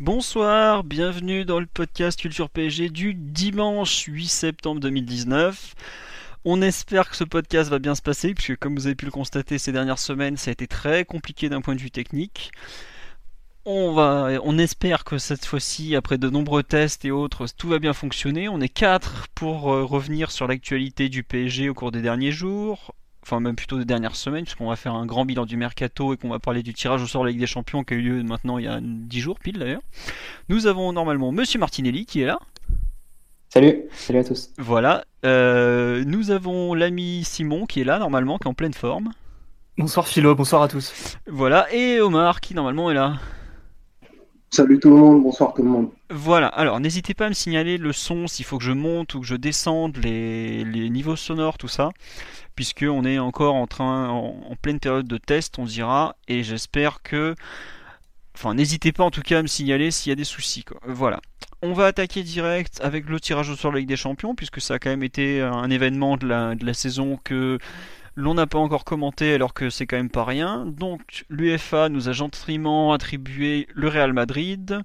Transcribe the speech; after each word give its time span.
Bonsoir, 0.00 0.82
bienvenue 0.82 1.44
dans 1.44 1.60
le 1.60 1.66
podcast 1.66 2.18
Culture 2.18 2.48
PSG 2.48 2.88
du 2.88 3.12
dimanche 3.12 4.04
8 4.04 4.28
septembre 4.28 4.80
2019. 4.80 5.74
On 6.46 6.62
espère 6.62 7.10
que 7.10 7.16
ce 7.16 7.24
podcast 7.24 7.68
va 7.68 7.78
bien 7.78 7.94
se 7.94 8.00
passer, 8.00 8.32
puisque 8.32 8.56
comme 8.56 8.76
vous 8.76 8.86
avez 8.86 8.94
pu 8.94 9.04
le 9.04 9.10
constater 9.10 9.58
ces 9.58 9.72
dernières 9.72 9.98
semaines, 9.98 10.38
ça 10.38 10.48
a 10.48 10.52
été 10.52 10.66
très 10.66 11.04
compliqué 11.04 11.50
d'un 11.50 11.60
point 11.60 11.74
de 11.74 11.82
vue 11.82 11.90
technique. 11.90 12.50
On, 13.66 13.92
va, 13.92 14.40
on 14.42 14.56
espère 14.56 15.04
que 15.04 15.18
cette 15.18 15.44
fois-ci, 15.44 15.94
après 15.94 16.16
de 16.16 16.30
nombreux 16.30 16.62
tests 16.62 17.04
et 17.04 17.10
autres, 17.10 17.46
tout 17.54 17.68
va 17.68 17.78
bien 17.78 17.92
fonctionner. 17.92 18.48
On 18.48 18.62
est 18.62 18.70
quatre 18.70 19.28
pour 19.34 19.70
euh, 19.70 19.84
revenir 19.84 20.30
sur 20.30 20.48
l'actualité 20.48 21.10
du 21.10 21.24
PSG 21.24 21.68
au 21.68 21.74
cours 21.74 21.92
des 21.92 22.00
derniers 22.00 22.32
jours, 22.32 22.94
enfin 23.30 23.40
même 23.40 23.54
plutôt 23.54 23.78
des 23.78 23.84
dernières 23.84 24.16
semaines, 24.16 24.44
puisqu'on 24.44 24.68
va 24.68 24.76
faire 24.76 24.94
un 24.94 25.06
grand 25.06 25.24
bilan 25.24 25.46
du 25.46 25.56
mercato 25.56 26.12
et 26.12 26.16
qu'on 26.16 26.28
va 26.28 26.38
parler 26.38 26.62
du 26.62 26.74
tirage 26.74 27.02
au 27.02 27.06
sort 27.06 27.22
de 27.22 27.26
la 27.26 27.30
Ligue 27.32 27.40
des 27.40 27.46
Champions 27.46 27.84
qui 27.84 27.94
a 27.94 27.96
eu 27.96 28.02
lieu 28.02 28.22
maintenant 28.22 28.58
il 28.58 28.64
y 28.64 28.68
a 28.68 28.80
10 28.82 29.20
jours 29.20 29.38
pile 29.38 29.58
d'ailleurs. 29.58 29.82
Nous 30.48 30.66
avons 30.66 30.92
normalement 30.92 31.30
Monsieur 31.30 31.60
Martinelli 31.60 32.06
qui 32.06 32.22
est 32.22 32.26
là. 32.26 32.40
Salut, 33.48 33.82
salut 33.92 34.20
à 34.20 34.24
tous. 34.24 34.50
Voilà. 34.58 35.04
Euh, 35.24 36.04
nous 36.06 36.30
avons 36.30 36.74
l'ami 36.74 37.22
Simon 37.24 37.66
qui 37.66 37.80
est 37.80 37.84
là 37.84 37.98
normalement, 37.98 38.38
qui 38.38 38.44
est 38.44 38.50
en 38.50 38.54
pleine 38.54 38.74
forme. 38.74 39.12
Bonsoir 39.78 40.06
Philo, 40.06 40.34
bonsoir 40.34 40.62
à 40.62 40.68
tous. 40.68 41.16
Voilà. 41.26 41.72
Et 41.72 42.00
Omar 42.00 42.40
qui 42.40 42.54
normalement 42.54 42.90
est 42.90 42.94
là. 42.94 43.14
Salut 44.52 44.80
tout 44.80 44.90
le 44.90 44.96
monde, 44.96 45.22
bonsoir 45.22 45.54
tout 45.54 45.62
le 45.62 45.68
monde. 45.68 45.90
Voilà, 46.10 46.48
alors 46.48 46.80
n'hésitez 46.80 47.14
pas 47.14 47.26
à 47.26 47.28
me 47.28 47.34
signaler 47.34 47.78
le 47.78 47.92
son 47.92 48.26
s'il 48.26 48.44
faut 48.44 48.58
que 48.58 48.64
je 48.64 48.72
monte 48.72 49.14
ou 49.14 49.20
que 49.20 49.26
je 49.26 49.36
descende 49.36 49.96
les, 49.98 50.64
niveaux 50.90 51.14
sonores, 51.14 51.56
tout 51.56 51.68
ça, 51.68 51.90
puisque 52.56 52.84
on 52.88 53.04
est 53.04 53.20
encore 53.20 53.54
en 53.54 53.68
train, 53.68 54.08
en, 54.08 54.56
pleine 54.60 54.80
période 54.80 55.06
de 55.06 55.18
test, 55.18 55.60
on 55.60 55.66
dira, 55.66 56.16
et 56.26 56.42
j'espère 56.42 57.00
que, 57.02 57.36
enfin 58.34 58.54
n'hésitez 58.54 58.90
pas 58.90 59.04
en 59.04 59.12
tout 59.12 59.22
cas 59.22 59.38
à 59.38 59.42
me 59.42 59.46
signaler 59.46 59.92
s'il 59.92 60.10
y 60.10 60.12
a 60.12 60.16
des 60.16 60.24
soucis. 60.24 60.64
Quoi. 60.64 60.80
Voilà. 60.84 61.20
On 61.62 61.72
va 61.72 61.86
attaquer 61.86 62.24
direct 62.24 62.80
avec 62.82 63.08
le 63.08 63.20
tirage 63.20 63.50
au 63.50 63.54
sort 63.54 63.70
de 63.70 63.76
la 63.76 63.80
Ligue 63.80 63.88
des 63.88 63.96
Champions, 63.96 64.34
puisque 64.34 64.60
ça 64.60 64.74
a 64.74 64.78
quand 64.80 64.90
même 64.90 65.04
été 65.04 65.40
un 65.42 65.70
événement 65.70 66.16
de 66.16 66.26
la 66.26 66.74
saison 66.74 67.20
que 67.22 67.60
l'on 68.20 68.34
n'a 68.34 68.46
pas 68.46 68.58
encore 68.58 68.84
commenté 68.84 69.32
alors 69.32 69.54
que 69.54 69.70
c'est 69.70 69.86
quand 69.86 69.96
même 69.96 70.10
pas 70.10 70.24
rien. 70.24 70.66
Donc 70.66 71.24
l'UFA 71.30 71.88
nous 71.88 72.08
a 72.08 72.12
gentiment 72.12 72.92
attribué 72.92 73.66
le 73.74 73.88
Real 73.88 74.12
Madrid. 74.12 74.82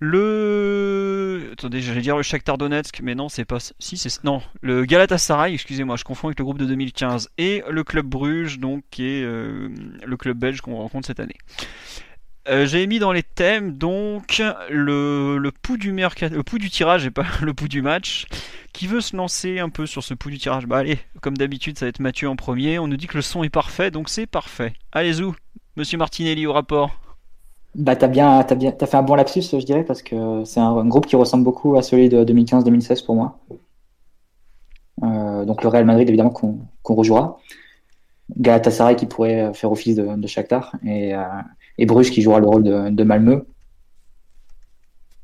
Le 0.00 1.50
attendez, 1.52 1.80
j'allais 1.80 2.00
dire 2.00 2.16
le 2.16 2.24
Shakhtar 2.24 2.58
Donetsk, 2.58 3.00
mais 3.02 3.14
non, 3.14 3.28
c'est 3.28 3.44
pas 3.44 3.58
si 3.78 3.96
c'est 3.96 4.24
non, 4.24 4.42
le 4.60 4.84
Galatasaray, 4.84 5.54
excusez-moi, 5.54 5.94
je 5.94 6.02
confonds 6.02 6.26
avec 6.26 6.40
le 6.40 6.44
groupe 6.44 6.58
de 6.58 6.64
2015 6.64 7.28
et 7.38 7.62
le 7.70 7.84
club 7.84 8.06
Bruges 8.06 8.58
donc 8.58 8.82
qui 8.90 9.04
est 9.04 9.22
euh, 9.22 9.68
le 10.04 10.16
club 10.16 10.38
belge 10.38 10.60
qu'on 10.60 10.74
rencontre 10.74 11.06
cette 11.06 11.20
année. 11.20 11.36
Euh, 12.48 12.66
J'ai 12.66 12.86
mis 12.86 12.98
dans 12.98 13.12
les 13.12 13.22
thèmes 13.22 13.78
donc 13.78 14.42
le, 14.68 15.38
le 15.38 15.52
pouls 15.52 15.76
du 15.76 15.92
mercato, 15.92 16.34
le 16.34 16.42
pouls 16.42 16.58
du 16.58 16.70
tirage 16.70 17.06
et 17.06 17.10
pas 17.10 17.24
le 17.42 17.54
pouls 17.54 17.68
du 17.68 17.82
match. 17.82 18.26
Qui 18.72 18.86
veut 18.86 19.00
se 19.00 19.16
lancer 19.16 19.58
un 19.58 19.68
peu 19.68 19.86
sur 19.86 20.02
ce 20.02 20.14
pouls 20.14 20.30
du 20.30 20.38
tirage? 20.38 20.66
Bah 20.66 20.78
allez, 20.78 20.98
comme 21.20 21.36
d'habitude, 21.36 21.78
ça 21.78 21.84
va 21.84 21.90
être 21.90 22.00
Mathieu 22.00 22.28
en 22.28 22.36
premier. 22.36 22.78
On 22.78 22.88
nous 22.88 22.96
dit 22.96 23.06
que 23.06 23.16
le 23.16 23.22
son 23.22 23.44
est 23.44 23.50
parfait, 23.50 23.90
donc 23.90 24.08
c'est 24.08 24.26
parfait. 24.26 24.72
Allez 24.92 25.20
où 25.20 25.34
Monsieur 25.76 25.98
Martinelli 25.98 26.46
au 26.46 26.52
rapport. 26.52 26.90
Bah 27.74 27.96
t'as 27.96 28.08
bien, 28.08 28.38
as 28.38 28.54
bien, 28.54 28.72
fait 28.72 28.96
un 28.96 29.02
bon 29.02 29.14
lapsus, 29.14 29.42
je 29.52 29.64
dirais, 29.64 29.84
parce 29.84 30.02
que 30.02 30.44
c'est 30.44 30.60
un, 30.60 30.84
groupe 30.86 31.06
qui 31.06 31.16
ressemble 31.16 31.44
beaucoup 31.44 31.76
à 31.76 31.82
celui 31.82 32.08
de 32.08 32.24
2015-2016 32.24 33.04
pour 33.04 33.14
moi. 33.14 33.38
Euh, 35.02 35.44
donc 35.44 35.62
le 35.62 35.68
Real 35.68 35.84
Madrid 35.84 36.08
évidemment 36.08 36.30
qu'on 36.30 36.58
qu 36.84 36.92
rejouera. 36.92 37.38
Galatasaray 38.36 38.96
qui 38.96 39.06
pourrait 39.06 39.52
faire 39.54 39.72
office 39.72 39.96
de, 39.96 40.16
de 40.16 40.26
Shakhtar 40.26 40.74
et, 40.84 41.14
euh, 41.14 41.24
et 41.78 41.86
Bruges 41.86 42.10
qui 42.10 42.22
jouera 42.22 42.40
le 42.40 42.46
rôle 42.46 42.62
de, 42.64 42.90
de 42.90 43.04
Malmö. 43.04 43.44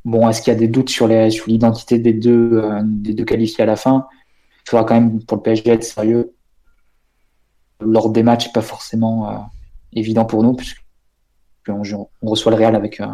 Bon, 0.05 0.29
est-ce 0.29 0.41
qu'il 0.41 0.53
y 0.53 0.57
a 0.57 0.59
des 0.59 0.69
doutes 0.69 0.89
sur 0.89 1.07
l'identité 1.07 1.97
sur 1.97 2.03
des 2.03 2.13
deux, 2.13 2.53
euh, 2.55 2.81
des 2.83 3.13
deux 3.13 3.25
qualifiés 3.25 3.63
à 3.63 3.67
la 3.67 3.77
fin? 3.77 4.07
Il 4.65 4.71
faudra 4.71 4.85
quand 4.85 4.95
même 4.95 5.23
pour 5.25 5.37
le 5.37 5.43
PSG 5.43 5.71
être 5.71 5.85
sérieux. 5.85 6.35
Lors 7.81 8.11
des 8.11 8.23
matchs, 8.23 8.53
pas 8.53 8.63
forcément 8.63 9.31
euh, 9.31 9.37
évident 9.93 10.25
pour 10.25 10.43
nous, 10.43 10.55
puisque 10.55 10.83
on, 11.69 11.83
reçoit 12.23 12.51
le 12.53 12.57
Real 12.57 12.75
avec, 12.75 13.01
euh, 13.01 13.07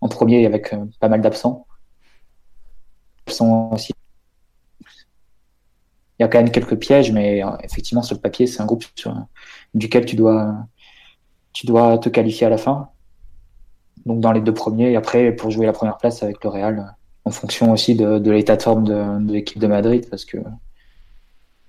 en 0.00 0.08
premier 0.08 0.42
et 0.42 0.46
avec 0.46 0.74
pas 1.00 1.08
mal 1.08 1.20
d'absents. 1.20 1.66
Il 3.28 3.92
y 6.20 6.22
a 6.22 6.28
quand 6.28 6.38
même 6.38 6.52
quelques 6.52 6.76
pièges, 6.76 7.10
mais 7.10 7.42
effectivement, 7.64 8.02
sur 8.02 8.14
le 8.14 8.20
papier, 8.20 8.46
c'est 8.46 8.62
un 8.62 8.66
groupe 8.66 8.84
sur, 8.94 9.14
duquel 9.74 10.06
tu 10.06 10.14
dois, 10.14 10.66
tu 11.56 11.64
dois 11.64 11.96
te 11.96 12.10
qualifier 12.10 12.46
à 12.46 12.50
la 12.50 12.58
fin 12.58 12.90
donc 14.04 14.20
dans 14.20 14.30
les 14.30 14.42
deux 14.42 14.52
premiers, 14.52 14.92
et 14.92 14.96
après 14.96 15.32
pour 15.32 15.50
jouer 15.50 15.64
la 15.64 15.72
première 15.72 15.96
place 15.96 16.22
avec 16.22 16.44
le 16.44 16.50
Real, 16.50 16.94
en 17.24 17.30
fonction 17.30 17.72
aussi 17.72 17.94
de, 17.94 18.30
l'état 18.30 18.56
de 18.56 18.62
forme 18.62 18.84
de, 18.84 19.32
l'équipe 19.32 19.58
de 19.58 19.66
Madrid, 19.66 20.06
parce 20.10 20.26
que 20.26 20.36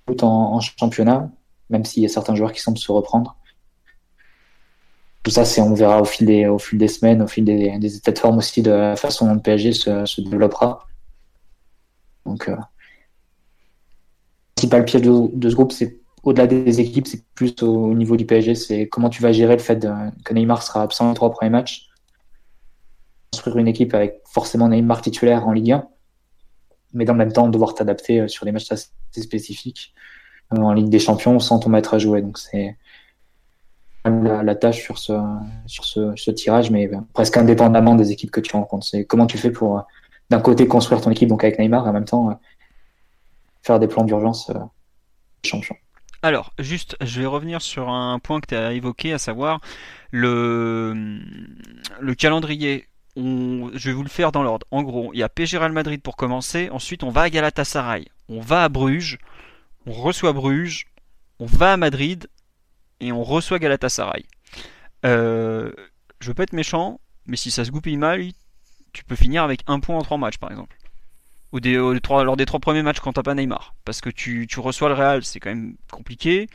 tout 0.05 0.23
en, 0.25 0.59
championnat, 0.59 1.31
même 1.69 1.85
s'il 1.85 2.03
y 2.03 2.05
a 2.05 2.09
certains 2.09 2.35
joueurs 2.35 2.51
qui 2.51 2.61
semblent 2.61 2.77
se 2.77 2.91
reprendre, 2.91 3.37
tout 5.23 5.31
ça, 5.31 5.45
c'est 5.45 5.61
on 5.61 5.73
verra 5.73 6.01
au 6.01 6.05
fil 6.05 6.27
des, 6.27 6.47
au 6.47 6.59
fil 6.59 6.77
des 6.77 6.89
semaines, 6.89 7.21
au 7.21 7.27
fil 7.27 7.45
des, 7.45 7.95
états 7.95 8.11
de 8.11 8.19
forme 8.19 8.37
aussi 8.37 8.61
de 8.61 8.71
la 8.71 8.95
façon 8.97 9.25
dont 9.25 9.35
le 9.35 9.41
PSG 9.41 9.71
se, 9.71 10.21
développera. 10.21 10.85
Donc, 12.25 12.49
euh, 12.49 12.55
le 12.55 12.61
principal 14.55 14.85
piège 14.85 15.01
de 15.01 15.49
ce 15.49 15.55
groupe, 15.55 15.71
c'est 15.71 15.97
au-delà 16.23 16.47
des 16.47 16.81
équipes, 16.81 17.07
c'est 17.07 17.23
plus 17.35 17.55
au, 17.61 17.67
au, 17.67 17.93
niveau 17.93 18.17
du 18.17 18.25
PSG, 18.25 18.55
c'est 18.55 18.87
comment 18.87 19.09
tu 19.09 19.21
vas 19.21 19.31
gérer 19.31 19.53
le 19.53 19.61
fait 19.61 19.87
que 20.25 20.33
Neymar 20.33 20.63
sera 20.63 20.81
absent 20.81 21.09
les 21.09 21.15
trois 21.15 21.31
premiers 21.31 21.51
matchs 21.51 21.87
construire 23.31 23.57
une 23.57 23.67
équipe 23.67 23.93
avec 23.93 24.21
forcément 24.25 24.69
Neymar 24.69 25.01
titulaire 25.01 25.47
en 25.47 25.51
Ligue 25.51 25.73
1, 25.73 25.87
mais 26.93 27.05
dans 27.05 27.13
le 27.13 27.19
même 27.19 27.31
temps 27.31 27.47
devoir 27.49 27.75
t'adapter 27.75 28.27
sur 28.27 28.45
des 28.45 28.51
matchs 28.51 28.71
assez 28.71 28.89
spécifiques 29.15 29.93
en 30.49 30.73
Ligue 30.73 30.89
des 30.89 30.99
Champions 30.99 31.39
sans 31.39 31.59
ton 31.59 31.69
maître 31.69 31.93
à 31.93 31.99
jouer. 31.99 32.21
Donc 32.21 32.37
c'est 32.37 32.77
la, 34.05 34.55
tâche 34.55 34.83
sur 34.85 34.97
ce, 34.97 36.31
tirage, 36.31 36.71
mais 36.71 36.89
presque 37.13 37.37
indépendamment 37.37 37.95
des 37.95 38.11
équipes 38.11 38.31
que 38.31 38.39
tu 38.39 38.55
rencontres. 38.55 38.87
C'est 38.87 39.05
comment 39.05 39.27
tu 39.27 39.37
fais 39.37 39.51
pour 39.51 39.83
d'un 40.29 40.39
côté 40.39 40.67
construire 40.67 41.01
ton 41.01 41.11
équipe 41.11 41.29
donc 41.29 41.43
avec 41.43 41.59
Neymar 41.59 41.85
et 41.85 41.89
en 41.89 41.93
même 41.93 42.05
temps 42.05 42.39
faire 43.61 43.79
des 43.79 43.87
plans 43.87 44.03
d'urgence 44.03 44.49
euh, 44.49 44.59
champion. 45.43 45.75
Alors, 46.21 46.53
juste, 46.59 46.97
je 47.01 47.21
vais 47.21 47.27
revenir 47.27 47.61
sur 47.61 47.89
un 47.89 48.19
point 48.19 48.41
que 48.41 48.47
tu 48.47 48.55
as 48.55 48.73
évoqué, 48.73 49.13
à 49.13 49.17
savoir 49.17 49.61
le, 50.11 51.19
le 51.99 52.15
calendrier 52.15 52.87
je 53.17 53.89
vais 53.89 53.93
vous 53.93 54.03
le 54.03 54.09
faire 54.09 54.31
dans 54.31 54.43
l'ordre. 54.43 54.67
En 54.71 54.83
gros, 54.83 55.11
il 55.13 55.19
y 55.19 55.23
a 55.23 55.29
Real 55.35 55.71
Madrid 55.71 56.01
pour 56.01 56.15
commencer. 56.15 56.69
Ensuite, 56.69 57.03
on 57.03 57.09
va 57.09 57.23
à 57.23 57.29
Galatasaray. 57.29 58.07
On 58.29 58.39
va 58.39 58.63
à 58.63 58.69
Bruges. 58.69 59.17
On 59.85 59.91
reçoit 59.91 60.33
Bruges. 60.33 60.85
On 61.39 61.45
va 61.45 61.73
à 61.73 61.77
Madrid. 61.77 62.29
Et 62.99 63.11
on 63.11 63.23
reçoit 63.23 63.59
Galatasaray. 63.59 64.25
Euh, 65.05 65.71
je 66.19 66.27
veux 66.27 66.33
pas 66.33 66.43
être 66.43 66.53
méchant, 66.53 66.99
mais 67.25 67.37
si 67.37 67.51
ça 67.51 67.65
se 67.65 67.71
goupille 67.71 67.97
mal, 67.97 68.23
tu 68.93 69.03
peux 69.03 69.15
finir 69.15 69.43
avec 69.43 69.61
un 69.67 69.79
point 69.79 69.97
en 69.97 70.01
trois 70.01 70.17
matchs, 70.17 70.37
par 70.37 70.51
exemple. 70.51 70.76
Ou 71.53 71.59
euh, 71.65 71.99
lors 72.23 72.35
des 72.35 72.45
trois 72.45 72.59
premiers 72.59 72.83
matchs 72.83 72.99
quand 72.99 73.13
t'as 73.13 73.23
pas 73.23 73.33
Neymar. 73.33 73.73
Parce 73.85 74.01
que 74.01 74.09
tu, 74.09 74.47
tu 74.47 74.59
reçois 74.59 74.89
le 74.89 74.95
Real, 74.95 75.23
c'est 75.23 75.39
quand 75.39 75.49
même 75.49 75.75
compliqué. 75.91 76.49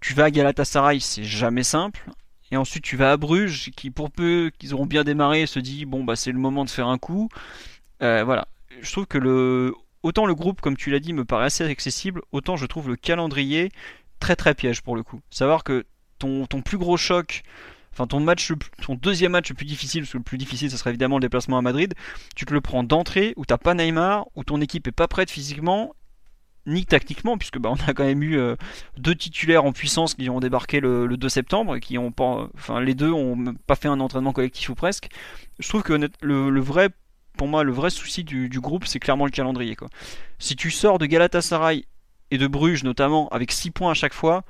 Tu 0.00 0.14
vas 0.14 0.24
à 0.24 0.30
Galatasaray, 0.30 1.00
c'est 1.00 1.24
jamais 1.24 1.64
simple. 1.64 2.10
Et 2.52 2.56
ensuite 2.56 2.82
tu 2.82 2.96
vas 2.96 3.12
à 3.12 3.16
Bruges, 3.16 3.70
qui 3.76 3.90
pour 3.90 4.10
peu 4.10 4.50
qu'ils 4.58 4.74
auront 4.74 4.86
bien 4.86 5.04
démarré, 5.04 5.46
se 5.46 5.60
dit 5.60 5.84
bon 5.84 6.04
bah 6.04 6.16
c'est 6.16 6.32
le 6.32 6.38
moment 6.38 6.64
de 6.64 6.70
faire 6.70 6.88
un 6.88 6.98
coup. 6.98 7.28
Euh, 8.02 8.24
voilà. 8.24 8.48
Je 8.80 8.90
trouve 8.90 9.06
que 9.06 9.18
le 9.18 9.74
autant 10.02 10.26
le 10.26 10.34
groupe, 10.34 10.60
comme 10.60 10.76
tu 10.76 10.90
l'as 10.90 10.98
dit, 11.00 11.12
me 11.12 11.24
paraît 11.24 11.46
assez 11.46 11.64
accessible, 11.64 12.22
autant 12.32 12.56
je 12.56 12.66
trouve 12.66 12.88
le 12.88 12.96
calendrier 12.96 13.70
très 14.18 14.36
très 14.36 14.54
piège 14.54 14.82
pour 14.82 14.96
le 14.96 15.02
coup. 15.02 15.20
Savoir 15.30 15.64
que 15.64 15.84
ton, 16.18 16.46
ton 16.46 16.62
plus 16.62 16.78
gros 16.78 16.96
choc, 16.96 17.42
enfin 17.92 18.06
ton 18.06 18.20
deuxième 18.94 19.32
match 19.32 19.48
le 19.48 19.54
plus 19.54 19.66
difficile, 19.66 20.02
parce 20.02 20.12
que 20.12 20.18
le 20.18 20.24
plus 20.24 20.38
difficile, 20.38 20.70
ce 20.70 20.76
serait 20.76 20.90
évidemment 20.90 21.16
le 21.16 21.22
déplacement 21.22 21.58
à 21.58 21.62
Madrid, 21.62 21.94
tu 22.36 22.44
te 22.46 22.52
le 22.52 22.60
prends 22.60 22.82
d'entrée, 22.82 23.34
où 23.36 23.44
t'as 23.44 23.58
pas 23.58 23.74
Neymar, 23.74 24.26
où 24.36 24.44
ton 24.44 24.60
équipe 24.60 24.86
est 24.86 24.92
pas 24.92 25.08
prête 25.08 25.30
physiquement, 25.30 25.94
ni 26.66 26.84
tactiquement, 26.84 27.38
puisque 27.38 27.58
bah, 27.58 27.70
on 27.72 27.88
a 27.88 27.94
quand 27.94 28.04
même 28.04 28.22
eu 28.22 28.38
euh, 28.38 28.56
deux 28.96 29.14
titulaires 29.14 29.64
en 29.64 29.72
puissance 29.72 30.14
qui 30.14 30.28
ont 30.30 30.40
débarqué 30.40 30.80
le, 30.80 31.08
2 31.08 31.28
septembre 31.28 31.76
et 31.76 31.80
qui 31.80 31.98
ont 31.98 32.12
pas, 32.12 32.48
enfin 32.54 32.80
les 32.80 32.94
deux 32.94 33.10
ont 33.10 33.54
pas 33.66 33.76
fait 33.76 33.88
un 33.88 34.00
entraînement 34.00 34.32
collectif 34.32 34.68
ou 34.70 34.74
presque. 34.74 35.08
Je 35.58 35.68
trouve 35.68 35.82
que 35.82 35.92
le, 36.22 36.60
vrai, 36.60 36.88
pour 37.36 37.48
moi, 37.48 37.64
le 37.64 37.72
vrai 37.72 37.90
souci 37.90 38.24
du, 38.24 38.48
groupe, 38.60 38.86
c'est 38.86 39.00
clairement 39.00 39.26
le 39.26 39.30
calendrier. 39.30 39.76
Quoi. 39.76 39.88
Si 40.38 40.56
tu 40.56 40.70
sors 40.70 40.98
de 40.98 41.06
Galatasaray 41.06 41.84
et 42.30 42.38
de 42.38 42.46
Bruges 42.46 42.84
notamment 42.84 43.28
avec 43.28 43.52
6 43.52 43.70
points 43.72 43.90
à 43.90 43.94
chaque 43.94 44.14
fois, 44.14 44.44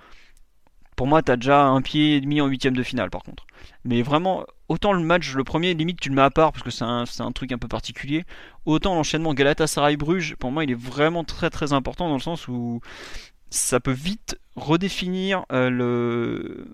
pour 1.00 1.06
moi, 1.06 1.23
t'as 1.23 1.37
déjà 1.37 1.64
un 1.64 1.81
pied 1.81 2.17
et 2.17 2.20
demi 2.20 2.43
en 2.43 2.47
huitième 2.47 2.76
de 2.76 2.82
finale 2.82 3.08
par 3.08 3.23
contre. 3.23 3.47
Mais 3.87 4.02
vraiment, 4.02 4.44
autant 4.69 4.93
le 4.93 5.02
match, 5.02 5.35
le 5.35 5.44
premier, 5.44 5.73
limite, 5.73 5.99
tu 5.99 6.11
le 6.11 6.14
mets 6.14 6.20
à 6.20 6.29
part 6.29 6.52
parce 6.52 6.62
que 6.62 6.69
c'est 6.69 6.85
un, 6.85 7.32
truc 7.32 7.52
un 7.52 7.56
peu 7.56 7.69
particulier. 7.69 8.26
Autant 8.67 8.94
l'enchaînement 8.94 9.32
Galatasaray-Bruges, 9.32 10.37
pour 10.37 10.52
moi, 10.52 10.62
il 10.62 10.70
est 10.70 10.79
vraiment 10.79 11.25
très 11.25 11.49
très 11.49 11.73
important 11.73 12.06
dans 12.06 12.17
le 12.17 12.20
sens 12.20 12.49
où 12.49 12.82
ça 13.49 13.81
peut 13.81 13.93
vite 13.93 14.38
redéfinir 14.56 15.47
euh, 15.52 15.70
le, 15.70 16.67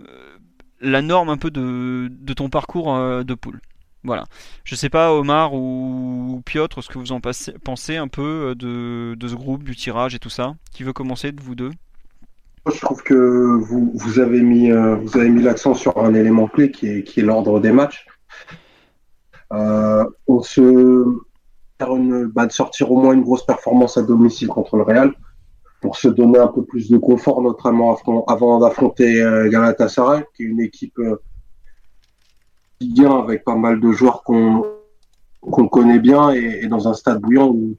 la 0.80 1.02
norme 1.02 1.28
un 1.28 1.36
peu 1.36 1.52
de, 1.52 2.10
ton 2.34 2.48
parcours 2.48 2.96
euh, 2.96 3.22
de 3.22 3.34
poule. 3.34 3.60
Voilà. 4.02 4.24
Je 4.64 4.74
sais 4.74 4.90
pas, 4.90 5.12
Omar 5.12 5.54
ou 5.54 6.42
Piotr, 6.44 6.82
ce 6.82 6.88
que 6.88 6.98
vous 6.98 7.12
en 7.12 7.20
pensez 7.20 7.96
un 7.96 8.08
peu 8.08 8.22
euh, 8.22 8.54
de, 8.56 9.14
de 9.14 9.28
ce 9.28 9.36
groupe, 9.36 9.62
du 9.62 9.76
tirage 9.76 10.16
et 10.16 10.18
tout 10.18 10.30
ça. 10.30 10.56
Qui 10.72 10.82
veut 10.82 10.92
commencer 10.92 11.30
de 11.30 11.40
vous 11.40 11.54
deux? 11.54 11.70
Je 12.72 12.80
trouve 12.80 13.02
que 13.02 13.14
vous, 13.14 13.92
vous 13.94 14.18
avez 14.18 14.42
mis, 14.42 14.70
euh, 14.70 14.96
vous 14.96 15.16
avez 15.16 15.28
mis 15.28 15.42
l'accent 15.42 15.74
sur 15.74 15.98
un 15.98 16.14
élément 16.14 16.48
clé 16.48 16.70
qui 16.70 16.88
est, 16.88 17.02
qui 17.04 17.20
est 17.20 17.22
l'ordre 17.22 17.60
des 17.60 17.72
matchs. 17.72 18.06
Euh, 19.52 20.04
on 20.26 20.42
se 20.42 21.04
faire 21.78 21.94
une, 21.94 22.26
bah, 22.26 22.46
de 22.46 22.52
sortir 22.52 22.90
au 22.90 23.00
moins 23.00 23.14
une 23.14 23.22
grosse 23.22 23.46
performance 23.46 23.96
à 23.96 24.02
domicile 24.02 24.48
contre 24.48 24.76
le 24.76 24.82
Real 24.82 25.12
pour 25.80 25.96
se 25.96 26.08
donner 26.08 26.38
un 26.38 26.48
peu 26.48 26.64
plus 26.64 26.90
de 26.90 26.98
confort, 26.98 27.42
notamment 27.42 27.96
avant 28.26 28.58
d'affronter 28.58 29.22
euh, 29.22 29.48
Galatasaray, 29.48 30.24
qui 30.34 30.42
est 30.42 30.46
une 30.46 30.60
équipe 30.60 30.98
euh, 30.98 31.22
bien 32.80 33.18
avec 33.18 33.44
pas 33.44 33.56
mal 33.56 33.80
de 33.80 33.92
joueurs 33.92 34.22
qu'on 34.22 34.64
qu'on 35.40 35.68
connaît 35.68 36.00
bien 36.00 36.32
et, 36.32 36.60
et, 36.62 36.66
dans 36.66 36.88
un 36.88 36.94
stade 36.94 37.20
bouillant 37.20 37.48
où, 37.48 37.76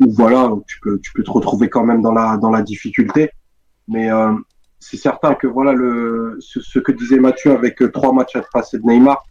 où 0.00 0.10
voilà 0.10 0.52
tu 0.66 0.78
peux 0.80 0.98
tu 0.98 1.10
peux 1.14 1.22
te 1.22 1.30
retrouver 1.30 1.70
quand 1.70 1.82
même 1.82 2.02
dans 2.02 2.12
la 2.12 2.36
dans 2.36 2.50
la 2.50 2.60
difficulté 2.60 3.30
mais 3.88 4.10
euh, 4.10 4.32
c'est 4.78 4.96
certain 4.96 5.34
que 5.34 5.46
voilà 5.46 5.72
le 5.72 6.38
ce, 6.40 6.78
que 6.78 6.92
disait 6.92 7.18
Mathieu 7.18 7.52
avec 7.52 7.82
euh, 7.82 7.90
trois 7.90 8.12
matchs 8.12 8.36
à 8.36 8.42
passer 8.52 8.78
de 8.78 8.84
Neymar, 8.84 9.24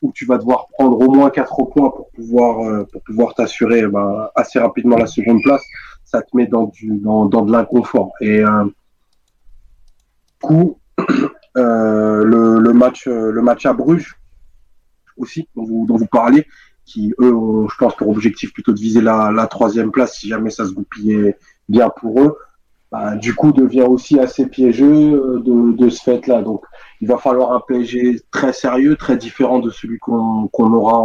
où 0.00 0.12
tu 0.12 0.24
vas 0.24 0.38
devoir 0.38 0.68
prendre 0.68 0.98
au 0.98 1.10
moins 1.10 1.30
quatre 1.30 1.62
points 1.64 1.90
pour 1.90 2.10
pouvoir 2.10 2.60
euh, 2.60 2.84
pour 2.90 3.02
pouvoir 3.02 3.34
t'assurer 3.34 3.86
bah, 3.86 4.32
assez 4.34 4.58
rapidement 4.58 4.96
la 4.96 5.06
seconde 5.06 5.42
place, 5.42 5.62
ça 6.04 6.22
te 6.22 6.34
met 6.36 6.46
dans 6.46 6.66
du 6.66 6.98
dans, 6.98 7.26
dans 7.26 7.42
de 7.42 7.52
l'inconfort. 7.52 8.12
Et 8.20 8.40
euh, 8.40 8.64
coup 10.40 10.78
le, 11.56 12.58
le 12.58 12.72
match 12.72 13.06
le 13.06 13.42
match 13.42 13.66
à 13.66 13.72
Bruges 13.72 14.16
aussi 15.16 15.48
dont 15.54 15.64
vous 15.64 15.84
dont 15.86 15.96
vous 15.96 16.06
parliez, 16.06 16.46
qui 16.84 17.12
eux 17.20 17.34
ont, 17.34 17.68
je 17.68 17.76
pense 17.76 17.96
pour 17.96 18.08
objectif 18.08 18.52
plutôt 18.52 18.72
de 18.72 18.80
viser 18.80 19.00
la 19.00 19.46
troisième 19.48 19.90
place 19.90 20.16
si 20.16 20.28
jamais 20.28 20.50
ça 20.50 20.64
se 20.64 20.72
goupillait 20.72 21.36
bien 21.68 21.90
pour 21.90 22.20
eux. 22.20 22.36
Bah, 22.94 23.16
du 23.16 23.34
coup 23.34 23.50
devient 23.50 23.82
aussi 23.82 24.20
assez 24.20 24.46
piégeux 24.46 25.14
euh, 25.14 25.72
de, 25.76 25.88
ce 25.88 26.00
fait-là. 26.00 26.42
Donc 26.42 26.62
il 27.00 27.08
va 27.08 27.18
falloir 27.18 27.50
un 27.50 27.58
PSG 27.58 28.20
très 28.30 28.52
sérieux, 28.52 28.94
très 28.94 29.16
différent 29.16 29.58
de 29.58 29.68
celui 29.70 29.98
qu'on 29.98 30.48
aura 30.56 31.00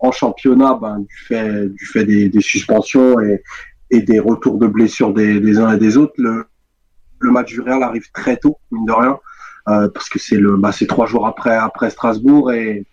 en, 0.00 0.10
championnat, 0.10 0.74
ben, 0.82 0.98
du 0.98 1.86
fait, 1.86 2.04
des, 2.04 2.40
suspensions 2.40 3.20
et, 3.20 4.00
des 4.00 4.18
retours 4.18 4.58
de 4.58 4.66
blessures 4.66 5.14
des, 5.14 5.60
uns 5.60 5.72
et 5.72 5.78
des 5.78 5.96
autres. 5.96 6.14
Le, 6.18 6.44
match 7.20 7.52
du 7.52 7.60
Real 7.60 7.84
arrive 7.84 8.10
très 8.12 8.36
tôt, 8.36 8.58
mine 8.72 8.84
de 8.84 8.92
rien, 8.92 9.20
euh, 9.68 9.88
parce 9.94 10.08
que 10.08 10.18
c'est 10.18 10.38
le, 10.38 10.56
bah, 10.56 10.72
trois 10.88 11.06
jours 11.06 11.24
après 11.24 11.90
Strasbourg 11.90 12.50
et 12.50 12.84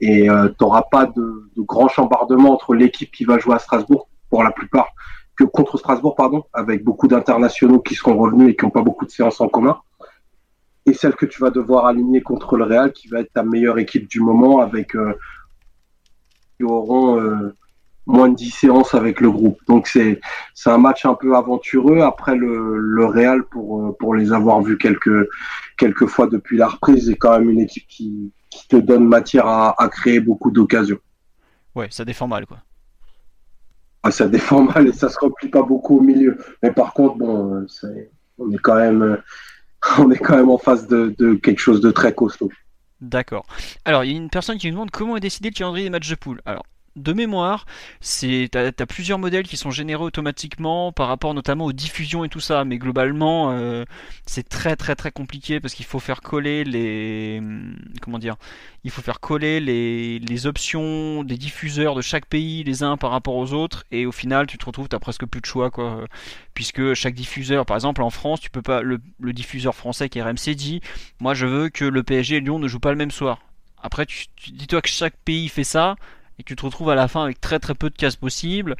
et 0.00 0.30
euh, 0.30 0.48
t'auras 0.56 0.84
pas 0.90 1.04
de, 1.04 1.50
de 1.54 1.62
grand 1.62 1.88
chambardement 1.88 2.54
entre 2.54 2.72
l'équipe 2.72 3.10
qui 3.10 3.24
va 3.24 3.38
jouer 3.38 3.56
à 3.56 3.58
Strasbourg 3.58 4.08
pour 4.30 4.42
la 4.42 4.52
plupart 4.52 4.88
que 5.38 5.44
contre 5.44 5.78
Strasbourg, 5.78 6.16
pardon, 6.16 6.44
avec 6.52 6.82
beaucoup 6.82 7.06
d'internationaux 7.06 7.78
qui 7.78 7.94
seront 7.94 8.18
revenus 8.18 8.50
et 8.50 8.56
qui 8.56 8.64
n'ont 8.64 8.72
pas 8.72 8.82
beaucoup 8.82 9.06
de 9.06 9.10
séances 9.10 9.40
en 9.40 9.48
commun. 9.48 9.78
Et 10.84 10.94
celle 10.94 11.14
que 11.14 11.26
tu 11.26 11.40
vas 11.40 11.50
devoir 11.50 11.86
aligner 11.86 12.20
contre 12.22 12.56
le 12.56 12.64
Real, 12.64 12.92
qui 12.92 13.08
va 13.08 13.20
être 13.20 13.32
ta 13.32 13.44
meilleure 13.44 13.78
équipe 13.78 14.08
du 14.08 14.20
moment, 14.20 14.60
avec 14.60 14.96
euh, 14.96 15.14
qui 16.56 16.64
auront 16.64 17.20
euh, 17.20 17.54
moins 18.06 18.28
de 18.30 18.34
10 18.34 18.50
séances 18.50 18.94
avec 18.94 19.20
le 19.20 19.30
groupe. 19.30 19.60
Donc 19.68 19.86
c'est 19.86 20.20
c'est 20.54 20.70
un 20.70 20.78
match 20.78 21.06
un 21.06 21.14
peu 21.14 21.36
aventureux. 21.36 22.00
Après 22.00 22.34
le, 22.34 22.76
le 22.76 23.04
Real, 23.04 23.44
pour 23.44 23.86
euh, 23.86 23.96
pour 23.96 24.16
les 24.16 24.32
avoir 24.32 24.60
vus 24.60 24.76
quelques 24.76 25.28
quelques 25.76 26.06
fois 26.06 26.26
depuis 26.26 26.56
la 26.56 26.66
reprise, 26.66 27.08
est 27.10 27.16
quand 27.16 27.38
même 27.38 27.50
une 27.50 27.60
équipe 27.60 27.86
qui, 27.86 28.32
qui 28.50 28.66
te 28.66 28.76
donne 28.76 29.06
matière 29.06 29.46
à, 29.46 29.80
à 29.80 29.88
créer 29.88 30.18
beaucoup 30.18 30.50
d'occasions. 30.50 30.98
Ouais, 31.76 31.86
ça 31.90 32.04
défend 32.04 32.26
mal 32.26 32.44
quoi. 32.46 32.58
Ah, 34.02 34.10
ça 34.10 34.28
défend 34.28 34.62
mal 34.62 34.88
et 34.88 34.92
ça 34.92 35.08
se 35.08 35.18
replie 35.18 35.48
pas 35.48 35.62
beaucoup 35.62 35.98
au 35.98 36.00
milieu. 36.00 36.38
Mais 36.62 36.70
par 36.70 36.92
contre, 36.94 37.16
bon, 37.16 37.66
on 38.38 38.52
est 38.52 38.58
quand 38.58 38.76
même, 38.76 39.18
on 39.98 40.10
est 40.10 40.18
quand 40.18 40.36
même 40.36 40.50
en 40.50 40.58
face 40.58 40.86
de, 40.86 41.34
quelque 41.42 41.60
chose 41.60 41.80
de 41.80 41.90
très 41.90 42.14
costaud. 42.14 42.50
D'accord. 43.00 43.46
Alors, 43.84 44.04
il 44.04 44.10
y 44.10 44.14
a 44.14 44.16
une 44.16 44.30
personne 44.30 44.58
qui 44.58 44.66
me 44.66 44.72
demande 44.72 44.90
comment 44.90 45.16
est 45.16 45.20
décidé 45.20 45.50
le 45.50 45.54
calendrier 45.54 45.84
des 45.84 45.90
matchs 45.90 46.10
de 46.10 46.16
poule. 46.16 46.40
Alors, 46.44 46.64
de 47.02 47.12
mémoire, 47.12 47.66
c'est 48.00 48.48
t'as 48.50 48.68
as 48.68 48.86
plusieurs 48.86 49.18
modèles 49.18 49.46
qui 49.46 49.56
sont 49.56 49.70
générés 49.70 50.02
automatiquement 50.02 50.92
par 50.92 51.08
rapport 51.08 51.34
notamment 51.34 51.64
aux 51.64 51.72
diffusions 51.72 52.24
et 52.24 52.28
tout 52.28 52.40
ça, 52.40 52.64
mais 52.64 52.78
globalement 52.78 53.52
euh, 53.52 53.84
c'est 54.26 54.48
très 54.48 54.76
très 54.76 54.94
très 54.94 55.10
compliqué 55.10 55.60
parce 55.60 55.74
qu'il 55.74 55.86
faut 55.86 56.00
faire 56.00 56.20
coller 56.20 56.64
les 56.64 57.42
comment 58.02 58.18
dire, 58.18 58.36
il 58.84 58.90
faut 58.90 59.02
faire 59.02 59.20
coller 59.20 59.60
les, 59.60 60.18
les 60.18 60.46
options 60.46 61.24
des 61.24 61.36
diffuseurs 61.36 61.94
de 61.94 62.02
chaque 62.02 62.26
pays 62.26 62.64
les 62.64 62.82
uns 62.82 62.96
par 62.96 63.10
rapport 63.10 63.36
aux 63.36 63.52
autres. 63.52 63.84
Et 63.90 64.06
au 64.06 64.12
final 64.12 64.46
tu 64.46 64.58
te 64.58 64.66
retrouves 64.66 64.88
t'as 64.88 64.98
presque 64.98 65.26
plus 65.26 65.40
de 65.40 65.46
choix 65.46 65.70
quoi, 65.70 66.06
puisque 66.54 66.94
chaque 66.94 67.14
diffuseur, 67.14 67.66
par 67.66 67.76
exemple 67.76 68.02
en 68.02 68.10
France, 68.10 68.40
tu 68.40 68.50
peux 68.50 68.62
pas 68.62 68.82
le, 68.82 69.00
diffuseur 69.32 69.74
français 69.74 70.08
qui 70.08 70.18
est 70.18 70.22
RMC 70.22 70.54
dit, 70.56 70.80
moi 71.20 71.34
je 71.34 71.46
veux 71.46 71.68
que 71.68 71.84
le 71.84 72.02
PSG 72.02 72.36
et 72.36 72.40
Lyon 72.40 72.58
ne 72.58 72.66
jouent 72.66 72.80
pas 72.80 72.90
le 72.90 72.96
même 72.96 73.10
soir. 73.10 73.38
Après, 73.80 74.06
tu 74.06 74.26
dis-toi 74.50 74.82
que 74.82 74.88
chaque 74.88 75.16
pays 75.24 75.48
fait 75.48 75.62
ça, 75.62 75.94
et 76.38 76.42
tu 76.44 76.56
te 76.56 76.64
retrouves 76.64 76.90
à 76.90 76.94
la 76.94 77.08
fin 77.08 77.24
avec 77.24 77.40
très 77.40 77.58
très 77.58 77.74
peu 77.74 77.90
de 77.90 77.96
cases 77.96 78.16
possibles 78.16 78.76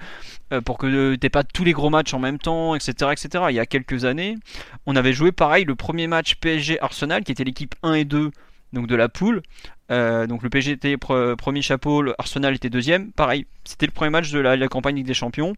euh, 0.53 0.61
pour 0.61 0.79
que 0.79 1.15
t'aies 1.17 1.29
pas 1.29 1.45
tous 1.45 1.65
les 1.65 1.73
gros 1.73 1.91
matchs 1.91 2.15
en 2.15 2.19
même 2.19 2.39
temps, 2.39 2.75
etc., 2.75 3.13
etc. 3.13 3.45
Il 3.51 3.55
y 3.55 3.61
a 3.61 3.67
quelques 3.67 4.05
années, 4.05 4.37
on 4.87 4.97
avait 4.97 5.13
joué 5.13 5.33
pareil 5.33 5.65
le 5.65 5.75
premier 5.75 6.07
match 6.07 6.37
PSG 6.37 6.81
Arsenal 6.81 7.25
qui 7.25 7.33
était 7.33 7.45
l'équipe 7.45 7.75
1 7.83 7.95
et 7.95 8.05
2 8.05 8.31
donc 8.73 8.87
de 8.87 8.95
la 8.95 9.09
poule. 9.09 9.43
Euh, 9.91 10.27
donc 10.27 10.43
le 10.43 10.51
PSG 10.51 10.73
était 10.73 10.97
premier 10.97 11.63
chapeau, 11.63 12.03
le 12.03 12.15
Arsenal 12.19 12.55
était 12.55 12.71
deuxième. 12.71 13.13
Pareil, 13.13 13.47
c'était 13.65 13.87
le 13.87 13.93
premier 13.93 14.11
match 14.11 14.31
de 14.31 14.39
la, 14.39 14.57
la 14.57 14.69
campagne 14.69 14.97
Ligue 14.97 15.07
des 15.07 15.15
Champions. 15.15 15.55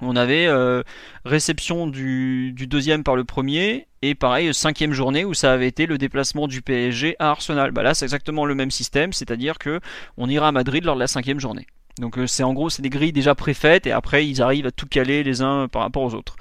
On 0.00 0.16
avait 0.16 0.46
euh, 0.46 0.82
réception 1.24 1.86
du, 1.86 2.52
deuxième 2.52 3.04
par 3.04 3.16
le 3.16 3.24
premier 3.24 3.86
et 4.02 4.14
pareil 4.14 4.52
cinquième 4.52 4.92
journée 4.92 5.24
où 5.24 5.34
ça 5.34 5.52
avait 5.52 5.68
été 5.68 5.86
le 5.86 5.98
déplacement 5.98 6.48
du 6.48 6.62
PSG 6.62 7.16
à 7.18 7.30
Arsenal. 7.30 7.70
Bah 7.70 7.82
là 7.82 7.94
c'est 7.94 8.04
exactement 8.04 8.44
le 8.44 8.54
même 8.54 8.70
système, 8.70 9.12
c'est-à-dire 9.12 9.58
que 9.58 9.80
on 10.16 10.28
ira 10.28 10.48
à 10.48 10.52
Madrid 10.52 10.84
lors 10.84 10.96
de 10.96 11.00
la 11.00 11.06
cinquième 11.06 11.38
journée. 11.38 11.66
Donc 12.00 12.18
euh, 12.18 12.26
c'est 12.26 12.42
en 12.42 12.52
gros 12.52 12.70
c'est 12.70 12.82
des 12.82 12.90
grilles 12.90 13.12
déjà 13.12 13.34
préfaites 13.34 13.86
et 13.86 13.92
après 13.92 14.26
ils 14.26 14.42
arrivent 14.42 14.66
à 14.66 14.72
tout 14.72 14.86
caler 14.86 15.22
les 15.22 15.42
uns 15.42 15.68
par 15.68 15.82
rapport 15.82 16.02
aux 16.02 16.14
autres. 16.14 16.36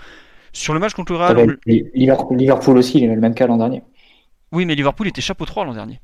Sur 0.51 0.74
le 0.74 0.79
match 0.79 0.93
contre 0.93 1.13
le 1.13 1.19
Real, 1.19 1.57
Liverpool 1.65 2.77
aussi 2.77 3.00
il 3.00 3.05
avait 3.05 3.15
le 3.15 3.22
même 3.22 3.36
cas 3.36 3.45
l'an 3.45 3.57
dernier. 3.57 3.83
Oui 4.51 4.65
mais 4.65 4.74
Liverpool 4.75 5.07
était 5.07 5.22
chapeau 5.22 5.45
3 5.45 5.65
l'an 5.65 5.74
dernier. 5.74 6.00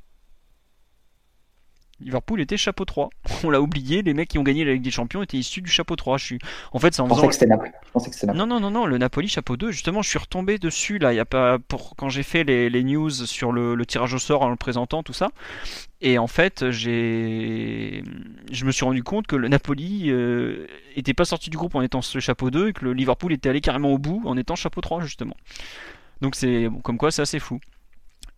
Liverpool 2.01 2.41
était 2.41 2.58
chapeau 2.58 2.86
3. 2.86 3.10
On 3.44 3.50
l'a 3.50 3.62
oublié, 3.62 4.01
les 4.01 4.13
mecs 4.13 4.29
qui 4.29 4.38
ont 4.38 4.44
gagné 4.44 4.63
la 4.63 4.74
Ligue 4.74 4.84
des 4.84 4.91
Champions 4.91 5.22
étaient 5.22 5.38
issus 5.38 5.62
du 5.62 5.70
chapeau 5.70 5.96
3. 5.96 6.18
Je 6.18 6.25
suis... 6.25 6.39
En 6.72 6.79
fait, 6.79 6.94
c'est 6.94 7.01
en 7.01 7.08
faisant... 7.08 7.27
que 7.27 7.34
c'était 7.34 7.48
Naples. 7.48 7.72
Non, 8.34 8.46
non, 8.46 8.60
non, 8.60 8.72
non, 8.72 8.86
le 8.86 8.98
Napoli 8.98 9.27
chapeau 9.27 9.58
2. 9.58 9.72
Justement, 9.72 10.01
je 10.01 10.10
suis 10.10 10.20
retombé 10.20 10.58
dessus 10.58 10.98
là. 10.98 11.13
Il 11.13 11.18
y 11.18 11.20
a 11.20 11.25
pas 11.25 11.60
pour 11.60 11.96
quand 11.96 12.10
j'ai 12.10 12.24
fait 12.24 12.44
les, 12.44 12.70
les, 12.70 12.84
news 12.84 13.10
sur 13.10 13.51
le, 13.51 13.75
le, 13.75 13.86
tirage 13.86 14.13
au 14.13 14.20
sort 14.20 14.41
en 14.41 14.50
le 14.50 14.56
présentant, 14.56 15.03
tout 15.03 15.13
ça. 15.13 15.29
Et 16.01 16.18
en 16.18 16.27
fait, 16.27 16.70
j'ai, 16.72 18.03
je 18.51 18.65
me 18.65 18.72
suis 18.72 18.86
rendu 18.86 19.03
compte 19.03 19.27
que 19.27 19.36
le 19.36 19.48
Napoli 19.48 20.06
euh, 20.08 20.68
était 20.96 21.13
pas 21.13 21.25
sorti 21.25 21.50
du 21.50 21.58
groupe 21.58 21.75
en 21.75 21.82
étant 21.82 22.01
ce 22.01 22.20
chapeau 22.20 22.51
2 22.51 22.70
et 22.70 22.74
que 22.74 22.86
le 22.86 22.94
Liverpool 22.94 23.34
était 23.34 23.50
allé 23.50 23.62
carrément 23.62 23.91
au 23.91 23.98
bout 23.98 24.22
en 24.25 24.38
étant 24.38 24.56
chapeau 24.56 24.82
3 24.82 25.01
justement. 25.01 25.36
Donc 26.22 26.36
c'est 26.36 26.70
bon, 26.70 26.79
comme 26.79 26.98
quoi, 26.98 27.12
c'est 27.12 27.22
assez 27.22 27.39
fou. 27.39 27.60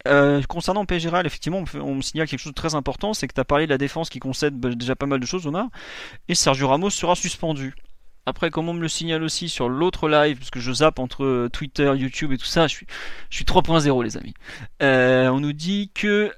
Euh, 0.07 0.41
concernant 0.47 0.85
PSG 0.85 1.09
effectivement, 1.25 1.63
on 1.75 1.95
me 1.95 2.01
signale 2.01 2.27
quelque 2.27 2.39
chose 2.39 2.51
de 2.51 2.55
très 2.55 2.75
important, 2.75 3.13
c'est 3.13 3.27
que 3.27 3.33
tu 3.33 3.41
as 3.41 3.45
parlé 3.45 3.65
de 3.65 3.71
la 3.71 3.77
défense 3.77 4.09
qui 4.09 4.19
concède 4.19 4.55
bah, 4.55 4.69
déjà 4.69 4.95
pas 4.95 5.05
mal 5.05 5.19
de 5.19 5.25
choses, 5.25 5.47
Omar, 5.47 5.67
et 6.27 6.35
Sergio 6.35 6.67
Ramos 6.67 6.89
sera 6.89 7.15
suspendu. 7.15 7.75
Après, 8.27 8.51
comme 8.51 8.69
on 8.69 8.73
me 8.73 8.81
le 8.81 8.87
signale 8.87 9.23
aussi 9.23 9.49
sur 9.49 9.67
l'autre 9.67 10.07
live, 10.07 10.37
parce 10.37 10.51
que 10.51 10.59
je 10.59 10.71
zappe 10.71 10.99
entre 10.99 11.23
euh, 11.23 11.49
Twitter, 11.49 11.91
YouTube 11.95 12.31
et 12.31 12.37
tout 12.37 12.45
ça, 12.45 12.67
je 12.67 12.73
suis, 12.75 12.85
je 13.29 13.35
suis 13.35 13.45
3.0 13.45 14.03
les 14.03 14.17
amis. 14.17 14.33
Euh, 14.83 15.27
on 15.29 15.39
nous 15.39 15.53
dit 15.53 15.91
que 15.93 16.31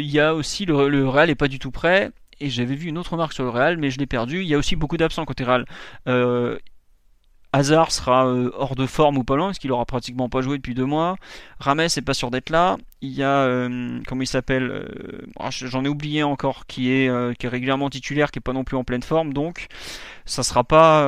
y 0.00 0.20
a 0.20 0.34
aussi 0.34 0.64
le, 0.64 1.08
Real 1.08 1.28
est 1.28 1.34
pas 1.34 1.48
du 1.48 1.58
tout 1.58 1.70
prêt, 1.70 2.10
et 2.40 2.48
j'avais 2.48 2.74
vu 2.74 2.88
une 2.88 2.98
autre 2.98 3.16
marque 3.16 3.34
sur 3.34 3.44
le 3.44 3.50
Real, 3.50 3.76
mais 3.76 3.90
je 3.90 3.98
l'ai 3.98 4.06
perdu. 4.06 4.40
Il 4.40 4.48
y 4.48 4.54
a 4.54 4.58
aussi 4.58 4.74
beaucoup 4.74 4.96
d'absents 4.96 5.24
côté 5.24 5.44
Real 5.44 5.66
Hazard 7.52 7.92
sera 7.92 8.26
euh, 8.26 8.50
hors 8.56 8.74
de 8.76 8.86
forme 8.86 9.18
ou 9.18 9.24
pas 9.24 9.36
loin, 9.36 9.48
parce 9.48 9.58
qu'il 9.58 9.70
aura 9.72 9.84
pratiquement 9.84 10.30
pas 10.30 10.40
joué 10.40 10.56
depuis 10.56 10.74
deux 10.74 10.86
mois. 10.86 11.16
Rames 11.60 11.80
est 11.80 12.00
pas 12.00 12.14
sûr 12.14 12.30
d'être 12.30 12.48
là. 12.48 12.78
Il 13.02 13.10
y 13.10 13.22
a, 13.22 13.40
euh, 13.42 14.00
comment 14.06 14.22
il 14.22 14.26
s'appelle 14.26 14.70
euh, 14.70 15.26
ah, 15.38 15.50
J'en 15.50 15.84
ai 15.84 15.88
oublié 15.88 16.22
encore, 16.22 16.66
qui 16.66 16.90
est, 16.90 17.36
qui 17.36 17.46
est 17.46 17.48
régulièrement 17.48 17.90
titulaire, 17.90 18.30
qui 18.30 18.38
est 18.38 18.42
pas 18.42 18.54
non 18.54 18.64
plus 18.64 18.76
en 18.76 18.84
pleine 18.84 19.02
forme. 19.02 19.34
Donc, 19.34 19.66
ça 20.24 20.42
sera 20.42 20.64
pas, 20.64 21.02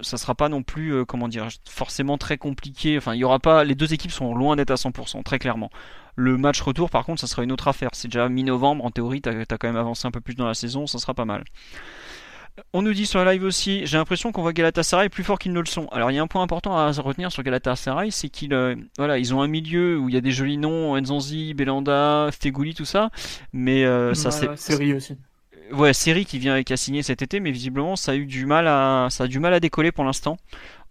ça 0.00 0.16
sera 0.16 0.34
pas 0.34 0.48
non 0.48 0.62
plus, 0.62 1.04
comment 1.04 1.28
dire, 1.28 1.48
forcément 1.68 2.16
très 2.16 2.38
compliqué. 2.38 2.96
Enfin, 2.96 3.14
il 3.14 3.18
y 3.18 3.24
aura 3.24 3.40
pas. 3.40 3.64
Les 3.64 3.74
deux 3.74 3.92
équipes 3.92 4.12
sont 4.12 4.34
loin 4.34 4.56
d'être 4.56 4.70
à 4.70 4.76
100%, 4.76 5.22
très 5.22 5.38
clairement. 5.38 5.70
Le 6.14 6.36
match 6.36 6.60
retour, 6.62 6.90
par 6.90 7.04
contre, 7.04 7.20
ça 7.20 7.26
sera 7.26 7.44
une 7.44 7.52
autre 7.52 7.68
affaire. 7.68 7.90
C'est 7.92 8.08
déjà 8.08 8.28
mi-novembre. 8.28 8.84
En 8.84 8.90
théorie, 8.90 9.20
tu 9.20 9.28
as, 9.28 9.44
quand 9.44 9.68
même 9.68 9.76
avancé 9.76 10.06
un 10.06 10.10
peu 10.10 10.20
plus 10.20 10.34
dans 10.34 10.46
la 10.46 10.54
saison. 10.54 10.86
Ça 10.86 10.98
sera 10.98 11.14
pas 11.14 11.24
mal. 11.24 11.44
On 12.72 12.82
nous 12.82 12.92
dit 12.92 13.06
sur 13.06 13.24
la 13.24 13.32
live 13.32 13.44
aussi, 13.44 13.86
j'ai 13.86 13.96
l'impression 13.96 14.32
qu'on 14.32 14.42
voit 14.42 14.52
Galatasaray 14.52 15.08
plus 15.08 15.24
fort 15.24 15.38
qu'ils 15.38 15.52
ne 15.52 15.60
le 15.60 15.66
sont. 15.66 15.86
Alors 15.88 16.10
il 16.10 16.14
y 16.14 16.18
a 16.18 16.22
un 16.22 16.26
point 16.26 16.42
important 16.42 16.76
à 16.76 16.90
retenir 16.92 17.32
sur 17.32 17.42
Galatasaray, 17.42 18.10
c'est 18.10 18.28
qu'ils 18.28 18.54
euh, 18.54 18.76
voilà, 18.98 19.18
ils 19.18 19.34
ont 19.34 19.42
un 19.42 19.48
milieu 19.48 19.98
où 19.98 20.08
il 20.08 20.14
y 20.14 20.18
a 20.18 20.20
des 20.20 20.32
jolis 20.32 20.58
noms, 20.58 20.98
Nzanzi, 21.00 21.54
Belanda, 21.54 22.28
Stegouli, 22.32 22.74
tout 22.74 22.84
ça, 22.84 23.10
mais 23.52 23.84
euh, 23.84 24.14
ça 24.14 24.30
c'est 24.30 24.56
série 24.56 24.94
aussi. 24.94 25.16
Ouais, 25.72 25.92
série 25.92 26.24
qui 26.24 26.38
vient 26.38 26.62
qui 26.62 26.72
a 26.72 26.76
signé 26.76 27.02
cet 27.02 27.22
été, 27.22 27.40
mais 27.40 27.50
visiblement 27.50 27.94
ça 27.94 28.12
a 28.12 28.14
eu 28.14 28.26
du 28.26 28.46
mal 28.46 28.66
à 28.66 29.08
ça 29.10 29.24
a 29.24 29.26
du 29.26 29.38
mal 29.38 29.52
à 29.52 29.60
décoller 29.60 29.92
pour 29.92 30.04
l'instant 30.04 30.36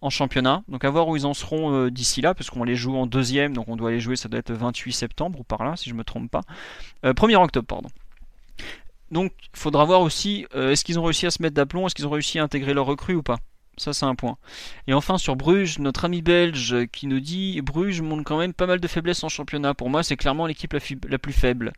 en 0.00 0.10
championnat. 0.10 0.62
Donc 0.68 0.84
à 0.84 0.90
voir 0.90 1.08
où 1.08 1.16
ils 1.16 1.26
en 1.26 1.34
seront 1.34 1.72
euh, 1.74 1.90
d'ici 1.90 2.20
là, 2.20 2.34
parce 2.34 2.50
qu'on 2.50 2.64
les 2.64 2.76
joue 2.76 2.96
en 2.96 3.06
deuxième, 3.06 3.54
donc 3.54 3.68
on 3.68 3.76
doit 3.76 3.90
les 3.90 4.00
jouer, 4.00 4.16
ça 4.16 4.28
doit 4.28 4.40
être 4.40 4.52
28 4.52 4.92
septembre 4.92 5.40
ou 5.40 5.42
par 5.42 5.64
là, 5.64 5.74
si 5.76 5.90
je 5.90 5.94
me 5.94 6.04
trompe 6.04 6.30
pas. 6.30 6.42
1er 7.04 7.36
octobre, 7.36 7.66
pardon. 7.66 7.88
Donc, 9.10 9.32
il 9.54 9.58
faudra 9.58 9.84
voir 9.84 10.02
aussi, 10.02 10.46
euh, 10.54 10.72
est-ce 10.72 10.84
qu'ils 10.84 10.98
ont 10.98 11.04
réussi 11.04 11.26
à 11.26 11.30
se 11.30 11.42
mettre 11.42 11.54
d'aplomb, 11.54 11.86
est-ce 11.86 11.94
qu'ils 11.94 12.06
ont 12.06 12.10
réussi 12.10 12.38
à 12.38 12.42
intégrer 12.42 12.74
leur 12.74 12.86
recrue 12.86 13.14
ou 13.14 13.22
pas 13.22 13.38
ça, 13.78 13.92
c'est 13.92 14.06
un 14.06 14.16
point. 14.16 14.36
Et 14.88 14.92
enfin, 14.92 15.18
sur 15.18 15.36
Bruges, 15.36 15.78
notre 15.78 16.04
ami 16.04 16.20
belge 16.20 16.86
qui 16.92 17.06
nous 17.06 17.20
dit 17.20 17.60
Bruges 17.62 18.02
montre 18.02 18.24
quand 18.24 18.38
même 18.38 18.52
pas 18.52 18.66
mal 18.66 18.80
de 18.80 18.88
faiblesses 18.88 19.22
en 19.22 19.28
championnat. 19.28 19.72
Pour 19.74 19.88
moi, 19.88 20.02
c'est 20.02 20.16
clairement 20.16 20.46
l'équipe 20.46 20.74
la, 21.08 21.18
plus 21.18 21.32
faible. 21.32 21.72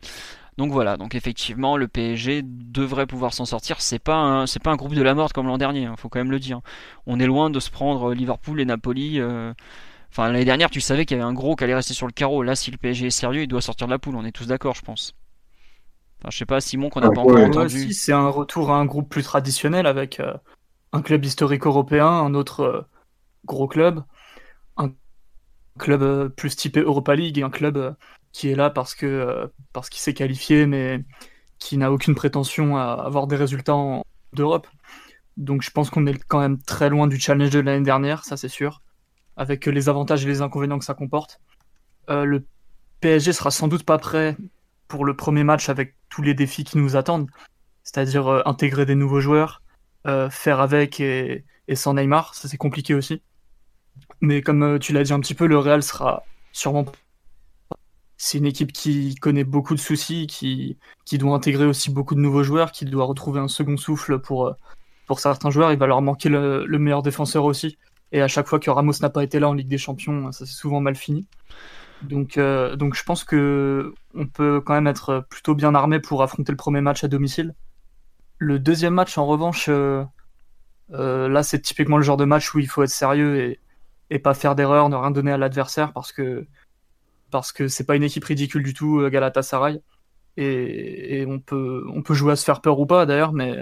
Donc 0.56 0.72
voilà, 0.72 0.96
donc 0.96 1.14
effectivement, 1.14 1.76
le 1.76 1.88
PSG 1.88 2.42
devrait 2.42 3.06
pouvoir 3.06 3.34
s'en 3.34 3.44
sortir. 3.44 3.80
C'est 3.80 3.98
pas 3.98 4.46
c'est 4.46 4.62
pas 4.62 4.70
un 4.70 4.76
groupe 4.76 4.94
de 4.94 5.02
la 5.02 5.14
mort 5.14 5.32
comme 5.32 5.46
l'an 5.46 5.58
dernier, 5.58 5.86
hein, 5.86 5.94
faut 5.96 6.08
quand 6.08 6.18
même 6.18 6.30
le 6.30 6.40
dire. 6.40 6.60
On 7.06 7.20
est 7.20 7.26
loin 7.26 7.50
de 7.50 7.60
se 7.60 7.70
prendre 7.70 8.14
Liverpool 8.14 8.60
et 8.60 8.64
Napoli. 8.64 9.20
Euh, 9.20 9.52
enfin, 10.10 10.28
l'année 10.28 10.44
dernière, 10.44 10.70
tu 10.70 10.80
savais 10.80 11.04
qu'il 11.04 11.18
y 11.18 11.20
avait 11.20 11.28
un 11.28 11.34
gros 11.34 11.54
qui 11.54 11.64
allait 11.64 11.74
rester 11.74 11.94
sur 11.94 12.06
le 12.06 12.12
carreau. 12.12 12.42
Là, 12.42 12.56
si 12.56 12.70
le 12.70 12.78
PSG 12.78 13.08
est 13.08 13.10
sérieux, 13.10 13.42
il 13.42 13.48
doit 13.48 13.60
sortir 13.60 13.86
de 13.86 13.92
la 13.92 13.98
poule. 13.98 14.16
On 14.16 14.24
est 14.24 14.32
tous 14.32 14.46
d'accord, 14.46 14.74
je 14.74 14.82
pense. 14.82 15.14
Enfin, 16.20 16.28
je 16.30 16.36
sais 16.36 16.46
pas, 16.46 16.60
Simon, 16.60 16.90
qu'on 16.90 17.00
n'a 17.00 17.10
pas 17.10 17.22
encore 17.22 17.38
entendu. 17.38 17.92
c'est 17.94 18.12
un 18.12 18.28
retour 18.28 18.70
à 18.70 18.76
un 18.76 18.84
groupe 18.84 19.08
plus 19.08 19.22
traditionnel 19.22 19.86
avec 19.86 20.20
euh, 20.20 20.34
un 20.92 21.00
club 21.00 21.24
historique 21.24 21.66
européen, 21.66 22.06
un 22.06 22.34
autre 22.34 22.60
euh, 22.60 22.82
gros 23.46 23.66
club, 23.66 24.04
un 24.76 24.90
club 25.78 26.02
euh, 26.02 26.28
plus 26.28 26.56
typé 26.56 26.80
Europa 26.80 27.14
League 27.14 27.38
et 27.38 27.42
un 27.42 27.48
club 27.48 27.96
qui 28.32 28.50
est 28.50 28.54
là 28.54 28.68
parce 28.68 28.94
que 28.94 29.50
parce 29.72 29.88
qu'il 29.88 30.00
s'est 30.00 30.12
qualifié, 30.12 30.66
mais 30.66 31.02
qui 31.58 31.78
n'a 31.78 31.90
aucune 31.90 32.14
prétention 32.14 32.76
à 32.76 32.92
avoir 32.92 33.26
des 33.26 33.36
résultats 33.36 33.74
en 33.74 34.04
d'Europe. 34.34 34.66
Donc 35.38 35.62
je 35.62 35.70
pense 35.70 35.88
qu'on 35.88 36.06
est 36.06 36.22
quand 36.24 36.40
même 36.40 36.58
très 36.60 36.90
loin 36.90 37.06
du 37.06 37.18
challenge 37.18 37.50
de 37.50 37.60
l'année 37.60 37.84
dernière, 37.84 38.24
ça 38.24 38.36
c'est 38.36 38.48
sûr, 38.48 38.82
avec 39.38 39.64
les 39.64 39.88
avantages 39.88 40.24
et 40.26 40.28
les 40.28 40.42
inconvénients 40.42 40.78
que 40.78 40.84
ça 40.84 40.94
comporte. 40.94 41.40
le 42.08 42.44
PSG 43.00 43.32
sera 43.32 43.50
sans 43.50 43.68
doute 43.68 43.84
pas 43.84 43.98
prêt 43.98 44.36
pour 44.86 45.06
le 45.06 45.16
premier 45.16 45.44
match 45.44 45.70
avec 45.70 45.94
tous 46.10 46.22
les 46.22 46.34
défis 46.34 46.64
qui 46.64 46.76
nous 46.78 46.96
attendent, 46.96 47.28
c'est-à-dire 47.82 48.28
euh, 48.28 48.42
intégrer 48.44 48.84
des 48.84 48.94
nouveaux 48.94 49.20
joueurs, 49.20 49.62
euh, 50.06 50.28
faire 50.30 50.60
avec 50.60 51.00
et, 51.00 51.44
sans 51.74 51.94
Neymar, 51.94 52.34
ça 52.34 52.48
c'est 52.48 52.56
compliqué 52.56 52.94
aussi. 52.94 53.22
Mais 54.20 54.42
comme 54.42 54.62
euh, 54.62 54.78
tu 54.78 54.92
l'as 54.92 55.04
dit 55.04 55.12
un 55.12 55.20
petit 55.20 55.34
peu, 55.34 55.46
le 55.46 55.58
Real 55.58 55.82
sera 55.82 56.24
sûrement. 56.52 56.84
C'est 58.16 58.38
une 58.38 58.46
équipe 58.46 58.72
qui 58.72 59.14
connaît 59.14 59.44
beaucoup 59.44 59.74
de 59.74 59.80
soucis, 59.80 60.26
qui, 60.26 60.76
doit 61.12 61.34
intégrer 61.34 61.64
aussi 61.64 61.90
beaucoup 61.90 62.14
de 62.14 62.20
nouveaux 62.20 62.42
joueurs, 62.42 62.70
qui 62.70 62.84
doit 62.84 63.06
retrouver 63.06 63.40
un 63.40 63.48
second 63.48 63.78
souffle 63.78 64.18
pour, 64.18 64.54
pour 65.06 65.20
certains 65.20 65.50
joueurs. 65.50 65.72
Il 65.72 65.78
va 65.78 65.86
leur 65.86 66.02
manquer 66.02 66.28
le, 66.28 66.66
le 66.66 66.78
meilleur 66.78 67.02
défenseur 67.02 67.44
aussi. 67.44 67.78
Et 68.12 68.20
à 68.20 68.28
chaque 68.28 68.46
fois 68.46 68.58
que 68.58 68.70
Ramos 68.70 68.92
n'a 69.00 69.10
pas 69.10 69.24
été 69.24 69.38
là 69.38 69.48
en 69.48 69.54
Ligue 69.54 69.68
des 69.68 69.78
Champions, 69.78 70.32
ça 70.32 70.44
s'est 70.44 70.52
souvent 70.52 70.80
mal 70.80 70.96
fini. 70.96 71.26
Donc, 72.02 72.38
euh, 72.38 72.76
donc 72.76 72.94
je 72.94 73.02
pense 73.04 73.24
que 73.24 73.94
on 74.14 74.26
peut 74.26 74.60
quand 74.60 74.74
même 74.74 74.86
être 74.86 75.26
plutôt 75.28 75.54
bien 75.54 75.74
armé 75.74 76.00
pour 76.00 76.22
affronter 76.22 76.52
le 76.52 76.56
premier 76.56 76.80
match 76.80 77.04
à 77.04 77.08
domicile. 77.08 77.54
Le 78.38 78.58
deuxième 78.58 78.94
match, 78.94 79.18
en 79.18 79.26
revanche, 79.26 79.66
euh, 79.68 80.04
euh, 80.92 81.28
là, 81.28 81.42
c'est 81.42 81.60
typiquement 81.60 81.98
le 81.98 82.02
genre 82.02 82.16
de 82.16 82.24
match 82.24 82.54
où 82.54 82.58
il 82.58 82.68
faut 82.68 82.82
être 82.82 82.90
sérieux 82.90 83.38
et, 83.38 83.60
et 84.10 84.18
pas 84.18 84.34
faire 84.34 84.54
d'erreur, 84.54 84.88
ne 84.88 84.96
rien 84.96 85.10
donner 85.10 85.32
à 85.32 85.38
l'adversaire 85.38 85.92
parce 85.92 86.12
que 86.12 86.46
parce 87.30 87.52
que 87.52 87.68
c'est 87.68 87.84
pas 87.84 87.96
une 87.96 88.02
équipe 88.04 88.24
ridicule 88.24 88.62
du 88.64 88.74
tout, 88.74 89.08
Galatasaray. 89.10 89.82
Et, 90.36 91.20
et 91.20 91.26
on 91.26 91.40
peut 91.40 91.84
on 91.94 92.02
peut 92.02 92.14
jouer 92.14 92.32
à 92.32 92.36
se 92.36 92.44
faire 92.44 92.60
peur 92.62 92.80
ou 92.80 92.86
pas 92.86 93.06
d'ailleurs, 93.06 93.32
mais 93.32 93.56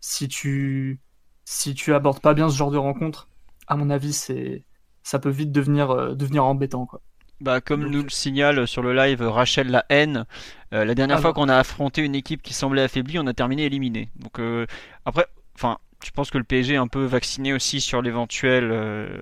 si 0.00 0.28
tu 0.28 1.00
si 1.44 1.74
tu 1.74 1.94
abordes 1.94 2.20
pas 2.20 2.34
bien 2.34 2.48
ce 2.50 2.56
genre 2.56 2.70
de 2.70 2.78
rencontre, 2.78 3.28
à 3.68 3.76
mon 3.76 3.90
avis, 3.90 4.12
c'est 4.12 4.64
ça 5.02 5.18
peut 5.18 5.30
vite 5.30 5.52
devenir 5.52 6.16
devenir 6.16 6.44
embêtant 6.44 6.86
quoi. 6.86 7.02
Bah, 7.40 7.62
comme 7.62 7.88
nous 7.88 8.02
le 8.02 8.10
signale 8.10 8.68
sur 8.68 8.82
le 8.82 8.94
live 8.94 9.22
Rachel 9.22 9.68
La 9.70 9.86
Haine, 9.88 10.26
euh, 10.74 10.84
la 10.84 10.94
dernière 10.94 11.18
ah 11.18 11.20
fois 11.22 11.32
qu'on 11.32 11.48
a 11.48 11.56
affronté 11.56 12.02
une 12.02 12.14
équipe 12.14 12.42
qui 12.42 12.52
semblait 12.52 12.82
affaiblie, 12.82 13.18
on 13.18 13.26
a 13.26 13.32
terminé 13.32 13.64
éliminé. 13.64 14.10
Donc 14.16 14.38
euh, 14.38 14.66
après, 15.06 15.26
enfin, 15.54 15.78
je 16.04 16.10
pense 16.10 16.30
que 16.30 16.36
le 16.36 16.44
PSG 16.44 16.74
est 16.74 16.76
un 16.76 16.86
peu 16.86 17.04
vacciné 17.04 17.54
aussi 17.54 17.80
sur 17.80 18.02
l'éventuel, 18.02 18.70
euh, 18.70 19.20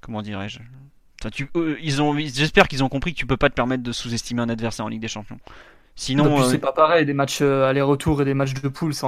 comment 0.00 0.22
dirais-je? 0.22 0.60
ils 1.80 2.02
ont, 2.02 2.16
j'espère 2.18 2.66
qu'ils 2.66 2.82
ont 2.82 2.88
compris 2.88 3.12
que 3.12 3.18
tu 3.18 3.26
peux 3.26 3.36
pas 3.36 3.48
te 3.48 3.54
permettre 3.54 3.84
de 3.84 3.92
sous-estimer 3.92 4.42
un 4.42 4.48
adversaire 4.48 4.86
en 4.86 4.88
Ligue 4.88 5.02
des 5.02 5.08
Champions. 5.08 5.38
Sinon, 5.94 6.42
c'est 6.48 6.58
pas 6.58 6.72
pareil. 6.72 7.06
Des 7.06 7.12
matchs 7.12 7.42
aller-retour 7.42 8.22
et 8.22 8.24
des 8.24 8.34
matchs 8.34 8.54
de 8.54 8.66
poule, 8.66 8.92
c'est 8.92 9.06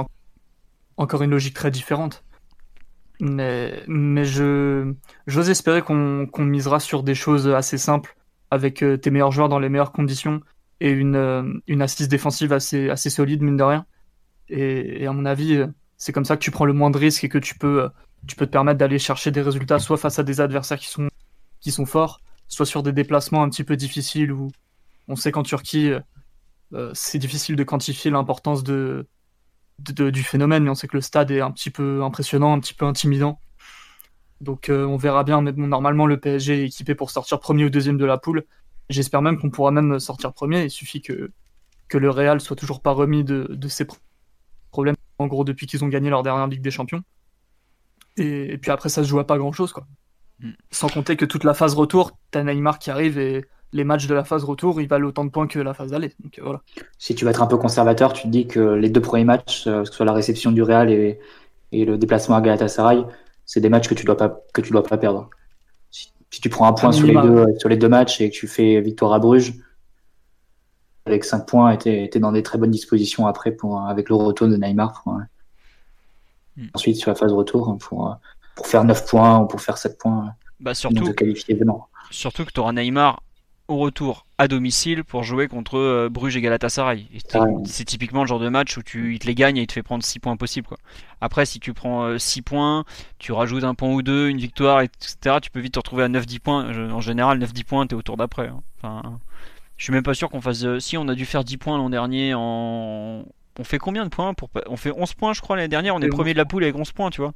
encore 0.95 1.23
une 1.23 1.31
logique 1.31 1.55
très 1.55 1.71
différente. 1.71 2.23
Mais, 3.19 3.83
mais 3.87 4.23
je, 4.23 4.93
j'ose 5.27 5.49
espérer 5.49 5.81
qu'on, 5.81 6.25
qu'on 6.25 6.45
misera 6.45 6.79
sur 6.79 7.03
des 7.03 7.15
choses 7.15 7.49
assez 7.49 7.77
simples 7.77 8.15
avec 8.51 8.83
euh, 8.83 8.97
tes 8.97 9.11
meilleurs 9.11 9.31
joueurs 9.31 9.49
dans 9.49 9.59
les 9.59 9.69
meilleures 9.69 9.91
conditions 9.91 10.41
et 10.79 10.89
une, 10.89 11.15
euh, 11.15 11.43
une 11.67 11.81
assise 11.81 12.07
défensive 12.07 12.53
assez, 12.53 12.89
assez 12.89 13.09
solide, 13.09 13.41
mine 13.41 13.57
de 13.57 13.63
rien. 13.63 13.85
Et, 14.49 15.07
à 15.07 15.11
mon 15.13 15.25
avis, 15.25 15.55
euh, 15.55 15.67
c'est 15.97 16.11
comme 16.11 16.25
ça 16.25 16.35
que 16.37 16.41
tu 16.41 16.51
prends 16.51 16.65
le 16.65 16.73
moins 16.73 16.91
de 16.91 16.97
risques 16.97 17.23
et 17.23 17.29
que 17.29 17.37
tu 17.37 17.57
peux, 17.57 17.89
tu 18.27 18.35
peux 18.35 18.45
te 18.45 18.51
permettre 18.51 18.77
d'aller 18.77 18.99
chercher 18.99 19.31
des 19.31 19.41
résultats 19.41 19.79
soit 19.79 19.97
face 19.97 20.19
à 20.19 20.23
des 20.23 20.41
adversaires 20.41 20.77
qui 20.77 20.89
sont, 20.89 21.09
qui 21.59 21.71
sont 21.71 21.85
forts, 21.85 22.21
soit 22.47 22.65
sur 22.65 22.83
des 22.83 22.91
déplacements 22.91 23.43
un 23.43 23.49
petit 23.49 23.63
peu 23.63 23.75
difficiles 23.75 24.31
où 24.31 24.51
on 25.07 25.15
sait 25.15 25.31
qu'en 25.31 25.43
Turquie, 25.43 25.91
c'est 26.93 27.19
difficile 27.19 27.55
de 27.55 27.63
quantifier 27.63 28.11
l'importance 28.11 28.63
de, 28.63 29.07
du 29.79 30.23
phénomène, 30.23 30.63
mais 30.63 30.69
on 30.69 30.75
sait 30.75 30.87
que 30.87 30.97
le 30.97 31.01
stade 31.01 31.31
est 31.31 31.41
un 31.41 31.51
petit 31.51 31.69
peu 31.69 32.03
impressionnant, 32.03 32.53
un 32.53 32.59
petit 32.59 32.73
peu 32.73 32.85
intimidant. 32.85 33.39
Donc 34.45 34.69
euh, 34.69 34.85
on 34.85 34.95
verra 34.95 35.23
bien, 35.23 35.41
mais 35.41 35.51
normalement 35.51 36.05
le 36.05 36.17
PSG 36.17 36.61
est 36.61 36.65
équipé 36.67 36.93
pour 36.93 37.09
sortir 37.09 37.39
premier 37.39 37.65
ou 37.65 37.69
deuxième 37.69 37.97
de 37.97 38.05
la 38.05 38.19
poule. 38.19 38.45
J'espère 38.89 39.23
même 39.23 39.39
qu'on 39.39 39.49
pourra 39.49 39.71
même 39.71 39.99
sortir 39.99 40.33
premier. 40.33 40.63
Il 40.63 40.69
suffit 40.69 41.01
que, 41.01 41.31
que 41.87 41.97
le 41.97 42.11
Real 42.11 42.39
soit 42.39 42.55
toujours 42.55 42.79
pas 42.79 42.91
remis 42.91 43.23
de, 43.23 43.47
de 43.49 43.67
ses 43.67 43.87
problèmes, 44.69 44.95
en 45.17 45.25
gros, 45.25 45.43
depuis 45.43 45.65
qu'ils 45.65 45.83
ont 45.83 45.87
gagné 45.87 46.11
leur 46.11 46.21
dernière 46.21 46.45
Ligue 46.45 46.61
des 46.61 46.69
Champions. 46.69 47.01
Et, 48.17 48.57
puis 48.59 48.69
après, 48.69 48.89
ça 48.89 49.03
se 49.03 49.09
joue 49.09 49.19
à 49.19 49.25
pas 49.25 49.39
grand 49.39 49.51
chose, 49.51 49.73
quoi. 49.73 49.87
Mm. 50.39 50.51
Sans 50.69 50.89
compter 50.89 51.17
que 51.17 51.25
toute 51.25 51.43
la 51.43 51.55
phase 51.55 51.73
retour, 51.73 52.11
t'as 52.29 52.43
Neymar 52.43 52.77
qui 52.77 52.91
arrive 52.91 53.17
et 53.17 53.45
les 53.73 53.83
matchs 53.83 54.05
de 54.05 54.13
la 54.13 54.23
phase 54.23 54.43
retour, 54.43 54.79
ils 54.79 54.87
valent 54.87 55.07
autant 55.07 55.25
de 55.25 55.31
points 55.31 55.47
que 55.47 55.57
la 55.57 55.73
phase 55.73 55.89
d'aller. 55.89 56.13
Donc 56.19 56.39
voilà. 56.41 56.61
Si 56.99 57.15
tu 57.15 57.25
vas 57.25 57.31
être 57.31 57.41
un 57.41 57.47
peu 57.47 57.57
conservateur, 57.57 58.13
tu 58.13 58.23
te 58.23 58.27
dis 58.27 58.45
que 58.45 58.59
les 58.59 58.89
deux 58.89 59.01
premiers 59.01 59.25
matchs, 59.25 59.65
euh, 59.65 59.81
que 59.81 59.89
ce 59.89 59.93
soit 59.93 60.05
la 60.05 60.13
réception 60.13 60.51
du 60.51 60.61
Real 60.61 60.91
et, 60.91 61.19
et 61.71 61.83
le 61.83 61.97
déplacement 61.97 62.35
à 62.35 62.41
Galatasaray, 62.41 63.03
c'est 63.45 63.61
des 63.61 63.69
matchs 63.69 63.87
que 63.87 63.93
tu 63.93 64.05
dois 64.05 64.17
pas 64.17 64.41
que 64.53 64.61
tu 64.61 64.71
dois 64.71 64.83
pas 64.83 64.97
perdre. 64.97 65.29
Si, 65.91 66.41
tu 66.41 66.49
prends 66.49 66.67
un 66.67 66.73
point 66.73 66.91
sur 66.91 67.07
les 67.07 67.13
deux 67.13 67.45
sur 67.59 67.69
les 67.69 67.77
deux 67.77 67.87
matchs 67.87 68.19
et 68.19 68.29
que 68.29 68.35
tu 68.35 68.47
fais 68.47 68.81
victoire 68.81 69.13
à 69.13 69.19
Bruges 69.19 69.53
avec 71.05 71.23
5 71.23 71.45
points, 71.45 71.77
tu 71.77 71.89
es, 71.89 72.09
dans 72.19 72.31
des 72.31 72.41
très 72.41 72.57
bonnes 72.57 72.71
dispositions 72.71 73.27
après 73.27 73.51
pour 73.51 73.79
avec 73.81 74.09
le 74.09 74.15
retour 74.15 74.47
de 74.47 74.57
Neymar. 74.57 75.03
Pour, 75.03 75.13
hmm. 76.57 76.67
Ensuite 76.73 76.97
sur 76.97 77.11
la 77.11 77.15
phase 77.15 77.31
retour 77.31 77.77
pour 77.77 78.17
pour 78.55 78.67
faire 78.67 78.83
9 78.83 79.05
points 79.05 79.39
ou 79.39 79.47
pour 79.47 79.61
faire 79.61 79.77
7 79.77 79.97
points. 79.97 80.33
Bah 80.59 80.73
surtout, 80.73 81.13
qualifier 81.13 81.57
surtout 82.11 82.45
que 82.45 82.51
tu 82.51 82.59
auras 82.59 82.71
Neymar 82.71 83.21
au 83.67 83.77
retour 83.77 84.24
à 84.37 84.47
domicile 84.47 85.03
pour 85.03 85.23
jouer 85.23 85.47
contre 85.47 85.77
euh, 85.77 86.09
Bruges 86.09 86.35
et 86.35 86.41
Galatasaray. 86.41 87.07
C'est 87.65 87.85
typiquement 87.85 88.21
le 88.21 88.27
genre 88.27 88.39
de 88.39 88.49
match 88.49 88.75
où 88.77 88.83
tu, 88.83 89.13
il 89.13 89.19
te 89.19 89.27
les 89.27 89.35
gagne 89.35 89.57
et 89.57 89.61
il 89.61 89.67
te 89.67 89.73
fait 89.73 89.83
prendre 89.83 90.03
6 90.03 90.19
points 90.19 90.35
possibles. 90.35 90.67
Quoi. 90.67 90.77
Après, 91.21 91.45
si 91.45 91.59
tu 91.59 91.73
prends 91.73 92.17
6 92.17 92.39
euh, 92.39 92.43
points, 92.43 92.85
tu 93.17 93.31
rajoutes 93.31 93.63
un 93.63 93.75
point 93.75 93.89
ou 93.89 94.01
deux, 94.01 94.27
une 94.27 94.37
victoire, 94.37 94.81
etc., 94.81 95.37
tu 95.41 95.51
peux 95.51 95.61
vite 95.61 95.73
te 95.73 95.79
retrouver 95.79 96.03
à 96.03 96.09
9-10 96.09 96.39
points. 96.39 96.91
En 96.91 97.01
général, 97.01 97.39
9-10 97.39 97.63
points, 97.63 97.87
t'es 97.87 97.95
au 97.95 98.01
tour 98.01 98.17
d'après. 98.17 98.47
Hein. 98.47 98.61
Enfin, 98.77 99.19
je 99.77 99.85
suis 99.85 99.93
même 99.93 100.03
pas 100.03 100.13
sûr 100.13 100.29
qu'on 100.29 100.41
fasse. 100.41 100.63
Euh, 100.63 100.79
si, 100.79 100.97
on 100.97 101.07
a 101.07 101.15
dû 101.15 101.25
faire 101.25 101.43
10 101.43 101.57
points 101.57 101.77
l'an 101.77 101.89
dernier 101.89 102.33
en. 102.33 103.23
On 103.57 103.63
fait 103.63 103.77
combien 103.77 104.03
de 104.03 104.09
points 104.09 104.33
pour... 104.33 104.49
On 104.67 104.75
fait 104.75 104.91
11 104.91 105.13
points, 105.13 105.31
je 105.31 105.39
crois, 105.39 105.55
l'année 105.55 105.69
dernière. 105.69 105.95
On 105.95 106.01
est 106.01 106.09
premier 106.09 106.33
de 106.33 106.37
la 106.37 106.43
poule 106.43 106.63
avec 106.63 106.75
11 106.75 106.91
points, 106.91 107.09
tu 107.09 107.21
vois. 107.21 107.31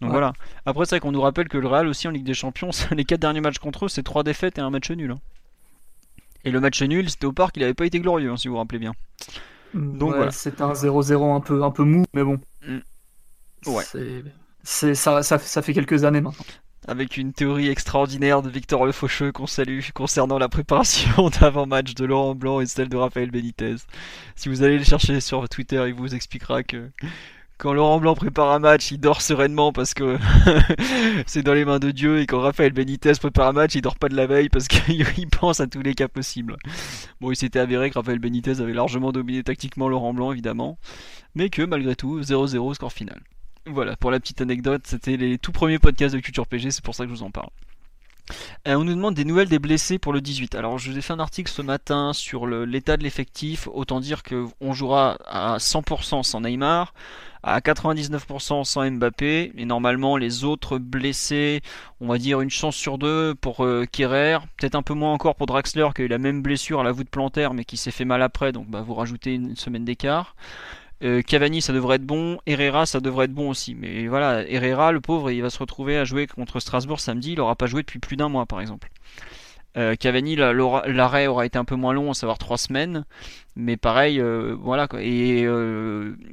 Donc 0.00 0.12
voilà. 0.12 0.32
Après, 0.64 0.84
c'est 0.84 0.90
vrai 0.90 1.00
qu'on 1.00 1.10
nous 1.10 1.20
rappelle 1.20 1.48
que 1.48 1.58
le 1.58 1.66
Real 1.66 1.88
aussi 1.88 2.06
en 2.06 2.12
Ligue 2.12 2.22
des 2.22 2.34
Champions, 2.34 2.70
les 2.92 3.04
quatre 3.04 3.18
derniers 3.18 3.40
matchs 3.40 3.58
contre 3.58 3.86
eux, 3.86 3.88
c'est 3.88 4.04
trois 4.04 4.22
défaites 4.22 4.58
et 4.58 4.60
un 4.60 4.70
match 4.70 4.88
nul. 4.92 5.10
Hein. 5.10 5.18
Et 6.44 6.50
le 6.50 6.60
match 6.60 6.82
nul, 6.82 7.10
c'était 7.10 7.26
au 7.26 7.32
parc, 7.32 7.56
il 7.56 7.64
avait 7.64 7.74
pas 7.74 7.86
été 7.86 8.00
glorieux, 8.00 8.30
hein, 8.30 8.36
si 8.36 8.48
vous 8.48 8.54
vous 8.54 8.58
rappelez 8.58 8.78
bien. 8.78 8.92
Donc 9.74 10.14
voilà. 10.14 10.30
C'était 10.30 10.62
un 10.62 10.72
0-0 10.72 11.34
un 11.34 11.40
peu, 11.40 11.62
un 11.62 11.70
peu 11.70 11.84
mou, 11.84 12.04
mais 12.12 12.24
bon. 12.24 12.40
Mm. 12.66 12.78
Ouais. 13.66 13.84
C'est, 14.62 14.94
ça, 14.94 15.22
ça, 15.22 15.38
ça, 15.38 15.62
fait 15.62 15.72
quelques 15.72 16.04
années 16.04 16.20
maintenant. 16.20 16.44
Avec 16.88 17.16
une 17.16 17.32
théorie 17.32 17.68
extraordinaire 17.68 18.42
de 18.42 18.48
Victor 18.48 18.86
Le 18.86 18.92
Faucheux 18.92 19.32
qu'on 19.32 19.46
salue 19.46 19.80
concernant 19.94 20.38
la 20.38 20.48
préparation 20.48 21.28
d'avant-match 21.40 21.94
de 21.94 22.04
Laurent 22.04 22.34
Blanc 22.34 22.60
et 22.60 22.66
celle 22.66 22.88
de 22.88 22.96
Raphaël 22.96 23.30
Benitez. 23.30 23.76
Si 24.34 24.48
vous 24.48 24.62
allez 24.62 24.78
le 24.78 24.84
chercher 24.84 25.20
sur 25.20 25.48
Twitter, 25.48 25.84
il 25.86 25.94
vous 25.94 26.14
expliquera 26.14 26.62
que 26.62 26.90
quand 27.60 27.74
Laurent 27.74 28.00
Blanc 28.00 28.14
prépare 28.14 28.52
un 28.52 28.58
match, 28.58 28.90
il 28.90 28.98
dort 28.98 29.20
sereinement 29.20 29.70
parce 29.70 29.92
que 29.92 30.18
c'est 31.26 31.42
dans 31.42 31.52
les 31.52 31.66
mains 31.66 31.78
de 31.78 31.90
Dieu. 31.90 32.20
Et 32.20 32.26
quand 32.26 32.40
Raphaël 32.40 32.72
Benitez 32.72 33.12
prépare 33.20 33.48
un 33.48 33.52
match, 33.52 33.74
il 33.74 33.82
dort 33.82 33.96
pas 33.96 34.08
de 34.08 34.16
la 34.16 34.26
veille 34.26 34.48
parce 34.48 34.66
qu'il 34.68 35.28
pense 35.28 35.60
à 35.60 35.66
tous 35.66 35.82
les 35.82 35.94
cas 35.94 36.08
possibles. 36.08 36.56
Bon, 37.20 37.30
il 37.30 37.36
s'était 37.36 37.58
avéré 37.58 37.90
que 37.90 37.98
Raphaël 37.98 38.18
Benitez 38.18 38.60
avait 38.60 38.72
largement 38.72 39.12
dominé 39.12 39.42
tactiquement 39.42 39.88
Laurent 39.90 40.14
Blanc, 40.14 40.32
évidemment. 40.32 40.78
Mais 41.34 41.50
que 41.50 41.60
malgré 41.60 41.94
tout, 41.94 42.20
0-0 42.20 42.74
score 42.74 42.92
final. 42.94 43.20
Voilà, 43.66 43.94
pour 43.96 44.10
la 44.10 44.20
petite 44.20 44.40
anecdote, 44.40 44.82
c'était 44.86 45.18
les 45.18 45.36
tout 45.36 45.52
premiers 45.52 45.78
podcasts 45.78 46.14
de 46.14 46.20
Culture 46.20 46.46
PG, 46.46 46.70
c'est 46.70 46.84
pour 46.84 46.94
ça 46.94 47.04
que 47.04 47.10
je 47.10 47.14
vous 47.14 47.22
en 47.22 47.30
parle. 47.30 47.50
Euh, 48.68 48.74
on 48.74 48.84
nous 48.84 48.94
demande 48.94 49.14
des 49.14 49.24
nouvelles 49.24 49.48
des 49.48 49.58
blessés 49.58 49.98
pour 49.98 50.12
le 50.12 50.20
18. 50.20 50.54
Alors 50.54 50.78
je 50.78 50.90
vous 50.90 50.98
ai 50.98 51.00
fait 51.00 51.12
un 51.12 51.20
article 51.20 51.50
ce 51.50 51.62
matin 51.62 52.12
sur 52.12 52.46
l'état 52.46 52.96
de 52.96 53.02
l'effectif. 53.02 53.68
Autant 53.72 54.00
dire 54.00 54.22
qu'on 54.22 54.72
jouera 54.72 55.16
à 55.26 55.58
100% 55.58 56.22
sans 56.22 56.40
Neymar, 56.40 56.94
à 57.42 57.60
99% 57.60 58.64
sans 58.64 58.90
Mbappé. 58.90 59.52
Et 59.56 59.64
normalement 59.64 60.16
les 60.16 60.44
autres 60.44 60.78
blessés, 60.78 61.60
on 62.00 62.08
va 62.08 62.18
dire 62.18 62.40
une 62.40 62.50
chance 62.50 62.76
sur 62.76 62.98
deux 62.98 63.34
pour 63.34 63.64
euh, 63.64 63.86
Peut-être 63.90 64.74
un 64.74 64.82
peu 64.82 64.94
moins 64.94 65.12
encore 65.12 65.34
pour 65.34 65.46
Draxler 65.46 65.88
qui 65.94 66.02
a 66.02 66.04
eu 66.04 66.08
la 66.08 66.18
même 66.18 66.42
blessure 66.42 66.80
à 66.80 66.84
la 66.84 66.92
voûte 66.92 67.10
plantaire 67.10 67.54
mais 67.54 67.64
qui 67.64 67.76
s'est 67.76 67.90
fait 67.90 68.04
mal 68.04 68.22
après. 68.22 68.52
Donc 68.52 68.68
bah, 68.68 68.82
vous 68.82 68.94
rajoutez 68.94 69.34
une 69.34 69.56
semaine 69.56 69.84
d'écart. 69.84 70.34
Euh, 71.02 71.22
Cavani, 71.22 71.62
ça 71.62 71.72
devrait 71.72 71.96
être 71.96 72.04
bon. 72.04 72.38
Herrera, 72.46 72.86
ça 72.86 73.00
devrait 73.00 73.24
être 73.24 73.32
bon 73.32 73.50
aussi. 73.50 73.74
Mais 73.74 74.06
voilà, 74.06 74.46
Herrera, 74.48 74.92
le 74.92 75.00
pauvre, 75.00 75.30
il 75.30 75.40
va 75.40 75.50
se 75.50 75.58
retrouver 75.58 75.96
à 75.96 76.04
jouer 76.04 76.26
contre 76.26 76.60
Strasbourg 76.60 77.00
samedi. 77.00 77.32
Il 77.32 77.38
n'aura 77.38 77.56
pas 77.56 77.66
joué 77.66 77.82
depuis 77.82 77.98
plus 77.98 78.16
d'un 78.16 78.28
mois, 78.28 78.46
par 78.46 78.60
exemple. 78.60 78.90
Euh, 79.76 79.94
Cavani, 79.94 80.34
l'arrêt 80.36 81.26
aura 81.28 81.46
été 81.46 81.56
un 81.56 81.64
peu 81.64 81.76
moins 81.76 81.92
long, 81.92 82.10
à 82.10 82.14
savoir 82.14 82.38
trois 82.38 82.58
semaines. 82.58 83.04
Mais 83.56 83.76
pareil, 83.76 84.20
euh, 84.20 84.56
voilà. 84.60 84.88
Et 85.00 85.44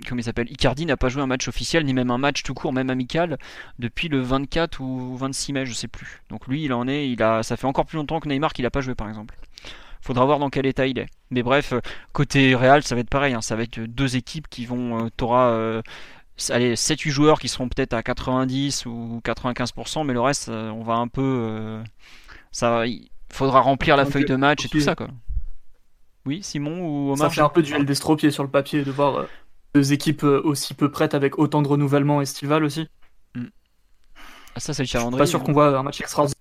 comment 0.07 0.19
il 0.19 0.23
s'appelle? 0.23 0.51
Icardi 0.51 0.85
n'a 0.85 0.97
pas 0.97 1.09
joué 1.09 1.21
un 1.21 1.27
match 1.27 1.47
officiel, 1.47 1.85
ni 1.85 1.93
même 1.93 2.11
un 2.11 2.17
match 2.17 2.43
tout 2.43 2.53
court, 2.53 2.73
même 2.73 2.89
amical, 2.89 3.37
depuis 3.79 4.09
le 4.09 4.19
24 4.19 4.81
ou 4.81 5.15
26 5.15 5.53
mai, 5.53 5.65
je 5.65 5.73
sais 5.73 5.87
plus. 5.87 6.23
Donc 6.29 6.47
lui, 6.47 6.63
il 6.63 6.73
en 6.73 6.87
est, 6.87 7.09
il 7.09 7.21
a, 7.23 7.43
ça 7.43 7.55
fait 7.55 7.67
encore 7.67 7.85
plus 7.85 7.97
longtemps 7.97 8.19
que 8.19 8.27
Neymar 8.27 8.53
qu'il 8.53 8.63
n'a 8.63 8.71
pas 8.71 8.81
joué, 8.81 8.95
par 8.95 9.07
exemple. 9.07 9.35
Faudra 10.07 10.23
voir 10.23 10.39
dans 10.39 10.49
quel 10.49 10.65
état 10.65 10.87
il 10.87 10.99
est. 10.99 11.07
Mais 11.31 11.43
bref, 11.43 11.73
euh, 11.73 11.81
côté 12.13 12.55
Real, 12.55 12.81
ça 12.81 12.95
va 12.95 13.01
être 13.01 13.09
pareil. 13.09 13.33
Hein. 13.33 13.41
Ça 13.41 13.57
va 13.57 13.63
être 13.63 13.77
deux 13.77 14.15
équipes 14.15 14.47
qui 14.47 14.65
vont. 14.65 15.03
Euh, 15.03 15.09
T'auras 15.17 15.49
euh, 15.49 15.81
7-8 16.37 17.09
joueurs 17.09 17.39
qui 17.41 17.49
seront 17.49 17.67
peut-être 17.67 17.91
à 17.91 18.01
90 18.03 18.85
ou 18.85 19.19
95%, 19.25 20.05
mais 20.05 20.13
le 20.13 20.21
reste, 20.21 20.47
euh, 20.47 20.69
on 20.69 20.81
va 20.81 20.93
un 20.93 21.09
peu. 21.09 21.83
ça, 22.53 22.87
il 22.87 23.09
faudra 23.33 23.59
remplir 23.59 23.97
la 23.97 24.05
feuille 24.05 24.23
de 24.23 24.37
match 24.37 24.63
et 24.63 24.69
tout 24.69 24.79
ça, 24.79 24.95
quoi. 24.95 25.09
Oui, 26.25 26.41
Simon 26.41 26.79
ou 26.87 27.11
Omar 27.11 27.27
Ça 27.27 27.29
fait 27.29 27.41
un 27.41 27.49
peu 27.49 27.61
duel 27.61 27.85
d'estropié 27.85 28.31
sur 28.31 28.43
le 28.43 28.49
papier 28.49 28.85
de 28.85 28.91
voir 28.91 29.25
deux 29.75 29.91
équipes 29.91 30.23
aussi 30.23 30.73
peu 30.73 30.89
prêtes 30.89 31.15
avec 31.15 31.37
autant 31.37 31.61
de 31.61 31.67
renouvellement 31.67 32.21
estival 32.21 32.63
aussi. 32.63 32.87
Hmm. 33.35 33.47
Ah, 34.55 34.61
ça, 34.61 34.73
c'est 34.73 34.83
le 34.83 34.87
calendrier. 34.87 35.17
pas 35.17 35.25
sûr 35.25 35.43
qu'on 35.43 35.51
voit 35.51 35.77
un 35.77 35.83
match 35.83 35.99
extraordinaire 35.99 36.37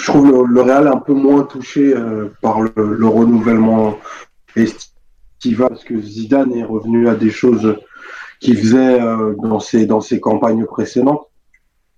je 0.00 0.06
trouve 0.06 0.46
le, 0.48 0.62
Real 0.62 0.88
un 0.88 0.96
peu 0.96 1.12
moins 1.12 1.42
touché 1.42 1.94
euh, 1.94 2.28
par 2.40 2.60
le, 2.62 3.06
renouvellement 3.06 3.98
estival 4.56 5.68
parce 5.68 5.84
que 5.84 6.00
Zidane 6.00 6.52
est 6.52 6.64
revenu 6.64 7.08
à 7.08 7.14
des 7.14 7.30
choses 7.30 7.76
qu'il 8.40 8.56
faisait 8.58 9.00
euh, 9.00 9.34
dans 9.42 9.60
ses 9.60 9.86
dans 9.86 10.00
ses 10.00 10.20
campagnes 10.20 10.64
précédentes. 10.64 11.26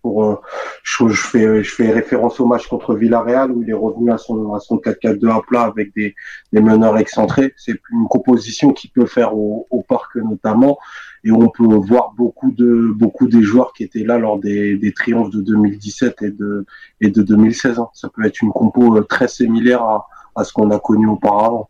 Pour, 0.02 0.24
euh, 0.24 0.36
je, 0.82 1.06
fais 1.14 1.62
je 1.62 1.72
fais 1.72 1.92
référence 1.92 2.40
au 2.40 2.46
match 2.46 2.66
contre 2.66 2.96
Villarreal 2.96 3.52
où 3.52 3.62
il 3.62 3.70
est 3.70 3.74
revenu 3.74 4.10
à 4.10 4.18
son 4.18 4.52
à 4.52 4.58
son 4.58 4.78
4-4-2 4.78 5.30
à 5.30 5.40
plat 5.46 5.62
avec 5.62 5.94
des, 5.94 6.14
meneurs 6.52 6.98
excentrés. 6.98 7.54
C'est 7.56 7.78
une 7.92 8.08
composition 8.08 8.72
qu'il 8.72 8.90
peut 8.90 9.06
faire 9.06 9.36
au 9.36 9.84
parc 9.88 10.16
notamment 10.16 10.78
et 11.24 11.30
on 11.30 11.48
peut 11.48 11.64
voir 11.64 12.12
beaucoup 12.16 12.50
de 12.50 12.92
beaucoup 12.94 13.28
des 13.28 13.42
joueurs 13.42 13.72
qui 13.72 13.84
étaient 13.84 14.02
là 14.02 14.18
lors 14.18 14.38
des, 14.38 14.76
des 14.76 14.92
triomphes 14.92 15.30
de 15.30 15.40
2017 15.40 16.22
et 16.22 16.30
de 16.30 16.66
et 17.00 17.10
de 17.10 17.22
2016. 17.22 17.78
Hein. 17.78 17.88
Ça 17.92 18.08
peut 18.08 18.24
être 18.24 18.42
une 18.42 18.50
compo 18.50 18.96
euh, 18.96 19.02
très 19.02 19.28
similaire 19.28 19.82
à, 19.82 20.08
à 20.34 20.44
ce 20.44 20.52
qu'on 20.52 20.70
a 20.70 20.78
connu 20.78 21.06
auparavant. 21.06 21.68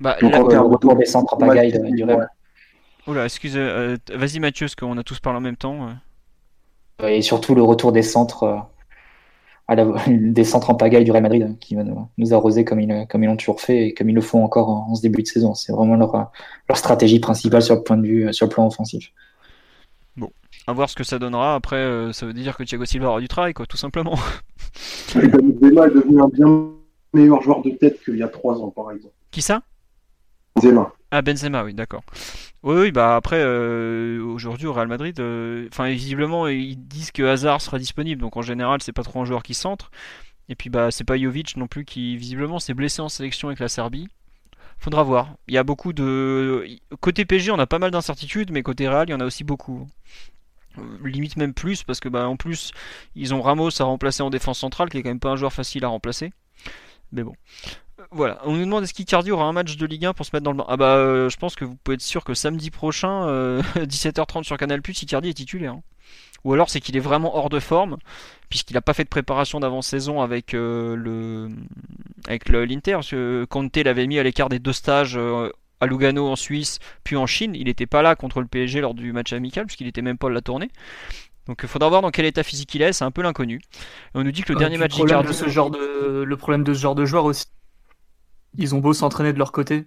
Bah, 0.00 0.16
Donc, 0.20 0.34
en 0.34 0.46
termes 0.46 0.72
retour 0.72 0.96
des 0.96 1.06
centres 1.06 1.36
pagaille 1.36 1.72
du 1.72 2.04
Real. 2.04 2.30
Oula, 3.06 3.24
excuse, 3.24 3.54
euh, 3.56 3.96
vas-y 4.12 4.40
Mathieu, 4.40 4.66
parce 4.66 4.74
qu'on 4.74 4.98
a 4.98 5.04
tous 5.04 5.20
parlé 5.20 5.38
en 5.38 5.40
même 5.40 5.56
temps. 5.56 5.90
Et 7.02 7.22
surtout 7.22 7.54
le 7.54 7.62
retour 7.62 7.92
des 7.92 8.02
centres 8.02 8.42
euh, 8.42 8.56
à 9.68 9.74
la, 9.74 9.86
des 10.08 10.44
centres 10.44 10.70
en 10.70 10.74
pagaille 10.74 11.04
du 11.04 11.10
Real 11.10 11.22
Madrid 11.22 11.42
hein, 11.42 11.56
qui 11.60 11.74
va 11.74 11.84
nous, 11.84 12.34
arroser 12.34 12.64
comme 12.64 12.80
ils, 12.80 13.06
comme 13.08 13.22
ils 13.22 13.26
l'ont 13.26 13.36
toujours 13.36 13.60
fait 13.60 13.88
et 13.88 13.94
comme 13.94 14.08
ils 14.08 14.14
le 14.14 14.20
font 14.20 14.44
encore 14.44 14.68
en, 14.68 14.94
ce 14.94 15.02
début 15.02 15.22
de 15.22 15.28
saison. 15.28 15.54
C'est 15.54 15.72
vraiment 15.72 15.96
leur, 15.96 16.30
leur 16.68 16.78
stratégie 16.78 17.20
principale 17.20 17.62
sur 17.62 17.74
le 17.74 17.82
point 17.82 17.96
de 17.96 18.06
vue, 18.06 18.32
sur 18.32 18.46
le 18.46 18.50
plan 18.50 18.66
offensif. 18.66 19.12
Bon, 20.16 20.30
à 20.66 20.72
voir 20.72 20.88
ce 20.88 20.96
que 20.96 21.04
ça 21.04 21.18
donnera. 21.18 21.54
Après, 21.54 21.76
euh, 21.76 22.12
ça 22.12 22.26
veut 22.26 22.32
dire 22.32 22.56
que 22.56 22.62
Thiago 22.62 22.84
Silva 22.84 23.08
aura 23.08 23.20
du 23.20 23.28
travail, 23.28 23.54
quoi, 23.54 23.66
tout 23.66 23.76
simplement. 23.76 24.14
Benzema 25.14 25.86
est 25.86 25.94
devenu 25.94 26.22
un 26.22 26.28
bien 26.28 26.70
meilleur 27.12 27.42
joueur 27.42 27.62
de 27.62 27.70
tête 27.70 28.02
qu'il 28.04 28.16
y 28.16 28.22
a 28.22 28.28
trois 28.28 28.60
ans, 28.60 28.70
par 28.70 28.90
exemple. 28.90 29.14
Qui 29.30 29.42
ça? 29.42 29.62
Benzema. 30.56 30.92
Ah 31.10 31.22
Benzema, 31.22 31.64
oui, 31.64 31.74
d'accord. 31.74 32.02
Oui, 32.62 32.74
oui, 32.76 32.92
bah 32.92 33.16
après, 33.16 33.40
euh, 33.40 34.22
aujourd'hui 34.24 34.66
au 34.66 34.72
Real 34.72 34.88
Madrid, 34.88 35.18
euh, 35.20 35.68
enfin 35.70 35.88
visiblement 35.90 36.48
ils 36.48 36.76
disent 36.76 37.12
que 37.12 37.22
Hazard 37.22 37.60
sera 37.60 37.78
disponible, 37.78 38.20
donc 38.20 38.36
en 38.36 38.42
général 38.42 38.82
c'est 38.82 38.92
pas 38.92 39.04
trop 39.04 39.20
un 39.20 39.24
joueur 39.24 39.42
qui 39.42 39.54
centre. 39.54 39.90
Et 40.48 40.54
puis 40.54 40.70
bah 40.70 40.90
c'est 40.90 41.04
pas 41.04 41.18
Jovic 41.18 41.56
non 41.56 41.66
plus 41.66 41.84
qui 41.84 42.16
visiblement 42.16 42.58
s'est 42.58 42.74
blessé 42.74 43.02
en 43.02 43.08
sélection 43.08 43.48
avec 43.48 43.60
la 43.60 43.68
Serbie. 43.68 44.08
Faudra 44.78 45.02
voir. 45.02 45.36
Il 45.48 45.54
y 45.54 45.58
a 45.58 45.62
beaucoup 45.62 45.92
de 45.92 46.66
côté 47.00 47.24
PG, 47.24 47.50
on 47.50 47.58
a 47.58 47.66
pas 47.66 47.78
mal 47.78 47.90
d'incertitudes, 47.90 48.50
mais 48.50 48.62
côté 48.62 48.88
Real, 48.88 49.08
il 49.08 49.12
y 49.12 49.14
en 49.14 49.20
a 49.20 49.24
aussi 49.24 49.44
beaucoup. 49.44 49.86
Euh, 50.78 51.08
limite 51.08 51.36
même 51.36 51.54
plus 51.54 51.82
parce 51.82 52.00
que 52.00 52.08
bah 52.08 52.28
en 52.28 52.36
plus 52.36 52.72
ils 53.14 53.32
ont 53.32 53.40
Ramos 53.40 53.80
à 53.80 53.84
remplacer 53.84 54.22
en 54.22 54.30
défense 54.30 54.58
centrale, 54.58 54.88
qui 54.88 54.98
est 54.98 55.02
quand 55.02 55.10
même 55.10 55.20
pas 55.20 55.30
un 55.30 55.36
joueur 55.36 55.52
facile 55.52 55.84
à 55.84 55.88
remplacer. 55.88 56.32
Mais 57.12 57.22
bon. 57.22 57.34
Voilà, 58.12 58.38
on 58.44 58.52
nous 58.52 58.64
demande 58.64 58.84
est-ce 58.84 58.94
qu'Icardi 58.94 59.30
aura 59.30 59.44
un 59.44 59.52
match 59.52 59.76
de 59.76 59.86
Ligue 59.86 60.06
1 60.06 60.12
pour 60.12 60.24
se 60.26 60.30
mettre 60.34 60.44
dans 60.44 60.52
le 60.52 60.58
banc 60.58 60.66
Ah 60.68 60.76
bah 60.76 60.96
euh, 60.96 61.28
je 61.28 61.36
pense 61.36 61.56
que 61.56 61.64
vous 61.64 61.76
pouvez 61.76 61.96
être 61.96 62.02
sûr 62.02 62.24
que 62.24 62.34
samedi 62.34 62.70
prochain, 62.70 63.26
17h30 63.76 64.38
euh, 64.38 64.42
sur 64.44 64.56
Canal+, 64.56 64.80
Icardi 64.86 65.28
est 65.28 65.34
titulaire. 65.34 65.72
Hein. 65.72 65.82
Ou 66.44 66.52
alors 66.52 66.70
c'est 66.70 66.80
qu'il 66.80 66.96
est 66.96 67.00
vraiment 67.00 67.36
hors 67.36 67.48
de 67.48 67.58
forme, 67.58 67.96
puisqu'il 68.48 68.74
n'a 68.74 68.80
pas 68.80 68.94
fait 68.94 69.02
de 69.02 69.08
préparation 69.08 69.58
d'avant-saison 69.58 70.20
avec 70.22 70.54
euh, 70.54 70.94
le 70.94 71.48
avec 72.28 72.48
l'Inter. 72.48 72.92
Parce 72.92 73.10
que 73.10 73.46
Conte 73.48 73.76
l'avait 73.76 74.06
mis 74.06 74.18
à 74.18 74.22
l'écart 74.22 74.48
des 74.48 74.60
deux 74.60 74.72
stages 74.72 75.18
à 75.80 75.86
Lugano 75.86 76.28
en 76.28 76.36
Suisse, 76.36 76.78
puis 77.02 77.16
en 77.16 77.26
Chine. 77.26 77.56
Il 77.56 77.64
n'était 77.64 77.86
pas 77.86 78.02
là 78.02 78.14
contre 78.14 78.40
le 78.40 78.46
PSG 78.46 78.80
lors 78.80 78.94
du 78.94 79.12
match 79.12 79.32
amical, 79.32 79.66
puisqu'il 79.66 79.88
était 79.88 80.02
même 80.02 80.18
pas 80.18 80.28
à 80.28 80.30
la 80.30 80.40
tournée. 80.40 80.70
Donc 81.46 81.60
il 81.62 81.68
faudra 81.68 81.88
voir 81.88 82.02
dans 82.02 82.10
quel 82.10 82.24
état 82.26 82.42
physique 82.42 82.74
il 82.74 82.82
est, 82.82 82.92
c'est 82.92 83.04
un 83.04 83.10
peu 83.10 83.22
l'inconnu. 83.22 83.60
On 84.14 84.24
nous 84.24 84.32
dit 84.32 84.42
que 84.42 84.52
le 84.52 84.58
dernier 84.58 84.78
match 84.78 84.94
d'Icardi... 84.94 85.32
Ce 85.32 85.48
genre 85.48 85.70
de... 85.70 86.24
Le 86.24 86.36
problème 86.36 86.64
de 86.64 86.74
ce 86.74 86.80
genre 86.80 86.96
de 86.96 87.04
joueur 87.04 87.24
aussi, 87.24 87.46
ils 88.58 88.74
ont 88.74 88.78
beau 88.78 88.92
s'entraîner 88.92 89.32
de 89.32 89.38
leur 89.38 89.52
côté. 89.52 89.86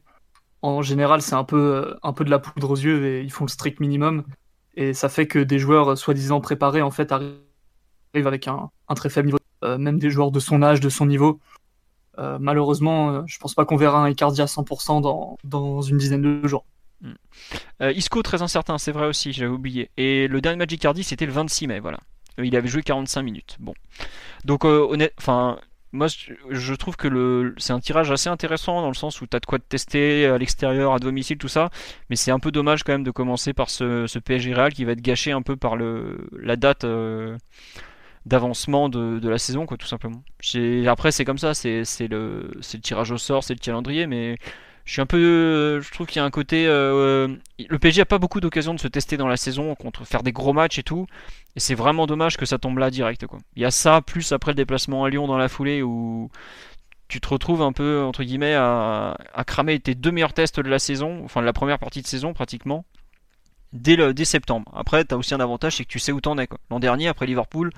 En 0.61 0.81
général, 0.81 1.21
c'est 1.21 1.35
un 1.35 1.43
peu, 1.43 1.75
euh, 1.75 1.95
un 2.03 2.13
peu 2.13 2.25
de 2.25 2.29
la 2.29 2.39
poudre 2.39 2.71
aux 2.71 2.75
yeux 2.75 3.05
et 3.05 3.21
ils 3.21 3.31
font 3.31 3.45
le 3.45 3.49
strict 3.49 3.79
minimum. 3.79 4.23
Et 4.75 4.93
ça 4.93 5.09
fait 5.09 5.27
que 5.27 5.39
des 5.39 5.59
joueurs 5.59 5.97
soi-disant 5.97 6.41
préparés, 6.41 6.81
en 6.81 6.91
fait, 6.91 7.11
arrivent 7.11 7.37
avec 8.13 8.47
un, 8.47 8.69
très 8.95 9.09
faible 9.09 9.27
niveau. 9.27 9.39
Euh, 9.63 9.77
même 9.77 9.99
des 9.99 10.09
joueurs 10.09 10.31
de 10.31 10.39
son 10.39 10.61
âge, 10.61 10.79
de 10.79 10.89
son 10.89 11.05
niveau. 11.05 11.39
Euh, 12.17 12.37
malheureusement, 12.39 13.25
je 13.27 13.37
pense 13.39 13.53
pas 13.53 13.65
qu'on 13.65 13.77
verra 13.77 14.03
un 14.03 14.09
Icardi 14.09 14.41
à 14.41 14.45
100% 14.45 15.01
dans, 15.01 15.37
dans 15.43 15.81
une 15.81 15.97
dizaine 15.97 16.21
de 16.21 16.47
jours. 16.47 16.65
Hmm. 17.01 17.13
Isco, 17.81 18.21
très 18.21 18.41
incertain, 18.41 18.77
c'est 18.77 18.91
vrai 18.91 19.07
aussi, 19.07 19.31
j'avais 19.31 19.51
oublié. 19.51 19.89
Et 19.95 20.27
le 20.27 20.41
dernier 20.41 20.57
match 20.57 20.69
d'Icardi, 20.69 21.03
c'était 21.03 21.25
le 21.25 21.31
26 21.31 21.67
mai, 21.67 21.79
voilà. 21.79 21.99
Il 22.37 22.55
avait 22.55 22.67
joué 22.67 22.83
45 22.83 23.21
minutes. 23.21 23.57
Bon. 23.59 23.73
Donc, 24.43 24.65
honnête, 24.65 25.13
enfin, 25.17 25.59
moi 25.91 26.07
je 26.49 26.73
trouve 26.75 26.95
que 26.95 27.07
le 27.07 27.55
c'est 27.57 27.73
un 27.73 27.79
tirage 27.79 28.11
assez 28.11 28.29
intéressant 28.29 28.81
dans 28.81 28.89
le 28.89 28.93
sens 28.93 29.21
où 29.21 29.27
tu 29.27 29.35
as 29.35 29.39
de 29.39 29.45
quoi 29.45 29.59
te 29.59 29.63
tester 29.67 30.25
à 30.25 30.37
l'extérieur, 30.37 30.93
à 30.93 30.99
domicile, 30.99 31.37
tout 31.37 31.47
ça, 31.47 31.69
mais 32.09 32.15
c'est 32.15 32.31
un 32.31 32.39
peu 32.39 32.51
dommage 32.51 32.83
quand 32.83 32.91
même 32.91 33.03
de 33.03 33.11
commencer 33.11 33.53
par 33.53 33.69
ce, 33.69 34.19
PSG 34.19 34.53
Real 34.53 34.73
qui 34.73 34.85
va 34.85 34.91
être 34.91 35.01
gâché 35.01 35.31
un 35.31 35.41
peu 35.41 35.55
par 35.55 35.75
le 35.75 36.29
la 36.39 36.55
date 36.55 36.83
euh, 36.83 37.37
d'avancement 38.25 38.89
de, 38.89 39.27
la 39.27 39.37
saison 39.39 39.65
quoi 39.65 39.77
tout 39.77 39.87
simplement. 39.87 40.23
Après 40.87 41.11
c'est 41.11 41.25
comme 41.25 41.39
ça, 41.39 41.53
c'est 41.53 41.83
le 42.07 42.51
le 42.51 42.79
tirage 42.79 43.11
au 43.11 43.17
sort, 43.17 43.43
c'est 43.43 43.53
le 43.53 43.59
calendrier 43.59 44.07
mais 44.07 44.37
je 44.85 44.93
suis 44.93 45.01
un 45.01 45.05
peu, 45.05 45.79
je 45.81 45.91
trouve 45.91 46.07
qu'il 46.07 46.17
y 46.17 46.19
a 46.19 46.25
un 46.25 46.31
côté, 46.31 46.65
le 46.65 47.77
PSG 47.79 48.01
a 48.01 48.05
pas 48.05 48.17
beaucoup 48.17 48.39
d'occasions 48.39 48.73
de 48.73 48.79
se 48.79 48.87
tester 48.87 49.17
dans 49.17 49.27
la 49.27 49.37
saison 49.37 49.75
contre 49.75 50.05
faire 50.05 50.23
des 50.23 50.31
gros 50.31 50.53
matchs 50.53 50.79
et 50.79 50.83
tout, 50.83 51.05
et 51.55 51.59
c'est 51.59 51.75
vraiment 51.75 52.07
dommage 52.07 52.37
que 52.37 52.45
ça 52.45 52.57
tombe 52.57 52.79
là 52.79 52.89
direct. 52.89 53.25
Il 53.55 53.61
y 53.61 53.65
a 53.65 53.71
ça 53.71 54.01
plus 54.01 54.31
après 54.31 54.51
le 54.51 54.55
déplacement 54.55 55.03
à 55.03 55.09
Lyon 55.09 55.27
dans 55.27 55.37
la 55.37 55.49
foulée 55.49 55.83
où 55.83 56.31
tu 57.07 57.21
te 57.21 57.27
retrouves 57.27 57.61
un 57.61 57.71
peu 57.71 58.03
entre 58.03 58.23
guillemets 58.23 58.55
à, 58.55 59.15
à 59.33 59.43
cramer 59.43 59.79
tes 59.79 59.95
deux 59.95 60.11
meilleurs 60.11 60.33
tests 60.33 60.59
de 60.59 60.69
la 60.69 60.79
saison, 60.79 61.21
enfin 61.23 61.41
de 61.41 61.45
la 61.45 61.53
première 61.53 61.79
partie 61.79 62.01
de 62.01 62.07
saison 62.07 62.33
pratiquement 62.33 62.85
dès, 63.73 63.95
le, 63.95 64.13
dès 64.13 64.25
septembre. 64.25 64.71
Après, 64.75 65.03
tu 65.05 65.13
as 65.13 65.17
aussi 65.17 65.33
un 65.33 65.39
avantage, 65.39 65.77
c'est 65.77 65.85
que 65.85 65.89
tu 65.89 65.99
sais 65.99 66.11
où 66.11 66.21
t'en 66.21 66.37
es. 66.37 66.47
L'an 66.69 66.79
dernier, 66.79 67.07
après 67.07 67.25
Liverpool, 67.25 67.71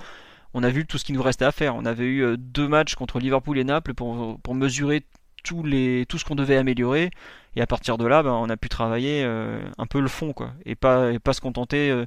on 0.54 0.64
a 0.64 0.70
vu 0.70 0.86
tout 0.86 0.98
ce 0.98 1.06
qui 1.06 1.14
nous 1.14 1.22
restait 1.22 1.46
à 1.46 1.52
faire. 1.52 1.76
On 1.76 1.86
avait 1.86 2.06
eu 2.06 2.22
euh, 2.24 2.38
deux 2.38 2.68
matchs 2.68 2.96
contre 2.96 3.20
Liverpool 3.20 3.58
et 3.58 3.64
Naples 3.64 3.94
pour, 3.94 4.40
pour 4.42 4.56
mesurer 4.56 5.06
tout 5.44 6.18
ce 6.18 6.26
qu'on 6.26 6.36
devait 6.36 6.58
améliorer. 6.58 7.12
Et 7.56 7.62
à 7.62 7.68
partir 7.68 7.98
de 7.98 8.06
là, 8.06 8.24
ben, 8.24 8.32
on 8.32 8.50
a 8.50 8.58
pu 8.58 8.70
travailler 8.70 9.24
euh, 9.24 9.60
un 9.78 9.86
peu 9.86 10.00
le 10.00 10.08
fond, 10.08 10.32
quoi. 10.34 10.54
Et 10.66 10.76
pas, 10.76 11.12
et 11.12 11.20
pas 11.20 11.34
se 11.34 11.42
contenter 11.42 11.92
euh, 11.92 12.06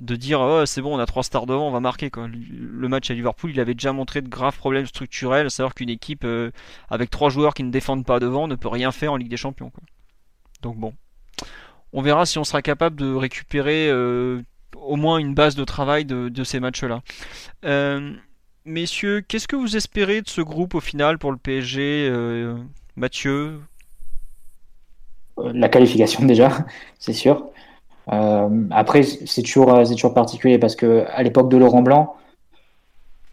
de 0.00 0.16
dire 0.16 0.40
oh, 0.40 0.64
c'est 0.64 0.80
bon, 0.80 0.96
on 0.96 0.98
a 0.98 1.06
trois 1.06 1.22
stars 1.22 1.46
devant, 1.46 1.68
on 1.68 1.70
va 1.70 1.80
marquer. 1.80 2.10
Quoi. 2.10 2.28
Le 2.28 2.88
match 2.88 3.10
à 3.10 3.14
Liverpool, 3.14 3.50
il 3.50 3.60
avait 3.60 3.74
déjà 3.74 3.92
montré 3.92 4.22
de 4.22 4.28
graves 4.28 4.56
problèmes 4.56 4.86
structurels, 4.86 5.46
à 5.46 5.50
savoir 5.50 5.74
qu'une 5.74 5.90
équipe 5.90 6.26
avec 6.88 7.10
trois 7.10 7.28
joueurs 7.28 7.52
qui 7.52 7.62
ne 7.62 7.70
défendent 7.70 8.06
pas 8.06 8.20
devant 8.20 8.48
ne 8.48 8.54
peut 8.54 8.68
rien 8.68 8.90
faire 8.92 9.12
en 9.12 9.16
Ligue 9.16 9.28
des 9.28 9.36
Champions. 9.36 9.70
Quoi. 9.70 9.82
Donc 10.62 10.76
bon, 10.76 10.94
on 11.92 12.02
verra 12.02 12.26
si 12.26 12.38
on 12.38 12.44
sera 12.44 12.62
capable 12.62 12.96
de 12.96 13.14
récupérer 13.14 13.88
euh, 13.90 14.42
au 14.76 14.96
moins 14.96 15.18
une 15.18 15.34
base 15.34 15.54
de 15.56 15.64
travail 15.64 16.04
de, 16.04 16.44
ces 16.44 16.60
matchs-là. 16.60 17.02
Euh, 18.66 18.70
messieurs, 18.70 19.20
qu'est-ce 19.26 19.48
que 19.48 19.56
vous 19.56 19.76
espérez 19.76 20.22
de 20.22 20.28
ce 20.28 20.40
groupe 20.40 20.74
au 20.74 20.80
final 20.80 21.18
pour 21.18 21.32
le 21.32 21.38
PSG 21.38 22.08
euh, 22.10 22.56
Mathieu? 22.96 23.60
La 25.42 25.68
qualification 25.68 26.24
déjà, 26.26 26.66
c'est 26.98 27.12
sûr. 27.12 27.48
après, 28.06 29.02
c'est 29.02 29.42
toujours, 29.42 30.14
particulier 30.14 30.58
parce 30.58 30.76
que 30.76 31.04
à 31.10 31.22
l'époque 31.22 31.50
de 31.50 31.56
Laurent 31.56 31.82
Blanc, 31.82 32.16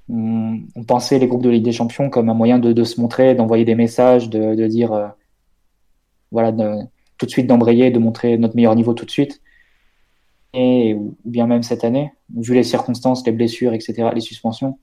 on, 0.10 0.62
pensait 0.88 1.20
les 1.20 1.28
groupes 1.28 1.44
de 1.44 1.50
Ligue 1.50 1.66
des 1.66 1.74
Champions 1.74 2.10
comme 2.10 2.30
un 2.30 2.34
moyen 2.34 2.60
de, 2.60 2.84
se 2.84 3.02
montrer, 3.02 3.36
d'envoyer 3.36 3.66
des 3.66 3.76
messages, 3.76 4.30
de, 4.30 4.68
dire 4.68 5.14
voilà, 6.32 6.54
tout 7.18 7.26
de 7.26 7.32
suite 7.32 7.48
d'embrayer, 7.48 7.92
de 7.92 8.00
montrer 8.00 8.38
notre 8.38 8.56
meilleur 8.56 8.76
niveau 8.76 8.94
tout 8.94 9.06
de 9.06 9.12
suite. 9.12 9.42
Et 10.54 10.96
bien 11.26 11.46
même 11.46 11.64
cette 11.64 11.84
année, 11.84 12.14
vu 12.34 12.54
les 12.54 12.64
circonstances, 12.64 13.26
les 13.26 13.34
blessures, 13.34 13.74
etc., 13.74 14.10
les 14.16 14.22
suspensions, 14.22 14.80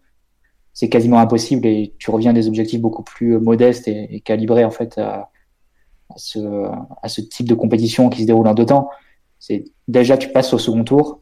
c'est 0.74 0.88
quasiment 0.88 1.18
impossible 1.18 1.66
et 1.66 1.94
tu 1.98 2.10
reviens 2.10 2.30
à 2.30 2.34
des 2.34 2.48
objectifs 2.48 2.80
beaucoup 2.80 3.02
plus 3.02 3.38
modestes 3.38 3.88
et, 3.88 4.20
calibrés 4.20 4.64
en 4.64 4.70
fait 4.70 4.98
à, 4.98 5.30
ce, 6.16 6.38
à, 7.02 7.08
ce, 7.08 7.22
type 7.22 7.48
de 7.48 7.54
compétition 7.54 8.10
qui 8.10 8.22
se 8.22 8.26
déroule 8.26 8.46
en 8.46 8.54
deux 8.54 8.66
temps. 8.66 8.90
C'est 9.38 9.64
déjà 9.88 10.18
tu 10.18 10.28
passes 10.30 10.52
au 10.52 10.58
second 10.58 10.84
tour 10.84 11.20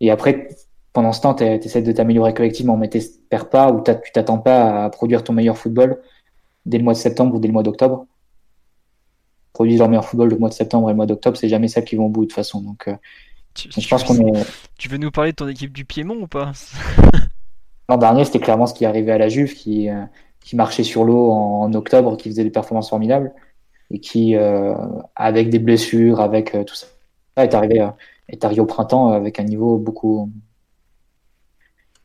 et 0.00 0.10
après 0.10 0.48
pendant 0.92 1.12
ce 1.12 1.20
temps 1.20 1.34
tu 1.34 1.44
essaies 1.44 1.82
de 1.82 1.92
t'améliorer 1.92 2.32
collectivement 2.32 2.76
mais 2.76 2.88
tu 2.88 3.00
perds 3.28 3.50
pas 3.50 3.70
ou 3.72 3.82
tu 3.82 4.12
t'attends 4.12 4.38
pas 4.38 4.84
à 4.84 4.90
produire 4.90 5.22
ton 5.24 5.32
meilleur 5.32 5.58
football 5.58 6.00
dès 6.66 6.78
le 6.78 6.84
mois 6.84 6.94
de 6.94 6.98
septembre 6.98 7.34
ou 7.34 7.40
dès 7.40 7.48
le 7.48 7.52
mois 7.52 7.62
d'octobre 7.62 8.06
produisent 9.52 9.78
leur 9.78 9.88
meilleur 9.88 10.04
football 10.04 10.30
le 10.30 10.38
mois 10.38 10.48
de 10.48 10.54
septembre 10.54 10.88
et 10.88 10.92
le 10.92 10.96
mois 10.96 11.06
d'octobre, 11.06 11.36
c'est 11.36 11.48
jamais 11.48 11.68
ça 11.68 11.82
qui 11.82 11.96
vont 11.96 12.06
au 12.06 12.08
bout 12.08 12.22
de 12.22 12.26
toute 12.26 12.34
façon. 12.34 12.60
Donc, 12.60 12.88
euh, 12.88 12.94
tu, 13.54 13.68
je 13.70 13.88
pense 13.88 14.04
qu'on 14.04 14.16
est. 14.16 14.46
Tu 14.78 14.88
veux 14.88 14.96
nous 14.96 15.10
parler 15.10 15.32
de 15.32 15.36
ton 15.36 15.48
équipe 15.48 15.72
du 15.72 15.84
Piémont 15.84 16.22
ou 16.22 16.26
pas? 16.26 16.52
L'an 17.90 17.98
dernier, 17.98 18.24
c'était 18.24 18.38
clairement 18.38 18.66
ce 18.66 18.74
qui 18.74 18.86
arrivait 18.86 19.12
à 19.12 19.18
la 19.18 19.28
Juve, 19.28 19.54
qui, 19.54 19.90
euh, 19.90 20.04
marchait 20.54 20.84
sur 20.84 21.04
l'eau 21.04 21.30
en, 21.30 21.72
octobre, 21.74 22.16
qui 22.16 22.30
faisait 22.30 22.44
des 22.44 22.50
performances 22.50 22.90
formidables 22.90 23.32
et 23.90 24.00
qui, 24.00 24.36
euh, 24.36 24.74
avec 25.16 25.50
des 25.50 25.58
blessures, 25.58 26.20
avec 26.20 26.56
tout 26.66 26.74
ça, 26.74 26.86
est 27.36 27.54
arrivé, 27.54 27.86
est 28.28 28.44
arrivé 28.44 28.60
au 28.60 28.66
printemps 28.66 29.08
avec 29.08 29.38
un 29.40 29.44
niveau 29.44 29.76
beaucoup. 29.78 30.30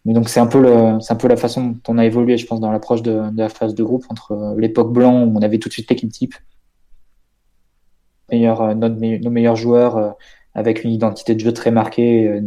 Mais 0.05 0.13
donc 0.13 0.29
c'est 0.29 0.39
un 0.39 0.47
peu 0.47 0.67
un 0.67 1.15
peu 1.15 1.27
la 1.27 1.37
façon 1.37 1.63
dont 1.63 1.79
on 1.87 1.97
a 1.97 2.05
évolué, 2.05 2.37
je 2.37 2.45
pense, 2.45 2.59
dans 2.59 2.71
l'approche 2.71 3.01
de, 3.01 3.21
la 3.35 3.49
phase 3.49 3.73
de 3.75 3.83
groupe 3.83 4.05
entre 4.09 4.55
l'époque 4.57 4.91
blanc 4.93 5.23
où 5.23 5.37
on 5.37 5.41
avait 5.41 5.59
tout 5.59 5.69
de 5.69 5.73
suite 5.73 5.89
l'équipe 5.89 6.11
type 6.11 6.35
euh, 8.33 8.73
nos 8.73 9.29
meilleurs 9.29 9.55
joueurs 9.55 9.97
euh, 9.97 10.11
avec 10.53 10.83
une 10.83 10.91
identité 10.91 11.35
de 11.35 11.39
jeu 11.39 11.53
très 11.53 11.71
marquée, 11.71 12.27
euh, 12.27 12.41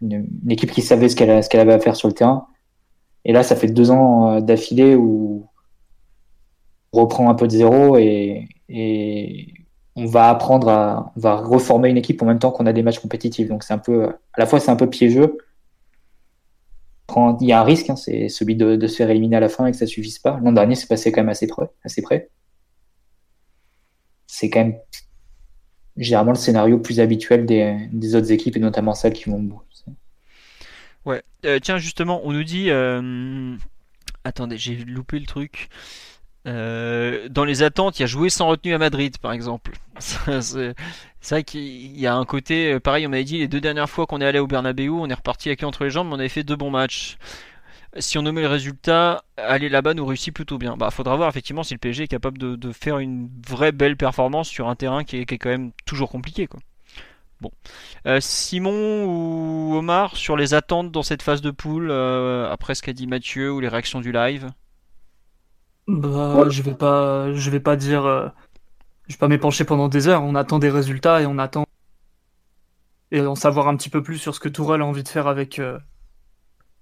une, 0.00 0.28
équipe 0.48 0.70
qui 0.70 0.82
savait 0.82 1.08
ce 1.08 1.16
qu'elle 1.16 1.46
qu'elle 1.48 1.60
avait 1.60 1.72
à 1.72 1.78
faire 1.80 1.96
sur 1.96 2.08
le 2.08 2.14
terrain. 2.14 2.46
Et 3.24 3.32
là, 3.32 3.42
ça 3.42 3.56
fait 3.56 3.68
deux 3.68 3.90
ans 3.90 4.40
d'affilée 4.40 4.94
où 4.94 5.46
on 6.92 7.00
reprend 7.02 7.30
un 7.30 7.34
peu 7.34 7.46
de 7.46 7.52
zéro 7.52 7.96
et, 7.96 8.48
on 9.94 10.06
va 10.06 10.30
apprendre 10.30 10.70
à, 10.70 11.12
on 11.16 11.20
va 11.20 11.36
reformer 11.36 11.90
une 11.90 11.98
équipe 11.98 12.22
en 12.22 12.24
même 12.24 12.38
temps 12.38 12.50
qu'on 12.50 12.64
a 12.64 12.72
des 12.72 12.82
matchs 12.82 12.98
compétitifs. 12.98 13.48
Donc 13.48 13.62
c'est 13.62 13.74
un 13.74 13.78
peu, 13.78 14.06
à 14.06 14.38
la 14.38 14.46
fois 14.46 14.58
c'est 14.58 14.70
un 14.70 14.76
peu 14.76 14.88
piégeux. 14.88 15.36
Il 17.42 17.46
y 17.46 17.52
a 17.52 17.60
un 17.60 17.64
risque, 17.64 17.90
hein, 17.90 17.96
c'est 17.96 18.30
celui 18.30 18.56
de, 18.56 18.86
se 18.86 18.96
faire 18.96 19.10
éliminer 19.10 19.36
à 19.36 19.40
la 19.40 19.50
fin 19.50 19.66
et 19.66 19.70
que 19.70 19.76
ça 19.76 19.86
suffise 19.86 20.18
pas. 20.18 20.40
L'an 20.42 20.52
dernier, 20.52 20.76
c'est 20.76 20.86
passé 20.86 21.12
quand 21.12 21.20
même 21.20 21.28
assez 21.28 21.46
près, 21.46 21.68
assez 21.84 22.00
près 22.00 22.30
c'est 24.32 24.48
quand 24.48 24.60
même 24.60 24.78
généralement 25.98 26.32
le 26.32 26.38
scénario 26.38 26.78
plus 26.78 27.00
habituel 27.00 27.44
des, 27.44 28.14
autres 28.14 28.32
équipes 28.32 28.56
et 28.56 28.60
notamment 28.60 28.94
celles 28.94 29.12
qui 29.12 29.28
vont 29.28 29.46
Ouais, 31.04 31.22
euh, 31.44 31.58
tiens, 31.60 31.78
justement, 31.78 32.20
on 32.24 32.32
nous 32.32 32.44
dit. 32.44 32.70
Euh, 32.70 33.56
attendez, 34.24 34.58
j'ai 34.58 34.76
loupé 34.76 35.18
le 35.18 35.26
truc. 35.26 35.68
Euh, 36.46 37.28
dans 37.28 37.44
les 37.44 37.62
attentes, 37.62 37.98
il 37.98 38.02
y 38.02 38.04
a 38.04 38.08
joué 38.08 38.28
sans 38.28 38.48
retenue 38.48 38.74
à 38.74 38.78
Madrid, 38.78 39.16
par 39.18 39.32
exemple. 39.32 39.72
c'est 40.00 40.74
vrai 41.30 41.44
qu'il 41.44 41.98
y 41.98 42.06
a 42.06 42.16
un 42.16 42.24
côté, 42.24 42.80
pareil, 42.80 43.06
on 43.06 43.10
m'avait 43.10 43.24
dit 43.24 43.38
les 43.38 43.48
deux 43.48 43.60
dernières 43.60 43.88
fois 43.88 44.06
qu'on 44.06 44.20
est 44.20 44.26
allé 44.26 44.40
au 44.40 44.48
Bernabeu, 44.48 44.90
on 44.90 45.08
est 45.08 45.14
reparti 45.14 45.48
avec 45.48 45.62
entre 45.62 45.84
les 45.84 45.90
jambes, 45.90 46.08
mais 46.08 46.14
on 46.14 46.18
avait 46.18 46.28
fait 46.28 46.42
deux 46.42 46.56
bons 46.56 46.70
matchs 46.70 47.16
si 47.98 48.18
on 48.18 48.22
nommait 48.22 48.42
le 48.42 48.48
résultat, 48.48 49.24
aller 49.36 49.68
là-bas 49.68 49.94
nous 49.94 50.06
réussit 50.06 50.34
plutôt 50.34 50.58
bien. 50.58 50.76
Bah, 50.76 50.90
faudra 50.90 51.16
voir 51.16 51.28
effectivement 51.28 51.62
si 51.62 51.74
le 51.74 51.78
PSG 51.78 52.04
est 52.04 52.08
capable 52.08 52.38
de, 52.38 52.72
faire 52.72 52.98
une 52.98 53.28
vraie 53.46 53.72
belle 53.72 53.96
performance 53.96 54.48
sur 54.48 54.68
un 54.68 54.76
terrain 54.76 55.04
qui 55.04 55.18
est, 55.18 55.26
quand 55.26 55.50
même 55.50 55.72
toujours 55.84 56.10
compliqué. 56.10 56.46
Quoi. 56.46 56.60
Bon. 57.42 57.50
Euh, 58.06 58.18
Simon 58.20 59.04
ou 59.04 59.74
Omar, 59.74 60.16
sur 60.16 60.36
les 60.36 60.54
attentes 60.54 60.90
dans 60.90 61.02
cette 61.02 61.22
phase 61.22 61.42
de 61.42 61.50
poule, 61.50 61.90
euh, 61.90 62.50
après 62.50 62.74
ce 62.74 62.82
qu'a 62.82 62.92
dit 62.92 63.06
Mathieu 63.06 63.52
ou 63.52 63.60
les 63.60 63.68
réactions 63.68 64.00
du 64.00 64.12
live? 64.12 64.48
Bah, 65.86 66.48
Je 66.48 66.62
vais 66.62 66.74
pas, 66.74 67.32
je 67.34 67.50
vais 67.50 67.60
pas 67.60 67.76
dire. 67.76 68.06
Euh, 68.06 68.28
je 69.08 69.14
vais 69.14 69.18
pas 69.18 69.28
m'épancher 69.28 69.64
pendant 69.64 69.88
des 69.88 70.08
heures. 70.08 70.22
On 70.22 70.34
attend 70.34 70.58
des 70.58 70.70
résultats 70.70 71.20
et 71.20 71.26
on 71.26 71.38
attend. 71.38 71.66
Et 73.10 73.20
en 73.20 73.34
savoir 73.34 73.68
un 73.68 73.76
petit 73.76 73.90
peu 73.90 74.02
plus 74.02 74.16
sur 74.16 74.34
ce 74.34 74.40
que 74.40 74.48
Tourelle 74.48 74.80
a 74.80 74.86
envie 74.86 75.02
de 75.02 75.08
faire 75.08 75.26
avec 75.26 75.60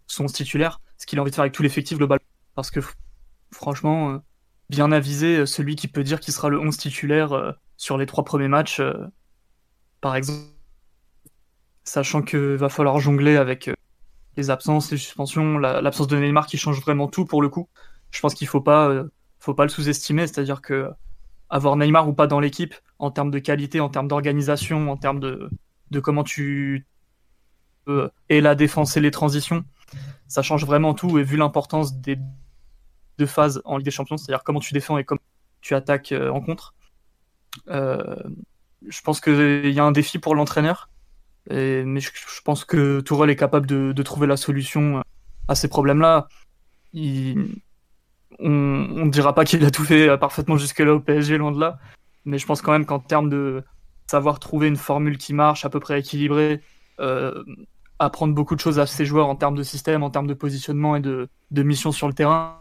son 0.06 0.26
titulaire 0.26 0.80
ce 1.00 1.06
qu'il 1.06 1.18
a 1.18 1.22
envie 1.22 1.30
de 1.30 1.34
faire 1.34 1.42
avec 1.42 1.54
tout 1.54 1.62
l'effectif 1.62 1.98
global. 1.98 2.20
Parce 2.54 2.70
que 2.70 2.80
franchement, 3.50 4.10
euh, 4.10 4.18
bien 4.68 4.92
avisé, 4.92 5.46
celui 5.46 5.74
qui 5.74 5.88
peut 5.88 6.04
dire 6.04 6.20
qu'il 6.20 6.34
sera 6.34 6.50
le 6.50 6.60
11 6.60 6.76
titulaire 6.76 7.32
euh, 7.32 7.52
sur 7.76 7.96
les 7.96 8.06
trois 8.06 8.24
premiers 8.24 8.48
matchs, 8.48 8.80
par 10.00 10.16
exemple, 10.16 10.40
sachant 11.84 12.22
qu'il 12.22 12.56
va 12.56 12.68
falloir 12.68 12.98
jongler 12.98 13.36
avec 13.36 13.70
les 14.36 14.50
absences, 14.50 14.90
les 14.90 14.98
suspensions, 14.98 15.58
l'absence 15.58 16.06
de 16.06 16.16
Neymar 16.16 16.46
qui 16.46 16.56
change 16.56 16.80
vraiment 16.80 17.08
tout 17.08 17.24
pour 17.24 17.42
le 17.42 17.48
coup. 17.48 17.68
Je 18.10 18.20
pense 18.20 18.34
qu'il 18.34 18.46
faut 18.48 18.60
pas, 18.60 19.04
faut 19.38 19.54
pas 19.54 19.64
le 19.64 19.68
sous-estimer, 19.68 20.26
c'est-à-dire 20.26 20.62
que 20.62 20.90
avoir 21.48 21.76
Neymar 21.76 22.08
ou 22.08 22.12
pas 22.12 22.26
dans 22.26 22.40
l'équipe, 22.40 22.74
en 22.98 23.10
termes 23.10 23.30
de 23.30 23.38
qualité, 23.38 23.80
en 23.80 23.88
termes 23.88 24.08
d'organisation, 24.08 24.90
en 24.90 24.96
termes 24.96 25.20
de, 25.20 25.50
comment 26.00 26.24
tu 26.24 26.86
et 28.28 28.40
la 28.40 28.54
défense 28.54 28.96
et 28.96 29.00
les 29.00 29.10
transitions, 29.10 29.64
ça 30.28 30.42
change 30.42 30.64
vraiment 30.64 30.94
tout. 30.94 31.18
Et 31.18 31.24
vu 31.24 31.36
l'importance 31.36 31.96
des 31.96 32.18
deux 33.18 33.26
phases 33.26 33.60
en 33.64 33.78
Ligue 33.78 33.84
des 33.84 33.90
Champions, 33.90 34.16
c'est-à-dire 34.16 34.44
comment 34.44 34.60
tu 34.60 34.74
défends 34.74 34.96
et 34.96 35.04
comment 35.04 35.20
tu 35.60 35.74
attaques 35.74 36.12
euh, 36.12 36.30
en 36.30 36.40
contre, 36.40 36.74
euh, 37.68 38.14
je 38.86 39.00
pense 39.02 39.20
qu'il 39.20 39.70
y 39.70 39.80
a 39.80 39.84
un 39.84 39.92
défi 39.92 40.18
pour 40.18 40.34
l'entraîneur. 40.34 40.88
Mais 41.50 42.00
je, 42.00 42.10
pense 42.44 42.64
que 42.64 43.00
Tourelle 43.00 43.30
est 43.30 43.36
capable 43.36 43.66
de, 43.66 44.02
trouver 44.02 44.26
la 44.26 44.36
solution 44.36 45.02
à 45.48 45.54
ces 45.54 45.68
problèmes-là. 45.68 46.28
on 46.94 46.98
ne 48.38 49.10
dira 49.10 49.34
pas 49.34 49.44
qu'il 49.44 49.64
a 49.64 49.70
tout 49.70 49.84
fait 49.84 50.16
parfaitement 50.18 50.56
jusque-là 50.56 50.94
au 50.94 51.00
PSG, 51.00 51.38
loin 51.38 51.52
de 51.52 51.60
là. 51.60 51.78
Mais 52.24 52.38
je 52.38 52.46
pense 52.46 52.62
quand 52.62 52.72
même 52.72 52.86
qu'en 52.86 53.00
termes 53.00 53.30
de 53.30 53.64
savoir 54.06 54.38
trouver 54.40 54.68
une 54.68 54.76
formule 54.76 55.18
qui 55.18 55.32
marche, 55.32 55.64
à 55.64 55.70
peu 55.70 55.80
près 55.80 56.00
équilibrée, 56.00 56.60
euh, 57.00 57.44
apprendre 57.98 58.34
beaucoup 58.34 58.54
de 58.54 58.60
choses 58.60 58.78
à 58.78 58.86
ses 58.86 59.04
joueurs 59.04 59.28
en 59.28 59.36
termes 59.36 59.54
de 59.54 59.62
système, 59.62 60.02
en 60.02 60.10
termes 60.10 60.26
de 60.26 60.34
positionnement 60.34 60.96
et 60.96 61.00
de, 61.00 61.28
de 61.50 61.62
mission 61.62 61.92
sur 61.92 62.08
le 62.08 62.14
terrain. 62.14 62.58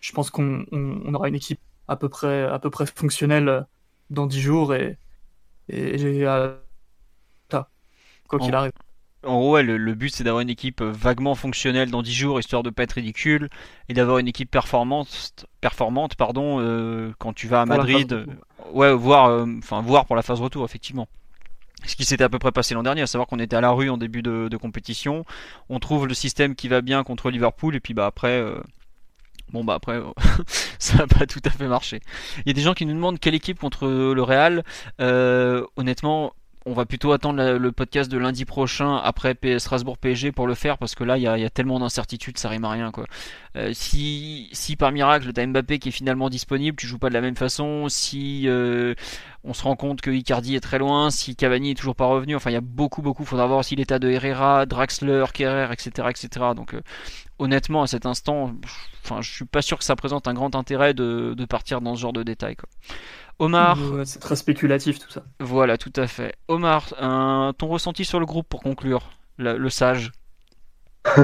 Je 0.00 0.12
pense 0.12 0.30
qu'on 0.30 0.64
on, 0.72 1.14
aura 1.14 1.28
une 1.28 1.34
équipe 1.34 1.60
à 1.88 1.96
peu 1.96 2.08
près 2.08 2.86
fonctionnelle 2.94 3.66
dans 4.10 4.26
10 4.26 4.40
jours 4.40 4.74
et, 4.74 4.98
et, 5.68 5.96
quoi 8.28 8.38
qu'il 8.38 8.54
arrive. 8.54 8.72
en 9.24 9.38
gros, 9.38 9.52
ouais, 9.54 9.62
le, 9.62 9.76
le 9.76 9.94
but 9.94 10.14
c'est 10.14 10.24
d'avoir 10.24 10.40
une 10.40 10.50
équipe 10.50 10.80
euh, 10.80 10.90
vaguement 10.92 11.34
fonctionnelle 11.34 11.90
dans 11.90 12.02
10 12.02 12.14
jours, 12.14 12.40
histoire 12.40 12.62
de 12.62 12.70
pas 12.70 12.84
être 12.84 12.92
ridicule, 12.94 13.48
et 13.88 13.94
d'avoir 13.94 14.18
une 14.18 14.28
équipe 14.28 14.50
performante, 14.50 15.46
performante 15.60 16.14
pardon, 16.16 16.58
euh, 16.60 17.12
quand 17.18 17.32
tu 17.34 17.46
vas 17.48 17.62
à 17.62 17.66
Pour 17.68 17.76
Madrid. 17.76 18.12
euh, 18.12 18.26
ouais, 18.72 18.92
voir, 18.94 19.26
euh, 19.28 19.46
voir 19.82 20.06
pour 20.06 20.16
la 20.16 20.22
phase 20.22 20.40
retour, 20.40 20.64
effectivement. 20.64 21.08
Ce 21.86 21.96
qui 21.96 22.04
s'était 22.04 22.24
à 22.24 22.28
peu 22.30 22.38
près 22.38 22.52
passé 22.52 22.74
l'an 22.74 22.82
dernier, 22.82 23.02
à 23.02 23.06
savoir 23.06 23.26
qu'on 23.28 23.38
était 23.38 23.56
à 23.56 23.60
la 23.62 23.70
rue 23.72 23.90
en 23.90 23.98
début 23.98 24.22
de, 24.22 24.48
de 24.50 24.56
compétition, 24.58 25.24
on 25.70 25.80
trouve 25.80 26.06
le 26.06 26.14
système 26.14 26.54
qui 26.54 26.68
va 26.68 26.82
bien 26.82 27.04
contre 27.04 27.30
Liverpool, 27.30 27.76
et 27.76 27.80
puis 27.80 27.94
bah 27.94 28.06
après, 28.06 28.40
euh, 28.40 28.60
bon 29.52 29.64
bah 29.64 29.74
après, 29.74 30.00
ça 30.78 30.98
n'a 30.98 31.06
pas 31.06 31.26
tout 31.26 31.40
à 31.44 31.50
fait 31.50 31.68
marché. 31.68 32.00
Il 32.38 32.48
y 32.48 32.50
a 32.50 32.54
des 32.54 32.62
gens 32.62 32.74
qui 32.74 32.86
nous 32.86 32.94
demandent 32.94 33.18
quelle 33.18 33.34
équipe 33.34 33.58
contre 33.58 33.86
le 33.88 34.22
Real. 34.22 34.64
Euh, 35.00 35.64
honnêtement, 35.76 36.32
on 36.66 36.74
va 36.74 36.84
plutôt 36.84 37.12
attendre 37.12 37.42
le 37.42 37.72
podcast 37.72 38.10
de 38.10 38.18
lundi 38.18 38.44
prochain 38.44 38.96
après 38.96 39.34
Strasbourg 39.58 39.96
PSG 39.96 40.30
pour 40.30 40.46
le 40.46 40.54
faire 40.54 40.76
parce 40.76 40.94
que 40.94 41.04
là 41.04 41.16
il 41.16 41.22
y 41.22 41.26
a, 41.26 41.50
tellement 41.50 41.80
d'incertitudes, 41.80 42.36
ça 42.36 42.50
rime 42.50 42.64
à 42.64 42.70
rien 42.70 42.90
quoi. 42.90 43.06
Euh, 43.56 43.70
si, 43.72 44.48
si 44.52 44.76
par 44.76 44.92
miracle 44.92 45.32
t'as 45.32 45.46
Mbappé 45.46 45.78
qui 45.78 45.88
est 45.88 45.92
finalement 45.92 46.28
disponible, 46.28 46.76
tu 46.76 46.86
joues 46.86 46.98
pas 46.98 47.08
de 47.08 47.14
la 47.14 47.22
même 47.22 47.34
façon. 47.34 47.88
Si 47.88 48.46
euh, 48.46 48.94
on 49.42 49.54
se 49.54 49.62
rend 49.62 49.74
compte 49.74 50.02
que 50.02 50.10
Icardi 50.10 50.54
est 50.54 50.60
très 50.60 50.78
loin, 50.78 51.10
si 51.10 51.34
Cavani 51.34 51.70
est 51.70 51.74
toujours 51.74 51.96
pas 51.96 52.06
revenu, 52.06 52.36
enfin 52.36 52.50
il 52.50 52.54
y 52.54 52.56
a 52.56 52.60
beaucoup 52.60 53.00
beaucoup. 53.00 53.24
Faudra 53.24 53.46
voir 53.46 53.60
aussi 53.60 53.74
l'état 53.74 53.98
de 53.98 54.10
Herrera, 54.10 54.66
Draxler, 54.66 55.24
Kerrer, 55.32 55.72
etc., 55.72 56.08
etc. 56.10 56.28
Donc 56.54 56.74
euh, 56.74 56.82
honnêtement 57.38 57.82
à 57.82 57.86
cet 57.86 58.04
instant, 58.04 58.52
enfin 59.02 59.22
je 59.22 59.32
suis 59.32 59.46
pas 59.46 59.62
sûr 59.62 59.78
que 59.78 59.84
ça 59.84 59.96
présente 59.96 60.28
un 60.28 60.34
grand 60.34 60.54
intérêt 60.54 60.92
de, 60.92 61.32
de 61.34 61.44
partir 61.46 61.80
dans 61.80 61.96
ce 61.96 62.02
genre 62.02 62.12
de 62.12 62.22
détails 62.22 62.56
quoi. 62.56 62.68
Omar, 63.40 63.78
Ouais, 63.92 64.04
c'est 64.04 64.18
très 64.20 64.36
spéculatif 64.36 64.98
tout 65.00 65.10
ça. 65.10 65.24
voilà, 65.40 65.76
tout 65.78 65.92
à 65.96 66.06
fait. 66.06 66.34
Omar, 66.48 66.94
un- 67.00 67.52
ton 67.58 67.66
ressenti 67.68 68.04
sur 68.04 68.20
le 68.20 68.26
groupe 68.26 68.48
pour 68.48 68.62
conclure, 68.62 69.10
le, 69.38 69.56
le 69.58 69.70
sage. 69.70 70.12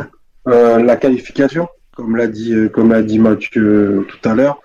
Euh, 0.48 0.78
la 0.80 0.96
qualification, 0.96 1.66
comme 1.96 2.14
l'a 2.14 2.28
dit, 2.28 2.54
euh, 2.54 2.68
comme 2.68 2.92
l'a 2.92 3.02
dit 3.02 3.18
Mathieu 3.18 3.62
euh, 3.62 4.02
tout 4.08 4.28
à 4.28 4.32
l'heure, 4.32 4.60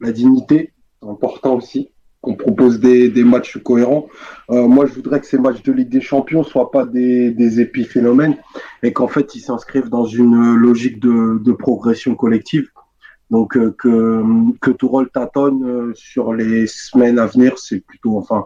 la 0.00 0.12
dignité, 0.12 0.74
c'est 1.00 1.08
important 1.08 1.54
aussi, 1.54 1.88
qu'on 2.20 2.34
propose 2.36 2.78
des, 2.78 3.08
des 3.08 3.24
matchs 3.24 3.56
cohérents. 3.56 4.06
Euh, 4.50 4.68
moi, 4.68 4.84
je 4.84 4.92
voudrais 4.92 5.18
que 5.20 5.26
ces 5.26 5.38
matchs 5.38 5.62
de 5.62 5.72
Ligue 5.72 5.88
des 5.88 6.02
Champions 6.02 6.44
soient 6.44 6.70
pas 6.70 6.84
des, 6.84 7.30
des 7.30 7.60
épiphénomènes 7.60 8.36
et 8.82 8.92
qu'en 8.92 9.08
fait, 9.08 9.34
ils 9.34 9.40
s'inscrivent 9.40 9.88
dans 9.88 10.04
une 10.04 10.56
logique 10.56 11.00
de, 11.00 11.38
de 11.42 11.52
progression 11.52 12.14
collective. 12.14 12.68
Donc, 13.32 13.56
euh, 13.56 13.74
que, 13.78 14.22
que 14.60 14.70
tout 14.70 14.88
rôle 14.88 15.08
tâtonne 15.08 15.64
euh, 15.64 15.92
sur 15.94 16.34
les 16.34 16.66
semaines 16.66 17.18
à 17.18 17.24
venir, 17.24 17.58
c'est 17.58 17.80
plutôt, 17.80 18.18
enfin, 18.18 18.44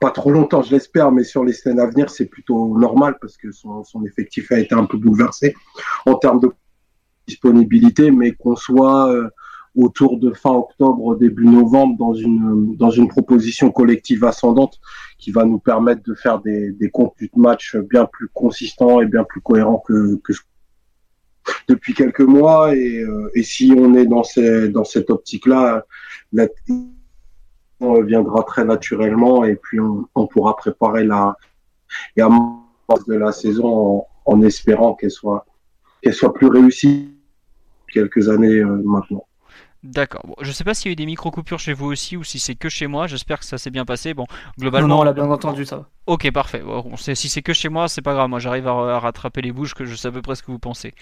pas 0.00 0.10
trop 0.10 0.30
longtemps, 0.30 0.62
je 0.62 0.70
l'espère, 0.70 1.12
mais 1.12 1.24
sur 1.24 1.44
les 1.44 1.52
semaines 1.52 1.78
à 1.78 1.84
venir, 1.84 2.08
c'est 2.08 2.24
plutôt 2.24 2.78
normal 2.78 3.16
parce 3.20 3.36
que 3.36 3.52
son, 3.52 3.84
effectif 4.06 4.50
a 4.50 4.58
été 4.58 4.74
un 4.74 4.86
peu 4.86 4.96
bouleversé 4.96 5.54
en 6.06 6.14
termes 6.14 6.40
de 6.40 6.50
disponibilité, 7.26 8.10
mais 8.10 8.32
qu'on 8.32 8.56
soit 8.56 9.12
euh, 9.12 9.28
autour 9.76 10.18
de 10.18 10.32
fin 10.32 10.52
octobre, 10.52 11.16
début 11.16 11.44
novembre, 11.44 11.98
dans 11.98 12.14
une, 12.14 12.74
dans 12.76 12.90
une 12.90 13.08
proposition 13.08 13.70
collective 13.70 14.24
ascendante 14.24 14.80
qui 15.18 15.32
va 15.32 15.44
nous 15.44 15.58
permettre 15.58 16.02
de 16.02 16.14
faire 16.14 16.40
des, 16.40 16.72
des 16.72 16.88
contenus 16.88 17.30
de 17.36 17.38
match 17.38 17.76
bien 17.76 18.06
plus 18.10 18.30
consistants 18.32 19.02
et 19.02 19.06
bien 19.06 19.24
plus 19.24 19.42
cohérents 19.42 19.82
que, 19.86 20.16
que 20.24 20.32
depuis 21.68 21.94
quelques 21.94 22.20
mois. 22.20 22.74
Et, 22.74 23.00
euh, 23.00 23.30
et 23.34 23.42
si 23.42 23.72
on 23.76 23.94
est 23.94 24.06
dans, 24.06 24.24
ces, 24.24 24.68
dans 24.68 24.84
cette 24.84 25.10
optique-là, 25.10 25.84
la 26.32 26.46
viendra 28.02 28.42
très 28.42 28.64
naturellement 28.64 29.44
et 29.44 29.56
puis 29.56 29.80
on, 29.80 30.06
on 30.14 30.26
pourra 30.26 30.56
préparer 30.56 31.04
la 31.04 31.36
et 32.16 32.20
à 32.20 32.28
de 33.06 33.14
la 33.14 33.32
saison 33.32 33.66
en, 33.66 34.06
en 34.26 34.42
espérant 34.42 34.94
qu'elle 34.94 35.10
soit 35.10 35.46
qu'elle 36.02 36.14
soit 36.14 36.32
plus 36.32 36.48
réussie 36.48 37.14
quelques 37.92 38.28
années 38.28 38.58
euh, 38.60 38.82
maintenant. 38.84 39.26
D'accord. 39.82 40.22
Bon, 40.26 40.34
je 40.42 40.52
sais 40.52 40.62
pas 40.64 40.74
s'il 40.74 40.86
y 40.86 40.90
a 40.90 40.92
eu 40.92 40.96
des 40.96 41.06
micro-coupures 41.06 41.58
chez 41.58 41.72
vous 41.72 41.86
aussi 41.86 42.16
ou 42.16 42.22
si 42.24 42.38
c'est 42.38 42.54
que 42.54 42.68
chez 42.68 42.86
moi. 42.86 43.06
J'espère 43.06 43.38
que 43.40 43.46
ça 43.46 43.56
s'est 43.56 43.70
bien 43.70 43.84
passé. 43.86 44.12
Bon, 44.12 44.26
globalement. 44.58 44.88
non, 44.88 45.00
on 45.00 45.04
l'a 45.04 45.12
bien 45.14 45.30
entendu 45.30 45.64
ça. 45.64 45.86
Ok, 46.06 46.30
parfait. 46.32 46.60
Bon, 46.60 46.84
on 46.92 46.96
sait- 46.98 47.14
si 47.14 47.28
c'est 47.30 47.40
que 47.42 47.52
chez 47.54 47.70
moi, 47.70 47.88
c'est 47.88 48.02
pas 48.02 48.12
grave. 48.12 48.28
Moi, 48.28 48.40
j'arrive 48.40 48.68
à, 48.68 48.72
à 48.96 48.98
rattraper 48.98 49.40
les 49.40 49.52
bouches 49.52 49.72
que 49.74 49.86
je 49.86 49.94
sais 49.94 50.08
à 50.08 50.12
peu 50.12 50.20
près 50.22 50.34
ce 50.34 50.42
que 50.42 50.50
vous 50.50 50.58
pensez. 50.58 50.92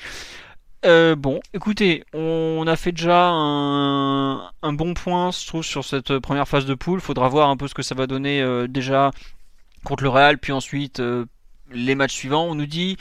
Euh, 0.86 1.16
bon, 1.16 1.40
écoutez, 1.54 2.04
on 2.14 2.64
a 2.68 2.76
fait 2.76 2.92
déjà 2.92 3.30
un, 3.30 4.36
un 4.62 4.72
bon 4.72 4.94
point, 4.94 5.32
je 5.32 5.44
trouve, 5.46 5.64
sur 5.64 5.84
cette 5.84 6.18
première 6.20 6.46
phase 6.46 6.66
de 6.66 6.74
poule. 6.74 7.00
Faudra 7.00 7.28
voir 7.28 7.48
un 7.50 7.56
peu 7.56 7.66
ce 7.66 7.74
que 7.74 7.82
ça 7.82 7.96
va 7.96 8.06
donner 8.06 8.40
euh, 8.42 8.68
déjà 8.68 9.10
contre 9.82 10.04
le 10.04 10.08
Real, 10.08 10.38
puis 10.38 10.52
ensuite 10.52 11.00
euh, 11.00 11.24
les 11.72 11.96
matchs 11.96 12.14
suivants. 12.14 12.44
On 12.44 12.54
nous 12.54 12.66
dit 12.66 12.96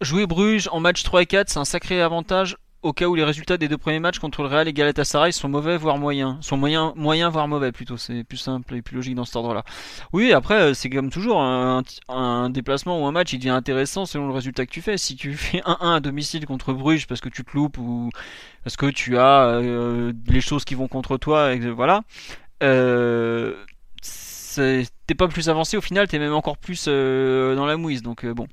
jouer 0.00 0.26
Bruges 0.26 0.68
en 0.70 0.78
match 0.78 1.02
3 1.02 1.22
et 1.22 1.26
4, 1.26 1.48
c'est 1.50 1.58
un 1.58 1.64
sacré 1.64 2.00
avantage 2.00 2.56
au 2.82 2.92
cas 2.92 3.06
où 3.06 3.14
les 3.14 3.24
résultats 3.24 3.56
des 3.56 3.68
deux 3.68 3.78
premiers 3.78 3.98
matchs 3.98 4.18
contre 4.18 4.42
le 4.42 4.48
Real 4.48 4.68
et 4.68 4.72
Galatasaray 4.72 5.32
sont 5.32 5.48
mauvais 5.48 5.76
voire 5.76 5.98
moyens, 5.98 6.36
sont 6.40 6.56
moyens, 6.56 6.92
voire 7.32 7.48
mauvais 7.48 7.72
plutôt. 7.72 7.96
C'est 7.96 8.24
plus 8.24 8.36
simple 8.36 8.74
et 8.76 8.82
plus 8.82 8.96
logique 8.96 9.14
dans 9.14 9.24
cet 9.24 9.36
ordre-là. 9.36 9.64
Oui, 10.12 10.32
après, 10.32 10.60
euh, 10.60 10.74
c'est 10.74 10.90
comme 10.90 11.10
toujours, 11.10 11.40
un, 11.40 11.82
un 12.08 12.50
déplacement 12.50 13.02
ou 13.02 13.06
un 13.06 13.12
match, 13.12 13.32
il 13.32 13.38
devient 13.38 13.50
intéressant 13.50 14.06
selon 14.06 14.28
le 14.28 14.34
résultat 14.34 14.66
que 14.66 14.70
tu 14.70 14.82
fais. 14.82 14.98
Si 14.98 15.16
tu 15.16 15.34
fais 15.36 15.58
1-1 15.60 15.96
à 15.96 16.00
domicile 16.00 16.46
contre 16.46 16.72
Bruges 16.72 17.06
parce 17.06 17.20
que 17.20 17.28
tu 17.28 17.44
te 17.44 17.50
loupes 17.54 17.78
ou 17.78 18.10
parce 18.66 18.76
que 18.76 18.86
tu 18.86 19.16
as 19.16 19.46
euh, 19.46 20.12
les 20.26 20.40
choses 20.40 20.64
qui 20.64 20.74
vont 20.74 20.88
contre 20.88 21.18
toi, 21.18 21.54
et 21.54 21.60
voilà, 21.70 22.02
euh, 22.64 23.54
t'es 24.56 25.14
pas 25.16 25.28
plus 25.28 25.48
avancé 25.48 25.76
au 25.76 25.80
final, 25.80 26.08
t'es 26.08 26.18
même 26.18 26.32
encore 26.32 26.58
plus 26.58 26.86
euh, 26.88 27.54
dans 27.54 27.64
la 27.64 27.76
mouise. 27.76 28.02
Donc 28.02 28.26
bon, 28.26 28.48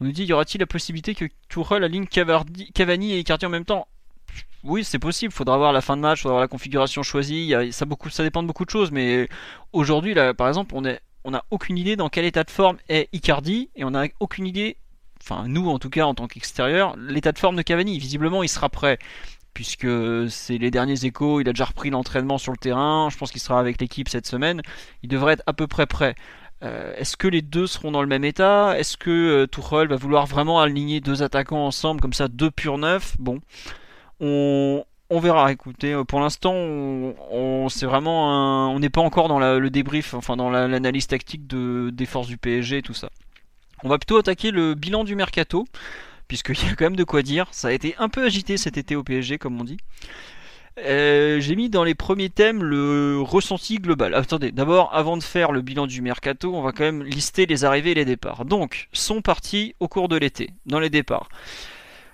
on 0.00 0.04
nous 0.04 0.12
dit, 0.12 0.24
y 0.24 0.32
aura-t-il 0.32 0.60
la 0.60 0.66
possibilité 0.66 1.14
que 1.14 1.26
Tourelle 1.48 1.84
aligne 1.84 2.06
Cavani 2.06 3.12
et 3.12 3.18
Icardi 3.18 3.46
en 3.46 3.50
même 3.50 3.64
temps? 3.64 3.88
Oui, 4.64 4.84
c'est 4.84 4.98
possible. 4.98 5.32
Faudra 5.32 5.56
voir 5.56 5.72
la 5.72 5.80
fin 5.80 5.96
de 5.96 6.02
match, 6.02 6.22
faudra 6.22 6.34
voir 6.34 6.42
la 6.42 6.48
configuration 6.48 7.02
choisie. 7.02 7.54
Ça, 7.72 7.86
dépend 8.22 8.42
de 8.42 8.46
beaucoup 8.46 8.64
de 8.64 8.70
choses. 8.70 8.90
Mais 8.90 9.28
aujourd'hui, 9.72 10.14
là, 10.14 10.34
par 10.34 10.48
exemple, 10.48 10.74
on 10.74 10.82
on 11.24 11.32
n'a 11.32 11.44
aucune 11.50 11.76
idée 11.76 11.96
dans 11.96 12.08
quel 12.08 12.24
état 12.24 12.44
de 12.44 12.50
forme 12.50 12.78
est 12.88 13.08
Icardi 13.12 13.70
et 13.76 13.84
on 13.84 13.90
n'a 13.90 14.06
aucune 14.20 14.46
idée, 14.46 14.76
enfin 15.20 15.44
nous 15.46 15.68
en 15.68 15.78
tout 15.78 15.90
cas 15.90 16.04
en 16.04 16.14
tant 16.14 16.26
qu'extérieur, 16.26 16.96
l'état 16.96 17.32
de 17.32 17.38
forme 17.38 17.56
de 17.56 17.62
Cavani. 17.62 17.98
Visiblement, 17.98 18.42
il 18.42 18.48
sera 18.48 18.68
prêt 18.68 18.98
puisque 19.52 19.88
c'est 20.30 20.56
les 20.56 20.70
derniers 20.70 21.04
échos. 21.04 21.40
Il 21.40 21.48
a 21.48 21.52
déjà 21.52 21.66
repris 21.66 21.90
l'entraînement 21.90 22.38
sur 22.38 22.52
le 22.52 22.58
terrain. 22.58 23.08
Je 23.10 23.18
pense 23.18 23.30
qu'il 23.30 23.40
sera 23.40 23.58
avec 23.60 23.80
l'équipe 23.80 24.08
cette 24.08 24.26
semaine. 24.26 24.62
Il 25.02 25.08
devrait 25.08 25.34
être 25.34 25.42
à 25.46 25.52
peu 25.52 25.66
près 25.66 25.86
prêt. 25.86 26.14
Euh, 26.64 26.92
Est-ce 26.96 27.16
que 27.16 27.28
les 27.28 27.42
deux 27.42 27.66
seront 27.66 27.92
dans 27.92 28.02
le 28.02 28.08
même 28.08 28.24
état? 28.24 28.78
Est-ce 28.78 28.96
que 28.96 29.10
euh, 29.10 29.46
va 29.86 29.96
vouloir 29.96 30.26
vraiment 30.26 30.60
aligner 30.60 31.00
deux 31.00 31.22
attaquants 31.22 31.66
ensemble 31.66 32.00
comme 32.00 32.12
ça, 32.12 32.28
deux 32.28 32.50
purs 32.50 32.78
neufs? 32.78 33.14
Bon, 33.18 33.40
on, 34.20 34.84
verra. 35.20 35.52
Écoutez, 35.52 35.92
euh, 35.94 36.04
pour 36.04 36.20
l'instant, 36.20 36.52
on, 36.54 37.68
vraiment 37.86 38.70
on 38.72 38.78
n'est 38.80 38.90
pas 38.90 39.00
encore 39.00 39.28
dans 39.28 39.38
le 39.38 39.70
débrief, 39.70 40.14
enfin 40.14 40.36
dans 40.36 40.50
la- 40.50 40.68
l'analyse 40.68 41.06
tactique 41.06 41.46
de, 41.46 41.90
des 41.92 42.06
forces 42.06 42.28
du 42.28 42.36
PSG 42.38 42.78
et 42.78 42.82
tout 42.82 42.94
ça. 42.94 43.08
On 43.84 43.88
va 43.88 43.98
plutôt 43.98 44.18
attaquer 44.18 44.50
le 44.50 44.74
bilan 44.74 45.04
du 45.04 45.14
mercato, 45.14 45.66
puisqu'il 46.28 46.58
y 46.66 46.70
a 46.70 46.74
quand 46.74 46.86
même 46.86 46.96
de 46.96 47.04
quoi 47.04 47.22
dire. 47.22 47.46
Ça 47.52 47.68
a 47.68 47.72
été 47.72 47.94
un 47.98 48.08
peu 48.08 48.24
agité 48.24 48.56
cet 48.56 48.76
été 48.76 48.96
au 48.96 49.04
PSG, 49.04 49.38
comme 49.38 49.60
on 49.60 49.64
dit. 49.64 49.78
Euh, 50.84 51.40
J'ai 51.40 51.56
mis 51.56 51.70
dans 51.70 51.84
les 51.84 51.94
premiers 51.94 52.30
thèmes 52.30 52.62
le 52.62 53.20
ressenti 53.20 53.76
global. 53.76 54.14
Attendez, 54.14 54.52
d'abord, 54.52 54.94
avant 54.94 55.16
de 55.16 55.22
faire 55.22 55.52
le 55.52 55.62
bilan 55.62 55.86
du 55.86 56.02
mercato, 56.02 56.54
on 56.54 56.62
va 56.62 56.72
quand 56.72 56.84
même 56.84 57.02
lister 57.02 57.46
les 57.46 57.64
arrivées 57.64 57.92
et 57.92 57.94
les 57.94 58.04
départs. 58.04 58.44
Donc, 58.44 58.88
sont 58.92 59.22
partis 59.22 59.74
au 59.80 59.88
cours 59.88 60.08
de 60.08 60.16
l'été, 60.16 60.50
dans 60.66 60.80
les 60.80 60.90
départs. 60.90 61.28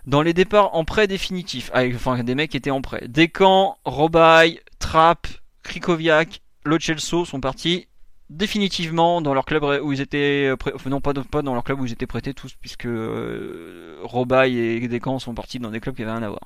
Dans 0.06 0.22
les 0.22 0.34
départs 0.34 0.74
en 0.74 0.84
prêt 0.84 1.06
définitif, 1.06 1.70
ah, 1.72 1.82
enfin 1.94 2.22
des 2.22 2.34
mecs 2.34 2.50
qui 2.50 2.56
étaient 2.56 2.70
en 2.70 2.82
prêt. 2.82 3.04
Descamps, 3.08 3.78
Robaille, 3.84 4.60
Trapp, 4.78 5.26
Krikoviak, 5.62 6.42
Lo 6.64 6.78
Celso 6.78 7.24
sont 7.24 7.40
partis 7.40 7.88
définitivement 8.30 9.20
dans 9.20 9.34
leur 9.34 9.44
club 9.44 9.64
où 9.82 9.92
ils 9.92 10.00
étaient 10.00 10.48
euh, 10.48 10.56
enfin, 10.74 10.90
non 10.90 11.00
pas, 11.00 11.12
dans 11.12 11.54
leur 11.54 11.64
club 11.64 11.80
où 11.80 11.86
ils 11.86 11.92
étaient 11.92 12.06
prêtés 12.06 12.34
tous 12.34 12.54
puisque 12.60 12.86
euh, 12.86 14.02
et 14.46 14.88
Descamps 14.88 15.18
sont 15.18 15.34
partis 15.34 15.58
dans 15.58 15.70
des 15.70 15.80
clubs 15.80 15.94
qui 15.94 16.02
avaient 16.02 16.12
rien 16.12 16.22
à 16.22 16.28
voir. 16.28 16.42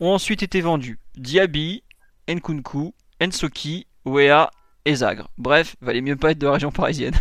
Ont 0.00 0.10
ensuite 0.10 0.42
été 0.42 0.60
vendus 0.60 0.98
Diaby, 1.16 1.82
Nkunku, 2.28 2.94
Ensoki, 3.22 3.86
Wea 4.04 4.50
et 4.84 4.96
Zagre. 4.96 5.28
Bref, 5.38 5.76
valait 5.80 6.00
mieux 6.00 6.16
pas 6.16 6.32
être 6.32 6.38
de 6.38 6.46
la 6.46 6.52
région 6.52 6.72
parisienne. 6.72 7.14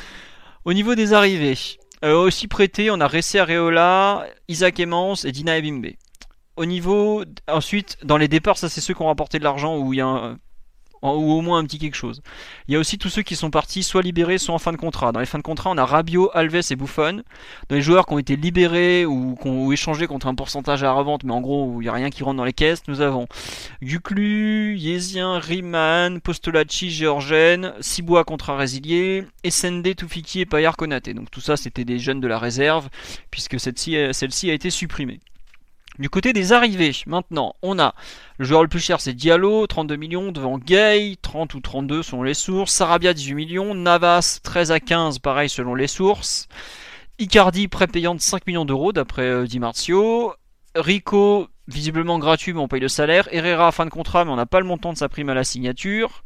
Au 0.64 0.72
niveau 0.72 0.94
des 0.94 1.12
arrivées, 1.12 1.58
euh, 2.04 2.16
aussi 2.16 2.48
prêtés, 2.48 2.90
on 2.90 3.00
a 3.00 3.06
Ressé 3.06 3.38
Areola, 3.38 4.26
Isaac 4.48 4.80
Emmons 4.80 5.14
et 5.24 5.32
Dina 5.32 5.58
Ebimbe. 5.58 5.92
Au 6.56 6.64
niveau, 6.64 7.24
ensuite, 7.48 7.98
dans 8.04 8.16
les 8.16 8.28
départs, 8.28 8.56
ça 8.56 8.68
c'est 8.68 8.80
ceux 8.80 8.94
qui 8.94 9.02
ont 9.02 9.06
rapporté 9.08 9.38
de 9.38 9.44
l'argent 9.44 9.76
où 9.76 9.92
il 9.92 9.96
y 9.98 10.00
a 10.00 10.06
un- 10.06 10.38
ou 11.12 11.32
au 11.32 11.40
moins 11.42 11.58
un 11.58 11.64
petit 11.64 11.78
quelque 11.78 11.94
chose. 11.94 12.22
Il 12.66 12.74
y 12.74 12.76
a 12.76 12.80
aussi 12.80 12.98
tous 12.98 13.08
ceux 13.08 13.22
qui 13.22 13.36
sont 13.36 13.50
partis 13.50 13.82
soit 13.82 14.02
libérés, 14.02 14.38
soit 14.38 14.54
en 14.54 14.58
fin 14.58 14.72
de 14.72 14.76
contrat. 14.76 15.12
Dans 15.12 15.20
les 15.20 15.26
fins 15.26 15.38
de 15.38 15.42
contrat, 15.42 15.70
on 15.70 15.76
a 15.76 15.84
Rabiot, 15.84 16.30
Alves 16.32 16.62
et 16.70 16.76
Buffon. 16.76 17.22
Dans 17.68 17.76
les 17.76 17.82
joueurs 17.82 18.06
qui 18.06 18.14
ont 18.14 18.18
été 18.18 18.36
libérés 18.36 19.04
ou 19.04 19.36
qui 19.40 19.48
ont 19.48 19.70
échangé 19.70 20.06
contre 20.06 20.26
un 20.26 20.34
pourcentage 20.34 20.82
à 20.82 20.86
la 20.86 20.92
revente, 20.92 21.24
mais 21.24 21.32
en 21.32 21.40
gros, 21.40 21.80
il 21.80 21.84
n'y 21.84 21.88
a 21.88 21.92
rien 21.92 22.10
qui 22.10 22.22
rentre 22.22 22.36
dans 22.36 22.44
les 22.44 22.52
caisses, 22.52 22.82
nous 22.88 23.00
avons 23.00 23.26
Guclu, 23.82 24.76
Yezien, 24.76 25.38
Riemann, 25.38 26.20
Postolacci, 26.20 26.90
Georgen, 26.90 27.74
Sibois 27.80 28.24
contrat 28.24 28.56
résilié, 28.56 29.24
Essende, 29.42 29.94
Toufiki 29.94 30.40
et 30.40 30.46
Payar 30.46 30.76
Konaté. 30.76 31.14
Donc 31.14 31.30
tout 31.30 31.40
ça, 31.40 31.56
c'était 31.56 31.84
des 31.84 31.98
jeunes 31.98 32.20
de 32.20 32.28
la 32.28 32.38
réserve, 32.38 32.88
puisque 33.30 33.60
celle-ci 33.60 33.96
a 33.96 34.52
été 34.52 34.70
supprimée. 34.70 35.20
Du 36.00 36.10
côté 36.10 36.32
des 36.32 36.52
arrivées, 36.52 36.90
maintenant, 37.06 37.54
on 37.62 37.78
a 37.78 37.94
le 38.38 38.44
joueur 38.44 38.62
le 38.62 38.68
plus 38.68 38.80
cher, 38.80 39.00
c'est 39.00 39.12
Diallo, 39.12 39.68
32 39.68 39.94
millions, 39.94 40.32
devant 40.32 40.58
Gay, 40.58 41.16
30 41.22 41.54
ou 41.54 41.60
32 41.60 42.02
selon 42.02 42.24
les 42.24 42.34
sources, 42.34 42.72
Sarabia, 42.72 43.14
18 43.14 43.34
millions, 43.34 43.74
Navas, 43.76 44.40
13 44.42 44.72
à 44.72 44.80
15, 44.80 45.20
pareil 45.20 45.48
selon 45.48 45.76
les 45.76 45.86
sources, 45.86 46.48
Icardi, 47.20 47.68
prépayant 47.68 48.16
de 48.16 48.20
5 48.20 48.44
millions 48.48 48.64
d'euros 48.64 48.92
d'après 48.92 49.22
euh, 49.22 49.46
Di 49.46 49.60
Marzio, 49.60 50.34
Rico, 50.74 51.46
visiblement 51.68 52.18
gratuit, 52.18 52.52
mais 52.52 52.60
on 52.60 52.66
paye 52.66 52.80
le 52.80 52.88
salaire, 52.88 53.28
Herrera, 53.30 53.70
fin 53.70 53.84
de 53.84 53.90
contrat, 53.90 54.24
mais 54.24 54.32
on 54.32 54.36
n'a 54.36 54.46
pas 54.46 54.58
le 54.58 54.66
montant 54.66 54.92
de 54.92 54.98
sa 54.98 55.08
prime 55.08 55.28
à 55.28 55.34
la 55.34 55.44
signature, 55.44 56.24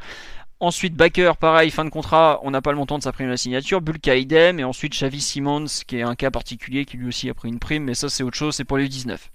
Ensuite, 0.61 0.97
Baker, 0.97 1.33
pareil, 1.38 1.71
fin 1.71 1.85
de 1.85 1.90
contrat, 1.90 2.40
on 2.42 2.51
n'a 2.51 2.61
pas 2.61 2.73
le 2.73 2.79
montant 2.79 2.99
de 2.99 3.03
sa 3.05 3.12
prime 3.12 3.29
la 3.29 3.37
signature. 3.37 3.81
Bulka 3.81 4.16
idem. 4.16 4.59
Et 4.59 4.64
ensuite, 4.64 4.92
Xavi 4.92 5.21
Simons, 5.21 5.66
qui 5.87 5.99
est 5.99 6.03
un 6.03 6.16
cas 6.16 6.33
particulier, 6.33 6.85
qui 6.85 6.97
lui 6.97 7.07
aussi 7.07 7.31
a 7.31 7.35
pris 7.35 7.49
une 7.49 7.61
prime. 7.61 7.85
Mais 7.85 7.94
ça, 7.94 8.09
c'est 8.09 8.25
autre 8.25 8.37
chose, 8.37 8.57
c'est 8.57 8.64
pour 8.64 8.77
les 8.77 8.88
19. 8.88 9.31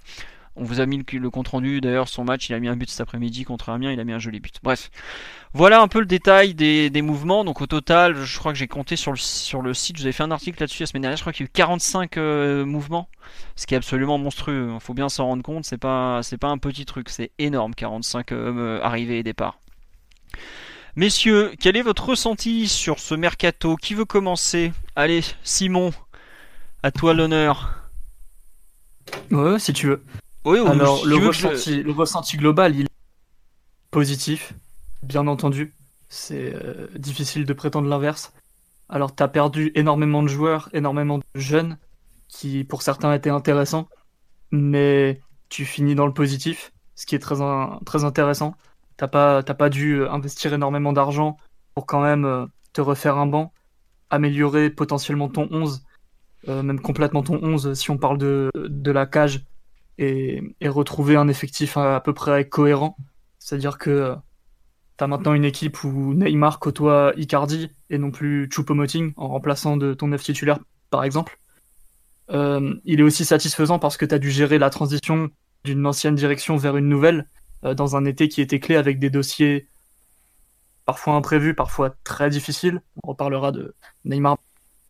On 0.55 0.65
vous 0.65 0.81
a 0.81 0.85
mis 0.85 1.01
le, 1.11 1.29
compte 1.29 1.47
rendu. 1.47 1.79
D'ailleurs, 1.79 2.09
son 2.09 2.25
match, 2.25 2.49
il 2.49 2.53
a 2.53 2.59
mis 2.59 2.67
un 2.67 2.75
but 2.75 2.89
cet 2.89 2.99
après-midi 2.99 3.45
contre 3.45 3.69
Amiens. 3.69 3.91
Il 3.91 3.99
a 4.01 4.03
mis 4.03 4.11
un 4.11 4.19
joli 4.19 4.41
but. 4.41 4.55
Bref. 4.63 4.91
Voilà 5.53 5.81
un 5.81 5.87
peu 5.87 5.99
le 5.99 6.05
détail 6.05 6.55
des, 6.55 7.01
mouvements. 7.01 7.45
Donc, 7.45 7.61
au 7.61 7.67
total, 7.67 8.15
je 8.15 8.37
crois 8.37 8.51
que 8.51 8.57
j'ai 8.57 8.67
compté 8.67 8.97
sur 8.97 9.13
le, 9.13 9.17
site. 9.17 9.95
Je 9.95 10.01
vous 10.01 10.05
avais 10.05 10.11
fait 10.11 10.23
un 10.23 10.31
article 10.31 10.59
là-dessus 10.59 10.83
la 10.83 10.87
semaine 10.87 11.03
dernière. 11.03 11.17
Je 11.17 11.23
crois 11.23 11.31
qu'il 11.31 11.45
y 11.45 11.47
a 11.47 11.49
eu 11.49 11.53
45 11.53 12.17
euh, 12.17 12.65
mouvements. 12.65 13.07
Ce 13.55 13.65
qui 13.65 13.75
est 13.75 13.77
absolument 13.77 14.17
monstrueux. 14.17 14.71
Il 14.73 14.79
faut 14.81 14.93
bien 14.93 15.07
s'en 15.07 15.25
rendre 15.25 15.41
compte. 15.41 15.63
C'est 15.63 15.77
pas, 15.77 16.19
pas 16.39 16.49
un 16.49 16.57
petit 16.57 16.85
truc. 16.85 17.09
C'est 17.09 17.31
énorme. 17.39 17.73
45 17.73 18.33
euh, 18.33 18.81
arrivées 18.83 19.19
et 19.19 19.23
départs. 19.23 19.57
Messieurs, 20.95 21.53
quel 21.59 21.75
est 21.75 21.81
votre 21.81 22.09
ressenti 22.09 22.67
sur 22.67 22.99
ce 22.99 23.15
mercato 23.15 23.75
Qui 23.77 23.95
veut 23.95 24.05
commencer? 24.05 24.71
Allez, 24.95 25.21
Simon, 25.43 25.91
à 26.83 26.91
toi 26.91 27.15
l'honneur. 27.15 27.89
Ouais, 29.31 29.57
si 29.57 29.73
tu 29.73 29.87
veux. 29.87 30.03
Oui, 30.45 30.59
Alors, 30.59 31.03
le, 31.03 31.15
ressenti, 31.91 32.37
global, 32.37 32.75
il 32.75 32.85
est 32.85 32.89
positif, 33.89 34.53
bien 35.01 35.25
entendu. 35.25 35.73
C'est 36.09 36.53
euh, 36.53 36.87
difficile 36.95 37.45
de 37.45 37.53
prétendre 37.53 37.87
l'inverse. 37.87 38.31
Alors, 38.87 39.15
tu 39.15 39.23
as 39.23 39.27
perdu 39.27 39.71
énormément 39.73 40.21
de 40.21 40.27
joueurs, 40.27 40.69
énormément 40.73 41.17
de 41.17 41.23
jeunes, 41.33 41.77
qui 42.27 42.63
pour 42.65 42.83
certains 42.83 43.11
étaient 43.15 43.31
intéressants, 43.31 43.87
mais 44.51 45.19
tu 45.49 45.65
finis 45.65 45.95
dans 45.95 46.05
le 46.05 46.13
positif, 46.13 46.71
ce 46.93 47.07
qui 47.07 47.15
est 47.15 47.19
très, 47.19 47.37
très 47.83 48.03
intéressant. 48.03 48.55
T'as 48.97 49.07
pas, 49.07 49.69
dû 49.69 50.01
euh, 50.01 50.11
investir 50.11 50.53
énormément 50.53 50.93
d'argent 50.93 51.37
pour 51.73 51.85
quand 51.85 52.01
même 52.01 52.25
euh, 52.25 52.45
te 52.73 52.81
refaire 52.81 53.17
un 53.17 53.25
banc, 53.25 53.53
améliorer 54.09 54.69
potentiellement 54.69 55.29
ton 55.29 55.47
11, 55.51 55.83
euh, 56.47 56.61
même 56.61 56.79
complètement 56.79 57.23
ton 57.23 57.39
11 57.41 57.73
si 57.73 57.89
on 57.89 57.97
parle 57.97 58.17
de, 58.17 58.51
la 58.91 59.05
cage, 59.05 59.45
et, 59.97 60.41
retrouver 60.63 61.15
un 61.15 61.27
effectif 61.27 61.77
à, 61.77 61.99
peu 62.01 62.13
près 62.13 62.47
cohérent. 62.47 62.95
C'est-à-dire 63.39 63.77
que 63.77 64.15
tu 64.97 65.03
as 65.03 65.07
maintenant 65.07 65.33
une 65.33 65.45
équipe 65.45 65.83
où 65.83 66.13
Neymar 66.13 66.59
côtoie 66.59 67.13
Icardi 67.17 67.71
et 67.89 67.97
non 67.97 68.11
plus 68.11 68.47
Choupo-Moting 68.49 69.13
en 69.17 69.27
remplaçant 69.27 69.75
de 69.75 69.93
ton 69.93 70.07
9 70.07 70.23
titulaire 70.23 70.59
par 70.89 71.03
exemple. 71.03 71.39
il 72.29 72.99
est 72.99 73.03
aussi 73.03 73.25
satisfaisant 73.25 73.79
parce 73.79 73.97
que 73.97 74.05
tu 74.05 74.15
as 74.15 74.19
dû 74.19 74.31
gérer 74.31 74.59
la 74.59 74.69
transition 74.69 75.29
d'une 75.63 75.85
ancienne 75.85 76.15
direction 76.15 76.57
vers 76.57 76.77
une 76.77 76.87
nouvelle 76.87 77.27
dans 77.63 77.95
un 77.95 78.05
été 78.05 78.27
qui 78.27 78.41
était 78.41 78.59
clé 78.59 78.75
avec 78.75 78.99
des 78.99 79.09
dossiers 79.09 79.67
parfois 80.85 81.15
imprévus, 81.15 81.53
parfois 81.55 81.95
très 82.03 82.29
difficiles. 82.29 82.81
On 83.03 83.09
reparlera 83.09 83.51
de 83.51 83.75
Neymar. 84.05 84.37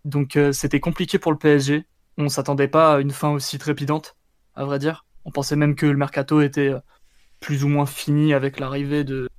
Donc 0.05 0.35
euh, 0.35 0.51
c'était 0.51 0.79
compliqué 0.79 1.19
pour 1.19 1.31
le 1.31 1.37
PSG. 1.37 1.85
On 2.17 2.29
s'attendait 2.29 2.67
pas 2.67 2.95
à 2.95 2.99
une 2.99 3.11
fin 3.11 3.29
aussi 3.29 3.57
trépidante, 3.57 4.15
à 4.55 4.65
vrai 4.65 4.79
dire. 4.79 5.05
On 5.25 5.31
pensait 5.31 5.55
même 5.55 5.75
que 5.75 5.85
le 5.85 5.97
mercato 5.97 6.41
était 6.41 6.69
euh, 6.69 6.79
plus 7.39 7.63
ou 7.63 7.67
moins 7.67 7.85
fini 7.85 8.33
avec 8.33 8.59
l'arrivée 8.59 9.03
de 9.03 9.29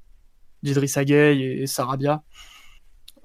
d'Idrissa 0.62 1.02
et 1.02 1.66
Sarabia. 1.66 2.22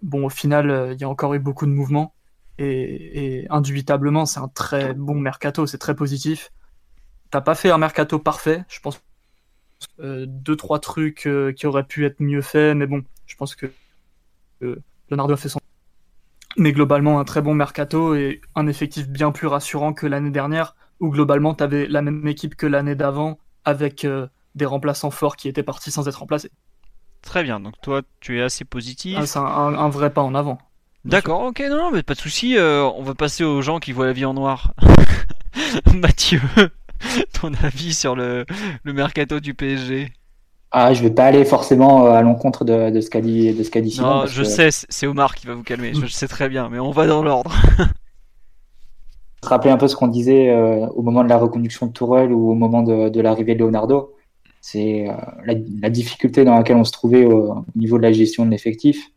Bon, 0.01 0.25
au 0.25 0.29
final, 0.29 0.91
il 0.93 0.99
y 0.99 1.05
a 1.05 1.09
encore 1.09 1.33
eu 1.33 1.39
beaucoup 1.39 1.65
de 1.65 1.71
mouvements 1.71 2.13
et, 2.57 3.41
et 3.43 3.47
indubitablement, 3.49 4.25
c'est 4.25 4.41
un 4.41 4.49
très 4.49 4.93
bon 4.93 5.15
mercato, 5.15 5.65
c'est 5.65 5.77
très 5.77 5.95
positif. 5.95 6.51
T'as 7.31 7.41
pas 7.41 7.55
fait 7.55 7.71
un 7.71 7.77
mercato 7.77 8.19
parfait, 8.19 8.65
je 8.67 8.79
pense 8.81 8.97
euh, 8.97 9.08
deux 9.99 10.55
trois 10.55 10.79
trucs 10.79 11.27
euh, 11.27 11.51
qui 11.51 11.67
auraient 11.67 11.83
pu 11.83 12.05
être 12.05 12.19
mieux 12.19 12.41
faits, 12.41 12.75
mais 12.75 12.87
bon, 12.87 13.03
je 13.25 13.35
pense 13.35 13.55
que 13.55 13.71
Leonardo 14.61 15.33
a 15.33 15.37
fait 15.37 15.49
son. 15.49 15.59
Mais 16.57 16.71
globalement, 16.71 17.19
un 17.19 17.25
très 17.25 17.41
bon 17.41 17.53
mercato 17.53 18.15
et 18.15 18.41
un 18.55 18.67
effectif 18.67 19.07
bien 19.07 19.31
plus 19.31 19.47
rassurant 19.47 19.93
que 19.93 20.07
l'année 20.07 20.31
dernière, 20.31 20.75
où 20.99 21.09
globalement, 21.09 21.53
tu 21.53 21.63
avais 21.63 21.87
la 21.87 22.01
même 22.01 22.27
équipe 22.27 22.55
que 22.55 22.65
l'année 22.65 22.95
d'avant, 22.95 23.39
avec 23.65 24.03
euh, 24.03 24.27
des 24.55 24.65
remplaçants 24.65 25.11
forts 25.11 25.35
qui 25.35 25.47
étaient 25.47 25.63
partis 25.63 25.91
sans 25.91 26.07
être 26.07 26.19
remplacés. 26.19 26.51
Très 27.21 27.43
bien, 27.43 27.59
donc 27.59 27.75
toi, 27.81 28.01
tu 28.19 28.39
es 28.39 28.41
assez 28.41 28.65
positif. 28.65 29.17
Ah, 29.19 29.25
c'est 29.25 29.39
un, 29.39 29.89
vrai 29.89 30.11
pas 30.11 30.21
en 30.21 30.35
avant. 30.35 30.57
D'accord, 31.05 31.43
ok, 31.43 31.61
non, 31.69 31.91
mais 31.91 32.03
pas 32.03 32.15
de 32.15 32.19
souci. 32.19 32.55
on 32.57 33.03
va 33.03 33.13
passer 33.13 33.43
aux 33.43 33.61
gens 33.61 33.79
qui 33.79 33.91
voient 33.91 34.05
la 34.05 34.13
vie 34.13 34.25
en 34.25 34.33
noir. 34.33 34.73
Mathieu. 35.93 36.41
ton 37.41 37.51
avis 37.63 37.93
sur 37.93 38.15
le, 38.15 38.45
mercato 38.85 39.39
du 39.39 39.53
PSG 39.53 40.11
ah, 40.71 40.93
je 40.93 41.01
vais 41.01 41.09
pas 41.09 41.25
aller 41.25 41.45
forcément 41.45 42.05
euh, 42.05 42.11
à 42.11 42.21
l'encontre 42.21 42.63
de, 42.63 43.01
ce 43.01 43.09
qu'a 43.09 43.21
dit, 43.21 43.55
de 43.55 43.63
ce 43.63 43.71
qu'a 43.71 43.81
dit 43.81 43.99
Non, 43.99 44.27
je 44.27 44.43
sais, 44.43 44.69
c'est 44.71 45.07
Omar 45.07 45.33
qui 45.33 45.47
va 45.47 45.55
vous 45.55 45.63
calmer. 45.63 45.93
Je 45.95 46.05
sais 46.13 46.27
très 46.27 46.47
bien, 46.47 46.69
mais 46.69 46.77
on 46.77 46.91
va 46.91 47.07
dans 47.07 47.23
l'ordre. 47.23 47.51
rappeler 49.41 49.71
un 49.71 49.77
peu 49.77 49.87
ce 49.87 49.95
qu'on 49.95 50.07
disait 50.07 50.51
euh, 50.51 50.85
au 50.89 51.01
moment 51.01 51.23
de 51.23 51.29
la 51.29 51.37
reconduction 51.37 51.87
de 51.87 51.91
Tourelle 51.91 52.31
ou 52.31 52.51
au 52.51 52.53
moment 52.53 52.83
de, 52.83 53.19
l'arrivée 53.19 53.55
de 53.55 53.61
Leonardo. 53.61 54.13
C'est 54.61 55.09
euh, 55.09 55.13
la, 55.43 55.89
difficulté 55.89 56.45
dans 56.45 56.55
laquelle 56.55 56.77
on 56.77 56.83
se 56.83 56.91
trouvait 56.91 57.25
au, 57.25 57.65
niveau 57.75 57.97
de 57.97 58.03
la 58.03 58.11
gestion 58.11 58.45
de 58.45 58.51
l'effectif, 58.51 59.09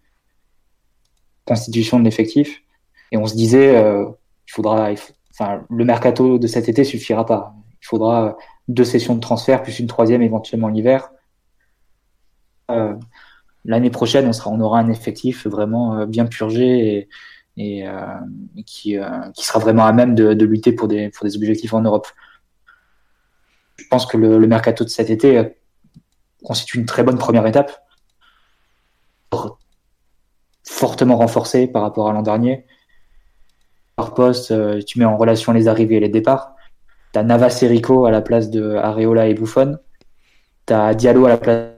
constitution 1.44 1.98
de 1.98 2.04
l'effectif, 2.04 2.62
et 3.10 3.18
on 3.18 3.26
se 3.26 3.34
disait, 3.34 3.74
il 3.74 4.50
faudra, 4.50 4.88
enfin, 5.32 5.60
le 5.68 5.84
mercato 5.84 6.38
de 6.38 6.46
cet 6.46 6.70
été 6.70 6.82
suffira 6.82 7.26
pas. 7.26 7.54
Il 7.82 7.86
faudra 7.86 8.36
deux 8.68 8.84
sessions 8.84 9.14
de 9.14 9.20
transfert, 9.20 9.62
plus 9.62 9.78
une 9.78 9.88
troisième 9.88 10.22
éventuellement 10.22 10.68
l'hiver. 10.68 11.10
Euh, 12.70 12.94
l'année 13.64 13.90
prochaine, 13.90 14.30
on, 14.46 14.60
aura 14.60 14.78
un 14.78 14.88
effectif 14.88 15.46
vraiment 15.46 15.98
euh, 15.98 16.06
bien 16.06 16.26
purgé 16.26 17.08
et, 17.56 17.88
euh, 17.88 18.18
qui, 18.64 18.96
sera 19.34 19.58
vraiment 19.58 19.84
à 19.84 19.92
même 19.92 20.14
de, 20.14 20.44
lutter 20.44 20.72
pour 20.72 20.88
des 20.88 21.10
objectifs 21.36 21.74
en 21.74 21.80
Europe. 21.80 22.06
Je 23.76 23.84
pense 23.88 24.06
que 24.06 24.16
le, 24.16 24.46
mercato 24.46 24.84
de 24.84 24.88
cet 24.88 25.10
été 25.10 25.56
constitue 26.44 26.78
une 26.78 26.86
très 26.86 27.02
bonne 27.02 27.18
première 27.18 27.46
étape, 27.46 27.84
fortement 30.64 31.16
renforcée 31.16 31.66
par 31.66 31.82
rapport 31.82 32.08
à 32.08 32.12
l'an 32.12 32.22
dernier. 32.22 32.64
Par 33.96 34.14
poste, 34.14 34.52
tu 34.86 34.98
mets 34.98 35.04
en 35.04 35.16
relation 35.16 35.52
les 35.52 35.68
arrivées 35.68 35.96
et 35.96 36.00
les 36.00 36.08
départs. 36.08 36.54
T'as 37.12 37.22
Navas 37.22 37.58
et 37.62 37.66
Rico 37.66 38.06
à 38.06 38.10
la 38.10 38.22
place 38.22 38.50
de 38.50 38.74
Areola 38.74 39.28
et 39.28 39.34
Buffon. 39.34 39.78
T'as 40.64 40.94
Diallo 40.94 41.26
à 41.26 41.28
la 41.28 41.38
place 41.38 41.68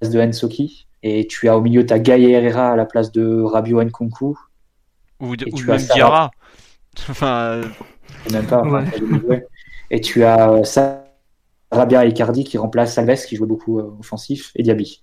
de 0.00 0.20
Ensoki. 0.20 0.86
Et 1.02 1.26
tu 1.26 1.48
as 1.48 1.56
au 1.56 1.60
milieu, 1.60 1.84
t'as 1.84 1.98
Gaï 1.98 2.30
Herrera 2.30 2.72
à 2.72 2.76
la 2.76 2.86
place 2.86 3.10
de 3.10 3.42
Rabio 3.42 3.82
Nkunku. 3.82 4.38
Ou, 5.20 5.36
de, 5.36 5.46
ou 5.52 5.60
même 5.66 5.80
Diarra. 5.94 6.30
Enfin. 7.08 7.60
Même 8.30 8.46
pas. 8.46 8.62
Et 9.90 10.00
tu 10.00 10.24
as 10.24 10.50
euh, 10.50 10.64
Sarabia 10.64 12.06
et 12.06 12.08
Icardi 12.08 12.44
qui 12.44 12.56
remplacent 12.56 12.94
Salves 12.94 13.26
qui 13.26 13.36
joue 13.36 13.46
beaucoup 13.46 13.78
euh, 13.78 13.94
offensif 13.98 14.52
et 14.54 14.62
Diaby. 14.62 15.02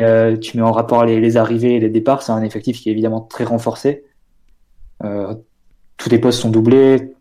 Euh, 0.00 0.36
tu 0.36 0.58
mets 0.58 0.62
en 0.62 0.72
rapport 0.72 1.04
les, 1.04 1.36
arrivées 1.36 1.76
et 1.76 1.80
les 1.80 1.88
départs, 1.88 2.22
c'est 2.22 2.32
un 2.32 2.42
effectif 2.42 2.80
qui 2.80 2.90
est 2.90 2.92
évidemment 2.92 3.22
très 3.22 3.44
renforcé. 3.44 4.04
tous 5.00 6.10
les 6.10 6.18
postes 6.18 6.40
sont 6.40 6.50
doublés, 6.50 7.15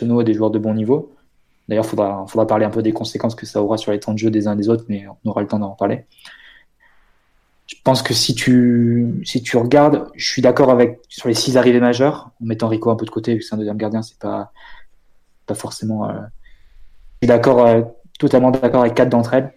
des 0.00 0.34
joueurs 0.34 0.50
de 0.50 0.58
bon 0.58 0.74
niveau. 0.74 1.14
D'ailleurs, 1.68 1.84
il 1.84 1.88
faudra, 1.88 2.46
parler 2.46 2.66
un 2.66 2.70
peu 2.70 2.82
des 2.82 2.92
conséquences 2.92 3.34
que 3.34 3.46
ça 3.46 3.62
aura 3.62 3.78
sur 3.78 3.92
les 3.92 4.00
temps 4.00 4.12
de 4.12 4.18
jeu 4.18 4.30
des 4.30 4.46
uns 4.46 4.56
des 4.56 4.68
autres, 4.68 4.84
mais 4.88 5.06
on 5.08 5.30
aura 5.30 5.40
le 5.40 5.46
temps 5.46 5.58
d'en 5.58 5.70
parler. 5.70 6.04
Je 7.66 7.76
pense 7.82 8.02
que 8.02 8.12
si 8.12 8.34
tu, 8.34 9.22
si 9.24 9.42
tu 9.42 9.56
regardes, 9.56 10.08
je 10.14 10.30
suis 10.30 10.42
d'accord 10.42 10.70
avec 10.70 11.00
sur 11.08 11.28
les 11.28 11.34
six 11.34 11.56
arrivées 11.56 11.80
majeures, 11.80 12.30
en 12.42 12.46
mettant 12.46 12.68
Rico 12.68 12.90
un 12.90 12.96
peu 12.96 13.06
de 13.06 13.10
côté, 13.10 13.32
vu 13.32 13.38
que 13.38 13.44
c'est 13.44 13.54
un 13.54 13.58
deuxième 13.58 13.78
gardien, 13.78 14.02
c'est 14.02 14.18
pas, 14.18 14.52
pas 15.46 15.54
forcément. 15.54 16.10
Euh, 16.10 16.12
je 16.12 17.26
suis 17.26 17.28
d'accord, 17.28 17.66
euh, 17.66 17.82
totalement 18.18 18.50
d'accord 18.50 18.82
avec 18.82 18.94
quatre 18.94 19.08
d'entre 19.08 19.32
elles. 19.32 19.54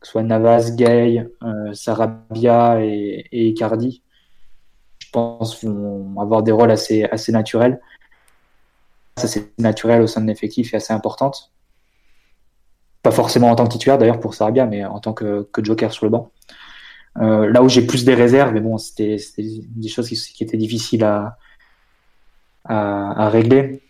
que 0.00 0.06
ce 0.06 0.12
soit 0.12 0.22
Navas, 0.22 0.70
Gay, 0.76 1.26
Sarabia 1.72 2.84
et, 2.84 3.26
et 3.32 3.48
Icardi, 3.48 4.02
je 5.00 5.10
pense 5.10 5.64
vont 5.64 6.20
avoir 6.20 6.44
des 6.44 6.52
rôles 6.52 6.70
assez, 6.70 7.04
assez 7.04 7.32
naturels. 7.32 7.80
Ça, 9.18 9.28
c'est 9.28 9.52
naturel 9.58 10.02
au 10.02 10.06
sein 10.06 10.20
de 10.20 10.26
l'effectif 10.26 10.72
et 10.72 10.76
assez 10.78 10.92
importante. 10.92 11.52
Pas 13.02 13.10
forcément 13.10 13.50
en 13.50 13.54
tant 13.54 13.64
que 13.64 13.72
titulaire 13.72 13.98
d'ailleurs 13.98 14.20
pour 14.20 14.34
Sarabia, 14.34 14.66
mais 14.66 14.84
en 14.84 15.00
tant 15.00 15.12
que, 15.12 15.48
que 15.52 15.64
joker 15.64 15.92
sur 15.92 16.06
le 16.06 16.10
banc. 16.10 16.32
Euh, 17.20 17.50
là 17.50 17.62
où 17.62 17.68
j'ai 17.68 17.86
plus 17.86 18.04
des 18.04 18.14
réserves, 18.14 18.52
mais 18.52 18.60
bon, 18.60 18.78
c'était 18.78 19.16
des 19.36 19.88
choses 19.88 20.08
qui, 20.08 20.44
étaient 20.44 20.56
difficiles 20.56 21.04
à, 21.04 21.36
à, 22.64 23.28
régler. 23.28 23.82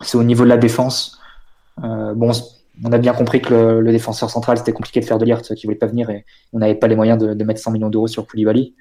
C'est 0.00 0.16
au 0.16 0.24
niveau 0.24 0.44
de 0.44 0.48
la 0.48 0.56
défense. 0.56 1.20
Euh, 1.82 2.14
bon, 2.14 2.32
on 2.82 2.92
a 2.92 2.98
bien 2.98 3.12
compris 3.12 3.40
que 3.40 3.78
le, 3.78 3.92
défenseur 3.92 4.30
central, 4.30 4.58
c'était 4.58 4.72
compliqué 4.72 5.00
de 5.00 5.04
faire 5.04 5.18
de 5.18 5.24
l'IRT 5.24 5.54
qui 5.54 5.66
voulait 5.66 5.78
pas 5.78 5.86
venir 5.86 6.10
et 6.10 6.24
on 6.52 6.58
n'avait 6.58 6.74
pas 6.74 6.88
les 6.88 6.96
moyens 6.96 7.18
de, 7.18 7.34
de 7.34 7.44
mettre 7.44 7.60
100 7.60 7.70
millions 7.72 7.90
d'euros 7.90 8.08
sur 8.08 8.26
Koulibaly. 8.26 8.74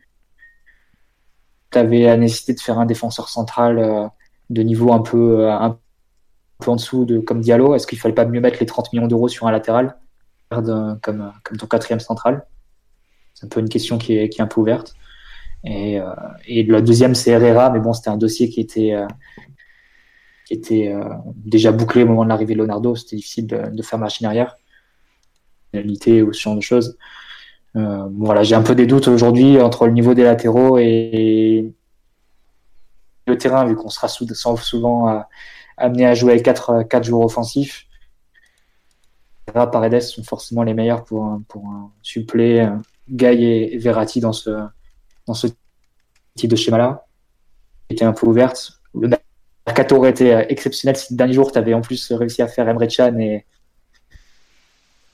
Tu 1.72 1.78
avais 1.78 2.04
la 2.04 2.18
nécessité 2.18 2.54
de 2.54 2.60
faire 2.60 2.80
un 2.80 2.86
défenseur 2.86 3.30
central 3.30 3.78
euh, 3.78 4.08
de 4.50 4.62
niveau 4.64 4.92
un 4.94 5.00
peu, 5.00 5.50
un 5.50 5.78
peu 6.64 6.72
en 6.72 6.76
dessous 6.76 7.06
de 7.06 7.20
comme 7.20 7.42
Diallo. 7.42 7.76
Est-ce 7.76 7.88
qu'il 7.88 8.00
fallait 8.00 8.16
pas 8.16 8.26
mieux 8.26 8.42
mettre 8.42 8.60
les 8.60 8.66
30 8.66 8.94
millions 8.94 9.08
d'euros 9.08 9.28
sur 9.28 9.48
un 9.48 9.52
latéral 9.52 9.98
comme, 10.50 11.00
comme 11.44 11.58
ton 11.58 11.68
quatrième 11.68 12.00
central? 12.00 12.46
C'est 13.34 13.46
un 13.46 13.50
peu 13.50 13.60
une 13.60 13.70
question 13.70 13.98
qui 13.98 14.18
est, 14.18 14.30
qui 14.30 14.40
est 14.40 14.44
un 14.44 14.48
peu 14.48 14.62
ouverte. 14.62 14.96
Et, 15.64 16.00
euh, 16.00 16.14
et 16.46 16.64
la 16.64 16.82
deuxième, 16.82 17.16
c'est 17.16 17.32
Herrera, 17.32 17.70
mais 17.70 17.80
bon, 17.80 17.94
c'était 17.94 18.10
un 18.10 18.18
dossier 18.18 18.50
qui 18.50 18.60
était, 18.60 18.94
euh, 18.94 19.08
qui 20.46 20.54
était 20.54 20.94
euh, 20.94 21.04
déjà 21.36 21.72
bouclé 21.72 22.04
au 22.04 22.08
moment 22.08 22.24
de 22.24 22.30
l'arrivée 22.30 22.54
de 22.54 22.60
Leonardo. 22.60 22.96
C'était 22.96 23.16
difficile 23.16 23.48
de, 23.48 23.82
faire 23.82 24.00
machine 24.00 24.28
arrière, 24.28 24.58
réalité 25.74 26.22
ou 26.22 26.34
ce 26.34 26.42
genre 26.42 26.56
de 26.56 26.62
choses. 26.62 26.98
Bon, 27.76 28.12
voilà, 28.26 28.44
j'ai 28.44 28.54
un 28.54 28.62
peu 28.62 28.76
des 28.76 28.86
doutes 28.86 29.08
aujourd'hui 29.08 29.60
entre 29.60 29.88
le 29.88 29.94
niveau 29.94 30.14
des 30.14 30.24
latéraux 30.24 30.78
et 30.78 31.74
le 33.26 33.38
terrain, 33.38 33.66
vu 33.66 33.76
qu'on 33.76 33.90
sera 33.90 34.08
souvent 34.08 35.24
amené 35.78 36.06
à 36.06 36.14
jouer 36.14 36.34
avec 36.34 36.44
quatre, 36.44 36.84
quatre 36.84 37.04
joueurs 37.04 37.26
offensifs. 37.26 37.88
Paredes 39.54 40.02
sont 40.02 40.24
forcément 40.24 40.64
les 40.64 40.74
meilleurs 40.74 41.04
pour, 41.04 41.40
pour 41.48 41.64
suppléer 42.02 42.68
Guy 43.10 43.26
et 43.26 43.78
Verratti 43.78 44.20
dans 44.20 44.34
ce, 44.34 44.50
dans 45.28 45.34
ce 45.34 45.48
type 46.36 46.50
de 46.50 46.56
schéma-là. 46.56 47.06
était 47.90 48.06
un 48.06 48.14
peu 48.14 48.28
ouverte. 48.28 48.80
Le 48.96 49.10
mercato 49.68 49.98
aurait 49.98 50.12
été 50.12 50.32
exceptionnel 50.50 50.96
si 50.96 51.14
le 51.14 51.18
dernier 51.18 51.34
jour, 51.34 51.52
tu 51.52 51.58
avais 51.58 51.74
en 51.74 51.82
plus 51.82 52.12
réussi 52.12 52.42
à 52.42 52.48
faire 52.48 52.68
Emre 52.68 52.88
Can 52.88 53.18
et 53.20 53.46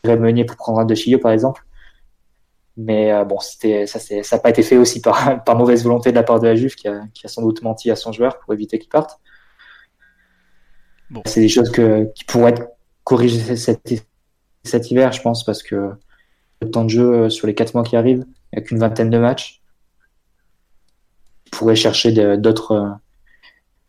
Meunier 0.06 0.46
pour 0.46 0.58
prendre 0.58 0.80
un 0.80 0.86
de 0.86 0.96
Chilio, 0.96 1.20
par 1.20 1.32
exemple. 1.32 1.64
Mais 2.78 3.12
euh, 3.12 3.26
bon, 3.26 3.40
c'était 3.40 3.86
ça 3.88 4.00
ça 4.00 4.16
n'a 4.16 4.42
pas 4.42 4.50
été 4.50 4.64
fait 4.64 4.78
aussi 4.78 5.02
par, 5.02 5.44
par 5.46 5.58
mauvaise 5.58 5.84
volonté 5.84 6.12
de 6.12 6.16
la 6.16 6.24
part 6.24 6.40
de 6.40 6.48
la 6.48 6.56
Juve 6.56 6.76
qui 6.76 6.88
a, 6.88 7.02
qui 7.14 7.26
a 7.26 7.30
sans 7.30 7.42
doute 7.42 7.62
menti 7.62 7.92
à 7.92 7.96
son 7.96 8.14
joueur 8.14 8.40
pour 8.40 8.54
éviter 8.54 8.80
qu'il 8.80 8.90
parte. 8.90 9.20
C'est 11.26 11.42
des 11.42 11.50
choses 11.50 11.72
qui 11.72 12.24
pourraient 12.26 12.52
être 12.52 12.70
corrigées 13.04 13.56
cet, 13.56 14.92
hiver, 14.92 15.12
je 15.12 15.22
pense, 15.22 15.44
parce 15.44 15.64
que 15.64 15.92
le 16.62 16.72
temps 16.72 16.84
de 16.84 16.90
jeu 16.90 17.14
euh, 17.14 17.30
sur 17.30 17.48
les 17.48 17.56
quatre 17.56 17.74
mois 17.74 17.84
qui 17.84 17.96
arrivent, 17.96 18.26
avec 18.54 18.72
une 18.72 18.80
vingtaine 18.80 19.10
de 19.10 19.18
matchs. 19.18 19.62
On 21.48 21.58
pourrait 21.58 21.76
chercher 21.76 22.38
d'autres 22.38 22.72
euh, 22.74 22.90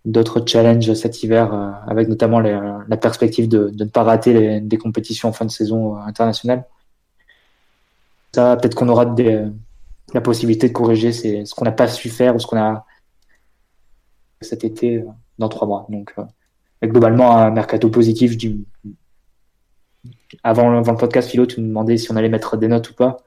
d'autres 0.06 0.42
challenges 0.46 0.94
cet 0.94 1.22
hiver, 1.22 1.52
euh, 1.52 1.72
avec 1.86 2.08
notamment 2.08 2.40
la 2.40 2.96
perspective 2.96 3.48
de, 3.48 3.70
ne 3.78 3.84
pas 3.84 4.02
rater 4.02 4.60
des 4.60 4.78
compétitions 4.78 5.28
en 5.28 5.32
fin 5.32 5.44
de 5.44 5.50
saison 5.50 5.96
internationale. 5.96 6.64
Ça, 8.34 8.56
peut-être 8.56 8.74
qu'on 8.74 8.88
aura 8.88 9.14
la 10.14 10.20
possibilité 10.22 10.68
de 10.68 10.72
corriger 10.72 11.12
ce 11.12 11.54
qu'on 11.54 11.66
n'a 11.66 11.72
pas 11.72 11.88
su 11.88 12.08
faire 12.08 12.34
ou 12.34 12.38
ce 12.38 12.46
qu'on 12.46 12.58
a 12.58 12.86
cet 14.40 14.64
été 14.64 15.04
dans 15.38 15.50
trois 15.50 15.66
mois. 15.66 15.86
Donc, 15.90 16.14
globalement, 16.88 17.36
un 17.36 17.50
mercato 17.50 17.90
positif 17.90 18.36
du, 18.36 18.64
avant, 20.42 20.76
avant, 20.76 20.92
le 20.92 20.98
podcast, 20.98 21.30
Philo, 21.30 21.46
tu 21.46 21.60
me 21.60 21.68
demandais 21.68 21.96
si 21.96 22.10
on 22.10 22.16
allait 22.16 22.28
mettre 22.28 22.56
des 22.56 22.68
notes 22.68 22.90
ou 22.90 22.94
pas. 22.94 23.18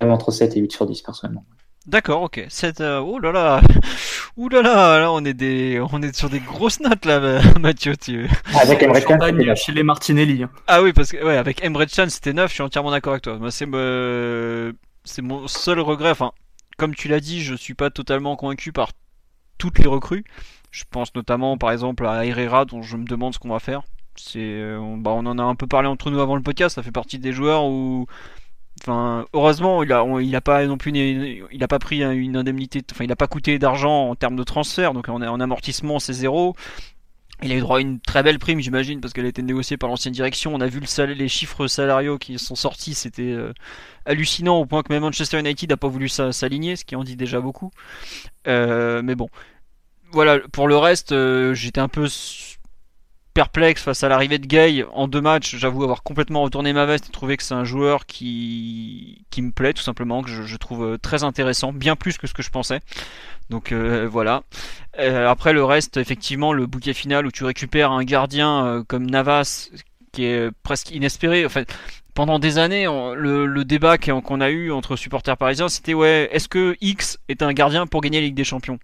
Même 0.00 0.10
entre 0.10 0.30
7 0.30 0.56
et 0.56 0.60
8 0.60 0.72
sur 0.72 0.86
10, 0.86 1.02
personnellement. 1.02 1.44
D'accord, 1.86 2.22
ok. 2.22 2.44
7, 2.48 2.80
euh, 2.80 2.98
oh 2.98 3.18
là 3.18 3.32
là, 3.32 3.60
ouh 4.36 4.48
là 4.48 4.62
là, 4.62 4.98
là 5.00 5.12
on 5.12 5.22
est 5.24 5.34
des, 5.34 5.82
on 5.92 6.00
est 6.00 6.16
sur 6.16 6.30
des 6.30 6.40
grosses 6.40 6.80
notes 6.80 7.04
là, 7.04 7.42
Mathieu. 7.60 7.94
Tu... 7.96 8.26
Avec 8.58 8.82
Emre 8.82 9.04
Can, 9.04 9.54
chez 9.54 9.72
les 9.72 9.82
Martinelli. 9.82 10.44
Hein. 10.44 10.50
Ah 10.66 10.82
oui, 10.82 10.94
parce 10.94 11.12
que 11.12 11.22
ouais, 11.22 11.36
avec 11.36 11.62
Emre 11.62 11.84
Can 11.84 12.06
c'était 12.08 12.32
9, 12.32 12.48
je 12.48 12.54
suis 12.54 12.62
entièrement 12.62 12.90
d'accord 12.90 13.12
avec 13.12 13.22
toi. 13.22 13.38
Moi, 13.38 13.50
c'est 13.50 13.68
euh, 13.74 14.72
c'est 15.04 15.20
mon 15.20 15.46
seul 15.46 15.78
regret. 15.78 16.10
Enfin, 16.10 16.32
comme 16.78 16.94
tu 16.94 17.08
l'as 17.08 17.20
dit, 17.20 17.42
je 17.42 17.54
suis 17.54 17.74
pas 17.74 17.90
totalement 17.90 18.34
convaincu 18.36 18.72
par 18.72 18.92
toutes 19.58 19.78
les 19.78 19.86
recrues. 19.86 20.24
Je 20.74 20.82
pense 20.90 21.14
notamment, 21.14 21.56
par 21.56 21.70
exemple, 21.70 22.04
à 22.04 22.26
Herrera, 22.26 22.64
dont 22.64 22.82
je 22.82 22.96
me 22.96 23.04
demande 23.04 23.32
ce 23.32 23.38
qu'on 23.38 23.50
va 23.50 23.60
faire. 23.60 23.82
C'est, 24.16 24.40
euh, 24.40 24.76
on, 24.80 24.96
bah, 24.96 25.12
on 25.14 25.24
en 25.24 25.38
a 25.38 25.42
un 25.44 25.54
peu 25.54 25.68
parlé 25.68 25.86
entre 25.86 26.10
nous 26.10 26.18
avant 26.18 26.34
le 26.34 26.42
podcast. 26.42 26.74
Ça 26.74 26.82
fait 26.82 26.90
partie 26.90 27.20
des 27.20 27.32
joueurs 27.32 27.64
où, 27.64 28.06
enfin, 28.82 29.24
heureusement, 29.34 29.84
il 29.84 29.92
a, 29.92 30.04
il 30.20 30.34
a 30.34 30.40
pas 30.40 30.66
non 30.66 30.76
plus, 30.76 30.90
il 30.92 31.62
a 31.62 31.68
pas 31.68 31.78
pris 31.78 32.02
une 32.02 32.36
indemnité, 32.36 32.82
enfin, 32.90 33.04
il 33.04 33.12
a 33.12 33.16
pas 33.16 33.28
coûté 33.28 33.60
d'argent 33.60 34.10
en 34.10 34.16
termes 34.16 34.34
de 34.34 34.42
transfert, 34.42 34.94
donc 34.94 35.08
en, 35.08 35.22
en 35.22 35.38
amortissement 35.38 36.00
c'est 36.00 36.12
zéro. 36.12 36.56
Il 37.42 37.52
a 37.52 37.56
eu 37.56 37.60
droit 37.60 37.78
à 37.78 37.80
une 37.80 38.00
très 38.00 38.22
belle 38.24 38.38
prime, 38.38 38.58
j'imagine, 38.60 39.00
parce 39.00 39.12
qu'elle 39.12 39.26
a 39.26 39.28
été 39.28 39.42
négociée 39.42 39.76
par 39.76 39.88
l'ancienne 39.88 40.14
direction. 40.14 40.54
On 40.54 40.60
a 40.60 40.66
vu 40.66 40.80
le 40.80 41.12
les 41.12 41.28
chiffres 41.28 41.68
salariaux 41.68 42.18
qui 42.18 42.38
sont 42.38 42.54
sortis, 42.56 42.94
c'était 42.94 43.22
euh, 43.22 43.52
hallucinant 44.06 44.58
au 44.58 44.66
point 44.66 44.82
que 44.82 44.92
même 44.92 45.02
Manchester 45.02 45.38
United 45.38 45.70
n'a 45.70 45.76
pas 45.76 45.88
voulu 45.88 46.08
s'aligner, 46.08 46.74
ce 46.74 46.84
qui 46.84 46.96
en 46.96 47.04
dit 47.04 47.16
déjà 47.16 47.40
beaucoup. 47.40 47.70
Euh, 48.48 49.02
mais 49.02 49.14
bon, 49.14 49.28
voilà. 50.14 50.38
Pour 50.52 50.68
le 50.68 50.76
reste, 50.76 51.12
euh, 51.12 51.52
j'étais 51.54 51.80
un 51.80 51.88
peu 51.88 52.06
perplexe 53.34 53.82
face 53.82 54.04
à 54.04 54.08
l'arrivée 54.08 54.38
de 54.38 54.46
Gay 54.46 54.84
en 54.92 55.08
deux 55.08 55.20
matchs. 55.20 55.56
J'avoue 55.56 55.82
avoir 55.82 56.02
complètement 56.02 56.42
retourné 56.42 56.72
ma 56.72 56.86
veste 56.86 57.08
et 57.08 57.12
trouver 57.12 57.36
que 57.36 57.42
c'est 57.42 57.54
un 57.54 57.64
joueur 57.64 58.06
qui, 58.06 59.24
me 59.36 59.50
plaît 59.50 59.72
tout 59.72 59.82
simplement, 59.82 60.22
que 60.22 60.30
je, 60.30 60.56
trouve 60.56 60.84
euh, 60.84 60.98
très 60.98 61.24
intéressant, 61.24 61.72
bien 61.72 61.96
plus 61.96 62.16
que 62.16 62.26
ce 62.26 62.32
que 62.32 62.42
je 62.42 62.50
pensais. 62.50 62.80
Donc 63.50 63.72
euh, 63.72 64.08
voilà. 64.10 64.44
Après 64.96 65.52
le 65.52 65.64
reste, 65.64 65.96
effectivement, 65.96 66.52
le 66.52 66.66
bouquet 66.66 66.94
final 66.94 67.26
où 67.26 67.32
tu 67.32 67.44
récupères 67.44 67.90
un 67.90 68.04
gardien 68.04 68.84
comme 68.86 69.10
Navas 69.10 69.70
qui 70.12 70.24
est 70.24 70.50
presque 70.62 70.92
inespéré. 70.92 71.44
En 71.44 71.48
fait, 71.48 71.68
pendant 72.14 72.38
des 72.38 72.58
années, 72.58 72.84
le, 72.84 73.44
le 73.46 73.64
débat 73.64 73.98
qu'on 73.98 74.40
a 74.40 74.50
eu 74.50 74.70
entre 74.70 74.94
supporters 74.94 75.36
parisiens, 75.36 75.68
c'était 75.68 75.94
ouais, 75.94 76.28
est-ce 76.32 76.48
que 76.48 76.76
X 76.80 77.18
est 77.28 77.42
un 77.42 77.52
gardien 77.52 77.88
pour 77.88 78.00
gagner 78.00 78.20
la 78.20 78.26
Ligue 78.26 78.36
des 78.36 78.44
Champions? 78.44 78.78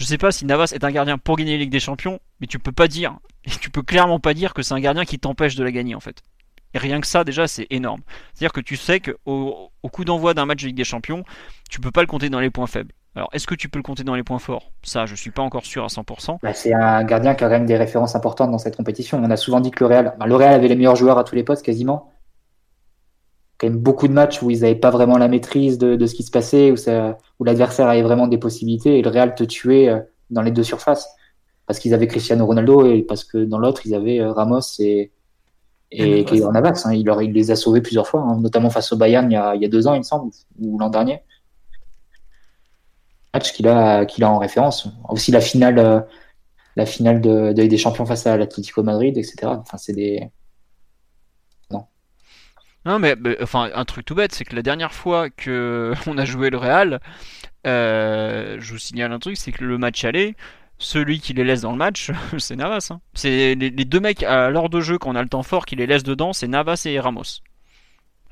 Je 0.00 0.06
sais 0.06 0.16
pas 0.16 0.32
si 0.32 0.46
Navas 0.46 0.72
est 0.74 0.82
un 0.82 0.90
gardien 0.90 1.18
pour 1.18 1.36
gagner 1.36 1.52
la 1.52 1.58
Ligue 1.58 1.70
des 1.70 1.78
Champions, 1.78 2.20
mais 2.40 2.46
tu 2.46 2.58
peux 2.58 2.72
pas 2.72 2.88
dire, 2.88 3.18
tu 3.60 3.68
peux 3.68 3.82
clairement 3.82 4.18
pas 4.18 4.32
dire 4.32 4.54
que 4.54 4.62
c'est 4.62 4.72
un 4.72 4.80
gardien 4.80 5.04
qui 5.04 5.18
t'empêche 5.18 5.56
de 5.56 5.62
la 5.62 5.70
gagner 5.70 5.94
en 5.94 6.00
fait. 6.00 6.22
Et 6.72 6.78
rien 6.78 7.02
que 7.02 7.06
ça, 7.06 7.22
déjà, 7.22 7.46
c'est 7.46 7.66
énorme. 7.68 8.00
C'est-à-dire 8.32 8.54
que 8.54 8.62
tu 8.62 8.78
sais 8.78 9.00
qu'au 9.00 9.70
au 9.82 9.88
coup 9.90 10.06
d'envoi 10.06 10.32
d'un 10.32 10.46
match 10.46 10.62
de 10.62 10.68
Ligue 10.68 10.76
des 10.78 10.84
Champions, 10.84 11.22
tu 11.68 11.80
peux 11.80 11.90
pas 11.90 12.00
le 12.00 12.06
compter 12.06 12.30
dans 12.30 12.40
les 12.40 12.48
points 12.48 12.66
faibles. 12.66 12.92
Alors, 13.14 13.28
est-ce 13.34 13.46
que 13.46 13.54
tu 13.54 13.68
peux 13.68 13.78
le 13.78 13.82
compter 13.82 14.02
dans 14.02 14.14
les 14.14 14.22
points 14.22 14.38
forts? 14.38 14.72
Ça, 14.82 15.04
je 15.04 15.14
suis 15.14 15.32
pas 15.32 15.42
encore 15.42 15.66
sûr 15.66 15.84
à 15.84 15.88
100%. 15.88 16.38
Bah, 16.42 16.54
c'est 16.54 16.72
un 16.72 17.04
gardien 17.04 17.34
qui 17.34 17.44
a 17.44 17.48
quand 17.48 17.52
même 17.52 17.66
des 17.66 17.76
références 17.76 18.14
importantes 18.14 18.50
dans 18.50 18.58
cette 18.58 18.76
compétition. 18.76 19.20
On 19.22 19.30
a 19.30 19.36
souvent 19.36 19.60
dit 19.60 19.70
que 19.70 19.84
le 19.84 19.88
Real, 19.88 20.16
le 20.24 20.34
Real 20.34 20.54
avait 20.54 20.68
les 20.68 20.76
meilleurs 20.76 20.96
joueurs 20.96 21.18
à 21.18 21.24
tous 21.24 21.34
les 21.34 21.44
postes 21.44 21.62
quasiment. 21.62 22.10
Quand 23.60 23.68
même 23.68 23.78
beaucoup 23.78 24.08
de 24.08 24.12
matchs 24.14 24.42
où 24.42 24.50
ils 24.50 24.62
n'avaient 24.62 24.74
pas 24.74 24.90
vraiment 24.90 25.18
la 25.18 25.28
maîtrise 25.28 25.76
de, 25.76 25.94
de 25.94 26.06
ce 26.06 26.14
qui 26.14 26.22
se 26.22 26.30
passait, 26.30 26.70
où, 26.70 26.76
ça, 26.76 27.18
où 27.38 27.44
l'adversaire 27.44 27.88
avait 27.88 28.02
vraiment 28.02 28.26
des 28.26 28.38
possibilités 28.38 28.98
et 28.98 29.02
le 29.02 29.10
Real 29.10 29.34
te 29.34 29.44
tuait 29.44 29.88
euh, 29.90 30.00
dans 30.30 30.40
les 30.40 30.50
deux 30.50 30.62
surfaces 30.62 31.06
parce 31.66 31.78
qu'ils 31.78 31.94
avaient 31.94 32.08
Cristiano 32.08 32.44
Ronaldo 32.46 32.84
et 32.84 33.02
parce 33.02 33.22
que 33.22 33.44
dans 33.44 33.58
l'autre 33.58 33.82
ils 33.84 33.94
avaient 33.94 34.18
euh, 34.18 34.32
Ramos 34.32 34.60
et 34.80 35.12
et 35.92 36.24
Navas. 36.24 36.82
Hein. 36.84 36.94
il, 36.94 37.06
leur, 37.06 37.22
il 37.22 37.32
les 37.32 37.52
a 37.52 37.56
sauvés 37.56 37.80
plusieurs 37.80 38.08
fois, 38.08 38.22
hein, 38.22 38.40
notamment 38.40 38.70
face 38.70 38.92
au 38.92 38.96
Bayern 38.96 39.30
il 39.30 39.34
y, 39.34 39.36
a, 39.36 39.54
il 39.54 39.62
y 39.62 39.64
a 39.64 39.68
deux 39.68 39.86
ans 39.86 39.94
il 39.94 39.98
me 39.98 40.02
semble 40.02 40.32
ou 40.58 40.78
l'an 40.78 40.88
dernier. 40.88 41.22
Match 43.32 43.52
qu'il 43.52 43.68
a 43.68 44.04
qu'il 44.04 44.24
a 44.24 44.30
en 44.30 44.38
référence. 44.38 44.88
Aussi 45.08 45.30
la 45.30 45.40
finale 45.40 45.78
euh, 45.78 46.00
la 46.74 46.86
finale 46.86 47.20
de, 47.20 47.52
de, 47.52 47.66
des 47.66 47.76
champions 47.76 48.04
face 48.06 48.26
à 48.26 48.36
l'Atlético 48.36 48.82
Madrid 48.82 49.16
etc. 49.16 49.36
Enfin 49.44 49.76
c'est 49.76 49.92
des. 49.92 50.28
Non 52.86 52.98
mais, 52.98 53.14
enfin 53.42 53.70
un 53.74 53.84
truc 53.84 54.06
tout 54.06 54.14
bête 54.14 54.32
c'est 54.32 54.44
que 54.44 54.56
la 54.56 54.62
dernière 54.62 54.92
fois 54.92 55.28
que 55.28 55.92
on 56.06 56.16
a 56.16 56.24
joué 56.24 56.50
le 56.50 56.56
Real 56.56 57.00
euh, 57.66 58.56
je 58.58 58.72
vous 58.72 58.78
signale 58.78 59.12
un 59.12 59.18
truc 59.18 59.36
c'est 59.36 59.52
que 59.52 59.64
le 59.64 59.76
match 59.76 60.04
aller 60.04 60.34
celui 60.80 61.20
qui 61.20 61.34
les 61.34 61.44
laisse 61.44 61.60
dans 61.60 61.72
le 61.72 61.78
match, 61.78 62.10
c'est 62.38 62.56
Navas. 62.56 62.88
Hein. 62.90 63.00
C'est 63.14 63.54
les, 63.54 63.70
deux 63.70 64.00
mecs 64.00 64.22
à 64.24 64.50
l'heure 64.50 64.70
de 64.70 64.80
jeu 64.80 64.98
quand 64.98 65.10
on 65.10 65.14
a 65.14 65.22
le 65.22 65.28
temps 65.28 65.42
fort 65.42 65.66
qui 65.66 65.76
les 65.76 65.86
laissent 65.86 66.02
dedans, 66.02 66.32
c'est 66.32 66.48
Navas 66.48 66.82
et 66.86 66.98
Ramos. 66.98 67.42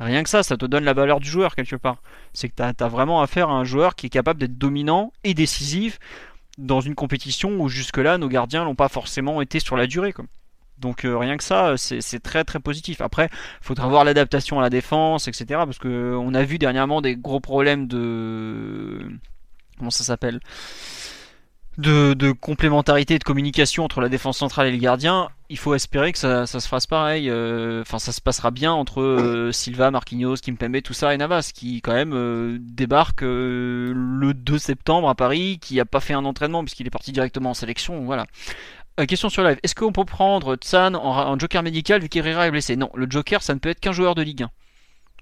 Rien 0.01 0.23
que 0.23 0.29
ça, 0.29 0.43
ça 0.43 0.57
te 0.57 0.65
donne 0.65 0.85
la 0.85 0.93
valeur 0.93 1.21
du 1.21 1.29
joueur 1.29 1.55
quelque 1.55 1.77
part. 1.77 2.03
C'est 2.33 2.49
que 2.49 2.55
tu 2.57 2.63
as, 2.63 2.89
vraiment 2.89 3.21
affaire 3.21 3.51
à 3.51 3.53
un 3.53 3.65
joueur 3.65 3.97
qui 3.97 4.07
est 4.07 4.11
capable 4.11 4.41
d'être 4.41 4.57
dominant 4.57 5.13
et 5.25 5.35
décisif 5.35 5.99
dans 6.57 6.81
une 6.81 6.95
compétition 6.95 7.61
où 7.61 7.69
jusque-là 7.69 8.17
nos 8.17 8.29
gardiens 8.29 8.65
n'ont 8.65 8.75
pas 8.75 8.89
forcément 8.89 9.43
été 9.43 9.61
sur 9.61 9.77
la 9.77 9.87
durée. 9.87 10.15
Donc 10.81 11.05
euh, 11.05 11.17
rien 11.17 11.37
que 11.37 11.45
ça, 11.45 11.75
c'est 11.77 12.23
très 12.23 12.45
très 12.45 12.61
positif. 12.61 13.01
Après, 13.01 13.29
il 13.33 13.65
faudra 13.65 13.89
voir 13.89 14.05
l'adaptation 14.05 14.59
à 14.59 14.63
la 14.63 14.71
défense, 14.71 15.29
etc. 15.29 15.47
Parce 15.49 15.79
que 15.79 16.15
on 16.17 16.35
a 16.35 16.43
vu 16.45 16.59
dernièrement 16.59 17.01
des 17.01 17.17
gros 17.17 17.41
problèmes 17.41 17.87
de 17.87 19.09
comment 19.79 19.91
ça 19.91 20.05
s'appelle? 20.05 20.41
De, 21.79 22.33
complémentarité 22.33 23.15
et 23.15 23.19
de 23.21 23.25
communication 23.25 23.85
entre 23.85 24.01
la 24.01 24.09
défense 24.09 24.39
centrale 24.39 24.67
et 24.67 24.73
le 24.73 24.79
gardien, 24.79 25.29
il 25.49 25.59
faut 25.59 25.77
espérer 25.77 26.11
que 26.11 26.19
ça, 26.19 26.45
se 26.45 26.67
fasse 26.67 26.89
pareil. 26.89 27.31
Euh, 27.31 27.83
enfin, 27.83 28.01
ça 28.01 28.11
se 28.11 28.21
passera 28.21 28.51
bien 28.51 28.73
entre 28.73 29.01
euh, 29.01 29.53
Silva, 29.53 29.93
Marquinhos, 29.93 30.39
Kimpembe, 30.43 30.83
tout 30.83 30.93
ça 30.93 31.15
et 31.15 31.17
Navas, 31.17 31.53
qui 31.55 31.81
quand 31.81 31.95
même 31.95 32.15
euh, 32.15 32.59
débarque 32.61 33.23
le 33.23 34.33
2 34.35 34.59
septembre 34.59 35.09
à 35.09 35.15
Paris, 35.15 35.61
qui 35.61 35.79
a 35.79 35.85
pas 35.85 36.01
fait 36.01 36.15
un 36.15 36.25
entraînement 36.25 36.65
puisqu'il 36.65 36.89
est 36.89 36.91
parti 36.91 37.13
directement 37.13 37.51
en 37.51 37.55
sélection. 37.55 38.05
Voilà. 38.05 38.27
Question 39.07 39.29
sur 39.29 39.43
live. 39.43 39.59
Est-ce 39.63 39.75
qu'on 39.75 39.93
peut 39.93 40.05
prendre 40.05 40.57
Tsan 40.57 40.95
en, 40.95 40.99
en, 40.99 41.39
joker 41.39 41.63
médical 41.63 42.01
vu 42.01 42.09
qu'Herrera 42.09 42.47
est 42.47 42.51
blessé? 42.51 42.77
Non, 42.77 42.91
le 42.95 43.07
joker, 43.09 43.43
ça 43.43 43.55
ne 43.55 43.59
peut 43.59 43.69
être 43.69 43.81
qu'un 43.81 43.93
joueur 43.93 44.15
de 44.15 44.23
Ligue 44.23 44.43
1. 44.43 44.51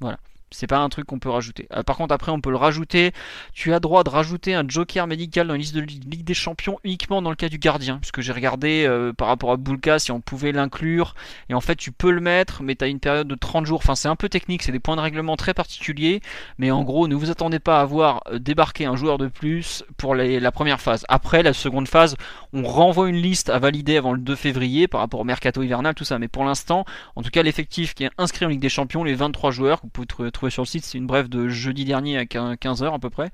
Voilà. 0.00 0.18
C'est 0.52 0.68
pas 0.68 0.78
un 0.78 0.88
truc 0.88 1.06
qu'on 1.06 1.18
peut 1.18 1.28
rajouter. 1.28 1.66
Euh, 1.74 1.82
par 1.82 1.96
contre, 1.96 2.14
après, 2.14 2.30
on 2.30 2.40
peut 2.40 2.50
le 2.50 2.56
rajouter. 2.56 3.12
Tu 3.52 3.74
as 3.74 3.80
droit 3.80 4.04
de 4.04 4.10
rajouter 4.10 4.54
un 4.54 4.64
joker 4.66 5.08
médical 5.08 5.48
dans 5.48 5.54
la 5.54 5.58
liste 5.58 5.74
de 5.74 5.80
Ligue 5.80 6.22
des 6.22 6.34
Champions 6.34 6.78
uniquement 6.84 7.20
dans 7.20 7.30
le 7.30 7.36
cas 7.36 7.48
du 7.48 7.58
gardien. 7.58 7.98
Puisque 7.98 8.20
j'ai 8.20 8.32
regardé 8.32 8.86
euh, 8.86 9.12
par 9.12 9.26
rapport 9.26 9.50
à 9.50 9.56
Bulka 9.56 9.98
si 9.98 10.12
on 10.12 10.20
pouvait 10.20 10.52
l'inclure. 10.52 11.16
Et 11.48 11.54
en 11.54 11.60
fait, 11.60 11.74
tu 11.74 11.90
peux 11.90 12.12
le 12.12 12.20
mettre, 12.20 12.62
mais 12.62 12.76
tu 12.76 12.84
as 12.84 12.86
une 12.86 13.00
période 13.00 13.26
de 13.26 13.34
30 13.34 13.66
jours. 13.66 13.80
Enfin, 13.82 13.96
c'est 13.96 14.06
un 14.06 14.14
peu 14.14 14.28
technique, 14.28 14.62
c'est 14.62 14.70
des 14.70 14.78
points 14.78 14.94
de 14.94 15.00
règlement 15.00 15.36
très 15.36 15.52
particuliers. 15.52 16.20
Mais 16.58 16.70
en 16.70 16.84
gros, 16.84 17.08
ne 17.08 17.16
vous 17.16 17.30
attendez 17.30 17.58
pas 17.58 17.80
à 17.80 17.84
voir 17.84 18.22
euh, 18.30 18.38
débarquer 18.38 18.86
un 18.86 18.94
joueur 18.94 19.18
de 19.18 19.26
plus 19.26 19.84
pour 19.96 20.14
la 20.14 20.52
première 20.52 20.80
phase. 20.80 21.04
Après, 21.08 21.42
la 21.42 21.54
seconde 21.54 21.88
phase, 21.88 22.14
on 22.52 22.62
renvoie 22.62 23.08
une 23.08 23.16
liste 23.16 23.50
à 23.50 23.58
valider 23.58 23.96
avant 23.96 24.12
le 24.12 24.20
2 24.20 24.36
février 24.36 24.86
par 24.86 25.00
rapport 25.00 25.20
au 25.20 25.24
mercato 25.24 25.62
hivernal, 25.64 25.94
tout 25.96 26.04
ça. 26.04 26.20
Mais 26.20 26.28
pour 26.28 26.44
l'instant, 26.44 26.84
en 27.16 27.22
tout 27.22 27.30
cas, 27.30 27.42
l'effectif 27.42 27.94
qui 27.94 28.04
est 28.04 28.10
inscrit 28.16 28.46
en 28.46 28.48
Ligue 28.48 28.60
des 28.60 28.68
Champions, 28.68 29.02
les 29.02 29.14
23 29.14 29.50
joueurs, 29.50 29.80
vous 29.82 29.88
pouvez 29.88 30.06
trouver 30.06 30.30
sur 30.50 30.62
le 30.62 30.66
site, 30.66 30.84
c'est 30.84 30.98
une 30.98 31.06
brève 31.06 31.28
de 31.28 31.48
jeudi 31.48 31.84
dernier 31.84 32.18
à 32.18 32.24
15h 32.24 32.94
à 32.94 32.98
peu 32.98 33.10
près. 33.10 33.30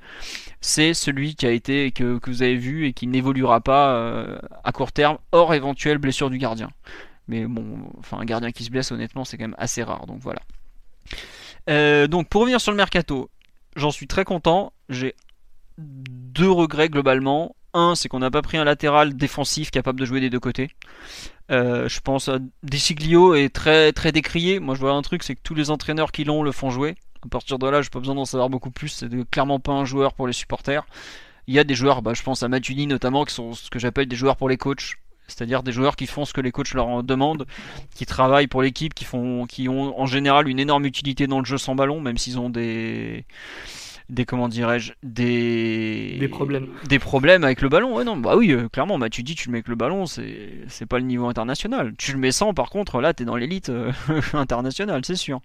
C'est 0.61 0.95
celui 0.95 1.35
qui 1.35 1.47
a 1.47 1.51
été 1.51 1.93
que, 1.93 2.19
que 2.19 2.31
vous 2.31 2.43
avez 2.43 2.57
vu 2.57 2.87
et 2.87 2.93
qui 2.93 3.07
n'évoluera 3.07 3.61
pas 3.61 3.95
euh, 3.95 4.39
à 4.65 4.73
court 4.73 4.93
terme, 4.93 5.19
hors 5.33 5.55
éventuelle 5.55 5.99
blessure 5.99 6.31
du 6.31 6.39
gardien. 6.39 6.71
Mais 7.29 7.47
bon, 7.47 7.79
enfin 7.99 8.19
un 8.19 8.25
gardien 8.25 8.53
qui 8.53 8.65
se 8.65 8.71
blesse 8.71 8.91
honnêtement 8.93 9.25
c'est 9.25 9.37
quand 9.37 9.45
même 9.45 9.57
assez 9.59 9.83
rare, 9.83 10.07
donc 10.07 10.19
voilà. 10.21 10.41
Euh, 11.71 12.07
donc 12.07 12.29
pour 12.29 12.43
revenir 12.43 12.61
sur 12.61 12.73
le 12.73 12.77
mercato, 12.77 13.31
j'en 13.77 13.91
suis 13.91 14.07
très 14.07 14.25
content. 14.25 14.73
J'ai 14.89 15.15
deux 15.79 16.51
regrets 16.51 16.89
globalement. 16.89 17.55
Un, 17.75 17.95
c'est 17.95 18.09
qu'on 18.09 18.19
n'a 18.19 18.31
pas 18.31 18.43
pris 18.43 18.59
un 18.59 18.65
latéral 18.65 19.17
défensif 19.17 19.71
capable 19.71 19.99
de 19.99 20.05
jouer 20.05 20.21
des 20.21 20.29
deux 20.29 20.41
côtés. 20.41 20.69
Euh, 21.51 21.89
je 21.89 22.01
pense 22.01 22.29
à 22.29 22.39
Desiglio 22.63 23.35
est 23.35 23.49
très 23.49 23.93
très 23.93 24.13
décrié. 24.13 24.61
Moi 24.61 24.75
je 24.75 24.81
vois 24.81 24.93
un 24.93 25.03
truc, 25.03 25.23
c'est 25.23 25.35
que 25.35 25.41
tous 25.43 25.55
les 25.55 25.71
entraîneurs 25.71 26.13
qui 26.13 26.25
l'ont 26.25 26.43
le 26.43 26.53
font 26.53 26.71
jouer. 26.71 26.97
À 27.25 27.29
partir 27.29 27.59
de 27.59 27.67
là, 27.69 27.81
j'ai 27.81 27.89
pas 27.89 28.01
besoin 28.01 28.15
d'en 28.15 28.25
savoir 28.25 28.51
beaucoup 28.51 28.71
plus. 28.71 28.89
C'est 28.89 29.09
clairement 29.31 29.61
pas 29.61 29.73
un 29.73 29.85
joueur 29.85 30.13
pour 30.13 30.27
les 30.27 30.33
supporters. 30.33 30.85
Il 31.47 31.55
y 31.55 31.59
a 31.59 31.65
des 31.65 31.75
joueurs, 31.75 32.03
bah, 32.03 32.13
je 32.15 32.23
pense 32.23 32.43
à 32.43 32.49
Matuidi 32.49 32.87
notamment, 32.87 33.25
qui 33.25 33.35
sont 33.35 33.55
ce 33.55 33.71
que 33.71 33.79
j'appelle 33.79 34.07
des 34.07 34.17
joueurs 34.17 34.37
pour 34.37 34.49
les 34.49 34.57
coachs. 34.57 34.97
C'est-à-dire 35.29 35.63
des 35.63 35.73
joueurs 35.73 35.97
qui 35.97 36.07
font 36.07 36.25
ce 36.25 36.35
que 36.35 36.41
les 36.41 36.51
coachs 36.51 36.75
leur 36.75 37.03
demandent, 37.03 37.47
qui 37.95 38.07
travaillent 38.07 38.49
pour 38.49 38.61
l'équipe, 38.61 38.93
qui 38.93 39.05
font, 39.05 39.47
qui 39.47 39.69
ont 39.69 39.99
en 39.99 40.05
général 40.05 40.49
une 40.49 40.59
énorme 40.59 40.85
utilité 40.85 41.27
dans 41.27 41.39
le 41.39 41.45
jeu 41.47 41.59
sans 41.59 41.75
ballon, 41.75 42.01
même 42.01 42.19
s'ils 42.19 42.39
ont 42.39 42.51
des, 42.51 43.25
des 44.13 44.27
comment 44.27 44.49
dirais-je 44.49 44.93
des 45.03 46.19
des 46.21 46.29
problèmes. 46.29 46.69
des 46.87 46.99
problèmes 46.99 47.45
avec 47.45 47.63
le 47.63 47.69
ballon. 47.71 47.97
Ouais 47.97 48.05
non 48.05 48.17
bah 48.17 48.37
oui 48.37 48.53
euh, 48.53 48.69
clairement 48.69 48.99
bah 48.99 49.09
tu 49.09 49.23
dis 49.23 49.35
tu 49.35 49.49
le 49.49 49.53
mets 49.53 49.59
avec 49.59 49.69
le 49.69 49.75
ballon 49.75 50.05
c'est 50.05 50.51
c'est 50.69 50.85
pas 50.87 50.99
le 50.99 51.05
niveau 51.07 51.27
international. 51.27 51.95
Tu 51.97 52.13
le 52.13 52.19
mets 52.19 52.31
sans 52.31 52.53
par 52.53 52.69
contre 52.69 53.01
là 53.01 53.15
t'es 53.15 53.25
dans 53.25 53.37
l'élite 53.37 53.71
euh, 53.71 53.91
internationale 54.35 55.03
c'est 55.05 55.17
sûr. 55.17 55.41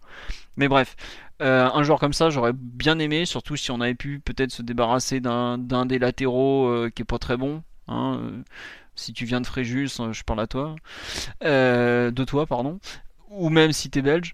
Mais 0.58 0.68
bref 0.68 0.96
euh, 1.42 1.70
un 1.74 1.84
joueur 1.84 2.00
comme 2.00 2.14
ça 2.14 2.30
j'aurais 2.30 2.52
bien 2.54 3.00
aimé 3.00 3.26
surtout 3.26 3.56
si 3.56 3.72
on 3.72 3.80
avait 3.80 3.96
pu 3.96 4.20
peut-être 4.20 4.52
se 4.52 4.62
débarrasser 4.62 5.22
d'un 5.22 5.58
d'un 5.58 5.86
des 5.86 5.98
latéraux 5.98 6.88
qui 6.94 7.04
est 7.04 7.06
pas 7.06 7.20
très 7.20 7.38
bon 7.38 7.64
hein, 7.88 8.20
si 8.96 9.14
tu 9.14 9.24
viens 9.24 9.40
de 9.40 9.48
Fréjus 9.48 10.02
je 10.12 10.24
parle 10.24 10.42
à 10.42 10.48
toi 10.48 10.76
de 11.42 12.24
toi 12.26 12.46
pardon 12.46 12.80
ou 13.30 13.50
même 13.50 13.72
si 13.72 13.90
t'es 13.90 14.02
belge. 14.02 14.34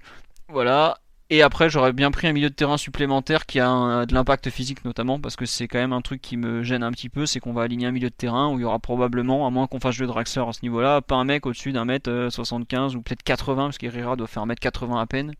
Voilà 0.49 0.97
et 1.29 1.41
après, 1.41 1.69
j'aurais 1.69 1.93
bien 1.93 2.11
pris 2.11 2.27
un 2.27 2.33
milieu 2.33 2.49
de 2.49 2.53
terrain 2.53 2.77
supplémentaire 2.77 3.45
qui 3.45 3.59
a 3.59 4.05
de 4.05 4.13
l'impact 4.13 4.49
physique 4.49 4.83
notamment, 4.83 5.19
parce 5.19 5.35
que 5.35 5.45
c'est 5.45 5.67
quand 5.67 5.79
même 5.79 5.93
un 5.93 6.01
truc 6.01 6.21
qui 6.21 6.37
me 6.37 6.63
gêne 6.63 6.83
un 6.83 6.91
petit 6.91 7.09
peu, 7.09 7.25
c'est 7.25 7.39
qu'on 7.39 7.53
va 7.53 7.63
aligner 7.63 7.87
un 7.87 7.91
milieu 7.91 8.09
de 8.09 8.15
terrain 8.15 8.51
où 8.51 8.59
il 8.59 8.61
y 8.61 8.65
aura 8.65 8.79
probablement, 8.79 9.47
à 9.47 9.49
moins 9.49 9.67
qu'on 9.67 9.79
fasse 9.79 9.95
jouer 9.95 10.07
Draxler 10.07 10.43
à 10.47 10.53
ce 10.53 10.59
niveau-là, 10.63 11.01
pas 11.01 11.15
un 11.15 11.23
mec 11.23 11.45
au-dessus 11.45 11.71
d'un 11.71 11.85
mètre 11.85 12.27
75 12.29 12.95
ou 12.95 13.01
peut-être 13.01 13.23
80, 13.23 13.63
parce 13.65 13.77
qu'Herrera 13.77 14.15
doit 14.15 14.27
faire 14.27 14.43
un 14.43 14.47
mètre 14.47 14.59
80 14.59 14.99
à 14.99 15.05
peine. 15.05 15.33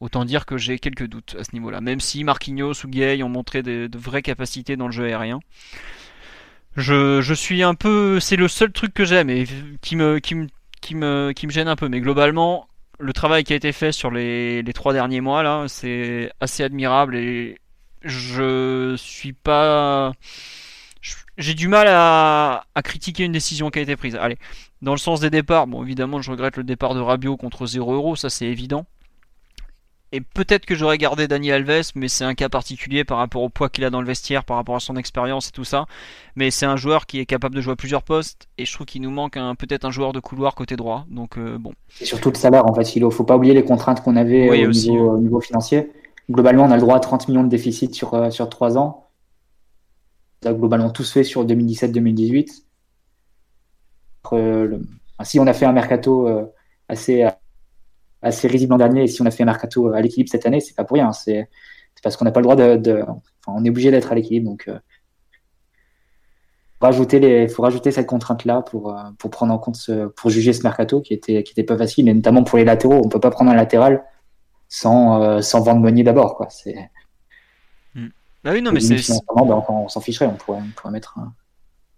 Autant 0.00 0.24
dire 0.24 0.46
que 0.46 0.56
j'ai 0.56 0.78
quelques 0.78 1.06
doutes 1.06 1.36
à 1.38 1.44
ce 1.44 1.50
niveau-là, 1.52 1.80
même 1.80 2.00
si 2.00 2.24
Marquinhos 2.24 2.84
ou 2.84 2.88
Gay 2.88 3.22
ont 3.22 3.28
montré 3.28 3.62
de, 3.62 3.90
vraies 3.94 4.22
capacités 4.22 4.76
dans 4.76 4.86
le 4.86 4.92
jeu 4.92 5.04
aérien. 5.04 5.40
Je, 6.76 7.34
suis 7.34 7.62
un 7.62 7.74
peu, 7.74 8.18
c'est 8.18 8.36
le 8.36 8.48
seul 8.48 8.72
truc 8.72 8.94
que 8.94 9.04
j'aime 9.04 9.30
et 9.30 9.46
qui 9.82 9.94
me, 9.94 10.20
qui 10.20 10.34
me, 10.34 11.32
qui 11.32 11.46
me 11.46 11.52
gêne 11.52 11.68
un 11.68 11.76
peu, 11.76 11.88
mais 11.88 12.00
globalement, 12.00 12.66
le 12.98 13.12
travail 13.12 13.44
qui 13.44 13.52
a 13.52 13.56
été 13.56 13.72
fait 13.72 13.92
sur 13.92 14.10
les, 14.10 14.64
trois 14.74 14.92
derniers 14.92 15.20
mois 15.20 15.42
là, 15.42 15.66
c'est 15.68 16.30
assez 16.40 16.62
admirable 16.62 17.16
et 17.16 17.58
je 18.02 18.94
suis 18.96 19.32
pas. 19.32 20.12
J'ai 21.38 21.54
du 21.54 21.68
mal 21.68 21.86
à, 21.88 22.64
critiquer 22.84 23.24
une 23.24 23.32
décision 23.32 23.70
qui 23.70 23.78
a 23.78 23.82
été 23.82 23.96
prise. 23.96 24.16
Allez, 24.16 24.36
dans 24.82 24.92
le 24.92 24.98
sens 24.98 25.20
des 25.20 25.30
départs, 25.30 25.66
bon 25.66 25.82
évidemment 25.82 26.20
je 26.20 26.30
regrette 26.30 26.56
le 26.56 26.64
départ 26.64 26.94
de 26.94 27.00
Rabiot 27.00 27.36
contre 27.36 27.66
0 27.66 27.94
euros, 27.94 28.16
ça 28.16 28.30
c'est 28.30 28.46
évident. 28.46 28.86
Et 30.14 30.20
peut-être 30.20 30.66
que 30.66 30.74
j'aurais 30.74 30.98
gardé 30.98 31.26
Dani 31.26 31.50
Alves, 31.50 31.90
mais 31.94 32.06
c'est 32.08 32.24
un 32.24 32.34
cas 32.34 32.50
particulier 32.50 33.02
par 33.02 33.16
rapport 33.16 33.42
au 33.42 33.48
poids 33.48 33.70
qu'il 33.70 33.82
a 33.84 33.88
dans 33.88 34.02
le 34.02 34.06
vestiaire, 34.06 34.44
par 34.44 34.58
rapport 34.58 34.76
à 34.76 34.80
son 34.80 34.96
expérience 34.96 35.48
et 35.48 35.52
tout 35.52 35.64
ça. 35.64 35.86
Mais 36.36 36.50
c'est 36.50 36.66
un 36.66 36.76
joueur 36.76 37.06
qui 37.06 37.18
est 37.18 37.24
capable 37.24 37.54
de 37.54 37.62
jouer 37.62 37.72
à 37.72 37.76
plusieurs 37.76 38.02
postes, 38.02 38.46
et 38.58 38.66
je 38.66 38.74
trouve 38.74 38.86
qu'il 38.86 39.00
nous 39.00 39.10
manque 39.10 39.38
peut-être 39.58 39.86
un 39.86 39.90
joueur 39.90 40.12
de 40.12 40.20
couloir 40.20 40.54
côté 40.54 40.76
droit. 40.76 41.06
Donc 41.08 41.38
euh, 41.38 41.56
bon. 41.56 41.72
C'est 41.88 42.04
surtout 42.04 42.30
le 42.30 42.36
salaire 42.36 42.66
en 42.66 42.74
fait. 42.74 42.94
Il 42.94 43.10
faut 43.10 43.24
pas 43.24 43.36
oublier 43.36 43.54
les 43.54 43.64
contraintes 43.64 44.02
qu'on 44.02 44.16
avait 44.16 44.50
au, 44.66 44.70
niveau, 45.18 45.40
financier. 45.40 45.90
Globalement, 46.30 46.64
on 46.64 46.70
a 46.70 46.76
le 46.76 46.82
droit 46.82 46.96
à 46.96 47.00
30 47.00 47.28
millions 47.28 47.42
de 47.42 47.48
déficit 47.48 47.94
sur, 47.94 48.12
euh, 48.12 48.28
sur 48.28 48.50
3 48.50 48.76
ans. 48.76 49.08
Ça 50.42 50.50
a 50.50 50.52
globalement 50.52 50.90
tous 50.90 51.10
fait 51.10 51.24
sur 51.24 51.46
2017-2018. 51.46 52.64
Euh, 54.34 54.78
si 55.22 55.40
on 55.40 55.46
a 55.46 55.54
fait 55.54 55.66
un 55.66 55.72
mercato 55.72 56.28
assez 56.88 57.26
assez 58.22 58.48
risible 58.48 58.70
l'an 58.70 58.78
dernier. 58.78 59.04
Et 59.04 59.06
si 59.06 59.20
on 59.22 59.26
a 59.26 59.30
fait 59.30 59.42
un 59.42 59.46
mercato 59.46 59.88
à 59.88 60.00
l'équilibre 60.00 60.30
cette 60.30 60.46
année, 60.46 60.60
c'est 60.60 60.74
pas 60.74 60.84
pour 60.84 60.96
rien. 60.96 61.12
C'est 61.12 61.48
parce 62.02 62.16
qu'on 62.16 62.24
n'a 62.24 62.32
pas 62.32 62.40
le 62.40 62.44
droit 62.44 62.56
de. 62.56 63.02
enfin, 63.02 63.18
on 63.46 63.64
est 63.64 63.70
obligé 63.70 63.90
d'être 63.90 64.10
à 64.12 64.14
l'équilibre. 64.14 64.50
Donc, 64.50 64.64
euh, 64.68 64.78
rajouter 66.80 67.20
les, 67.20 67.48
faut 67.48 67.62
rajouter 67.62 67.92
cette 67.92 68.06
contrainte-là 68.06 68.62
pour, 68.62 68.92
euh, 68.92 69.02
pour 69.18 69.30
prendre 69.30 69.52
en 69.52 69.58
compte 69.58 69.76
ce, 69.76 70.08
pour 70.08 70.30
juger 70.30 70.52
ce 70.52 70.62
mercato 70.62 71.00
qui 71.00 71.14
était, 71.14 71.42
qui 71.44 71.52
était 71.52 71.62
pas 71.62 71.78
facile, 71.78 72.08
et 72.08 72.14
notamment 72.14 72.42
pour 72.42 72.58
les 72.58 72.64
latéraux. 72.64 73.00
On 73.04 73.08
peut 73.08 73.20
pas 73.20 73.30
prendre 73.30 73.50
un 73.50 73.54
latéral 73.54 74.04
sans, 74.68 75.22
euh, 75.22 75.40
sans 75.42 75.60
vendre 75.60 75.80
Meunier 75.80 76.02
d'abord, 76.02 76.36
quoi. 76.36 76.48
C'est. 76.50 76.90
Hmm. 77.94 78.08
Bah 78.42 78.50
oui, 78.52 78.62
non, 78.62 78.72
mais 78.72 78.80
c'est. 78.80 78.96
Ben, 78.96 79.64
on 79.68 79.88
s'en 79.88 80.00
ficherait, 80.00 80.26
on 80.26 80.34
pourrait, 80.34 80.58
on 80.60 80.70
pourrait 80.74 80.92
mettre 80.92 81.18
un, 81.18 81.32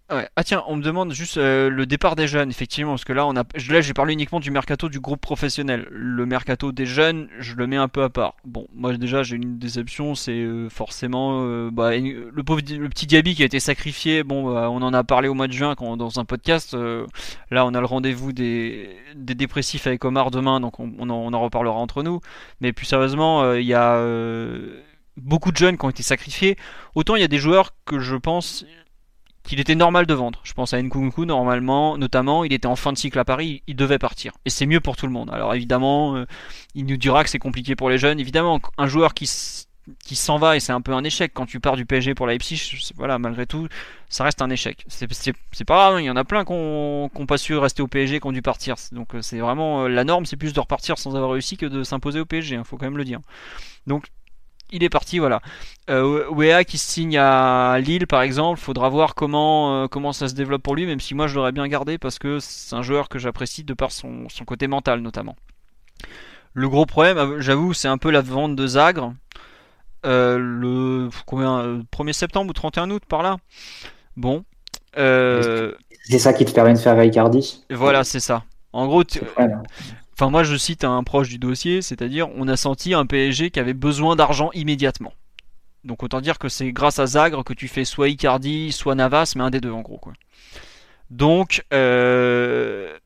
ah 0.09 0.43
tiens, 0.43 0.63
on 0.67 0.75
me 0.75 0.83
demande 0.83 1.13
juste 1.13 1.37
euh, 1.37 1.67
le 1.69 1.87
départ 1.87 2.15
des 2.15 2.27
jeunes, 2.27 2.51
effectivement, 2.51 2.91
parce 2.91 3.05
que 3.05 3.13
là 3.13 3.25
on 3.25 3.35
a, 3.35 3.43
là 3.69 3.81
j'ai 3.81 3.93
parlé 3.93 4.13
uniquement 4.13 4.39
du 4.39 4.51
mercato 4.51 4.87
du 4.87 4.99
groupe 4.99 5.19
professionnel. 5.19 5.87
Le 5.89 6.27
mercato 6.27 6.71
des 6.71 6.85
jeunes, 6.85 7.27
je 7.39 7.55
le 7.55 7.65
mets 7.65 7.77
un 7.77 7.87
peu 7.87 8.03
à 8.03 8.09
part. 8.09 8.35
Bon, 8.45 8.67
moi 8.73 8.95
déjà 8.97 9.23
j'ai 9.23 9.35
une 9.35 9.57
déception, 9.57 10.13
c'est 10.13 10.33
euh, 10.33 10.69
forcément 10.69 11.41
euh, 11.41 11.71
bah, 11.71 11.97
le 11.97 12.43
pauvre, 12.43 12.61
le 12.69 12.87
petit 12.89 13.07
Diaby 13.07 13.33
qui 13.33 13.41
a 13.41 13.45
été 13.47 13.59
sacrifié. 13.59 14.23
Bon, 14.23 14.53
bah, 14.53 14.69
on 14.69 14.83
en 14.83 14.93
a 14.93 15.03
parlé 15.03 15.27
au 15.27 15.33
mois 15.33 15.47
de 15.47 15.53
juin 15.53 15.73
dans 15.75 16.19
un 16.19 16.25
podcast. 16.25 16.77
là 17.49 17.65
on 17.65 17.73
a 17.73 17.79
le 17.79 17.85
rendez-vous 17.87 18.31
des, 18.31 18.95
des 19.15 19.33
dépressifs 19.33 19.87
avec 19.87 20.05
Omar 20.05 20.29
demain, 20.29 20.59
donc 20.59 20.79
on 20.79 21.09
en, 21.09 21.41
reparlera 21.41 21.77
entre 21.77 22.03
nous. 22.03 22.21
Mais 22.61 22.73
plus 22.73 22.85
sérieusement, 22.85 23.53
il 23.53 23.65
y 23.65 23.73
a 23.73 24.03
beaucoup 25.17 25.51
de 25.51 25.57
jeunes 25.57 25.77
qui 25.77 25.85
ont 25.85 25.89
été 25.89 26.03
sacrifiés. 26.03 26.57
Autant 26.93 27.15
il 27.15 27.21
y 27.21 27.25
a 27.25 27.27
des 27.27 27.39
joueurs 27.39 27.73
que 27.85 27.99
je 27.99 28.15
pense 28.15 28.65
qu'il 29.45 29.59
était 29.59 29.75
normal 29.75 30.05
de 30.05 30.13
vendre. 30.13 30.39
Je 30.43 30.53
pense 30.53 30.73
à 30.73 30.81
Nkunku, 30.81 31.25
normalement, 31.25 31.97
notamment, 31.97 32.43
il 32.43 32.53
était 32.53 32.67
en 32.67 32.75
fin 32.75 32.91
de 32.93 32.97
cycle 32.97 33.19
à 33.19 33.25
Paris, 33.25 33.63
il 33.67 33.75
devait 33.75 33.99
partir. 33.99 34.33
Et 34.45 34.49
c'est 34.49 34.65
mieux 34.65 34.79
pour 34.79 34.97
tout 34.97 35.05
le 35.05 35.13
monde. 35.13 35.29
Alors 35.31 35.53
évidemment, 35.53 36.15
euh, 36.15 36.25
il 36.73 36.85
nous 36.85 36.97
dira 36.97 37.23
que 37.23 37.29
c'est 37.29 37.39
compliqué 37.39 37.75
pour 37.75 37.89
les 37.89 37.97
jeunes. 37.97 38.19
Évidemment, 38.19 38.59
un 38.77 38.87
joueur 38.87 39.13
qui, 39.13 39.29
qui 40.03 40.15
s'en 40.15 40.37
va, 40.37 40.55
et 40.55 40.59
c'est 40.59 40.71
un 40.71 40.81
peu 40.81 40.93
un 40.93 41.03
échec 41.03 41.31
quand 41.33 41.45
tu 41.45 41.59
pars 41.59 41.75
du 41.75 41.85
PSG 41.85 42.15
pour 42.15 42.27
Leipzig, 42.27 42.59
voilà, 42.95 43.19
malgré 43.19 43.45
tout, 43.45 43.67
ça 44.09 44.23
reste 44.23 44.41
un 44.41 44.49
échec. 44.49 44.83
C'est 44.87 45.07
pas 45.65 45.75
grave, 45.75 45.95
hein, 45.95 46.01
il 46.01 46.05
y 46.05 46.09
en 46.09 46.15
a 46.15 46.23
plein 46.23 46.43
qui 46.43 46.53
n'ont 46.53 47.25
pas 47.27 47.37
su 47.37 47.55
rester 47.55 47.81
au 47.81 47.87
PSG, 47.87 48.19
qui 48.19 48.27
ont 48.27 48.31
dû 48.31 48.41
partir. 48.41 48.75
Donc 48.91 49.15
euh, 49.15 49.21
c'est 49.21 49.39
vraiment, 49.39 49.83
euh, 49.83 49.87
la 49.87 50.03
norme, 50.03 50.25
c'est 50.25 50.37
plus 50.37 50.53
de 50.53 50.59
repartir 50.59 50.97
sans 50.97 51.15
avoir 51.15 51.31
réussi 51.31 51.57
que 51.57 51.65
de 51.65 51.83
s'imposer 51.83 52.19
au 52.19 52.25
PSG, 52.25 52.55
il 52.55 52.57
hein, 52.57 52.63
faut 52.63 52.77
quand 52.77 52.85
même 52.85 52.97
le 52.97 53.05
dire. 53.05 53.19
Donc 53.85 54.07
il 54.75 54.83
est 54.83 54.89
parti, 54.89 55.19
voilà. 55.19 55.41
Euh, 55.89 56.27
Wea 56.29 56.63
qui 56.65 56.77
signe 56.77 57.17
à 57.17 57.77
Lille, 57.79 58.07
par 58.07 58.21
exemple, 58.21 58.59
faudra 58.59 58.89
voir 58.89 59.15
comment, 59.15 59.83
euh, 59.83 59.87
comment 59.87 60.11
ça 60.11 60.27
se 60.27 60.33
développe 60.33 60.63
pour 60.63 60.75
lui, 60.75 60.85
même 60.85 60.99
si 60.99 61.15
moi 61.15 61.27
je 61.27 61.35
l'aurais 61.35 61.51
bien 61.51 61.67
gardé 61.67 61.97
parce 61.97 62.19
que 62.19 62.39
c'est 62.39 62.75
un 62.75 62.81
joueur 62.81 63.07
que 63.07 63.17
j'apprécie 63.17 63.63
de 63.63 63.73
par 63.73 63.91
son, 63.91 64.27
son, 64.29 64.43
côté 64.45 64.67
mental 64.67 64.99
notamment. 64.99 65.35
Le 66.53 66.67
gros 66.69 66.85
problème, 66.85 67.39
j'avoue, 67.39 67.73
c'est 67.73 67.87
un 67.87 67.97
peu 67.97 68.11
la 68.11 68.21
vente 68.21 68.55
de 68.55 68.67
Zagre. 68.67 69.13
Euh, 70.05 70.37
le 70.37 71.09
combien, 71.25 71.81
1er 71.91 72.13
septembre 72.13 72.49
ou 72.49 72.53
31 72.53 72.91
août 72.91 73.03
par 73.07 73.23
là? 73.23 73.37
Bon. 74.17 74.43
Euh, 74.97 75.73
c'est 76.03 76.19
ça 76.19 76.33
qui 76.33 76.45
te 76.45 76.51
permet 76.51 76.73
de 76.73 76.79
faire 76.79 77.01
Icardi. 77.03 77.63
Voilà, 77.71 78.03
c'est 78.03 78.19
ça. 78.19 78.43
En 78.73 78.87
gros, 78.87 79.03
Enfin, 80.17 80.29
moi, 80.29 80.43
je 80.43 80.55
cite 80.55 80.85
un 80.85 81.03
proche 81.03 81.27
du 81.27 81.37
dossier, 81.37 81.81
c'est-à-dire, 81.81 82.29
on 82.35 82.47
a 82.47 82.55
senti 82.55 82.93
un 82.93 83.05
PSG 83.05 83.51
qui 83.51 83.59
avait 83.59 83.73
besoin 83.73 84.15
d'argent 84.15 84.49
immédiatement. 84.53 85.13
Donc, 85.83 86.03
autant 86.03 86.21
dire 86.21 86.39
que 86.39 86.47
c'est 86.47 86.71
grâce 86.71 86.99
à 86.99 87.05
Zagre 87.05 87.43
que 87.43 87.53
tu 87.53 87.67
fais 87.67 87.83
soit 87.83 88.07
Icardi, 88.07 88.71
soit 88.71 88.95
Navas, 88.95 89.33
mais 89.35 89.43
un 89.43 89.49
des 89.49 89.59
deux, 89.59 89.71
en 89.71 89.81
gros, 89.81 89.97
quoi. 89.97 90.13
Donc, 91.09 91.65
euh, 91.73 92.97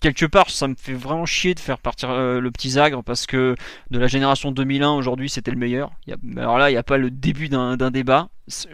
quelque 0.00 0.24
part, 0.24 0.50
ça 0.50 0.66
me 0.66 0.74
fait 0.74 0.94
vraiment 0.94 1.26
chier 1.26 1.54
de 1.54 1.60
faire 1.60 1.78
partir 1.78 2.10
euh, 2.10 2.40
le 2.40 2.50
petit 2.50 2.70
Zagre 2.70 3.04
parce 3.04 3.26
que 3.26 3.54
de 3.90 3.98
la 3.98 4.06
génération 4.06 4.50
2001 4.50 4.92
aujourd'hui, 4.92 5.28
c'était 5.28 5.50
le 5.50 5.56
meilleur. 5.58 5.92
alors 6.36 6.58
là, 6.58 6.70
il 6.70 6.72
n'y 6.72 6.78
a 6.78 6.82
pas 6.82 6.96
le 6.96 7.10
début 7.10 7.48
d'un 7.48 7.76
débat. 7.90 8.30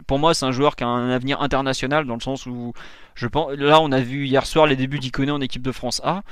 Pour 0.06 0.18
moi, 0.18 0.32
c'est 0.34 0.46
un 0.46 0.52
joueur 0.52 0.76
qui 0.76 0.84
a 0.84 0.88
un 0.88 1.10
avenir 1.10 1.42
international 1.42 2.06
dans 2.06 2.14
le 2.14 2.20
sens 2.20 2.46
où 2.46 2.72
je 3.14 3.26
pense. 3.26 3.52
Là, 3.56 3.80
on 3.80 3.92
a 3.92 4.00
vu 4.00 4.26
hier 4.26 4.46
soir 4.46 4.66
les 4.66 4.76
débuts 4.76 5.00
d'Iconé 5.00 5.32
en 5.32 5.40
équipe 5.40 5.62
de 5.62 5.72
France 5.72 6.00
A 6.04 6.22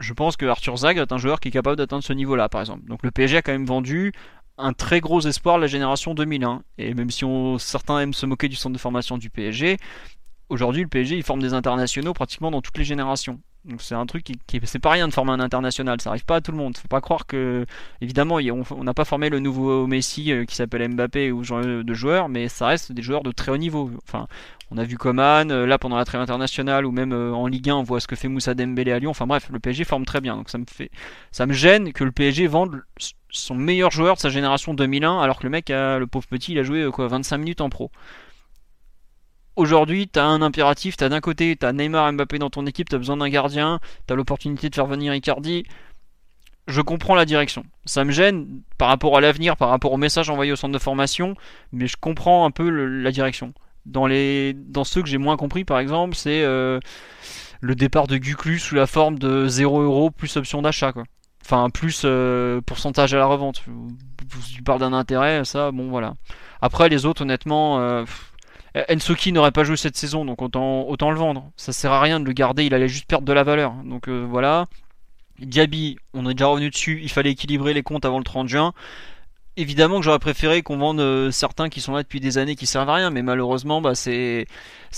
je 0.00 0.12
pense 0.12 0.36
que 0.36 0.46
Arthur 0.46 0.76
Zag 0.76 0.98
est 0.98 1.12
un 1.12 1.18
joueur 1.18 1.40
qui 1.40 1.48
est 1.48 1.52
capable 1.52 1.76
d'atteindre 1.76 2.04
ce 2.04 2.12
niveau-là, 2.12 2.48
par 2.48 2.60
exemple. 2.60 2.84
Donc 2.86 3.02
le 3.02 3.10
PSG 3.10 3.38
a 3.38 3.42
quand 3.42 3.52
même 3.52 3.66
vendu 3.66 4.12
un 4.58 4.72
très 4.72 5.00
gros 5.00 5.20
espoir 5.20 5.56
de 5.56 5.62
la 5.62 5.66
génération 5.66 6.14
2001. 6.14 6.62
Et 6.78 6.94
même 6.94 7.10
si 7.10 7.24
certains 7.58 8.00
aiment 8.00 8.14
se 8.14 8.26
moquer 8.26 8.48
du 8.48 8.56
centre 8.56 8.74
de 8.74 8.78
formation 8.78 9.18
du 9.18 9.30
PSG, 9.30 9.78
aujourd'hui 10.48 10.82
le 10.82 10.88
PSG 10.88 11.16
il 11.16 11.22
forme 11.22 11.40
des 11.40 11.54
internationaux 11.54 12.12
pratiquement 12.12 12.50
dans 12.50 12.60
toutes 12.60 12.78
les 12.78 12.84
générations. 12.84 13.40
Donc 13.64 13.80
c'est 13.80 13.94
un 13.94 14.04
truc 14.04 14.24
qui, 14.24 14.60
c'est 14.64 14.78
pas 14.78 14.90
rien 14.90 15.08
de 15.08 15.12
former 15.14 15.32
un 15.32 15.40
international, 15.40 15.98
ça 15.98 16.10
arrive 16.10 16.26
pas 16.26 16.36
à 16.36 16.40
tout 16.42 16.52
le 16.52 16.58
monde. 16.58 16.76
Faut 16.76 16.88
pas 16.88 17.00
croire 17.00 17.26
que 17.26 17.64
évidemment 18.02 18.36
on 18.36 18.84
n'a 18.84 18.92
pas 18.92 19.06
formé 19.06 19.30
le 19.30 19.38
nouveau 19.38 19.86
Messi 19.86 20.32
euh, 20.32 20.44
qui 20.44 20.54
s'appelle 20.54 20.86
Mbappé 20.90 21.32
ou 21.32 21.42
genre 21.44 21.62
de 21.62 21.94
joueurs, 21.94 22.28
mais 22.28 22.48
ça 22.48 22.66
reste 22.66 22.92
des 22.92 23.02
joueurs 23.02 23.22
de 23.22 23.32
très 23.32 23.52
haut 23.52 23.56
niveau. 23.56 23.90
Enfin, 24.06 24.26
on 24.70 24.78
a 24.78 24.84
vu 24.84 24.96
Coman, 24.96 25.50
euh, 25.50 25.66
là 25.66 25.78
pendant 25.78 25.96
la 25.96 26.04
trêve 26.04 26.20
internationale 26.20 26.86
ou 26.86 26.90
même 26.90 27.12
euh, 27.12 27.32
en 27.32 27.46
Ligue 27.46 27.70
1, 27.70 27.76
on 27.76 27.82
voit 27.82 28.00
ce 28.00 28.06
que 28.06 28.16
fait 28.16 28.28
Moussa 28.28 28.54
Dembélé 28.54 28.92
à 28.92 28.98
Lyon. 28.98 29.10
Enfin 29.10 29.26
bref, 29.26 29.48
le 29.50 29.58
PSG 29.58 29.84
forme 29.84 30.04
très 30.04 30.20
bien. 30.20 30.36
Donc 30.36 30.48
ça 30.50 30.58
me 30.58 30.64
fait, 30.68 30.90
ça 31.32 31.46
me 31.46 31.52
gêne 31.52 31.92
que 31.92 32.04
le 32.04 32.12
PSG 32.12 32.46
vende 32.46 32.82
son 33.30 33.54
meilleur 33.54 33.90
joueur 33.90 34.14
de 34.14 34.20
sa 34.20 34.30
génération 34.30 34.74
2001, 34.74 35.20
alors 35.20 35.38
que 35.38 35.44
le 35.44 35.50
mec, 35.50 35.70
a, 35.70 35.98
le 35.98 36.06
pauvre 36.06 36.26
petit, 36.26 36.52
il 36.52 36.58
a 36.58 36.62
joué 36.62 36.82
euh, 36.82 36.90
quoi 36.90 37.08
25 37.08 37.38
minutes 37.38 37.60
en 37.60 37.68
pro. 37.68 37.90
Aujourd'hui, 39.56 40.08
tu 40.08 40.18
as 40.18 40.24
un 40.24 40.42
impératif, 40.42 40.96
tu 40.96 41.04
as 41.04 41.08
d'un 41.08 41.20
côté, 41.20 41.56
tu 41.56 41.64
as 41.64 41.72
Neymar 41.72 42.12
Mbappé 42.12 42.38
dans 42.38 42.50
ton 42.50 42.66
équipe, 42.66 42.88
tu 42.88 42.96
as 42.96 42.98
besoin 42.98 43.16
d'un 43.16 43.28
gardien, 43.28 43.78
tu 44.06 44.12
as 44.12 44.16
l'opportunité 44.16 44.68
de 44.68 44.74
faire 44.74 44.86
venir 44.86 45.14
Icardi. 45.14 45.64
Je 46.66 46.80
comprends 46.80 47.14
la 47.14 47.24
direction. 47.24 47.64
Ça 47.84 48.04
me 48.04 48.10
gêne 48.10 48.62
par 48.78 48.88
rapport 48.88 49.16
à 49.16 49.20
l'avenir, 49.20 49.56
par 49.56 49.68
rapport 49.68 49.92
au 49.92 49.96
message 49.96 50.30
envoyé 50.30 50.50
au 50.50 50.56
centre 50.56 50.72
de 50.72 50.78
formation, 50.78 51.36
mais 51.72 51.86
je 51.86 51.96
comprends 52.00 52.46
un 52.46 52.50
peu 52.50 52.68
la 52.68 53.12
direction. 53.12 53.52
Dans, 53.86 54.06
les, 54.06 54.54
dans 54.54 54.84
ceux 54.84 55.02
que 55.02 55.08
j'ai 55.08 55.18
moins 55.18 55.36
compris, 55.36 55.64
par 55.64 55.78
exemple, 55.78 56.14
c'est 56.14 56.42
euh, 56.42 56.80
le 57.60 57.74
départ 57.74 58.06
de 58.06 58.16
Guclu 58.16 58.58
sous 58.58 58.74
la 58.74 58.86
forme 58.86 59.18
de 59.18 59.46
0€ 59.48 60.10
plus 60.12 60.36
option 60.36 60.62
d'achat. 60.62 60.92
Quoi. 60.92 61.04
Enfin, 61.44 61.68
plus 61.70 62.02
euh, 62.04 62.60
pourcentage 62.62 63.12
à 63.14 63.18
la 63.18 63.26
revente. 63.26 63.62
Tu 64.54 64.62
parles 64.62 64.80
d'un 64.80 64.92
intérêt, 64.92 65.44
ça, 65.44 65.70
bon 65.70 65.88
voilà. 65.90 66.14
Après, 66.62 66.88
les 66.88 67.04
autres, 67.04 67.22
honnêtement, 67.22 67.78
euh, 67.80 68.04
Ensoki 68.90 69.32
n'aurait 69.32 69.52
pas 69.52 69.64
joué 69.64 69.76
cette 69.76 69.96
saison, 69.96 70.24
donc 70.24 70.40
autant, 70.40 70.88
autant 70.88 71.10
le 71.10 71.18
vendre. 71.18 71.50
Ça 71.56 71.72
sert 71.72 71.92
à 71.92 72.00
rien 72.00 72.20
de 72.20 72.24
le 72.24 72.32
garder, 72.32 72.64
il 72.64 72.74
allait 72.74 72.88
juste 72.88 73.06
perdre 73.06 73.26
de 73.26 73.32
la 73.32 73.42
valeur. 73.42 73.74
Donc 73.84 74.08
voilà. 74.08 74.66
Diaby, 75.40 75.98
on 76.14 76.28
est 76.30 76.34
déjà 76.34 76.46
revenu 76.46 76.70
dessus, 76.70 77.00
il 77.02 77.10
fallait 77.10 77.32
équilibrer 77.32 77.74
les 77.74 77.82
comptes 77.82 78.04
avant 78.04 78.18
le 78.18 78.24
30 78.24 78.48
juin 78.48 78.72
évidemment 79.56 79.98
que 79.98 80.04
j'aurais 80.04 80.18
préféré 80.18 80.62
qu'on 80.62 80.78
vende 80.78 81.00
euh, 81.00 81.30
certains 81.30 81.68
qui 81.68 81.80
sont 81.80 81.92
là 81.92 82.02
depuis 82.02 82.20
des 82.20 82.38
années 82.38 82.56
qui 82.56 82.66
servent 82.66 82.88
à 82.88 82.94
rien, 82.94 83.10
mais 83.10 83.22
malheureusement, 83.22 83.80
bah, 83.80 83.94
c'est 83.94 84.46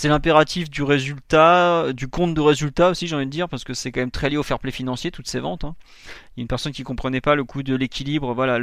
l'impératif 0.04 0.70
du 0.70 0.82
résultat, 0.82 1.92
du 1.92 2.08
compte 2.08 2.34
de 2.34 2.40
résultat 2.40 2.90
aussi, 2.90 3.06
j'ai 3.06 3.16
envie 3.16 3.26
de 3.26 3.30
dire, 3.30 3.48
parce 3.48 3.64
que 3.64 3.74
c'est 3.74 3.92
quand 3.92 4.00
même 4.00 4.10
très 4.10 4.30
lié 4.30 4.36
au 4.36 4.42
fair 4.42 4.58
play 4.58 4.70
financier 4.70 5.10
toutes 5.10 5.28
ces 5.28 5.40
ventes. 5.40 5.64
Hein. 5.64 5.74
Il 6.36 6.40
y 6.40 6.40
a 6.40 6.42
une 6.42 6.48
personne 6.48 6.72
qui 6.72 6.82
comprenait 6.82 7.20
pas 7.20 7.34
le 7.34 7.44
coût 7.44 7.62
de 7.62 7.74
l'équilibre. 7.74 8.34
Voilà, 8.34 8.58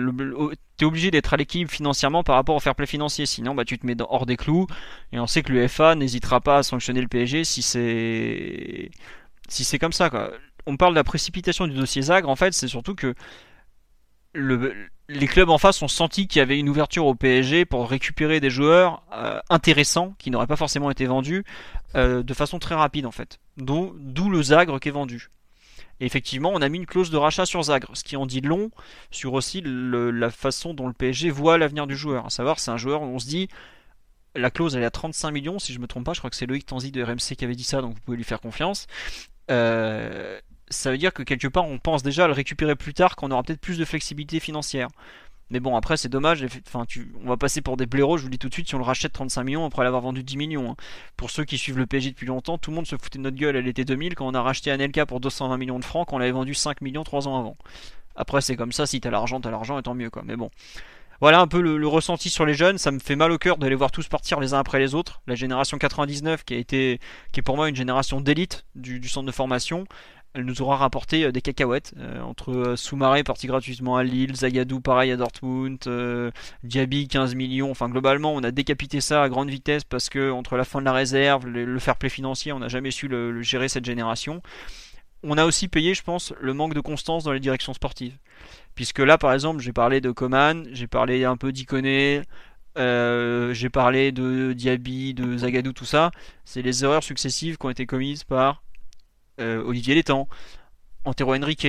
t'es 0.77 0.85
obligé 0.85 1.11
d'être 1.11 1.33
à 1.33 1.37
l'équilibre 1.37 1.71
financièrement 1.71 2.23
par 2.23 2.35
rapport 2.35 2.55
au 2.55 2.59
fair 2.59 2.75
play 2.75 2.87
financier, 2.87 3.25
sinon 3.25 3.55
bah 3.55 3.65
tu 3.65 3.77
te 3.77 3.85
mets 3.85 3.95
hors 3.99 4.25
des 4.25 4.37
clous. 4.37 4.67
Et 5.11 5.19
on 5.19 5.27
sait 5.27 5.43
que 5.43 5.51
l'UEFA 5.51 5.95
n'hésitera 5.95 6.41
pas 6.41 6.57
à 6.57 6.63
sanctionner 6.63 7.01
le 7.01 7.07
PSG 7.07 7.43
si 7.43 7.61
c'est 7.61 8.91
si 9.49 9.63
c'est 9.63 9.79
comme 9.79 9.93
ça. 9.93 10.09
Quoi. 10.09 10.31
On 10.65 10.77
parle 10.77 10.93
de 10.93 10.97
la 10.97 11.03
précipitation 11.03 11.67
du 11.67 11.75
dossier 11.75 12.01
Zagre, 12.01 12.29
en 12.29 12.35
fait, 12.35 12.53
c'est 12.53 12.67
surtout 12.67 12.95
que 12.95 13.13
le, 14.33 14.73
les 15.09 15.27
clubs 15.27 15.49
en 15.49 15.57
face 15.57 15.81
ont 15.81 15.87
senti 15.87 16.27
qu'il 16.27 16.39
y 16.39 16.41
avait 16.41 16.57
une 16.57 16.69
ouverture 16.69 17.05
au 17.05 17.15
PSG 17.15 17.65
pour 17.65 17.89
récupérer 17.89 18.39
des 18.39 18.49
joueurs 18.49 19.03
euh, 19.13 19.39
intéressants 19.49 20.15
qui 20.17 20.31
n'auraient 20.31 20.47
pas 20.47 20.55
forcément 20.55 20.89
été 20.89 21.05
vendus 21.05 21.43
euh, 21.95 22.23
de 22.23 22.33
façon 22.33 22.59
très 22.59 22.75
rapide 22.75 23.05
en 23.05 23.11
fait. 23.11 23.39
D'où 23.57 23.93
le 24.29 24.41
Zagre 24.41 24.79
qui 24.79 24.89
est 24.89 24.93
vendu. 24.93 25.29
Et 25.99 26.05
effectivement, 26.05 26.51
on 26.53 26.61
a 26.61 26.69
mis 26.69 26.79
une 26.79 26.85
clause 26.85 27.11
de 27.11 27.17
rachat 27.17 27.45
sur 27.45 27.61
Zagre, 27.63 27.91
ce 27.93 28.03
qui 28.03 28.17
en 28.17 28.25
dit 28.25 28.41
long 28.41 28.71
sur 29.11 29.33
aussi 29.33 29.61
la 29.63 30.29
façon 30.31 30.73
dont 30.73 30.87
le 30.87 30.93
PSG 30.93 31.29
voit 31.29 31.57
l'avenir 31.57 31.85
du 31.85 31.95
joueur. 31.95 32.25
À 32.25 32.29
savoir, 32.29 32.59
c'est 32.59 32.71
un 32.71 32.77
joueur 32.77 33.03
où 33.03 33.05
on 33.05 33.19
se 33.19 33.27
dit 33.27 33.47
la 34.35 34.49
clause 34.49 34.75
elle 34.75 34.83
est 34.83 34.87
à 34.87 34.91
35 34.91 35.31
millions, 35.31 35.59
si 35.59 35.73
je 35.73 35.79
me 35.79 35.87
trompe 35.87 36.05
pas, 36.05 36.13
je 36.13 36.19
crois 36.19 36.29
que 36.29 36.35
c'est 36.35 36.47
Loïc 36.47 36.65
Tanzi 36.65 36.91
de 36.91 37.03
RMC 37.03 37.35
qui 37.37 37.45
avait 37.45 37.55
dit 37.55 37.63
ça, 37.63 37.81
donc 37.81 37.93
vous 37.93 38.01
pouvez 38.01 38.17
lui 38.17 38.23
faire 38.23 38.41
confiance. 38.41 38.87
Euh, 39.51 40.39
ça 40.69 40.91
veut 40.91 40.97
dire 40.97 41.13
que 41.13 41.23
quelque 41.23 41.47
part 41.47 41.65
on 41.65 41.77
pense 41.77 42.03
déjà 42.03 42.25
à 42.25 42.27
le 42.27 42.33
récupérer 42.33 42.75
plus 42.75 42.93
tard 42.93 43.15
quand 43.15 43.27
on 43.27 43.31
aura 43.31 43.43
peut-être 43.43 43.61
plus 43.61 43.77
de 43.77 43.85
flexibilité 43.85 44.39
financière. 44.39 44.87
Mais 45.49 45.59
bon, 45.59 45.75
après 45.75 45.97
c'est 45.97 46.09
dommage, 46.09 46.43
enfin, 46.67 46.85
on 47.23 47.29
va 47.29 47.37
passer 47.37 47.61
pour 47.61 47.77
des 47.77 47.85
blaireaux, 47.85 48.17
je 48.17 48.23
vous 48.23 48.29
le 48.29 48.31
dis 48.31 48.39
tout 48.39 48.49
de 48.49 48.53
suite, 48.53 48.67
si 48.67 48.73
on 48.73 48.79
le 48.79 48.83
rachète 48.83 49.13
35 49.13 49.43
millions 49.43 49.65
après 49.65 49.83
l'avoir 49.83 50.01
vendu 50.01 50.23
10 50.23 50.35
millions. 50.35 50.71
Hein. 50.71 50.75
Pour 51.15 51.29
ceux 51.29 51.43
qui 51.43 51.59
suivent 51.59 51.77
le 51.77 51.85
PSG 51.85 52.09
depuis 52.09 52.25
longtemps, 52.25 52.57
tout 52.57 52.71
le 52.71 52.75
monde 52.75 52.87
se 52.87 52.95
foutait 52.95 53.19
de 53.19 53.23
notre 53.23 53.37
gueule 53.37 53.55
à 53.55 53.61
l'été 53.61 53.85
2000 53.85 54.15
quand 54.15 54.25
on 54.25 54.33
a 54.33 54.41
racheté 54.41 54.71
Anelka 54.71 55.05
pour 55.05 55.19
220 55.19 55.57
millions 55.57 55.77
de 55.77 55.85
francs, 55.85 56.07
quand 56.07 56.15
on 56.15 56.19
l'avait 56.19 56.31
vendu 56.31 56.55
5 56.55 56.81
millions 56.81 57.03
3 57.03 57.27
ans 57.27 57.37
avant. 57.37 57.55
Après 58.15 58.41
c'est 58.41 58.55
comme 58.55 58.71
ça, 58.71 58.87
si 58.87 58.99
t'as 58.99 59.11
l'argent, 59.11 59.41
t'as 59.41 59.51
l'argent, 59.51 59.77
et 59.77 59.83
tant 59.83 59.93
mieux 59.93 60.09
quoi. 60.09 60.23
Mais 60.25 60.35
bon. 60.35 60.49
Voilà 61.21 61.39
un 61.39 61.47
peu 61.47 61.61
le, 61.61 61.87
ressenti 61.87 62.29
sur 62.29 62.45
les 62.45 62.55
jeunes, 62.55 62.77
ça 62.77 62.91
me 62.91 62.99
fait 62.99 63.15
mal 63.15 63.31
au 63.31 63.37
cœur 63.37 63.57
de 63.57 63.67
les 63.67 63.75
voir 63.75 63.91
tous 63.91 64.07
partir 64.07 64.39
les 64.39 64.53
uns 64.53 64.59
après 64.59 64.79
les 64.79 64.95
autres. 64.95 65.21
La 65.27 65.35
génération 65.35 65.77
99 65.77 66.43
qui 66.43 66.55
a 66.55 66.57
été, 66.57 66.99
qui 67.31 67.39
est 67.39 67.43
pour 67.43 67.55
moi 67.55 67.69
une 67.69 67.75
génération 67.75 68.19
d'élite 68.19 68.65
du 68.75 69.07
centre 69.07 69.27
de 69.27 69.31
formation, 69.31 69.85
elle 70.33 70.45
nous 70.45 70.61
aura 70.61 70.77
rapporté 70.77 71.25
euh, 71.25 71.31
des 71.31 71.41
cacahuètes 71.41 71.93
euh, 71.97 72.21
entre 72.21 72.51
euh, 72.51 72.75
Soumaré 72.75 73.23
parti 73.23 73.47
gratuitement 73.47 73.97
à 73.97 74.03
Lille, 74.03 74.35
Zagadou 74.35 74.79
pareil 74.81 75.11
à 75.11 75.17
Dortmund, 75.17 75.79
Diaby 76.63 77.07
15 77.07 77.35
millions. 77.35 77.71
Enfin 77.71 77.89
globalement, 77.89 78.33
on 78.33 78.43
a 78.43 78.51
décapité 78.51 79.01
ça 79.01 79.23
à 79.23 79.29
grande 79.29 79.49
vitesse 79.49 79.83
parce 79.83 80.09
que 80.09 80.31
entre 80.31 80.57
la 80.57 80.65
fin 80.65 80.79
de 80.79 80.85
la 80.85 80.93
réserve, 80.93 81.47
le, 81.47 81.79
fair 81.79 81.95
play 81.95 82.09
financier, 82.09 82.51
on 82.51 82.59
n'a 82.59 82.67
jamais 82.67 82.91
su 82.91 83.07
le, 83.07 83.41
gérer 83.41 83.69
cette 83.69 83.85
génération. 83.85 84.41
On 85.23 85.37
a 85.37 85.45
aussi 85.45 85.67
payé, 85.67 85.93
je 85.93 86.03
pense, 86.03 86.33
le 86.41 86.53
manque 86.53 86.73
de 86.73 86.81
constance 86.81 87.23
dans 87.23 87.31
les 87.31 87.39
directions 87.39 87.73
sportives. 87.73 88.17
Puisque 88.75 88.99
là, 88.99 89.17
par 89.17 89.33
exemple, 89.33 89.61
j'ai 89.61 89.71
parlé 89.71 90.01
de 90.01 90.11
Coman, 90.11 90.67
j'ai 90.73 90.87
parlé 90.87 91.23
un 91.23 91.37
peu 91.37 91.53
d'Iconé, 91.53 92.23
j'ai 92.75 93.69
parlé 93.69 94.11
de 94.11 94.53
Diaby, 94.53 95.13
de 95.13 95.37
Zagadou, 95.37 95.71
tout 95.71 95.85
ça. 95.85 96.11
C'est 96.43 96.61
les 96.61 96.83
erreurs 96.83 97.03
successives 97.03 97.57
qui 97.57 97.65
ont 97.65 97.69
été 97.69 97.85
commises 97.85 98.25
par 98.25 98.63
Olivier 99.39 99.95
Létang, 99.95 100.27
Antero 101.05 101.35
Henrique, 101.35 101.67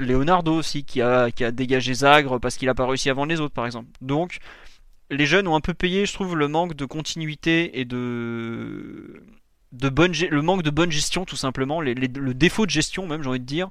Leonardo 0.00 0.54
aussi 0.54 0.84
qui 0.84 1.02
a, 1.02 1.30
dégagé 1.30 1.94
Zagre 1.94 2.40
parce 2.40 2.56
qu'il 2.56 2.66
n'a 2.66 2.74
pas 2.74 2.86
réussi 2.86 3.10
avant 3.10 3.24
les 3.24 3.40
autres 3.40 3.54
par 3.54 3.66
exemple. 3.66 3.88
Donc 4.00 4.38
les 5.10 5.26
jeunes 5.26 5.48
ont 5.48 5.56
un 5.56 5.60
peu 5.60 5.74
payé, 5.74 6.06
je 6.06 6.12
trouve, 6.12 6.36
le 6.36 6.48
manque 6.48 6.74
de 6.74 6.84
continuité 6.84 7.80
et 7.80 7.84
de, 7.84 9.22
de 9.72 9.88
bonne, 9.88 10.12
le 10.12 10.42
manque 10.42 10.62
de 10.62 10.70
bonne 10.70 10.90
gestion 10.90 11.24
tout 11.24 11.36
simplement, 11.36 11.80
le 11.80 12.32
défaut 12.32 12.66
de 12.66 12.70
gestion 12.70 13.06
même 13.06 13.22
j'ai 13.22 13.28
envie 13.28 13.40
de 13.40 13.44
dire, 13.44 13.70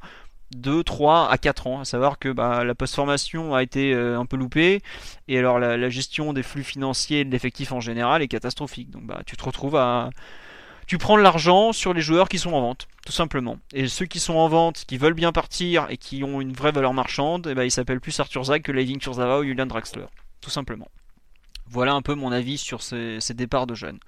de 0.56 0.82
3 0.82 1.30
à 1.30 1.38
4 1.38 1.68
ans, 1.68 1.80
à 1.82 1.86
savoir 1.86 2.20
que 2.20 2.30
bah, 2.30 2.64
la 2.64 2.76
post-formation 2.76 3.54
a 3.54 3.64
été 3.64 3.94
euh, 3.94 4.20
un 4.20 4.26
peu 4.26 4.36
loupée, 4.36 4.82
et 5.28 5.38
alors 5.38 5.60
la, 5.60 5.78
la 5.78 5.90
gestion 5.90 6.34
des 6.34 6.44
flux 6.44 6.64
financiers 6.64 7.20
et 7.20 7.26
de 7.26 7.32
l'effectif 7.32 7.72
en 7.72 7.80
général 7.80 8.22
est 8.22 8.28
catastrophique. 8.28 8.90
Donc 8.90 9.06
bah, 9.06 9.22
tu 9.26 9.38
te 9.38 9.44
retrouves 9.44 9.76
à, 9.76 10.10
tu 10.90 10.98
prends 10.98 11.18
de 11.18 11.22
l'argent 11.22 11.72
sur 11.72 11.94
les 11.94 12.02
joueurs 12.02 12.28
qui 12.28 12.40
sont 12.40 12.52
en 12.52 12.62
vente, 12.62 12.88
tout 13.06 13.12
simplement. 13.12 13.60
Et 13.74 13.88
ceux 13.88 14.08
qui 14.08 14.20
sont 14.20 14.34
en 14.34 14.50
vente, 14.50 14.86
qui 14.88 14.98
veulent 14.98 15.14
bien 15.14 15.32
partir 15.32 15.86
et 15.92 15.98
qui 15.98 16.24
ont 16.24 16.42
une 16.42 16.52
vraie 16.52 16.72
valeur 16.72 16.96
marchande, 16.96 17.46
eh 17.46 17.54
ben, 17.54 17.64
ils 17.64 17.70
s'appellent 17.70 18.02
plus 18.02 18.20
Arthur 18.20 18.46
Zag 18.46 18.64
que 18.64 18.72
Leiving 18.72 18.98
Turzava 18.98 19.38
ou 19.38 19.44
Julian 19.44 19.68
Draxler, 19.68 20.08
tout 20.42 20.50
simplement. 20.50 20.88
Voilà 21.68 21.94
un 21.94 22.02
peu 22.02 22.16
mon 22.16 22.32
avis 22.32 22.58
sur 22.58 22.82
ces, 22.82 23.20
départs 23.36 23.68
de 23.68 23.76
jeunes. 23.76 24.00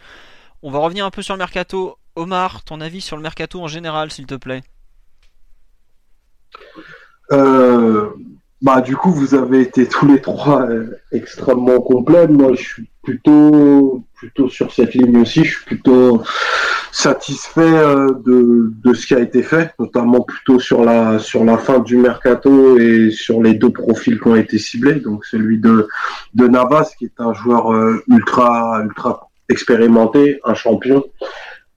On 0.63 0.71
va 0.71 0.79
revenir 0.79 1.05
un 1.05 1.11
peu 1.11 1.21
sur 1.21 1.35
le 1.35 1.37
mercato. 1.37 1.99
Omar, 2.15 2.63
ton 2.63 2.81
avis 2.81 3.01
sur 3.01 3.15
le 3.15 3.21
mercato 3.21 3.61
en 3.61 3.67
général, 3.67 4.11
s'il 4.11 4.25
te 4.25 4.33
plaît? 4.33 4.63
Euh, 7.31 8.09
Bah, 8.61 8.81
du 8.81 8.95
coup, 8.95 9.11
vous 9.11 9.33
avez 9.33 9.61
été 9.61 9.87
tous 9.87 10.05
les 10.05 10.21
trois 10.21 10.69
euh, 10.69 10.99
extrêmement 11.11 11.81
complets. 11.81 12.27
Moi, 12.27 12.53
je 12.53 12.61
suis 12.61 12.89
plutôt, 13.01 14.03
plutôt 14.13 14.49
sur 14.49 14.71
cette 14.71 14.93
ligne 14.93 15.17
aussi. 15.17 15.43
Je 15.43 15.55
suis 15.55 15.65
plutôt 15.65 16.21
satisfait 16.91 17.61
euh, 17.61 18.13
de, 18.23 18.71
de 18.83 18.93
ce 18.93 19.07
qui 19.07 19.15
a 19.15 19.19
été 19.19 19.41
fait, 19.41 19.73
notamment 19.79 20.21
plutôt 20.21 20.59
sur 20.59 20.85
la, 20.85 21.17
sur 21.17 21.43
la 21.43 21.57
fin 21.57 21.79
du 21.79 21.97
mercato 21.97 22.77
et 22.77 23.09
sur 23.09 23.41
les 23.41 23.55
deux 23.55 23.71
profils 23.71 24.19
qui 24.19 24.27
ont 24.27 24.35
été 24.35 24.59
ciblés. 24.59 24.99
Donc, 24.99 25.25
celui 25.25 25.57
de, 25.57 25.87
de 26.35 26.47
Navas, 26.47 26.91
qui 26.99 27.05
est 27.05 27.19
un 27.19 27.33
joueur 27.33 27.73
euh, 27.73 28.03
ultra, 28.09 28.81
ultra 28.83 29.31
expérimenté, 29.49 30.39
un 30.45 30.53
champion, 30.53 31.03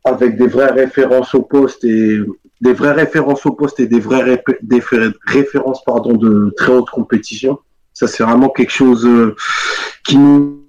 avec 0.05 0.37
des 0.37 0.49
vraies 0.49 0.73
références 0.73 1.35
au 1.35 1.41
poste 1.41 1.83
et 1.85 2.19
des 2.65 2.73
vraies 2.73 2.93
références 2.93 3.45
au 3.45 3.53
poste 3.53 3.79
et 3.79 3.87
des 3.87 4.01
vraies 4.01 4.43
des 4.63 4.83
références 5.27 5.85
pardon 5.85 6.15
de 6.15 6.53
très 6.57 6.73
haute 6.73 6.89
compétition. 6.91 7.59
Ça 7.93 8.07
c'est 8.09 8.25
vraiment 8.25 8.49
quelque 8.49 8.73
chose 8.73 9.07
euh, 9.07 9.37
qui 10.05 10.17
nous 10.17 10.63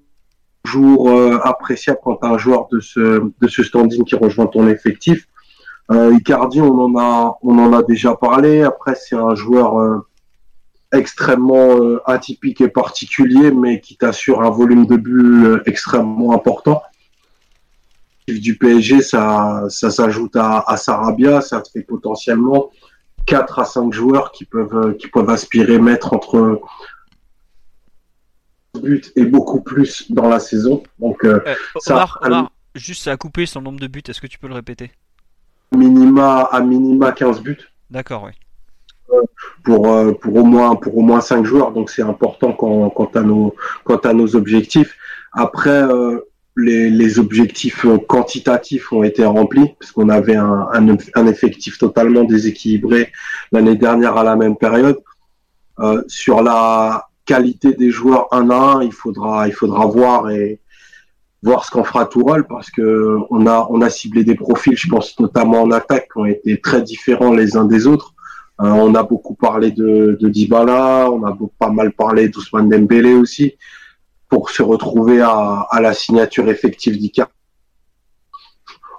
toujours 0.64 1.10
euh, 1.10 1.40
appréciable 1.44 2.00
quand 2.04 2.24
un 2.24 2.38
joueur 2.38 2.68
de 2.72 2.80
ce 2.82 3.00
de 3.42 3.48
ce 3.48 3.64
standing 3.64 4.04
qui 4.04 4.16
rejoint 4.16 4.48
ton 4.48 4.68
effectif. 4.68 5.28
Euh, 5.92 6.14
Icardi, 6.20 6.60
on 6.60 6.78
en 6.80 7.00
a 7.00 7.38
on 7.42 7.58
en 7.60 7.72
a 7.72 7.82
déjà 7.82 8.14
parlé. 8.16 8.62
Après 8.62 8.96
c'est 8.96 9.16
un 9.16 9.36
joueur 9.36 10.04
extrêmement 10.92 11.78
atypique 12.06 12.60
et 12.60 12.68
particulier, 12.68 13.52
mais 13.52 13.80
qui 13.80 13.96
t'assure 13.96 14.42
un 14.42 14.50
volume 14.50 14.86
de 14.86 14.98
but 14.98 15.62
extrêmement 15.66 16.34
important 16.34 16.82
du 18.28 18.58
PSG, 18.58 19.02
ça, 19.02 19.66
ça 19.70 19.92
s'ajoute 19.92 20.36
à, 20.36 20.64
à, 20.68 20.78
Sarabia, 20.78 21.42
ça 21.42 21.62
fait 21.72 21.84
potentiellement 21.84 22.72
4 23.26 23.60
à 23.60 23.66
5 23.66 23.94
joueurs 23.94 24.32
qui 24.32 24.46
peuvent, 24.46 24.96
qui 24.98 25.08
peuvent 25.08 25.30
aspirer 25.30 25.80
mettre 25.80 26.14
entre 26.14 26.62
buts 28.80 29.04
et 29.16 29.26
beaucoup 29.26 29.62
plus 29.62 30.12
dans 30.12 30.28
la 30.28 30.40
saison. 30.40 30.84
Donc, 31.00 31.24
euh, 31.24 31.42
euh 31.46 31.56
ça, 31.78 32.08
Omar, 32.22 32.52
juste 32.76 33.08
à 33.08 33.18
couper 33.18 33.46
son 33.46 33.62
nombre 33.62 33.80
de 33.80 33.88
buts, 33.88 34.04
est-ce 34.08 34.22
que 34.22 34.28
tu 34.28 34.40
peux 34.40 34.48
le 34.48 34.56
répéter? 34.56 34.92
Minima, 35.76 36.42
À 36.52 36.62
minima 36.62 37.12
15 37.12 37.42
buts. 37.42 37.58
D'accord, 37.90 38.24
oui. 38.24 38.32
Pour, 39.64 39.92
euh, 39.92 40.14
pour, 40.14 40.36
au 40.36 40.44
moins, 40.44 40.76
pour 40.76 40.98
au 40.98 41.02
moins 41.02 41.22
5 41.22 41.46
joueurs, 41.46 41.72
donc 41.72 41.90
c'est 41.90 42.02
important 42.02 42.54
quand, 42.54 42.90
quant, 42.90 43.10
à 43.14 43.22
nos, 43.22 43.56
quant 43.84 43.98
à 43.98 44.14
nos 44.14 44.36
objectifs. 44.36 44.96
Après, 45.32 45.84
euh, 45.84 46.20
les, 46.58 46.90
les, 46.90 47.20
objectifs 47.20 47.86
quantitatifs 48.08 48.92
ont 48.94 49.04
été 49.04 49.26
remplis, 49.26 49.74
puisqu'on 49.80 50.10
avait 50.10 50.36
un, 50.36 50.68
un, 50.74 50.98
un, 51.16 51.28
effectif 51.28 51.78
totalement 51.78 52.24
déséquilibré 52.24 53.12
l'année 53.52 53.76
dernière 53.76 54.18
à 54.18 54.24
la 54.24 54.36
même 54.36 54.56
période. 54.56 54.98
Euh, 55.80 56.02
sur 56.08 56.42
la 56.42 57.08
qualité 57.26 57.74
des 57.74 57.92
joueurs 57.92 58.28
un 58.32 58.50
à 58.50 58.56
un, 58.56 58.84
il 58.84 58.94
faudra, 58.94 59.48
il 59.48 59.54
faudra 59.54 59.86
voir 59.86 60.30
et 60.30 60.62
voir 61.44 61.66
ce 61.66 61.72
qu'en 61.72 61.84
fera 61.84 62.06
Tourelle, 62.06 62.46
parce 62.48 62.72
que 62.72 63.18
on 63.30 63.46
a, 63.48 63.68
on 63.70 63.82
a 63.82 63.90
ciblé 63.90 64.24
des 64.24 64.36
profils, 64.36 64.78
je 64.78 64.88
pense 64.88 65.20
notamment 65.20 65.62
en 65.62 65.72
attaque, 65.72 66.08
qui 66.12 66.18
ont 66.18 66.26
été 66.26 66.60
très 66.62 66.82
différents 66.82 67.34
les 67.34 67.58
uns 67.58 67.66
des 67.66 67.86
autres. 67.86 68.14
Euh, 68.62 68.70
on 68.70 68.96
a 68.96 69.04
beaucoup 69.04 69.36
parlé 69.36 69.72
de, 69.72 70.18
de 70.20 70.30
Dybala, 70.30 71.12
on 71.12 71.26
a 71.26 71.38
pas 71.60 71.70
mal 71.70 71.92
parlé 71.92 72.30
d'Ousmane 72.30 72.70
Dembélé 72.70 73.14
aussi 73.14 73.56
pour 74.30 74.50
se 74.50 74.64
retrouver 74.64 75.22
à, 75.22 75.68
la 75.80 75.94
signature 75.94 76.50
effective 76.50 76.98
d'Icar. 76.98 77.30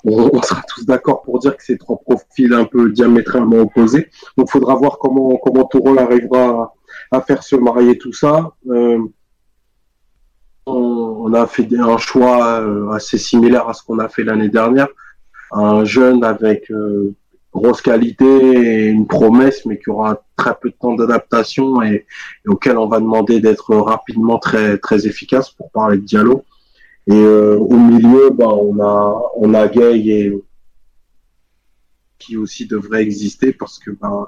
On, 0.05 0.41
sera 0.41 0.63
tous 0.69 0.87
d'accord 0.87 1.23
pour 1.23 1.41
dire 1.41 1.57
que 1.57 1.65
c'est 1.65 1.79
trois 1.79 1.99
profils 1.99 2.53
un 2.53 2.65
peu 2.65 2.93
diamétralement 2.93 3.57
opposés. 3.57 4.09
Donc, 4.37 4.49
il 4.49 4.53
faudra 4.53 4.77
voir 4.77 4.99
comment 4.99 5.37
comment 5.39 5.65
Tourol 5.65 5.99
arrivera 5.99 6.75
à, 7.11 7.21
faire 7.21 7.43
se 7.43 7.57
marier 7.57 7.99
tout 7.99 8.13
ça. 8.13 8.53
Euh, 8.69 9.01
on, 10.67 10.73
on, 11.27 11.35
a 11.35 11.47
fait 11.49 11.69
un 11.77 11.99
choix 11.99 12.61
euh, 12.61 12.91
assez 12.91 13.19
similaire 13.19 13.69
à 13.69 13.73
ce 13.73 13.83
qu'on 13.83 13.99
a 13.99 14.09
fait 14.09 14.23
l'année 14.23 14.49
dernière. 14.49 14.89
Un 15.51 15.85
jeune 15.85 16.23
avec 16.23 16.71
euh, 16.71 17.15
grosse 17.57 17.81
qualité 17.81 18.25
et 18.25 18.87
une 18.87 19.07
promesse, 19.07 19.67
mais 19.67 19.79
qui 19.79 19.91
aura 19.91 20.23
très 20.37 20.55
peu 20.61 20.71
de 20.71 20.77
temps 20.81 20.95
d'adaptation 20.95 21.83
et, 21.83 22.07
auquel 22.47 22.79
on 22.79 22.87
va 22.87 23.01
demander 23.01 23.41
d'être 23.41 23.75
rapidement 23.77 24.39
très 24.39 24.79
très 24.79 25.07
efficace 25.07 25.51
pour 25.51 25.71
parler 25.71 25.99
de 25.99 26.05
Diallo. 26.05 26.45
Et 27.09 27.15
euh, 27.15 27.57
au 27.57 27.77
milieu, 27.77 28.31
ben, 28.31 28.49
on 28.49 28.81
a 28.81 29.23
on 29.37 29.55
a 29.55 29.69
Gay 29.69 29.99
et 29.99 30.33
qui 32.19 32.37
aussi 32.37 32.67
devrait 32.67 33.03
exister 33.03 33.53
parce 33.53 33.79
que 33.79 33.91
ben, 33.91 34.27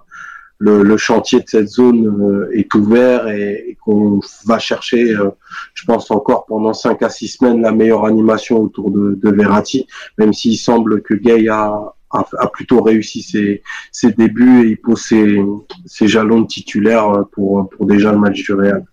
le, 0.59 0.83
le, 0.83 0.97
chantier 0.97 1.41
de 1.41 1.49
cette 1.49 1.69
zone 1.69 2.07
euh, 2.07 2.51
est 2.53 2.75
ouvert 2.75 3.29
et, 3.29 3.65
et 3.69 3.75
qu'on 3.77 4.21
va 4.45 4.59
chercher, 4.59 5.15
euh, 5.15 5.31
je 5.73 5.85
pense 5.85 6.11
encore 6.11 6.47
pendant 6.47 6.75
5 6.75 7.01
à 7.03 7.11
6 7.11 7.29
semaines, 7.29 7.63
la 7.63 7.71
meilleure 7.71 8.05
animation 8.05 8.61
autour 8.61 8.91
de, 8.91 9.15
de 9.15 9.31
Verratti, 9.31 9.87
même 10.19 10.33
s'il 10.33 10.59
semble 10.59 11.03
que 11.03 11.15
Gay 11.15 11.49
a, 11.49 11.95
a, 12.11 12.47
plutôt 12.49 12.83
réussi 12.83 13.23
ses, 13.23 13.63
ses, 13.93 14.13
débuts 14.13 14.65
et 14.65 14.71
il 14.71 14.77
pose 14.77 15.01
ses, 15.01 15.41
ses, 15.87 16.09
jalons 16.09 16.43
de 16.43 16.47
titulaire 16.47 17.25
pour, 17.33 17.69
pour 17.71 17.87
déjà 17.87 18.13
le 18.13 18.19
match 18.19 18.43
du 18.43 18.55
Real. 18.55 18.85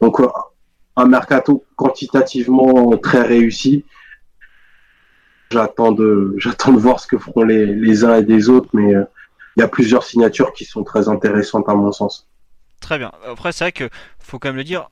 Donc 0.00 0.20
un 0.96 1.06
mercato 1.06 1.64
quantitativement 1.76 2.96
très 2.96 3.22
réussi. 3.22 3.84
J'attends 5.50 5.92
de, 5.92 6.34
j'attends 6.38 6.72
de 6.72 6.78
voir 6.78 6.98
ce 6.98 7.06
que 7.06 7.18
feront 7.18 7.44
les, 7.44 7.66
les 7.66 8.04
uns 8.04 8.16
et 8.16 8.22
des 8.22 8.48
autres, 8.48 8.70
mais 8.72 8.94
euh, 8.94 9.04
il 9.56 9.60
y 9.60 9.62
a 9.62 9.68
plusieurs 9.68 10.02
signatures 10.02 10.52
qui 10.52 10.64
sont 10.64 10.82
très 10.82 11.08
intéressantes 11.08 11.68
à 11.68 11.74
mon 11.74 11.92
sens. 11.92 12.26
Très 12.82 12.98
bien. 12.98 13.12
Après, 13.26 13.52
c'est 13.52 13.64
vrai 13.64 13.72
que 13.72 13.88
faut 14.18 14.38
quand 14.38 14.48
même 14.48 14.56
le 14.56 14.64
dire. 14.64 14.88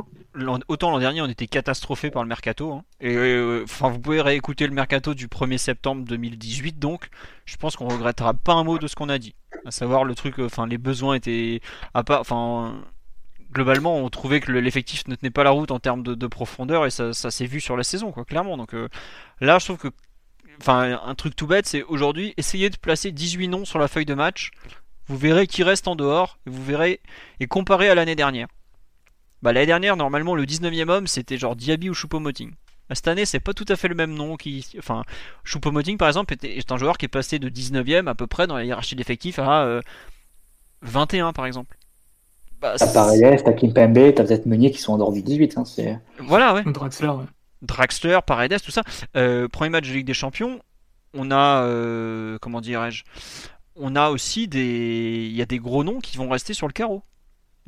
Autant 0.68 0.92
l'an 0.92 1.00
dernier, 1.00 1.20
on 1.22 1.26
était 1.26 1.48
catastrophé 1.48 2.10
par 2.10 2.22
le 2.22 2.28
mercato. 2.28 2.72
Hein. 2.72 2.84
Et 3.00 3.16
euh, 3.16 3.64
enfin, 3.64 3.90
vous 3.90 3.98
pouvez 3.98 4.20
réécouter 4.20 4.68
le 4.68 4.72
mercato 4.72 5.12
du 5.12 5.26
1er 5.26 5.58
septembre 5.58 6.04
2018. 6.04 6.78
Donc, 6.78 7.08
je 7.46 7.56
pense 7.56 7.74
qu'on 7.74 7.88
regrettera 7.88 8.32
pas 8.32 8.52
un 8.54 8.62
mot 8.62 8.78
de 8.78 8.86
ce 8.86 8.94
qu'on 8.94 9.08
a 9.08 9.18
dit. 9.18 9.34
À 9.66 9.72
savoir 9.72 10.04
le 10.04 10.14
truc, 10.14 10.38
euh, 10.38 10.46
enfin, 10.46 10.68
les 10.68 10.78
besoins 10.78 11.14
étaient 11.14 11.60
à 11.92 12.04
part, 12.04 12.20
enfin, 12.20 12.80
globalement, 13.52 13.98
on 13.98 14.08
trouvait 14.08 14.38
que 14.38 14.52
l'effectif 14.52 15.08
ne 15.08 15.16
tenait 15.16 15.30
pas 15.30 15.42
la 15.42 15.50
route 15.50 15.72
en 15.72 15.80
termes 15.80 16.04
de, 16.04 16.14
de 16.14 16.26
profondeur 16.28 16.86
et 16.86 16.90
ça, 16.90 17.12
ça 17.12 17.32
s'est 17.32 17.46
vu 17.46 17.60
sur 17.60 17.76
la 17.76 17.82
saison, 17.82 18.12
quoi, 18.12 18.24
clairement. 18.24 18.56
Donc 18.56 18.72
euh, 18.72 18.88
là, 19.40 19.58
je 19.58 19.64
trouve 19.64 19.78
que, 19.78 19.88
enfin, 20.60 21.00
un 21.04 21.14
truc 21.16 21.34
tout 21.34 21.48
bête, 21.48 21.66
c'est 21.66 21.82
aujourd'hui, 21.82 22.34
essayer 22.36 22.70
de 22.70 22.76
placer 22.76 23.10
18 23.10 23.48
noms 23.48 23.64
sur 23.64 23.80
la 23.80 23.88
feuille 23.88 24.06
de 24.06 24.14
match 24.14 24.52
vous 25.10 25.16
verrez 25.16 25.48
qui 25.48 25.64
reste 25.64 25.88
en 25.88 25.96
dehors, 25.96 26.38
et 26.46 26.50
vous 26.50 26.62
verrez, 26.62 27.00
et 27.40 27.48
comparé 27.48 27.88
à 27.88 27.96
l'année 27.96 28.14
dernière. 28.14 28.46
Bah 29.42 29.52
l'année 29.52 29.66
dernière, 29.66 29.96
normalement, 29.96 30.36
le 30.36 30.44
19ème 30.44 30.88
homme, 30.88 31.06
c'était 31.08 31.36
genre 31.36 31.56
Diaby 31.56 31.90
ou 31.90 31.94
Choupo-Moting. 31.94 32.50
Bah, 32.88 32.94
cette 32.94 33.08
année, 33.08 33.24
c'est 33.24 33.40
pas 33.40 33.52
tout 33.52 33.64
à 33.68 33.74
fait 33.74 33.88
le 33.88 33.96
même 33.96 34.14
nom. 34.14 34.36
Qui... 34.36 34.64
Enfin, 34.78 35.02
Choupo-Moting, 35.44 35.96
par 35.96 36.06
exemple, 36.06 36.36
est 36.40 36.70
un 36.70 36.76
joueur 36.76 36.96
qui 36.96 37.06
est 37.06 37.08
passé 37.08 37.40
de 37.40 37.48
19ème 37.48 38.06
à 38.06 38.14
peu 38.14 38.28
près 38.28 38.46
dans 38.46 38.56
la 38.56 38.64
hiérarchie 38.64 38.94
d'effectifs 38.94 39.40
à 39.40 39.80
21, 40.82 41.28
euh, 41.28 41.32
par 41.32 41.46
exemple. 41.46 41.76
Bah, 42.60 42.74
t'as 42.78 42.92
Paredes, 42.92 43.42
t'as 43.42 43.52
Kimpembe, 43.52 44.14
t'as 44.14 44.22
peut-être 44.22 44.46
Meunier 44.46 44.70
qui 44.70 44.78
sont 44.78 44.92
en 44.92 44.98
dehors 44.98 45.12
du 45.12 45.22
18. 45.22 45.58
Hein, 45.58 45.64
voilà, 46.20 46.54
ouais. 46.54 46.62
Draxler, 46.66 47.08
ouais. 47.08 47.24
Draxler, 47.62 48.20
Paredes, 48.24 48.62
tout 48.62 48.70
ça. 48.70 48.84
Euh, 49.16 49.48
premier 49.48 49.70
match 49.70 49.88
de 49.88 49.94
Ligue 49.94 50.06
des 50.06 50.14
Champions, 50.14 50.60
on 51.14 51.32
a, 51.32 51.64
euh, 51.64 52.38
comment 52.40 52.60
dirais-je, 52.60 53.02
on 53.76 53.96
a 53.96 54.10
aussi 54.10 54.48
des, 54.48 55.28
il 55.30 55.36
y 55.36 55.42
a 55.42 55.46
des 55.46 55.58
gros 55.58 55.84
noms 55.84 56.00
qui 56.00 56.16
vont 56.16 56.28
rester 56.28 56.54
sur 56.54 56.66
le 56.66 56.72
carreau. 56.72 57.02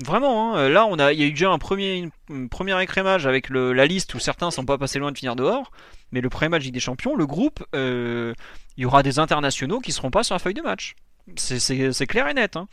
Vraiment, 0.04 0.56
hein. 0.56 0.68
là, 0.68 0.86
on 0.86 0.98
a, 0.98 1.12
il 1.12 1.20
y 1.20 1.22
a 1.22 1.26
eu 1.26 1.30
déjà 1.32 1.50
un 1.50 1.58
premier, 1.58 2.08
premier 2.50 2.80
écrémage 2.82 3.26
avec 3.26 3.50
la 3.50 3.86
liste 3.86 4.14
où 4.14 4.18
certains 4.18 4.50
sont 4.50 4.64
pas 4.64 4.78
passés 4.78 4.98
loin 4.98 5.12
de 5.12 5.18
finir 5.18 5.36
dehors. 5.36 5.70
Mais 6.12 6.20
le 6.20 6.28
premier 6.28 6.48
match 6.48 6.66
des 6.66 6.80
Champions, 6.80 7.14
le 7.14 7.26
groupe, 7.26 7.64
euh, 7.74 8.34
il 8.76 8.82
y 8.82 8.86
aura 8.86 9.02
des 9.02 9.18
internationaux 9.18 9.80
qui 9.80 9.92
seront 9.92 10.10
pas 10.10 10.22
sur 10.22 10.34
la 10.34 10.38
feuille 10.38 10.54
de 10.54 10.62
match. 10.62 10.94
C'est 11.36 12.06
clair 12.06 12.26
et 12.28 12.34
net. 12.34 12.56
Hein. 12.56 12.68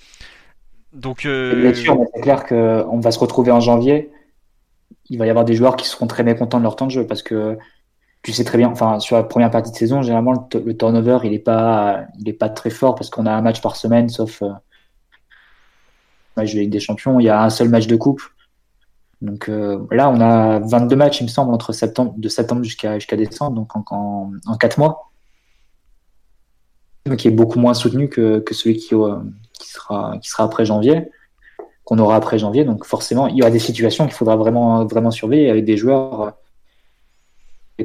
Donc, 0.94 1.26
euh... 1.26 1.74
c'est 1.74 2.22
clair 2.22 2.46
qu'on 2.46 3.00
va 3.00 3.12
se 3.12 3.20
retrouver 3.20 3.52
en 3.52 3.60
janvier. 3.60 4.10
Il 5.10 5.20
va 5.20 5.28
y 5.28 5.30
avoir 5.30 5.46
des 5.46 5.54
joueurs 5.54 5.76
qui 5.76 5.88
seront 5.88 6.08
très 6.08 6.24
mécontents 6.24 6.58
de 6.58 6.64
leur 6.64 6.76
temps 6.76 6.88
de 6.88 6.92
jeu 6.92 7.06
parce 7.06 7.22
que 7.22 7.58
tu 8.24 8.34
sais 8.34 8.44
très 8.44 8.58
bien, 8.58 8.70
enfin, 8.70 9.00
sur 9.00 9.16
la 9.16 9.24
première 9.24 9.50
partie 9.50 9.72
de 9.72 9.76
saison, 9.76 10.02
généralement, 10.02 10.50
le, 10.54 10.78
turnover, 10.78 11.20
il 11.24 11.34
est 11.34 11.40
pas, 11.40 12.06
pas 12.40 12.50
très 12.50 12.70
fort 12.70 12.96
parce 12.96 13.10
qu'on 13.10 13.26
a 13.26 13.32
un 13.32 13.42
match 13.42 13.62
par 13.62 13.76
semaine, 13.76 14.10
sauf 14.10 14.42
euh, 14.42 14.50
match 16.36 16.54
de 16.54 16.60
Ligue 16.60 16.72
des 16.72 16.82
Champions. 16.82 17.20
Il 17.20 17.24
y 17.24 17.30
a 17.30 17.42
un 17.42 17.50
seul 17.50 17.70
match 17.70 17.88
de 17.88 17.96
coupe. 17.96 18.22
Donc 19.22 19.50
euh, 19.50 19.86
là, 19.92 20.10
on 20.10 20.20
a 20.20 20.60
22 20.60 20.96
matchs, 20.96 21.22
il 21.22 21.26
me 21.26 21.30
semble, 21.30 21.54
entre 21.54 21.72
septembre, 21.72 22.14
de 22.18 22.30
septembre 22.30 22.64
jusqu'à 22.64 22.98
décembre, 23.16 23.56
donc 23.56 23.76
en, 23.76 23.84
en, 23.90 24.32
en 24.46 24.58
4 24.58 24.78
mois. 24.80 25.12
Qui 27.18 27.30
est 27.30 27.32
beaucoup 27.32 27.60
moins 27.60 27.74
soutenu 27.74 28.10
que, 28.10 28.40
que 28.40 28.54
celui 28.54 28.78
qui, 28.78 28.94
euh, 28.94 29.16
qui, 29.54 29.70
sera, 29.70 30.18
qui 30.22 30.30
sera 30.30 30.44
après 30.44 30.66
janvier, 30.66 31.10
qu'on 31.86 31.98
aura 32.00 32.18
après 32.18 32.38
janvier. 32.38 32.66
Donc 32.66 32.86
forcément, 32.86 33.28
il 33.28 33.38
y 33.38 33.42
aura 33.42 33.50
des 33.50 33.60
situations 33.60 34.06
qu'il 34.06 34.14
faudra 34.14 34.36
vraiment, 34.36 34.86
vraiment 34.86 35.10
surveiller 35.10 35.50
avec 35.50 35.64
des 35.64 35.78
joueurs 35.78 36.34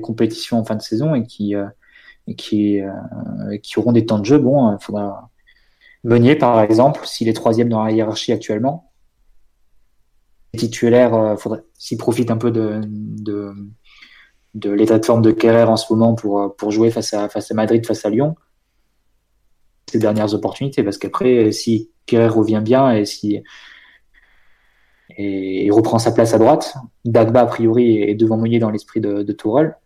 compétitions 0.01 0.59
en 0.59 0.65
fin 0.65 0.77
de 0.77 0.83
saison 0.83 1.15
et 1.15 1.25
qui, 1.25 1.55
euh, 1.55 1.67
qui, 2.37 2.81
euh, 2.81 3.59
qui 3.63 3.79
auront 3.79 3.93
des 3.93 4.07
temps 4.07 4.19
de 4.19 4.25
jeu. 4.25 4.39
Bon, 4.39 4.73
il 4.73 4.83
faudra. 4.83 5.31
Meunier, 6.05 6.37
par 6.37 6.61
exemple, 6.61 7.01
s'il 7.07 7.29
est 7.29 7.33
troisième 7.33 7.71
dans 7.71 7.83
la 7.83 7.91
hiérarchie 7.91 8.33
actuellement, 8.33 8.93
titulaire, 10.57 11.15
euh, 11.15 11.37
faudrait 11.37 11.65
s'il 11.79 11.99
profite 11.99 12.31
un 12.31 12.37
peu 12.37 12.51
de, 12.51 12.81
de, 12.85 14.71
l'état 14.71 14.99
de 14.99 15.05
forme 15.05 15.23
de 15.23 15.33
Kerrer 15.33 15.65
en 15.65 15.77
ce 15.77 15.93
moment 15.93 16.15
pour, 16.15 16.55
pour 16.57 16.71
jouer 16.71 16.91
face 16.91 17.15
à, 17.15 17.29
face 17.29 17.51
à 17.51 17.55
Madrid, 17.55 17.85
face 17.87 18.05
à 18.05 18.11
Lyon. 18.11 18.37
Ces 19.91 19.99
dernières 19.99 20.35
opportunités, 20.35 20.83
parce 20.83 20.99
qu'après, 20.99 21.53
si 21.53 21.91
Kerrer 22.07 22.29
revient 22.29 22.63
bien 22.63 22.93
et 22.93 23.05
si 23.05 23.43
et, 25.17 25.71
reprend 25.71 25.99
sa 25.99 26.13
place 26.13 26.35
à 26.35 26.39
droite, 26.39 26.75
Dagba 27.05 27.41
a 27.41 27.47
priori 27.47 27.99
est 28.03 28.15
devant 28.15 28.37
Meunier 28.37 28.59
dans 28.59 28.71
l'esprit 28.71 29.01
de, 29.01 29.23
de 29.23 29.33
Tourelle. 29.33 29.77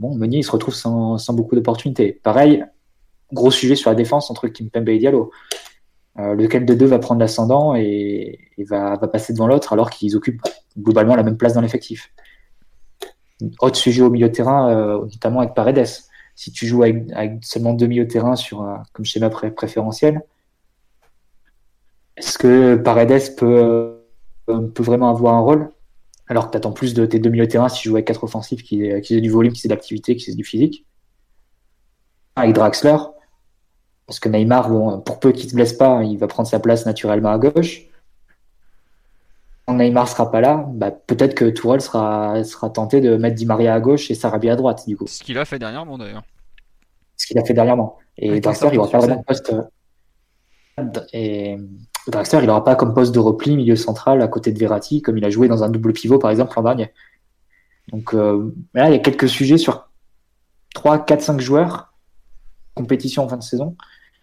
Bon, 0.00 0.14
Meunier 0.14 0.38
il 0.38 0.44
se 0.44 0.50
retrouve 0.50 0.74
sans, 0.74 1.18
beaucoup 1.34 1.54
d'opportunités. 1.54 2.18
Pareil, 2.22 2.64
gros 3.34 3.50
sujet 3.50 3.76
sur 3.76 3.90
la 3.90 3.94
défense 3.94 4.30
entre 4.30 4.48
Kimpembe 4.48 4.88
et 4.88 4.98
Diallo. 4.98 5.30
Euh, 6.18 6.34
lequel 6.34 6.64
des 6.64 6.74
deux 6.74 6.86
va 6.86 6.98
prendre 6.98 7.20
l'ascendant 7.20 7.74
et, 7.76 8.38
va, 8.66 8.96
passer 8.96 9.34
devant 9.34 9.46
l'autre 9.46 9.74
alors 9.74 9.90
qu'ils 9.90 10.16
occupent 10.16 10.42
globalement 10.78 11.16
la 11.16 11.22
même 11.22 11.36
place 11.36 11.52
dans 11.52 11.60
l'effectif. 11.60 12.12
Autre 13.60 13.76
sujet 13.76 14.00
au 14.00 14.08
milieu 14.08 14.28
de 14.28 14.32
terrain, 14.32 14.70
euh, 14.70 15.02
notamment 15.02 15.40
avec 15.40 15.54
Paredes. 15.54 15.86
Si 16.34 16.50
tu 16.50 16.66
joues 16.66 16.82
avec, 16.82 17.44
seulement 17.44 17.74
deux 17.74 17.86
milieux 17.86 18.06
de 18.06 18.10
terrain 18.10 18.36
sur, 18.36 18.62
euh, 18.62 18.76
comme 18.94 19.04
schéma 19.04 19.28
préférentiel, 19.28 20.22
est-ce 22.16 22.38
que 22.38 22.76
Paredes 22.76 23.36
peut, 23.36 24.00
peut 24.46 24.82
vraiment 24.82 25.10
avoir 25.10 25.34
un 25.34 25.40
rôle? 25.40 25.70
Alors 26.30 26.46
que 26.46 26.52
tu 26.52 26.56
attends 26.56 26.72
plus 26.72 26.94
de 26.94 27.04
tes 27.06 27.18
deux 27.18 27.28
milieux 27.28 27.46
de 27.46 27.50
terrain 27.50 27.68
si 27.68 27.82
tu 27.82 27.88
joues 27.88 27.96
avec 27.96 28.06
quatre 28.06 28.22
offensifs 28.22 28.62
qui, 28.62 28.88
qui 29.02 29.16
aient 29.16 29.20
du 29.20 29.30
volume, 29.30 29.52
qui 29.52 29.66
aient 29.66 29.68
de 29.68 29.74
l'activité, 29.74 30.14
qui 30.14 30.30
aient 30.30 30.34
du 30.34 30.44
physique 30.44 30.86
Avec 32.36 32.54
Draxler, 32.54 32.96
parce 34.06 34.20
que 34.20 34.28
Neymar, 34.28 34.70
bon, 34.70 35.00
pour 35.00 35.18
peu 35.18 35.32
qu'il 35.32 35.46
ne 35.46 35.50
se 35.50 35.54
blesse 35.56 35.72
pas, 35.72 36.04
il 36.04 36.16
va 36.18 36.28
prendre 36.28 36.48
sa 36.48 36.60
place 36.60 36.86
naturellement 36.86 37.30
à 37.30 37.38
gauche. 37.38 37.82
Quand 39.66 39.74
Neymar 39.74 40.08
sera 40.08 40.30
pas 40.30 40.40
là, 40.40 40.64
bah, 40.68 40.92
peut-être 40.92 41.34
que 41.34 41.46
Tourelle 41.46 41.80
sera, 41.80 42.44
sera 42.44 42.70
tenté 42.70 43.00
de 43.00 43.16
mettre 43.16 43.34
Di 43.34 43.44
Maria 43.44 43.74
à 43.74 43.80
gauche 43.80 44.08
et 44.12 44.14
Sarabia 44.14 44.52
à 44.52 44.56
droite, 44.56 44.84
du 44.86 44.96
coup. 44.96 45.08
Ce 45.08 45.24
qu'il 45.24 45.36
a 45.36 45.44
fait 45.44 45.58
dernièrement, 45.58 45.98
d'ailleurs. 45.98 46.22
Ce 47.16 47.26
qu'il 47.26 47.38
a 47.38 47.44
fait 47.44 47.54
dernièrement. 47.54 47.98
Et 48.16 48.38
Draxler, 48.38 48.70
il 48.72 48.76
n'aura 48.76 48.90
pas 48.90 48.98
vraiment 48.98 49.16
de 49.16 49.24
poste. 49.24 49.52
Et 51.12 51.56
Draxler, 52.10 52.40
il 52.42 52.46
n'aura 52.46 52.64
pas 52.64 52.76
comme 52.76 52.94
poste 52.94 53.14
de 53.14 53.18
repli 53.18 53.56
milieu 53.56 53.76
central 53.76 54.22
à 54.22 54.28
côté 54.28 54.52
de 54.52 54.58
Verratti, 54.58 55.02
comme 55.02 55.18
il 55.18 55.24
a 55.24 55.30
joué 55.30 55.48
dans 55.48 55.64
un 55.64 55.68
double 55.68 55.92
pivot, 55.92 56.18
par 56.18 56.30
exemple, 56.30 56.52
l'an 56.56 56.62
dernier. 56.62 56.92
Donc 57.92 58.14
euh, 58.14 58.54
là, 58.74 58.88
il 58.88 58.92
y 58.92 58.96
a 58.96 58.98
quelques 58.98 59.28
sujets 59.28 59.58
sur 59.58 59.88
3, 60.74 61.04
4, 61.04 61.22
5 61.22 61.40
joueurs, 61.40 61.92
compétition 62.74 63.24
en 63.24 63.28
fin 63.28 63.36
de 63.36 63.42
saison, 63.42 63.76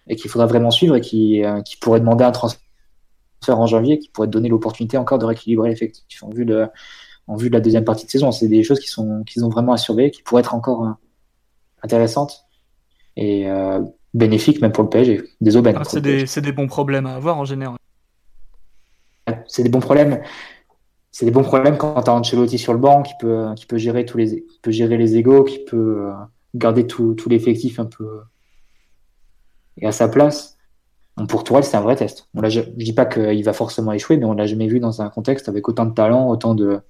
et 0.07 0.15
qu'il 0.15 0.29
faudra 0.29 0.47
vraiment 0.47 0.71
suivre 0.71 0.95
et 0.95 1.01
qui, 1.01 1.43
euh, 1.43 1.61
qui 1.61 1.77
pourrait 1.77 1.99
demander 1.99 2.23
un 2.23 2.31
transfert 2.31 2.59
en 3.47 3.67
janvier, 3.67 3.99
qui 3.99 4.09
pourrait 4.09 4.27
donner 4.27 4.49
l'opportunité 4.49 4.97
encore 4.97 5.19
de 5.19 5.25
rééquilibrer 5.25 5.69
l'effectif 5.69 6.23
en 6.23 6.29
vue 6.29 6.45
de 6.45 6.67
en 7.29 7.35
vue 7.35 7.49
de 7.49 7.53
la 7.55 7.59
deuxième 7.59 7.83
partie 7.83 8.05
de 8.05 8.11
saison. 8.11 8.31
C'est 8.31 8.47
des 8.47 8.63
choses 8.63 8.79
qui 8.79 8.87
sont 8.87 9.23
qu'ils 9.25 9.43
ont 9.43 9.49
vraiment 9.49 9.73
à 9.73 9.77
surveiller, 9.77 10.11
qui 10.11 10.23
pourraient 10.23 10.39
être 10.39 10.55
encore 10.55 10.85
euh, 10.85 10.91
intéressantes 11.83 12.45
et 13.17 13.47
euh, 14.17 14.19
bénéfiques 14.19 14.61
même 14.61 14.71
pour 14.71 14.83
le 14.83 14.89
PSG. 14.89 15.23
Des 15.41 15.55
aubaines. 15.55 15.77
Ah, 15.79 15.83
c'est 15.83 16.01
des, 16.01 16.25
des, 16.25 16.51
bons 16.51 16.67
problèmes 16.67 17.05
à 17.05 17.15
avoir 17.15 17.37
en 17.37 17.45
général. 17.45 17.77
C'est 19.47 19.63
des 19.63 19.69
bons 19.69 19.79
problèmes. 19.79 20.21
C'est 21.11 21.25
des 21.25 21.31
bons 21.31 21.43
problèmes 21.43 21.77
quand 21.77 22.01
tu 22.01 22.09
as 22.09 22.13
Ancelotti 22.13 22.57
sur 22.57 22.73
le 22.73 22.79
banc 22.79 23.01
qui 23.01 23.13
peut, 23.19 23.47
qui 23.55 23.65
peut 23.65 23.77
gérer 23.77 24.05
tous 24.05 24.17
les, 24.17 24.45
qui 24.45 24.59
peut 24.61 24.71
gérer 24.71 24.97
les 24.97 25.15
égaux, 25.15 25.43
qui 25.43 25.59
peut 25.59 26.11
garder 26.53 26.85
tout, 26.85 27.13
tout 27.13 27.29
l'effectif 27.29 27.79
un 27.79 27.85
peu, 27.85 28.21
et 29.77 29.87
à 29.87 29.91
sa 29.91 30.07
place. 30.07 30.57
pour 31.29 31.43
Tourelle, 31.43 31.63
c'est 31.63 31.77
un 31.77 31.81
vrai 31.81 31.95
test. 31.95 32.27
On 32.35 32.47
je 32.49 32.61
ne 32.61 32.65
dis 32.65 32.93
pas 32.93 33.05
qu'il 33.05 33.43
va 33.43 33.53
forcément 33.53 33.93
échouer, 33.93 34.17
mais 34.17 34.25
on 34.25 34.33
l'a 34.33 34.45
jamais 34.45 34.67
vu 34.67 34.79
dans 34.79 35.01
un 35.01 35.09
contexte 35.09 35.49
avec 35.49 35.67
autant 35.69 35.85
de 35.85 35.93
talent, 35.93 36.29
autant 36.29 36.55
de, 36.55 36.81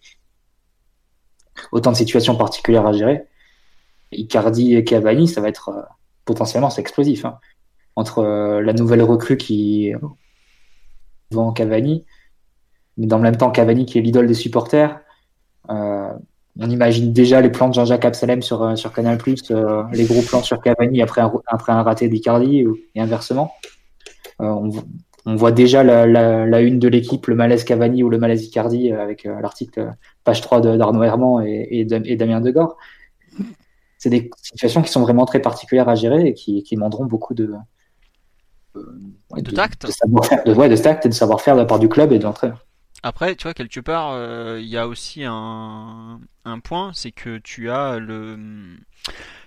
autant 1.71 1.91
de 1.91 1.97
situations 1.97 2.36
particulières 2.36 2.86
à 2.86 2.93
gérer. 2.93 3.23
Icardi 4.11 4.75
et 4.75 4.84
Cavani, 4.84 5.28
ça 5.28 5.41
va 5.41 5.49
être 5.49 5.69
euh, 5.69 5.82
potentiellement 6.28 6.69
c'est 6.69 6.82
explosif. 6.82 7.25
Hein. 7.25 7.39
Entre 7.95 8.19
euh, 8.19 8.61
la 8.61 8.73
nouvelle 8.73 9.01
recrue 9.01 9.38
qui 9.38 9.91
vend 11.32 11.51
Cavani, 11.51 12.05
mais 12.97 13.07
dans 13.07 13.17
le 13.17 13.23
même 13.23 13.38
temps 13.38 13.51
Cavani 13.51 13.86
qui 13.86 13.97
est 13.97 14.01
l'idole 14.01 14.28
des 14.28 14.34
supporters. 14.34 14.99
Euh, 15.69 16.11
on 16.59 16.69
imagine 16.69 17.13
déjà 17.13 17.39
les 17.41 17.49
plans 17.49 17.69
de 17.69 17.73
Jean-Jacques 17.75 18.05
Absalem 18.05 18.41
sur, 18.41 18.63
euh, 18.63 18.75
sur 18.75 18.91
Canal+, 18.91 19.19
euh, 19.51 19.84
les 19.93 20.05
gros 20.05 20.21
plans 20.21 20.41
sur 20.41 20.59
Cavani 20.61 21.01
après 21.01 21.21
un, 21.21 21.32
après 21.47 21.71
un 21.71 21.84
raté 21.84 22.07
d'Icardi 22.07 22.65
et 22.95 23.01
inversement. 23.01 23.53
On, 24.39 24.71
voit 25.25 25.51
déjà 25.51 25.84
la, 25.84 26.61
une 26.61 26.80
de 26.80 26.88
l'équipe, 26.88 27.28
le 27.28 27.36
malaise 27.36 27.65
Cavani 27.65 28.01
ou 28.01 28.09
le 28.09 28.17
malaise 28.17 28.45
Icardi, 28.45 28.93
avec 28.93 29.25
l'article 29.25 29.91
page 30.23 30.41
3 30.41 30.61
d'Arnaud 30.61 31.03
Herman 31.03 31.45
et, 31.45 31.82
et, 31.82 32.15
Damien 32.15 32.39
Degore. 32.39 32.78
C'est 33.97 34.09
des 34.09 34.29
situations 34.41 34.81
qui 34.81 34.91
sont 34.91 35.01
vraiment 35.01 35.25
très 35.25 35.39
particulières 35.39 35.89
à 35.89 35.95
gérer 35.95 36.27
et 36.27 36.33
qui, 36.33 36.63
qui 36.63 36.75
demanderont 36.75 37.05
beaucoup 37.05 37.33
de, 37.33 37.53
de, 38.75 39.51
tact. 39.51 39.85
De, 39.85 40.51
de, 40.51 40.53
ouais, 40.53 40.69
de 40.69 40.77
tact 40.77 41.05
et 41.05 41.09
de 41.09 41.13
savoir-faire 41.13 41.55
de 41.55 41.61
la 41.61 41.65
part 41.65 41.79
du 41.79 41.89
club 41.89 42.11
et 42.11 42.19
de 42.19 42.23
l'entraîneur. 42.23 42.65
Après, 43.03 43.35
tu 43.35 43.43
vois, 43.43 43.53
quelque 43.53 43.79
part, 43.79 44.11
euh, 44.11 44.59
il 44.59 44.67
y 44.67 44.77
a 44.77 44.87
aussi 44.87 45.23
un, 45.23 46.19
un 46.45 46.59
point, 46.59 46.91
c'est 46.93 47.11
que 47.11 47.37
tu 47.37 47.69
as 47.69 47.99
le, 47.99 48.37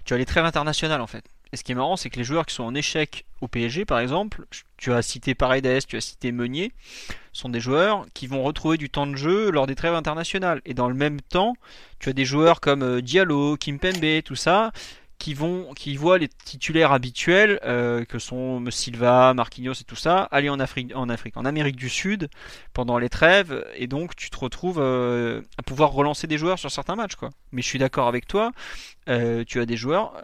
tu 0.05 0.15
as 0.15 0.19
les 0.19 0.27
trêves 0.27 0.45
internationales 0.45 1.01
en 1.01 1.07
fait. 1.07 1.25
Et 1.53 1.57
ce 1.57 1.65
qui 1.65 1.73
est 1.73 1.75
marrant, 1.75 1.97
c'est 1.97 2.11
que 2.11 2.17
les 2.17 2.25
joueurs 2.25 2.47
qui 2.47 2.55
sont 2.55 2.63
en 2.63 2.75
échec 2.75 3.27
au 3.41 3.49
PSG, 3.49 3.85
par 3.85 3.99
exemple, 3.99 4.47
tu 4.77 4.93
as 4.93 5.03
cité 5.03 5.35
Paredes, 5.35 5.85
tu 5.87 5.97
as 5.97 6.01
cité 6.01 6.31
Meunier, 6.31 6.73
sont 7.33 7.49
des 7.49 7.61
joueurs 7.61 8.07
qui 8.15 8.27
vont 8.27 8.43
retrouver 8.43 8.77
du 8.77 8.91
temps 8.91 9.07
de 9.07 9.17
jeu 9.17 9.51
lors 9.51 9.67
des 9.67 9.75
trêves 9.75 9.95
internationales. 9.95 10.61
Et 10.65 10.75
dans 10.75 10.89
le 10.89 10.95
même 10.95 11.21
temps, 11.21 11.55
tu 11.99 12.09
as 12.09 12.13
des 12.13 12.25
joueurs 12.25 12.61
comme 12.61 12.83
euh, 12.83 13.01
Diallo, 13.01 13.57
Kimpembe, 13.57 14.23
tout 14.25 14.35
ça, 14.35 14.73
qui 15.19 15.35
vont, 15.35 15.73
qui 15.75 15.97
voient 15.97 16.19
les 16.19 16.29
titulaires 16.29 16.93
habituels, 16.93 17.61
euh, 17.65 18.05
que 18.05 18.19
sont 18.19 18.65
Silva, 18.71 19.35
Marquinhos 19.35 19.75
et 19.75 19.85
tout 19.85 19.97
ça, 19.97 20.23
aller 20.31 20.49
en 20.49 20.59
Afrique, 20.59 20.93
en 20.95 21.09
Afrique, 21.09 21.37
en 21.37 21.45
Amérique 21.45 21.77
du 21.77 21.91
Sud 21.91 22.29
pendant 22.73 22.99
les 22.99 23.11
trêves, 23.11 23.65
et 23.77 23.87
donc 23.87 24.17
tu 24.17 24.31
te 24.31 24.39
retrouves 24.39 24.79
euh, 24.81 25.43
à 25.59 25.63
pouvoir 25.63 25.93
relancer 25.93 26.27
des 26.27 26.39
joueurs 26.39 26.59
sur 26.59 26.71
certains 26.71 26.97
matchs, 26.97 27.17
quoi. 27.17 27.31
Mais 27.53 27.61
je 27.61 27.67
suis 27.67 27.79
d'accord 27.79 28.09
avec 28.09 28.27
toi, 28.27 28.53
tu 29.07 29.61
as 29.61 29.67
des 29.67 29.77
joueurs. 29.77 30.15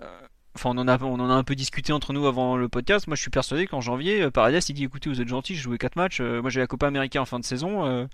Enfin, 0.57 0.71
on 0.75 0.79
en, 0.79 0.89
a, 0.89 1.35
un 1.35 1.45
peu 1.45 1.55
discuté 1.55 1.93
entre 1.93 2.13
nous 2.13 2.27
avant 2.27 2.57
le 2.57 2.69
podcast. 2.69 3.07
Moi, 3.07 3.17
je 3.17 3.21
suis 3.21 3.31
persuadé 3.31 3.67
qu'en 3.67 3.81
janvier, 3.81 4.31
Paredes, 4.31 4.63
il 4.69 4.75
dit 4.75 4.85
écoutez, 4.85 5.09
vous 5.11 5.21
êtes 5.21 5.29
gentil, 5.29 5.55
j'ai 5.55 5.63
joué 5.63 5.79
4 5.79 5.97
matchs. 5.97 6.21
moi, 6.21 6.51
j'ai 6.51 6.61
la 6.61 6.67
Copa 6.67 6.87
Américaine 6.87 7.23
en 7.23 7.27
fin 7.27 7.39
de 7.39 7.45
saison. 7.45 8.09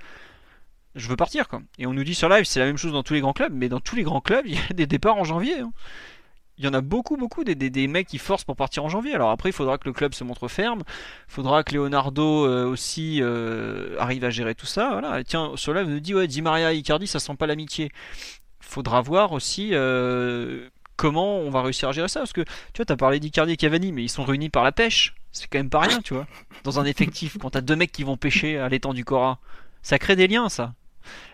je 0.95 1.09
veux 1.09 1.17
partir, 1.17 1.49
quoi. 1.49 1.63
Et 1.79 1.87
on 1.87 1.93
nous 1.93 2.05
dit 2.05 2.15
sur 2.15 2.29
live, 2.29 2.45
c'est 2.45 2.61
la 2.61 2.67
même 2.67 2.77
chose 2.77 2.93
dans 2.93 3.03
tous 3.03 3.15
les 3.15 3.21
grands 3.21 3.33
clubs, 3.33 3.53
mais 3.55 3.69
dans 3.69 3.81
tous 3.81 3.97
les 3.97 4.03
grands 4.03 4.21
clubs, 4.21 4.45
il 4.47 4.55
y 4.55 4.59
a 4.59 4.75
des 4.75 4.87
départs 4.87 5.17
en 5.17 5.25
janvier. 5.25 5.61
Hein 5.61 5.73
il 6.59 6.65
y 6.67 6.69
en 6.69 6.75
a 6.75 6.81
beaucoup, 6.81 7.17
beaucoup 7.17 7.45
des, 7.45 7.89
mecs 7.89 8.07
qui 8.07 8.19
forcent 8.19 8.45
pour 8.45 8.57
partir 8.57 8.85
en 8.85 8.89
janvier. 8.89 9.15
Alors 9.15 9.31
après, 9.31 9.49
il 9.49 9.53
faudra 9.53 9.79
que 9.79 9.89
le 9.89 9.93
club 9.93 10.15
se 10.15 10.23
montre 10.23 10.49
ferme. 10.49 10.83
Il 11.29 11.33
faudra 11.33 11.65
que 11.65 11.75
Leonardo 11.75 12.47
euh, 12.47 12.67
aussi 12.67 13.19
euh, 13.21 13.97
arrive 13.99 14.25
à 14.25 14.31
gérer 14.31 14.55
tout 14.55 14.67
ça. 14.67 14.91
Voilà. 14.93 15.21
Et 15.21 15.25
tiens, 15.25 15.53
Sola 15.57 15.85
nous 15.85 16.01
dit 16.01 16.15
ouais, 16.15 16.29
Di 16.29 16.43
Maria 16.43 16.73
Icardi, 16.73 17.07
ça 17.07 17.19
sent 17.19 17.35
pas 17.37 17.47
l'amitié. 17.47 17.91
Faudra 18.61 19.01
voir 19.01 19.33
aussi 19.33 19.71
euh, 19.73 20.69
comment 20.97 21.39
on 21.39 21.51
va 21.51 21.63
réussir 21.63 21.89
à 21.89 21.93
gérer 21.93 22.09
ça. 22.09 22.21
Parce 22.21 22.33
que 22.33 22.43
tu 22.73 22.83
vois, 22.83 22.91
as 22.91 22.97
parlé 22.97 23.21
d'Icardi 23.21 23.53
et 23.53 23.57
Cavani, 23.57 23.93
mais 23.93 24.05
ils 24.05 24.09
sont 24.09 24.25
réunis 24.25 24.51
par 24.51 24.65
la 24.65 24.73
pêche. 24.73 25.15
C'est 25.33 25.47
quand 25.47 25.59
même 25.59 25.71
pas 25.71 25.81
rien, 25.81 26.01
tu 26.01 26.15
vois. 26.15 26.27
Dans 26.65 26.79
un 26.79 26.85
effectif, 26.85 27.39
quand 27.39 27.51
t'as 27.51 27.61
deux 27.61 27.77
mecs 27.77 27.93
qui 27.93 28.05
vont 28.05 28.17
pêcher 28.17 28.59
à 28.59 28.69
l'étang 28.69 28.93
du 28.93 29.05
Cora, 29.05 29.39
ça 29.83 29.99
crée 29.99 30.17
des 30.17 30.29
liens, 30.29 30.49
ça. 30.49 30.75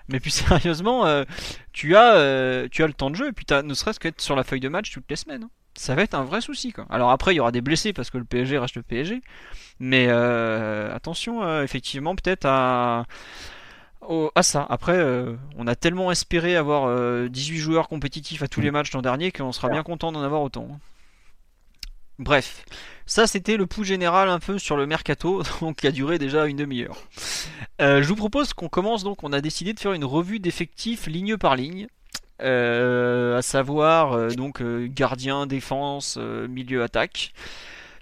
Mais 0.08 0.20
puis 0.20 0.30
sérieusement, 0.30 1.06
euh, 1.06 1.24
tu, 1.72 1.96
as, 1.96 2.14
euh, 2.14 2.68
tu 2.70 2.82
as 2.82 2.86
le 2.86 2.92
temps 2.92 3.10
de 3.10 3.16
jeu 3.16 3.28
et 3.28 3.32
puis 3.32 3.46
as, 3.50 3.62
ne 3.62 3.74
serait-ce 3.74 4.00
qu'être 4.00 4.20
sur 4.20 4.36
la 4.36 4.44
feuille 4.44 4.60
de 4.60 4.68
match 4.68 4.92
toutes 4.92 5.10
les 5.10 5.16
semaines. 5.16 5.44
Hein. 5.44 5.50
Ça 5.74 5.94
va 5.94 6.02
être 6.02 6.14
un 6.14 6.24
vrai 6.24 6.40
souci. 6.40 6.72
Quoi. 6.72 6.86
Alors 6.90 7.10
après, 7.10 7.34
il 7.34 7.36
y 7.36 7.40
aura 7.40 7.52
des 7.52 7.60
blessés 7.60 7.92
parce 7.92 8.10
que 8.10 8.18
le 8.18 8.24
PSG 8.24 8.58
reste 8.58 8.74
le 8.74 8.82
PSG. 8.82 9.20
Mais 9.78 10.06
euh, 10.08 10.92
attention, 10.94 11.62
effectivement, 11.62 12.16
peut-être 12.16 12.46
à, 12.46 13.04
à 14.34 14.42
ça. 14.42 14.66
Après, 14.68 14.98
on 15.56 15.66
a 15.66 15.74
tellement 15.74 16.10
espéré 16.10 16.56
avoir 16.56 17.28
18 17.28 17.58
joueurs 17.58 17.88
compétitifs 17.88 18.42
à 18.42 18.48
tous 18.48 18.60
les 18.60 18.70
matchs 18.70 18.92
l'an 18.92 19.02
dernier 19.02 19.32
qu'on 19.32 19.52
sera 19.52 19.68
bien 19.68 19.82
content 19.82 20.12
d'en 20.12 20.22
avoir 20.22 20.42
autant. 20.42 20.78
Bref, 22.18 22.64
ça 23.06 23.28
c'était 23.28 23.56
le 23.56 23.66
pouls 23.66 23.84
général 23.84 24.28
un 24.28 24.40
peu 24.40 24.58
sur 24.58 24.76
le 24.76 24.86
mercato, 24.86 25.42
donc 25.60 25.76
qui 25.76 25.86
a 25.86 25.92
duré 25.92 26.18
déjà 26.18 26.46
une 26.46 26.56
demi-heure. 26.56 26.96
Euh, 27.80 28.02
je 28.02 28.08
vous 28.08 28.16
propose 28.16 28.52
qu'on 28.54 28.68
commence 28.68 29.04
donc, 29.04 29.22
on 29.22 29.32
a 29.32 29.40
décidé 29.40 29.72
de 29.72 29.78
faire 29.78 29.92
une 29.92 30.04
revue 30.04 30.40
d'effectifs 30.40 31.06
ligne 31.06 31.36
par 31.36 31.54
ligne. 31.54 31.86
Euh, 32.40 33.36
à 33.36 33.42
savoir 33.42 34.12
euh, 34.12 34.28
donc 34.30 34.62
gardien, 34.62 35.46
défense, 35.46 36.16
milieu, 36.16 36.82
attaque. 36.82 37.32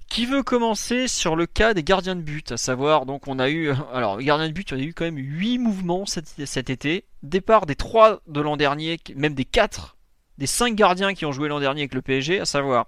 Qui 0.09 0.25
veut 0.25 0.43
commencer 0.43 1.09
sur 1.09 1.35
le 1.35 1.47
cas 1.47 1.75
des 1.75 1.83
gardiens 1.83 2.17
de 2.17 2.21
but 2.21 2.53
À 2.53 2.57
savoir, 2.57 3.07
donc 3.07 3.27
on 3.27 3.39
a 3.39 3.51
eu, 3.51 3.73
alors 3.93 4.19
gardien 4.19 4.49
de 4.49 4.53
but, 4.53 4.71
y 4.71 4.75
a 4.75 4.79
eu 4.79 4.95
quand 4.95 5.05
même 5.05 5.19
8 5.19 5.59
mouvements 5.59 6.05
cet, 6.07 6.71
été. 6.71 7.05
Départ 7.23 7.67
des 7.67 7.75
3 7.75 8.21
de 8.27 8.41
l'an 8.41 8.57
dernier, 8.57 8.99
même 9.15 9.35
des 9.35 9.45
4, 9.45 9.97
des 10.39 10.47
5 10.47 10.75
gardiens 10.75 11.15
qui 11.15 11.27
ont 11.27 11.33
joué 11.33 11.49
l'an 11.49 11.61
dernier 11.61 11.83
avec 11.83 11.95
le 11.95 12.03
PSG, 12.03 12.41
à 12.41 12.45
savoir 12.45 12.87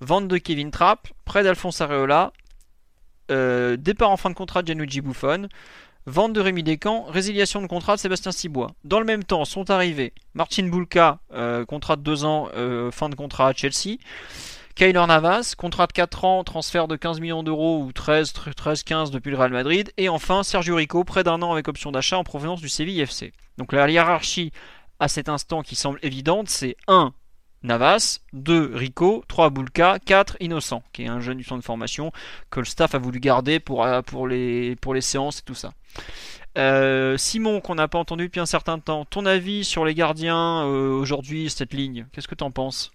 Vente 0.00 0.28
de 0.28 0.38
Kevin 0.38 0.70
Trapp, 0.70 1.08
près 1.24 1.42
d'Alphonse 1.42 1.80
Areola, 1.80 2.32
euh, 3.30 3.76
départ 3.76 4.10
en 4.10 4.16
fin 4.16 4.30
de 4.30 4.34
contrat 4.34 4.62
de 4.62 4.66
Gianluigi 4.68 5.00
Buffon, 5.00 5.48
Vente 6.06 6.32
de 6.32 6.40
Rémi 6.40 6.62
Descamps, 6.62 7.04
résiliation 7.04 7.60
de 7.60 7.66
contrat 7.66 7.96
de 7.96 8.00
Sébastien 8.00 8.32
Cibois. 8.32 8.72
Dans 8.84 8.98
le 8.98 9.06
même 9.06 9.22
temps, 9.22 9.44
sont 9.44 9.70
arrivés 9.70 10.12
Martin 10.34 10.68
Boulka, 10.68 11.20
euh, 11.32 11.64
contrat 11.66 11.96
de 11.96 12.02
2 12.02 12.24
ans, 12.24 12.48
euh, 12.54 12.90
fin 12.90 13.08
de 13.08 13.14
contrat 13.14 13.48
à 13.48 13.52
Chelsea. 13.52 13.98
Kyler 14.80 15.04
Navas, 15.06 15.56
contrat 15.58 15.86
de 15.88 15.92
4 15.92 16.24
ans, 16.24 16.42
transfert 16.42 16.88
de 16.88 16.96
15 16.96 17.20
millions 17.20 17.42
d'euros 17.42 17.82
ou 17.82 17.92
13, 17.92 18.32
13, 18.32 18.82
15 18.82 19.10
depuis 19.10 19.30
le 19.30 19.36
Real 19.36 19.52
Madrid. 19.52 19.92
Et 19.98 20.08
enfin, 20.08 20.42
Sergio 20.42 20.76
Rico, 20.76 21.04
près 21.04 21.22
d'un 21.22 21.42
an 21.42 21.52
avec 21.52 21.68
option 21.68 21.92
d'achat 21.92 22.16
en 22.16 22.24
provenance 22.24 22.62
du 22.62 22.70
Séville 22.70 23.02
FC. 23.02 23.34
Donc 23.58 23.74
la 23.74 23.90
hiérarchie 23.90 24.52
à 24.98 25.08
cet 25.08 25.28
instant 25.28 25.60
qui 25.60 25.76
semble 25.76 25.98
évidente, 26.02 26.48
c'est 26.48 26.78
1. 26.88 27.12
Navas, 27.62 28.20
2 28.32 28.70
Rico, 28.72 29.22
3 29.28 29.50
Bulka, 29.50 29.98
4 29.98 30.38
Innocent, 30.40 30.82
qui 30.94 31.02
est 31.02 31.08
un 31.08 31.20
jeune 31.20 31.36
du 31.36 31.44
centre 31.44 31.60
de 31.60 31.66
formation 31.66 32.10
que 32.48 32.60
le 32.60 32.64
staff 32.64 32.94
a 32.94 32.98
voulu 32.98 33.20
garder 33.20 33.60
pour, 33.60 33.84
euh, 33.84 34.00
pour, 34.00 34.26
les, 34.26 34.76
pour 34.76 34.94
les 34.94 35.02
séances 35.02 35.40
et 35.40 35.44
tout 35.44 35.54
ça. 35.54 35.74
Euh, 36.56 37.18
Simon, 37.18 37.60
qu'on 37.60 37.74
n'a 37.74 37.86
pas 37.86 37.98
entendu 37.98 38.28
depuis 38.28 38.40
un 38.40 38.46
certain 38.46 38.78
temps, 38.78 39.04
ton 39.04 39.26
avis 39.26 39.62
sur 39.62 39.84
les 39.84 39.94
gardiens 39.94 40.64
euh, 40.64 40.90
aujourd'hui, 40.90 41.50
cette 41.50 41.74
ligne, 41.74 42.06
qu'est-ce 42.12 42.28
que 42.28 42.34
tu 42.34 42.44
en 42.44 42.50
penses? 42.50 42.92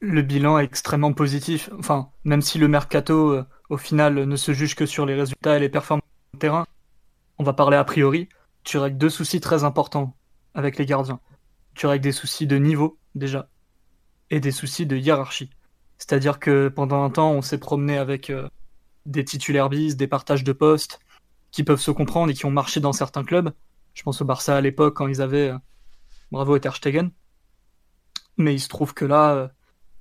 Le 0.00 0.22
bilan 0.22 0.58
est 0.58 0.64
extrêmement 0.64 1.12
positif. 1.12 1.70
Enfin, 1.78 2.10
même 2.24 2.42
si 2.42 2.58
le 2.58 2.68
mercato, 2.68 3.42
au 3.70 3.76
final, 3.76 4.14
ne 4.14 4.36
se 4.36 4.52
juge 4.52 4.74
que 4.74 4.86
sur 4.86 5.06
les 5.06 5.14
résultats 5.14 5.56
et 5.56 5.60
les 5.60 5.68
performances 5.68 6.04
de 6.34 6.38
terrain, 6.38 6.66
on 7.38 7.44
va 7.44 7.52
parler 7.52 7.76
a 7.76 7.84
priori. 7.84 8.28
Tu 8.64 8.78
règles 8.78 8.98
deux 8.98 9.10
soucis 9.10 9.40
très 9.40 9.64
importants 9.64 10.16
avec 10.54 10.78
les 10.78 10.86
gardiens. 10.86 11.20
Tu 11.74 11.86
règles 11.86 12.02
des 12.02 12.12
soucis 12.12 12.46
de 12.46 12.56
niveau, 12.56 12.98
déjà, 13.14 13.48
et 14.30 14.40
des 14.40 14.50
soucis 14.50 14.86
de 14.86 14.96
hiérarchie. 14.96 15.50
C'est-à-dire 15.98 16.38
que 16.38 16.68
pendant 16.68 17.04
un 17.04 17.10
temps, 17.10 17.32
on 17.32 17.42
s'est 17.42 17.58
promené 17.58 17.98
avec 17.98 18.30
euh, 18.30 18.48
des 19.04 19.24
titulaires 19.24 19.68
bis, 19.68 19.96
des 19.96 20.06
partages 20.06 20.44
de 20.44 20.52
postes 20.52 21.00
qui 21.52 21.64
peuvent 21.64 21.80
se 21.80 21.90
comprendre 21.90 22.30
et 22.30 22.34
qui 22.34 22.46
ont 22.46 22.50
marché 22.50 22.80
dans 22.80 22.92
certains 22.92 23.24
clubs. 23.24 23.52
Je 23.94 24.02
pense 24.02 24.20
au 24.20 24.24
Barça 24.24 24.56
à 24.56 24.60
l'époque 24.60 24.96
quand 24.96 25.06
ils 25.06 25.22
avaient 25.22 25.50
euh, 25.50 25.58
Bravo 26.30 26.56
et 26.56 26.60
Ter 26.60 26.74
Stegen. 26.74 27.10
Mais 28.36 28.54
il 28.54 28.60
se 28.60 28.68
trouve 28.68 28.92
que 28.92 29.04
là, 29.04 29.34
euh, 29.34 29.48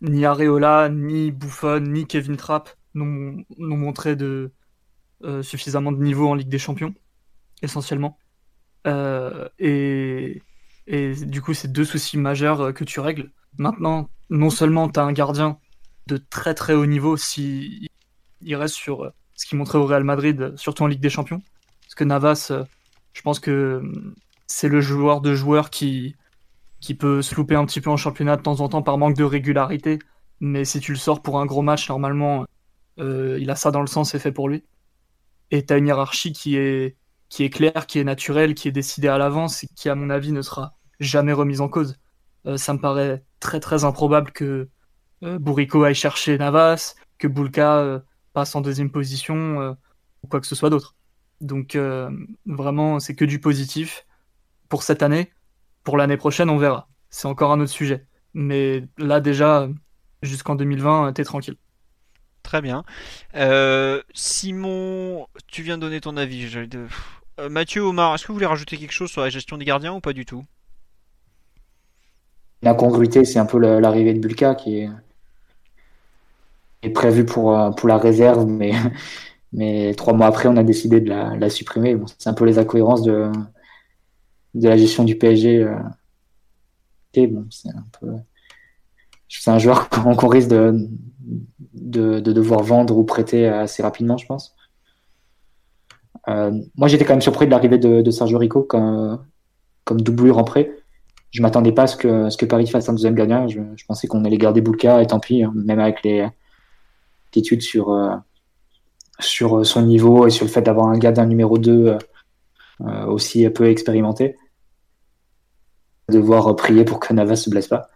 ni 0.10 0.26
Areola, 0.26 0.90
ni 0.90 1.32
Buffon, 1.32 1.82
ni 1.82 2.06
Kevin 2.06 2.38
Trapp 2.38 2.70
n'ont 2.94 3.44
montré 3.58 4.16
de, 4.16 4.52
suffisamment 5.42 5.92
de 5.92 6.02
niveau 6.02 6.30
en 6.30 6.36
Ligue 6.36 6.50
des 6.50 6.60
Champions, 6.60 6.94
essentiellement. 7.62 8.18
et, 8.86 10.42
et 10.88 11.14
du 11.16 11.42
coup, 11.42 11.54
c'est 11.54 11.72
deux 11.72 11.86
soucis 11.86 12.18
majeurs 12.18 12.74
que 12.74 12.84
tu 12.84 13.00
règles. 13.00 13.32
Maintenant, 13.58 14.10
non 14.30 14.50
seulement 14.50 14.90
tu 14.90 15.00
as 15.00 15.04
un 15.04 15.14
gardien 15.14 15.60
de 16.08 16.18
très 16.18 16.54
très 16.54 16.74
haut 16.74 16.86
niveau 16.86 17.18
si 17.18 17.90
il 18.42 18.56
reste 18.56 18.76
sur 18.76 19.04
euh, 19.06 19.10
ce 19.34 19.46
qu'il 19.46 19.58
montrait 19.58 19.78
au 19.78 19.86
Real 19.86 20.04
Madrid, 20.04 20.54
surtout 20.56 20.84
en 20.84 20.88
Ligue 20.88 21.02
des 21.02 21.10
Champions. 21.10 21.42
Parce 21.82 21.96
que 21.96 22.04
Navas, 22.04 22.50
euh, 22.52 22.64
je 23.14 23.22
pense 23.22 23.40
que 23.40 23.82
c'est 24.48 24.70
le 24.70 24.82
joueur 24.82 25.22
de 25.22 25.34
joueur 25.34 25.70
qui, 25.70 26.16
qui 26.86 26.96
peut 26.96 27.22
se 27.22 27.36
louper 27.36 27.56
un 27.56 27.66
petit 27.66 27.82
peu 27.82 27.90
en 27.90 27.98
championnat 27.98 28.38
de 28.38 28.42
temps 28.42 28.62
en 28.62 28.70
temps 28.70 28.84
par 28.84 28.98
manque 28.98 29.16
de 29.16 29.24
régularité. 29.24 30.00
Mais 30.40 30.66
si 30.66 30.80
tu 30.80 30.92
le 30.92 30.98
sors 30.98 31.22
pour 31.22 31.40
un 31.40 31.46
gros 31.46 31.62
match, 31.62 31.90
normalement, 31.90 32.46
euh, 33.00 33.38
il 33.42 33.50
a 33.50 33.56
ça 33.56 33.72
dans 33.72 33.82
le 33.82 33.88
sens, 33.88 34.12
c'est 34.12 34.20
fait 34.20 34.32
pour 34.32 34.50
lui. 34.50 34.64
Et 35.52 35.66
tu 35.66 35.74
as 35.74 35.78
une 35.78 35.88
hiérarchie 35.88 36.34
qui 36.34 36.58
est, 36.58 36.98
qui 37.30 37.44
est 37.44 37.50
claire, 37.50 37.88
qui 37.88 38.00
est 38.00 38.04
naturelle, 38.04 38.54
qui 38.56 38.68
est 38.68 38.72
décidée 38.72 39.08
à 39.08 39.18
l'avance 39.18 39.64
et 39.64 39.68
qui, 39.76 39.90
à 39.90 39.96
mon 39.96 40.10
avis, 40.10 40.32
ne 40.32 40.42
sera 40.42 40.76
jamais 41.00 41.34
remise 41.34 41.62
en 41.62 41.70
cause. 41.70 41.98
ça 42.58 42.74
me 42.74 42.80
paraît 42.80 43.24
très 43.40 43.60
très 43.60 43.84
improbable 43.84 44.32
que 44.32 44.70
euh, 45.24 45.84
aille 45.84 45.96
chercher 45.96 46.38
Navas, 46.38 46.96
que 47.18 47.28
Bulka 47.28 47.78
euh, 47.78 48.00
passe 48.34 48.56
en 48.56 48.62
deuxième 48.62 48.92
position 48.92 49.62
euh, 49.62 49.74
ou 50.24 50.28
quoi 50.28 50.40
que 50.40 50.48
ce 50.48 50.56
soit 50.56 50.70
d'autre. 50.70 50.96
Donc 51.42 51.78
vraiment, 52.46 53.00
c'est 53.02 53.14
que 53.14 53.26
du 53.26 53.40
positif 53.42 54.06
pour 54.70 54.84
cette 54.84 55.04
année. 55.04 55.32
Pour 55.86 55.96
l'année 55.96 56.18
prochaine, 56.18 56.50
on 56.50 56.58
verra. 56.58 56.90
C'est 57.10 57.28
encore 57.30 57.54
un 57.54 57.62
autre 57.62 57.72
sujet. 57.72 58.06
Mais 58.34 58.84
là 58.98 59.22
déjà, 59.22 59.70
jusqu'en 60.22 60.56
2020, 60.56 61.14
t'es 61.14 61.24
tranquille. 61.24 61.56
Très 62.44 62.62
bien. 62.62 62.84
Simon, 64.14 65.28
tu 65.48 65.64
viens 65.64 65.78
de 65.78 65.82
donner 65.82 66.02
ton 66.02 66.18
avis. 66.18 66.54
Mathieu, 67.50 67.82
Omar, 67.82 68.14
est-ce 68.14 68.24
que 68.24 68.28
vous 68.28 68.34
voulez 68.34 68.46
rajouter 68.46 68.78
quelque 68.78 68.92
chose 68.92 69.10
sur 69.10 69.22
la 69.22 69.30
gestion 69.30 69.58
des 69.58 69.66
gardiens 69.66 69.94
ou 69.94 70.02
pas 70.02 70.14
du 70.14 70.26
tout? 70.26 70.44
L'incongruité, 72.62 73.26
c'est 73.26 73.40
un 73.40 73.46
peu 73.46 73.60
l'arrivée 73.60 74.14
de 74.14 74.20
Bulka 74.20 74.56
qui 74.56 74.80
est, 74.80 74.90
est 76.82 76.90
prévue 76.90 77.26
pour, 77.26 77.58
euh, 77.58 77.72
pour 77.72 77.88
la 77.88 77.98
réserve, 77.98 78.46
mais, 78.46 78.72
mais 79.54 79.94
trois 79.96 80.14
mois 80.14 80.28
après, 80.28 80.48
on 80.48 80.58
a 80.58 80.64
décidé 80.64 81.02
de 81.02 81.10
la, 81.10 81.50
supprimer. 81.50 81.96
Bon, 81.96 82.06
c'est 82.18 82.30
un 82.30 82.34
peu 82.34 82.46
les 82.46 82.58
incohérences 82.58 83.04
de, 83.04 83.30
de 84.56 84.68
la 84.68 84.78
gestion 84.78 85.04
du 85.04 85.18
PSG. 85.18 85.64
Euh. 85.64 85.78
c'est 89.30 89.52
un 89.52 89.60
joueur 89.60 89.90
qu'on 90.18 90.28
risque 90.28 90.50
de, 90.50 90.90
de, 91.74 92.20
devoir 92.20 92.64
vendre 92.64 92.98
ou 92.98 93.04
prêter 93.04 93.48
assez 93.48 93.84
rapidement, 93.84 94.18
je 94.18 94.26
pense. 94.26 94.56
Euh, 96.28 96.52
moi, 96.76 96.88
j'étais 96.88 97.06
quand 97.06 97.14
même 97.14 97.22
surpris 97.22 97.46
de 97.46 97.52
l'arrivée 97.52 97.78
de, 97.78 98.12
Sergio 98.12 98.38
Rico 98.38 98.64
comme, 98.64 99.24
comme 99.84 100.02
doublure 100.02 100.40
en 100.40 100.44
prêt 100.44 100.72
je 101.36 101.42
m'attendais 101.42 101.74
pas 101.74 101.84
à 101.84 101.88
ce 101.88 101.98
que, 101.98 102.46
Paris 102.46 102.66
fasse 102.66 102.88
un 102.88 102.94
deuxième 102.94 103.14
gagnant. 103.14 103.50
Je, 103.50 103.60
pensais 103.86 104.08
qu'on 104.08 104.24
allait 104.24 104.38
garder 104.38 104.62
Boulka 104.62 105.02
et 105.02 105.08
tant 105.08 105.20
pis, 105.20 105.44
hein, 105.44 105.52
même 105.54 105.82
avec 105.82 106.02
les 106.04 106.26
attitudes 107.28 107.62
sur, 107.62 107.92
euh, 107.92 108.16
sur 109.20 109.66
son 109.66 109.82
niveau 109.82 110.28
et 110.28 110.30
sur 110.30 110.46
le 110.46 110.50
fait 110.50 110.62
d'avoir 110.62 110.88
un 110.88 110.98
gardien 110.98 111.26
numéro 111.26 111.58
2 111.58 111.98
euh, 112.82 113.06
aussi 113.08 113.50
peu 113.50 113.70
expérimenté. 113.70 114.38
Devoir 116.10 116.56
prier 116.56 116.86
pour 116.86 117.00
que 117.00 117.14
Navas 117.14 117.38
se 117.38 117.50
blesse 117.50 117.68
pas. 117.68 117.90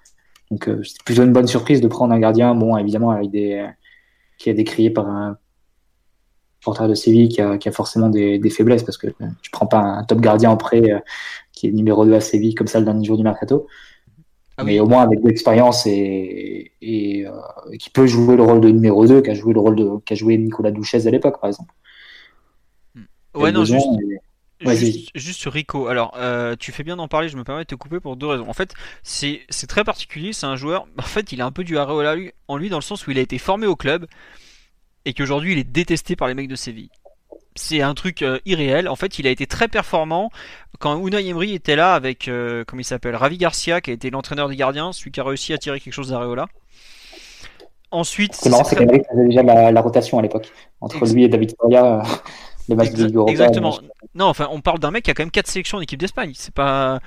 Donc 0.50 0.68
euh, 0.68 0.82
c'est 0.84 1.04
plutôt 1.04 1.24
une 1.24 1.34
bonne 1.34 1.48
surprise 1.48 1.80
de 1.80 1.88
prendre 1.88 2.14
un 2.14 2.20
gardien, 2.20 2.56
bon 2.56 2.76
évidemment 2.76 3.12
avec 3.12 3.30
des, 3.30 3.68
qui 4.40 4.50
a 4.50 4.54
décrié 4.54 4.90
par 4.90 5.08
un 5.08 5.38
porteur 6.64 6.88
de 6.88 6.96
Séville 6.96 7.30
qui 7.30 7.40
a, 7.40 7.58
qui 7.58 7.70
a 7.70 7.72
forcément 7.72 8.10
des, 8.10 8.40
des, 8.40 8.50
faiblesses 8.50 8.84
parce 8.84 8.98
que 8.98 9.08
tu 9.42 9.52
prends 9.52 9.68
pas 9.68 9.80
un 9.80 10.04
top 10.04 10.22
gardien 10.22 10.50
en 10.50 10.58
prêt 10.58 10.82
qui 11.54 11.68
est 11.68 11.72
numéro 11.72 12.06
2 12.06 12.14
à 12.14 12.22
Séville, 12.22 12.56
comme 12.56 12.68
ça 12.68 12.80
le 12.80 12.86
dernier 12.86 13.06
jour 13.06 13.18
du 13.18 13.24
mercato. 13.24 13.68
Ah 14.60 14.66
mais 14.66 14.80
au 14.82 14.88
moins 14.88 15.04
avec 15.04 15.22
de 15.22 15.28
l'expérience 15.30 15.86
et, 15.86 16.74
et 16.82 17.26
euh, 17.26 17.32
qui 17.80 17.90
peut 17.90 18.08
jouer 18.08 18.36
le 18.36 18.44
rôle 18.44 18.60
de 18.60 18.70
numéro 18.70 19.06
2, 19.06 19.22
qui 19.22 19.30
a 19.30 19.34
joué 19.34 19.54
le 19.54 19.62
rôle 19.62 19.76
de 19.78 19.90
qui 20.06 20.14
a 20.14 20.16
joué 20.18 20.38
Nicolas 20.38 20.72
Douchez 20.72 21.08
à 21.08 21.12
l'époque, 21.12 21.40
par 21.40 21.48
exemple. 21.48 21.74
Ouais, 23.36 23.54
non, 23.54 23.64
juste, 23.64 23.88
juste, 24.62 25.40
sur 25.40 25.54
Rico. 25.54 25.88
Alors, 25.88 26.14
euh, 26.18 26.56
tu 26.60 26.72
fais 26.72 26.84
bien 26.84 26.96
d'en 26.96 27.08
parler, 27.08 27.30
je 27.30 27.38
me 27.38 27.44
permets 27.44 27.64
de 27.64 27.68
te 27.68 27.76
couper 27.76 28.00
pour 28.00 28.16
deux 28.16 28.28
raisons. 28.28 28.50
En 28.50 28.54
fait, 28.54 28.74
c'est 29.04 29.48
très 29.68 29.84
particulier, 29.84 30.34
c'est 30.34 30.46
un 30.46 30.56
joueur, 30.56 30.88
en 30.98 31.04
fait, 31.04 31.32
il 31.32 31.42
a 31.42 31.46
un 31.46 31.52
peu 31.52 31.64
du 31.64 31.78
Areola 31.78 32.16
en 32.48 32.58
lui 32.58 32.70
dans 32.70 32.78
le 32.78 32.84
sens 32.84 33.08
où 33.08 33.12
il 33.12 33.18
a 33.18 33.22
été 33.22 33.38
formé 33.38 33.68
au 33.68 33.76
club 33.76 34.08
et 35.06 35.14
qu'aujourd'hui 35.14 35.54
il 35.54 35.58
est 35.58 35.64
détesté 35.64 36.16
par 36.16 36.28
les 36.28 36.34
mecs 36.34 36.50
de 36.50 36.56
Séville 36.56 36.90
c'est 37.60 37.82
un 37.82 37.94
truc 37.94 38.22
euh, 38.22 38.40
irréel. 38.46 38.88
En 38.88 38.96
fait, 38.96 39.20
il 39.20 39.28
a 39.28 39.30
été 39.30 39.46
très 39.46 39.68
performant 39.68 40.32
quand 40.80 41.06
Unai 41.06 41.28
Emery 41.28 41.54
était 41.54 41.76
là 41.76 41.94
avec, 41.94 42.28
euh, 42.28 42.64
comment 42.66 42.80
il 42.80 42.86
s'appelle, 42.86 43.16
Ravi 43.16 43.38
Garcia, 43.38 43.82
qui 43.82 43.92
a 43.92 43.94
été 43.94 44.10
l'entraîneur 44.10 44.50
des 44.50 44.56
gardiens, 44.56 44.94
celui 44.94 45.12
qui 45.12 45.20
a 45.20 45.24
réussi 45.24 45.54
à 45.54 45.58
tirer 45.58 45.80
quelque 45.80 45.94
chose 45.94 46.10
d'Areola. 46.10 46.48
Ensuite, 47.92 48.36
c'est 48.36 48.50
marrant, 48.50 48.64
c'est 48.64 48.76
qu'Emery 48.76 49.02
faisait 49.10 49.26
déjà 49.26 49.44
la, 49.44 49.82
rotation 49.82 50.20
à 50.20 50.22
l'époque 50.22 50.52
entre 50.80 51.06
lui 51.12 51.24
et 51.24 51.28
David 51.28 51.56
Soria. 51.60 52.04
Les 52.70 52.76
matchs 52.76 52.92
de 52.92 53.06
Ligue 53.06 53.18
Exactement. 53.28 53.80
Non, 54.16 54.26
enfin, 54.26 54.48
on 54.52 54.62
parle 54.62 54.80
d'un 54.80 54.92
mec 54.92 55.04
qui 55.04 55.12
a 55.12 55.14
quand 55.14 55.24
même 55.24 55.32
4 55.32 55.48
sélections 55.48 55.78
en 55.78 55.82
équipe 55.82 56.00
d'Espagne. 56.00 56.32
C'est 56.36 56.54
pas, 56.54 57.00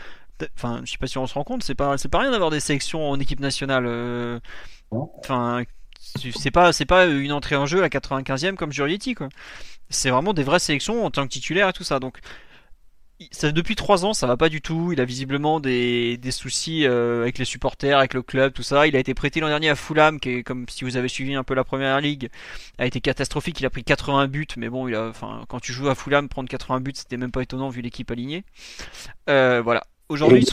enfin, 0.57 0.83
je 0.85 0.93
sais 0.93 0.99
pas 0.99 1.07
si 1.07 1.19
on 1.19 1.27
se 1.27 1.35
rend 1.35 1.45
compte, 1.45 1.63
c'est 1.63 1.75
pas, 1.75 1.97
c'est 1.99 2.09
pas 2.09 2.19
rien 2.19 2.31
d'avoir 2.31 2.51
des 2.51 2.61
sélections 2.61 3.09
en 3.09 3.19
équipe 3.19 3.41
nationale. 3.41 3.85
Euh, 3.87 4.41
enfin, 4.91 5.63
c'est 6.35 6.51
pas, 6.51 6.73
c'est 6.73 6.85
pas 6.85 7.07
une 7.07 7.33
entrée 7.33 7.57
en 7.57 7.67
jeu 7.67 7.79
à 7.79 7.83
la 7.83 7.89
95e 7.89 8.55
comme 8.55 8.73
Jurietti, 8.73 9.15
quoi 9.15 9.29
c'est 9.93 10.11
vraiment 10.11 10.35
des 10.35 10.43
vraies 10.43 10.59
sélections 10.59 11.05
en 11.05 11.11
tant 11.11 11.25
que 11.25 11.29
titulaire 11.29 11.69
et 11.69 11.73
tout 11.73 11.85
ça. 11.85 12.01
Donc 12.01 12.19
ça, 13.31 13.53
depuis 13.53 13.77
3 13.77 14.05
ans, 14.05 14.14
ça 14.14 14.27
va 14.27 14.37
pas 14.37 14.49
du 14.49 14.61
tout. 14.61 14.93
Il 14.93 15.01
a 15.01 15.05
visiblement 15.05 15.61
des, 15.61 16.16
des 16.16 16.31
soucis 16.31 16.87
euh, 16.87 17.23
avec 17.23 17.39
les 17.39 17.45
supporters, 17.45 17.99
avec 17.99 18.14
le 18.14 18.23
club, 18.23 18.53
tout 18.53 18.62
ça. 18.62 18.87
Il 18.87 18.97
a 18.97 18.99
été 18.99 19.14
prêté 19.14 19.41
l'an 19.41 19.49
dernier 19.49 19.70
à 19.70 19.75
Fulham, 19.75 20.18
qui 20.20 20.31
est 20.31 20.43
comme 20.43 20.66
si 20.68 20.85
vous 20.85 20.97
avez 20.97 21.09
suivi 21.09 21.35
un 21.35 21.45
peu 21.45 21.55
la 21.55 21.64
première 21.64 22.01
ligue, 22.01 22.29
a 22.79 22.87
été 22.87 23.01
catastrophique. 23.01 23.61
Il 23.61 23.66
a 23.66 23.70
pris 23.70 23.85
80 23.85 24.29
buts, 24.29 24.47
mais 24.57 24.68
bon, 24.68 24.89
il 24.89 24.95
a, 24.95 25.09
enfin, 25.09 25.45
quand 25.49 25.61
tu 25.61 25.73
joues 25.73 25.89
à 25.89 25.95
Fulham, 25.95 26.29
prendre 26.29 26.49
80 26.49 26.81
buts, 26.81 26.93
c'était 26.95 27.16
même 27.16 27.33
pas 27.33 27.43
étonnant 27.43 27.68
vu 27.68 27.81
l'équipe 27.83 28.11
alignée. 28.11 28.45
Euh, 29.29 29.62
voilà. 29.62 29.85
Aujourd'hui, 30.09 30.47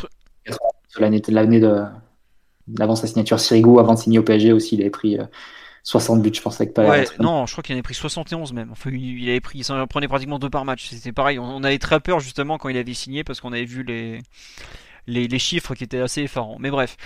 l'année 0.97 1.21
l'année 1.27 1.59
de 1.59 1.83
d'avant 2.67 2.95
sa 2.95 3.07
signature 3.07 3.39
Sirigu, 3.39 3.79
avant 3.79 3.95
de 3.95 3.99
signer 3.99 4.19
au 4.19 4.23
PSG 4.23 4.53
aussi, 4.53 4.75
il 4.75 4.81
avait 4.81 4.89
pris. 4.89 5.17
Euh, 5.17 5.25
60 5.83 6.21
buts, 6.21 6.31
je 6.33 6.41
pense, 6.41 6.59
avec 6.59 6.77
Ouais, 6.77 7.05
non, 7.19 7.45
je 7.45 7.51
crois 7.53 7.63
qu'il 7.63 7.73
en 7.73 7.77
avait 7.77 7.83
pris 7.83 7.93
71 7.93 8.53
même. 8.53 8.71
Enfin, 8.71 8.89
il 8.91 9.29
avait 9.29 9.39
pris, 9.39 9.59
il 9.59 9.71
en 9.71 9.87
prenait 9.87 10.07
pratiquement 10.07 10.39
deux 10.39 10.49
par 10.49 10.65
match. 10.65 10.87
C'était 10.89 11.11
pareil. 11.11 11.39
On 11.39 11.63
avait 11.63 11.79
très 11.79 11.99
peur 11.99 12.19
justement 12.19 12.57
quand 12.57 12.69
il 12.69 12.77
avait 12.77 12.93
signé 12.93 13.23
parce 13.23 13.41
qu'on 13.41 13.53
avait 13.53 13.65
vu 13.65 13.83
les, 13.83 14.21
les, 15.07 15.39
chiffres 15.39 15.75
qui 15.75 15.83
étaient 15.83 15.99
assez 15.99 16.23
effarants. 16.23 16.57
Mais 16.59 16.69
bref, 16.69 16.97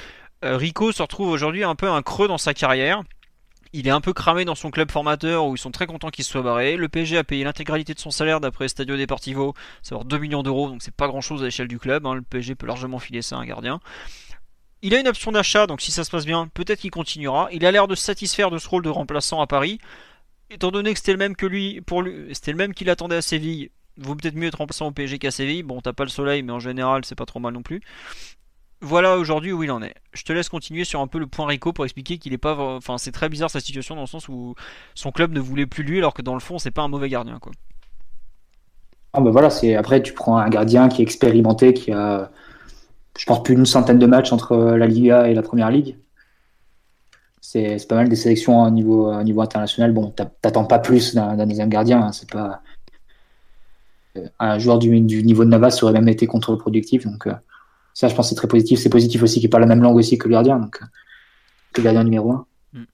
euh, 0.43 0.57
Rico 0.57 0.91
se 0.91 1.01
retrouve 1.01 1.29
aujourd'hui 1.29 1.63
un 1.63 1.75
peu 1.75 1.89
un 1.89 2.01
creux 2.01 2.27
dans 2.27 2.37
sa 2.37 2.53
carrière. 2.53 3.03
il 3.71 3.87
est 3.87 3.91
un 3.91 4.01
peu 4.01 4.13
cramé 4.13 4.45
dans 4.45 4.55
son 4.55 4.69
club 4.71 4.91
formateur 4.91 5.45
où 5.45 5.55
ils 5.55 5.59
sont 5.59 5.71
très 5.71 5.87
contents 5.87 6.09
qu'il 6.09 6.25
soit 6.25 6.41
barré. 6.41 6.75
Le 6.75 6.89
PSG 6.89 7.17
a 7.17 7.23
payé 7.23 7.43
l'intégralité 7.43 7.93
de 7.93 7.99
son 7.99 8.11
salaire 8.11 8.39
d'après 8.39 8.67
Stadio 8.67 8.97
Deportivo, 8.97 9.53
savoir 9.81 10.05
2 10.05 10.17
millions 10.17 10.43
d'euros, 10.43 10.69
donc 10.69 10.81
c'est 10.81 10.93
pas 10.93 11.07
grand 11.07 11.21
chose 11.21 11.41
à 11.41 11.45
l'échelle 11.45 11.67
du 11.67 11.79
club. 11.79 12.05
Hein. 12.05 12.15
Le 12.15 12.21
PSG 12.21 12.55
peut 12.55 12.67
largement 12.67 12.99
filer 12.99 13.21
ça 13.21 13.37
à 13.37 13.39
un 13.39 13.45
gardien. 13.45 13.79
Il 14.85 14.93
a 14.93 14.99
une 14.99 15.07
option 15.07 15.31
d'achat, 15.31 15.65
donc 15.65 15.79
si 15.79 15.91
ça 15.91 16.03
se 16.03 16.11
passe 16.11 16.25
bien, 16.25 16.49
peut-être 16.53 16.81
qu'il 16.81 16.91
continuera. 16.91 17.47
Il 17.53 17.65
a 17.65 17.71
l'air 17.71 17.87
de 17.87 17.95
satisfaire 17.95 18.51
de 18.51 18.57
ce 18.57 18.67
rôle 18.67 18.83
de 18.83 18.89
remplaçant 18.89 19.39
à 19.39 19.47
Paris. 19.47 19.79
Étant 20.51 20.71
donné 20.71 20.91
que 20.91 20.99
c'était 20.99 21.13
le 21.13 21.17
même 21.17 21.37
que 21.37 21.45
lui, 21.45 21.79
pour 21.79 22.01
lui, 22.01 22.35
c'était 22.35 22.51
le 22.51 22.57
même 22.57 22.73
qu'il 22.73 22.89
attendait 22.89 23.15
à 23.15 23.21
Séville, 23.21 23.71
vaut 23.97 24.13
peut-être 24.13 24.35
mieux 24.35 24.47
être 24.47 24.57
remplaçant 24.57 24.87
au 24.87 24.91
PSG 24.91 25.19
qu'à 25.19 25.31
Séville. 25.31 25.63
Bon, 25.63 25.79
t'as 25.79 25.93
pas 25.93 26.03
le 26.03 26.09
soleil, 26.09 26.43
mais 26.43 26.51
en 26.51 26.59
général, 26.59 27.05
c'est 27.05 27.15
pas 27.15 27.25
trop 27.25 27.39
mal 27.39 27.53
non 27.53 27.63
plus. 27.63 27.79
Voilà 28.81 29.17
aujourd'hui 29.17 29.53
où 29.53 29.63
il 29.63 29.71
en 29.71 29.81
est. 29.81 29.95
Je 30.11 30.23
te 30.23 30.33
laisse 30.33 30.49
continuer 30.49 30.83
sur 30.83 30.99
un 30.99 31.07
peu 31.07 31.17
le 31.17 31.27
point 31.27 31.47
Rico 31.47 31.71
pour 31.71 31.85
expliquer 31.85 32.17
qu'il 32.17 32.33
est 32.33 32.37
pas. 32.37 32.57
Enfin, 32.57 32.97
c'est 32.97 33.13
très 33.13 33.29
bizarre 33.29 33.49
sa 33.49 33.61
situation 33.61 33.95
dans 33.95 34.01
le 34.01 34.07
sens 34.07 34.27
où 34.27 34.53
son 34.95 35.13
club 35.13 35.31
ne 35.31 35.39
voulait 35.39 35.65
plus 35.65 35.83
lui, 35.83 35.99
alors 35.99 36.13
que 36.13 36.21
dans 36.21 36.33
le 36.33 36.41
fond, 36.41 36.59
c'est 36.59 36.71
pas 36.71 36.81
un 36.81 36.89
mauvais 36.89 37.07
gardien, 37.07 37.39
quoi. 37.39 37.53
Ah 39.13 39.21
bah 39.21 39.31
voilà, 39.31 39.49
c'est 39.49 39.75
après 39.75 40.01
tu 40.01 40.11
prends 40.11 40.37
un 40.37 40.49
gardien 40.49 40.89
qui 40.89 41.01
est 41.01 41.05
expérimenté, 41.05 41.73
qui 41.73 41.91
a, 41.91 42.31
je 43.17 43.25
pense 43.25 43.43
plus 43.43 43.55
d'une 43.55 43.65
centaine 43.65 43.99
de 43.99 44.05
matchs 44.05 44.31
entre 44.31 44.55
la 44.55 44.87
Liga 44.87 45.27
et 45.27 45.33
la 45.33 45.41
Première 45.41 45.69
Ligue. 45.69 45.97
C'est 47.41 47.87
pas 47.87 47.95
mal 47.95 48.09
des 48.09 48.15
sélections 48.15 48.63
au 48.63 48.69
niveau, 48.71 49.21
niveau 49.21 49.41
international. 49.41 49.91
Bon, 49.91 50.11
t'attends 50.11 50.65
pas 50.65 50.79
plus 50.79 51.13
d'un 51.13 51.45
deuxième 51.45 51.69
gardien. 51.69 52.01
Hein, 52.01 52.11
c'est 52.11 52.29
pas 52.31 52.63
un 54.39 54.59
joueur 54.59 54.79
du, 54.79 54.89
niveau 54.99 55.43
de 55.43 55.49
Navas 55.49 55.79
aurait 55.81 55.93
même 55.93 56.07
été 56.07 56.27
contre-productif. 56.27 57.05
Donc 57.05 57.27
euh, 57.27 57.33
ça, 57.93 58.07
je 58.07 58.15
pense, 58.15 58.29
c'est 58.29 58.35
très 58.35 58.47
positif. 58.47 58.79
C'est 58.79 58.89
positif 58.89 59.23
aussi 59.23 59.39
qu'il 59.39 59.49
parle 59.49 59.61
la 59.61 59.67
même 59.67 59.81
langue 59.81 59.95
aussi 59.95 60.17
que 60.17 60.27
le 60.27 60.33
gardien, 60.33 60.59
donc 60.59 60.79
euh, 60.81 60.85
le 61.77 61.83
gardien 61.83 62.03
numéro 62.03 62.31
1. 62.31 62.45
Hmm. 62.73 62.85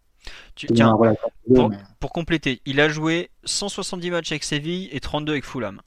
pour, 2.00 2.12
compléter, 2.12 2.62
il 2.66 2.82
a 2.82 2.90
joué 2.90 3.30
170 3.46 4.12
matchs 4.12 4.32
avec 4.32 4.44
Séville 4.44 4.90
et 4.92 5.00
32 5.00 5.34
avec 5.34 5.46
Fulham. 5.46 5.82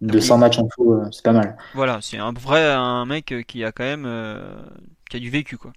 200 0.00 0.38
matchs 0.38 0.58
en 0.58 0.66
tout, 0.68 0.92
euh, 0.92 1.08
c'est 1.10 1.24
pas 1.24 1.32
mal. 1.32 1.56
Voilà, 1.74 1.98
c'est 2.00 2.18
un 2.18 2.32
vrai 2.32 2.64
un 2.64 3.04
mec 3.06 3.34
qui 3.46 3.64
a 3.64 3.72
quand 3.72 3.84
même 3.84 4.08
qui 5.08 5.16
a 5.16 5.20
du 5.20 5.30
vécu 5.30 5.56
quoi. 5.56 5.72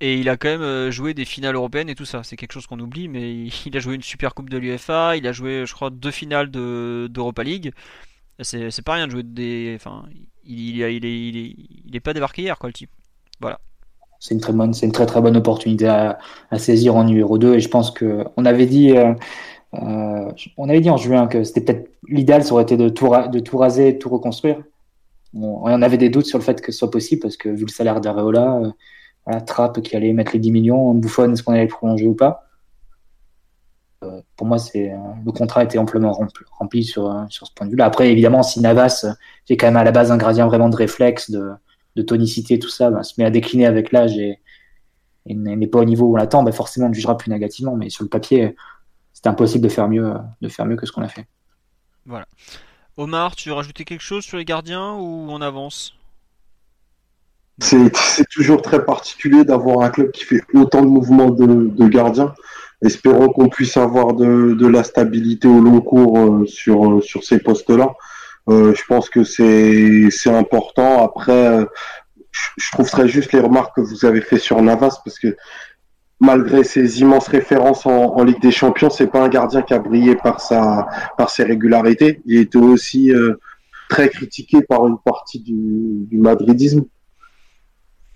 Et 0.00 0.18
il 0.18 0.28
a 0.28 0.36
quand 0.36 0.58
même 0.58 0.90
joué 0.90 1.14
des 1.14 1.24
finales 1.24 1.54
européennes 1.54 1.88
et 1.88 1.94
tout 1.94 2.04
ça. 2.04 2.22
C'est 2.24 2.36
quelque 2.36 2.52
chose 2.52 2.66
qu'on 2.66 2.80
oublie, 2.80 3.08
mais 3.08 3.46
il 3.66 3.76
a 3.76 3.80
joué 3.80 3.94
une 3.94 4.02
super 4.02 4.34
coupe 4.34 4.50
de 4.50 4.58
l'UFA, 4.58 5.16
il 5.16 5.26
a 5.26 5.32
joué, 5.32 5.64
je 5.66 5.72
crois, 5.72 5.90
deux 5.90 6.10
finales 6.10 6.50
d'Europa 6.50 7.42
League. 7.42 7.72
C'est 8.40 8.82
pas 8.84 8.94
rien 8.94 9.06
de 9.06 9.12
jouer 9.12 9.22
des. 9.22 9.74
Enfin, 9.76 10.04
il, 10.44 10.80
il, 10.80 10.80
il, 10.80 11.06
est, 11.06 11.54
il, 11.86 11.96
est, 11.96 12.00
pas 12.00 12.12
débarqué 12.12 12.42
hier, 12.42 12.58
quoi, 12.58 12.68
le 12.68 12.72
type. 12.72 12.90
Voilà. 13.40 13.60
C'est 14.18 14.34
une 14.34 14.40
très 14.40 14.52
bonne, 14.52 14.72
c'est 14.72 14.86
une 14.86 14.92
très 14.92 15.06
très 15.06 15.20
bonne 15.20 15.36
opportunité 15.36 15.88
à, 15.88 16.18
saisir 16.56 16.94
en 16.94 17.04
numéro 17.04 17.38
2 17.38 17.54
et 17.54 17.60
je 17.60 17.68
pense 17.68 17.90
que 17.90 18.24
on 18.36 18.44
avait 18.44 18.66
dit, 18.66 18.96
euh, 18.96 19.14
euh, 19.74 20.30
on 20.58 20.68
avait 20.68 20.80
dit 20.80 20.90
en 20.90 20.96
juin 20.96 21.26
que 21.26 21.44
c'était 21.44 21.62
peut-être 21.62 21.90
l'idéal, 22.08 22.44
ça 22.44 22.52
aurait 22.52 22.64
été 22.64 22.76
de 22.76 22.88
tout, 22.88 23.08
raser, 23.08 23.92
de 23.94 23.98
tout 23.98 24.10
reconstruire. 24.10 24.62
on 25.34 25.82
avait 25.82 25.96
des 25.98 26.10
doutes 26.10 26.26
sur 26.26 26.38
le 26.38 26.44
fait 26.44 26.60
que 26.60 26.72
ce 26.72 26.78
soit 26.78 26.90
possible 26.90 27.22
parce 27.22 27.36
que 27.36 27.48
vu 27.48 27.64
le 27.64 27.70
salaire 27.70 28.00
d'Areola, 28.00 28.56
euh, 28.58 28.70
voilà, 29.26 29.72
qui 29.82 29.96
allait 29.96 30.12
mettre 30.12 30.32
les 30.32 30.40
10 30.40 30.52
millions, 30.52 30.94
Bouffon, 30.94 31.32
est-ce 31.32 31.42
qu'on 31.42 31.52
allait 31.52 31.62
le 31.62 31.68
prolonger 31.68 32.06
ou 32.06 32.14
pas? 32.14 32.48
Euh, 34.04 34.20
pour 34.36 34.46
moi, 34.46 34.58
c'est 34.58 34.90
euh, 34.90 34.96
le 35.24 35.32
contrat 35.32 35.64
été 35.64 35.78
amplement 35.78 36.12
rempli, 36.58 36.84
sur, 36.84 37.26
sur 37.30 37.46
ce 37.46 37.52
point 37.54 37.66
de 37.66 37.70
vue-là. 37.70 37.86
Après, 37.86 38.10
évidemment, 38.10 38.42
si 38.42 38.60
Navas, 38.60 39.06
qui 39.46 39.52
est 39.52 39.56
quand 39.56 39.68
même 39.68 39.76
à 39.76 39.84
la 39.84 39.92
base 39.92 40.10
un 40.10 40.16
gradient 40.16 40.48
vraiment 40.48 40.68
de 40.68 40.76
réflexe, 40.76 41.30
de, 41.30 41.52
de 41.96 42.02
tonicité, 42.02 42.58
tout 42.58 42.68
ça, 42.68 42.90
bah, 42.90 43.04
se 43.04 43.14
met 43.18 43.24
à 43.24 43.30
décliner 43.30 43.66
avec 43.66 43.92
l'âge 43.92 44.18
et, 44.18 44.38
n'est 45.26 45.68
pas 45.68 45.78
au 45.78 45.84
niveau 45.84 46.06
où 46.06 46.14
on 46.14 46.16
l'attend, 46.16 46.42
bah, 46.42 46.52
forcément, 46.52 46.86
on 46.86 46.88
le 46.88 46.94
jugera 46.94 47.16
plus 47.16 47.30
négativement. 47.30 47.76
Mais 47.76 47.90
sur 47.90 48.02
le 48.02 48.08
papier, 48.08 48.56
c'est 49.22 49.28
impossible 49.28 49.64
de 49.64 49.68
faire 49.68 49.88
mieux, 49.88 50.14
de 50.40 50.48
faire 50.48 50.66
mieux 50.66 50.76
que 50.76 50.86
ce 50.86 50.92
qu'on 50.92 51.02
a 51.02 51.08
fait. 51.08 51.26
Voilà. 52.06 52.26
Omar, 52.96 53.36
tu 53.36 53.48
veux 53.48 53.54
rajouter 53.54 53.84
quelque 53.84 54.02
chose 54.02 54.24
sur 54.24 54.36
les 54.36 54.44
gardiens 54.44 54.92
ou 54.92 55.28
on 55.30 55.40
avance? 55.40 55.94
C'est 57.58 57.92
toujours 58.32 58.60
très 58.60 58.84
particulier 58.84 59.44
d'avoir 59.44 59.82
un 59.82 59.90
club 59.90 60.10
qui 60.10 60.24
fait 60.24 60.42
autant 60.54 60.82
de 60.82 60.88
mouvements 60.88 61.30
de, 61.30 61.68
de 61.68 61.88
gardiens 61.88 62.34
espérons 62.82 63.28
qu'on 63.28 63.48
puisse 63.48 63.76
avoir 63.76 64.14
de, 64.14 64.54
de, 64.54 64.66
la 64.66 64.82
stabilité 64.82 65.48
au 65.48 65.60
long 65.60 65.80
cours 65.80 66.18
euh, 66.18 66.46
sur, 66.46 66.90
euh, 66.90 67.00
sur 67.00 67.24
ces 67.24 67.38
postes-là. 67.38 67.90
Euh, 68.48 68.74
je 68.74 68.82
pense 68.88 69.08
que 69.08 69.22
c'est 69.22 70.10
important. 70.30 71.04
Après, 71.04 71.64
je 72.56 72.70
trouve 72.72 72.90
très 72.90 73.08
juste 73.08 73.32
les 73.32 73.40
remarques 73.40 73.76
que 73.76 73.80
vous 73.80 74.04
avez 74.04 74.20
fait 74.20 74.38
sur 74.38 74.60
Navas 74.62 75.00
parce 75.04 75.18
que 75.18 75.36
malgré 76.22 76.64
ses 76.64 77.00
immenses 77.00 77.28
références 77.28 77.84
en, 77.84 78.22
Ligue 78.22 78.40
des 78.40 78.52
Champions, 78.52 78.90
c'est 78.90 79.08
pas 79.08 79.22
un 79.22 79.28
gardien 79.28 79.62
qui 79.62 79.74
a 79.74 79.78
brillé 79.78 80.16
par 80.16 80.40
ses 80.40 81.42
régularités. 81.42 82.22
Il 82.26 82.38
était 82.38 82.58
aussi 82.58 83.12
très 83.88 84.08
critiqué 84.08 84.62
par 84.62 84.86
une 84.86 84.98
partie 84.98 85.40
du, 85.40 86.16
madridisme 86.16 86.84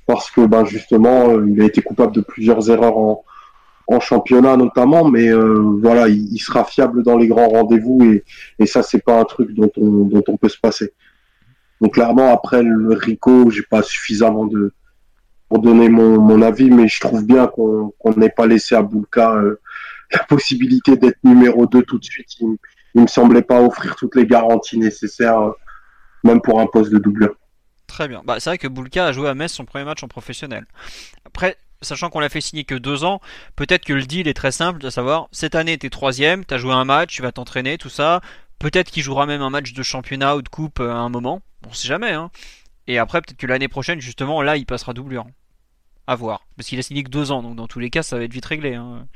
parce 0.07 0.31
que 0.31 0.47
ben 0.47 0.65
justement, 0.65 1.43
il 1.45 1.61
a 1.61 1.65
été 1.65 1.83
coupable 1.83 2.15
de 2.15 2.21
plusieurs 2.21 2.71
erreurs 2.71 2.97
en, 2.97 3.25
en 3.89 4.01
championnat 4.01 4.57
notamment, 4.57 5.05
mais 5.05 5.29
euh, 5.29 5.79
voilà, 5.83 6.09
il, 6.09 6.39
sera 6.39 6.65
fiable 6.65 7.03
dans 7.03 7.17
les 7.17 7.29
grands 7.29 7.49
rendez-vous 7.49 8.03
et, 8.05 8.25
et 8.59 8.67
ça 8.67 8.83
c'est 8.83 9.03
pas 9.03 9.19
un 9.19 9.25
truc 9.25 9.53
dont 9.53 9.71
on, 9.77 10.05
dont 10.05 10.23
on 10.29 10.37
peut 10.37 10.49
se 10.49 10.59
passer. 10.59 10.93
Donc 11.81 11.95
clairement 11.95 12.33
après 12.33 12.63
le 12.63 12.95
Rico, 12.95 13.51
j'ai 13.51 13.63
pas 13.63 13.83
suffisamment 13.83 14.47
de 14.47 14.73
pour 15.49 15.61
donner 15.61 15.89
mon, 15.89 16.21
mon 16.21 16.43
avis, 16.43 16.71
mais 16.71 16.89
je 16.89 17.01
trouve 17.01 17.25
bien 17.25 17.47
qu'on 17.47 17.93
n'ait 18.17 18.31
pas 18.31 18.47
laissé 18.47 18.75
à 18.75 18.83
Boulka 18.83 19.35
euh, 19.35 19.61
la 20.13 20.25
possibilité 20.25 20.97
d'être 20.97 21.19
numéro 21.25 21.67
2 21.67 21.83
tout 21.83 21.99
de 21.99 22.05
suite. 22.05 22.41
Il, 22.41 22.57
il 22.97 23.03
me 23.03 23.07
semblait 23.07 23.43
pas 23.43 23.61
offrir 23.61 23.95
toutes 23.95 24.17
les 24.17 24.27
garanties 24.27 24.79
nécessaires, 24.79 25.41
euh, 25.41 25.53
même 26.25 26.41
pour 26.41 26.61
un 26.61 26.67
poste 26.67 26.91
de 26.91 26.99
doubleur. 26.99 27.35
Très 27.87 28.09
bien. 28.09 28.23
Bah, 28.25 28.41
c'est 28.41 28.51
vrai 28.51 28.59
que 28.59 28.69
Boulka 28.69 29.07
a 29.07 29.13
joué 29.13 29.29
à 29.29 29.35
Metz 29.35 29.53
son 29.53 29.65
premier 29.65 29.85
match 29.85 30.03
en 30.03 30.09
professionnel. 30.09 30.65
Après, 31.27 31.57
sachant 31.83 32.09
qu'on 32.09 32.21
l'a 32.21 32.31
fait 32.31 32.41
signer 32.41 32.65
que 32.65 32.75
deux 32.75 33.05
ans, 33.05 33.21
peut-être 33.55 33.85
que 33.85 33.93
le 33.93 34.03
deal 34.03 34.29
est 34.29 34.35
très 34.35 34.51
simple, 34.51 34.85
à 34.85 34.91
savoir, 34.91 35.29
cette 35.31 35.55
année 35.55 35.77
t'es 35.79 35.91
troisième, 35.91 36.45
t'as 36.45 36.59
joué 36.59 36.73
un 36.73 36.85
match, 36.85 37.15
tu 37.15 37.23
vas 37.23 37.33
t'entraîner, 37.33 37.79
tout 37.79 37.91
ça. 37.91 38.21
Peut-être 38.59 38.91
qu'il 38.91 39.03
jouera 39.03 39.27
même 39.27 39.43
un 39.43 39.51
match 39.51 39.75
de 39.75 39.83
championnat 39.83 40.37
ou 40.37 40.43
de 40.43 40.49
coupe 40.49 40.81
euh, 40.81 40.91
à 40.91 40.97
un 40.97 41.11
moment. 41.11 41.43
On 41.69 41.75
sait 41.75 41.89
jamais, 41.89 42.13
hein. 42.13 42.31
Et 42.87 42.99
après, 42.99 43.21
peut-être 43.21 43.39
que 43.39 43.47
l'année 43.47 43.69
prochaine, 43.69 44.01
justement, 44.01 44.43
là, 44.43 44.57
il 44.57 44.67
passera 44.67 44.93
doublure. 44.93 45.27
À 46.07 46.15
voir. 46.15 46.47
Parce 46.57 46.69
qu'il 46.69 46.79
a 46.79 46.83
signé 46.83 47.03
que 47.03 47.11
deux 47.11 47.33
ans, 47.33 47.43
donc 47.43 47.57
dans 47.57 47.67
tous 47.67 47.81
les 47.81 47.91
cas, 47.91 48.03
ça 48.03 48.17
va 48.17 48.25
être 48.25 48.33
vite 48.33 48.47
réglé. 48.47 48.75
Hein 48.75 49.07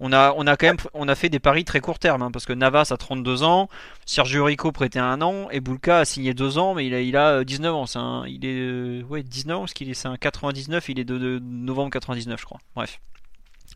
on 0.00 0.12
a, 0.12 0.32
on 0.36 0.46
a 0.46 0.56
quand 0.56 0.66
même 0.66 0.76
on 0.94 1.08
a 1.08 1.14
fait 1.14 1.28
des 1.28 1.40
paris 1.40 1.64
très 1.64 1.80
court 1.80 1.98
terme, 1.98 2.22
hein, 2.22 2.30
parce 2.30 2.46
que 2.46 2.52
Navas 2.52 2.88
a 2.90 2.96
32 2.96 3.42
ans, 3.42 3.68
Sergio 4.06 4.44
Rico 4.44 4.70
prêtait 4.72 4.98
un 4.98 5.20
an, 5.22 5.48
et 5.50 5.60
Bulka 5.60 5.98
a 5.98 6.04
signé 6.04 6.34
deux 6.34 6.58
ans, 6.58 6.74
mais 6.74 6.86
il 6.86 6.94
a, 6.94 7.00
il 7.00 7.16
a 7.16 7.44
19 7.44 7.70
euh, 7.70 7.74
ans. 7.74 7.86
C'est 7.86 7.98
un, 7.98 8.24
il 8.26 8.44
est, 8.44 8.58
euh, 8.58 9.02
ouais, 9.08 9.22
19 9.22 9.58
ans, 9.58 9.64
qu'il 9.64 9.90
est, 9.90 10.06
un 10.06 10.16
99, 10.16 10.88
il 10.88 11.00
est 11.00 11.04
de, 11.04 11.38
novembre 11.40 11.90
99, 11.90 12.40
je 12.40 12.44
crois. 12.44 12.60
Bref. 12.74 13.00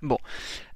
Bon. 0.03 0.19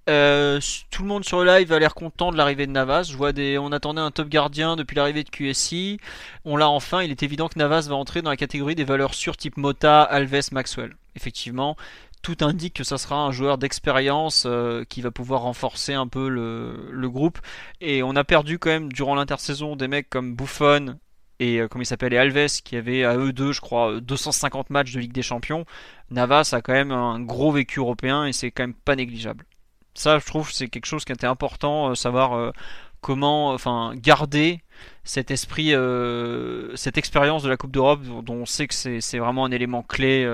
Euh, 0.08 0.60
tout 0.92 1.02
le 1.02 1.08
monde 1.08 1.24
sur 1.24 1.42
le 1.42 1.50
live 1.50 1.72
a 1.72 1.80
l'air 1.80 1.94
content 1.94 2.30
de 2.30 2.36
l'arrivée 2.36 2.66
de 2.66 2.72
Navas. 2.72 3.04
Je 3.04 3.16
vois 3.16 3.32
des, 3.32 3.58
on 3.58 3.72
attendait 3.72 4.00
un 4.00 4.12
top 4.12 4.28
gardien 4.28 4.76
depuis 4.76 4.94
l'arrivée 4.94 5.24
de 5.24 5.30
QSI. 5.30 5.98
On 6.44 6.56
l'a 6.56 6.68
enfin. 6.68 7.02
Il 7.02 7.10
est 7.10 7.24
évident 7.24 7.48
que 7.48 7.58
Navas 7.58 7.86
va 7.88 7.96
entrer 7.96 8.22
dans 8.22 8.30
la 8.30 8.36
catégorie 8.36 8.76
des 8.76 8.84
valeurs 8.84 9.14
sûres 9.14 9.36
type 9.36 9.56
Mota, 9.56 10.02
Alves, 10.02 10.52
Maxwell. 10.52 10.96
Effectivement, 11.16 11.76
tout 12.22 12.36
indique 12.40 12.74
que 12.74 12.84
ça 12.84 12.98
sera 12.98 13.16
un 13.16 13.32
joueur 13.32 13.58
d'expérience 13.58 14.44
euh, 14.46 14.84
qui 14.84 15.02
va 15.02 15.10
pouvoir 15.10 15.42
renforcer 15.42 15.94
un 15.94 16.06
peu 16.06 16.28
le, 16.28 17.08
groupe. 17.08 17.38
Et 17.80 18.02
on 18.02 18.14
a 18.16 18.24
perdu 18.24 18.58
quand 18.58 18.70
même 18.70 18.92
durant 18.92 19.14
l'intersaison 19.14 19.76
des 19.76 19.88
mecs 19.88 20.10
comme 20.10 20.36
Buffon 20.36 20.98
et 21.40 21.58
euh, 21.58 21.68
comme 21.68 21.82
il 21.82 21.86
s'appelle 21.86 22.16
Alves 22.16 22.62
qui 22.64 22.76
avaient 22.76 23.04
à 23.04 23.16
eux 23.16 23.32
deux, 23.32 23.52
je 23.52 23.60
crois, 23.60 24.00
250 24.00 24.70
matchs 24.70 24.92
de 24.92 25.00
Ligue 25.00 25.12
des 25.12 25.22
Champions. 25.22 25.64
Navas 26.10 26.50
a 26.52 26.60
quand 26.60 26.72
même 26.72 26.92
un 26.92 27.20
gros 27.20 27.52
vécu 27.52 27.80
européen 27.80 28.26
et 28.26 28.32
c'est 28.32 28.50
quand 28.50 28.64
même 28.64 28.74
pas 28.74 28.96
négligeable. 28.96 29.44
Ça, 29.94 30.18
je 30.18 30.26
trouve, 30.26 30.52
c'est 30.52 30.68
quelque 30.68 30.86
chose 30.86 31.04
qui 31.04 31.12
était 31.12 31.26
important, 31.26 31.90
euh, 31.90 31.94
savoir 31.94 32.52
comment, 33.00 33.50
enfin, 33.52 33.94
garder 33.96 34.60
cet 35.04 35.30
esprit, 35.30 35.72
cette 36.74 36.98
expérience 36.98 37.42
de 37.42 37.48
la 37.48 37.56
Coupe 37.56 37.70
d'Europe 37.70 38.02
dont 38.02 38.34
on 38.34 38.46
sait 38.46 38.66
que 38.66 38.74
c'est 38.74 39.18
vraiment 39.18 39.44
un 39.44 39.50
élément 39.52 39.82
clé 39.82 40.26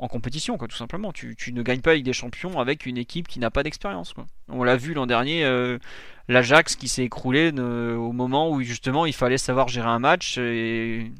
en 0.00 0.08
compétition, 0.08 0.56
quoi, 0.56 0.66
tout 0.66 0.76
simplement. 0.76 1.12
Tu, 1.12 1.36
ne 1.52 1.62
gagnes 1.62 1.82
pas 1.82 1.90
avec 1.90 2.02
des 2.02 2.14
champions 2.14 2.58
avec 2.58 2.86
une 2.86 2.96
équipe 2.96 3.28
qui 3.28 3.38
n'a 3.38 3.50
pas 3.50 3.62
d'expérience. 3.62 4.14
On 4.48 4.64
l'a 4.64 4.76
vu 4.76 4.94
l'an 4.94 5.06
dernier, 5.06 5.44
euh, 5.44 5.78
l'Ajax 6.26 6.74
qui 6.74 6.88
s'est 6.88 7.04
écroulé 7.04 7.52
euh, 7.56 7.94
au 7.96 8.12
moment 8.12 8.50
où 8.50 8.62
justement 8.62 9.04
il 9.04 9.12
fallait 9.12 9.38
savoir 9.38 9.68
gérer 9.68 9.88
un 9.88 9.98
match 9.98 10.38
et 10.38 11.12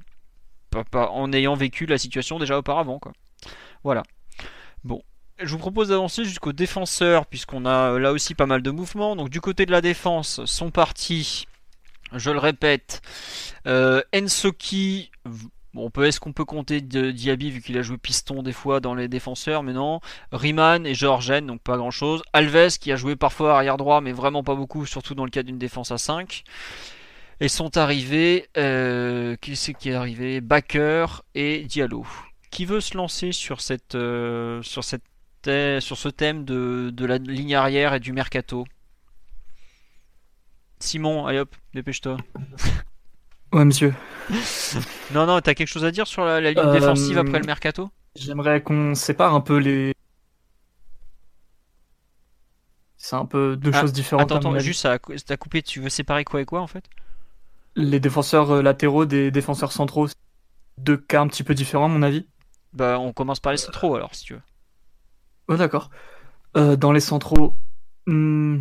en 0.94 1.32
ayant 1.32 1.54
vécu 1.54 1.84
la 1.84 1.98
situation 1.98 2.38
déjà 2.38 2.56
auparavant. 2.58 3.00
Voilà. 3.84 4.02
Bon. 4.82 5.02
Je 5.42 5.48
vous 5.52 5.58
propose 5.58 5.88
d'avancer 5.88 6.24
jusqu'au 6.24 6.52
défenseur, 6.52 7.24
puisqu'on 7.24 7.64
a 7.64 7.98
là 7.98 8.12
aussi 8.12 8.34
pas 8.34 8.44
mal 8.44 8.60
de 8.60 8.70
mouvements. 8.70 9.16
Donc 9.16 9.30
du 9.30 9.40
côté 9.40 9.64
de 9.64 9.72
la 9.72 9.80
défense, 9.80 10.44
sont 10.44 10.70
partis, 10.70 11.46
je 12.14 12.30
le 12.30 12.38
répète, 12.38 13.00
euh, 13.66 14.02
Ensoki, 14.14 15.10
Bon, 15.72 15.88
est-ce 16.02 16.18
qu'on 16.18 16.32
peut 16.32 16.44
compter 16.44 16.80
Diaby 16.80 17.50
vu 17.52 17.62
qu'il 17.62 17.78
a 17.78 17.82
joué 17.82 17.96
piston 17.96 18.42
des 18.42 18.52
fois 18.52 18.80
dans 18.80 18.94
les 18.94 19.06
défenseurs, 19.06 19.62
mais 19.62 19.72
non. 19.72 20.00
Riemann 20.32 20.84
et 20.84 20.94
Georgen, 20.94 21.46
donc 21.46 21.60
pas 21.62 21.76
grand 21.76 21.92
chose. 21.92 22.22
Alves 22.32 22.78
qui 22.78 22.90
a 22.90 22.96
joué 22.96 23.14
parfois 23.14 23.54
arrière 23.56 23.76
droit, 23.76 24.00
mais 24.00 24.10
vraiment 24.10 24.42
pas 24.42 24.56
beaucoup, 24.56 24.84
surtout 24.84 25.14
dans 25.14 25.24
le 25.24 25.30
cas 25.30 25.44
d'une 25.44 25.58
défense 25.58 25.92
à 25.92 25.98
5. 25.98 26.42
Et 27.38 27.48
sont 27.48 27.76
arrivés, 27.76 28.48
euh, 28.56 29.36
qui 29.36 29.54
c'est 29.54 29.72
qui 29.72 29.90
est 29.90 29.94
arrivé? 29.94 30.40
Baker 30.40 31.06
et 31.36 31.62
Diallo. 31.64 32.04
Qui 32.50 32.64
veut 32.64 32.80
se 32.80 32.96
lancer 32.96 33.30
sur 33.30 33.60
cette, 33.60 33.94
euh, 33.94 34.60
sur 34.62 34.82
cette, 34.82 35.04
sur 35.44 35.96
ce 35.96 36.08
thème 36.08 36.44
de, 36.44 36.90
de 36.92 37.06
la 37.06 37.18
ligne 37.18 37.54
arrière 37.54 37.94
et 37.94 38.00
du 38.00 38.12
mercato? 38.12 38.66
Simon, 40.80 41.26
allez 41.26 41.38
hop, 41.38 41.54
dépêche-toi. 41.74 42.16
Ouais, 43.52 43.64
monsieur. 43.64 43.94
non, 45.12 45.26
non, 45.26 45.40
t'as 45.40 45.54
quelque 45.54 45.68
chose 45.68 45.84
à 45.84 45.90
dire 45.90 46.06
sur 46.06 46.24
la, 46.24 46.40
ligne 46.40 46.58
euh, 46.58 46.72
défensive 46.72 47.18
après 47.18 47.40
le 47.40 47.46
mercato? 47.46 47.90
J'aimerais 48.14 48.62
qu'on 48.62 48.94
sépare 48.94 49.34
un 49.34 49.40
peu 49.40 49.58
les. 49.58 49.92
C'est 52.96 53.16
un 53.16 53.26
peu 53.26 53.56
deux 53.56 53.70
ah, 53.74 53.80
choses 53.80 53.92
différentes. 53.92 54.30
Attends, 54.30 54.50
attends 54.50 54.58
juste, 54.58 54.86
t'as 55.26 55.36
coupé, 55.36 55.62
tu 55.62 55.80
veux 55.80 55.88
séparer 55.88 56.24
quoi 56.24 56.40
et 56.40 56.44
quoi 56.44 56.60
en 56.60 56.66
fait? 56.66 56.84
Les 57.74 57.98
défenseurs 57.98 58.50
euh, 58.50 58.62
latéraux 58.62 59.06
des 59.06 59.30
défenseurs 59.30 59.72
centraux. 59.72 60.08
Deux 60.78 60.96
cas 60.96 61.20
un 61.20 61.26
petit 61.26 61.42
peu 61.42 61.54
différents, 61.54 61.86
à 61.86 61.88
mon 61.88 62.02
avis. 62.02 62.26
Bah, 62.72 62.98
on 63.00 63.12
commence 63.12 63.40
par 63.40 63.52
les 63.52 63.58
centraux 63.58 63.96
alors, 63.96 64.14
si 64.14 64.24
tu 64.24 64.34
veux. 64.34 64.42
Oh, 65.48 65.56
d'accord. 65.56 65.90
Euh, 66.56 66.76
dans 66.76 66.92
les 66.92 67.00
centraux, 67.00 67.56
hmm, 68.06 68.60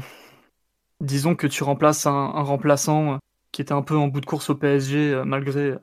disons 1.02 1.36
que 1.36 1.48
tu 1.48 1.64
remplaces 1.64 2.08
un, 2.08 2.12
un 2.12 2.42
remplaçant 2.42 3.20
qui 3.52 3.62
était 3.62 3.74
un 3.74 3.82
peu 3.82 3.96
en 3.98 4.08
bout 4.08 4.22
de 4.22 4.26
course 4.26 4.50
au 4.50 4.56
PSG 4.56 5.14
euh, 5.14 5.26
malgré 5.26 5.76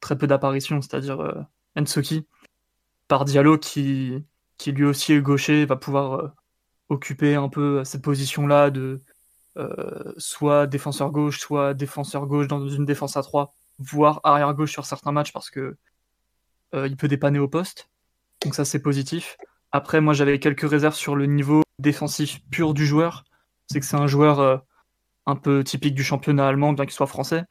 très 0.00 0.16
peu 0.16 0.26
d'apparitions, 0.26 0.80
c'est-à-dire 0.82 1.20
euh, 1.20 1.42
Ensoki, 1.76 2.26
par 3.08 3.24
Diallo 3.24 3.58
qui, 3.58 4.24
qui 4.58 4.72
lui 4.72 4.84
aussi 4.84 5.12
est 5.12 5.20
gaucher, 5.20 5.64
va 5.66 5.76
pouvoir 5.76 6.20
euh, 6.20 6.28
occuper 6.88 7.34
un 7.34 7.48
peu 7.48 7.84
cette 7.84 8.02
position-là 8.02 8.70
de 8.70 9.02
soit 10.16 10.66
défenseur 10.66 11.12
gauche, 11.12 11.38
soit 11.38 11.74
défenseur 11.74 12.26
gauche 12.26 12.48
dans 12.48 12.68
une 12.68 12.84
défense 12.84 13.16
à 13.16 13.22
3, 13.22 13.54
voire 13.78 14.20
arrière 14.24 14.52
gauche 14.52 14.72
sur 14.72 14.84
certains 14.84 15.12
matchs 15.12 15.32
parce 15.32 15.48
que 15.48 15.76
il 16.72 16.96
peut 16.96 17.06
dépanner 17.06 17.38
au 17.38 17.46
poste. 17.46 17.88
Donc 18.42 18.56
ça 18.56 18.64
c'est 18.64 18.82
positif. 18.82 19.36
Après 19.70 20.00
moi 20.00 20.12
j'avais 20.12 20.40
quelques 20.40 20.68
réserves 20.68 20.96
sur 20.96 21.14
le 21.14 21.26
niveau 21.26 21.62
défensif 21.78 22.40
pur 22.50 22.74
du 22.74 22.84
joueur. 22.84 23.22
C'est 23.70 23.78
que 23.78 23.86
c'est 23.86 23.96
un 23.96 24.08
joueur 24.08 24.64
un 25.26 25.36
peu 25.36 25.64
typique 25.64 25.94
du 25.94 26.04
championnat 26.04 26.46
allemand, 26.46 26.72
bien 26.72 26.84
qu'il 26.84 26.94
soit 26.94 27.06
français. 27.06 27.44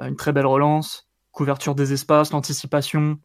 Euh, 0.00 0.08
une 0.08 0.16
très 0.16 0.32
belle 0.32 0.46
relance, 0.46 1.08
couverture 1.32 1.74
des 1.74 1.92
espaces, 1.92 2.32
l'anticipation. 2.32 3.18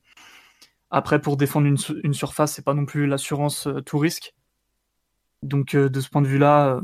Après, 0.92 1.22
pour 1.22 1.38
défendre 1.38 1.68
une, 1.68 2.14
surface, 2.14 2.54
c'est 2.54 2.66
pas 2.66 2.74
non 2.74 2.86
plus 2.86 3.08
l'assurance 3.08 3.68
euh, 3.68 3.82
tout 3.82 3.98
risque. 4.00 4.34
Donc, 5.44 5.76
euh, 5.76 5.90
de 5.90 6.02
ce 6.02 6.10
point 6.10 6.22
de 6.22 6.28
vue-là, 6.28 6.82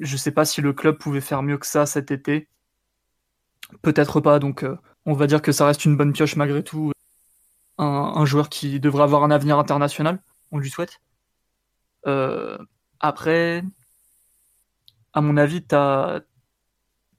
je 0.00 0.16
sais 0.16 0.30
pas 0.30 0.44
si 0.44 0.60
le 0.60 0.72
club 0.72 0.98
pouvait 0.98 1.20
faire 1.20 1.42
mieux 1.42 1.58
que 1.58 1.66
ça 1.66 1.86
cet 1.86 2.10
été. 2.10 2.48
Peut-être 3.82 4.20
pas, 4.20 4.38
donc 4.38 4.66
on 5.06 5.14
va 5.14 5.26
dire 5.26 5.40
que 5.42 5.52
ça 5.52 5.66
reste 5.66 5.84
une 5.84 5.96
bonne 5.96 6.12
pioche 6.12 6.36
malgré 6.36 6.62
tout. 6.62 6.92
Un, 7.78 7.84
un 7.86 8.24
joueur 8.26 8.48
qui 8.48 8.80
devrait 8.80 9.04
avoir 9.04 9.24
un 9.24 9.30
avenir 9.30 9.58
international, 9.58 10.22
on 10.50 10.58
lui 10.58 10.70
souhaite. 10.70 11.00
après, 13.00 13.64
à 15.12 15.20
mon 15.20 15.36
avis, 15.36 15.62
tu 15.64 15.74
as, 15.74 16.22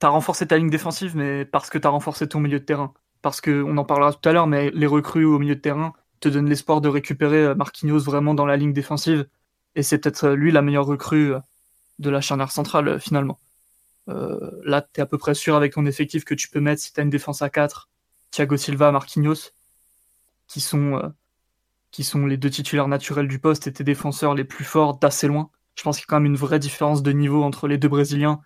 renforcé 0.02 0.48
ta 0.48 0.58
ligne 0.58 0.70
défensive, 0.70 1.16
mais 1.16 1.46
parce 1.46 1.70
que 1.70 1.78
tu 1.78 1.88
as 1.88 1.90
renforcé 1.90 2.28
ton 2.28 2.40
milieu 2.40 2.60
de 2.60 2.66
terrain. 2.66 2.94
Parce 3.22 3.40
qu'on 3.40 3.78
en 3.78 3.86
parlera 3.86 4.14
tout 4.14 4.28
à 4.28 4.34
l'heure, 4.34 4.48
mais 4.48 4.72
les 4.72 4.88
recrues 4.88 5.26
au 5.26 5.40
milieu 5.40 5.56
de 5.56 5.62
terrain 5.62 5.94
te 6.20 6.30
donnent 6.30 6.50
l'espoir 6.50 6.82
de 6.82 6.90
récupérer 6.90 7.44
euh, 7.44 7.56
Marquinhos 7.56 8.00
vraiment 8.00 8.34
dans 8.34 8.46
la 8.46 8.58
ligne 8.58 8.74
défensive. 8.74 9.28
Et 9.76 9.84
c'est 9.84 9.98
peut-être 10.00 10.26
euh, 10.26 10.36
lui 10.36 10.52
la 10.52 10.62
meilleure 10.62 10.86
recrue 10.86 11.34
euh, 11.34 11.40
de 12.00 12.10
la 12.10 12.22
charnière 12.22 12.52
centrale, 12.52 13.00
finalement. 13.00 13.40
là, 14.08 14.82
tu 14.82 15.00
es 15.00 15.04
à 15.04 15.06
peu 15.06 15.18
près 15.18 15.34
sûr 15.36 15.56
avec 15.56 15.74
ton 15.74 15.86
effectif 15.86 16.26
que 16.26 16.34
tu 16.34 16.50
peux 16.50 16.60
mettre, 16.60 16.82
si 16.82 16.92
tu 16.92 17.02
une 17.02 17.10
défense 17.10 17.42
à 17.42 17.50
4, 17.50 17.90
Thiago 18.32 18.58
Silva, 18.58 18.92
Marquinhos, 18.92 19.52
qui 20.48 20.60
sont, 20.60 21.14
qui 21.92 22.04
sont 22.04 22.26
les 22.26 22.38
deux 22.38 22.50
titulaires 22.50 22.88
naturels 22.88 23.28
du 23.28 23.40
poste 23.40 23.68
et 23.68 23.74
tes 23.74 23.84
défenseurs 23.84 24.34
les 24.36 24.44
plus 24.44 24.66
forts 24.66 24.98
d'assez 24.98 25.28
loin 25.28 25.50
je 25.76 25.84
pense 25.84 25.98
qu'il 25.98 26.04
y 26.04 26.06
a 26.06 26.10
quand 26.10 26.20
même 26.20 26.32
une 26.32 26.38
vraie 26.38 26.60
différence 26.60 27.04
de 27.04 27.12
niveau 27.12 27.44
entre 27.44 27.68
les 27.68 27.78
deux 27.78 27.88
Brésiliens 27.88 28.42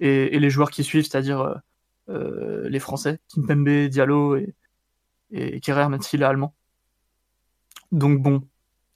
et, 0.00 0.38
les 0.38 0.50
joueurs 0.50 0.70
qui 0.70 0.84
suivent, 0.84 1.04
c'est-à-dire 1.04 1.40
euh, 1.40 1.54
euh, 2.08 2.68
les 2.68 2.80
Français, 2.80 3.20
Kimpembe, 3.28 3.88
Diallo 3.88 4.36
et, 4.36 4.54
et 5.30 5.60
Kerrer, 5.60 5.88
même 5.88 6.02
s'il 6.02 6.22
est 6.22 6.26
allemand. 6.26 6.54
Donc 7.92 8.22
bon, 8.22 8.46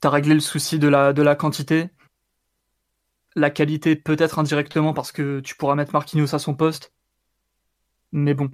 tu 0.00 0.06
as 0.06 0.10
réglé 0.10 0.34
le 0.34 0.40
souci 0.40 0.78
de 0.78 0.88
la, 0.88 1.34
quantité. 1.34 1.90
La 3.36 3.50
qualité 3.50 3.96
peut-être 3.96 4.38
indirectement 4.38 4.94
parce 4.94 5.12
que 5.12 5.40
tu 5.40 5.56
pourras 5.56 5.74
mettre 5.74 5.92
Marquinhos 5.92 6.34
à 6.34 6.38
son 6.38 6.54
poste. 6.54 6.92
Mais 8.12 8.34
bon, 8.34 8.50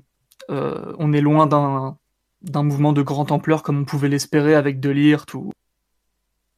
euh, 0.50 0.94
on 0.98 1.12
est 1.12 1.20
loin 1.20 1.46
d'un, 1.46 1.98
mouvement 2.62 2.94
de 2.94 3.02
grande 3.02 3.30
ampleur 3.30 3.62
comme 3.62 3.80
on 3.80 3.84
pouvait 3.84 4.08
l'espérer 4.08 4.54
avec 4.54 4.80
Delirte 4.80 5.34
ou, 5.34 5.52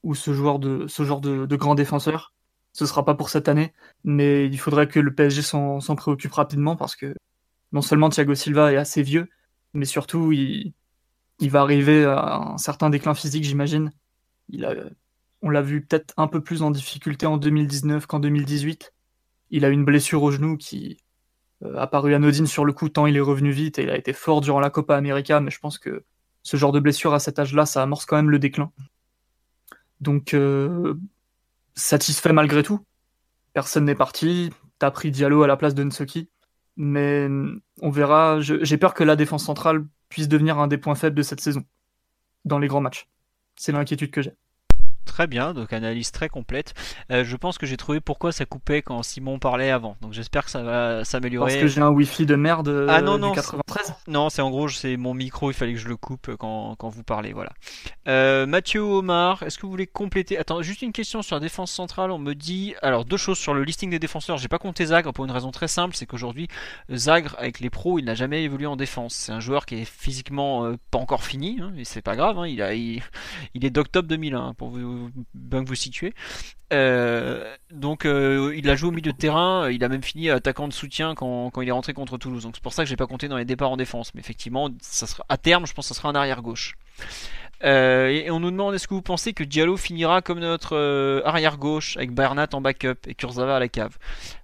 ou 0.05 0.15
ce, 0.15 0.33
joueur 0.33 0.61
de, 0.61 0.87
ce 0.87 1.03
genre 1.03 1.21
de 1.21 1.57
grand 1.57 1.75
défenseur 1.75 2.33
ce 2.73 2.87
sera 2.87 3.05
pas 3.05 3.15
pour 3.15 3.29
cette 3.31 3.49
année, 3.49 3.73
mais 4.05 4.47
il 4.47 4.59
faudrait 4.59 4.89
que 4.89 5.01
le 5.01 5.15
PSG 5.15 5.43
s'en 5.43 5.97
préoccupe 5.97 6.33
rapidement 6.33 6.77
parce 6.77 6.97
que 6.97 7.15
non 7.73 7.83
seulement 7.83 8.09
Thiago 8.09 8.35
Silva 8.35 8.73
est 8.73 8.77
assez 8.77 9.03
vieux, 9.03 9.29
mais 9.75 9.85
surtout 9.85 10.33
il, 10.33 10.73
il 11.41 11.51
va 11.51 11.61
arriver 11.61 12.05
à 12.05 12.37
un 12.37 12.59
certain 12.59 12.91
déclin 12.91 13.15
physique, 13.15 13.45
j'imagine. 13.45 13.91
Il 14.49 14.65
a, 14.65 14.75
on 15.43 15.51
l'a 15.51 15.63
vu 15.63 15.85
peut-être 15.85 16.15
un 16.17 16.29
peu 16.29 16.41
plus 16.41 16.63
en 16.63 16.71
difficulté 16.71 17.27
en 17.27 17.37
2019 17.37 18.07
qu'en 18.07 18.21
2018. 18.21 18.93
Il 19.51 19.65
a 19.65 19.69
une 19.69 19.85
blessure 19.85 20.23
au 20.23 20.31
genou 20.31 20.57
qui 20.57 20.99
euh, 21.65 21.77
a 21.77 21.87
paru 21.87 22.15
anodine 22.15 22.47
sur 22.47 22.65
le 22.65 22.73
coup 22.73 22.89
tant 22.89 23.07
il 23.07 23.17
est 23.17 23.21
revenu 23.21 23.51
vite 23.51 23.79
et 23.79 23.83
il 23.83 23.91
a 23.91 23.97
été 23.97 24.13
fort 24.13 24.41
durant 24.41 24.61
la 24.61 24.71
Copa 24.71 24.97
América, 24.97 25.41
mais 25.41 25.51
je 25.51 25.59
pense 25.59 25.79
que 25.79 26.05
ce 26.43 26.57
genre 26.57 26.73
de 26.73 26.81
blessure 26.81 27.13
à 27.13 27.19
cet 27.19 27.39
âge-là, 27.39 27.67
ça 27.67 27.83
amorce 27.83 28.07
quand 28.07 28.17
même 28.17 28.31
le 28.31 28.39
déclin. 28.39 28.71
Donc 30.01 30.35
euh, 30.35 30.95
satisfait 31.75 32.33
malgré 32.33 32.63
tout. 32.63 32.81
Personne 33.53 33.85
n'est 33.85 33.95
parti. 33.95 34.51
T'as 34.79 34.91
pris 34.91 35.11
Diallo 35.11 35.43
à 35.43 35.47
la 35.47 35.57
place 35.57 35.75
de 35.75 35.85
Nsoki. 35.85 36.29
Mais 36.77 37.29
on 37.81 37.91
verra. 37.91 38.41
J'ai 38.41 38.79
peur 38.79 38.95
que 38.95 39.05
la 39.05 39.17
défense 39.17 39.45
centrale 39.45 39.85
puisse 40.09 40.29
devenir 40.29 40.59
un 40.59 40.69
des 40.69 40.79
points 40.79 40.95
faibles 40.95 41.17
de 41.17 41.23
cette 41.23 41.41
saison 41.41 41.65
dans 42.45 42.59
les 42.59 42.69
grands 42.69 42.81
matchs. 42.81 43.09
C'est 43.57 43.73
l'inquiétude 43.73 44.11
que 44.11 44.23
j'ai. 44.23 44.33
Très 45.05 45.27
bien, 45.27 45.53
donc 45.53 45.73
analyse 45.73 46.13
très 46.13 46.29
complète. 46.29 46.75
Euh, 47.11 47.25
je 47.25 47.37
pense 47.37 47.59
que 47.59 47.67
j'ai 47.67 47.77
trouvé 47.77 48.01
pourquoi 48.01 48.33
ça 48.33 48.45
coupait 48.45 48.83
quand 48.83 49.03
Simon 49.03 49.39
parlait 49.39 49.71
avant. 49.71 49.97
Donc 50.01 50.13
j'espère 50.13 50.45
que 50.45 50.51
ça 50.51 50.63
va 50.63 51.05
s'améliorer. 51.05 51.53
Parce 51.53 51.63
que 51.63 51.69
j'ai 51.69 51.81
un 51.81 51.91
wifi 51.91 52.25
de 52.25 52.37
merde 52.37 52.69
euh, 52.69 52.87
ah, 52.89 53.03
non, 53.03 53.19
non, 53.19 53.33
93 53.33 53.95
Non, 54.07 54.31
c'est 54.31 54.43
en 54.43 54.51
gros, 54.51 54.69
c'est 54.69 54.97
mon 54.97 55.13
micro, 55.13 55.51
il 55.51 55.55
fallait 55.55 55.75
que 55.75 55.81
je 55.81 55.89
le 55.89 55.97
coupe 55.97 56.37
quand, 56.37 56.77
quand 56.77 56.89
vous 56.89 57.03
parlez. 57.03 57.33
Voilà. 57.33 57.51
Euh, 58.09 58.47
Mathieu 58.47 58.81
Omar, 58.81 59.43
est-ce 59.43 59.59
que 59.59 59.63
vous 59.63 59.71
voulez 59.71 59.87
compléter? 59.87 60.39
Attends, 60.39 60.63
juste 60.63 60.83
une 60.83 60.93
question 60.93 61.23
sur 61.23 61.37
la 61.37 61.41
défense 61.41 61.73
centrale. 61.73 62.11
On 62.11 62.19
me 62.19 62.35
dit. 62.35 62.75
Alors, 62.81 63.05
deux 63.05 63.17
choses 63.17 63.39
sur 63.39 63.55
le 63.55 63.65
listing 63.65 63.91
des 63.91 63.99
défenseurs. 63.99 64.39
J'ai 64.39 64.49
pas 64.49 64.59
compté 64.59 64.87
Zagre 64.87 65.13
pour 65.13 65.25
une 65.25 65.31
raison 65.31 65.51
très 65.51 65.69
simple 65.69 65.97
c'est 65.97 66.07
qu'aujourd'hui, 66.07 66.49
Zagre, 66.91 67.35
avec 67.39 67.61
les 67.61 67.71
pros, 67.71 67.99
il 67.99 68.05
n'a 68.05 68.15
jamais 68.15 68.45
évolué 68.45 68.67
en 68.67 68.77
défense. 68.77 69.15
C'est 69.15 69.33
un 69.33 69.41
joueur 69.41 69.67
qui 69.67 69.77
est 69.77 69.85
physiquement 69.85 70.73
pas 70.91 70.99
encore 70.99 71.25
fini, 71.25 71.59
hein, 71.61 71.73
et 71.77 71.85
c'est 71.85 72.03
pas 72.03 72.17
grave. 72.17 72.39
Hein, 72.39 72.47
il, 72.47 72.63
a, 72.63 72.75
il, 72.75 73.03
est 73.55 73.71
d'octobre 73.71 74.09
2001, 74.09 74.55
pour 74.55 74.71
vous, 74.71 74.92
bien 75.35 75.63
que 75.63 75.69
vous 75.69 75.75
situez. 75.75 76.15
Euh, 76.73 77.55
donc 77.71 78.07
euh, 78.07 78.55
il 78.57 78.69
a 78.71 78.77
joué 78.77 78.89
au 78.89 78.93
milieu 78.93 79.13
de 79.13 79.17
terrain, 79.17 79.69
il 79.71 79.85
a 79.85 79.89
même 79.89 80.03
fini 80.03 80.31
attaquant 80.31 80.69
de 80.69 80.73
soutien 80.73 81.15
quand, 81.15 81.51
il 81.61 81.69
est 81.69 81.73
rentré 81.73 81.93
contre 81.93 82.19
Toulouse. 82.19 82.45
Donc 82.45 82.57
c'est 82.57 82.63
pour 82.63 82.73
ça 82.73 82.85
que 82.85 82.89
j'ai 82.89 82.97
pas 82.97 83.07
compté 83.07 83.29
dans 83.29 83.37
les 83.37 83.45
départs 83.45 83.71
en 83.71 83.77
défense. 83.77 84.15
Mais 84.15 84.21
effectivement, 84.21 84.71
ça 84.81 85.07
sera, 85.07 85.25
à 85.29 85.37
terme, 85.37 85.67
je 85.67 85.75
pense 85.75 85.89
que 85.89 85.95
ça 85.95 86.01
sera 86.01 86.09
un 86.09 86.15
arrière 86.15 86.43
gauche. 86.43 86.77
Euh, 87.65 88.09
et, 88.09 88.31
on 88.31 88.41
nous 88.41 88.51
demande 88.51 88.75
est-ce 88.75 88.89
que 88.89 88.95
vous 88.95 89.03
pensez 89.03 89.35
que 89.35 89.45
Diallo 89.45 89.77
finira 89.77 90.23
comme 90.23 90.41
notre 90.41 91.23
arrière 91.25 91.59
gauche 91.59 91.97
avec 91.97 92.13
Bernat 92.13 92.49
en 92.53 92.61
backup 92.61 93.07
et 93.07 93.15
Kurzawa 93.15 93.57
à 93.57 93.61
la 93.61 93.69
cave? 93.69 93.99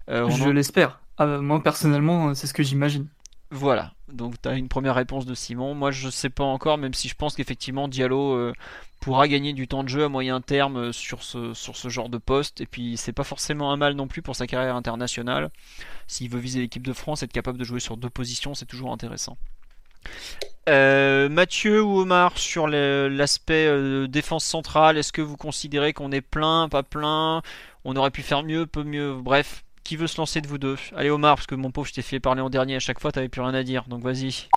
Je 0.08 0.50
l'espère. 0.50 1.00
Ah, 1.16 1.26
moi 1.26 1.62
personnellement, 1.62 2.34
c'est 2.34 2.46
ce 2.46 2.54
que 2.54 2.62
j'imagine. 2.62 3.08
Voilà, 3.50 3.92
donc 4.12 4.40
tu 4.42 4.48
as 4.48 4.54
une 4.54 4.68
première 4.68 4.94
réponse 4.94 5.24
de 5.24 5.34
Simon. 5.34 5.74
Moi 5.74 5.90
je 5.90 6.10
sais 6.10 6.30
pas 6.30 6.44
encore, 6.44 6.76
même 6.78 6.94
si 6.94 7.08
je 7.08 7.14
pense 7.14 7.34
qu'effectivement 7.34 7.88
Diallo 7.88 8.52
pourra 9.00 9.28
gagner 9.28 9.52
du 9.52 9.68
temps 9.68 9.84
de 9.84 9.88
jeu 9.88 10.04
à 10.04 10.08
moyen 10.08 10.40
terme 10.40 10.76
euh, 10.76 10.92
sur 10.92 11.22
ce, 11.22 11.54
sur 11.54 11.76
ce 11.76 11.88
genre 11.88 12.08
de 12.08 12.18
poste. 12.18 12.60
Et 12.60 12.66
puis 12.66 12.96
c'est 12.96 13.12
pas 13.12 13.24
forcément 13.24 13.72
un 13.72 13.76
mal 13.76 13.94
non 13.94 14.08
plus 14.08 14.22
pour 14.22 14.36
sa 14.36 14.46
carrière 14.46 14.76
internationale. 14.76 15.50
S'il 16.06 16.30
veut 16.30 16.40
viser 16.40 16.60
l'équipe 16.60 16.86
de 16.86 16.92
France, 16.92 17.22
être 17.22 17.32
capable 17.32 17.58
de 17.58 17.64
jouer 17.64 17.80
sur 17.80 17.96
deux 17.96 18.10
positions, 18.10 18.54
c'est 18.54 18.66
toujours 18.66 18.92
intéressant. 18.92 19.36
Euh, 20.68 21.28
Mathieu 21.28 21.82
ou 21.82 22.00
Omar 22.00 22.36
sur 22.38 22.66
l'aspect 22.66 23.66
euh, 23.66 24.06
défense 24.06 24.44
centrale, 24.44 24.98
est-ce 24.98 25.12
que 25.12 25.22
vous 25.22 25.36
considérez 25.36 25.92
qu'on 25.92 26.12
est 26.12 26.20
plein, 26.20 26.68
pas 26.68 26.82
plein? 26.82 27.42
On 27.84 27.96
aurait 27.96 28.10
pu 28.10 28.22
faire 28.22 28.42
mieux, 28.42 28.66
peu 28.66 28.84
mieux, 28.84 29.14
bref. 29.14 29.64
Qui 29.88 29.96
veut 29.96 30.06
se 30.06 30.18
lancer 30.18 30.42
de 30.42 30.46
vous 30.46 30.58
deux 30.58 30.76
Allez 30.94 31.08
Omar, 31.08 31.36
parce 31.36 31.46
que 31.46 31.54
mon 31.54 31.70
pauvre, 31.70 31.86
je 31.86 31.94
t'ai 31.94 32.02
fait 32.02 32.20
parler 32.20 32.42
en 32.42 32.50
dernier 32.50 32.76
à 32.76 32.78
chaque 32.78 33.00
fois, 33.00 33.10
t'avais 33.10 33.30
plus 33.30 33.40
rien 33.40 33.54
à 33.54 33.62
dire, 33.62 33.84
donc 33.88 34.02
vas-y. 34.02 34.50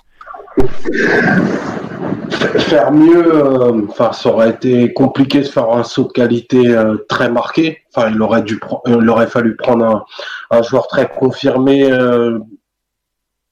faire 2.58 2.92
mieux, 2.92 3.34
euh, 3.34 3.80
enfin, 3.88 4.12
ça 4.12 4.28
aurait 4.28 4.50
été 4.50 4.92
compliqué 4.92 5.38
de 5.38 5.46
faire 5.46 5.70
un 5.70 5.84
saut 5.84 6.04
de 6.04 6.12
qualité 6.12 6.68
euh, 6.68 6.98
très 7.08 7.30
marqué. 7.30 7.78
Enfin, 7.94 8.10
il 8.10 8.20
aurait 8.20 8.42
dû, 8.42 8.60
il 8.86 9.08
aurait 9.08 9.26
fallu 9.26 9.56
prendre 9.56 10.04
un, 10.50 10.62
joueur 10.62 10.86
très 10.86 11.08
confirmé, 11.08 11.88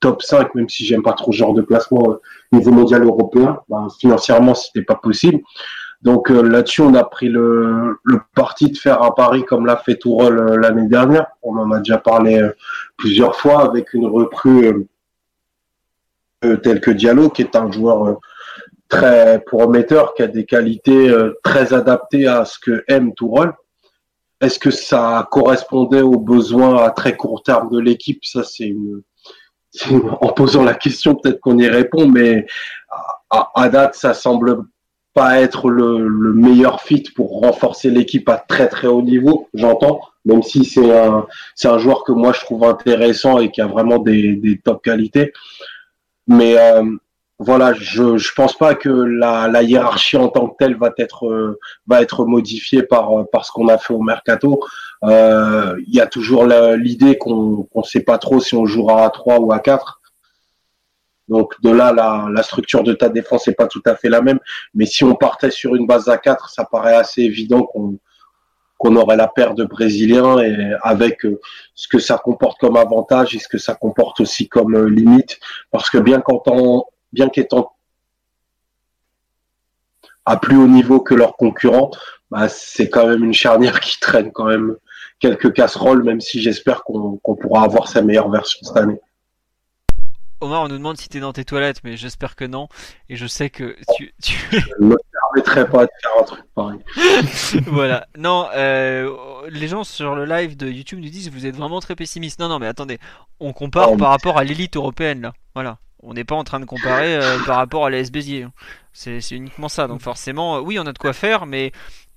top 0.00 0.20
5, 0.20 0.54
même 0.56 0.68
si 0.68 0.84
j'aime 0.84 1.02
pas 1.02 1.14
trop 1.14 1.32
ce 1.32 1.38
genre 1.38 1.54
de 1.54 1.62
placement 1.62 2.18
niveau 2.52 2.72
mondial 2.72 3.04
européen. 3.04 3.58
Ben, 3.70 3.88
financièrement, 3.98 4.54
c'était 4.54 4.84
pas 4.84 4.96
possible. 4.96 5.40
Donc 6.02 6.30
là-dessus, 6.30 6.80
on 6.80 6.94
a 6.94 7.04
pris 7.04 7.28
le, 7.28 7.98
parti 8.34 8.70
de 8.70 8.76
faire 8.76 9.02
un 9.02 9.10
pari 9.10 9.44
comme 9.44 9.66
l'a 9.66 9.76
fait 9.76 9.96
Tourol 9.96 10.58
l'année 10.60 10.88
dernière. 10.88 11.26
On 11.42 11.56
en 11.58 11.70
a 11.72 11.78
déjà 11.78 11.98
parlé 11.98 12.48
plusieurs 12.96 13.36
fois 13.36 13.64
avec 13.64 13.92
une 13.92 14.06
recrue 14.06 14.88
telle 16.62 16.80
que 16.80 16.90
Diallo, 16.90 17.28
qui 17.28 17.42
est 17.42 17.54
un 17.54 17.70
joueur 17.70 18.18
très 18.90 19.40
prometteur, 19.40 20.12
qui 20.14 20.22
a 20.22 20.26
des 20.26 20.44
qualités 20.44 21.08
euh, 21.08 21.38
très 21.42 21.72
adaptées 21.72 22.26
à 22.26 22.44
ce 22.44 22.58
que 22.58 22.84
aime 22.88 23.14
Tourelle. 23.14 23.52
Est-ce 24.40 24.58
que 24.58 24.70
ça 24.70 25.26
correspondait 25.30 26.02
aux 26.02 26.18
besoins 26.18 26.82
à 26.82 26.90
très 26.90 27.16
court 27.16 27.42
terme 27.42 27.70
de 27.70 27.78
l'équipe? 27.78 28.24
Ça, 28.24 28.42
c'est 28.42 28.66
une... 28.66 29.02
En 30.20 30.32
posant 30.32 30.64
la 30.64 30.74
question, 30.74 31.14
peut-être 31.14 31.38
qu'on 31.40 31.56
y 31.58 31.68
répond, 31.68 32.08
mais 32.08 32.44
à, 33.30 33.68
date, 33.68 33.94
ça 33.94 34.14
semble 34.14 34.64
pas 35.14 35.40
être 35.40 35.70
le, 35.70 36.08
meilleur 36.34 36.80
fit 36.80 37.04
pour 37.14 37.40
renforcer 37.40 37.90
l'équipe 37.90 38.28
à 38.28 38.36
très 38.36 38.68
très 38.68 38.86
haut 38.86 39.02
niveau, 39.02 39.48
j'entends, 39.54 40.00
même 40.24 40.42
si 40.42 40.64
c'est 40.64 40.96
un, 40.96 41.26
c'est 41.54 41.68
un 41.68 41.78
joueur 41.78 42.04
que 42.04 42.12
moi 42.12 42.32
je 42.32 42.40
trouve 42.40 42.64
intéressant 42.64 43.38
et 43.38 43.50
qui 43.50 43.60
a 43.60 43.66
vraiment 43.66 43.98
des, 43.98 44.34
des 44.34 44.58
top 44.58 44.82
qualités. 44.82 45.32
Mais 46.26 46.56
euh, 46.58 46.84
voilà, 47.40 47.72
je 47.72 48.02
ne 48.02 48.34
pense 48.36 48.56
pas 48.56 48.74
que 48.74 48.90
la, 48.90 49.62
hiérarchie 49.62 50.18
en 50.18 50.28
tant 50.28 50.46
que 50.48 50.56
telle 50.58 50.76
va 50.76 50.92
être 50.98 51.26
euh, 51.26 51.58
va 51.86 52.02
être 52.02 52.26
modifiée 52.26 52.82
par 52.82 53.18
euh, 53.18 53.24
par 53.32 53.46
ce 53.46 53.50
qu'on 53.50 53.68
a 53.68 53.78
fait 53.78 53.94
au 53.94 54.02
mercato. 54.02 54.60
Euh, 55.04 55.74
il 55.88 55.94
y 55.94 56.02
a 56.02 56.06
toujours 56.06 56.44
l'idée 56.44 57.16
qu'on 57.16 57.66
ne 57.74 57.82
sait 57.82 58.02
pas 58.02 58.18
trop 58.18 58.40
si 58.40 58.54
on 58.54 58.66
jouera 58.66 59.06
à 59.06 59.10
3 59.10 59.40
ou 59.40 59.52
à 59.52 59.58
4. 59.58 59.99
Donc 61.30 61.58
de 61.62 61.70
là, 61.70 61.92
la, 61.92 62.42
structure 62.42 62.82
de 62.82 62.92
ta 62.92 63.08
défense 63.08 63.46
n'est 63.46 63.54
pas 63.54 63.68
tout 63.68 63.82
à 63.86 63.94
fait 63.94 64.08
la 64.08 64.20
même. 64.20 64.40
Mais 64.74 64.84
si 64.84 65.04
on 65.04 65.14
partait 65.14 65.50
sur 65.50 65.76
une 65.76 65.86
base 65.86 66.08
à 66.08 66.18
4, 66.18 66.50
ça 66.50 66.64
paraît 66.64 66.96
assez 66.96 67.22
évident 67.22 67.62
qu'on 67.62 67.98
qu'on 68.78 68.96
aurait 68.96 69.16
la 69.16 69.28
paire 69.28 69.54
de 69.54 69.64
Brésiliens 69.64 70.38
et 70.38 70.72
avec 70.82 71.26
ce 71.74 71.86
que 71.86 71.98
ça 71.98 72.16
comporte 72.16 72.58
comme 72.58 72.78
avantage 72.78 73.34
et 73.34 73.38
ce 73.38 73.46
que 73.46 73.58
ça 73.58 73.74
comporte 73.74 74.20
aussi 74.20 74.48
comme 74.48 74.86
limite. 74.86 75.38
Parce 75.70 75.90
que 75.90 75.98
bien 75.98 76.22
qu'en 76.22 76.86
bien 77.12 77.28
qu'étant 77.28 77.72
à 80.24 80.38
plus 80.38 80.56
haut 80.56 80.66
niveau 80.66 81.00
que 81.00 81.14
leurs 81.14 81.36
concurrents, 81.36 81.90
bah, 82.30 82.48
c'est 82.48 82.88
quand 82.88 83.06
même 83.06 83.22
une 83.22 83.34
charnière 83.34 83.80
qui 83.80 84.00
traîne 84.00 84.32
quand 84.32 84.46
même 84.46 84.76
quelques 85.18 85.52
casseroles, 85.52 86.02
même 86.02 86.20
si 86.20 86.40
j'espère 86.40 86.82
qu'on 86.82 87.18
pourra 87.36 87.64
avoir 87.64 87.86
sa 87.86 88.00
meilleure 88.00 88.30
version 88.30 88.60
cette 88.62 88.76
année. 88.76 89.00
Omar, 90.40 90.62
on 90.62 90.68
nous 90.68 90.78
demande 90.78 90.96
si 90.96 91.08
tu 91.08 91.18
es 91.18 91.20
dans 91.20 91.32
tes 91.32 91.44
toilettes, 91.44 91.80
mais 91.84 91.96
j'espère 91.96 92.36
que 92.36 92.44
non. 92.44 92.68
Et 93.08 93.16
je 93.16 93.26
sais 93.26 93.50
que 93.50 93.76
tu. 93.96 94.12
tu... 94.22 94.34
Je 94.50 94.56
ne 94.80 94.86
me 94.86 94.96
permettrai 95.12 95.68
pas 95.68 95.84
de 95.84 95.90
faire 96.00 96.12
un 96.18 96.24
truc 96.24 96.44
pareil. 96.54 96.78
voilà. 97.66 98.06
Non, 98.16 98.48
euh, 98.54 99.48
les 99.50 99.68
gens 99.68 99.84
sur 99.84 100.14
le 100.14 100.24
live 100.24 100.56
de 100.56 100.68
YouTube 100.68 101.00
nous 101.00 101.10
disent 101.10 101.28
que 101.28 101.34
vous 101.34 101.46
êtes 101.46 101.56
vraiment 101.56 101.80
très 101.80 101.94
pessimiste. 101.94 102.40
Non, 102.40 102.48
non, 102.48 102.58
mais 102.58 102.66
attendez. 102.66 102.98
On 103.38 103.52
compare 103.52 103.96
par 103.96 104.10
rapport 104.10 104.38
à 104.38 104.44
l'élite 104.44 104.76
européenne, 104.76 105.20
là. 105.20 105.32
Voilà. 105.54 105.78
On 106.02 106.14
n'est 106.14 106.24
pas 106.24 106.34
en 106.34 106.44
train 106.44 106.60
de 106.60 106.64
comparer 106.64 107.16
euh, 107.16 107.38
par 107.44 107.56
rapport 107.56 107.86
à. 107.86 107.90
Hein. 107.90 108.52
C'est 108.92 109.30
uniquement 109.30 109.68
ça. 109.68 109.86
Donc 109.86 110.00
forcément, 110.00 110.56
euh, 110.56 110.60
oui, 110.60 110.78
on 110.78 110.86
a 110.86 110.92
de 110.92 110.98
quoi 110.98 111.12
faire, 111.12 111.46
mais 111.46 111.72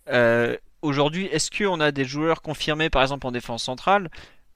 euh, 0.09 0.55
aujourd'hui, 0.81 1.25
est-ce 1.27 1.51
qu'on 1.51 1.79
a 1.79 1.91
des 1.91 2.05
joueurs 2.05 2.41
confirmés, 2.41 2.89
par 2.89 3.01
exemple 3.01 3.27
en 3.27 3.31
défense 3.31 3.63
centrale? 3.63 4.09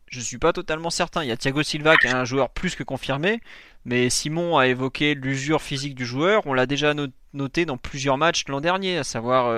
Je 0.07 0.19
suis 0.19 0.37
pas 0.37 0.53
totalement 0.53 0.89
certain. 0.89 1.23
Il 1.23 1.27
y 1.27 1.31
a 1.31 1.37
Thiago 1.37 1.63
Silva 1.63 1.97
qui 1.97 2.07
est 2.07 2.13
un 2.13 2.25
joueur 2.25 2.49
plus 2.49 2.75
que 2.75 2.83
confirmé, 2.83 3.41
mais 3.85 4.09
Simon 4.09 4.57
a 4.57 4.67
évoqué 4.67 5.15
l'usure 5.15 5.61
physique 5.61 5.95
du 5.95 6.05
joueur. 6.05 6.43
On 6.45 6.53
l'a 6.53 6.65
déjà 6.65 6.93
noté 7.33 7.65
dans 7.65 7.77
plusieurs 7.77 8.17
matchs 8.17 8.45
l'an 8.47 8.61
dernier, 8.61 8.97
à 8.97 9.03
savoir 9.03 9.51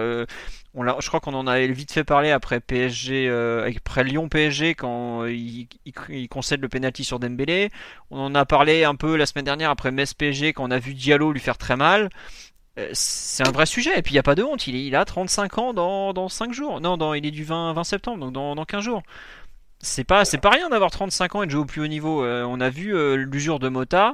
je 0.76 1.08
crois 1.08 1.20
qu'on 1.20 1.34
en 1.34 1.48
avait 1.48 1.68
vite 1.68 1.92
fait 1.92 2.04
parler 2.04 2.32
après 2.32 2.60
PSG, 2.60 3.28
euh, 3.28 3.70
après 3.76 4.04
Lyon 4.04 4.30
PSG 4.30 4.76
quand 4.76 5.26
il, 5.26 5.68
concède 6.30 6.62
le 6.62 6.70
penalty 6.70 7.04
sur 7.04 7.20
Dembélé. 7.20 7.70
On 8.12 8.20
en 8.20 8.36
a 8.36 8.46
parlé 8.46 8.84
un 8.84 8.96
peu 8.96 9.16
la 9.16 9.26
semaine 9.26 9.46
dernière 9.46 9.70
après 9.70 9.92
Metz 9.92 10.14
PSG 10.14 10.54
quand 10.54 10.68
on 10.68 10.72
a 10.72 10.80
vu 10.80 10.94
Diallo 10.94 11.32
lui 11.32 11.40
faire 11.40 11.58
très 11.58 11.76
mal. 11.76 12.10
Euh, 12.78 12.90
c'est 12.94 13.48
un 13.48 13.52
vrai 13.52 13.66
sujet 13.66 13.98
et 13.98 14.02
puis 14.02 14.12
il 14.14 14.16
n'y 14.16 14.20
a 14.20 14.24
pas 14.24 14.36
de 14.36 14.44
honte. 14.44 14.68
Il, 14.68 14.96
a 14.96 15.06
35 15.06 15.58
ans 15.58 15.74
dans, 15.74 16.14
dans 16.14 16.30
5 16.30 16.54
jours. 16.54 16.82
Non, 16.82 17.14
il 17.14 17.26
est 17.26 17.32
du 17.32 17.44
20, 17.44 17.74
20 17.74 17.84
septembre, 17.84 18.20
donc 18.20 18.34
dans, 18.34 18.56
dans 18.56 18.66
15 18.66 18.84
jours. 18.84 19.04
C'est 19.82 20.04
pas, 20.04 20.26
c'est 20.26 20.38
pas 20.40 20.50
rien 20.50 20.70
d'avoir 20.70 20.92
35 20.92 21.36
ans 21.36 21.44
et 21.44 21.46
de 21.46 21.52
jouer 21.52 21.62
au 21.62 21.66
plus 21.66 21.82
haut 21.82 21.88
niveau. 21.88 22.24
Euh, 22.24 22.44
on 22.44 22.60
a 22.60 22.70
vu 22.70 22.94
l'usure 23.16 23.60
de 23.60 23.70
Mota 23.70 24.14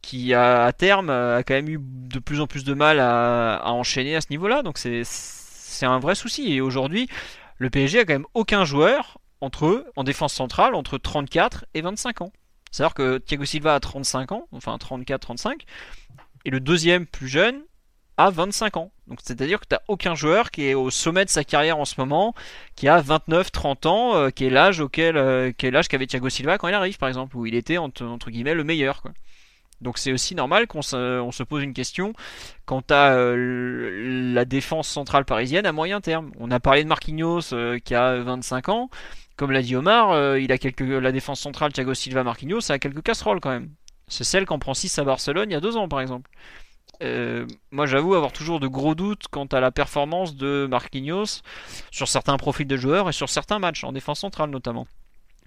qui 0.00 0.34
à, 0.34 0.70
terme 0.76 1.08
a 1.10 1.42
quand 1.42 1.54
même 1.54 1.68
eu 1.68 1.78
de 1.80 2.18
plus 2.18 2.40
en 2.40 2.46
plus 2.46 2.64
de 2.64 2.74
mal 2.74 3.00
à, 3.00 3.56
à 3.56 3.70
enchaîner 3.70 4.16
à 4.16 4.20
ce 4.20 4.26
niveau-là. 4.30 4.62
Donc 4.62 4.78
c'est 4.78 5.02
c'est 5.04 5.86
un 5.86 5.98
vrai 5.98 6.14
souci. 6.14 6.52
Et 6.52 6.60
aujourd'hui, 6.60 7.08
le 7.58 7.70
PSG 7.70 8.00
a 8.00 8.04
quand 8.04 8.14
même 8.14 8.26
aucun 8.34 8.64
joueur 8.64 9.18
entre 9.40 9.66
eux, 9.66 9.86
en 9.96 10.04
défense 10.04 10.32
centrale, 10.32 10.74
entre 10.74 10.96
34 10.98 11.66
et 11.74 11.82
25 11.82 12.22
ans. 12.22 12.32
C'est-à-dire 12.70 12.94
que 12.94 13.18
Thiago 13.18 13.44
Silva 13.44 13.74
a 13.74 13.80
35 13.80 14.32
ans, 14.32 14.48
enfin 14.52 14.76
34-35, 14.76 15.60
et 16.44 16.50
le 16.50 16.60
deuxième 16.60 17.06
plus 17.06 17.28
jeune 17.28 17.62
a 18.16 18.30
25 18.30 18.76
ans. 18.78 18.92
Donc 19.08 19.18
c'est-à-dire 19.22 19.60
que 19.60 19.66
tu 19.66 19.74
n'as 19.74 19.82
aucun 19.88 20.14
joueur 20.14 20.50
qui 20.50 20.66
est 20.66 20.74
au 20.74 20.90
sommet 20.90 21.24
de 21.24 21.30
sa 21.30 21.44
carrière 21.44 21.78
en 21.78 21.84
ce 21.84 21.94
moment, 21.98 22.34
qui 22.74 22.88
a 22.88 23.02
29-30 23.02 23.86
ans, 23.86 24.16
euh, 24.16 24.30
qui 24.30 24.46
est 24.46 24.50
l'âge 24.50 24.80
auquel, 24.80 25.16
euh, 25.16 25.52
l'âge 25.62 25.88
qu'avait 25.88 26.06
Thiago 26.06 26.28
Silva 26.30 26.56
quand 26.56 26.68
il 26.68 26.74
arrive 26.74 26.96
par 26.96 27.08
exemple, 27.08 27.36
où 27.36 27.44
il 27.44 27.54
était 27.54 27.76
entre, 27.76 28.30
guillemets 28.30 28.54
le 28.54 28.64
meilleur. 28.64 29.02
Quoi. 29.02 29.12
Donc 29.82 29.98
c'est 29.98 30.12
aussi 30.12 30.34
normal 30.34 30.66
qu'on 30.66 30.80
se, 30.80 31.42
pose 31.42 31.62
une 31.62 31.74
question 31.74 32.14
quant 32.64 32.82
à 32.88 33.12
euh, 33.12 34.32
la 34.32 34.46
défense 34.46 34.88
centrale 34.88 35.26
parisienne 35.26 35.66
à 35.66 35.72
moyen 35.72 36.00
terme. 36.00 36.32
On 36.38 36.50
a 36.50 36.60
parlé 36.60 36.82
de 36.82 36.88
Marquinhos 36.88 37.52
qui 37.84 37.94
a 37.94 38.16
25 38.20 38.68
ans. 38.70 38.90
Comme 39.36 39.50
l'a 39.50 39.62
dit 39.62 39.74
Omar, 39.74 40.38
il 40.38 40.52
a 40.52 40.58
quelques, 40.58 40.80
la 40.80 41.10
défense 41.10 41.40
centrale 41.40 41.72
Thiago 41.72 41.92
Silva 41.92 42.22
Marquinhos, 42.22 42.60
ça 42.60 42.74
a 42.74 42.78
quelques 42.78 43.02
casseroles 43.02 43.40
quand 43.40 43.50
même. 43.50 43.68
C'est 44.06 44.24
celle 44.24 44.46
qu'en 44.46 44.58
prend 44.58 44.74
6 44.74 44.98
à 44.98 45.04
Barcelone 45.04 45.50
il 45.50 45.54
y 45.54 45.56
a 45.56 45.60
2 45.60 45.76
ans 45.76 45.88
par 45.88 46.00
exemple. 46.00 46.30
Moi 47.70 47.86
j'avoue 47.86 48.14
avoir 48.14 48.32
toujours 48.32 48.60
de 48.60 48.66
gros 48.66 48.94
doutes 48.94 49.28
quant 49.30 49.46
à 49.46 49.60
la 49.60 49.70
performance 49.70 50.36
de 50.36 50.66
Marquinhos 50.68 51.42
sur 51.90 52.08
certains 52.08 52.36
profils 52.36 52.66
de 52.66 52.76
joueurs 52.76 53.08
et 53.08 53.12
sur 53.12 53.28
certains 53.28 53.58
matchs, 53.58 53.84
en 53.84 53.92
défense 53.92 54.20
centrale 54.20 54.50
notamment. 54.50 54.86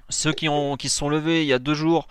Ceux 0.09 0.31
qui, 0.31 0.47
ont, 0.47 0.77
qui 0.77 0.87
se 0.89 0.97
sont 0.97 1.09
levés 1.09 1.41
il 1.41 1.47
y 1.47 1.53
a 1.53 1.59
deux 1.59 1.73
jours 1.73 2.07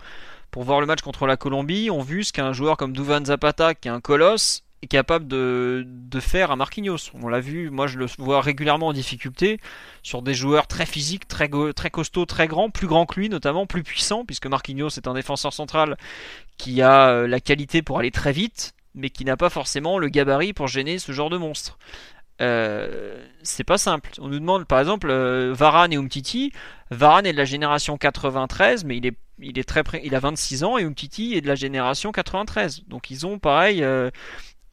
pour 0.51 0.63
voir 0.63 0.79
le 0.79 0.85
match 0.85 1.01
contre 1.01 1.25
la 1.25 1.37
Colombie 1.37 1.89
ont 1.89 2.01
vu 2.01 2.23
ce 2.23 2.33
qu'un 2.33 2.53
joueur 2.53 2.77
comme 2.77 2.93
Duvan 2.93 3.25
Zapata, 3.25 3.75
qui 3.75 3.87
est 3.87 3.91
un 3.91 4.01
colosse, 4.01 4.63
est 4.81 4.87
capable 4.87 5.27
de, 5.27 5.85
faire 6.19 6.51
à 6.51 6.55
Marquinhos. 6.55 7.11
On 7.13 7.27
l'a 7.27 7.39
vu, 7.39 7.69
moi 7.69 7.87
je 7.87 7.97
le 7.97 8.07
vois 8.17 8.41
régulièrement 8.41 8.87
en 8.87 8.93
difficulté 8.93 9.59
sur 10.03 10.21
des 10.21 10.33
joueurs 10.33 10.67
très 10.67 10.85
physiques, 10.85 11.27
très, 11.27 11.49
très 11.75 11.89
costauds, 11.89 12.25
très 12.25 12.47
grands, 12.47 12.69
plus 12.69 12.87
grands 12.87 13.05
que 13.05 13.19
lui 13.19 13.29
notamment, 13.29 13.65
plus 13.65 13.83
puissants, 13.83 14.25
puisque 14.25 14.47
Marquinhos 14.47 14.89
est 14.89 15.07
un 15.07 15.13
défenseur 15.13 15.53
central 15.53 15.97
qui 16.57 16.81
a 16.81 17.09
euh, 17.09 17.27
la 17.27 17.39
qualité 17.39 17.81
pour 17.81 17.99
aller 17.99 18.11
très 18.11 18.31
vite, 18.31 18.73
mais 18.97 19.09
qui 19.09 19.25
n'a 19.25 19.37
pas 19.37 19.49
forcément 19.49 19.97
le 19.97 20.09
gabarit 20.09 20.53
pour 20.53 20.67
gêner 20.67 20.99
ce 20.99 21.11
genre 21.11 21.29
de 21.29 21.37
monstre. 21.37 21.77
Euh, 22.41 23.25
c'est 23.41 23.63
pas 23.63 23.77
simple. 23.77 24.11
On 24.19 24.27
nous 24.27 24.39
demande 24.39 24.65
par 24.65 24.79
exemple 24.79 25.09
euh, 25.09 25.53
Varane 25.53 25.93
et 25.93 25.97
Umtiti. 25.97 26.51
Varane 26.91 27.25
est 27.25 27.33
de 27.33 27.37
la 27.37 27.45
génération 27.45 27.97
93, 27.97 28.83
mais 28.85 28.97
il 28.97 29.05
est 29.07 29.17
il 29.39 29.59
est 29.59 29.63
très 29.63 29.83
il 30.03 30.15
a 30.15 30.19
26 30.19 30.63
ans 30.63 30.77
et 30.77 30.83
Umtiti 30.83 31.35
est 31.35 31.41
de 31.41 31.47
la 31.47 31.55
génération 31.55 32.11
93. 32.11 32.83
Donc 32.87 33.11
ils 33.11 33.25
ont 33.25 33.39
pareil 33.39 33.83
euh, 33.83 34.09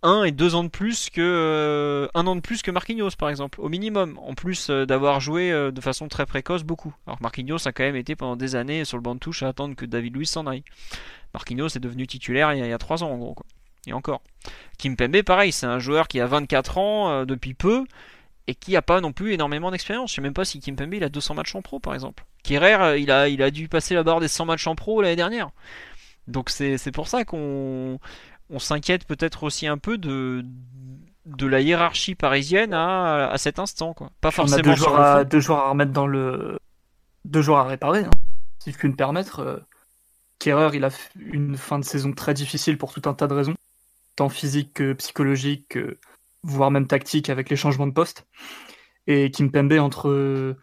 un 0.03 0.25
et 0.25 0.33
deux 0.33 0.55
ans 0.55 0.65
de 0.65 0.69
plus 0.69 1.11
que 1.11 1.21
euh, 1.21 2.09
un 2.15 2.27
an 2.27 2.37
de 2.37 2.41
plus 2.41 2.63
que 2.63 2.71
Marquinhos 2.71 3.11
par 3.19 3.29
exemple 3.29 3.61
au 3.61 3.69
minimum 3.69 4.19
en 4.23 4.35
plus 4.35 4.71
euh, 4.71 4.87
d'avoir 4.87 5.21
joué 5.21 5.51
de 5.51 5.81
façon 5.81 6.09
très 6.09 6.27
précoce 6.27 6.63
beaucoup. 6.63 6.95
Alors 7.07 7.21
Marquinhos 7.21 7.67
a 7.67 7.73
quand 7.73 7.85
même 7.85 7.97
été 7.97 8.17
pendant 8.17 8.37
des 8.37 8.57
années 8.57 8.85
sur 8.85 8.97
le 8.97 9.03
banc 9.03 9.15
de 9.15 9.21
touche 9.21 9.43
à 9.43 9.49
attendre 9.49 9.75
que 9.75 9.87
David 9.87 10.17
Luiz 10.17 10.31
s'en 10.31 10.47
aille. 10.47 10.65
Marquinhos 11.35 11.69
est 11.69 11.81
devenu 11.81 12.07
titulaire 12.07 12.53
il 12.55 12.65
y 12.65 12.73
a, 12.73 12.79
trois 12.79 13.03
ans 13.03 13.11
en 13.11 13.19
gros 13.19 13.37
Et 13.87 13.93
encore. 13.93 14.23
Kim 14.79 14.97
Pembe 14.97 15.23
pareil, 15.23 15.53
c'est 15.53 15.67
un 15.67 15.79
joueur 15.79 16.09
qui 16.09 16.21
a 16.21 16.27
24 16.27 16.79
ans 16.79 17.25
depuis 17.25 17.55
peu 17.55 17.85
et 18.47 18.55
qui 18.55 18.77
a 18.77 18.83
pas 18.83 19.01
non 19.01 19.13
plus 19.13 19.33
énormément 19.33 19.71
d'expérience. 19.71 20.11
Je 20.11 20.17
sais 20.17 20.23
même 20.23 20.35
pas 20.35 20.45
si 20.45 20.61
Kim 20.61 20.77
Pembe 20.77 20.95
il 20.95 21.05
a 21.05 21.09
200 21.09 21.35
matchs 21.35 21.55
en 21.55 21.63
pro 21.63 21.81
par 21.81 21.95
exemple. 21.95 22.25
Kerrer, 22.43 22.75
euh, 22.75 22.99
il 22.99 23.11
a, 23.11 23.29
il 23.29 23.43
a 23.43 23.51
dû 23.51 23.69
passer 23.69 23.95
la 23.95 24.03
barre 24.03 24.21
des 24.21 24.29
100 24.29 24.45
matchs 24.45 24.67
en 24.67 24.75
pro 24.75 25.01
l'année 25.03 25.17
dernière. 25.17 25.51
Donc 26.27 26.51
c'est 26.51 26.93
pour 26.93 27.09
ça 27.09 27.25
qu'on 27.25 27.99
on, 28.51 28.59
s'inquiète 28.59 29.07
peut-être 29.07 29.43
aussi 29.43 29.67
un 29.67 29.77
peu 29.77 29.99
de, 29.99 30.45
de 31.27 31.47
la 31.47 31.61
hiérarchie 31.61 32.15
parisienne 32.15 32.73
à, 32.73 33.29
à 33.29 33.39
cet 33.39 33.59
instant. 33.59 33.93
Quoi. 33.93 34.11
Pas 34.21 34.31
forcément 34.31 34.63
on 34.65 34.73
a 34.73 34.75
deux, 34.75 34.77
joueurs 34.77 35.01
à, 35.01 35.25
deux 35.25 35.41
joueurs 35.41 35.59
à 35.61 35.71
remettre 35.71 35.93
dans 35.93 36.07
le. 36.07 36.59
Deux 37.27 37.43
joueurs 37.43 37.61
à 37.61 37.65
réparer, 37.65 38.05
hein, 38.05 38.11
si 38.59 38.73
je 38.73 38.79
puis 38.79 38.89
me 38.89 38.97
permettre. 38.97 39.41
Euh, 39.41 39.59
il 40.47 40.85
a 40.85 40.91
une 41.17 41.57
fin 41.57 41.79
de 41.79 41.85
saison 41.85 42.13
très 42.13 42.35
difficile 42.35 42.77
pour 42.77 42.93
tout 42.93 43.09
un 43.09 43.15
tas 43.15 43.27
de 43.27 43.33
raisons. 43.33 43.55
Tant 44.17 44.29
physique 44.29 44.75
que 44.75 44.93
psychologique, 44.95 45.79
voire 46.43 46.71
même 46.71 46.87
tactique 46.87 47.31
avec 47.31 47.51
les 47.51 47.57
changements 47.57 47.87
de 47.87 47.93
poste. 47.93 48.27
Et 49.07 49.31
Kimpembe, 49.31 49.73
entre 49.75 50.57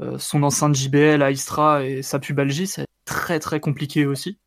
euh, 0.00 0.18
son 0.18 0.42
enceinte 0.42 0.74
JBL 0.74 1.22
à 1.22 1.30
Istra 1.30 1.84
et 1.84 2.02
sa 2.02 2.18
pubalgie, 2.18 2.66
c'est 2.66 2.86
très 3.04 3.40
très 3.40 3.60
compliqué 3.60 4.06
aussi. 4.06 4.38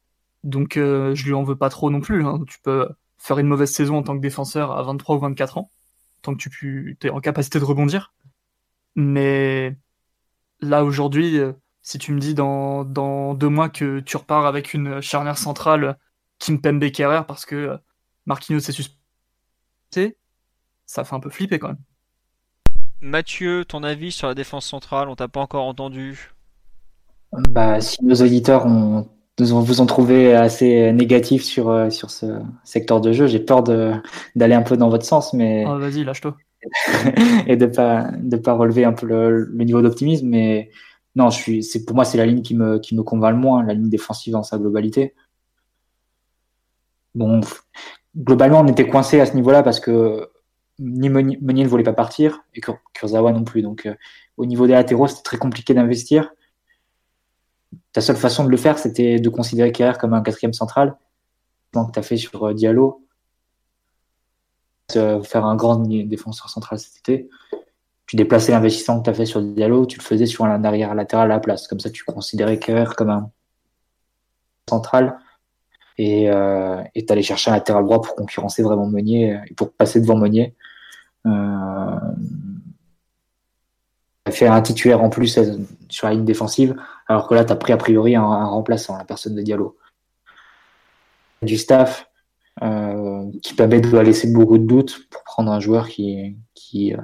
Donc 0.43 0.77
euh, 0.77 1.15
je 1.15 1.25
lui 1.25 1.33
en 1.33 1.43
veux 1.43 1.55
pas 1.57 1.69
trop 1.69 1.89
non 1.89 2.01
plus. 2.01 2.25
Hein. 2.25 2.43
Tu 2.47 2.59
peux 2.61 2.89
faire 3.17 3.39
une 3.39 3.47
mauvaise 3.47 3.71
saison 3.71 3.97
en 3.97 4.03
tant 4.03 4.15
que 4.15 4.21
défenseur 4.21 4.71
à 4.71 4.83
23 4.83 5.17
ou 5.17 5.19
24 5.19 5.57
ans, 5.57 5.71
tant 6.21 6.35
que 6.35 6.49
tu 6.49 6.97
es 7.03 7.09
en 7.09 7.21
capacité 7.21 7.59
de 7.59 7.65
rebondir. 7.65 8.13
Mais 8.95 9.75
là 10.61 10.83
aujourd'hui, 10.83 11.37
euh, 11.39 11.53
si 11.81 11.97
tu 11.99 12.13
me 12.13 12.19
dis 12.19 12.33
dans, 12.33 12.83
dans 12.85 13.33
deux 13.33 13.49
mois 13.49 13.69
que 13.69 13.99
tu 13.99 14.17
repars 14.17 14.45
avec 14.45 14.73
une 14.73 15.01
charnière 15.01 15.37
centrale 15.37 15.97
Kimpembe 16.39 16.89
Kerrer 16.91 17.23
parce 17.27 17.45
que 17.45 17.77
Marquinhos 18.25 18.59
est 18.59 18.71
suspecté, 18.71 20.17
ça 20.85 21.03
fait 21.03 21.15
un 21.15 21.19
peu 21.19 21.29
flipper 21.29 21.59
quand 21.59 21.69
même. 21.69 21.77
Mathieu, 23.01 23.65
ton 23.65 23.83
avis 23.83 24.11
sur 24.11 24.27
la 24.27 24.33
défense 24.33 24.65
centrale, 24.65 25.09
on 25.09 25.15
t'a 25.15 25.27
pas 25.27 25.41
encore 25.41 25.65
entendu. 25.65 26.31
Bah, 27.49 27.81
si 27.81 28.03
nos 28.03 28.15
auditeurs 28.15 28.65
ont, 28.65 29.09
vous 29.39 29.81
ont 29.81 29.85
trouvé 29.85 30.33
assez 30.33 30.93
négatif 30.93 31.43
sur, 31.43 31.69
euh, 31.69 31.89
sur 31.89 32.11
ce 32.11 32.39
secteur 32.63 33.01
de 33.01 33.11
jeu, 33.11 33.27
j'ai 33.27 33.39
peur 33.39 33.63
d'aller 33.63 34.55
un 34.55 34.61
peu 34.61 34.77
dans 34.77 34.89
votre 34.89 35.05
sens, 35.05 35.33
mais. 35.33 35.65
Oh, 35.67 35.77
vas-y, 35.77 36.03
lâche-toi. 36.03 36.37
et 37.47 37.57
de 37.57 37.65
pas 37.65 38.09
de 38.17 38.37
pas 38.37 38.53
relever 38.53 38.85
un 38.85 38.93
peu 38.93 39.05
le, 39.05 39.51
niveau 39.53 39.81
d'optimisme, 39.81 40.27
mais 40.27 40.69
non, 41.15 41.29
je 41.29 41.37
suis, 41.37 41.63
c'est 41.63 41.83
pour 41.85 41.95
moi 41.95 42.05
c'est 42.05 42.17
la 42.17 42.25
ligne 42.25 42.41
qui 42.41 42.55
me 42.55 42.79
qui 42.79 42.95
me 42.95 43.03
convainc 43.03 43.35
le 43.35 43.41
moins, 43.41 43.63
la 43.63 43.73
ligne 43.73 43.89
défensive 43.89 44.31
dans 44.31 44.43
sa 44.43 44.57
globalité. 44.57 45.13
Bon, 47.15 47.41
globalement, 48.15 48.59
on 48.61 48.67
était 48.67 48.87
coincé 48.87 49.19
à 49.19 49.25
ce 49.25 49.33
niveau-là 49.33 49.63
parce 49.63 49.79
que 49.79 50.29
ni 50.79 51.09
Meunier, 51.09 51.37
ne 51.41 51.67
voulait 51.67 51.83
pas 51.83 51.93
partir 51.93 52.43
et 52.53 52.61
Kurzawa 52.93 53.31
non 53.31 53.43
plus. 53.43 53.61
Donc, 53.61 53.85
euh, 53.85 53.95
au 54.37 54.45
niveau 54.45 54.65
des 54.65 54.73
latéraux, 54.73 55.07
c'était 55.07 55.21
très 55.21 55.37
compliqué 55.37 55.73
d'investir. 55.73 56.31
Ta 57.91 58.01
seule 58.01 58.15
façon 58.15 58.43
de 58.43 58.49
le 58.49 58.57
faire, 58.57 58.79
c'était 58.79 59.19
de 59.19 59.29
considérer 59.29 59.71
Kerrer 59.71 59.97
comme 59.99 60.13
un 60.13 60.21
quatrième 60.21 60.53
central, 60.53 60.97
que 61.71 61.79
tu 61.91 61.99
as 61.99 62.03
fait 62.03 62.17
sur 62.17 62.43
euh, 62.43 62.53
Diallo, 62.53 63.05
faire 64.91 65.45
un 65.45 65.55
grand 65.55 65.77
défenseur 65.77 66.49
central 66.49 66.79
cet 66.79 66.97
été. 66.97 67.29
Tu 68.05 68.15
déplaçais 68.15 68.51
l'investissement 68.51 68.99
que 68.99 69.05
tu 69.05 69.09
as 69.09 69.13
fait 69.13 69.25
sur 69.25 69.41
Diallo, 69.41 69.85
tu 69.85 69.97
le 69.97 70.03
faisais 70.03 70.25
sur 70.25 70.45
un 70.45 70.63
arrière 70.63 70.93
latéral 70.93 71.31
à 71.31 71.35
la 71.35 71.39
place. 71.39 71.67
Comme 71.67 71.79
ça, 71.79 71.89
tu 71.89 72.03
considérais 72.03 72.59
Kerrer 72.59 72.93
comme 72.95 73.09
un 73.09 73.31
central 74.69 75.17
et 75.97 76.29
euh, 76.29 76.81
tu 76.95 77.05
allais 77.09 77.21
chercher 77.21 77.51
un 77.51 77.55
latéral 77.55 77.83
droit 77.83 78.01
pour 78.01 78.15
concurrencer 78.15 78.63
vraiment 78.63 78.87
Meunier 78.87 79.39
et 79.49 79.53
pour 79.53 79.71
passer 79.71 80.01
devant 80.01 80.17
Meunier. 80.17 80.55
Euh, 81.25 81.99
fait 84.33 84.47
un 84.47 84.61
titulaire 84.61 85.01
en 85.01 85.09
plus 85.09 85.37
euh, 85.37 85.57
sur 85.89 86.07
la 86.07 86.13
ligne 86.13 86.25
défensive, 86.25 86.75
alors 87.07 87.27
que 87.27 87.35
là, 87.35 87.45
tu 87.45 87.53
as 87.53 87.55
pris 87.55 87.71
a 87.71 87.77
priori 87.77 88.15
un, 88.15 88.45
remplaçant, 88.45 88.97
la 88.97 89.05
personne 89.05 89.35
de 89.35 89.41
Diallo. 89.41 89.77
Du 91.41 91.57
staff 91.57 92.09
euh, 92.61 93.29
qui 93.41 93.53
permet 93.53 93.81
de 93.81 93.97
laisser 93.97 94.31
beaucoup 94.31 94.57
de 94.57 94.65
doutes 94.65 95.07
pour 95.09 95.23
prendre 95.23 95.51
un 95.51 95.59
joueur 95.59 95.87
qui, 95.87 96.37
qui 96.53 96.93
euh, 96.93 97.01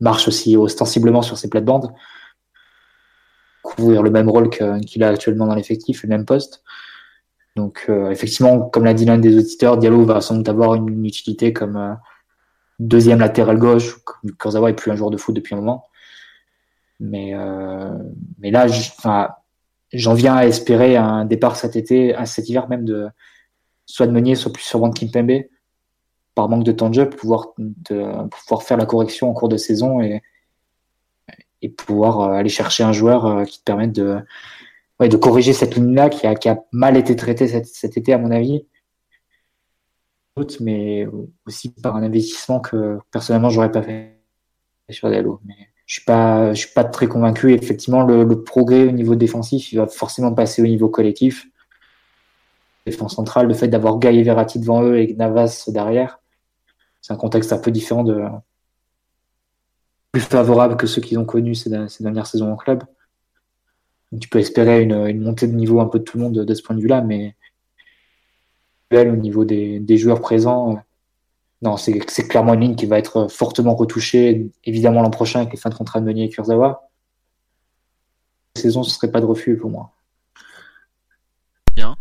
marche 0.00 0.28
aussi 0.28 0.56
ostensiblement 0.56 1.22
sur 1.22 1.38
ses 1.38 1.48
plates-bandes, 1.48 1.92
couvrir 3.62 4.02
le 4.02 4.10
même 4.10 4.28
rôle 4.28 4.50
qu'il 4.50 5.02
a 5.02 5.08
actuellement 5.08 5.46
dans 5.46 5.54
l'effectif, 5.54 6.02
le 6.02 6.08
même 6.08 6.24
poste. 6.24 6.62
Donc, 7.56 7.86
euh, 7.88 8.10
effectivement, 8.10 8.68
comme 8.68 8.84
l'a 8.84 8.94
dit 8.94 9.04
l'un 9.04 9.18
des 9.18 9.36
auditeurs, 9.36 9.76
Diallo 9.76 10.04
va 10.04 10.20
sans 10.20 10.36
doute 10.36 10.48
avoir 10.48 10.74
une, 10.74 11.04
utilité 11.04 11.52
comme 11.52 11.76
euh, 11.76 11.94
deuxième 12.78 13.18
latéral 13.18 13.58
gauche. 13.58 13.98
Kurzawa 14.38 14.70
est 14.70 14.74
plus 14.74 14.90
un 14.90 14.96
joueur 14.96 15.10
de 15.10 15.16
foot 15.16 15.34
depuis 15.34 15.54
un 15.54 15.58
moment. 15.58 15.86
Mais, 17.00 17.34
euh, 17.34 17.96
mais 18.38 18.50
là, 18.50 18.66
j'en 19.92 20.14
viens 20.14 20.36
à 20.36 20.46
espérer 20.46 20.96
un 20.96 21.24
départ 21.24 21.56
cet 21.56 21.74
été, 21.74 22.14
à 22.14 22.26
cet 22.26 22.48
hiver 22.48 22.68
même, 22.68 22.84
de 22.84 23.08
soit 23.86 24.06
de 24.06 24.12
Meunier, 24.12 24.36
soit 24.36 24.52
plus 24.52 24.62
sûrement 24.62 24.88
de 24.88 24.98
Kimpembe, 24.98 25.42
par 26.34 26.48
manque 26.48 26.62
de 26.64 26.72
temps 26.72 26.90
de 26.90 26.94
jeu, 26.94 27.10
pouvoir, 27.10 27.54
pouvoir 27.56 28.62
faire 28.62 28.76
la 28.76 28.86
correction 28.86 29.28
en 29.28 29.32
cours 29.32 29.48
de 29.48 29.56
saison 29.56 30.00
et, 30.00 30.22
et 31.62 31.68
pouvoir 31.68 32.20
aller 32.32 32.48
chercher 32.48 32.84
un 32.84 32.92
joueur 32.92 33.44
qui 33.46 33.58
te 33.58 33.64
permette 33.64 33.92
de 33.92 34.20
de 35.08 35.16
corriger 35.16 35.52
cette 35.52 35.76
ligne-là 35.76 36.10
qui 36.10 36.26
a, 36.26 36.34
qui 36.34 36.48
a, 36.48 36.62
mal 36.72 36.96
été 36.96 37.16
traitée 37.16 37.48
cet, 37.48 37.96
été, 37.96 38.12
à 38.12 38.18
mon 38.18 38.30
avis. 38.30 38.66
Mais 40.60 41.06
aussi 41.46 41.70
par 41.70 41.96
un 41.96 42.02
investissement 42.02 42.60
que 42.60 42.98
personnellement, 43.10 43.50
j'aurais 43.50 43.70
pas 43.70 43.82
fait 43.82 44.20
sur 44.88 45.10
Diallo. 45.10 45.40
Mais 45.44 45.54
je 45.86 45.94
suis 45.94 46.04
pas, 46.04 46.54
je 46.54 46.60
suis 46.60 46.72
pas 46.72 46.84
très 46.84 47.08
convaincu. 47.08 47.52
Effectivement, 47.52 48.04
le, 48.04 48.42
progrès 48.42 48.84
au 48.84 48.92
niveau 48.92 49.14
défensif, 49.14 49.72
il 49.72 49.76
va 49.76 49.86
forcément 49.86 50.32
passer 50.32 50.62
au 50.62 50.66
niveau 50.66 50.88
collectif. 50.88 51.46
Défense 52.86 53.16
centrale, 53.16 53.48
le 53.48 53.54
fait 53.54 53.68
d'avoir 53.68 53.98
Gaï 53.98 54.22
Verratti 54.22 54.58
devant 54.58 54.82
eux 54.82 54.98
et 54.98 55.14
Navas 55.14 55.64
derrière, 55.68 56.20
c'est 57.02 57.12
un 57.12 57.16
contexte 57.16 57.52
un 57.52 57.58
peu 57.58 57.70
différent 57.70 58.04
de 58.04 58.24
plus 60.12 60.22
favorable 60.22 60.76
que 60.76 60.86
ceux 60.86 61.02
qu'ils 61.02 61.18
ont 61.18 61.26
connus 61.26 61.54
ces 61.54 61.70
dernières 62.00 62.26
saisons 62.26 62.52
en 62.52 62.56
club 62.56 62.82
tu 64.18 64.28
peux 64.28 64.38
espérer 64.38 64.82
une, 64.82 65.20
montée 65.20 65.46
de 65.46 65.52
niveau 65.52 65.80
un 65.80 65.86
peu 65.86 65.98
de 65.98 66.04
tout 66.04 66.18
le 66.18 66.24
monde 66.24 66.44
de, 66.44 66.54
ce 66.54 66.62
point 66.62 66.74
de 66.74 66.80
vue-là, 66.80 67.02
mais 67.02 67.36
au 68.92 69.16
niveau 69.16 69.44
des, 69.44 69.96
joueurs 69.96 70.20
présents, 70.20 70.72
euh, 70.72 70.76
non, 71.62 71.76
c'est 71.76 72.00
clairement 72.28 72.54
une 72.54 72.60
ligne 72.60 72.76
qui 72.76 72.86
va 72.86 72.98
être 72.98 73.28
fortement 73.28 73.74
retouchée, 73.74 74.50
évidemment 74.64 75.02
l'an 75.02 75.10
prochain 75.10 75.40
avec 75.40 75.52
les 75.52 75.58
fins 75.58 75.70
de 75.70 75.74
contrat 75.74 76.00
de 76.00 76.06
Meunier 76.06 76.24
et 76.24 76.28
Kurzawa. 76.28 76.88
La 78.56 78.62
saison, 78.62 78.82
ce 78.82 78.90
serait 78.90 79.10
pas 79.10 79.20
de 79.20 79.26
refus 79.26 79.56
pour 79.56 79.70
moi. 79.70 79.92
Bien. 81.76 81.96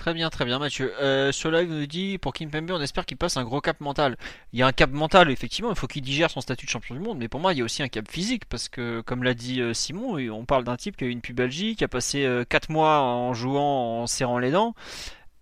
Très 0.00 0.14
bien, 0.14 0.30
très 0.30 0.46
bien, 0.46 0.58
Mathieu. 0.58 0.94
Euh, 1.02 1.30
sur 1.30 1.50
live 1.50 1.70
nous 1.70 1.84
dit 1.84 2.16
pour 2.16 2.32
Kim 2.32 2.48
Pembe, 2.50 2.70
on 2.70 2.80
espère 2.80 3.04
qu'il 3.04 3.18
passe 3.18 3.36
un 3.36 3.44
gros 3.44 3.60
cap 3.60 3.78
mental. 3.80 4.16
Il 4.54 4.58
y 4.58 4.62
a 4.62 4.66
un 4.66 4.72
cap 4.72 4.90
mental, 4.90 5.30
effectivement, 5.30 5.68
il 5.68 5.76
faut 5.76 5.86
qu'il 5.86 6.00
digère 6.00 6.30
son 6.30 6.40
statut 6.40 6.64
de 6.64 6.70
champion 6.70 6.94
du 6.94 7.02
monde, 7.02 7.18
mais 7.18 7.28
pour 7.28 7.38
moi, 7.38 7.52
il 7.52 7.58
y 7.58 7.60
a 7.60 7.64
aussi 7.66 7.82
un 7.82 7.88
cap 7.88 8.10
physique 8.10 8.46
parce 8.46 8.70
que, 8.70 9.02
comme 9.02 9.22
l'a 9.22 9.34
dit 9.34 9.60
euh, 9.60 9.74
Simon, 9.74 10.16
on 10.32 10.46
parle 10.46 10.64
d'un 10.64 10.78
type 10.78 10.96
qui 10.96 11.04
a 11.04 11.06
eu 11.06 11.10
une 11.10 11.20
pubalgie, 11.20 11.76
qui 11.76 11.84
a 11.84 11.88
passé 11.88 12.26
4 12.48 12.70
euh, 12.70 12.72
mois 12.72 13.02
en 13.02 13.34
jouant, 13.34 14.00
en 14.00 14.06
serrant 14.06 14.38
les 14.38 14.50
dents. 14.50 14.74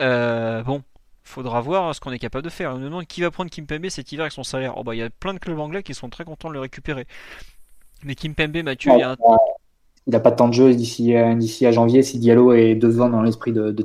Bon, 0.00 0.82
faudra 1.22 1.60
voir 1.60 1.94
ce 1.94 2.00
qu'on 2.00 2.10
est 2.10 2.18
capable 2.18 2.44
de 2.44 2.50
faire. 2.50 2.72
On 2.72 2.78
nous 2.78 2.86
demande 2.86 3.06
qui 3.06 3.20
va 3.20 3.30
prendre 3.30 3.50
Kim 3.50 3.64
Pembe 3.64 3.88
cet 3.90 4.10
hiver 4.10 4.24
avec 4.24 4.32
son 4.32 4.42
salaire. 4.42 4.74
Oh 4.76 4.82
bah, 4.82 4.96
il 4.96 4.98
y 4.98 5.02
a 5.02 5.10
plein 5.10 5.34
de 5.34 5.38
clubs 5.38 5.60
anglais 5.60 5.84
qui 5.84 5.94
sont 5.94 6.08
très 6.08 6.24
contents 6.24 6.48
de 6.48 6.54
le 6.54 6.60
récupérer. 6.60 7.06
Mais 8.02 8.16
Kim 8.16 8.34
Pembe, 8.34 8.56
Mathieu, 8.64 8.90
il 8.92 8.98
y 8.98 9.02
a 9.04 9.12
un 9.12 9.16
il 10.08 10.12
n'a 10.12 10.20
pas 10.20 10.32
temps 10.32 10.48
de 10.48 10.54
jeu 10.54 10.74
d'ici 10.74 11.14
à 11.14 11.70
janvier 11.70 12.02
si 12.02 12.18
Diallo 12.18 12.54
est 12.54 12.74
devant 12.74 13.10
dans 13.10 13.20
l'esprit 13.20 13.52
de, 13.52 13.70
de 13.70 13.82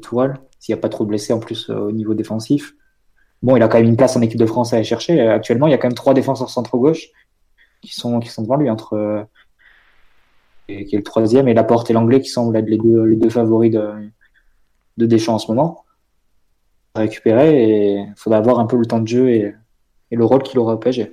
s'il 0.64 0.74
n'y 0.74 0.80
a 0.80 0.82
pas 0.82 0.88
trop 0.88 1.04
de 1.04 1.10
blessés 1.10 1.34
en 1.34 1.40
plus 1.40 1.70
euh, 1.70 1.76
au 1.76 1.92
niveau 1.92 2.14
défensif. 2.14 2.74
Bon, 3.42 3.58
il 3.58 3.64
a 3.64 3.68
quand 3.68 3.80
même 3.80 3.90
une 3.90 3.98
place 3.98 4.16
en 4.16 4.22
équipe 4.22 4.40
de 4.40 4.46
France 4.46 4.72
à 4.72 4.78
aller 4.78 4.86
chercher. 4.86 5.20
Euh, 5.20 5.36
actuellement, 5.36 5.68
il 5.68 5.72
y 5.72 5.74
a 5.74 5.78
quand 5.78 5.90
même 5.90 5.94
trois 5.94 6.14
défenseurs 6.14 6.50
centre-gauche 6.50 7.10
qui 7.82 7.94
sont, 7.94 8.20
devant 8.20 8.56
lui, 8.56 8.70
entre 8.70 8.94
euh, 8.94 9.24
qui 10.68 10.96
est 10.96 10.98
le 10.98 11.04
troisième, 11.04 11.50
et 11.50 11.54
Laporte 11.54 11.90
et 11.90 11.94
l'anglais 11.94 12.22
qui 12.22 12.30
semblent 12.30 12.56
être 12.56 12.70
les 12.70 12.78
deux, 12.78 13.30
favoris 13.30 13.72
de, 13.72 14.10
de 14.96 15.06
Deschamps 15.06 15.36
en 15.36 15.40
ce 15.40 15.52
moment. 15.52 15.84
Récupérer 16.96 17.64
et 17.64 17.94
il 17.96 18.14
faudra 18.16 18.38
avoir 18.38 18.60
un 18.60 18.66
peu 18.66 18.78
le 18.78 18.86
temps 18.86 19.02
de 19.02 19.08
jeu 19.08 19.32
et, 19.32 19.54
et 20.12 20.16
le 20.16 20.24
rôle 20.24 20.44
qu'il 20.44 20.60
aura 20.60 20.76
au 20.76 20.78
PSG. 20.78 21.12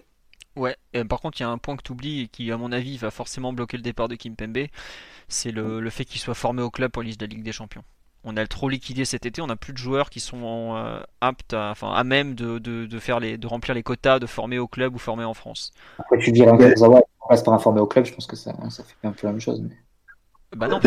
Ouais, 0.55 0.77
par 1.09 1.21
contre, 1.21 1.41
il 1.41 1.43
y 1.43 1.47
a 1.47 1.51
un 1.51 1.59
point 1.59 1.77
que 1.77 1.83
tu 1.83 1.91
oublies 1.91 2.21
et 2.21 2.29
qui, 2.29 2.53
à 2.53 2.57
mon 2.57 2.71
avis, 2.71 2.99
va 2.99 3.11
forcément 3.11 3.53
bloquer 3.53 3.79
le 3.79 3.83
départ 3.83 4.07
de 4.07 4.15
Kim 4.15 4.37
Pembe 4.37 4.69
c'est 5.31 5.53
le, 5.53 5.89
fait 5.91 6.05
qu'il 6.05 6.21
soit 6.21 6.35
formé 6.35 6.63
au 6.63 6.71
club 6.71 6.91
pour 6.91 7.03
liste 7.03 7.21
de 7.21 7.27
la 7.27 7.31
Ligue 7.31 7.43
des 7.43 7.53
Champions 7.53 7.85
on 8.25 8.37
a 8.37 8.47
trop 8.47 8.69
liquidé 8.69 9.05
cet 9.05 9.27
été, 9.27 9.41
on 9.41 9.47
n'a 9.47 9.57
plus 9.57 9.73
de 9.73 9.79
joueurs 9.79 10.11
qui 10.11 10.21
sont 10.21 10.75
euh, 10.77 11.01
aptes, 11.21 11.55
à, 11.55 11.71
enfin 11.71 11.93
à 11.93 12.05
même 12.05 12.35
de, 12.35 12.59
de, 12.59 12.99
faire 12.99 13.21
les, 13.21 13.39
de 13.39 13.47
remplir 13.47 13.75
les 13.75 13.83
quotas, 13.83 14.19
de 14.19 14.27
former 14.27 14.59
au 14.59 14.69
club 14.69 14.95
ou 14.95 14.99
former 14.99 15.25
en 15.25 15.35
France. 15.35 15.73
Après, 15.99 16.19
tu 16.19 16.33
dirais 16.33 16.57
Kurzawa 16.57 17.01
passe 17.29 17.43
par 17.43 17.55
un 17.55 17.59
formé 17.59 17.81
au 17.81 17.87
club, 17.87 18.05
je 18.05 18.13
pense 18.13 18.27
que 18.27 18.37
ça, 18.37 18.53
ça 18.71 18.83
fait 18.83 19.07
un 19.07 19.13
peu 19.13 19.27
la 19.27 19.33
même 19.33 19.41
chose. 19.41 19.63
Mais... 19.63 19.77
Bah 20.57 20.69
non, 20.69 20.81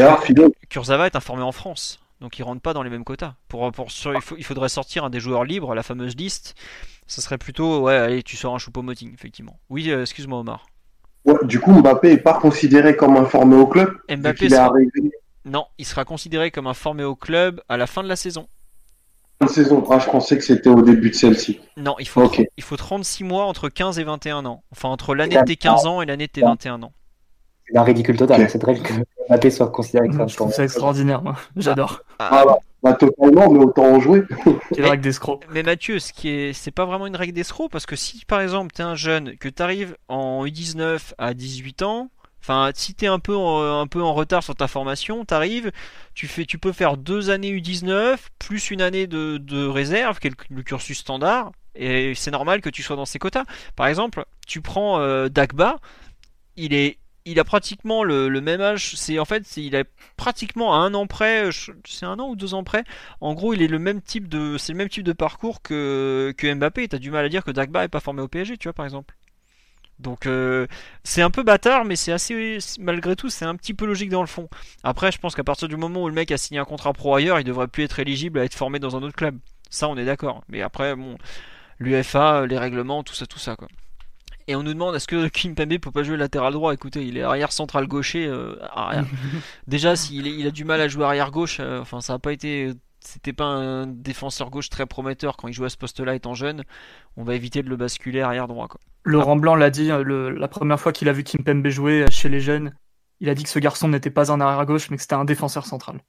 Kurzawa 0.70 1.08
est 1.08 1.16
informé 1.16 1.42
en 1.42 1.52
France, 1.52 2.00
donc 2.22 2.38
il 2.38 2.44
rentre 2.44 2.62
pas 2.62 2.74
dans 2.74 2.84
les 2.84 2.90
mêmes 2.90 3.06
quotas. 3.06 3.36
Pour, 3.48 3.72
pour, 3.72 3.88
il, 4.38 4.44
faudrait 4.44 4.70
sortir 4.70 5.04
un 5.06 5.10
des 5.10 5.20
joueurs 5.20 5.46
libres, 5.46 5.74
la 5.74 5.84
fameuse 5.84 6.16
liste. 6.16 6.56
Ça 7.08 7.22
serait 7.22 7.38
plutôt, 7.38 7.82
ouais, 7.82 7.96
allez, 7.96 8.24
tu 8.24 8.38
sors 8.38 8.54
un 8.54 8.58
choupo-moting, 8.60 9.14
effectivement. 9.14 9.60
Oui, 9.70 9.90
euh, 9.90 10.02
excuse-moi 10.02 10.40
Omar. 10.40 10.66
du 11.44 11.60
coup, 11.60 11.74
Mbappé 11.74 12.12
est 12.12 12.18
pas 12.18 12.40
considéré 12.40 12.96
comme 12.96 13.18
informé 13.18 13.56
au 13.56 13.68
club. 13.68 13.98
Mbappé, 14.10 14.46
est 14.46 14.54
arrivé 14.54 14.90
non, 15.46 15.66
il 15.78 15.86
sera 15.86 16.06
considéré 16.06 16.52
comme 16.52 16.68
un 16.68 16.74
formé 16.74 17.04
au 17.04 17.16
club 17.16 17.62
à 17.68 17.78
la 17.78 17.88
fin 17.88 18.04
de 18.04 18.08
la 18.08 18.16
saison. 18.16 18.48
La 19.42 19.48
saison, 19.48 19.84
ah, 19.90 20.00
je 20.00 20.10
pensais 20.10 20.38
que 20.38 20.44
c'était 20.44 20.70
au 20.70 20.82
début 20.82 21.10
de 21.10 21.16
celle-ci. 21.16 21.60
Non, 21.76 21.96
il 22.00 22.08
faut, 22.08 22.32
il 22.56 22.64
faut 22.64 22.78
36 22.78 23.26
mois 23.26 23.46
entre 23.46 23.68
15 23.68 24.00
et 24.00 24.04
21 24.04 24.46
ans. 24.46 24.64
Enfin, 24.72 24.90
entre 24.90 25.16
l'année 25.16 25.36
de 25.36 25.44
tes 25.44 25.58
15 25.58 25.86
ans 25.86 26.02
et 26.02 26.06
l'année 26.06 26.28
de 26.28 26.32
tes 26.32 26.42
21 26.42 26.82
ans. 26.84 26.94
C'est 27.68 27.78
un 27.78 27.84
ridicule 27.84 28.18
total. 28.18 28.50
C'est 28.50 28.60
très 28.60 28.76
que 28.76 28.94
Mbappé 29.30 29.50
soit 29.50 29.70
considéré 29.70 30.08
comme 30.10 30.22
un 30.22 30.28
C'est 30.28 30.64
extraordinaire, 30.64 31.22
moi. 31.22 31.36
J'adore. 31.58 32.02
Ah, 32.20 32.44
ah, 32.48 32.58
Bah, 32.82 32.94
totalement, 32.94 33.50
mais 33.50 33.60
autant 33.60 33.86
en 33.86 34.00
jouer. 34.00 34.24
Quelle 34.74 34.86
règle 34.86 35.04
d'escroc. 35.04 35.46
Mais 35.52 35.64
Mathieu, 35.64 36.00
ce 36.00 36.14
qui 36.14 36.30
est, 36.30 36.54
c'est 36.54 36.72
pas 36.72 36.86
vraiment 36.86 37.08
une 37.08 37.16
règle 37.16 37.34
d'escroc 37.34 37.70
parce 37.70 37.86
que 37.86 37.96
si 37.96 38.26
par 38.26 38.42
exemple 38.42 38.72
t'es 38.74 38.84
un 38.84 38.96
jeune 38.96 39.38
que 39.38 39.50
t'arrives 39.50 39.96
en 40.08 40.46
U19 40.46 41.14
à 41.18 41.34
18 41.34 41.82
ans, 41.84 42.10
enfin 42.44 42.72
si 42.76 42.94
t'es 42.94 43.08
un 43.08 43.20
peu 43.20 43.36
en, 43.36 43.82
un 43.82 43.88
peu 43.88 44.04
en 44.04 44.14
retard 44.14 44.44
sur 44.44 44.56
ta 44.56 44.68
formation, 44.68 45.26
t'arrives, 45.26 45.72
tu 46.14 46.28
fais, 46.28 46.46
tu 46.46 46.58
peux 46.58 46.74
faire 46.74 46.98
deux 46.98 47.30
années 47.30 47.52
U19 47.52 48.18
plus 48.40 48.70
une 48.72 48.82
année 48.82 49.08
de, 49.08 49.38
de 49.38 49.66
réserve, 49.66 50.20
le, 50.50 50.62
cursus 50.62 51.00
standard, 51.00 51.52
et 51.76 52.14
c'est 52.16 52.32
normal 52.32 52.62
que 52.62 52.70
tu 52.70 52.84
sois 52.84 52.96
dans 52.96 53.06
ces 53.06 53.20
quotas. 53.20 53.46
Par 53.76 53.88
exemple, 53.88 54.26
tu 54.46 54.62
prends 54.62 55.00
euh, 55.00 55.30
Dagba, 55.30 55.78
il 56.58 56.74
est 56.74 56.98
il 57.26 57.40
a 57.40 57.44
pratiquement 57.44 58.04
le, 58.04 58.30
même 58.42 58.62
âge. 58.62 58.96
C'est 58.96 59.20
en 59.20 59.26
fait, 59.26 59.58
il 59.58 59.76
a 59.76 59.84
pratiquement 60.18 60.76
à 60.76 60.78
un 60.80 60.94
an 60.94 61.08
près. 61.08 61.50
C'est 61.88 62.06
un 62.06 62.20
an 62.20 62.30
ou 62.30 62.36
deux 62.36 62.54
ans 62.54 62.64
près. 62.64 62.84
En 63.22 63.34
gros, 63.34 63.54
il 63.54 63.62
est 63.62 63.68
le 63.68 63.80
même 63.80 64.02
type 64.02 64.28
de, 64.28 64.58
c'est 64.58 64.74
le 64.74 64.78
même 64.78 64.90
type 64.90 65.04
de 65.04 65.14
parcours 65.14 65.62
que 65.62 66.34
que 66.38 66.54
Mbappé. 66.54 66.88
T'as 66.90 66.98
du 66.98 67.12
mal 67.12 67.26
à 67.26 67.30
dire 67.30 67.44
que 67.44 67.52
Dagba 67.52 67.86
est 67.86 67.90
pas 67.90 68.00
formé 68.00 68.22
au 68.22 68.28
PSG, 68.28 68.58
tu 68.58 68.68
vois, 68.68 68.74
par 68.74 68.86
exemple. 68.86 69.16
Donc 70.00 70.26
euh, 70.26 70.68
c'est 71.04 71.22
un 71.22 71.30
peu 71.30 71.44
bâtard, 71.44 71.86
mais 71.86 71.96
c'est 71.96 72.12
assez, 72.12 72.58
malgré 72.80 73.16
tout, 73.16 73.30
c'est 73.30 73.46
un 73.46 73.56
petit 73.56 73.74
peu 73.74 73.86
logique 73.86 74.10
dans 74.10 74.22
le 74.22 74.28
fond. 74.28 74.50
Après, 74.84 75.12
je 75.12 75.20
pense 75.20 75.36
qu'à 75.36 75.44
partir 75.44 75.68
du 75.68 75.78
moment 75.78 76.04
où 76.04 76.08
le 76.08 76.14
mec 76.14 76.32
a 76.32 76.38
signé 76.38 76.60
un 76.60 76.66
contrat 76.66 76.94
pro 76.94 77.16
ailleurs, 77.16 77.40
il 77.40 77.44
devrait 77.44 77.68
plus 77.68 77.84
être 77.84 78.00
éligible 78.00 78.40
à 78.40 78.44
être 78.44 78.56
formé 78.56 78.80
dans 78.80 78.96
un 78.96 79.04
autre 79.04 79.16
club. 79.16 79.38
Ça, 79.70 79.88
on 79.88 79.98
est 79.98 80.06
d'accord. 80.06 80.44
Mais 80.50 80.62
après, 80.62 80.96
bon, 80.96 81.18
l'UFA, 81.80 82.46
les 82.46 82.58
règlements, 82.58 83.04
tout 83.04 83.16
ça, 83.16 83.26
tout 83.26 83.40
ça, 83.40 83.56
quoi. 83.56 83.68
Et 84.48 84.56
on 84.56 84.64
nous 84.64 84.74
demande 84.74 84.96
est-ce 84.96 85.08
que 85.08 85.28
Kimpembe 85.30 85.78
peut 85.80 85.92
pas 85.92 86.04
jouer 86.04 86.18
latéral 86.18 86.54
droit? 86.54 86.74
Écoutez, 86.74 87.06
il 87.06 87.18
est 87.18 87.22
arrière 87.22 87.52
central 87.52 87.88
gaucher. 87.88 88.26
euh, 88.28 88.56
arrière. 88.74 89.06
Déjà, 89.68 89.96
s'il 89.96 90.28
il 90.28 90.46
a 90.48 90.52
du 90.52 90.66
mal 90.66 90.82
à 90.82 90.88
jouer 90.88 91.06
arrière 91.06 91.32
gauche, 91.32 91.58
euh, 91.60 91.82
enfin, 91.82 92.02
ça 92.02 92.14
a 92.14 92.20
pas 92.20 92.34
été. 92.34 92.72
C'était 93.06 93.34
pas 93.34 93.46
un 93.46 93.86
défenseur 93.86 94.50
gauche 94.50 94.70
très 94.70 94.86
prometteur 94.86 95.36
quand 95.38 95.48
il 95.48 95.54
jouait 95.54 95.66
à 95.66 95.70
ce 95.70 95.78
poste-là 95.78 96.16
étant 96.16 96.34
jeune. 96.34 96.64
On 97.18 97.24
va 97.24 97.36
éviter 97.36 97.62
de 97.62 97.70
le 97.70 97.76
basculer 97.76 98.22
arrière 98.22 98.48
droit, 98.48 98.68
quoi. 98.68 98.80
Laurent 99.04 99.36
Blanc 99.36 99.56
l'a 99.56 99.70
dit 99.70 99.90
le- 99.90 100.30
la 100.30 100.48
première 100.48 100.80
fois 100.80 100.92
qu'il 100.94 101.10
a 101.10 101.14
vu 101.14 101.24
Kimpembe 101.24 101.68
jouer 101.68 102.06
chez 102.10 102.30
les 102.30 102.40
jeunes. 102.40 102.74
Il 103.20 103.30
a 103.30 103.36
dit 103.36 103.44
que 103.44 103.50
ce 103.50 103.60
garçon 103.60 103.88
n'était 103.90 104.10
pas 104.10 104.32
un 104.32 104.40
arrière 104.42 104.66
gauche, 104.66 104.90
mais 104.90 104.96
que 104.98 105.02
c'était 105.02 105.16
un 105.16 105.26
défenseur 105.26 105.66
central. 105.66 106.00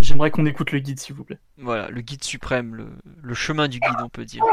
J'aimerais 0.00 0.30
qu'on 0.30 0.46
écoute 0.46 0.70
le 0.70 0.78
guide, 0.78 1.00
s'il 1.00 1.14
vous 1.16 1.24
plaît. 1.24 1.38
Voilà, 1.58 1.90
le 1.90 2.00
guide 2.00 2.22
suprême, 2.22 2.74
le, 2.76 2.88
le 3.20 3.34
chemin 3.34 3.66
du 3.68 3.80
guide, 3.80 3.96
on 4.02 4.08
peut 4.08 4.24
dire. 4.24 4.44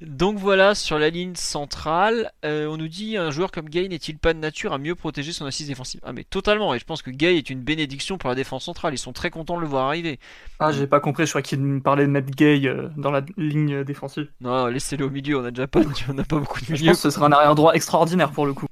Donc 0.00 0.38
voilà, 0.38 0.74
sur 0.74 0.98
la 0.98 1.10
ligne 1.10 1.34
centrale, 1.34 2.32
euh, 2.44 2.66
on 2.66 2.76
nous 2.76 2.88
dit 2.88 3.16
un 3.16 3.30
joueur 3.30 3.50
comme 3.50 3.68
Gay 3.68 3.88
n'est-il 3.88 4.18
pas 4.18 4.32
de 4.34 4.38
nature 4.38 4.72
à 4.72 4.78
mieux 4.78 4.94
protéger 4.94 5.32
son 5.32 5.46
assise 5.46 5.68
défensive? 5.68 6.00
Ah 6.04 6.12
mais 6.12 6.24
totalement, 6.24 6.74
et 6.74 6.78
je 6.78 6.84
pense 6.84 7.02
que 7.02 7.10
Gay 7.10 7.36
est 7.36 7.50
une 7.50 7.60
bénédiction 7.60 8.18
pour 8.18 8.28
la 8.30 8.36
défense 8.36 8.64
centrale, 8.64 8.94
ils 8.94 8.98
sont 8.98 9.12
très 9.12 9.30
contents 9.30 9.56
de 9.56 9.62
le 9.62 9.66
voir 9.66 9.86
arriver. 9.86 10.18
Ah, 10.58 10.72
j'ai 10.72 10.86
pas 10.86 11.00
compris, 11.00 11.26
je 11.26 11.30
crois 11.30 11.42
qu'il 11.42 11.60
me 11.60 11.80
parlait 11.80 12.04
de 12.06 12.10
mettre 12.10 12.30
Gay 12.30 12.66
euh, 12.66 12.88
dans 12.96 13.10
la 13.10 13.22
ligne 13.36 13.82
défensive. 13.84 14.28
Non, 14.40 14.66
laissez-le 14.66 15.04
au 15.06 15.10
milieu, 15.10 15.38
on 15.38 15.44
a 15.44 15.50
déjà 15.50 15.66
pas, 15.66 15.80
on 16.08 16.14
n'a 16.14 16.24
pas 16.24 16.38
beaucoup 16.38 16.60
de 16.60 16.66
Je 16.66 16.72
milieu. 16.72 16.86
pense 16.86 17.02
que 17.02 17.10
ce 17.10 17.10
serait 17.10 17.26
un 17.26 17.32
arrière 17.32 17.54
droit 17.54 17.72
extraordinaire 17.74 18.30
pour 18.32 18.46
le 18.46 18.54
coup. 18.54 18.66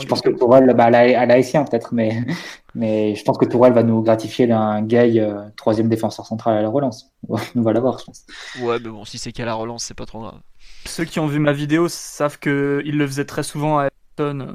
Je 0.00 0.06
pense 0.06 0.20
que 0.22 0.30
Tourelle, 0.30 0.72
bah, 0.74 0.84
à 0.84 0.90
la, 0.90 1.20
à 1.20 1.26
la 1.26 1.42
SI, 1.42 1.56
hein, 1.56 1.64
peut-être, 1.64 1.92
mais, 1.94 2.24
mais 2.74 3.14
je 3.14 3.24
pense 3.24 3.36
que 3.38 3.44
Tourelle 3.44 3.72
va 3.72 3.82
nous 3.82 4.02
gratifier 4.02 4.46
d'un 4.46 4.82
gay 4.82 5.20
euh, 5.20 5.48
troisième 5.56 5.88
défenseur 5.88 6.26
central 6.26 6.56
à 6.56 6.62
la 6.62 6.68
relance. 6.68 7.12
On 7.28 7.60
va 7.62 7.72
l'avoir, 7.72 7.98
je 7.98 8.04
pense. 8.04 8.24
Ouais, 8.62 8.78
mais 8.80 8.88
bon, 8.88 9.04
si 9.04 9.18
c'est 9.18 9.32
qu'à 9.32 9.44
la 9.44 9.54
relance, 9.54 9.84
c'est 9.84 9.94
pas 9.94 10.06
trop 10.06 10.20
grave. 10.20 10.40
Ceux 10.86 11.04
qui 11.04 11.20
ont 11.20 11.26
vu 11.26 11.38
ma 11.38 11.52
vidéo 11.52 11.88
savent 11.88 12.38
que 12.38 12.82
il 12.84 12.96
le 12.98 13.06
faisait 13.06 13.24
très 13.26 13.42
souvent 13.42 13.78
à 13.78 13.88
Everton. 14.18 14.40
euh, 14.40 14.52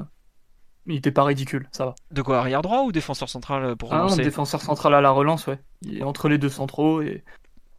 Il 0.86 0.96
était 0.96 1.12
pas 1.12 1.24
ridicule, 1.24 1.68
ça 1.72 1.86
va. 1.86 1.94
De 2.10 2.22
quoi, 2.22 2.38
arrière 2.38 2.62
droit 2.62 2.82
ou 2.82 2.92
défenseur 2.92 3.28
central 3.28 3.64
euh, 3.64 3.76
pour 3.76 3.92
Ah, 3.92 3.96
non, 3.98 4.04
relancer 4.04 4.22
défenseur 4.22 4.60
central 4.62 4.94
à 4.94 5.00
la 5.00 5.10
relance, 5.10 5.46
ouais. 5.46 5.58
Il 5.82 5.98
est 5.98 6.02
entre 6.02 6.28
les 6.28 6.38
deux 6.38 6.48
centraux 6.48 7.00
et 7.02 7.22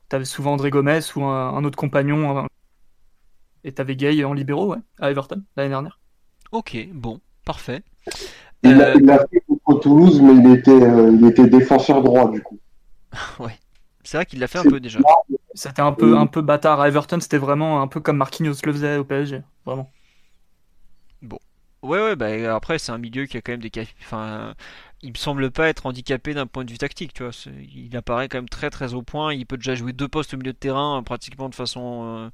t'avais 0.08 0.26
souvent 0.26 0.54
André 0.54 0.70
Gomez 0.70 1.00
ou 1.16 1.24
un, 1.24 1.50
un 1.56 1.64
autre 1.66 1.78
compagnon. 1.78 2.38
un- 2.40 2.48
Et 3.64 3.72
t'avais 3.74 3.96
Gay 3.96 4.24
en 4.24 4.34
libéraux, 4.34 4.68
ouais, 4.74 4.80
à 5.00 5.12
Everton 5.12 5.44
l'année 5.58 5.70
dernière. 5.70 6.00
Ok, 6.52 6.78
bon, 6.94 7.20
parfait. 7.50 7.82
Il 8.64 8.78
l'a 8.78 8.94
Euh, 8.94 9.00
fait 9.32 9.44
contre 9.48 9.82
Toulouse, 9.82 10.22
mais 10.22 10.36
il 10.36 10.54
était, 10.54 10.72
euh, 10.72 11.12
il 11.20 11.26
était 11.28 11.48
défenseur 11.48 12.04
droit, 12.04 12.30
du 12.32 12.42
coup. 12.42 12.60
c'est 14.04 14.18
vrai 14.18 14.26
qu'il 14.26 14.40
l'a 14.40 14.48
fait 14.48 14.60
un 14.60 14.66
peu 14.66 14.80
déjà. 14.80 15.04
C'était 15.54 15.82
un 15.82 15.94
peu, 15.94 16.18
un 16.18 16.28
peu 16.28 16.42
bâtard 16.42 16.80
à 16.82 16.88
Everton, 16.88 17.20
c'était 17.20 17.38
vraiment 17.38 17.82
un 17.82 17.88
peu 17.88 18.00
comme 18.02 18.18
Marquinhos 18.18 18.56
le 18.64 18.74
faisait 18.74 18.98
au 18.98 19.04
PSG, 19.06 19.42
vraiment. 19.66 19.92
Ouais, 21.82 22.00
ouais, 22.04 22.16
bah 22.18 22.56
après, 22.56 22.78
c'est 22.78 22.92
un 22.92 22.98
milieu 22.98 23.26
qui 23.26 23.38
a 23.38 23.42
quand 23.42 23.54
même 23.54 23.62
des. 23.62 23.72
Enfin, 24.02 24.54
il 25.02 25.12
me 25.12 25.18
semble 25.18 25.50
pas 25.50 25.70
être 25.70 25.86
handicapé 25.86 26.34
d'un 26.34 26.46
point 26.46 26.66
de 26.66 26.72
vue 26.72 26.78
tactique, 26.78 27.14
tu 27.14 27.24
vois. 27.24 27.32
Il 27.74 27.96
apparaît 27.96 28.28
quand 28.28 28.38
même 28.40 28.50
très 28.50 28.70
très 28.70 28.94
au 28.94 29.02
point. 29.02 29.34
Il 29.34 29.46
peut 29.46 29.56
déjà 29.56 29.76
jouer 29.76 29.94
deux 29.94 30.10
postes 30.10 30.34
au 30.34 30.38
milieu 30.38 30.52
de 30.52 30.58
terrain, 30.58 31.00
euh, 31.00 31.02
pratiquement 31.04 31.48
de 31.48 31.56
façon. 31.56 32.04
euh, 32.28 32.30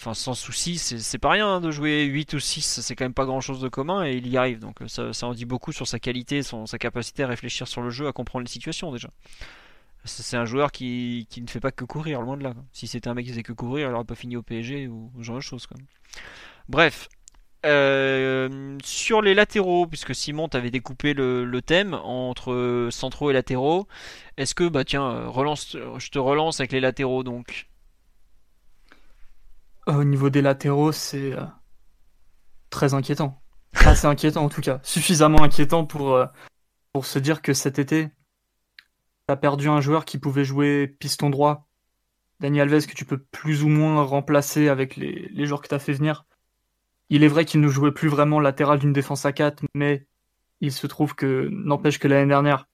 Enfin, 0.00 0.14
sans 0.14 0.32
souci. 0.32 0.78
C'est 0.78 1.18
pas 1.18 1.28
rien 1.28 1.46
hein, 1.46 1.60
de 1.60 1.70
jouer 1.70 2.04
8 2.04 2.32
ou 2.32 2.40
6, 2.40 2.80
c'est 2.80 2.96
quand 2.96 3.04
même 3.04 3.12
pas 3.12 3.26
grand 3.26 3.42
chose 3.42 3.60
de 3.60 3.68
commun 3.68 4.06
et 4.06 4.14
il 4.14 4.28
y 4.28 4.38
arrive. 4.38 4.58
Donc, 4.58 4.80
euh, 4.80 4.88
ça, 4.88 5.26
en 5.26 5.34
dit 5.34 5.44
beaucoup 5.44 5.72
sur 5.72 5.86
sa 5.86 5.98
qualité, 5.98 6.42
son, 6.42 6.64
sa 6.64 6.78
capacité 6.78 7.22
à 7.22 7.26
réfléchir 7.26 7.68
sur 7.68 7.82
le 7.82 7.90
jeu, 7.90 8.06
à 8.08 8.12
comprendre 8.12 8.46
les 8.46 8.50
situations 8.50 8.92
déjà. 8.92 9.10
C'est 10.06 10.38
un 10.38 10.46
joueur 10.46 10.72
qui, 10.72 11.28
ne 11.36 11.46
fait 11.46 11.60
pas 11.60 11.70
que 11.70 11.84
courir, 11.84 12.22
loin 12.22 12.38
de 12.38 12.44
là. 12.44 12.54
Si 12.72 12.86
c'était 12.86 13.08
un 13.08 13.14
mec 13.14 13.26
qui 13.26 13.32
faisait 13.32 13.42
que 13.42 13.52
courir, 13.52 13.90
il 13.90 13.94
aurait 13.94 14.04
pas 14.04 14.14
fini 14.14 14.38
au 14.38 14.42
PSG 14.42 14.88
ou 14.88 15.12
ce 15.18 15.22
genre 15.22 15.36
de 15.36 15.42
choses. 15.42 15.68
Bref, 16.70 17.10
euh, 17.66 18.78
sur 18.82 19.20
les 19.20 19.34
latéraux, 19.34 19.86
puisque 19.86 20.14
Simon 20.14 20.48
t'avait 20.48 20.70
découpé 20.70 21.12
le, 21.12 21.60
thème 21.60 21.92
entre 21.92 22.88
centraux 22.90 23.28
et 23.28 23.34
latéraux, 23.34 23.86
est-ce 24.38 24.54
que 24.54 24.66
bah 24.66 24.84
tiens 24.84 25.26
relance, 25.26 25.76
je 25.98 26.08
te 26.08 26.18
relance 26.18 26.60
avec 26.60 26.72
les 26.72 26.80
latéraux 26.80 27.22
donc. 27.22 27.69
Euh, 29.90 29.94
Au 29.94 30.04
niveau 30.04 30.30
des 30.30 30.42
latéraux, 30.42 30.92
c'est 30.92 31.32
euh, 31.32 31.44
très 32.70 32.94
inquiétant. 32.94 33.42
Assez 33.74 34.06
inquiétant 34.06 34.44
en 34.44 34.48
tout 34.48 34.60
cas. 34.60 34.80
Suffisamment 34.82 35.42
inquiétant 35.42 35.84
pour, 35.84 36.14
euh, 36.14 36.26
pour 36.92 37.06
se 37.06 37.18
dire 37.18 37.42
que 37.42 37.52
cet 37.52 37.78
été, 37.78 38.08
t'as 39.26 39.36
perdu 39.36 39.68
un 39.68 39.80
joueur 39.80 40.04
qui 40.04 40.18
pouvait 40.18 40.44
jouer 40.44 40.88
piston 40.98 41.30
droit. 41.30 41.68
Dani 42.40 42.60
Alves, 42.60 42.86
que 42.86 42.94
tu 42.94 43.04
peux 43.04 43.18
plus 43.18 43.62
ou 43.62 43.68
moins 43.68 44.02
remplacer 44.02 44.68
avec 44.68 44.96
les, 44.96 45.28
les 45.32 45.46
joueurs 45.46 45.60
que 45.60 45.68
t'as 45.68 45.78
fait 45.78 45.92
venir. 45.92 46.24
Il 47.10 47.22
est 47.22 47.28
vrai 47.28 47.44
qu'il 47.44 47.60
ne 47.60 47.68
jouait 47.68 47.92
plus 47.92 48.08
vraiment 48.08 48.40
latéral 48.40 48.78
d'une 48.78 48.92
défense 48.92 49.26
à 49.26 49.32
4, 49.32 49.64
mais 49.74 50.06
il 50.60 50.72
se 50.72 50.86
trouve 50.86 51.14
que, 51.14 51.48
n'empêche 51.50 51.98
que 51.98 52.08
l'année 52.08 52.28
dernière, 52.28 52.66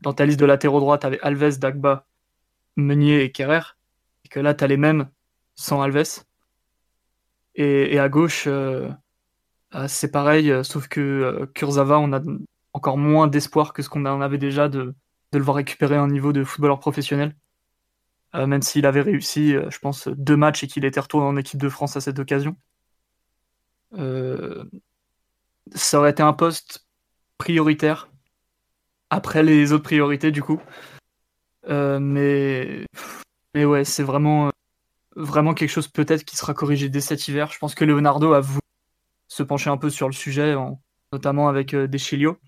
dans 0.00 0.14
ta 0.14 0.24
liste 0.24 0.40
de 0.40 0.46
latéraux 0.46 0.80
droits, 0.80 0.98
t'avais 0.98 1.20
Alves, 1.20 1.58
Dagba, 1.58 2.06
Meunier 2.76 3.22
et 3.22 3.32
Kerrer, 3.32 3.76
et 4.24 4.28
que 4.28 4.40
là, 4.40 4.54
t'as 4.54 4.66
les 4.66 4.76
mêmes 4.76 5.10
sans 5.56 5.82
Alves. 5.82 6.24
Et, 7.54 7.98
à 7.98 8.08
gauche, 8.08 8.44
euh, 8.46 8.88
euh, 9.74 9.88
c'est 9.88 10.10
pareil, 10.10 10.50
euh, 10.50 10.62
sauf 10.62 10.88
que 10.88 11.00
euh, 11.00 11.46
Kurzawa, 11.54 11.98
on 11.98 12.12
a 12.12 12.20
encore 12.72 12.98
moins 12.98 13.26
d'espoir 13.26 13.72
que 13.72 13.82
ce 13.82 13.88
qu'on 13.88 14.04
en 14.06 14.20
avait 14.20 14.38
déjà 14.38 14.68
de, 14.68 14.94
le 15.32 15.40
voir 15.40 15.56
récupérer 15.56 15.96
un 15.96 16.08
niveau 16.08 16.32
de 16.32 16.44
footballeur 16.44 16.80
professionnel. 16.80 17.34
Même 18.34 18.62
s'il 18.62 18.86
avait 18.86 19.02
réussi, 19.02 19.52
je 19.52 19.78
pense, 19.78 20.08
deux 20.08 20.38
matchs 20.38 20.64
et 20.64 20.66
qu'il 20.66 20.86
était 20.86 21.00
retourné 21.00 21.26
en 21.26 21.36
équipe 21.36 21.60
de 21.60 21.68
France 21.68 21.96
à 21.98 22.00
cette 22.00 22.18
occasion. 22.18 22.56
Ça 25.74 25.98
aurait 25.98 26.12
été 26.12 26.22
un 26.22 26.32
poste 26.32 26.86
prioritaire 27.36 28.08
après 29.10 29.42
les 29.42 29.72
autres 29.72 29.84
priorités 29.84 30.30
du 30.30 30.42
coup. 30.42 30.62
Mais, 31.68 32.86
mais 33.54 33.66
ouais, 33.66 33.84
c'est 33.84 34.02
vraiment, 34.02 34.50
vraiment 35.16 35.54
quelque 35.54 35.70
chose 35.70 35.88
peut-être 35.88 36.24
qui 36.24 36.36
sera 36.36 36.54
corrigé 36.54 36.88
dès 36.88 37.00
cet 37.00 37.28
hiver. 37.28 37.50
Je 37.52 37.58
pense 37.58 37.74
que 37.74 37.84
Leonardo 37.84 38.32
a 38.32 38.40
voulu 38.40 38.60
se 39.28 39.42
pencher 39.42 39.70
un 39.70 39.76
peu 39.76 39.90
sur 39.90 40.08
le 40.08 40.12
sujet, 40.14 40.54
en- 40.54 40.80
notamment 41.12 41.48
avec 41.48 41.74
euh, 41.74 41.86
Deschilio. 41.88 42.38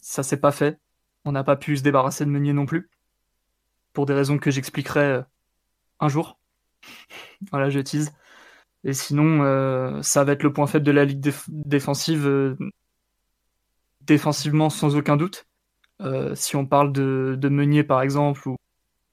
Ça 0.00 0.22
s'est 0.22 0.40
pas 0.40 0.52
fait. 0.52 0.78
On 1.24 1.32
n'a 1.32 1.44
pas 1.44 1.56
pu 1.56 1.76
se 1.76 1.82
débarrasser 1.82 2.24
de 2.24 2.30
Meunier 2.30 2.52
non 2.52 2.66
plus. 2.66 2.90
Pour 3.92 4.06
des 4.06 4.14
raisons 4.14 4.38
que 4.38 4.50
j'expliquerai 4.50 5.00
euh, 5.00 5.22
un 6.00 6.08
jour. 6.08 6.38
Voilà, 7.50 7.70
je 7.70 7.80
tease. 7.80 8.12
Et 8.84 8.92
sinon, 8.94 9.42
euh, 9.42 10.02
ça 10.02 10.24
va 10.24 10.32
être 10.32 10.42
le 10.42 10.52
point 10.52 10.66
faible 10.66 10.84
de 10.86 10.92
la 10.92 11.04
ligue 11.04 11.20
déf- 11.20 11.44
défensive. 11.48 12.26
euh, 12.26 12.56
défensivement, 14.02 14.70
sans 14.70 14.96
aucun 14.96 15.16
doute. 15.16 15.46
Si 16.34 16.54
on 16.56 16.64
parle 16.64 16.92
de, 16.92 17.36
de 17.38 17.48
Meunier, 17.48 17.82
par 17.82 18.02
exemple, 18.02 18.48
ou 18.48 18.56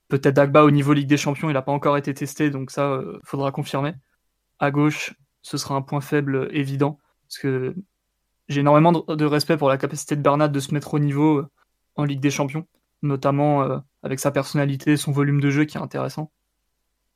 peut-être 0.08 0.34
Dagba 0.34 0.64
au 0.64 0.70
niveau 0.70 0.92
Ligue 0.92 1.08
des 1.08 1.16
Champions, 1.16 1.50
il 1.50 1.54
n'a 1.54 1.62
pas 1.62 1.72
encore 1.72 1.96
été 1.96 2.14
testé, 2.14 2.50
donc 2.50 2.70
ça, 2.70 2.92
euh, 2.92 3.18
faudra 3.24 3.52
confirmer. 3.52 3.94
À 4.58 4.70
gauche, 4.70 5.14
ce 5.42 5.58
sera 5.58 5.74
un 5.74 5.82
point 5.82 6.00
faible 6.00 6.48
évident, 6.52 6.98
parce 7.28 7.38
que 7.38 7.74
j'ai 8.48 8.60
énormément 8.60 8.92
de, 8.92 9.24
respect 9.24 9.56
pour 9.56 9.68
la 9.68 9.78
capacité 9.78 10.16
de 10.16 10.22
Bernat 10.22 10.48
de 10.48 10.60
se 10.60 10.72
mettre 10.72 10.94
au 10.94 10.98
niveau 10.98 11.38
euh, 11.38 11.50
en 11.96 12.04
Ligue 12.04 12.20
des 12.20 12.30
Champions, 12.30 12.66
notamment 13.02 13.62
euh, 13.62 13.78
avec 14.02 14.20
sa 14.20 14.30
personnalité, 14.30 14.96
son 14.96 15.12
volume 15.12 15.40
de 15.40 15.50
jeu 15.50 15.64
qui 15.64 15.76
est 15.78 15.82
intéressant. 15.82 16.30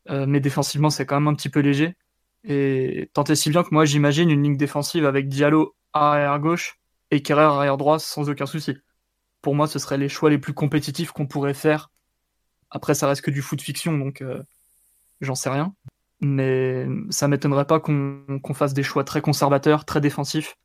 Mais 0.09 0.41
défensivement, 0.41 0.91
c'est 0.91 1.07
quand 1.07 1.21
même 1.21 1.29
un 1.29 1.35
petit 1.35 1.51
peu 1.51 1.61
léger. 1.61 1.95
Et 2.43 3.11
tant 3.13 3.23
et 3.23 3.37
si 3.37 3.49
bien 3.51 3.63
que 3.63 3.69
moi, 3.71 3.85
j'imagine 3.85 4.29
une 4.29 4.43
ligne 4.43 4.57
défensive 4.57 5.07
avec 5.07 5.29
Diallo 5.29 5.77
arrière 5.93 6.41
gauche 6.41 6.81
et 7.13 7.23
Kerrer 7.23 7.43
arrière 7.43 7.77
droit 7.77 8.01
sans 8.01 8.29
aucun 8.29 8.47
souci. 8.47 8.77
Pour 9.41 9.55
moi, 9.55 9.69
ce 9.69 9.79
seraient 9.79 9.99
les 9.99 10.09
choix 10.09 10.31
les 10.31 10.39
plus 10.39 10.55
compétitifs 10.55 11.13
qu'on 11.13 11.29
pourrait 11.29 11.55
faire 11.55 11.91
Après, 12.71 12.95
ça 12.95 13.09
reste 13.09 13.23
que 13.23 13.31
du 13.31 13.43
foot 13.43 13.61
fiction, 13.61 13.97
donc 13.99 14.23
euh, 14.23 14.43
j'en 15.21 15.35
sais 15.35 15.51
rien. 15.51 15.75
Mais 16.21 16.87
ça 17.11 17.29
m'étonnerait 17.29 17.67
pas 17.67 17.81
qu'on 17.81 18.55
fasse 18.55 18.75
des 18.75 18.83
choix 18.83 19.05
très 19.05 19.21
conservateurs, 19.21 19.85
très 19.85 20.01
défensifs, 20.01 20.57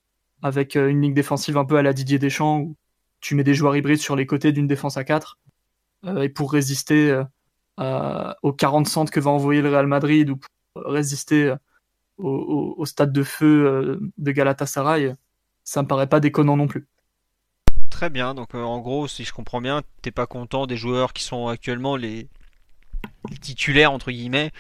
avec 0.42 0.76
euh, 0.76 0.90
une 0.90 1.02
ligne 1.02 1.14
défensive 1.14 1.58
un 1.58 1.66
peu 1.66 1.78
à 1.78 1.82
la 1.82 1.94
Didier 1.94 2.20
Deschamps, 2.20 2.60
où 2.60 2.76
tu 3.22 3.36
mets 3.36 3.44
des 3.44 3.54
joueurs 3.54 3.76
hybrides 3.76 4.00
sur 4.00 4.16
les 4.16 4.26
côtés 4.26 4.52
d'une 4.52 4.68
défense 4.68 4.98
à 4.98 5.04
4, 5.04 5.40
et 6.22 6.30
pour 6.30 6.52
résister 6.52 7.24
aux 7.80 8.54
40 8.54 8.88
centres 8.88 9.12
que 9.12 9.20
va 9.20 9.32
envoyer 9.32 9.64
le 9.64 9.70
Real 9.70 9.88
Madrid, 9.88 10.30
ou 10.30 10.38
pour 10.38 10.84
résister 10.86 11.56
au, 12.18 12.86
stade 12.86 13.12
de 13.12 13.24
feu 13.24 14.00
de 14.18 14.32
Galatasaray, 14.32 15.16
ça 15.64 15.82
me 15.82 15.88
paraît 15.88 16.08
pas 16.08 16.20
déconnant 16.20 16.58
non 16.58 16.68
plus. 16.68 16.88
Très 17.96 18.10
bien, 18.10 18.34
donc 18.34 18.56
en 18.56 18.80
gros, 18.82 19.08
si 19.08 19.24
je 19.24 19.32
comprends 19.32 19.62
bien, 19.62 19.82
t'es 20.02 20.12
pas 20.12 20.28
content 20.28 20.68
des 20.68 20.76
joueurs 20.76 21.14
qui 21.14 21.24
sont 21.24 21.48
actuellement 21.48 21.96
les, 21.96 22.28
titulaires 23.40 23.94
entre 23.94 24.12
guillemets, 24.12 24.52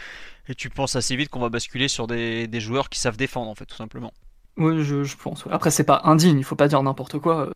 et 0.47 0.55
tu 0.55 0.69
penses 0.69 0.95
assez 0.95 1.17
vite 1.17 1.27
qu'on 1.27 1.41
va 1.41 1.49
basculer 1.49 1.89
sur 1.89 2.07
des, 2.07 2.47
joueurs 2.61 2.87
qui 2.87 2.97
savent 2.97 3.17
défendre 3.17 3.51
en 3.51 3.55
fait, 3.55 3.65
tout 3.65 3.75
simplement. 3.75 4.13
Oui, 4.55 4.85
je, 4.85 5.17
pense. 5.17 5.43
Après, 5.51 5.69
c'est 5.69 5.83
pas 5.83 5.99
indigne, 6.05 6.37
il 6.37 6.45
faut 6.45 6.55
pas 6.55 6.69
dire 6.69 6.81
n'importe 6.81 7.19
quoi. 7.19 7.49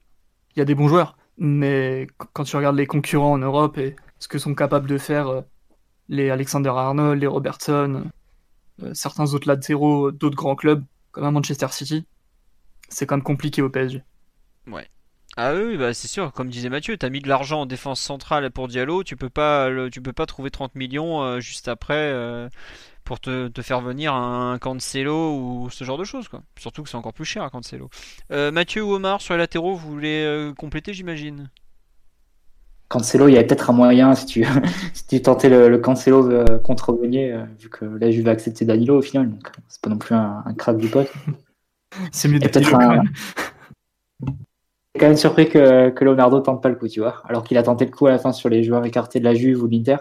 Il 0.53 0.59
y 0.59 0.61
a 0.61 0.65
des 0.65 0.75
bons 0.75 0.89
joueurs, 0.89 1.17
mais 1.37 2.07
quand 2.33 2.43
tu 2.43 2.57
regardes 2.57 2.75
les 2.75 2.85
concurrents 2.85 3.31
en 3.31 3.37
Europe 3.37 3.77
et 3.77 3.95
ce 4.19 4.27
que 4.27 4.37
sont 4.37 4.55
capables 4.55 4.89
de 4.89 4.97
faire 4.97 5.43
les 6.09 6.29
Alexander 6.29 6.73
Arnold, 6.75 7.21
les 7.21 7.27
Robertson, 7.27 8.03
euh, 8.83 8.93
certains 8.93 9.33
autres 9.33 9.47
latéraux 9.47 10.11
d'autres 10.11 10.35
grands 10.35 10.57
clubs, 10.57 10.83
comme 11.13 11.23
à 11.23 11.31
Manchester 11.31 11.67
City, 11.71 12.05
c'est 12.89 13.05
quand 13.05 13.15
même 13.15 13.23
compliqué 13.23 13.61
au 13.61 13.69
PSG. 13.69 14.03
Ouais. 14.67 14.89
Ah 15.41 15.53
oui, 15.55 15.77
bah 15.77 15.93
c'est 15.93 16.09
sûr, 16.09 16.33
comme 16.33 16.49
disait 16.49 16.67
Mathieu, 16.67 16.97
t'as 16.97 17.09
mis 17.09 17.21
de 17.21 17.29
l'argent 17.29 17.61
en 17.61 17.65
défense 17.65 18.01
centrale 18.01 18.51
pour 18.51 18.67
Diallo, 18.67 19.05
tu 19.05 19.15
peux 19.15 19.29
pas, 19.29 19.69
tu 19.89 20.01
peux 20.01 20.11
pas 20.11 20.25
trouver 20.25 20.51
30 20.51 20.75
millions 20.75 21.21
euh, 21.23 21.39
juste 21.39 21.69
après 21.69 21.95
euh, 21.95 22.49
pour 23.05 23.21
te, 23.21 23.49
faire 23.61 23.79
venir 23.79 24.13
un 24.13 24.57
Cancelo 24.59 25.37
ou 25.37 25.69
ce 25.69 25.85
genre 25.85 25.97
de 25.97 26.03
choses, 26.03 26.27
quoi. 26.27 26.41
Surtout 26.59 26.83
que 26.83 26.89
c'est 26.89 26.97
encore 26.97 27.13
plus 27.13 27.23
cher 27.23 27.43
un 27.43 27.49
Cancelo. 27.49 27.89
Mathieu 28.29 28.83
ou 28.83 28.93
Omar, 28.93 29.21
sur 29.21 29.33
les 29.33 29.39
latéraux, 29.39 29.75
vous 29.75 29.89
voulez 29.89 30.51
compléter, 30.57 30.93
j'imagine? 30.93 31.49
Cancelo, 32.89 33.27
il 33.27 33.35
y 33.35 33.37
avait 33.37 33.45
peut-être 33.45 33.69
un 33.69 33.73
moyen 33.73 34.15
si 34.15 34.25
tu, 34.25 34.45
si 34.93 35.07
tu 35.07 35.21
tentais 35.21 35.47
le, 35.47 35.77
Cancelo 35.77 36.29
euh, 36.29 36.57
contre 36.57 36.91
Meunier, 36.91 37.31
euh, 37.31 37.45
vu 37.59 37.69
que 37.69 37.85
là, 37.85 38.11
je 38.11 38.19
vais 38.21 38.31
accepter 38.31 38.65
Danilo 38.65 38.97
au 38.97 39.01
final, 39.01 39.29
donc 39.29 39.51
c'est 39.67 39.81
pas 39.81 39.91
non 39.91 39.97
plus 39.97 40.15
un, 40.15 40.43
crack 40.57 40.77
du 40.77 40.89
pote. 40.89 41.11
c'est 42.11 42.27
mieux 42.27 42.39
peut-être 42.39 42.75
un... 42.75 43.03
quand 44.99 45.07
même 45.07 45.17
surpris 45.17 45.49
que, 45.49 45.89
que 45.89 46.05
Leonardo 46.05 46.39
tente 46.41 46.61
pas 46.61 46.69
le 46.69 46.75
coup, 46.75 46.87
tu 46.87 46.99
vois. 46.99 47.23
Alors 47.27 47.43
qu'il 47.43 47.57
a 47.57 47.63
tenté 47.63 47.85
le 47.85 47.91
coup 47.91 48.07
à 48.07 48.11
la 48.11 48.19
fin 48.19 48.31
sur 48.31 48.49
les 48.49 48.63
joueurs 48.63 48.85
écartés 48.85 49.19
de 49.19 49.25
la 49.25 49.33
Juve 49.33 49.63
ou 49.63 49.67
de 49.67 49.73
l'Inter. 49.73 49.97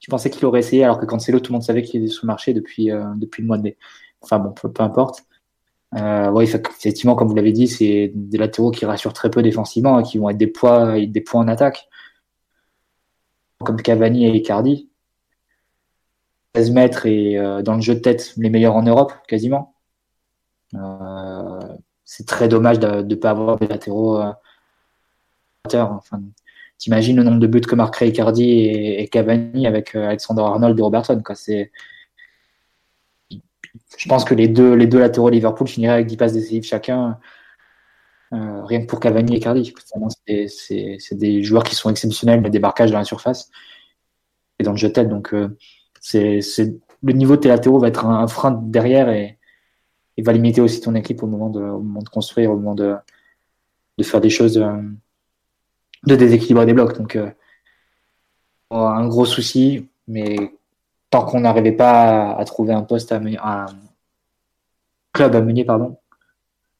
Je 0.00 0.10
pensais 0.10 0.30
qu'il 0.30 0.44
aurait 0.46 0.60
essayé, 0.60 0.84
alors 0.84 0.98
que 0.98 1.06
Cancelo, 1.06 1.40
tout 1.40 1.52
le 1.52 1.54
monde 1.54 1.62
savait 1.62 1.82
qu'il 1.82 2.02
était 2.02 2.12
sous 2.12 2.26
le 2.26 2.28
marché 2.28 2.52
depuis, 2.54 2.90
euh, 2.90 3.04
depuis 3.16 3.42
le 3.42 3.46
mois 3.46 3.56
de 3.56 3.62
mai. 3.62 3.76
Enfin 4.20 4.38
bon, 4.38 4.52
peu, 4.52 4.82
importe. 4.82 5.24
Euh, 5.94 6.40
effectivement, 6.40 7.14
comme 7.14 7.28
vous 7.28 7.34
l'avez 7.34 7.52
dit, 7.52 7.68
c'est 7.68 8.12
des 8.14 8.38
latéraux 8.38 8.70
qui 8.70 8.84
rassurent 8.84 9.12
très 9.12 9.30
peu 9.30 9.42
défensivement 9.42 10.00
et 10.00 10.02
qui 10.02 10.18
vont 10.18 10.30
être 10.30 10.38
des 10.38 10.46
poids, 10.46 10.98
des 11.00 11.20
points 11.20 11.42
en 11.42 11.48
attaque. 11.48 11.88
Comme 13.64 13.80
Cavani 13.80 14.26
et 14.26 14.34
Icardi. 14.34 14.88
16 16.54 16.70
mètres 16.72 17.06
et 17.06 17.38
euh, 17.38 17.62
dans 17.62 17.74
le 17.76 17.80
jeu 17.80 17.94
de 17.94 18.00
tête, 18.00 18.34
les 18.36 18.50
meilleurs 18.50 18.76
en 18.76 18.82
Europe, 18.82 19.12
quasiment. 19.26 19.74
Euh, 20.74 21.51
c'est 22.12 22.26
très 22.26 22.46
dommage 22.46 22.78
de 22.78 23.02
ne 23.02 23.14
pas 23.14 23.30
avoir 23.30 23.58
des 23.58 23.66
latéraux. 23.66 24.20
Euh, 24.20 24.32
enfin, 25.72 26.22
T'imagines 26.76 27.16
le 27.16 27.22
nombre 27.22 27.38
de 27.38 27.46
buts 27.46 27.60
que 27.62 27.74
marqueraient 27.74 28.08
Icardi 28.08 28.50
et, 28.50 29.02
et 29.02 29.08
Cavani 29.08 29.66
avec 29.66 29.94
Alexander 29.94 30.42
Arnold 30.42 30.78
et 30.78 30.82
Robertson. 30.82 31.22
C'est 31.34 31.70
je 33.96 34.08
pense 34.08 34.24
que 34.24 34.34
les 34.34 34.48
deux, 34.48 34.74
les 34.74 34.86
deux 34.86 34.98
latéraux 34.98 35.30
Liverpool 35.30 35.66
finiraient 35.66 35.94
avec 35.94 36.06
10 36.06 36.16
passes 36.18 36.32
décisives 36.34 36.64
chacun, 36.64 37.18
euh, 38.34 38.62
rien 38.64 38.82
que 38.82 38.86
pour 38.86 39.00
Cavani 39.00 39.36
et 39.36 39.40
Cardi. 39.40 39.72
C'est 40.26 41.14
des 41.14 41.42
joueurs 41.42 41.64
qui 41.64 41.74
sont 41.74 41.88
exceptionnels, 41.88 42.42
le 42.42 42.50
débarquage 42.50 42.90
dans 42.90 42.98
la 42.98 43.04
surface 43.04 43.50
et 44.58 44.64
dans 44.64 44.72
le 44.72 44.76
jeu 44.76 44.88
de 44.88 44.92
tête. 44.92 45.08
Donc, 45.08 45.32
euh, 45.32 45.56
le 46.14 47.12
niveau 47.12 47.36
de 47.36 47.40
tes 47.40 47.48
latéraux 47.48 47.78
va 47.78 47.88
être 47.88 48.04
un, 48.04 48.26
frein 48.26 48.50
derrière 48.50 49.08
et, 49.08 49.38
va 50.18 50.32
limiter 50.32 50.60
aussi 50.60 50.80
ton 50.80 50.94
équipe 50.94 51.22
au 51.22 51.26
moment 51.26 51.48
de, 51.50 52.08
construire, 52.10 52.52
au 52.52 52.56
moment 52.56 52.74
de, 52.74 52.96
faire 54.02 54.20
des 54.20 54.30
choses, 54.30 54.58
euh, 54.58 54.76
de 56.06 56.16
déséquilibrer 56.16 56.66
des 56.66 56.74
blocs. 56.74 56.96
Donc, 56.98 57.18
un 58.70 59.08
gros 59.08 59.26
souci, 59.26 59.88
mais 60.08 60.36
tant 61.10 61.24
qu'on 61.24 61.40
n'arrivait 61.40 61.72
pas 61.72 62.32
à, 62.32 62.44
trouver 62.44 62.72
un 62.72 62.82
poste 62.82 63.12
à, 63.12 63.16
un 63.16 63.66
club 65.12 65.34
à 65.36 65.40
mener, 65.40 65.64
pardon, 65.64 65.98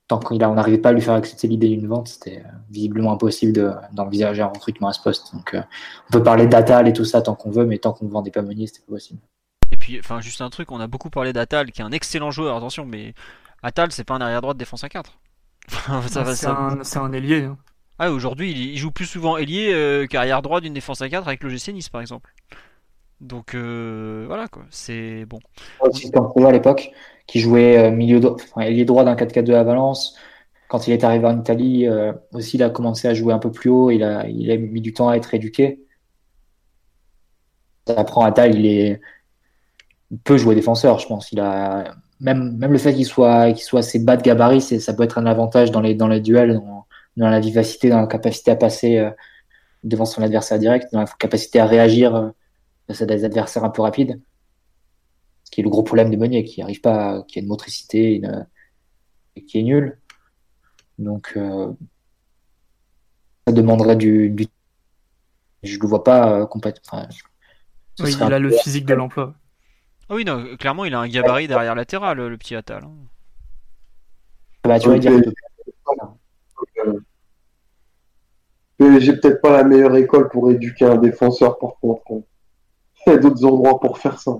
tant 0.08 0.18
qu'on 0.18 0.36
n'arrivait 0.36 0.78
pas 0.78 0.90
à 0.90 0.92
lui 0.92 1.00
faire 1.00 1.14
accepter 1.14 1.48
l'idée 1.48 1.68
d'une 1.68 1.86
vente, 1.86 2.08
c'était 2.08 2.38
euh, 2.38 2.50
visiblement 2.70 3.12
impossible 3.12 3.80
d'envisager 3.92 4.42
un 4.42 4.48
recrutement 4.48 4.88
à 4.88 4.92
ce 4.92 5.02
poste. 5.02 5.34
Donc, 5.34 5.54
euh, 5.54 5.62
on 6.08 6.12
peut 6.12 6.22
parler 6.22 6.46
d'Atal 6.46 6.88
et 6.88 6.92
tout 6.92 7.04
ça 7.04 7.22
tant 7.22 7.34
qu'on 7.34 7.50
veut, 7.50 7.66
mais 7.66 7.78
tant 7.78 7.92
qu'on 7.92 8.06
ne 8.06 8.10
vendait 8.10 8.30
pas 8.30 8.42
Meunier, 8.42 8.66
c'était 8.66 8.80
pas 8.80 8.92
possible. 8.92 9.20
Et 9.72 9.76
puis, 9.76 9.98
enfin, 9.98 10.20
juste 10.20 10.40
un 10.40 10.50
truc, 10.50 10.70
on 10.70 10.78
a 10.78 10.86
beaucoup 10.86 11.10
parlé 11.10 11.32
d'Atal, 11.32 11.72
qui 11.72 11.80
est 11.80 11.84
un 11.84 11.90
excellent 11.90 12.30
joueur, 12.30 12.56
attention, 12.56 12.86
mais 12.86 13.14
Atal, 13.62 13.90
c'est 13.90 14.04
pas 14.04 14.14
un 14.14 14.20
arrière 14.20 14.40
droit 14.40 14.54
de 14.54 14.58
défense 14.58 14.84
à 14.84 14.88
4. 14.88 15.18
c'est 16.84 16.98
un, 16.98 17.12
ailier. 17.12 17.44
Hein. 17.44 17.58
Ah, 17.98 18.12
aujourd'hui, 18.12 18.52
il, 18.52 18.76
joue 18.76 18.90
plus 18.90 19.06
souvent 19.06 19.36
ailier 19.36 19.72
euh, 19.72 20.06
qu'arrière 20.06 20.42
droit 20.42 20.60
d'une 20.60 20.74
défense 20.74 21.02
à 21.02 21.08
4 21.08 21.26
avec 21.26 21.42
le 21.42 21.48
GC 21.48 21.72
Nice, 21.72 21.88
par 21.88 22.00
exemple. 22.00 22.32
Donc 23.22 23.54
euh, 23.54 24.24
voilà 24.26 24.48
quoi, 24.48 24.64
c'est 24.70 25.24
bon. 25.26 25.38
Aussi 25.80 26.10
à 26.44 26.50
l'époque, 26.50 26.90
qui 27.28 27.38
jouait 27.38 27.78
euh, 27.78 27.90
milieu 27.92 28.18
droit, 28.18 28.34
enfin, 28.34 28.62
ailier 28.62 28.84
droit 28.84 29.04
d'un 29.04 29.14
4-4-2 29.14 29.54
à 29.54 29.62
Valence. 29.62 30.16
Quand 30.68 30.88
il 30.88 30.92
est 30.92 31.04
arrivé 31.04 31.26
en 31.26 31.38
Italie, 31.38 31.86
euh, 31.86 32.12
aussi 32.32 32.56
il 32.56 32.64
a 32.64 32.70
commencé 32.70 33.06
à 33.06 33.14
jouer 33.14 33.32
un 33.32 33.38
peu 33.38 33.52
plus 33.52 33.70
haut. 33.70 33.90
Il 33.92 34.02
a, 34.02 34.26
il 34.26 34.50
a 34.50 34.56
mis 34.56 34.80
du 34.80 34.92
temps 34.92 35.08
à 35.08 35.16
être 35.16 35.34
éduqué. 35.34 35.80
Ça 37.86 37.94
apprend 37.96 38.24
à 38.24 38.32
taille, 38.32 38.54
il 38.56 38.66
est, 38.66 39.00
peut 40.24 40.36
jouer 40.36 40.54
défenseur, 40.54 40.98
je 40.98 41.06
pense. 41.06 41.32
Il 41.32 41.40
a 41.40 41.94
même, 42.20 42.56
même 42.56 42.72
le 42.72 42.78
fait 42.78 42.94
qu'il 42.94 43.06
soit, 43.06 43.52
qu'il 43.52 43.62
soit 43.62 43.80
assez 43.80 43.98
bas 43.98 44.16
de 44.16 44.22
gabarit, 44.22 44.60
ça 44.60 44.94
peut 44.94 45.02
être 45.02 45.18
un 45.18 45.26
avantage 45.26 45.70
dans 45.70 45.80
les, 45.80 45.94
dans 45.94 46.08
les 46.08 46.20
duels, 46.20 46.54
dans, 46.54 46.86
dans 47.16 47.28
la 47.28 47.40
vivacité, 47.40 47.88
dans 47.88 48.00
la 48.00 48.06
capacité 48.06 48.50
à 48.50 48.56
passer 48.56 49.10
devant 49.84 50.04
son 50.04 50.22
adversaire 50.22 50.58
direct, 50.58 50.88
dans 50.92 51.00
la 51.00 51.06
capacité 51.06 51.58
à 51.60 51.66
réagir 51.66 52.32
face 52.86 53.02
à 53.02 53.06
des 53.06 53.24
adversaires 53.24 53.64
un 53.64 53.70
peu 53.70 53.82
rapides. 53.82 54.20
Ce 55.44 55.50
qui 55.50 55.60
est 55.60 55.64
le 55.64 55.70
gros 55.70 55.82
problème 55.82 56.10
de 56.10 56.16
Meunier, 56.16 56.44
qui 56.44 56.62
arrive 56.62 56.80
pas, 56.80 57.22
qui 57.28 57.38
a 57.38 57.42
une 57.42 57.48
motricité 57.48 58.22
et 59.36 59.44
qui 59.44 59.58
est 59.58 59.62
nul. 59.62 59.98
Donc, 60.98 61.32
euh, 61.36 61.72
ça 63.46 63.52
demanderait 63.52 63.96
du, 63.96 64.30
du... 64.30 64.46
Je 65.62 65.78
le 65.78 65.86
vois 65.86 66.04
pas 66.04 66.32
euh, 66.32 66.46
complètement. 66.46 67.06
oui, 68.00 68.14
il 68.14 68.32
a 68.32 68.38
le 68.38 68.50
physique 68.50 68.86
de 68.86 68.94
l'emploi. 68.94 69.34
Ah 70.08 70.14
oui, 70.14 70.24
non, 70.24 70.56
clairement, 70.58 70.84
il 70.84 70.94
a 70.94 71.00
un 71.00 71.08
gabarit 71.08 71.48
derrière 71.48 71.74
latéral, 71.74 72.18
le 72.18 72.36
petit 72.36 72.54
Atal. 72.54 72.84
Hein. 72.84 72.92
Bah, 74.64 74.78
tu 74.78 74.98
dire. 74.98 75.20
J'ai 78.98 79.16
peut-être 79.16 79.40
pas 79.40 79.52
la 79.52 79.64
meilleure 79.64 79.96
école 79.96 80.28
pour 80.28 80.50
éduquer 80.50 80.84
un 80.84 80.96
défenseur, 80.96 81.58
par 81.58 81.76
contre. 81.80 82.02
Il 83.06 83.12
y 83.12 83.16
a 83.16 83.18
d'autres 83.18 83.44
endroits 83.44 83.80
pour 83.80 83.98
faire 83.98 84.18
ça. 84.18 84.38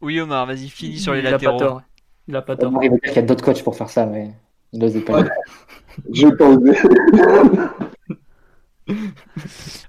Oui, 0.00 0.20
Omar, 0.20 0.46
vas-y, 0.46 0.68
finis 0.68 0.98
sur 0.98 1.14
les 1.14 1.22
latéraux. 1.22 1.80
Il 2.28 2.36
a 2.36 2.42
pas 2.42 2.56
tort. 2.56 2.72
Il 2.82 3.14
y 3.14 3.18
a 3.18 3.22
d'autres 3.22 3.44
coachs 3.44 3.62
pour 3.62 3.76
faire 3.76 3.90
ça, 3.90 4.06
mais 4.06 4.30
il 4.72 4.78
n'ose 4.80 5.02
pas. 5.04 5.24
Je 6.12 6.26
vais 6.26 6.36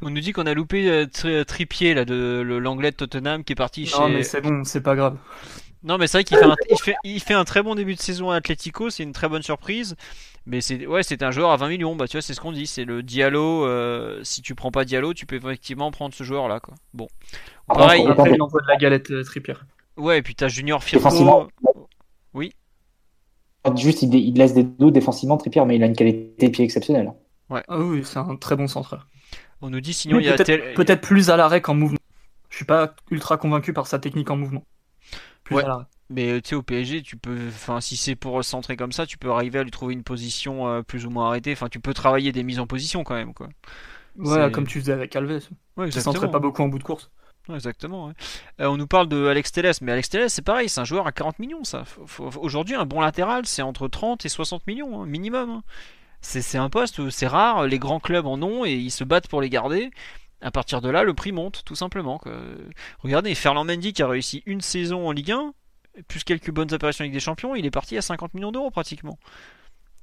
On 0.02 0.10
nous 0.10 0.22
dit 0.22 0.32
qu'on 0.32 0.46
a 0.46 0.54
loupé 0.54 0.90
euh, 0.90 1.44
Tripier, 1.44 1.94
là, 1.94 2.06
de 2.06 2.42
l'anglais 2.42 2.92
de 2.92 2.96
Tottenham 2.96 3.44
qui 3.44 3.54
est 3.54 3.56
parti 3.56 3.86
chez. 3.86 4.00
Non, 4.00 4.10
mais 4.10 4.24
c'est 4.24 4.42
bon, 4.42 4.64
c'est 4.64 4.82
pas 4.82 4.96
grave. 4.96 5.18
Non, 5.84 6.00
mais 6.00 6.08
c'est 6.08 6.18
vrai 6.18 6.24
qu'il 6.24 6.38
fait, 6.38 6.46
un, 6.46 6.56
il 6.72 6.80
fait, 6.80 6.96
il 7.04 7.20
fait 7.20 7.34
un 7.36 7.44
très 7.44 7.62
bon 7.62 7.76
début 7.76 7.94
de 7.94 8.00
saison 8.00 8.32
à 8.32 8.38
Atletico, 8.38 8.90
c'est 8.90 9.04
une 9.04 9.12
très 9.12 9.30
bonne 9.30 9.44
surprise. 9.44 9.96
Mais 10.48 10.62
c'est 10.62 10.86
ouais, 10.86 11.04
c'est 11.04 11.22
un 11.24 11.32
joueur 11.32 11.52
à 11.52 11.58
20 11.58 11.70
millions. 11.70 11.96
Bah 11.96 12.08
tu 12.08 12.18
vois, 12.18 12.22
c'est 12.22 12.34
ce 12.34 12.42
qu'on 12.42 12.52
dit. 12.52 12.68
C'est 12.68 12.86
le 12.86 13.04
Diallo. 13.04 13.66
Euh, 13.66 14.20
si 14.24 14.42
tu 14.42 14.56
prends 14.56 14.72
pas 14.72 14.86
Diallo, 14.86 15.14
tu 15.14 15.26
peux 15.26 15.36
effectivement 15.36 15.92
prendre 15.92 16.14
ce 16.14 16.24
joueur 16.24 16.48
là. 16.48 16.60
Quoi. 16.60 16.74
Bon. 16.94 17.08
Pareil. 17.68 18.06
Après, 18.08 18.32
il 18.32 18.42
envoie 18.42 18.62
de 18.62 18.68
la 18.68 18.78
galette 18.78 19.12
euh, 19.12 19.24
Trippier. 19.24 19.56
Ouais, 19.98 20.20
et 20.20 20.22
puis 20.22 20.36
t'as 20.36 20.48
Junior 20.48 20.84
Firpo. 20.84 21.48
Oui. 22.34 22.52
Juste, 23.76 24.04
il, 24.04 24.34
laisse 24.36 24.54
des 24.54 24.64
doutes 24.64 24.94
défensivement 24.94 25.38
Trippier, 25.38 25.66
mais 25.66 25.76
il 25.76 25.84
a 25.84 25.88
une 25.88 25.96
qualité 25.96 26.48
de 26.48 26.52
pied 26.52 26.64
exceptionnelle. 26.64 27.12
Ouais. 27.50 27.64
Ah 27.68 27.80
oui, 27.80 28.04
c'est 28.04 28.18
un 28.18 28.36
très 28.36 28.56
bon 28.56 28.68
centreur. 28.68 29.08
On 29.62 29.70
nous 29.70 29.82
dit 29.82 29.94
sinon 29.94 30.20
il 30.20 30.26
y 30.26 30.30
a 30.30 30.36
peut-être 30.36 31.02
plus 31.02 31.30
à 31.30 31.38
l'arrêt 31.38 31.62
qu'en 31.62 31.76
mouvement. 31.76 32.00
Je 32.50 32.58
suis 32.58 32.66
pas 32.66 32.96
ultra 33.12 33.38
convaincu 33.38 33.74
par 33.74 33.88
sa 33.88 34.00
technique 34.00 34.30
en 34.30 34.38
mouvement. 34.38 34.66
Plus 35.44 35.60
à 35.60 35.68
l'arrêt. 35.68 35.86
Mais 36.10 36.40
tu 36.42 36.50
sais, 36.50 36.56
au 36.56 36.62
PSG, 36.62 37.02
tu 37.02 37.18
peux, 37.18 37.48
enfin, 37.48 37.82
si 37.82 37.98
c'est 37.98 38.16
pour 38.16 38.44
centrer 38.44 38.78
comme 38.78 38.92
ça, 38.92 39.08
tu 39.08 39.18
peux 39.18 39.32
arriver 39.32 39.60
à 39.60 39.64
lui 39.64 39.72
trouver 39.72 39.96
une 39.96 40.04
position 40.04 40.68
euh, 40.68 40.82
plus 40.84 41.06
ou 41.08 41.10
moins 41.10 41.28
arrêtée. 41.28 41.52
Enfin, 41.54 41.68
tu 41.68 41.80
peux 41.80 41.96
travailler 41.96 42.32
des 42.32 42.44
mises 42.44 42.60
en 42.60 42.68
position 42.68 43.04
quand 43.04 43.16
même, 43.16 43.34
quoi. 43.34 43.50
Ouais, 44.18 44.52
comme 44.52 44.68
tu 44.68 44.80
faisais 44.80 44.94
avec 44.94 45.16
Alves. 45.16 45.50
Ouais, 45.78 45.92
ça 45.92 46.02
s'entrait 46.02 46.30
pas 46.32 46.40
beaucoup 46.40 46.62
en 46.62 46.68
bout 46.68 46.78
de 46.78 46.84
course. 46.84 47.10
exactement. 47.54 48.14
Euh, 48.62 48.68
on 48.68 48.78
nous 48.78 48.88
parle 48.88 49.08
de 49.08 49.26
Alex 49.26 49.52
Telles, 49.52 49.72
mais 49.82 49.92
Alex 49.92 50.10
Telles, 50.10 50.30
c'est 50.30 50.44
pareil, 50.44 50.70
c'est 50.70 50.80
un 50.80 50.86
joueur 50.86 51.08
à 51.08 51.12
40 51.12 51.40
millions. 51.40 51.64
ça. 51.64 51.84
Aujourd'hui, 52.38 52.76
un 52.76 52.86
bon 52.86 53.02
latéral, 53.02 53.46
c'est 53.48 53.64
entre 53.64 53.88
30 53.88 54.26
et 54.26 54.30
60 54.30 54.68
millions, 54.68 55.02
hein, 55.02 55.06
minimum. 55.08 55.50
Hein. 55.50 55.64
C'est 56.28 56.58
un 56.58 56.70
poste, 56.70 57.10
c'est 57.12 57.28
rare, 57.28 57.68
les 57.68 57.80
grands 57.80 58.00
clubs 58.00 58.26
en 58.26 58.42
ont 58.42 58.66
et 58.66 58.74
ils 58.74 58.92
se 58.92 59.04
battent 59.04 59.28
pour 59.28 59.42
les 59.42 59.50
garder. 59.50 59.92
À 60.42 60.52
partir 60.52 60.82
de 60.82 60.90
là, 60.90 61.04
le 61.04 61.14
prix 61.14 61.32
monte, 61.32 61.62
tout 61.66 61.76
simplement. 61.76 62.20
Regardez, 63.00 63.34
Ferland 63.36 63.66
Mendy 63.66 63.94
qui 63.94 64.02
a 64.02 64.08
réussi 64.08 64.44
une 64.46 64.62
saison 64.62 65.08
en 65.08 65.12
Ligue 65.12 65.32
1, 65.32 65.54
plus 66.08 66.24
quelques 66.24 66.52
bonnes 66.52 66.74
apparitions 66.74 67.04
avec 67.04 67.14
des 67.14 67.20
champions, 67.20 67.56
il 67.56 67.66
est 67.66 67.72
parti 67.72 67.98
à 67.98 68.02
50 68.02 68.34
millions 68.34 68.52
d'euros 68.52 68.72
pratiquement. 68.72 69.18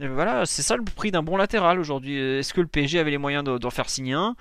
Et 0.00 0.08
voilà, 0.08 0.46
c'est 0.46 0.62
ça 0.62 0.76
le 0.76 0.84
prix 0.84 1.10
d'un 1.10 1.22
bon 1.22 1.36
latéral 1.36 1.78
aujourd'hui. 1.78 2.16
Est-ce 2.16 2.54
que 2.54 2.60
le 2.60 2.66
PSG 2.66 2.98
avait 2.98 3.10
les 3.10 3.18
moyens 3.18 3.44
d'en 3.44 3.70
faire 3.70 3.90
signer 3.90 4.14
un? 4.14 4.34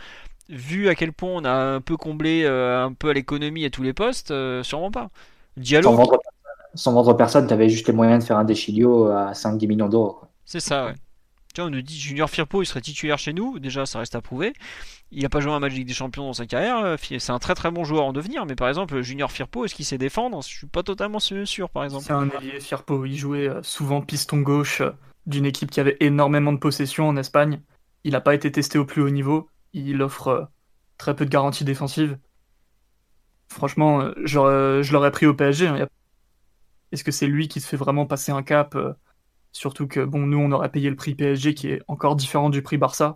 Vu 0.50 0.88
à 0.88 0.96
quel 0.96 1.14
point 1.14 1.32
on 1.32 1.46
a 1.46 1.52
un 1.52 1.82
peu 1.82 1.98
comblé 1.98 2.44
euh, 2.44 2.86
un 2.86 2.94
peu 2.94 3.10
à 3.10 3.14
l'économie 3.14 3.66
à 3.66 3.70
tous 3.70 3.84
les 3.84 3.94
postes, 3.94 4.32
euh, 4.32 4.64
sûrement 4.64 4.92
pas. 4.92 5.10
Diallo. 5.58 5.90
Sans 6.74 6.94
vendre, 6.94 7.14
personne, 7.14 7.48
tu 7.48 7.54
avais 7.54 7.70
juste 7.70 7.88
les 7.88 7.94
moyens 7.94 8.24
de 8.24 8.28
faire 8.28 8.38
un 8.38 8.46
Deschilio 8.46 9.08
à 9.08 9.34
5-10 9.34 9.68
millions 9.68 9.90
d'euros. 9.90 10.22
C'est 10.46 10.62
ça, 10.62 10.86
ouais. 10.86 10.96
Vois, 11.56 11.66
on 11.66 11.70
nous 11.70 11.82
dit 11.82 12.00
Junior 12.00 12.30
Firpo, 12.30 12.62
il 12.62 12.66
serait 12.66 12.82
titulaire 12.82 13.18
chez 13.18 13.34
nous. 13.34 13.60
Déjà, 13.60 13.86
ça 13.86 14.00
reste 14.00 14.16
à 14.16 14.22
prouver. 14.22 14.54
Il 15.12 15.24
n'a 15.24 15.30
pas 15.30 15.40
joué 15.42 15.52
un 15.52 15.60
match 15.60 15.74
des 15.74 15.94
Champions 15.94 16.26
dans 16.26 16.34
sa 16.34 16.46
carrière. 16.46 16.78
Euh, 16.78 16.96
c'est 17.00 17.32
un 17.32 17.40
très 17.40 17.56
très 17.56 17.72
bon 17.72 17.84
joueur 17.84 18.06
en 18.06 18.14
devenir. 18.14 18.46
Mais 18.46 18.56
par 18.56 18.70
exemple, 18.70 19.02
Junior 19.02 19.32
Firpo, 19.32 19.66
est-ce 19.66 19.76
qu'il 19.76 19.86
sait 19.86 19.98
défendre? 19.98 20.42
Je 20.42 20.50
suis 20.50 20.68
pas 20.68 20.84
totalement 20.84 21.20
sûr, 21.20 21.70
par 21.70 21.84
exemple. 21.84 22.06
C'est 22.06 22.14
un 22.14 22.30
ailier 22.30 22.60
Firpo. 22.60 23.06
Il 23.06 23.18
jouait 23.18 23.50
souvent 23.64 24.02
piston 24.02 24.38
gauche 24.38 24.82
d'une 25.26 25.46
équipe 25.46 25.72
qui 25.72 25.80
avait 25.80 25.98
énormément 26.00 26.54
de 26.54 26.58
possession 26.58 27.08
en 27.08 27.18
Espagne. 27.18 27.62
Il 28.04 28.12
n'a 28.12 28.22
pas 28.22 28.34
été 28.34 28.52
testé 28.52 28.78
au 28.80 28.86
plus 28.86 29.02
haut 29.02 29.10
niveau. 29.10 29.50
Il 29.74 30.02
offre 30.02 30.28
euh, 30.28 30.46
très 30.98 31.16
peu 31.16 31.26
de 31.26 31.30
garanties 31.30 31.66
défensives. 31.66 32.18
Franchement, 33.50 34.02
euh, 34.02 34.14
je 34.26 34.94
l'aurais 34.94 35.12
pris 35.12 35.26
au 35.26 35.34
PSG. 35.34 35.68
Hein. 35.68 35.88
Est-ce 36.92 37.04
que 37.04 37.12
c'est 37.12 37.28
lui 37.28 37.48
qui 37.48 37.62
se 37.62 37.68
fait 37.68 37.78
vraiment 37.78 38.06
passer 38.06 38.32
un 38.32 38.44
cap 38.44 38.76
euh, 38.76 38.94
Surtout 39.52 39.88
que 39.88 40.00
bon, 40.02 40.20
nous, 40.20 40.38
on 40.38 40.52
aurait 40.52 40.72
payé 40.72 40.90
le 40.90 40.96
prix 40.96 41.16
PSG 41.16 41.54
qui 41.54 41.70
est 41.70 41.82
encore 41.88 42.16
différent 42.16 42.50
du 42.50 42.62
prix 42.62 42.78
Barça. 42.78 43.14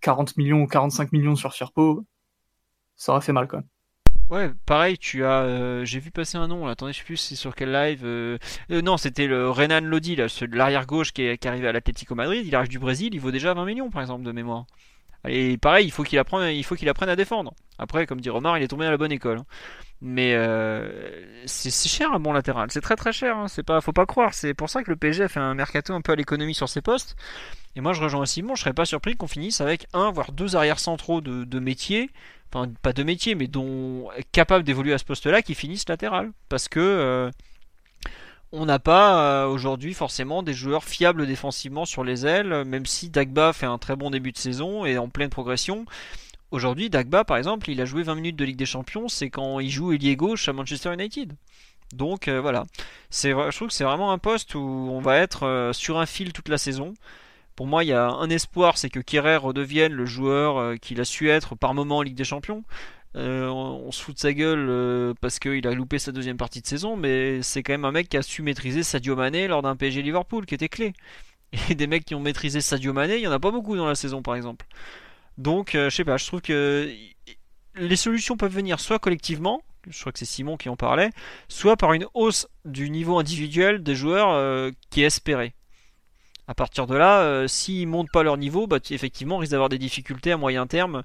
40 0.00 0.36
millions 0.36 0.62
ou 0.62 0.66
45 0.66 1.12
millions 1.12 1.36
sur 1.36 1.52
Firpo, 1.52 2.04
ça 2.96 3.12
aurait 3.12 3.22
fait 3.22 3.32
mal 3.32 3.48
quand 3.48 3.58
même. 3.58 3.66
Ouais, 4.30 4.52
pareil, 4.64 4.96
tu 4.96 5.24
as. 5.24 5.42
Euh, 5.42 5.84
j'ai 5.84 5.98
vu 5.98 6.12
passer 6.12 6.38
un 6.38 6.46
nom, 6.46 6.64
là. 6.64 6.72
attendez, 6.72 6.92
je 6.92 6.98
sais 6.98 7.04
plus 7.04 7.16
c'est 7.16 7.34
sur 7.34 7.56
quel 7.56 7.72
live. 7.72 8.02
Euh, 8.04 8.38
euh, 8.70 8.80
non, 8.80 8.96
c'était 8.96 9.26
le 9.26 9.50
Renan 9.50 9.80
Lodi, 9.80 10.14
là, 10.14 10.26
l'arrière 10.52 10.86
gauche 10.86 11.12
qui 11.12 11.22
est, 11.22 11.36
qui 11.36 11.48
arrivé 11.48 11.66
à 11.66 11.72
l'Atlético 11.72 12.14
Madrid. 12.14 12.46
Il 12.46 12.54
arrive 12.54 12.68
du 12.68 12.78
Brésil, 12.78 13.10
il 13.12 13.20
vaut 13.20 13.32
déjà 13.32 13.54
20 13.54 13.64
millions, 13.64 13.90
par 13.90 14.02
exemple, 14.02 14.22
de 14.22 14.30
mémoire. 14.30 14.66
Et 15.28 15.58
pareil, 15.58 15.86
il 15.86 15.90
faut 15.90 16.04
qu'il 16.04 16.18
apprenne, 16.18 17.08
à 17.08 17.16
défendre. 17.16 17.52
Après, 17.78 18.06
comme 18.06 18.20
dit 18.20 18.30
Romar, 18.30 18.58
il 18.58 18.64
est 18.64 18.68
tombé 18.68 18.86
à 18.86 18.90
la 18.90 18.96
bonne 18.96 19.12
école. 19.12 19.38
Hein. 19.38 19.46
Mais 20.02 20.34
c'est 21.46 21.88
cher 21.88 22.12
un 22.12 22.20
bon 22.20 22.32
latéral, 22.32 22.70
c'est 22.70 22.80
très 22.80 22.96
très 22.96 23.12
cher. 23.12 23.36
Hein. 23.36 23.48
C'est 23.48 23.62
pas, 23.62 23.80
faut 23.80 23.92
pas 23.92 24.06
croire. 24.06 24.32
C'est 24.32 24.54
pour 24.54 24.70
ça 24.70 24.82
que 24.82 24.90
le 24.90 24.96
PSG 24.96 25.24
a 25.24 25.28
fait 25.28 25.40
un 25.40 25.54
mercato 25.54 25.92
un 25.92 26.00
peu 26.00 26.12
à 26.12 26.16
l'économie 26.16 26.54
sur 26.54 26.68
ses 26.68 26.80
postes. 26.80 27.16
Et 27.76 27.80
moi, 27.80 27.92
je 27.92 28.00
rejoins 28.02 28.26
Simon. 28.26 28.54
Je 28.54 28.62
serais 28.62 28.72
pas 28.72 28.86
surpris 28.86 29.16
qu'on 29.16 29.28
finisse 29.28 29.60
avec 29.60 29.86
un 29.92 30.10
voire 30.10 30.32
deux 30.32 30.56
arrières 30.56 30.78
centraux 30.80 31.20
de, 31.20 31.60
métier 31.60 32.10
enfin 32.52 32.68
pas 32.82 32.92
de 32.92 33.04
métier, 33.04 33.36
mais 33.36 33.46
dont 33.46 34.08
capable 34.32 34.64
d'évoluer 34.64 34.92
à 34.92 34.98
ce 34.98 35.04
poste-là, 35.04 35.42
qui 35.42 35.54
finissent 35.54 35.88
latéral. 35.88 36.32
Parce 36.48 36.68
que 36.68 36.80
euh, 36.80 37.30
on 38.52 38.66
n'a 38.66 38.78
pas 38.78 39.44
euh, 39.44 39.46
aujourd'hui 39.46 39.94
forcément 39.94 40.42
des 40.42 40.54
joueurs 40.54 40.84
fiables 40.84 41.26
défensivement 41.26 41.84
sur 41.84 42.04
les 42.04 42.26
ailes, 42.26 42.64
même 42.64 42.86
si 42.86 43.10
Dagba 43.10 43.52
fait 43.52 43.66
un 43.66 43.78
très 43.78 43.96
bon 43.96 44.10
début 44.10 44.32
de 44.32 44.38
saison 44.38 44.84
et 44.84 44.98
en 44.98 45.08
pleine 45.08 45.30
progression. 45.30 45.84
Aujourd'hui, 46.50 46.90
Dagba, 46.90 47.24
par 47.24 47.36
exemple, 47.36 47.70
il 47.70 47.80
a 47.80 47.84
joué 47.84 48.02
20 48.02 48.16
minutes 48.16 48.36
de 48.36 48.44
Ligue 48.44 48.56
des 48.56 48.66
Champions, 48.66 49.08
c'est 49.08 49.30
quand 49.30 49.60
il 49.60 49.70
joue 49.70 49.92
ailier 49.92 50.16
gauche 50.16 50.48
à 50.48 50.52
Manchester 50.52 50.92
United. 50.92 51.32
Donc 51.94 52.28
euh, 52.28 52.40
voilà, 52.40 52.66
c'est, 53.08 53.30
je 53.30 53.56
trouve 53.56 53.68
que 53.68 53.74
c'est 53.74 53.84
vraiment 53.84 54.12
un 54.12 54.18
poste 54.18 54.54
où 54.54 54.60
on 54.60 55.00
va 55.00 55.18
être 55.18 55.70
sur 55.72 55.98
un 55.98 56.06
fil 56.06 56.32
toute 56.32 56.48
la 56.48 56.58
saison. 56.58 56.94
Pour 57.60 57.66
moi, 57.66 57.84
il 57.84 57.88
y 57.88 57.92
a 57.92 58.08
un 58.08 58.30
espoir, 58.30 58.78
c'est 58.78 58.88
que 58.88 59.00
Kerrer 59.00 59.36
redevienne 59.36 59.92
le 59.92 60.06
joueur 60.06 60.56
euh, 60.56 60.76
qu'il 60.76 60.98
a 60.98 61.04
su 61.04 61.28
être 61.28 61.54
par 61.54 61.74
moment 61.74 61.98
en 61.98 62.02
Ligue 62.02 62.14
des 62.14 62.24
Champions. 62.24 62.64
Euh, 63.16 63.48
on, 63.48 63.90
se 63.90 64.02
fout 64.02 64.14
de 64.14 64.20
sa 64.20 64.32
gueule 64.32 64.68
euh, 64.70 65.14
parce 65.20 65.40
qu'il 65.40 65.66
a 65.66 65.72
loupé 65.72 65.98
sa 65.98 66.12
deuxième 66.12 66.36
partie 66.36 66.60
de 66.60 66.66
saison, 66.66 66.96
mais 66.96 67.42
c'est 67.42 67.62
quand 67.62 67.72
même 67.72 67.84
un 67.84 67.90
mec 67.90 68.08
qui 68.08 68.16
a 68.16 68.22
su 68.22 68.42
maîtriser 68.42 68.82
Sadio 68.82 69.16
Mané 69.16 69.48
lors 69.48 69.62
d'un 69.62 69.74
PSG 69.74 70.02
Liverpool 70.02 70.46
qui 70.46 70.54
était 70.54 70.68
clé. 70.68 70.92
Et 71.70 71.74
des 71.74 71.86
mecs 71.86 72.04
qui 72.04 72.14
ont 72.14 72.20
maîtrisé 72.20 72.60
Sadio 72.60 72.92
Mané, 72.92 73.16
il 73.16 73.22
y 73.22 73.26
en 73.26 73.32
a 73.32 73.40
pas 73.40 73.50
beaucoup 73.50 73.76
dans 73.76 73.86
la 73.86 73.96
saison 73.96 74.22
par 74.22 74.36
exemple. 74.36 74.66
Donc, 75.38 75.70
je 75.72 75.88
sais 75.88 76.04
pas, 76.04 76.18
je 76.18 76.26
trouve 76.26 76.42
que 76.42 76.92
les 77.74 77.96
solutions 77.96 78.36
peuvent 78.36 78.52
venir 78.52 78.78
soit 78.78 78.98
collectivement, 78.98 79.62
je 79.88 79.98
crois 79.98 80.12
que 80.12 80.18
c'est 80.18 80.26
Simon 80.26 80.56
qui 80.56 80.68
en 80.68 80.76
parlait, 80.76 81.10
soit 81.48 81.76
par 81.76 81.94
une 81.94 82.06
hausse 82.14 82.46
du 82.66 82.90
niveau 82.90 83.18
individuel 83.18 83.82
des 83.82 83.94
joueurs 83.94 84.70
qui 84.90 85.02
est 85.02 85.06
espéré. 85.06 85.54
À 86.50 86.54
partir 86.54 86.88
de 86.88 86.96
là, 86.96 87.20
euh, 87.20 87.46
s'ils 87.46 87.86
montent 87.86 88.10
pas 88.10 88.24
leur 88.24 88.36
niveau, 88.36 88.66
bah, 88.66 88.78
effectivement, 88.90 89.36
on 89.36 89.38
risque 89.38 89.52
d'avoir 89.52 89.68
des 89.68 89.78
difficultés 89.78 90.32
à 90.32 90.36
moyen 90.36 90.66
terme 90.66 91.04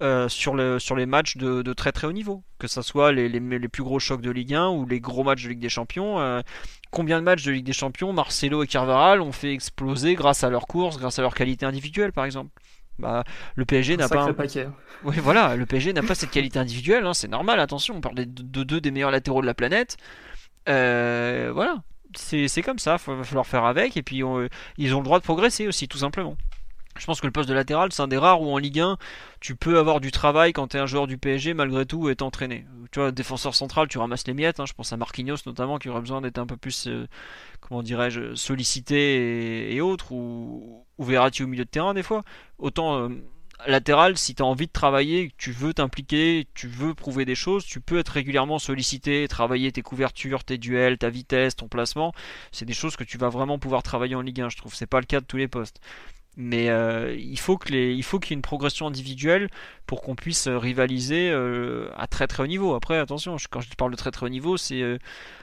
euh, 0.00 0.28
sur, 0.28 0.54
le, 0.54 0.78
sur 0.78 0.94
les 0.94 1.06
matchs 1.06 1.36
de, 1.36 1.72
très 1.72 1.90
très 1.90 2.06
haut 2.06 2.12
niveau. 2.12 2.44
Que 2.58 2.68
ce 2.68 2.82
soit 2.82 3.10
les, 3.10 3.28
les, 3.28 3.68
plus 3.68 3.82
gros 3.82 3.98
chocs 3.98 4.20
de 4.20 4.30
Ligue 4.30 4.54
1 4.54 4.68
ou 4.68 4.86
les 4.86 5.00
gros 5.00 5.24
matchs 5.24 5.42
de 5.42 5.48
Ligue 5.48 5.58
des 5.58 5.68
Champions. 5.68 6.20
Euh, 6.20 6.40
combien 6.92 7.18
de 7.18 7.24
matchs 7.24 7.44
de 7.44 7.50
Ligue 7.50 7.66
des 7.66 7.72
Champions 7.72 8.12
Marcelo 8.12 8.62
et 8.62 8.68
Carvaral 8.68 9.20
ont 9.20 9.32
fait 9.32 9.52
exploser 9.52 10.14
grâce 10.14 10.44
à 10.44 10.50
leur 10.50 10.68
course, 10.68 10.98
grâce 10.98 11.18
à 11.18 11.22
leur 11.22 11.34
qualité 11.34 11.66
individuelle 11.66 12.12
par 12.12 12.24
exemple? 12.24 12.50
Bah, 13.00 13.24
le 13.56 13.64
PSG 13.64 13.96
n'a 13.96 14.08
pas. 14.08 14.22
Un... 14.22 14.34
Paquet. 14.34 14.68
Oui, 15.04 15.16
voilà, 15.18 15.54
le 15.54 15.66
PSG 15.66 15.92
n'a 15.92 16.02
pas 16.02 16.16
cette 16.16 16.32
qualité 16.32 16.58
individuelle, 16.58 17.06
hein, 17.06 17.14
c'est 17.14 17.28
normal, 17.28 17.60
attention, 17.60 17.94
on 17.96 18.00
parle 18.00 18.16
de 18.16 18.64
deux 18.64 18.80
des 18.80 18.90
meilleurs 18.90 19.12
latéraux 19.12 19.40
de 19.40 19.46
la 19.46 19.54
planète. 19.54 19.96
voilà, 20.66 21.76
c'est 22.16 22.62
comme 22.62 22.80
ça, 22.80 22.96
il 23.06 23.14
va 23.14 23.22
falloir 23.22 23.46
faire 23.46 23.64
avec, 23.64 23.96
et 23.96 24.02
puis 24.02 24.22
ils 24.78 24.94
ont 24.94 24.98
le 24.98 25.04
droit 25.04 25.20
de 25.20 25.24
progresser 25.24 25.68
aussi, 25.68 25.86
tout 25.86 25.98
simplement. 25.98 26.36
Je 26.98 27.06
pense 27.06 27.20
que 27.20 27.26
le 27.26 27.32
poste 27.32 27.48
de 27.48 27.54
latéral, 27.54 27.92
c'est 27.92 28.02
un 28.02 28.08
des 28.08 28.18
rares 28.18 28.42
où 28.42 28.50
en 28.50 28.58
Ligue 28.58 28.80
1, 28.80 28.98
tu 29.40 29.56
peux 29.56 29.78
avoir 29.78 30.00
du 30.00 30.10
travail 30.10 30.52
quand 30.52 30.68
tu 30.68 30.76
es 30.76 30.80
un 30.80 30.86
joueur 30.86 31.06
du 31.06 31.16
PSG, 31.16 31.54
malgré 31.54 31.86
tout, 31.86 32.08
et 32.08 32.12
être 32.12 32.22
entraîné. 32.22 32.66
Tu 32.90 33.00
vois, 33.00 33.12
défenseur 33.12 33.54
central, 33.54 33.88
tu 33.88 33.98
ramasses 33.98 34.26
les 34.26 34.34
miettes. 34.34 34.60
Hein. 34.60 34.66
je 34.66 34.72
pense 34.72 34.92
à 34.92 34.96
Marquinhos 34.96 35.36
notamment, 35.46 35.78
qui 35.78 35.88
aurait 35.88 36.00
besoin 36.00 36.20
d'être 36.20 36.38
un 36.38 36.46
peu 36.46 36.56
plus, 36.56 36.86
euh, 36.88 37.06
comment 37.60 37.82
dirais-je, 37.82 38.34
sollicité 38.34 39.74
et, 39.74 39.80
autres, 39.80 40.12
ou, 40.12 40.84
ou 40.98 41.04
Verratti 41.04 41.42
au 41.42 41.46
milieu 41.46 41.64
de 41.64 41.70
terrain 41.70 41.94
des 41.94 42.02
fois. 42.02 42.22
Autant 42.58 42.98
euh, 42.98 43.08
latéral, 43.66 44.16
si 44.16 44.34
tu 44.34 44.42
as 44.42 44.46
envie 44.46 44.66
de 44.66 44.72
travailler, 44.72 45.32
tu 45.36 45.52
veux 45.52 45.74
t'impliquer, 45.74 46.46
tu 46.54 46.68
veux 46.68 46.94
prouver 46.94 47.24
des 47.24 47.34
choses, 47.34 47.64
tu 47.64 47.80
peux 47.80 47.98
être 47.98 48.10
régulièrement 48.10 48.58
sollicité, 48.58 49.26
travailler 49.28 49.72
tes 49.72 49.82
couvertures, 49.82 50.44
tes 50.44 50.58
duels, 50.58 50.98
ta 50.98 51.10
vitesse, 51.10 51.56
ton 51.56 51.68
placement. 51.68 52.12
C'est 52.52 52.64
des 52.64 52.74
choses 52.74 52.96
que 52.96 53.04
tu 53.04 53.18
vas 53.18 53.28
vraiment 53.28 53.58
pouvoir 53.58 53.82
travailler 53.82 54.14
en 54.14 54.22
Ligue 54.22 54.40
1, 54.40 54.48
je 54.50 54.56
trouve. 54.56 54.74
C'est 54.74 54.86
pas 54.86 55.00
le 55.00 55.06
cas 55.06 55.20
de 55.20 55.26
tous 55.26 55.36
les 55.36 55.48
postes. 55.48 55.80
Mais 56.40 56.70
euh, 56.70 57.16
il 57.18 57.38
faut 57.38 57.58
que 57.58 57.74
il 57.74 58.02
faut 58.04 58.20
qu'il 58.20 58.30
y 58.30 58.34
ait 58.34 58.36
une 58.36 58.42
progression 58.42 58.86
individuelle 58.86 59.48
pour 59.86 60.02
qu'on 60.02 60.14
puisse 60.14 60.46
euh, 60.46 60.56
rivaliser 60.56 61.30
euh, 61.30 61.90
à 61.96 62.06
très 62.06 62.28
très 62.28 62.44
haut 62.44 62.46
niveau. 62.46 62.74
Après, 62.74 62.96
attention, 62.96 63.36
quand 63.50 63.60
je 63.60 63.74
parle 63.74 63.90
de 63.90 63.96
très 63.96 64.12
très 64.12 64.24
haut 64.26 64.28
niveau, 64.28 64.56
c'est 64.56 64.82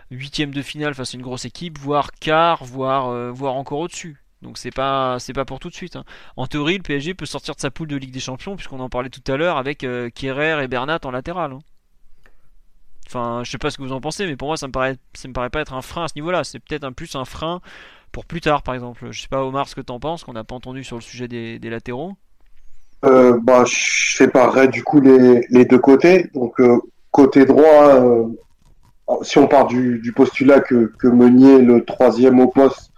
huitième 0.09 0.53
de 0.53 0.61
finale 0.61 0.93
face 0.95 1.13
à 1.13 1.17
une 1.17 1.23
grosse 1.23 1.43
équipe, 1.43 1.77
voire 1.77 2.11
quart, 2.13 2.63
voire 2.63 3.33
voire 3.33 3.55
encore 3.55 3.79
au-dessus. 3.79 4.23
Donc 4.41 4.57
c'est 4.57 4.71
pas 4.71 5.19
c'est 5.19 5.33
pas 5.33 5.43
pour 5.43 5.59
tout 5.59 5.69
de 5.69 5.75
suite. 5.75 5.97
Hein. 5.97 6.05
En 6.37 6.47
théorie, 6.47 6.77
le 6.77 6.83
PSG 6.83 7.13
peut 7.13 7.25
sortir 7.25 7.55
de 7.55 7.59
sa 7.59 7.71
poule 7.71 7.89
de 7.89 7.97
Ligue 7.97 8.11
des 8.11 8.19
Champions 8.21 8.55
puisqu'on 8.55 8.79
en 8.79 8.89
parlait 8.89 9.09
tout 9.09 9.23
à 9.29 9.35
l'heure 9.35 9.57
avec 9.57 9.83
euh, 9.83 10.09
et 10.17 10.67
Bernat 10.69 10.99
en 11.03 11.11
latéral. 11.11 11.51
Hein. 11.53 11.59
Enfin, 13.07 13.43
je 13.43 13.51
sais 13.51 13.57
pas 13.57 13.69
ce 13.69 13.77
que 13.77 13.83
vous 13.83 13.91
en 13.91 14.01
pensez, 14.01 14.25
mais 14.25 14.35
pour 14.35 14.47
moi 14.47 14.55
ça 14.55 14.67
me 14.67 14.71
paraît 14.71 14.97
ça 15.13 15.27
me 15.27 15.33
paraît 15.33 15.49
pas 15.49 15.61
être 15.61 15.73
un 15.73 15.81
frein 15.81 16.05
à 16.05 16.07
ce 16.07 16.13
niveau-là. 16.15 16.43
C'est 16.43 16.59
peut-être 16.59 16.85
un 16.85 16.93
plus 16.93 17.15
un 17.15 17.25
frein 17.25 17.59
pour 18.15 18.25
plus 18.25 18.39
tard, 18.39 18.63
par 18.63 18.75
exemple. 18.75 19.11
Je 19.11 19.21
sais 19.23 19.27
pas 19.27 19.43
Omar 19.43 19.67
ce 19.67 19.75
que 19.75 19.81
t'en 19.81 19.99
penses, 19.99 20.23
qu'on 20.23 20.31
n'a 20.31 20.45
pas 20.45 20.55
entendu 20.55 20.85
sur 20.85 20.95
le 20.95 21.01
sujet 21.01 21.27
des, 21.27 21.59
latéraux. 21.69 22.13
Euh, 23.03 23.37
bah, 23.43 23.65
je 23.65 24.15
séparerais 24.15 24.69
du 24.69 24.85
coup 24.85 25.01
les, 25.01 25.65
deux 25.65 25.79
côtés. 25.79 26.29
Donc 26.33 26.57
euh, 26.61 26.79
côté 27.11 27.43
droit, 27.43 27.89
euh, 27.89 28.23
si 29.21 29.37
on 29.37 29.49
part 29.49 29.67
du, 29.67 30.13
postulat 30.15 30.61
que, 30.61 30.93
que 30.97 31.09
Meunier, 31.09 31.59
le 31.59 31.83
troisième 31.83 32.39
au 32.39 32.47
poste, 32.47 32.89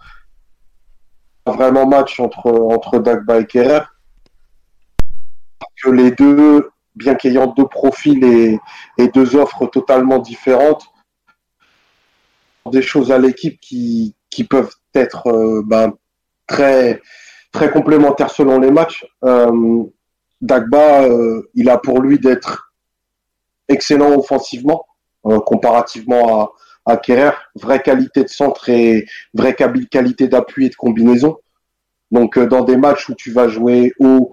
vraiment 1.46 1.84
match 1.84 2.20
entre, 2.20 2.52
entre 2.52 3.00
Dagba 3.00 3.40
et 3.40 3.46
Kerrer. 3.46 3.86
Que 5.82 5.90
les 5.90 6.12
deux, 6.12 6.70
bien 6.94 7.16
qu'ayant 7.16 7.48
deux 7.48 7.66
profils 7.66 8.22
et, 8.22 8.60
et, 8.98 9.08
deux 9.08 9.34
offres 9.34 9.66
totalement 9.66 10.20
différentes, 10.20 10.86
des 12.70 12.82
choses 12.82 13.10
à 13.10 13.18
l'équipe 13.18 13.58
qui, 13.60 14.14
qui 14.30 14.44
peuvent 14.44 14.77
être 14.94 15.28
euh, 15.28 15.62
ben, 15.64 15.92
très, 16.46 17.00
très 17.52 17.70
complémentaires 17.70 18.30
selon 18.30 18.58
les 18.58 18.70
matchs. 18.70 19.06
Euh, 19.24 19.84
Dagba, 20.40 21.02
euh, 21.02 21.50
il 21.54 21.68
a 21.68 21.78
pour 21.78 22.00
lui 22.00 22.18
d'être 22.18 22.72
excellent 23.68 24.12
offensivement, 24.16 24.86
comparativement 25.44 26.52
à, 26.86 26.94
à 26.94 27.00
vraie 27.56 27.82
qualité 27.82 28.24
de 28.24 28.28
centre 28.28 28.70
et 28.70 29.04
vraie 29.34 29.54
qualité 29.54 30.26
d'appui 30.26 30.66
et 30.66 30.68
de 30.70 30.74
combinaison. 30.74 31.38
Donc 32.10 32.38
dans 32.38 32.62
des 32.62 32.78
matchs 32.78 33.10
où 33.10 33.14
tu 33.14 33.30
vas 33.30 33.48
jouer 33.48 33.92
haut 33.98 34.32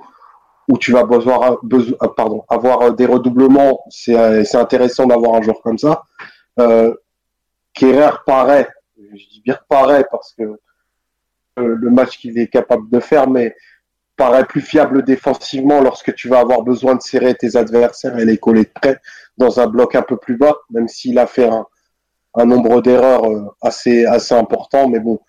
où 0.68 0.78
tu 0.78 0.92
vas 0.92 1.04
besoin, 1.04 1.58
besoin 1.64 1.98
pardon, 2.16 2.44
avoir 2.50 2.94
des 2.94 3.06
redoublements, 3.06 3.84
c'est 3.90 4.56
intéressant 4.56 5.06
d'avoir 5.06 5.36
un 5.36 5.42
joueur 5.42 5.62
comme 5.62 5.78
ça. 5.78 6.04
Euh, 6.60 6.94
paraît, 8.26 8.68
je 9.14 9.30
dis 9.30 9.42
bien 9.44 9.58
paraît 9.70 10.06
parce 10.10 10.34
que 10.34 10.60
le 11.58 11.90
match 11.90 12.18
qu'il 12.18 12.38
est 12.38 12.48
capable 12.48 12.90
de 12.90 13.00
faire, 13.00 13.30
mais 13.30 13.56
paraît 14.18 14.46
plus 14.46 14.62
fiable 14.62 15.04
défensivement 15.04 15.82
lorsque 15.82 16.14
tu 16.16 16.30
vas 16.30 16.40
avoir 16.40 16.62
besoin 16.62 16.96
de 16.96 17.02
serrer 17.02 17.36
tes 17.36 17.56
adversaires 17.56 18.18
et 18.18 18.26
les 18.26 18.38
coller 18.38 18.66
près 18.66 19.00
dans 19.38 19.60
un 19.60 19.68
bloc 19.68 19.96
un 19.96 20.02
peu 20.02 20.18
plus 20.18 20.38
bas, 20.38 20.56
même 20.70 20.88
s'il 20.88 21.20
a 21.20 21.28
fait 21.28 21.48
un, 21.48 21.66
un 22.36 22.46
nombre 22.46 22.82
d'erreurs 22.82 23.26
euh, 23.26 23.46
assez 23.62 24.06
assez 24.06 24.34
important, 24.34 24.90
mais 24.90 25.00
bon, 25.00 25.20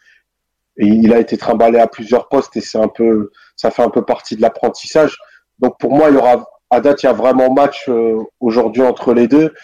il 0.76 1.12
a 1.12 1.18
été 1.18 1.36
trimballé 1.36 1.78
à 1.78 1.86
plusieurs 1.86 2.28
postes 2.28 2.56
et 2.56 2.60
c'est 2.60 2.78
un 2.78 2.88
peu, 2.88 3.30
ça 3.56 3.70
fait 3.70 3.82
un 3.82 3.90
peu 3.90 4.04
partie 4.04 4.36
de 4.36 4.42
l'apprentissage. 4.42 5.16
Donc 5.58 5.78
pour 5.78 5.92
moi, 5.92 6.10
il 6.10 6.14
y 6.14 6.18
aura 6.18 6.46
à 6.70 6.80
date, 6.80 7.02
il 7.02 7.06
y 7.06 7.08
a 7.08 7.12
vraiment 7.12 7.52
match 7.52 7.88
euh, 7.88 8.18
aujourd'hui 8.40 8.82
entre 8.82 9.14
les 9.14 9.28
deux. 9.28 9.54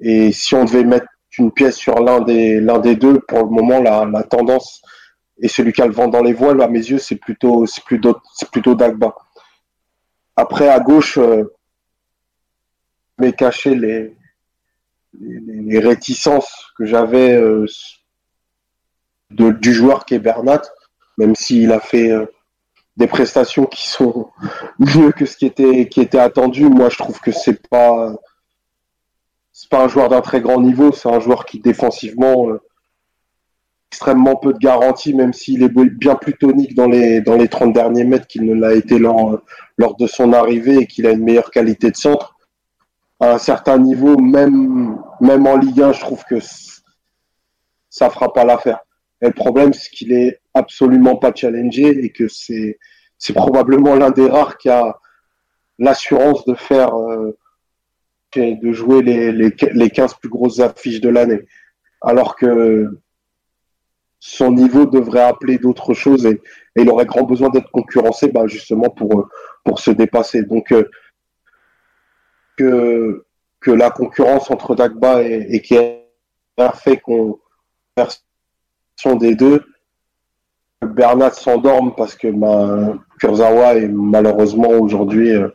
Et 0.00 0.32
si 0.32 0.54
on 0.54 0.64
devait 0.64 0.84
mettre 0.84 1.06
une 1.38 1.52
pièce 1.52 1.76
sur 1.76 2.00
l'un 2.00 2.20
des 2.20 2.60
l'un 2.60 2.78
des 2.78 2.96
deux, 2.96 3.20
pour 3.20 3.40
le 3.40 3.50
moment, 3.50 3.80
la, 3.80 4.04
la 4.04 4.22
tendance 4.22 4.82
et 5.40 5.48
celui 5.48 5.72
qui 5.72 5.82
a 5.82 5.86
le 5.86 5.92
vent 5.92 6.08
dans 6.08 6.22
les 6.22 6.32
voiles, 6.32 6.60
à 6.62 6.68
mes 6.68 6.80
yeux, 6.80 6.98
c'est 6.98 7.16
plutôt 7.16 7.66
c'est 7.66 7.84
plutôt 7.84 8.18
c'est 8.34 8.50
plutôt 8.50 8.74
Dagba. 8.74 9.14
Après 10.36 10.68
à 10.68 10.80
gauche, 10.80 11.18
euh, 11.18 11.44
mais 13.18 13.32
cacher 13.32 13.74
les, 13.74 14.16
les, 15.20 15.78
réticences 15.78 16.72
que 16.76 16.84
j'avais 16.84 17.34
euh, 17.34 17.66
du 19.30 19.72
joueur 19.72 20.04
qui 20.04 20.14
est 20.14 20.20
Bernat, 20.20 20.62
même 21.18 21.34
s'il 21.34 21.72
a 21.72 21.80
fait 21.80 22.10
euh, 22.10 22.26
des 22.96 23.06
prestations 23.06 23.66
qui 23.66 23.88
sont 23.88 24.30
mieux 24.78 25.12
que 25.12 25.26
ce 25.26 25.36
qui 25.36 25.46
était 25.46 25.88
qui 25.88 26.00
était 26.00 26.18
attendu. 26.20 26.68
Moi, 26.68 26.88
je 26.88 26.98
trouve 26.98 27.20
que 27.20 27.32
c'est 27.32 27.68
pas 27.68 28.14
c'est 29.68 29.76
pas 29.76 29.84
un 29.84 29.88
joueur 29.88 30.08
d'un 30.08 30.22
très 30.22 30.40
grand 30.40 30.62
niveau, 30.62 30.92
c'est 30.92 31.10
un 31.10 31.20
joueur 31.20 31.44
qui 31.44 31.60
défensivement 31.60 32.48
euh, 32.48 32.60
extrêmement 33.92 34.36
peu 34.36 34.54
de 34.54 34.58
garantie, 34.58 35.12
même 35.12 35.34
s'il 35.34 35.62
est 35.62 35.68
bien 35.68 36.14
plus 36.14 36.34
tonique 36.34 36.74
dans 36.74 36.86
les 36.86 37.20
dans 37.20 37.36
les 37.36 37.48
30 37.48 37.74
derniers 37.74 38.04
mètres 38.04 38.26
qu'il 38.26 38.46
ne 38.46 38.54
l'a 38.54 38.72
été 38.72 38.98
lors 38.98 39.42
lors 39.76 39.94
de 39.96 40.06
son 40.06 40.32
arrivée 40.32 40.78
et 40.78 40.86
qu'il 40.86 41.06
a 41.06 41.10
une 41.10 41.22
meilleure 41.22 41.50
qualité 41.50 41.90
de 41.90 41.96
centre. 41.96 42.36
À 43.20 43.32
un 43.34 43.38
certain 43.38 43.76
niveau, 43.76 44.16
même 44.16 44.98
même 45.20 45.46
en 45.46 45.56
Ligue 45.56 45.82
1, 45.82 45.92
je 45.92 46.00
trouve 46.00 46.24
que 46.24 46.36
ça 47.90 48.08
fera 48.08 48.32
pas 48.32 48.44
l'affaire. 48.44 48.80
Et 49.20 49.26
le 49.26 49.34
problème, 49.34 49.74
c'est 49.74 49.90
qu'il 49.90 50.12
est 50.12 50.40
absolument 50.54 51.16
pas 51.16 51.34
challengé 51.34 52.04
et 52.04 52.10
que 52.10 52.26
c'est 52.26 52.78
c'est 53.18 53.34
probablement 53.34 53.96
l'un 53.96 54.12
des 54.12 54.28
rares 54.28 54.56
qui 54.56 54.70
a 54.70 54.98
l'assurance 55.78 56.46
de 56.46 56.54
faire 56.54 56.94
euh, 56.94 57.36
de 58.38 58.72
jouer 58.72 59.02
les, 59.02 59.32
les, 59.32 59.54
les 59.72 59.90
15 59.90 60.14
plus 60.14 60.28
grosses 60.28 60.60
affiches 60.60 61.00
de 61.00 61.08
l'année. 61.08 61.40
Alors 62.00 62.36
que 62.36 62.88
son 64.20 64.52
niveau 64.52 64.86
devrait 64.86 65.22
appeler 65.22 65.58
d'autres 65.58 65.94
choses 65.94 66.26
et, 66.26 66.40
il 66.76 66.88
aurait 66.90 67.06
grand 67.06 67.22
besoin 67.22 67.50
d'être 67.50 67.70
concurrencé 67.70 68.28
bah, 68.28 68.46
justement 68.46 68.90
pour, 68.90 69.28
se 69.78 69.90
dépasser. 69.90 70.42
Donc 70.42 70.72
euh, 70.72 70.88
que, 72.56 73.70
la 73.70 73.90
concurrence 73.90 74.50
entre 74.50 74.74
Dagba 74.74 75.22
et, 75.22 75.46
et 75.50 75.62
fait 76.74 76.96
qu'on 76.98 77.38
des 79.16 79.34
deux, 79.34 79.64
Bernat 80.82 81.32
s'endorme 81.32 81.94
parce 81.96 82.14
que 82.14 82.28
ben, 82.28 83.00
Kurzawa 83.20 83.74
est 83.74 83.88
malheureusement 83.88 84.70
aujourd'hui 84.70 85.32
euh, 85.32 85.48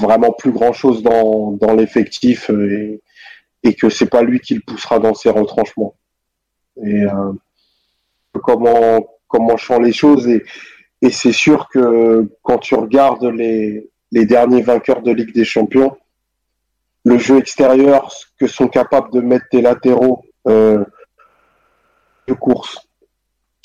vraiment 0.00 0.32
plus 0.32 0.52
grand 0.52 0.72
chose 0.72 1.02
dans, 1.02 1.52
dans 1.52 1.74
l'effectif 1.74 2.50
euh, 2.50 2.70
et, 2.70 3.02
et, 3.62 3.74
que 3.74 3.88
c'est 3.88 4.06
pas 4.08 4.22
lui 4.22 4.40
qui 4.40 4.54
le 4.54 4.60
poussera 4.60 4.98
dans 4.98 5.14
ses 5.14 5.30
retranchements. 5.30 5.94
Et 6.82 7.04
euh, 7.04 7.32
comment 8.42 9.06
comment 9.26 9.56
les 9.80 9.92
choses 9.92 10.26
et, 10.26 10.42
et 11.02 11.10
c'est 11.10 11.32
sûr 11.32 11.68
que 11.68 12.28
quand 12.42 12.58
tu 12.58 12.74
regardes 12.74 13.24
les, 13.24 13.90
les 14.10 14.26
derniers 14.26 14.62
vainqueurs 14.62 15.02
de 15.02 15.12
Ligue 15.12 15.34
des 15.34 15.44
Champions, 15.44 15.96
le 17.04 17.18
jeu 17.18 17.38
extérieur 17.38 18.10
que 18.38 18.46
sont 18.46 18.68
capables 18.68 19.12
de 19.12 19.20
mettre 19.20 19.44
tes 19.50 19.60
latéraux 19.60 20.24
euh, 20.46 20.82
de 22.26 22.32
course 22.32 22.88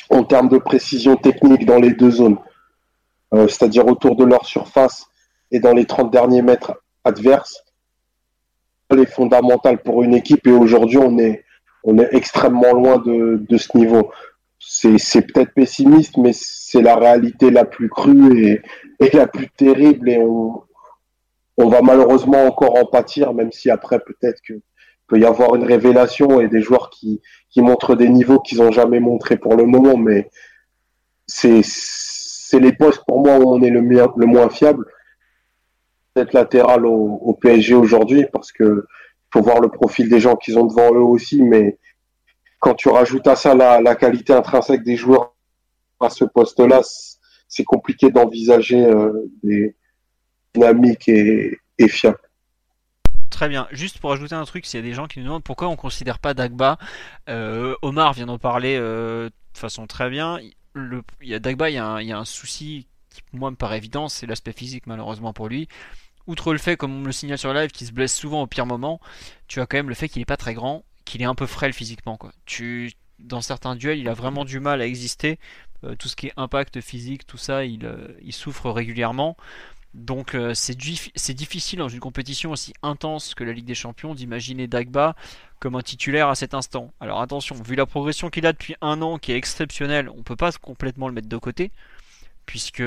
en 0.09 0.25
termes 0.25 0.49
de 0.49 0.57
précision 0.57 1.15
technique 1.15 1.65
dans 1.65 1.79
les 1.79 1.91
deux 1.91 2.11
zones, 2.11 2.37
c'est-à-dire 3.31 3.87
autour 3.87 4.15
de 4.15 4.25
leur 4.25 4.45
surface 4.45 5.07
et 5.53 5.61
dans 5.61 5.73
les 5.73 5.85
30 5.85 6.11
derniers 6.11 6.41
mètres 6.41 6.73
adverses, 7.05 7.63
est 8.99 9.05
fondamental 9.05 9.81
pour 9.81 10.03
une 10.03 10.13
équipe 10.13 10.45
et 10.47 10.51
aujourd'hui 10.51 10.97
on 10.97 11.17
est, 11.17 11.43
on 11.83 11.97
est 11.97 12.09
extrêmement 12.11 12.73
loin 12.73 12.97
de, 12.97 13.43
de 13.47 13.57
ce 13.57 13.75
niveau. 13.77 14.11
C'est 14.59 15.21
peut-être 15.21 15.53
pessimiste, 15.53 16.17
mais 16.17 16.31
c'est 16.33 16.81
la 16.81 16.95
réalité 16.95 17.49
la 17.49 17.65
plus 17.65 17.89
crue 17.89 18.45
et, 18.45 18.61
et 18.99 19.15
la 19.15 19.27
plus 19.27 19.49
terrible 19.49 20.09
et 20.09 20.19
on, 20.19 20.61
on 21.57 21.67
va 21.67 21.81
malheureusement 21.81 22.45
encore 22.45 22.77
en 22.77 22.85
pâtir, 22.85 23.33
même 23.33 23.51
si 23.51 23.69
après 23.69 23.99
peut-être 23.99 24.41
que 24.47 24.53
peut 25.07 25.19
y 25.19 25.25
avoir 25.25 25.55
une 25.55 25.65
révélation 25.65 26.39
et 26.39 26.47
des 26.47 26.61
joueurs 26.61 26.89
qui, 26.89 27.21
qui 27.49 27.61
montrent 27.61 27.95
des 27.95 28.09
niveaux 28.09 28.39
qu'ils 28.39 28.59
n'ont 28.59 28.71
jamais 28.71 29.01
montré 29.01 29.37
pour 29.37 29.55
le 29.55 29.65
moment, 29.65 29.97
mais 29.97 30.29
c'est 31.27 31.61
c'est 31.63 32.59
les 32.59 32.71
postes 32.71 33.03
pour 33.07 33.19
moi 33.19 33.37
où 33.37 33.49
on 33.51 33.61
est 33.61 33.69
le, 33.69 33.81
le 33.81 34.25
moins 34.25 34.49
fiable. 34.49 34.85
Peut-être 36.13 36.33
latéral 36.33 36.85
au, 36.85 37.37
PSG 37.41 37.73
aujourd'hui 37.73 38.25
parce 38.31 38.51
que 38.51 38.85
faut 39.31 39.41
voir 39.41 39.59
le 39.59 39.69
profil 39.69 40.09
des 40.09 40.19
gens 40.19 40.35
qu'ils 40.35 40.59
ont 40.59 40.65
devant 40.65 40.93
eux 40.93 41.01
aussi, 41.01 41.41
mais 41.41 41.79
quand 42.59 42.75
tu 42.75 42.89
rajoutes 42.89 43.27
à 43.27 43.35
ça 43.35 43.55
la, 43.55 43.81
la 43.81 43.95
qualité 43.95 44.31
intrinsèque 44.31 44.83
des 44.83 44.95
joueurs 44.95 45.33
à 45.99 46.09
ce 46.09 46.23
poste-là, 46.23 46.81
c'est 47.47 47.63
compliqué 47.63 48.11
d'envisager 48.11 48.85
euh, 48.85 49.31
des 49.43 49.75
dynamiques 50.53 51.09
et, 51.09 51.57
et 51.77 51.87
fiables. 51.87 52.19
Très 53.29 53.49
bien. 53.49 53.67
Juste 53.71 53.97
pour 53.97 54.11
ajouter 54.11 54.35
un 54.35 54.45
truc, 54.45 54.65
s'il 54.65 54.79
y 54.79 54.83
a 54.83 54.85
des 54.85 54.93
gens 54.93 55.07
qui 55.07 55.19
nous 55.19 55.25
demandent 55.25 55.43
pourquoi 55.43 55.67
on 55.67 55.71
ne 55.71 55.75
considère 55.75 56.19
pas 56.19 56.35
Dagba, 56.35 56.77
euh, 57.29 57.75
Omar 57.81 58.13
vient 58.13 58.27
d'en 58.27 58.37
parler 58.37 58.75
euh, 58.77 59.29
de 59.29 59.57
façon 59.57 59.87
très 59.87 60.09
bien. 60.11 60.39
Le, 60.73 61.01
il 61.21 61.29
y 61.29 61.33
a 61.33 61.39
Dagba, 61.39 61.71
il 61.71 61.73
y 61.73 61.77
a, 61.79 61.85
un, 61.85 62.01
il 62.01 62.07
y 62.07 62.11
a 62.11 62.17
un 62.19 62.25
souci 62.25 62.87
qui, 63.09 63.21
moi, 63.33 63.49
me 63.49 63.55
paraît 63.55 63.77
évident, 63.77 64.07
c'est 64.07 64.27
l'aspect 64.27 64.53
physique, 64.53 64.85
malheureusement 64.85 65.33
pour 65.33 65.49
lui. 65.49 65.67
Outre 66.27 66.53
le 66.53 66.59
fait, 66.59 66.77
comme 66.77 66.93
on 66.93 66.99
me 66.99 67.05
le 67.07 67.11
signale 67.11 67.37
sur 67.37 67.53
live, 67.53 67.71
qu'il 67.71 67.85
se 67.87 67.91
blesse 67.91 68.15
souvent 68.15 68.41
au 68.41 68.47
pire 68.47 68.65
moment, 68.65 69.01
tu 69.47 69.59
as 69.59 69.65
quand 69.65 69.77
même 69.77 69.89
le 69.89 69.95
fait 69.95 70.07
qu'il 70.07 70.21
n'est 70.21 70.25
pas 70.25 70.37
très 70.37 70.53
grand, 70.53 70.85
qu'il 71.05 71.21
est 71.21 71.25
un 71.25 71.35
peu 71.35 71.45
frêle 71.45 71.73
physiquement. 71.73 72.17
Tu, 72.45 72.93
dans 73.19 73.41
certains 73.41 73.75
duels, 73.75 73.99
il 73.99 74.07
a 74.07 74.13
vraiment 74.13 74.45
du 74.45 74.59
mal 74.59 74.81
à 74.81 74.85
exister. 74.85 75.39
Euh, 75.83 75.95
tout 75.95 76.07
ce 76.07 76.15
qui 76.15 76.27
est 76.27 76.33
impact 76.37 76.81
physique, 76.81 77.25
tout 77.25 77.37
ça, 77.37 77.65
il, 77.65 77.85
euh, 77.85 78.07
souffre 78.31 78.69
régulièrement. 78.69 79.35
Donc 79.93 80.33
euh, 80.33 80.53
c'est 80.55 80.75
difficile 80.75 81.79
dans 81.79 81.89
une 81.89 81.99
compétition 81.99 82.51
aussi 82.51 82.73
intense 82.81 83.35
que 83.35 83.43
la 83.43 83.53
Ligue 83.53 83.65
des 83.65 83.75
Champions 83.75 84.15
d'imaginer 84.15 84.65
Dagba 84.65 85.15
comme 85.59 85.75
un 85.75 85.81
titulaire 85.81 86.29
à 86.29 86.35
cet 86.35 86.55
instant. 86.55 86.91
Alors 86.99 87.21
attention, 87.21 87.55
vu 87.55 87.75
la 87.75 87.85
progression 87.85 88.29
qu'il 88.31 88.47
a 88.47 88.53
depuis 88.53 88.75
un 88.81 89.01
an, 89.03 89.19
qui 89.19 89.31
est 89.33 89.37
exceptionnelle, 89.37 90.09
on 90.09 90.23
peut 90.23 90.35
pas 90.35 90.51
complètement 90.53 91.07
le 91.07 91.13
mettre 91.13 91.29
de 91.29 91.37
côté, 91.37 91.71
puisque 92.47 92.81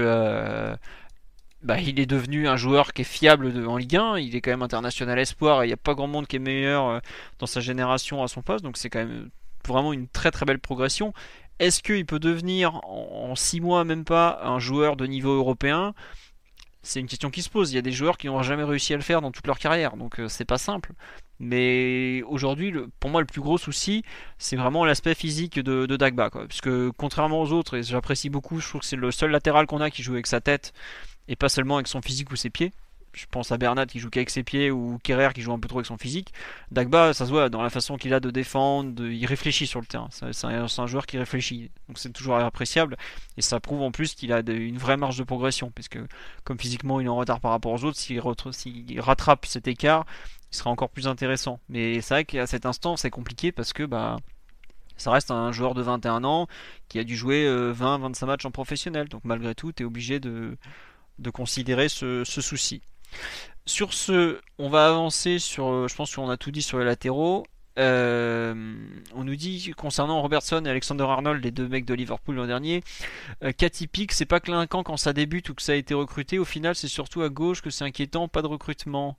bah, 1.66 1.80
il 1.80 1.98
est 1.98 2.06
devenu 2.06 2.47
un 2.47 2.56
joueur 2.56 2.93
qui 2.93 3.02
est 3.02 3.05
fiable 3.05 3.66
en 3.66 3.76
Ligue 3.76 3.97
1, 3.97 4.18
il 4.18 4.36
est 4.36 4.40
quand 4.40 4.52
même 4.52 4.62
international 4.62 5.18
espoir, 5.18 5.62
et 5.62 5.66
il 5.66 5.68
n'y 5.68 5.74
a 5.74 5.76
pas 5.76 5.94
grand 5.94 6.06
monde 6.06 6.28
qui 6.28 6.36
est 6.36 6.38
meilleur 6.38 6.86
euh, 6.86 7.01
dans 7.40 7.47
sa 7.47 7.60
génération 7.60 8.22
à 8.22 8.28
son 8.28 8.40
poste, 8.40 8.64
donc 8.64 8.76
c'est 8.76 8.88
quand 8.88 9.01
même 9.01 9.30
vraiment 9.66 9.93
une 9.93 10.06
très 10.06 10.30
très 10.30 10.47
belle 10.47 10.60
progression. 10.60 11.12
Est-ce 11.59 11.82
qu'il 11.82 12.06
peut 12.06 12.20
devenir 12.20 12.76
en 12.84 13.34
6 13.34 13.60
mois 13.60 13.82
même 13.84 14.05
pas 14.05 14.40
un 14.44 14.60
joueur 14.60 14.97
de 14.97 15.06
niveau 15.06 15.32
européen? 15.32 15.93
C'est 16.82 17.01
une 17.01 17.09
question 17.09 17.30
qui 17.30 17.43
se 17.43 17.51
pose. 17.51 17.72
Il 17.72 17.74
y 17.74 17.78
a 17.78 17.82
des 17.82 17.90
joueurs 17.90 18.16
qui 18.16 18.28
n'ont 18.28 18.43
jamais 18.44 18.62
réussi 18.62 18.94
à 18.94 18.97
le 18.97 19.02
faire 19.02 19.20
dans 19.20 19.32
toute 19.32 19.48
leur 19.48 19.59
carrière, 19.59 19.97
donc 19.97 20.20
euh, 20.20 20.28
c'est 20.28 20.44
pas 20.44 20.59
simple. 20.59 20.93
Mais 21.40 22.22
aujourd'hui, 22.28 22.72
pour 23.01 23.10
moi, 23.10 23.20
le 23.20 23.26
plus 23.26 23.40
gros 23.40 23.59
souci, 23.59 24.05
c'est 24.38 24.55
vraiment 24.55 24.84
l'aspect 24.84 25.16
physique 25.16 25.59
de, 25.59 25.84
Dagba. 25.97 26.30
Parce 26.30 26.60
que 26.60 26.93
contrairement 26.97 27.43
aux 27.43 27.51
autres, 27.51 27.76
et 27.76 27.82
j'apprécie 27.82 28.30
beaucoup, 28.30 28.60
je 28.60 28.68
trouve 28.68 28.82
que 28.82 28.86
c'est 28.86 28.94
le 28.94 29.10
seul 29.10 29.32
latéral 29.32 29.66
qu'on 29.66 29.80
a 29.80 29.90
qui 29.90 30.05
joue 30.05 30.12
avec 30.12 30.28
sa 30.28 30.40
tête 30.40 30.72
et 31.28 31.36
pas 31.36 31.48
seulement 31.48 31.77
avec 31.77 31.89
son 31.89 32.03
physique 32.03 32.31
ou 32.31 32.36
ses 32.36 32.51
pieds 32.51 32.73
je 33.16 33.24
pense 33.31 33.51
à 33.51 33.57
Bernat 33.57 33.86
qui 33.86 33.98
joue 33.98 34.11
qu'avec 34.11 34.31
ses 34.31 34.43
pieds 34.43 34.70
ou 34.70 34.98
Kerrer 35.03 35.31
qui 35.35 35.40
joue 35.40 35.53
un 35.53 35.59
peu 35.59 35.69
trop 35.69 35.78
avec 35.78 35.86
son 35.86 35.97
physique. 35.97 36.32
Dagba, 36.70 37.15
ça 37.15 37.24
se 37.24 37.31
voit 37.31 37.48
dans 37.48 37.62
la 37.62 37.70
façon 37.70 37.97
qu'il 37.97 38.12
a 38.12 38.20
de 38.20 38.31
défendre, 38.31 39.07
il 39.07 39.24
réfléchit 39.24 39.66
sur 39.66 39.81
le 39.81 39.86
terrain. 39.86 40.09
C'est 40.11 40.44
un, 40.44 40.86
joueur 40.86 41.07
qui 41.07 41.16
réfléchit, 41.19 41.70
donc 41.89 41.98
c'est 41.98 42.12
toujours 42.12 42.36
appréciable. 42.36 42.97
Et 43.39 43.43
ça 43.43 43.59
prouve 43.59 43.81
en 43.82 43.90
plus 43.90 44.15
qu'il 44.15 44.32
a 44.32 44.40
une 44.40 44.77
vraie 44.77 44.98
marge 44.98 45.16
de 45.16 45.24
progression, 45.24 45.73
puisque 45.74 45.98
comme 46.44 46.61
physiquement 46.61 47.01
il 47.01 47.07
est 47.07 47.09
en 47.09 47.16
retard 47.16 47.40
par 47.40 47.53
rapport 47.53 47.73
aux 47.73 47.85
autres, 47.85 47.98
s'il 47.98 48.20
rattrape 49.01 49.47
cet 49.47 49.66
écart, 49.66 50.05
il 50.53 50.57
sera 50.57 50.70
encore 50.70 50.90
plus 50.90 51.09
intéressant. 51.09 51.59
Mais 51.70 52.03
c'est 52.03 52.15
vrai 52.15 52.24
qu'à 52.27 52.47
cet 52.47 52.66
instant, 52.66 52.97
c'est 52.97 53.11
compliqué 53.11 53.51
parce 53.51 53.73
que 53.73 53.82
bah 53.82 54.19
ça 54.98 55.11
reste 55.11 55.31
un 55.31 55.53
joueur 55.53 55.74
de 55.74 55.82
21 55.82 56.24
ans 56.24 56.48
qui 56.89 56.98
a 56.98 57.05
dû 57.05 57.16
jouer 57.16 57.47
20-25 57.47 58.24
euh, 58.24 58.27
matchs 58.27 58.44
en 58.44 58.51
professionnel. 58.51 59.09
Donc 59.09 59.23
malgré 59.24 59.55
tout, 59.55 59.73
tu 59.73 59.82
es 59.82 59.86
obligé 59.86 60.20
de 60.20 60.57
de 61.18 61.30
considérer 61.30 61.88
ce, 61.88 62.24
ce 62.24 62.40
souci. 62.40 62.82
Sur 63.64 63.93
ce, 63.93 64.40
on 64.59 64.68
va 64.68 64.88
avancer 64.88 65.38
sur. 65.38 65.88
Je 65.88 65.94
pense 65.94 66.14
qu'on 66.14 66.30
a 66.30 66.36
tout 66.36 66.51
dit 66.51 66.62
sur 66.62 66.78
les 66.78 66.84
latéraux. 66.84 67.44
Euh, 67.78 68.55
on 69.14 69.24
nous 69.24 69.36
dit 69.36 69.72
concernant 69.76 70.22
Robertson 70.22 70.62
et 70.64 70.68
Alexander 70.68 71.05
Arnold, 71.05 71.44
les 71.44 71.51
deux 71.51 71.68
mecs 71.68 71.84
de 71.84 71.93
Liverpool 71.93 72.36
l'an 72.36 72.47
dernier, 72.47 72.82
euh, 73.44 73.52
qu'atypique, 73.56 74.12
c'est 74.12 74.24
pas 74.24 74.40
clinquant 74.40 74.82
quand 74.82 74.97
ça 74.97 75.12
débute 75.12 75.51
ou 75.51 75.55
que 75.55 75.62
ça 75.62 75.72
a 75.72 75.74
été 75.74 75.93
recruté. 75.93 76.38
Au 76.38 76.44
final, 76.44 76.74
c'est 76.74 76.88
surtout 76.88 77.22
à 77.22 77.28
gauche 77.28 77.60
que 77.60 77.68
c'est 77.68 77.84
inquiétant, 77.84 78.28
pas 78.28 78.40
de 78.40 78.47
recrutement. 78.47 79.18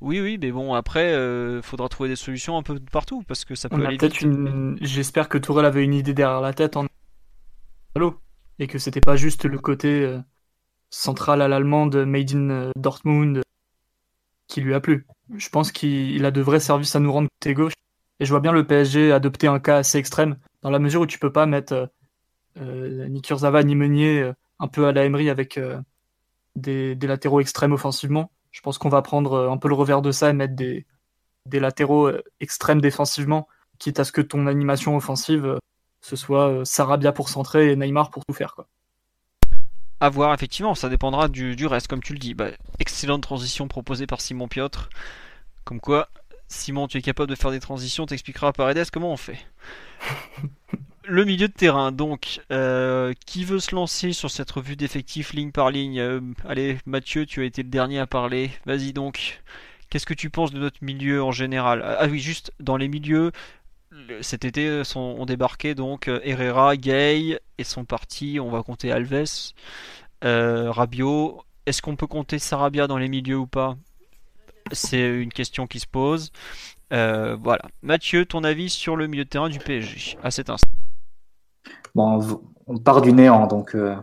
Oui, 0.00 0.20
oui, 0.20 0.38
mais 0.40 0.52
bon, 0.52 0.74
après, 0.74 1.12
euh, 1.14 1.62
faudra 1.62 1.88
trouver 1.88 2.08
des 2.08 2.16
solutions 2.16 2.56
un 2.56 2.62
peu 2.62 2.78
partout 2.78 3.24
parce 3.26 3.44
que 3.44 3.54
ça 3.54 3.68
peut 3.68 3.84
aller 3.84 3.96
peut-être 3.96 4.20
une. 4.22 4.78
J'espère 4.80 5.28
que 5.28 5.38
Tourelle 5.38 5.66
avait 5.66 5.82
une 5.82 5.94
idée 5.94 6.14
derrière 6.14 6.40
la 6.40 6.52
tête 6.52 6.76
en 6.76 6.86
Allô 7.96 8.20
et 8.58 8.68
que 8.68 8.78
c'était 8.78 9.00
pas 9.00 9.16
juste 9.16 9.46
le 9.46 9.58
côté 9.58 10.16
euh, 10.96 11.02
central 11.02 11.42
à 11.42 11.48
l'allemande 11.48 11.96
made 11.96 12.34
in 12.34 12.70
Dortmund 12.76 13.42
qui 14.48 14.60
lui 14.60 14.74
a 14.74 14.80
plu. 14.80 15.06
Je 15.36 15.48
pense 15.48 15.72
qu'il 15.72 16.24
a 16.24 16.30
de 16.30 16.40
vrais 16.40 16.60
services 16.60 16.94
à 16.96 17.00
nous 17.00 17.12
rendre 17.12 17.28
côté 17.40 17.54
gauche 17.54 17.72
et 18.20 18.24
je 18.24 18.30
vois 18.30 18.40
bien 18.40 18.52
le 18.52 18.66
PSG 18.66 19.12
adopter 19.12 19.46
un 19.46 19.58
cas 19.58 19.78
assez 19.78 19.98
extrême, 19.98 20.36
dans 20.62 20.70
la 20.70 20.78
mesure 20.78 21.02
où 21.02 21.06
tu 21.06 21.18
peux 21.18 21.32
pas 21.32 21.46
mettre 21.46 21.72
euh, 21.72 21.86
euh 22.58 23.08
ni 23.08 23.20
Kurzawa 23.22 23.62
ni 23.62 23.74
Meunier 23.74 24.22
euh, 24.22 24.32
un 24.58 24.68
peu 24.68 24.86
à 24.86 24.92
la 24.92 25.04
Emery 25.04 25.28
avec 25.28 25.58
euh, 25.58 25.80
des, 26.54 26.94
latéraux 26.94 27.40
extrêmes 27.40 27.72
offensivement. 27.72 28.30
Je 28.52 28.60
pense 28.62 28.78
qu'on 28.78 28.88
va 28.88 29.02
prendre 29.02 29.50
un 29.50 29.58
peu 29.58 29.68
le 29.68 29.74
revers 29.74 30.00
de 30.00 30.12
ça 30.12 30.30
et 30.30 30.32
mettre 30.32 30.56
des, 30.56 30.86
des 31.44 31.60
latéraux 31.60 32.10
extrêmes 32.40 32.80
défensivement, 32.80 33.48
quitte 33.78 34.00
à 34.00 34.04
ce 34.04 34.12
que 34.12 34.22
ton 34.22 34.46
animation 34.46 34.96
offensive, 34.96 35.58
ce 36.00 36.16
soit 36.16 36.64
Sarabia 36.64 37.12
pour 37.12 37.28
centrer 37.28 37.70
et 37.70 37.76
Neymar 37.76 38.10
pour 38.10 38.24
tout 38.24 38.34
faire. 38.34 38.54
Quoi. 38.54 38.66
À 40.00 40.10
voir, 40.10 40.34
effectivement, 40.34 40.74
ça 40.74 40.88
dépendra 40.88 41.28
du, 41.28 41.56
du 41.56 41.66
reste, 41.66 41.88
comme 41.88 42.02
tu 42.02 42.12
le 42.12 42.18
dis. 42.18 42.34
Bah, 42.34 42.50
excellente 42.78 43.22
transition 43.22 43.66
proposée 43.68 44.06
par 44.06 44.20
Simon 44.20 44.48
Piotr. 44.48 44.90
Comme 45.64 45.80
quoi, 45.80 46.08
Simon, 46.48 46.86
tu 46.86 46.98
es 46.98 47.02
capable 47.02 47.30
de 47.30 47.34
faire 47.34 47.50
des 47.50 47.60
transitions, 47.60 48.06
t'expliqueras 48.06 48.48
à 48.48 48.52
Paredes 48.52 48.90
comment 48.92 49.12
on 49.12 49.16
fait. 49.16 49.38
le 51.04 51.24
milieu 51.24 51.48
de 51.48 51.52
terrain, 51.52 51.92
donc, 51.92 52.40
euh, 52.52 53.12
qui 53.24 53.44
veut 53.44 53.58
se 53.58 53.74
lancer 53.74 54.12
sur 54.12 54.30
cette 54.30 54.50
revue 54.50 54.76
d'effectifs 54.76 55.32
ligne 55.32 55.50
par 55.50 55.70
ligne 55.70 56.00
euh, 56.00 56.20
Allez, 56.46 56.78
Mathieu, 56.86 57.26
tu 57.26 57.40
as 57.42 57.44
été 57.44 57.62
le 57.62 57.68
dernier 57.68 57.98
à 57.98 58.06
parler. 58.06 58.50
Vas-y 58.66 58.92
donc. 58.92 59.42
Qu'est-ce 59.88 60.06
que 60.06 60.14
tu 60.14 60.30
penses 60.30 60.52
de 60.52 60.58
notre 60.58 60.84
milieu 60.84 61.22
en 61.22 61.32
général? 61.32 61.82
Ah 61.98 62.06
oui, 62.06 62.18
juste 62.18 62.52
dans 62.58 62.76
les 62.76 62.88
milieux, 62.88 63.30
cet 64.20 64.44
été 64.44 64.84
sont, 64.84 65.00
ont 65.00 65.26
débarqué 65.26 65.74
donc 65.74 66.08
euh, 66.08 66.20
Herrera, 66.24 66.76
Gay 66.76 67.40
et 67.58 67.64
sont 67.64 67.84
partis. 67.84 68.38
On 68.40 68.50
va 68.50 68.62
compter 68.62 68.92
Alves, 68.92 69.52
euh, 70.24 70.70
Rabiot. 70.70 71.42
Est-ce 71.66 71.82
qu'on 71.82 71.96
peut 71.96 72.06
compter 72.06 72.38
Sarabia 72.38 72.86
dans 72.86 72.98
les 72.98 73.08
milieux 73.08 73.38
ou 73.38 73.46
pas? 73.46 73.76
C'est 74.72 75.08
une 75.08 75.32
question 75.32 75.66
qui 75.66 75.80
se 75.80 75.86
pose. 75.86 76.32
Euh, 76.92 77.36
voilà. 77.42 77.62
Mathieu, 77.82 78.24
ton 78.24 78.44
avis 78.44 78.70
sur 78.70 78.96
le 78.96 79.06
milieu 79.06 79.24
de 79.24 79.28
terrain 79.28 79.48
du 79.48 79.58
PSG 79.58 80.16
à 80.22 80.30
cet 80.30 80.50
instant? 80.50 80.70
Bon, 81.94 82.40
on 82.66 82.78
part 82.78 83.00
du 83.00 83.12
néant, 83.12 83.46
donc 83.46 83.74
euh, 83.74 83.96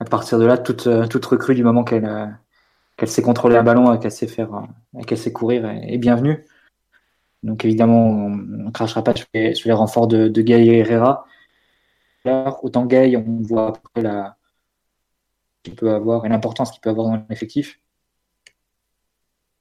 à 0.00 0.04
partir 0.04 0.38
de 0.38 0.44
là, 0.44 0.58
toute, 0.58 0.86
euh, 0.86 1.06
recrue 1.06 1.54
du 1.54 1.64
moment 1.64 1.84
qu'elle 1.84 2.38
qu'elle 2.96 3.08
sait 3.08 3.22
contrôler 3.22 3.56
un 3.56 3.64
ballon 3.64 3.92
et 3.92 3.98
qu'elle 3.98 4.12
sait 4.12 4.28
faire, 4.28 4.50
qu'elle 5.06 5.18
sait 5.18 5.32
courir 5.32 5.66
est, 5.66 5.98
bienvenue. 5.98 6.44
Donc 7.44 7.64
évidemment, 7.64 8.08
on 8.08 8.30
ne 8.30 8.70
crachera 8.70 9.04
pas 9.04 9.14
sur 9.14 9.26
les, 9.34 9.72
renforts 9.72 10.08
de, 10.08 10.28
de 10.28 10.42
Gay 10.42 10.66
et 10.66 10.78
Herrera. 10.78 11.26
Autant 12.62 12.86
Gay, 12.86 13.16
on 13.16 13.42
voit 13.42 13.68
à 13.68 13.72
peu 13.72 13.80
près 13.92 14.02
la, 14.02 14.36
qu'il 15.62 15.74
peut 15.74 15.92
avoir 15.92 16.24
et 16.26 16.28
l'importance 16.28 16.70
qu'il 16.72 16.80
peut 16.80 16.90
avoir 16.90 17.08
dans 17.08 17.24
l'effectif 17.28 17.80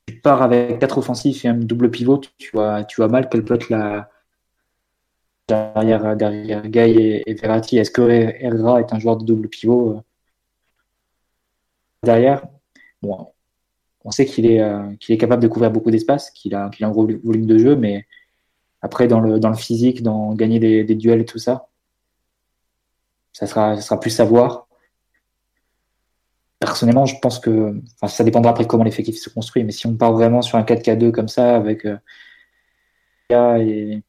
tu 0.08 0.20
pars 0.20 0.42
avec 0.42 0.80
quatre 0.80 0.98
offensifs 0.98 1.46
et 1.46 1.48
un 1.50 1.54
double 1.56 1.90
pivot, 1.92 2.22
tu 2.38 2.52
vois, 2.54 2.84
tu 2.84 2.98
vois 2.98 3.08
mal 3.08 3.30
quelle 3.30 3.46
peut 3.46 3.56
être 3.56 3.70
la 3.70 4.10
derrière, 5.48 6.16
derrière 6.16 6.68
Gay 6.68 7.24
et, 7.26 7.34
Verratti. 7.36 7.78
Est-ce 7.78 7.92
que 7.92 8.02
Herrera 8.02 8.80
est 8.82 8.94
un 8.94 9.00
joueur 9.00 9.18
de 9.18 9.26
double 9.26 9.50
pivot 9.50 9.98
euh, 9.98 10.02
derrière? 12.04 12.44
Bon, 13.02 13.33
on 14.06 14.12
sait 14.12 14.26
qu'il 14.26 14.46
est, 14.46 14.62
euh, 14.62 14.96
qu'il 15.00 15.16
est 15.16 15.18
capable 15.18 15.42
de 15.42 15.48
couvrir 15.48 15.72
beaucoup 15.72 15.92
d'espace, 15.92 16.32
qu'il 16.32 16.56
a, 16.56 16.70
un 16.82 16.90
gros 16.92 17.08
volume 17.24 17.46
de 17.46 17.58
jeu, 17.58 17.76
mais 17.76 18.06
après 18.82 19.08
dans 19.08 19.20
le, 19.20 19.40
physique, 19.56 20.04
dans 20.04 20.34
gagner 20.34 20.60
des, 20.60 20.96
duels 20.96 21.22
et 21.22 21.26
tout 21.26 21.40
ça, 21.40 21.68
ça 23.32 23.48
sera, 23.48 23.76
ça 23.76 23.82
sera 23.82 24.00
plus 24.00 24.12
savoir 24.12 24.68
personnellement, 26.60 27.06
je 27.06 27.20
pense 27.20 27.40
que 27.40 27.82
ça 28.08 28.24
dépendra 28.24 28.52
après 28.52 28.66
comment 28.66 28.86
l'effectif 28.86 29.18
se 29.18 29.30
construit. 29.30 29.66
Mais 29.66 29.74
si 29.74 29.86
on 29.86 29.96
part 29.98 30.14
vraiment 30.14 30.42
sur 30.42 30.58
un 30.58 30.64
4K2 30.64 31.12
comme 31.12 31.28
ça, 31.28 31.58
avec 31.58 31.86
euh, 31.86 31.98
et, 33.32 34.02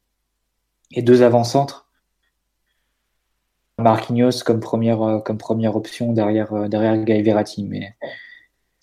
et, 0.91 1.01
deux 1.01 1.21
avant-centres, 1.21 1.89
Marquinhos 3.77 4.43
comme 4.45 4.61
première, 4.61 5.01
euh, 5.01 5.19
comme 5.19 5.37
première 5.37 5.75
option 5.75 6.13
derrière, 6.13 6.53
euh, 6.53 6.67
derrière 6.69 6.97
Guy 6.97 7.21
Verratti. 7.23 7.65
Mais 7.65 7.95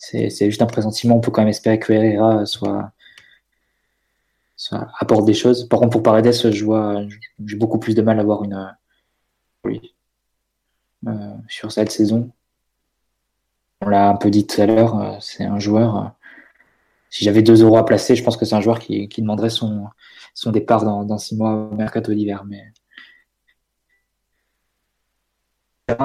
c'est 0.05 0.51
juste 0.51 0.63
un 0.63 0.67
présentiment. 0.67 1.17
On 1.17 1.21
peut 1.21 1.31
quand 1.31 1.43
même 1.43 1.49
espérer 1.49 1.79
que 1.79 1.93
Herrera 1.93 2.47
soit, 2.47 2.93
soit 4.57 4.89
apporte 4.99 5.25
des 5.27 5.35
choses. 5.35 5.69
Par 5.69 5.81
contre, 5.81 5.93
pour 5.93 6.03
Paredes, 6.03 6.33
je 6.33 6.65
vois, 6.65 7.03
j'ai 7.47 7.57
beaucoup 7.57 7.79
plus 7.79 7.95
de 7.95 8.03
mal 8.03 8.19
à 8.19 8.23
avoir 8.23 8.45
une. 8.45 8.77
Oui. 9.65 9.95
sur 11.49 11.71
cette 11.71 11.93
saison 11.93 12.33
on 13.83 13.89
l'a 13.89 14.09
un 14.09 14.17
peu 14.17 14.31
dit 14.31 14.47
tout 14.47 14.61
à 14.61 14.67
l'heure, 14.67 15.01
euh, 15.01 15.17
c'est 15.21 15.45
un 15.45 15.59
joueur. 15.59 15.97
Euh, 15.97 16.09
si 17.11 17.25
j'avais 17.25 17.43
2 17.43 17.63
euros 17.63 17.77
à 17.77 17.85
placer, 17.85 18.17
je 18.17 18.25
pense 18.25 18.37
que 18.37 18.45
c'est 18.45 18.55
un 18.55 18.61
joueur 18.61 18.79
qui, 18.79 19.09
demanderait 19.19 19.51
son, 19.51 19.89
son 20.35 20.51
départ 20.51 20.85
dans, 20.85 21.05
dans 21.05 21.19
six 21.19 21.37
mois 21.37 21.69
au 21.71 21.75
mercato 21.75 22.15
d'hiver. 22.15 22.45
Mais 22.47 22.73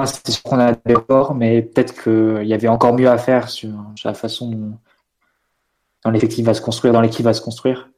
c'est 0.04 0.30
sûr 0.30 0.42
qu'on 0.42 0.58
a 0.58 0.72
des 0.72 0.94
reports, 0.94 1.34
mais 1.34 1.62
peut-être 1.62 2.02
qu'il 2.02 2.46
y 2.46 2.54
avait 2.54 2.68
encore 2.68 2.94
mieux 2.94 3.08
à 3.08 3.18
faire 3.18 3.48
sur, 3.48 3.70
la 4.04 4.14
façon 4.14 4.50
dont, 4.50 6.10
l'effectif 6.10 6.44
va 6.44 6.54
se 6.54 6.60
construire, 6.60 6.92
dans 6.92 7.00
l'équipe 7.00 7.24
va 7.24 7.34
se 7.34 7.40
construire. 7.40 7.90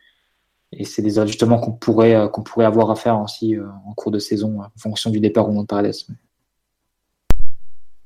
Et 0.72 0.84
c'est 0.84 1.02
des 1.02 1.18
ajustements 1.18 1.58
qu'on 1.58 1.72
pourrait, 1.72 2.14
euh, 2.14 2.28
qu'on 2.28 2.42
pourrait 2.42 2.64
avoir 2.64 2.90
à 2.90 2.96
faire 2.96 3.20
aussi 3.20 3.56
en 3.58 3.92
cours 3.94 4.12
de 4.12 4.20
saison 4.20 4.62
en 4.62 4.70
fonction 4.78 5.10
du 5.10 5.18
départ 5.18 5.48
au 5.48 5.52
nom 5.52 5.62
de 5.62 5.66
Paredes. 5.66 5.94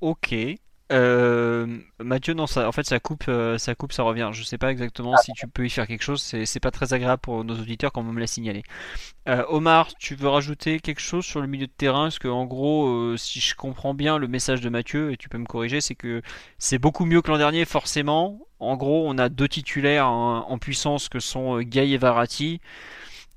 Ok. 0.00 0.34
Euh, 0.94 1.66
Mathieu, 1.98 2.34
non, 2.34 2.44
en 2.44 2.72
fait, 2.72 2.86
ça 2.86 3.00
coupe, 3.00 3.24
euh, 3.28 3.58
ça 3.58 3.74
coupe, 3.74 3.92
ça 3.92 4.04
revient. 4.04 4.30
Je 4.32 4.44
sais 4.44 4.58
pas 4.58 4.70
exactement 4.70 5.16
si 5.16 5.32
tu 5.32 5.48
peux 5.48 5.66
y 5.66 5.70
faire 5.70 5.86
quelque 5.86 6.02
chose. 6.02 6.22
C'est 6.22 6.60
pas 6.60 6.70
très 6.70 6.94
agréable 6.94 7.20
pour 7.20 7.44
nos 7.44 7.54
auditeurs 7.54 7.92
quand 7.92 8.02
on 8.02 8.12
me 8.12 8.20
l'a 8.20 8.26
signalé. 8.26 8.62
Euh, 9.28 9.44
Omar, 9.48 9.94
tu 9.98 10.14
veux 10.14 10.28
rajouter 10.28 10.78
quelque 10.78 11.00
chose 11.00 11.24
sur 11.24 11.40
le 11.40 11.48
milieu 11.48 11.66
de 11.66 11.72
terrain? 11.76 12.04
Parce 12.04 12.18
que, 12.18 12.28
en 12.28 12.44
gros, 12.44 13.16
si 13.16 13.40
je 13.40 13.54
comprends 13.56 13.94
bien 13.94 14.18
le 14.18 14.28
message 14.28 14.60
de 14.60 14.68
Mathieu, 14.68 15.12
et 15.12 15.16
tu 15.16 15.28
peux 15.28 15.38
me 15.38 15.46
corriger, 15.46 15.80
c'est 15.80 15.96
que 15.96 16.22
c'est 16.58 16.78
beaucoup 16.78 17.06
mieux 17.06 17.22
que 17.22 17.30
l'an 17.30 17.38
dernier, 17.38 17.64
forcément. 17.64 18.38
En 18.60 18.76
gros, 18.76 19.04
on 19.06 19.18
a 19.18 19.28
deux 19.28 19.48
titulaires 19.48 20.08
en, 20.08 20.58
puissance 20.58 21.08
que 21.08 21.18
sont 21.18 21.58
Gay 21.60 21.90
et 21.90 21.98
Varati. 21.98 22.60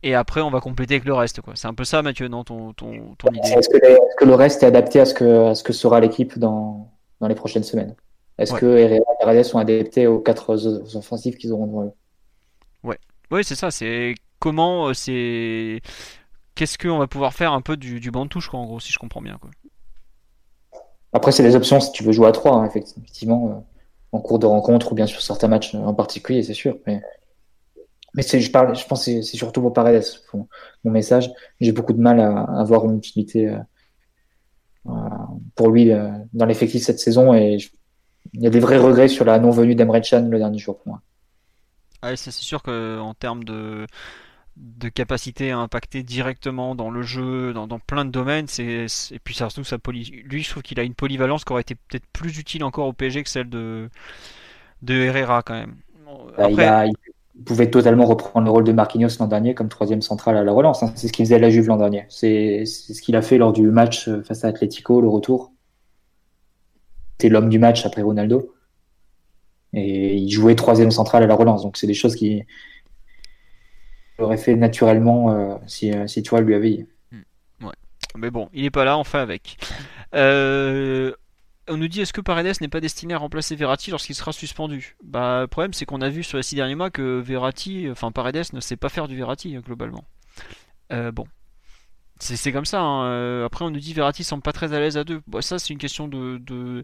Et 0.03 0.13
après, 0.13 0.41
on 0.41 0.51
va 0.51 0.61
compléter 0.61 0.93
avec 0.93 1.05
le 1.05 1.13
reste. 1.15 1.41
C'est 1.55 1.67
un 1.67 1.73
peu 1.73 1.83
ça, 1.83 2.03
Mathieu, 2.03 2.27
non 2.27 2.43
ton, 2.43 2.71
idée? 2.71 3.39
Est-ce 3.57 3.67
que, 3.67 3.77
que, 4.19 4.25
le 4.25 4.35
reste 4.35 4.61
est 4.61 4.67
adapté 4.67 4.99
à 4.99 5.05
ce 5.05 5.15
que, 5.15 5.47
à 5.47 5.55
ce 5.55 5.63
que 5.63 5.73
sera 5.73 5.99
l'équipe 5.99 6.37
dans, 6.37 6.87
dans 7.19 7.27
les 7.27 7.35
prochaines 7.35 7.63
semaines. 7.63 7.95
Est-ce 8.37 8.53
que 8.53 8.65
Herrera 8.77 8.97
et 8.97 9.23
Paredes 9.23 9.45
sont 9.45 9.57
adaptés 9.57 10.05
aux 10.05 10.19
quatre 10.19 10.55
offensifs 10.95 11.37
qu'ils 11.37 11.51
auront 11.51 11.67
devant 11.67 11.83
eux? 11.85 11.91
Ouais, 12.83 12.99
oui, 13.31 13.43
c'est 13.43 13.55
ça. 13.55 13.71
C'est 13.71 14.13
comment 14.39 14.89
euh, 14.89 14.93
c'est 14.93 15.81
qu'est-ce 16.53 16.77
qu'on 16.77 16.99
va 16.99 17.07
pouvoir 17.07 17.33
faire 17.33 17.53
un 17.53 17.61
peu 17.61 17.77
du, 17.77 17.99
du 17.99 18.11
banc 18.11 18.25
de 18.25 18.29
touche, 18.29 18.49
quoi, 18.49 18.59
en 18.59 18.65
gros, 18.65 18.79
si 18.79 18.91
je 18.91 18.99
comprends 18.99 19.21
bien. 19.21 19.37
Quoi. 19.41 19.49
Après, 21.13 21.31
c'est 21.31 21.43
des 21.43 21.55
options 21.55 21.79
si 21.79 21.91
tu 21.91 22.03
veux 22.03 22.11
jouer 22.11 22.27
à 22.27 22.31
3, 22.31 22.51
hein, 22.51 22.65
effectivement, 22.65 23.49
euh, 23.49 23.53
en 24.11 24.19
cours 24.19 24.39
de 24.39 24.45
rencontre 24.45 24.91
ou 24.91 24.95
bien 24.95 25.07
sur 25.07 25.21
certains 25.21 25.47
matchs 25.47 25.73
en 25.73 25.93
particulier, 25.93 26.43
c'est 26.43 26.53
sûr. 26.53 26.77
Mais, 26.85 27.01
mais 28.13 28.21
je, 28.23 28.51
parle, 28.51 28.75
je 28.75 28.85
pense 28.85 29.05
que 29.05 29.21
c'est 29.21 29.37
surtout 29.37 29.61
pour 29.61 29.73
Paredes, 29.73 30.03
mon 30.33 30.91
message. 30.91 31.31
J'ai 31.59 31.71
beaucoup 31.71 31.93
de 31.93 32.01
mal 32.01 32.19
à, 32.19 32.43
avoir 32.59 32.85
une 32.85 32.97
utilité. 32.97 33.47
Euh, 33.47 33.57
pour 35.55 35.69
lui 35.69 35.91
euh, 35.91 36.09
dans 36.33 36.45
l'effectif 36.45 36.83
cette 36.83 36.99
saison 36.99 37.33
et 37.33 37.57
il 38.33 38.41
y 38.41 38.47
a 38.47 38.49
des 38.49 38.59
vrais 38.59 38.77
regrets 38.77 39.07
sur 39.07 39.25
la 39.25 39.39
non-venue 39.39 39.75
d'Emre 39.75 39.99
Can 40.01 40.27
le 40.29 40.37
dernier 40.37 40.59
jour 40.59 40.77
pour 40.77 40.87
moi. 40.87 41.01
Ah, 42.01 42.15
c'est 42.15 42.31
sûr 42.31 42.61
qu'en 42.61 43.13
termes 43.15 43.43
de, 43.43 43.87
de 44.55 44.89
capacité 44.89 45.51
à 45.51 45.57
impacter 45.57 46.03
directement 46.03 46.75
dans 46.75 46.91
le 46.91 47.01
jeu, 47.01 47.53
dans, 47.53 47.67
plein 47.79 48.05
de 48.05 48.11
domaines, 48.11 48.47
c'est, 48.47 48.85
et 49.11 49.19
puis 49.19 49.33
surtout 49.33 49.63
sa 49.63 49.79
poly... 49.79 50.23
lui 50.25 50.43
je 50.43 50.49
trouve 50.49 50.63
qu'il 50.63 50.79
a 50.79 50.83
une 50.83 50.93
polyvalence 50.93 51.43
qui 51.43 51.51
aurait 51.53 51.61
été 51.61 51.75
peut-être 51.75 52.05
plus 52.13 52.37
utile 52.37 52.63
encore 52.63 52.87
au 52.87 52.93
PSG 52.93 53.23
que 53.23 53.29
celle 53.29 53.49
de, 53.49 53.89
de 54.83 54.93
Herrera 54.93 55.41
quand 55.41 55.55
même. 55.55 55.75
Bah, 56.37 56.85
pouvait 57.45 57.69
totalement 57.69 58.05
reprendre 58.05 58.45
le 58.45 58.51
rôle 58.51 58.63
de 58.63 58.71
Marquinhos 58.71 59.09
l'an 59.19 59.27
dernier 59.27 59.53
comme 59.53 59.69
troisième 59.69 60.01
central 60.01 60.37
à 60.37 60.43
la 60.43 60.51
relance. 60.51 60.83
Hein. 60.83 60.91
C'est 60.95 61.07
ce 61.07 61.13
qu'il 61.13 61.25
faisait 61.25 61.35
à 61.35 61.39
la 61.39 61.49
Juve 61.49 61.67
l'an 61.67 61.77
dernier. 61.77 62.05
C'est 62.09 62.65
ce 62.65 63.01
qu'il 63.01 63.15
a 63.15 63.21
fait 63.21 63.37
lors 63.37 63.53
du 63.53 63.69
match 63.69 64.07
euh, 64.07 64.23
face 64.23 64.43
à 64.43 64.47
Atletico, 64.49 65.01
le 65.01 65.07
retour. 65.07 65.51
C'était 67.13 67.29
l'homme 67.29 67.49
du 67.49 67.59
match 67.59 67.85
après 67.85 68.01
Ronaldo. 68.01 68.53
Et 69.73 70.15
il 70.15 70.29
jouait 70.29 70.55
troisième 70.55 70.91
central 70.91 71.23
à 71.23 71.27
la 71.27 71.35
relance. 71.35 71.63
Donc 71.63 71.77
c'est 71.77 71.87
des 71.87 71.93
choses 71.93 72.15
qui 72.15 72.43
aurait 74.19 74.37
fait 74.37 74.55
naturellement 74.55 75.31
euh, 75.31 75.55
si, 75.67 75.91
euh, 75.91 76.07
si 76.07 76.23
tu 76.23 76.35
lui 76.37 76.55
avais 76.55 76.69
dit. 76.69 76.85
Hmm. 77.11 77.69
Mais 78.17 78.31
bon, 78.31 78.49
il 78.53 78.65
est 78.65 78.71
pas 78.71 78.85
là, 78.85 78.97
on 78.97 79.03
fait 79.03 79.19
avec. 79.19 79.57
Euh, 80.15 81.11
on 81.67 81.77
nous 81.77 81.87
dit 81.87 82.01
est-ce 82.01 82.13
que 82.13 82.21
Paredes 82.21 82.61
n'est 82.61 82.67
pas 82.67 82.79
destiné 82.79 83.13
à 83.13 83.17
remplacer 83.17 83.55
Verratti 83.55 83.91
lorsqu'il 83.91 84.15
sera 84.15 84.31
suspendu? 84.31 84.95
Bah 85.03 85.41
le 85.41 85.47
problème 85.47 85.73
c'est 85.73 85.85
qu'on 85.85 86.01
a 86.01 86.09
vu 86.09 86.23
sur 86.23 86.37
les 86.37 86.43
six 86.43 86.55
derniers 86.55 86.75
mois 86.75 86.89
que 86.89 87.19
Verratti, 87.19 87.87
enfin 87.91 88.11
Paredes 88.11 88.53
ne 88.53 88.59
sait 88.59 88.77
pas 88.77 88.89
faire 88.89 89.07
du 89.07 89.15
Verratti 89.15 89.55
globalement. 89.55 90.05
bon, 90.89 91.25
c'est 92.19 92.51
comme 92.51 92.65
ça. 92.65 92.81
Hein. 92.81 93.05
Euh, 93.05 93.45
après, 93.45 93.63
on 93.65 93.69
nous 93.69 93.79
dit 93.79 93.93
Verratti 93.93 94.23
semble 94.23 94.41
pas 94.41 94.53
très 94.53 94.73
à 94.73 94.79
l'aise 94.79 94.97
à 94.97 95.03
deux. 95.03 95.21
Bon, 95.27 95.41
ça, 95.41 95.59
c'est 95.59 95.73
une 95.73 95.79
question 95.79 96.07
de 96.07 96.83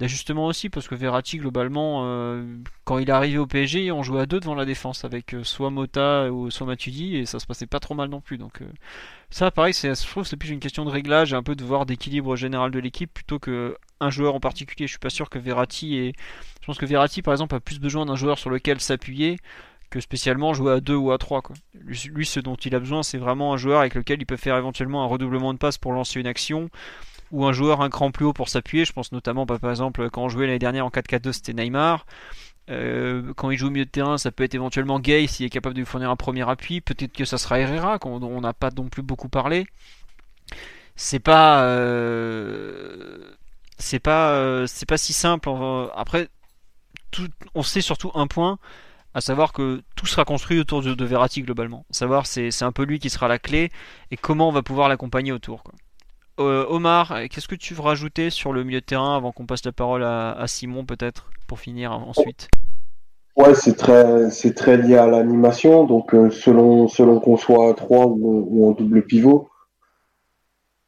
d'ajustement 0.00 0.46
aussi, 0.46 0.68
parce 0.68 0.88
que 0.88 0.94
Verratti, 0.96 1.36
globalement, 1.38 2.02
euh, 2.04 2.44
quand 2.84 2.98
il 2.98 3.08
est 3.08 3.12
arrivé 3.12 3.38
au 3.38 3.46
PSG, 3.46 3.92
on 3.92 4.02
jouait 4.02 4.22
à 4.22 4.26
deux 4.26 4.40
devant 4.40 4.54
la 4.54 4.64
défense, 4.64 5.04
avec 5.04 5.34
euh, 5.34 5.44
soit 5.44 5.70
Mota 5.70 6.32
ou 6.32 6.50
soit 6.50 6.66
Matuidi, 6.66 7.16
et 7.16 7.26
ça 7.26 7.38
se 7.38 7.46
passait 7.46 7.66
pas 7.66 7.78
trop 7.78 7.94
mal 7.94 8.08
non 8.08 8.20
plus. 8.20 8.38
Donc, 8.38 8.60
ça, 9.30 9.50
pareil, 9.50 9.72
je 9.74 10.08
trouve 10.08 10.26
c'est 10.26 10.36
plus 10.36 10.50
une 10.50 10.60
question 10.60 10.84
de 10.84 10.90
réglage, 10.90 11.34
un 11.34 11.42
peu 11.42 11.54
de 11.54 11.62
voir 11.62 11.86
d'équilibre 11.86 12.34
général 12.36 12.70
de 12.72 12.80
l'équipe, 12.80 13.12
plutôt 13.12 13.38
que 13.38 13.76
un 14.02 14.10
joueur 14.10 14.34
en 14.34 14.40
particulier. 14.40 14.86
Je 14.86 14.92
suis 14.92 14.98
pas 14.98 15.10
sûr 15.10 15.30
que 15.30 15.38
Verratti 15.38 15.96
et 15.96 16.12
Je 16.60 16.66
pense 16.66 16.78
que 16.78 16.86
Verratti, 16.86 17.22
par 17.22 17.34
exemple, 17.34 17.54
a 17.54 17.60
plus 17.60 17.80
besoin 17.80 18.06
d'un 18.06 18.16
joueur 18.16 18.38
sur 18.38 18.50
lequel 18.50 18.80
s'appuyer 18.80 19.38
que 19.92 20.00
spécialement 20.00 20.54
jouer 20.54 20.72
à 20.72 20.80
2 20.80 20.94
ou 20.94 21.12
à 21.12 21.18
3. 21.18 21.42
Quoi. 21.42 21.54
Lui, 21.74 22.26
ce 22.26 22.40
dont 22.40 22.56
il 22.56 22.74
a 22.74 22.80
besoin, 22.80 23.02
c'est 23.02 23.18
vraiment 23.18 23.52
un 23.52 23.56
joueur 23.56 23.80
avec 23.80 23.94
lequel 23.94 24.20
il 24.20 24.26
peut 24.26 24.36
faire 24.36 24.56
éventuellement 24.56 25.04
un 25.04 25.06
redoublement 25.06 25.52
de 25.52 25.58
passe 25.58 25.78
pour 25.78 25.92
lancer 25.92 26.18
une 26.18 26.26
action, 26.26 26.70
ou 27.30 27.44
un 27.46 27.52
joueur 27.52 27.82
un 27.82 27.90
cran 27.90 28.10
plus 28.10 28.24
haut 28.24 28.32
pour 28.32 28.48
s'appuyer. 28.48 28.84
Je 28.84 28.92
pense 28.92 29.12
notamment, 29.12 29.46
par 29.46 29.70
exemple, 29.70 30.10
quand 30.10 30.24
on 30.24 30.28
jouait 30.28 30.46
l'année 30.46 30.58
dernière 30.58 30.86
en 30.86 30.90
4-4-2, 30.90 31.32
c'était 31.32 31.52
Neymar. 31.52 32.06
Euh, 32.70 33.32
quand 33.36 33.50
il 33.50 33.58
joue 33.58 33.66
au 33.66 33.70
milieu 33.70 33.84
de 33.84 33.90
terrain, 33.90 34.18
ça 34.18 34.30
peut 34.30 34.44
être 34.44 34.54
éventuellement 34.54 34.98
Gay 35.00 35.26
s'il 35.26 35.46
est 35.46 35.50
capable 35.50 35.74
de 35.74 35.80
lui 35.80 35.86
fournir 35.86 36.10
un 36.10 36.16
premier 36.16 36.48
appui. 36.48 36.80
Peut-être 36.80 37.12
que 37.12 37.24
ça 37.24 37.38
sera 37.38 37.58
Herrera, 37.58 37.98
dont 37.98 38.22
on 38.22 38.40
n'a 38.40 38.54
pas 38.54 38.70
non 38.76 38.88
plus 38.88 39.02
beaucoup 39.02 39.28
parlé. 39.28 39.66
C'est 40.94 41.20
pas, 41.20 41.64
euh, 41.64 43.21
c'est 43.82 43.98
pas, 43.98 44.32
euh, 44.32 44.66
c'est 44.66 44.86
pas 44.86 44.96
si 44.96 45.12
simple. 45.12 45.50
Après, 45.94 46.28
on 47.54 47.62
sait 47.62 47.80
surtout 47.80 48.10
un 48.14 48.26
point, 48.26 48.58
à 49.14 49.20
savoir 49.20 49.52
que 49.52 49.82
tout 49.96 50.06
sera 50.06 50.24
construit 50.24 50.58
autour 50.58 50.82
de, 50.82 51.04
Verratti 51.04 51.42
globalement. 51.42 51.84
Savoir 51.90 52.26
c'est, 52.26 52.62
un 52.62 52.72
peu 52.72 52.84
lui 52.84 52.98
qui 52.98 53.10
sera 53.10 53.28
la 53.28 53.38
clé 53.38 53.70
et 54.10 54.16
comment 54.16 54.48
on 54.48 54.52
va 54.52 54.62
pouvoir 54.62 54.88
l'accompagner 54.88 55.32
autour. 55.32 55.64
Euh, 56.40 56.64
Omar, 56.68 57.14
qu'est-ce 57.30 57.48
que 57.48 57.54
tu 57.54 57.74
veux 57.74 57.82
rajouter 57.82 58.30
sur 58.30 58.52
le 58.52 58.64
milieu 58.64 58.80
de 58.80 58.86
terrain 58.86 59.16
avant 59.16 59.32
qu'on 59.32 59.46
passe 59.46 59.64
la 59.64 59.72
parole 59.72 60.02
à, 60.02 60.44
Simon 60.46 60.84
peut-être 60.84 61.30
pour 61.46 61.60
finir 61.60 61.92
ensuite? 61.92 62.48
Ouais, 63.36 63.54
c'est 63.54 63.76
très, 63.76 64.30
c'est 64.30 64.54
très 64.54 64.76
lié 64.76 64.96
à 64.96 65.06
l'animation. 65.06 65.84
Donc 65.84 66.14
euh, 66.14 66.30
selon, 66.30 66.88
selon 66.88 67.20
qu'on 67.20 67.36
soit 67.36 67.70
à 67.70 67.74
3 67.74 68.06
ou, 68.06 68.68
en 68.68 68.72
double 68.72 69.02
pivot, 69.02 69.48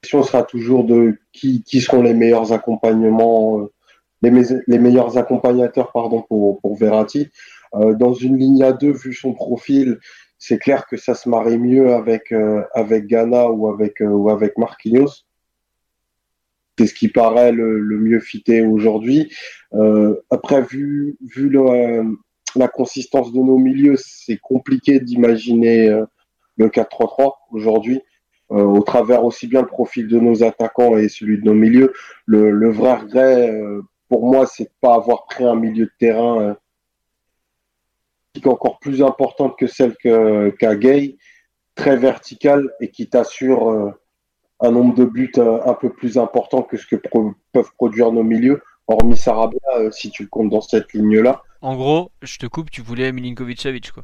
question 0.05 0.23
sera 0.23 0.43
toujours 0.43 0.85
de 0.85 1.17
qui, 1.33 1.63
qui 1.63 1.81
seront 1.81 2.03
les 2.03 2.13
meilleurs 2.13 2.53
accompagnements, 2.53 3.61
euh, 3.61 3.73
les, 4.21 4.79
meilleurs 4.79 5.17
accompagnateurs 5.17 5.93
pardon, 5.93 6.21
pour, 6.21 6.61
pour 6.61 6.77
Verratti. 6.77 7.31
Euh, 7.75 7.95
dans 7.95 8.13
une 8.13 8.37
ligne 8.37 8.63
à 8.63 8.73
deux, 8.73 8.93
vu 8.93 9.15
son 9.15 9.33
profil, 9.33 9.99
c'est 10.39 10.59
clair 10.59 10.87
que 10.87 10.99
ça 10.99 11.15
se 11.15 11.27
marie 11.27 11.57
mieux 11.57 11.95
avec 11.95 12.33
euh, 12.33 12.63
avec 12.75 13.07
Ghana 13.07 13.49
ou 13.49 13.67
avec 13.67 14.03
euh, 14.03 14.09
ou 14.09 14.29
avec 14.29 14.59
Marquinhos. 14.59 15.25
C'est 16.79 16.87
ce 16.87 16.95
qui 16.95 17.09
paraît 17.09 17.51
le, 17.51 17.81
mieux 17.99 18.21
fité 18.21 18.61
aujourd'hui. 18.61 19.33
après, 20.31 20.61
vu 20.61 21.17
vu 21.35 21.51
la 22.57 22.69
consistance 22.69 23.33
de 23.33 23.39
nos 23.39 23.59
milieux, 23.59 23.97
c'est 23.97 24.39
compliqué 24.39 25.01
d'imaginer 25.01 25.89
le 26.57 26.69
4-3-3 26.69 27.33
aujourd'hui. 27.53 28.01
Au 28.55 28.81
travers 28.83 29.25
aussi 29.25 29.47
bien 29.47 29.63
le 29.63 29.67
profil 29.67 30.09
de 30.09 30.19
nos 30.19 30.43
attaquants 30.43 30.97
et 30.97 31.09
celui 31.09 31.39
de 31.39 31.45
nos 31.45 31.55
milieux. 31.55 31.93
Le, 32.27 32.71
vrai 32.71 32.95
regret, 32.95 33.61
pour 34.09 34.27
moi, 34.27 34.47
c'est 34.47 34.65
de 34.65 34.71
pas 34.81 34.95
avoir 34.95 35.27
pris 35.27 35.45
un 35.45 35.57
milieu 35.57 35.87
de 35.87 35.93
terrain 35.99 36.57
encore 38.45 38.79
plus 38.79 39.03
importante 39.03 39.57
que 39.59 39.67
celle 39.67 39.97
qu'a 39.97 40.77
Gay, 40.77 41.17
très 41.75 41.97
verticale 41.97 42.71
et 42.81 42.91
qui 42.91 43.09
t'assure 43.09 43.71
euh, 43.71 43.91
un 44.61 44.71
nombre 44.71 44.95
de 44.95 45.05
buts 45.05 45.33
euh, 45.39 45.61
un 45.65 45.75
peu 45.75 45.91
plus 45.91 46.19
important 46.19 46.63
que 46.63 46.77
ce 46.77 46.87
que 46.87 46.97
peuvent 47.53 47.73
produire 47.77 48.13
nos 48.13 48.23
milieux, 48.23 48.63
hormis 48.87 49.17
Sarabia, 49.17 49.59
euh, 49.77 49.91
si 49.91 50.11
tu 50.11 50.25
le 50.25 50.29
comptes 50.29 50.51
dans 50.51 50.61
cette 50.61 50.93
ligne-là. 50.93 51.43
En 51.63 51.77
gros, 51.77 52.11
je 52.23 52.39
te 52.39 52.47
coupe, 52.47 52.71
tu 52.71 52.83
voulais 52.83 53.11
Milinkovic-Savic, 53.13 53.93
quoi 53.93 54.03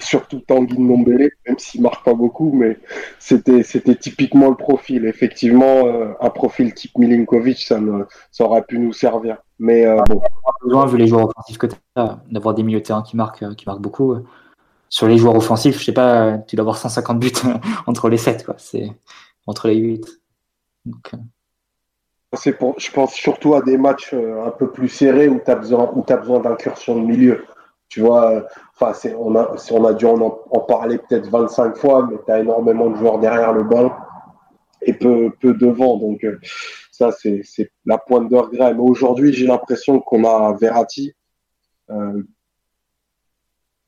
surtout 0.00 0.40
Tanguy 0.40 0.78
Nombele, 0.78 1.30
même 1.46 1.58
s'il 1.58 1.82
marque 1.82 2.04
pas 2.04 2.14
beaucoup, 2.14 2.52
mais 2.52 2.78
c'était 3.18 3.62
c'était 3.62 3.94
typiquement 3.94 4.50
le 4.50 4.56
profil. 4.56 5.06
Effectivement, 5.06 5.86
euh, 5.86 6.12
un 6.20 6.30
profil 6.30 6.74
type 6.74 6.96
Milinkovic, 6.98 7.58
ça, 7.58 7.80
ça 8.30 8.44
aurait 8.44 8.62
pu 8.62 8.78
nous 8.78 8.92
servir. 8.92 9.38
Mais 9.58 9.86
euh, 9.86 10.02
bon. 10.08 10.20
besoin, 10.62 10.86
vu 10.86 10.98
les 10.98 11.06
joueurs 11.06 11.28
offensifs 11.28 11.58
que 11.58 11.66
tu 11.66 11.76
as, 11.96 12.20
d'avoir 12.30 12.54
des 12.54 12.62
milieux 12.62 12.80
de 12.80 12.84
terrain 12.84 13.02
qui 13.02 13.16
marquent, 13.16 13.54
qui 13.54 13.64
marquent 13.66 13.80
beaucoup. 13.80 14.16
Sur 14.88 15.08
les 15.08 15.18
joueurs 15.18 15.34
offensifs, 15.34 15.78
je 15.80 15.84
sais 15.84 15.92
pas, 15.92 16.38
tu 16.38 16.56
dois 16.56 16.62
avoir 16.62 16.76
150 16.76 17.18
buts 17.18 17.32
entre 17.86 18.08
les 18.08 18.18
7, 18.18 18.44
quoi. 18.44 18.54
C'est 18.58 18.92
entre 19.46 19.68
les 19.68 19.76
8. 19.76 20.06
Euh. 20.86 21.16
C'est 22.34 22.52
pour, 22.52 22.78
je 22.78 22.90
pense 22.90 23.14
surtout 23.14 23.54
à 23.54 23.62
des 23.62 23.78
matchs 23.78 24.12
un 24.12 24.50
peu 24.50 24.70
plus 24.70 24.88
serrés 24.88 25.28
où 25.28 25.40
tu 25.42 25.50
as 25.50 25.54
besoin, 25.54 25.90
où 25.94 26.04
as 26.08 26.16
besoin 26.16 26.40
d'incursion 26.40 27.00
de 27.00 27.06
milieu. 27.06 27.44
Tu 27.88 28.00
vois, 28.00 28.46
enfin, 28.78 29.10
on 29.18 29.34
a, 29.36 29.56
on 29.70 29.84
a 29.84 29.94
dû 29.94 30.06
en, 30.06 30.30
parler 30.68 30.98
peut-être 30.98 31.28
25 31.28 31.76
fois, 31.76 32.08
mais 32.10 32.16
tu 32.24 32.32
as 32.32 32.40
énormément 32.40 32.90
de 32.90 32.96
joueurs 32.96 33.18
derrière 33.18 33.52
le 33.52 33.62
banc 33.62 33.92
et 34.82 34.92
peu, 34.92 35.30
peu 35.40 35.54
devant. 35.54 35.96
Donc, 35.96 36.24
euh, 36.24 36.38
ça, 36.90 37.10
c'est 37.12 37.70
la 37.84 37.98
pointe 37.98 38.30
de 38.30 38.36
regret. 38.36 38.74
Mais 38.74 38.80
aujourd'hui, 38.80 39.32
j'ai 39.32 39.46
l'impression 39.46 40.00
qu'on 40.00 40.24
a 40.24 40.56
Verratti 40.56 41.12
euh, 41.90 42.22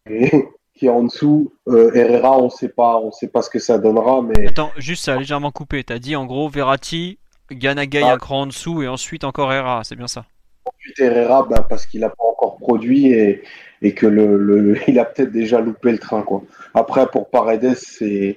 qui 0.74 0.86
est 0.86 0.90
en 0.90 1.04
dessous. 1.04 1.52
Euh, 1.68 1.92
Herrera, 1.94 2.38
on 2.38 2.48
sait 2.48 2.68
pas, 2.68 2.98
on 2.98 3.10
sait 3.10 3.28
pas 3.28 3.42
ce 3.42 3.50
que 3.50 3.58
ça 3.58 3.78
donnera. 3.78 4.22
Mais 4.22 4.48
attends, 4.48 4.70
juste 4.76 5.04
ça 5.04 5.14
a 5.14 5.18
légèrement 5.18 5.50
coupé. 5.50 5.84
Tu 5.84 5.92
as 5.92 5.98
dit 5.98 6.16
en 6.16 6.24
gros 6.24 6.48
Verratti, 6.48 7.18
Ganagay 7.50 8.02
ah. 8.04 8.14
un 8.14 8.18
cran 8.18 8.42
en 8.42 8.46
dessous 8.46 8.82
et 8.82 8.88
ensuite 8.88 9.24
encore 9.24 9.52
Herrera, 9.52 9.82
c'est 9.84 9.96
bien 9.96 10.08
ça. 10.08 10.24
Ensuite 10.64 11.00
Herrera, 11.00 11.44
bah, 11.44 11.66
parce 11.68 11.86
qu'il 11.86 12.00
n'a 12.00 12.10
pas 12.10 12.24
encore 12.24 12.56
produit 12.58 13.12
et, 13.12 13.42
et 13.82 13.94
que 13.94 14.06
le, 14.06 14.76
il 14.88 14.98
a 14.98 15.04
peut-être 15.04 15.32
déjà 15.32 15.60
loupé 15.60 15.92
le 15.92 15.98
train 15.98 16.22
quoi. 16.22 16.42
Après 16.74 17.06
pour 17.06 17.30
Paredes 17.30 17.74
c'est 17.74 18.36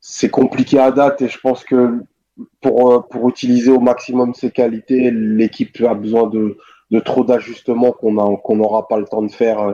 c'est 0.00 0.30
compliqué 0.30 0.78
à 0.78 0.90
date 0.90 1.22
et 1.22 1.28
je 1.28 1.38
pense 1.38 1.64
que 1.64 2.00
pour 2.60 3.06
pour 3.08 3.28
utiliser 3.28 3.70
au 3.70 3.80
maximum 3.80 4.34
ses 4.34 4.50
qualités, 4.50 5.10
l'équipe 5.10 5.80
a 5.82 5.94
besoin 5.94 6.28
de, 6.28 6.56
de 6.90 7.00
trop 7.00 7.24
d'ajustements 7.24 7.92
qu'on 7.92 8.36
qu'on 8.36 8.56
n'aura 8.56 8.88
pas 8.88 8.98
le 8.98 9.04
temps 9.04 9.22
de 9.22 9.30
faire 9.30 9.60
euh, 9.60 9.72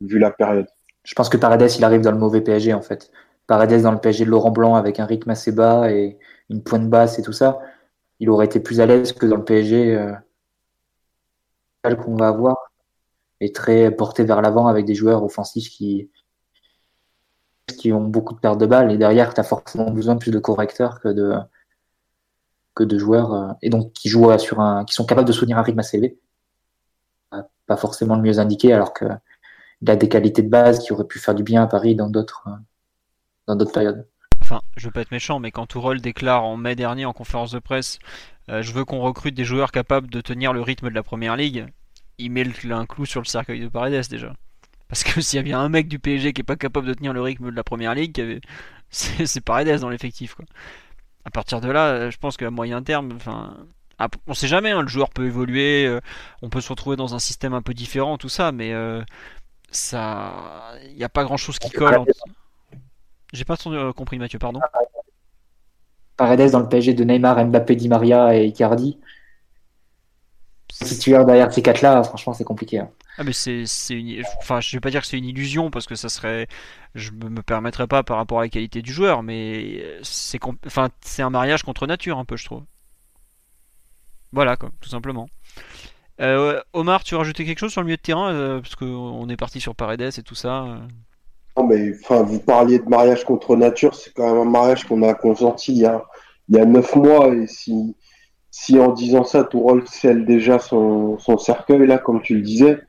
vu 0.00 0.18
la 0.18 0.30
période. 0.30 0.66
Je 1.04 1.14
pense 1.14 1.28
que 1.28 1.36
Paredes 1.36 1.70
il 1.76 1.84
arrive 1.84 2.02
dans 2.02 2.12
le 2.12 2.18
mauvais 2.18 2.40
PSG 2.40 2.74
en 2.74 2.82
fait. 2.82 3.10
Paredes 3.46 3.82
dans 3.82 3.92
le 3.92 3.98
PSG 3.98 4.24
de 4.24 4.30
Laurent 4.30 4.50
Blanc 4.50 4.76
avec 4.76 5.00
un 5.00 5.06
rythme 5.06 5.30
assez 5.30 5.52
bas 5.52 5.90
et 5.90 6.18
une 6.48 6.62
pointe 6.62 6.88
basse 6.88 7.18
et 7.18 7.22
tout 7.22 7.32
ça, 7.32 7.60
il 8.20 8.30
aurait 8.30 8.46
été 8.46 8.60
plus 8.60 8.80
à 8.80 8.86
l'aise 8.86 9.12
que 9.12 9.26
dans 9.26 9.36
le 9.36 9.44
PSG 9.44 9.96
euh, 9.96 10.12
qu'on 11.96 12.16
va 12.16 12.28
avoir 12.28 12.71
est 13.44 13.54
très 13.54 13.90
porté 13.90 14.24
vers 14.24 14.42
l'avant 14.42 14.66
avec 14.66 14.84
des 14.84 14.94
joueurs 14.94 15.22
offensifs 15.22 15.70
qui, 15.70 16.10
qui 17.78 17.92
ont 17.92 18.04
beaucoup 18.04 18.34
de 18.34 18.40
pertes 18.40 18.58
de 18.58 18.66
balles. 18.66 18.92
Et 18.92 18.98
derrière, 18.98 19.34
tu 19.34 19.40
as 19.40 19.44
forcément 19.44 19.90
besoin 19.90 20.14
de 20.14 20.20
plus 20.20 20.30
de 20.30 20.38
correcteurs 20.38 21.00
que 21.00 21.08
de, 21.08 21.34
que 22.74 22.84
de 22.84 22.98
joueurs. 22.98 23.34
Euh, 23.34 23.52
et 23.62 23.70
donc, 23.70 23.92
qui 23.92 24.08
jouent 24.08 24.36
sur 24.38 24.60
un, 24.60 24.84
qui 24.84 24.94
sont 24.94 25.06
capables 25.06 25.28
de 25.28 25.32
soutenir 25.32 25.58
un 25.58 25.62
rythme 25.62 25.80
assez 25.80 25.98
élevé. 25.98 26.18
Pas 27.66 27.76
forcément 27.76 28.16
le 28.16 28.22
mieux 28.22 28.38
indiqué, 28.38 28.72
alors 28.72 28.92
que 28.92 29.04
il 29.82 29.90
a 29.90 29.96
des 29.96 30.08
qualités 30.08 30.42
de 30.42 30.48
base 30.48 30.78
qui 30.78 30.92
auraient 30.92 31.06
pu 31.06 31.18
faire 31.18 31.34
du 31.34 31.42
bien 31.42 31.62
à 31.62 31.66
Paris 31.66 31.94
dans 31.96 32.08
d'autres, 32.08 32.48
dans 33.46 33.56
d'autres 33.56 33.72
périodes. 33.72 34.06
Enfin, 34.40 34.60
je 34.76 34.86
veux 34.86 34.92
pas 34.92 35.00
être 35.00 35.10
méchant, 35.10 35.40
mais 35.40 35.50
quand 35.50 35.66
Tourol 35.66 36.00
déclare 36.00 36.44
en 36.44 36.56
mai 36.56 36.76
dernier 36.76 37.04
en 37.04 37.12
conférence 37.12 37.52
de 37.52 37.58
presse, 37.58 37.98
euh, 38.48 38.62
je 38.62 38.72
veux 38.72 38.84
qu'on 38.84 39.00
recrute 39.00 39.34
des 39.34 39.44
joueurs 39.44 39.72
capables 39.72 40.08
de 40.08 40.20
tenir 40.20 40.52
le 40.52 40.60
rythme 40.60 40.88
de 40.88 40.94
la 40.94 41.02
première 41.02 41.36
ligue, 41.36 41.66
il 42.22 42.30
met 42.30 42.46
un 42.70 42.86
clou 42.86 43.04
sur 43.06 43.20
le 43.20 43.26
cercueil 43.26 43.60
de 43.60 43.68
Paredes 43.68 44.08
déjà. 44.08 44.32
Parce 44.88 45.04
que 45.04 45.20
s'il 45.22 45.36
y 45.36 45.40
a 45.40 45.42
bien 45.42 45.60
un 45.60 45.68
mec 45.68 45.88
du 45.88 45.98
PSG 45.98 46.32
qui 46.32 46.40
est 46.40 46.44
pas 46.44 46.56
capable 46.56 46.86
de 46.86 46.94
tenir 46.94 47.12
le 47.12 47.22
rythme 47.22 47.50
de 47.50 47.56
la 47.56 47.64
première 47.64 47.94
ligue, 47.94 48.40
c'est 48.90 49.40
Paredes 49.40 49.80
dans 49.80 49.88
l'effectif. 49.88 50.34
Quoi. 50.34 50.44
À 51.24 51.30
partir 51.30 51.60
de 51.60 51.70
là, 51.70 52.10
je 52.10 52.16
pense 52.18 52.36
qu'à 52.36 52.50
moyen 52.50 52.82
terme, 52.82 53.12
enfin, 53.14 53.56
on 54.26 54.34
sait 54.34 54.48
jamais, 54.48 54.70
hein, 54.70 54.82
le 54.82 54.88
joueur 54.88 55.10
peut 55.10 55.26
évoluer, 55.26 55.86
euh, 55.86 56.00
on 56.42 56.48
peut 56.48 56.60
se 56.60 56.68
retrouver 56.68 56.96
dans 56.96 57.14
un 57.14 57.18
système 57.18 57.54
un 57.54 57.62
peu 57.62 57.74
différent, 57.74 58.18
tout 58.18 58.28
ça, 58.28 58.52
mais 58.52 58.72
euh, 58.72 59.02
ça, 59.70 60.72
il 60.88 60.96
n'y 60.96 61.04
a 61.04 61.08
pas 61.08 61.24
grand 61.24 61.36
chose 61.36 61.58
qui 61.58 61.70
colle. 61.70 62.04
J'ai 63.32 63.44
pas 63.44 63.56
euh, 63.66 63.92
compris 63.92 64.18
Mathieu, 64.18 64.38
pardon. 64.38 64.60
Paredes 66.16 66.50
dans 66.50 66.60
le 66.60 66.68
PSG 66.68 66.94
de 66.94 67.04
Neymar, 67.04 67.44
Mbappé, 67.46 67.76
Di 67.76 67.88
Maria 67.88 68.36
et 68.36 68.46
Icardi 68.46 68.98
titulaire 70.82 71.24
derrière 71.24 71.52
ces 71.52 71.62
quatre-là, 71.62 72.02
franchement, 72.02 72.32
c'est 72.32 72.44
compliqué. 72.44 72.78
Hein. 72.78 72.90
Ah 73.18 73.24
mais 73.24 73.32
c'est 73.32 73.64
une 73.90 74.22
enfin 74.38 74.60
je 74.60 74.74
vais 74.74 74.80
pas 74.80 74.90
dire 74.90 75.02
que 75.02 75.06
c'est 75.06 75.18
une 75.18 75.26
illusion 75.26 75.70
parce 75.70 75.86
que 75.86 75.94
ça 75.94 76.08
serait 76.08 76.46
je 76.94 77.10
me 77.10 77.42
permettrais 77.42 77.86
pas 77.86 78.02
par 78.02 78.16
rapport 78.16 78.38
à 78.38 78.42
la 78.42 78.48
qualité 78.48 78.80
du 78.80 78.90
joueur 78.90 79.22
mais 79.22 79.84
c'est 80.02 80.38
enfin 80.66 80.88
c'est 81.02 81.20
un 81.20 81.28
mariage 81.28 81.62
contre 81.62 81.86
nature 81.86 82.18
un 82.18 82.24
peu 82.24 82.36
je 82.36 82.46
trouve. 82.46 82.62
Voilà 84.32 84.56
quoi, 84.56 84.70
tout 84.80 84.88
simplement. 84.88 85.28
Euh, 86.20 86.62
Omar, 86.72 87.04
tu 87.04 87.14
veux 87.14 87.18
rajouter 87.18 87.44
quelque 87.44 87.58
chose 87.58 87.72
sur 87.72 87.82
le 87.82 87.86
milieu 87.86 87.96
de 87.96 88.02
terrain 88.02 88.32
euh, 88.32 88.60
parce 88.60 88.76
qu'on 88.76 89.28
est 89.28 89.36
parti 89.36 89.60
sur 89.60 89.74
Paredes 89.74 90.18
et 90.18 90.22
tout 90.22 90.34
ça. 90.34 90.62
Euh. 90.62 90.78
Non 91.58 91.66
mais 91.66 91.92
enfin 92.02 92.22
vous 92.22 92.38
parliez 92.38 92.78
de 92.78 92.88
mariage 92.88 93.24
contre 93.24 93.56
nature, 93.56 93.94
c'est 93.94 94.14
quand 94.14 94.26
même 94.26 94.48
un 94.48 94.50
mariage 94.50 94.84
qu'on 94.84 95.02
a 95.02 95.12
consenti 95.12 95.72
il 95.72 95.78
y 95.78 95.86
a 95.86 96.02
il 96.48 96.56
y 96.56 96.58
a 96.58 96.64
neuf 96.64 96.96
mois 96.96 97.28
et 97.34 97.46
si 97.46 97.94
si 98.52 98.78
en 98.78 98.92
disant 98.92 99.24
ça 99.24 99.44
Tourol 99.44 99.88
scelle 99.88 100.26
déjà 100.26 100.58
son, 100.58 101.18
cercueil 101.38 101.86
là 101.86 101.98
comme 101.98 102.20
tu 102.20 102.34
le 102.34 102.42
disais 102.42 102.80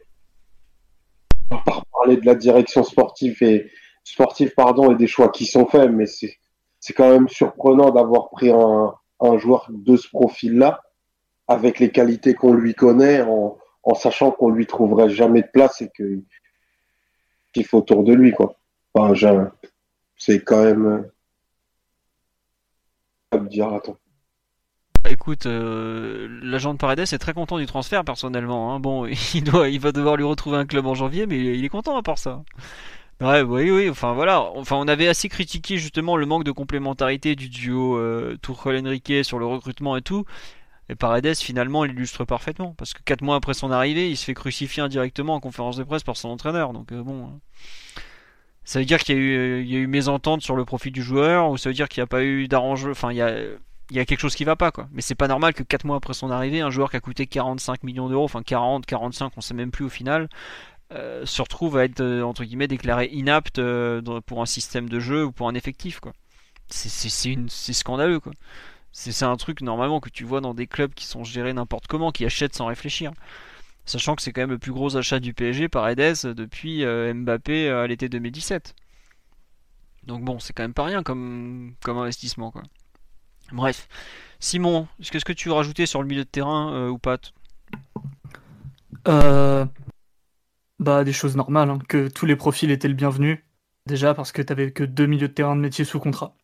par 1.50 1.86
parler 1.86 2.18
de 2.18 2.26
la 2.26 2.36
direction 2.36 2.84
sportive 2.84 3.42
et 3.42 3.72
sportive 4.04 4.54
pardon 4.56 4.92
et 4.92 4.96
des 4.96 5.08
choix 5.08 5.30
qui 5.30 5.46
sont 5.46 5.66
faits, 5.66 5.90
mais 5.90 6.06
c'est 6.06 6.38
c'est 6.80 6.92
quand 6.92 7.10
même 7.10 7.30
surprenant 7.30 7.92
d'avoir 7.92 8.30
pris 8.30 8.52
un, 8.52 8.94
un 9.22 9.38
joueur 9.38 9.68
de 9.70 9.96
ce 9.96 10.10
profil-là 10.10 10.82
avec 11.48 11.80
les 11.80 11.92
qualités 11.92 12.34
qu'on 12.34 12.54
lui 12.54 12.76
connaît, 12.76 13.22
en, 13.22 13.58
sachant 13.96 14.32
qu'on 14.32 14.50
lui 14.50 14.68
trouverait 14.68 15.10
jamais 15.10 15.44
de 15.44 15.48
place 15.48 15.82
et 15.82 15.90
qu'il 15.96 17.66
faut 17.66 17.78
autour 17.78 18.04
de 18.04 18.14
lui 18.14 18.34
quoi. 18.34 18.58
Enfin, 18.94 19.50
c'est 20.18 20.44
quand 20.44 20.64
même 20.64 21.10
me 23.32 23.48
dire. 23.48 23.80
Écoute, 25.14 25.46
euh, 25.46 26.28
l'agent 26.42 26.74
de 26.74 26.80
Paredes 26.80 27.02
est 27.02 27.20
très 27.20 27.34
content 27.34 27.60
du 27.60 27.68
transfert 27.68 28.04
personnellement. 28.04 28.74
Hein. 28.74 28.80
Bon, 28.80 29.06
il 29.34 29.80
va 29.80 29.92
devoir 29.92 30.18
lui 30.18 30.24
retrouver 30.24 30.58
un 30.58 30.66
club 30.66 30.88
en 30.88 30.96
janvier, 30.96 31.28
mais 31.28 31.38
il 31.38 31.64
est 31.64 31.70
content 31.70 31.96
à 31.96 32.02
part 32.02 32.18
ça. 32.18 32.42
Ouais, 33.22 33.44
oui, 33.44 33.70
oui. 33.70 33.90
Enfin 33.92 34.14
voilà. 34.14 34.42
Enfin, 34.42 34.76
on 34.76 34.88
avait 34.88 35.08
assez 35.08 35.30
critiqué 35.30 35.78
justement 35.78 36.18
le 36.18 36.26
manque 36.26 36.44
de 36.44 36.52
complémentarité 36.52 37.36
du 37.36 37.48
duo 37.48 37.96
euh, 37.96 38.38
Tuchel-Enrique 38.42 39.24
sur 39.24 39.38
le 39.38 39.46
recrutement 39.46 39.96
et 39.96 40.02
tout. 40.02 40.26
Et 40.90 40.96
Paredes 40.96 41.36
finalement 41.36 41.84
l'illustre 41.84 42.26
parfaitement 42.26 42.74
parce 42.76 42.94
que 42.94 43.04
4 43.04 43.22
mois 43.22 43.36
après 43.36 43.54
son 43.54 43.70
arrivée, 43.72 44.10
il 44.10 44.18
se 44.18 44.26
fait 44.26 44.34
crucifier 44.34 44.82
indirectement 44.82 45.36
en 45.36 45.40
conférence 45.40 45.78
de 45.78 45.84
presse 45.84 46.04
par 46.04 46.18
son 46.18 46.30
entraîneur. 46.30 46.74
Donc 46.74 46.92
euh, 46.92 47.04
bon. 47.04 47.28
Hein. 47.28 47.40
Ça 48.66 48.80
veut 48.80 48.86
dire 48.86 49.00
qu'il 49.00 49.16
y 49.16 49.18
a 49.20 49.22
eu, 49.22 49.64
y 49.64 49.76
a 49.76 49.80
eu 49.80 49.88
mésentente 49.88 50.42
sur 50.42 50.56
le 50.56 50.66
profit 50.66 50.90
du 50.90 51.04
joueur, 51.04 51.52
ou 51.52 51.58
ça 51.58 51.70
veut 51.70 51.76
dire 51.76 51.88
qu'il 51.88 52.02
n'y 52.02 52.06
a 52.06 52.08
pas 52.08 52.24
eu 52.24 52.48
d'arrangement. 52.48 52.92
Enfin, 52.92 53.12
il 53.12 53.18
y 53.18 53.22
a, 53.22 53.36
il 53.90 53.98
y 53.98 54.00
a 54.00 54.06
quelque 54.06 54.20
chose 54.20 54.36
qui 54.36 54.44
va 54.44 54.56
pas 54.56 54.72
quoi. 54.72 54.88
Mais 54.92 55.02
c'est 55.02 55.16
pas 55.16 55.28
normal 55.28 55.54
que 55.54 55.64
4 55.64 55.86
mois 55.86 55.98
après 55.98 56.14
son 56.14 56.32
arrivée, 56.32 56.62
un 56.62 56.70
joueur 56.70 56.90
qui 56.90 56.98
a 56.98 57.00
coûté 57.00 57.28
45 57.28 57.84
millions 57.84 58.10
d'euros, 58.10 58.26
enfin 58.26 58.44
40, 58.44 58.86
45, 58.86 59.34
on 59.38 59.42
sait 59.42 59.54
même 59.54 59.72
plus 59.72 59.86
au 59.86 59.90
final, 59.90 60.30
euh, 60.92 61.26
se 61.26 61.42
retrouve 61.42 61.78
à 61.78 61.86
être 61.86 62.02
euh, 62.02 62.22
entre 62.24 62.44
guillemets 62.44 62.68
déclaré 62.68 63.10
inapte 63.12 63.60
euh, 63.60 64.02
pour 64.26 64.42
un 64.42 64.46
système 64.46 64.90
de 64.90 65.00
jeu 65.00 65.26
ou 65.26 65.32
pour 65.32 65.48
un 65.48 65.56
effectif 65.56 66.00
quoi. 66.00 66.14
C'est 66.70 67.74
scandaleux 67.74 68.20
quoi. 68.20 68.34
C'est 68.92 69.26
un 69.26 69.38
truc 69.38 69.62
normalement 69.62 70.00
que 70.00 70.10
tu 70.10 70.24
vois 70.24 70.42
dans 70.42 70.54
des 70.54 70.68
clubs 70.68 70.94
qui 70.94 71.06
sont 71.06 71.24
gérés 71.24 71.54
n'importe 71.54 71.88
comment, 71.88 72.12
qui 72.12 72.26
achètent 72.26 72.56
sans 72.56 72.68
réfléchir. 72.68 73.12
Sachant 73.86 74.16
que 74.16 74.22
c'est 74.22 74.32
quand 74.32 74.42
même 74.42 74.52
le 74.52 74.60
plus 74.60 74.72
gros 74.72 74.96
achat 74.98 75.20
du 75.20 75.34
PSG 75.34 75.68
par 75.68 75.90
Edes 75.90 76.34
depuis 76.34 76.86
Mbappé 76.86 77.70
à 77.70 77.88
l'été 77.88 78.08
2017. 78.10 78.76
Donc 80.06 80.24
bon, 80.24 80.40
c'est 80.40 80.54
quand 80.54 80.64
même 80.64 80.74
pas 80.74 80.86
rien 80.86 81.04
comme, 81.04 81.74
comme 81.84 81.98
investissement 81.98 82.52
quoi. 82.52 82.64
Bref. 83.52 83.88
Simon, 84.40 84.88
qu'est-ce 85.02 85.26
que 85.26 85.34
tu 85.34 85.48
veux 85.50 85.54
rajouter 85.54 85.86
sur 85.86 86.02
le 86.02 86.08
milieu 86.08 86.26
de 86.26 86.30
terrain 86.30 86.74
euh, 86.74 86.90
ou 86.90 86.98
pas 86.98 87.18
euh, 89.08 89.66
Bah 90.80 91.04
des 91.04 91.14
choses 91.14 91.36
normales, 91.36 91.70
hein, 91.70 91.80
que 91.88 92.10
tous 92.10 92.26
les 92.26 92.36
profils 92.36 92.70
étaient 92.72 92.88
le 92.88 92.94
bienvenu. 92.94 93.46
Déjà 93.86 94.14
parce 94.14 94.32
que 94.32 94.42
t'avais 94.42 94.72
que 94.72 94.84
deux 94.84 95.06
milieux 95.06 95.30
de 95.30 95.34
terrain 95.34 95.56
de 95.56 95.62
métier 95.62 95.86
sous 95.86 96.00
contrat. 96.00 96.36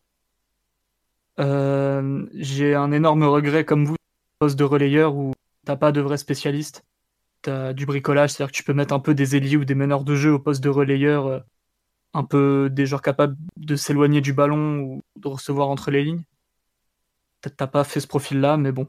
Euh, 1.38 2.26
j'ai 2.34 2.74
un 2.74 2.90
énorme 2.92 3.24
regret 3.24 3.64
comme 3.64 3.84
vous, 3.84 3.96
poste 4.38 4.58
de 4.58 4.64
relayeur 4.64 5.14
où 5.14 5.32
t'as 5.66 5.76
pas 5.76 5.92
de 5.92 6.00
vrai 6.00 6.16
spécialiste. 6.16 6.84
T'as 7.42 7.72
du 7.72 7.86
bricolage, 7.86 8.30
c'est-à-dire 8.30 8.52
que 8.52 8.56
tu 8.56 8.64
peux 8.64 8.74
mettre 8.74 8.94
un 8.94 9.00
peu 9.00 9.14
des 9.14 9.36
ailiers 9.36 9.56
ou 9.56 9.64
des 9.64 9.74
meneurs 9.74 10.04
de 10.04 10.14
jeu 10.14 10.32
au 10.32 10.38
poste 10.38 10.62
de 10.62 10.68
relayeur, 10.68 11.44
un 12.14 12.24
peu 12.24 12.68
des 12.70 12.86
joueurs 12.86 13.02
capables 13.02 13.36
de 13.56 13.76
s'éloigner 13.76 14.20
du 14.20 14.32
ballon 14.32 14.80
ou 14.80 15.02
de 15.16 15.28
recevoir 15.28 15.68
entre 15.68 15.90
les 15.90 16.04
lignes. 16.04 16.24
Peut-être 17.40 17.56
t'as 17.56 17.66
pas 17.66 17.84
fait 17.84 18.00
ce 18.00 18.06
profil-là, 18.06 18.56
mais 18.56 18.72
bon. 18.72 18.86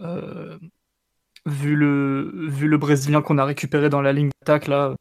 Euh, 0.00 0.58
vu, 1.46 1.76
le, 1.76 2.76
Brésilien 2.78 3.22
qu'on 3.22 3.38
a 3.38 3.44
récupéré 3.44 3.88
dans 3.90 4.02
la 4.02 4.12
ligne 4.12 4.30
d'attaque, 4.40 4.66
là, 4.66 4.94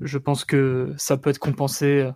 je 0.00 0.18
pense 0.18 0.44
que 0.44 0.94
ça 0.96 1.16
peut 1.16 1.30
être 1.30 1.38
compensé 1.38 2.00
euh, 2.02 2.12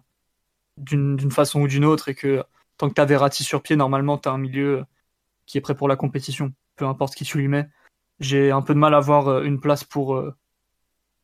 d'une 0.78 1.30
façon 1.30 1.62
ou 1.62 1.68
d'une 1.68 1.84
autre 1.84 2.08
et 2.08 2.14
que 2.14 2.44
tant 2.78 2.88
que 2.88 2.94
t'as 2.94 3.04
Verratti 3.04 3.44
sur 3.44 3.62
pied, 3.62 3.76
normalement, 3.76 4.18
t'as 4.18 4.32
un 4.32 4.38
milieu 4.38 4.84
qui 5.46 5.58
est 5.58 5.60
prêt 5.60 5.74
pour 5.74 5.88
la 5.88 5.96
compétition, 5.96 6.52
peu 6.76 6.86
importe 6.86 7.14
qui 7.14 7.24
tu 7.24 7.38
lui 7.38 7.48
mets. 7.48 7.68
J'ai 8.20 8.50
un 8.52 8.62
peu 8.62 8.74
de 8.74 8.78
mal 8.78 8.94
à 8.94 9.00
voir 9.00 9.28
euh, 9.28 9.42
une 9.44 9.60
place 9.60 9.84
pour 9.84 10.22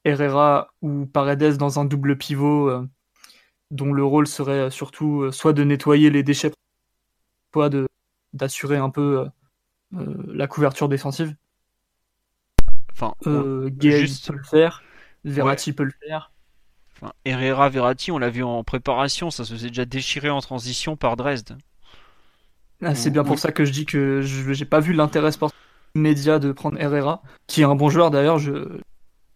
Herrera 0.04 0.70
ou 0.82 1.06
Paredes 1.06 1.56
dans 1.56 1.80
un 1.80 1.84
double 1.84 2.18
pivot 2.18 2.70
dont 3.70 3.92
le 3.92 4.04
rôle 4.04 4.26
serait 4.26 4.70
surtout 4.70 5.30
soit 5.32 5.52
de 5.52 5.64
nettoyer 5.64 6.10
les 6.10 6.22
déchets, 6.22 6.52
soit 7.52 7.68
de, 7.68 7.87
d'assurer 8.32 8.76
un 8.76 8.90
peu 8.90 9.20
euh, 9.20 9.98
euh, 9.98 10.24
la 10.28 10.46
couverture 10.46 10.88
défensive. 10.88 11.34
Enfin, 12.92 13.14
euh, 13.26 13.70
peut 13.70 14.32
le 14.32 14.42
faire, 14.42 14.82
Verratti 15.24 15.72
peut 15.72 15.84
le 15.84 15.92
faire. 16.06 16.32
Enfin, 16.96 17.12
Herrera, 17.24 17.68
Verratti, 17.68 18.10
on 18.10 18.18
l'a 18.18 18.30
vu 18.30 18.42
en 18.42 18.64
préparation, 18.64 19.30
ça 19.30 19.44
se 19.44 19.52
faisait 19.52 19.68
déjà 19.68 19.84
déchiré 19.84 20.30
en 20.30 20.40
transition 20.40 20.96
par 20.96 21.16
Dresde. 21.16 21.56
Ah, 22.82 22.94
c'est 22.94 23.10
bien 23.10 23.24
pour 23.24 23.38
ça 23.38 23.50
que 23.52 23.64
je 23.64 23.72
dis 23.72 23.86
que 23.86 24.20
je 24.20 24.52
j'ai 24.52 24.64
pas 24.64 24.80
vu 24.80 24.92
l'intérêt 24.92 25.32
sportif 25.32 25.58
immédiat 25.94 26.38
de 26.38 26.52
prendre 26.52 26.80
Herrera, 26.80 27.22
qui 27.46 27.62
est 27.62 27.64
un 27.64 27.74
bon 27.74 27.88
joueur 27.88 28.10
d'ailleurs. 28.10 28.38
Je, 28.38 28.80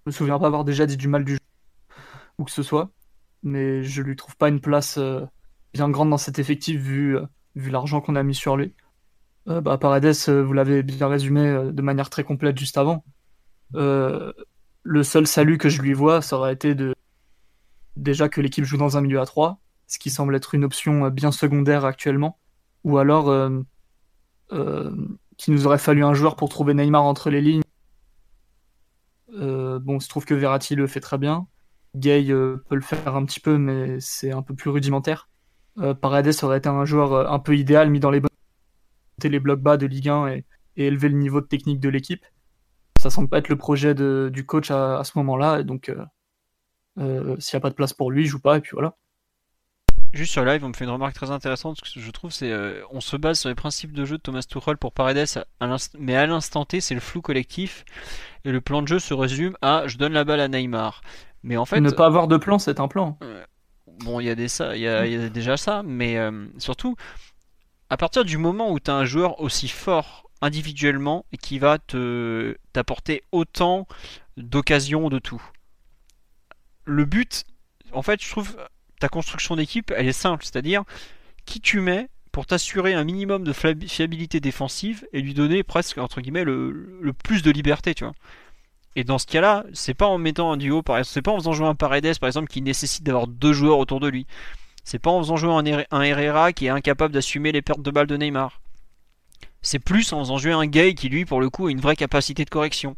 me 0.07 0.11
souviens 0.11 0.39
pas 0.39 0.49
avoir 0.49 0.65
déjà 0.65 0.87
dit 0.87 0.97
du 0.97 1.07
mal 1.07 1.25
du 1.25 1.35
jeu 1.35 1.39
ou 2.39 2.45
que 2.45 2.51
ce 2.51 2.63
soit, 2.65 2.91
mais 3.45 3.85
je 3.85 4.03
lui 4.03 4.17
trouve 4.17 4.37
pas 4.37 4.49
une 4.49 4.61
place 4.61 4.99
euh, 4.99 5.21
bien 5.73 5.89
grande 5.89 6.11
dans 6.11 6.19
cet 6.19 6.41
effectif 6.41 6.81
vu, 6.81 7.17
vu 7.55 7.71
l'argent 7.71 8.01
qu'on 8.01 8.17
a 8.17 8.23
mis 8.23 8.35
sur 8.35 8.57
lui. 8.57 8.75
Euh, 9.49 9.61
bah, 9.61 9.79
Paredes, 9.79 10.15
euh, 10.29 10.43
vous 10.43 10.53
l'avez 10.53 10.83
bien 10.83 11.09
résumé 11.09 11.41
euh, 11.41 11.73
de 11.73 11.83
manière 11.83 12.11
très 12.11 12.25
complète 12.25 12.59
juste 12.59 12.79
avant. 12.79 13.05
le 14.85 15.03
seul 15.05 15.27
salut 15.27 15.59
que 15.59 15.69
je 15.69 15.81
lui 15.81 15.93
vois, 15.93 16.23
ça 16.23 16.37
aurait 16.37 16.53
été 16.53 16.75
de 16.75 16.95
déjà 17.97 18.29
que 18.29 18.41
l'équipe 18.41 18.65
joue 18.65 18.77
dans 18.77 18.97
un 18.97 19.01
milieu 19.01 19.21
à 19.21 19.27
3, 19.27 19.61
ce 19.87 19.99
qui 19.99 20.11
semble 20.11 20.35
être 20.35 20.55
une 20.55 20.65
option 20.65 21.09
bien 21.09 21.31
secondaire 21.33 21.85
actuellement, 21.85 22.39
ou 22.85 22.99
alors 22.99 23.27
qu'il 25.37 25.55
nous 25.55 25.67
aurait 25.67 25.79
fallu 25.79 26.05
un 26.05 26.15
joueur 26.15 26.37
pour 26.37 26.49
trouver 26.49 26.75
Neymar 26.75 27.05
entre 27.05 27.31
les 27.31 27.41
lignes. 27.41 27.63
bon, 29.29 29.99
il 29.99 30.03
se 30.03 30.09
trouve 30.09 30.25
que 30.25 30.35
Verratti 30.35 30.75
le 30.75 30.87
fait 30.87 31.01
très 31.01 31.19
bien. 31.19 31.47
Gay 31.95 32.25
peut 32.25 32.75
le 32.75 32.81
faire 32.81 33.15
un 33.15 33.25
petit 33.25 33.41
peu, 33.41 33.59
mais 33.59 34.01
c'est 34.01 34.33
un 34.33 34.43
peu 34.43 34.55
plus 34.55 34.71
rudimentaire. 34.71 35.29
Paredes 36.01 36.35
aurait 36.43 36.59
été 36.59 36.69
un 36.69 36.85
joueur 36.85 37.33
un 37.33 37.39
peu 37.39 37.57
idéal 37.57 37.91
mis 37.91 38.01
dans 38.01 38.11
les 38.11 38.21
bonnes 38.21 38.29
les 39.29 39.41
blocs 39.41 39.61
bas 39.61 39.77
de 39.77 39.87
Ligue 39.87 40.09
1 40.09 40.29
et, 40.29 40.45
élever 40.77 41.09
le 41.11 41.19
niveau 41.19 41.41
de 41.41 41.47
technique 41.47 41.81
de 41.81 41.91
l'équipe. 41.91 42.25
Ça 42.99 43.11
semble 43.11 43.29
pas 43.29 43.39
être 43.39 43.51
le 43.51 43.57
projet 43.57 43.95
du 43.95 44.47
coach 44.47 44.71
à, 44.71 45.03
ce 45.05 45.13
moment-là, 45.19 45.63
donc 45.63 45.91
euh, 45.91 46.05
euh, 46.99 47.37
s'il 47.39 47.57
n'y 47.57 47.59
a 47.59 47.61
pas 47.61 47.71
de 47.71 47.75
place 47.75 47.93
pour 47.93 48.11
lui, 48.11 48.23
il 48.23 48.27
joue 48.27 48.41
pas, 48.41 48.57
et 48.57 48.61
puis 48.61 48.71
voilà. 48.73 48.97
Juste 50.15 50.33
sur 50.33 50.45
live, 50.45 50.65
on 50.65 50.69
me 50.69 50.75
fait 50.75 50.85
une 50.85 50.91
remarque 50.91 51.15
très 51.15 51.31
intéressante, 51.31 51.79
ce 51.83 51.95
que 51.95 52.01
je 52.01 52.11
trouve, 52.11 52.31
c'est 52.31 52.51
euh, 52.51 52.83
on 52.91 53.01
se 53.01 53.17
base 53.17 53.41
sur 53.41 53.49
les 53.51 53.55
principes 53.55 53.93
de 53.93 54.05
jeu 54.05 54.17
de 54.17 54.23
Thomas 54.23 54.47
Tuchel 54.49 54.79
pour 54.79 54.93
Paredes, 54.93 55.27
mais 55.99 56.17
à 56.17 56.27
l'instant 56.27 56.65
T, 56.65 56.81
c'est 56.81 56.95
le 56.95 57.01
flou 57.01 57.21
collectif, 57.21 57.85
et 58.45 58.53
le 58.53 58.61
plan 58.61 58.81
de 58.81 58.89
jeu 58.89 58.99
se 58.99 59.13
résume 59.13 59.57
à 59.61 59.87
je 59.89 59.99
donne 59.99 60.13
la 60.13 60.25
balle 60.25 60.41
à 60.41 60.49
Neymar. 60.49 61.03
Mais 61.43 61.57
en 61.57 61.67
fait, 61.67 61.81
ne 61.81 61.91
pas 61.91 62.07
avoir 62.07 62.29
de 62.29 62.37
plan, 62.37 62.59
c'est 62.59 62.79
un 62.79 62.89
plan. 62.89 63.19
Bon, 64.01 64.21
il 64.21 64.27
y 64.27 64.31
a 64.31 64.35
des 64.35 64.49
ça, 64.49 64.77
il 64.77 64.83
y, 64.83 64.87
a 64.89 65.29
déjà 65.29 65.57
ça, 65.57 65.83
mais 65.85 66.19
surtout, 66.59 66.97
à 67.91 67.97
partir 67.97 68.25
du 68.25 68.39
moment 68.39 68.71
où 68.71 68.81
tu 68.81 68.91
as 68.91 68.95
un 68.95 69.05
joueur 69.05 69.41
aussi 69.41 69.69
fort 69.69 70.31
individuellement 70.41 71.25
et 71.33 71.39
qui 71.39 71.59
va 71.59 71.79
te 71.79 72.57
t'apporter 72.73 73.23
autant 73.33 73.87
d'occasions 74.37 75.09
de 75.09 75.19
tout. 75.19 75.43
Le 76.85 77.05
but, 77.05 77.45
en 77.93 78.03
fait, 78.03 78.23
je 78.23 78.29
trouve 78.29 78.57
ta 78.99 79.09
construction 79.09 79.57
d'équipe, 79.57 79.93
elle 79.97 80.09
est 80.09 80.13
simple, 80.13 80.45
c'est-à-dire 80.45 80.85
qui 81.45 81.61
tu 81.61 81.81
mets 81.81 82.09
pour 82.33 82.47
t'assurer 82.47 82.95
un 82.95 83.05
minimum 83.05 83.45
de 83.45 83.53
fiabilité 83.53 84.41
défensive 84.41 85.07
et 85.13 85.21
lui 85.21 85.35
donner 85.35 85.63
presque 85.63 85.99
entre 85.99 86.21
guillemets 86.21 86.45
le, 86.45 87.13
plus 87.13 87.43
de 87.43 87.51
liberté, 87.51 87.95
tu 87.95 88.05
vois. 88.05 88.15
Et 88.95 89.05
dans 89.05 89.19
ce 89.19 89.27
cas-là, 89.27 89.65
c'est 89.73 89.95
pas 89.95 90.07
en 90.07 90.19
mettant 90.19 90.53
un 90.53 90.57
duo, 90.57 90.83
par 90.83 90.99
exemple, 90.99 91.13
c'est 91.13 91.23
pas 91.23 91.31
en 91.31 91.39
faisant 91.39 91.53
jouer 91.53 91.67
un 91.67 91.75
Paredes 91.75 92.19
par 92.19 92.27
exemple 92.27 92.49
qui 92.49 92.61
nécessite 92.61 93.05
d'avoir 93.05 93.27
deux 93.27 93.53
joueurs 93.53 93.79
autour 93.79 94.01
de 94.01 94.09
lui. 94.09 94.27
C'est 94.85 94.99
pas 94.99 95.11
en 95.11 95.21
faisant 95.21 95.37
jouer 95.37 95.85
un, 95.91 96.03
Herrera 96.03 96.53
qui 96.53 96.67
est 96.67 96.71
incapable 96.71 97.15
d'assumer 97.15 97.53
les 97.53 97.63
pertes 97.63 97.83
de 97.83 97.91
balles 97.91 98.07
de 98.07 98.17
Neymar. 98.17 98.61
C'est 99.63 99.79
plus 99.79 100.13
en 100.13 100.21
faisant 100.21 100.39
jouer 100.39 100.53
un 100.53 100.67
Gay 100.67 100.95
qui 100.95 101.09
lui 101.09 101.25
pour 101.25 101.41
le 101.41 101.49
coup 101.49 101.69
a 101.69 101.71
une 101.71 101.81
vraie 101.81 101.97
capacité 101.97 102.45
de 102.45 102.51
correction. 102.51 102.97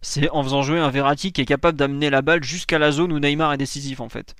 C'est 0.00 0.30
en 0.30 0.42
faisant 0.42 0.62
jouer 0.62 0.78
un 0.78 0.90
Verratti 0.90 1.32
qui 1.32 1.42
est 1.42 1.46
capable 1.46 1.76
d'amener 1.76 2.08
la 2.08 2.22
balle 2.22 2.42
jusqu'à 2.42 2.78
la 2.78 2.90
zone 2.90 3.12
où 3.12 3.18
Neymar 3.18 3.52
est 3.52 3.58
décisif 3.58 4.00
en 4.00 4.08
fait. 4.08 4.34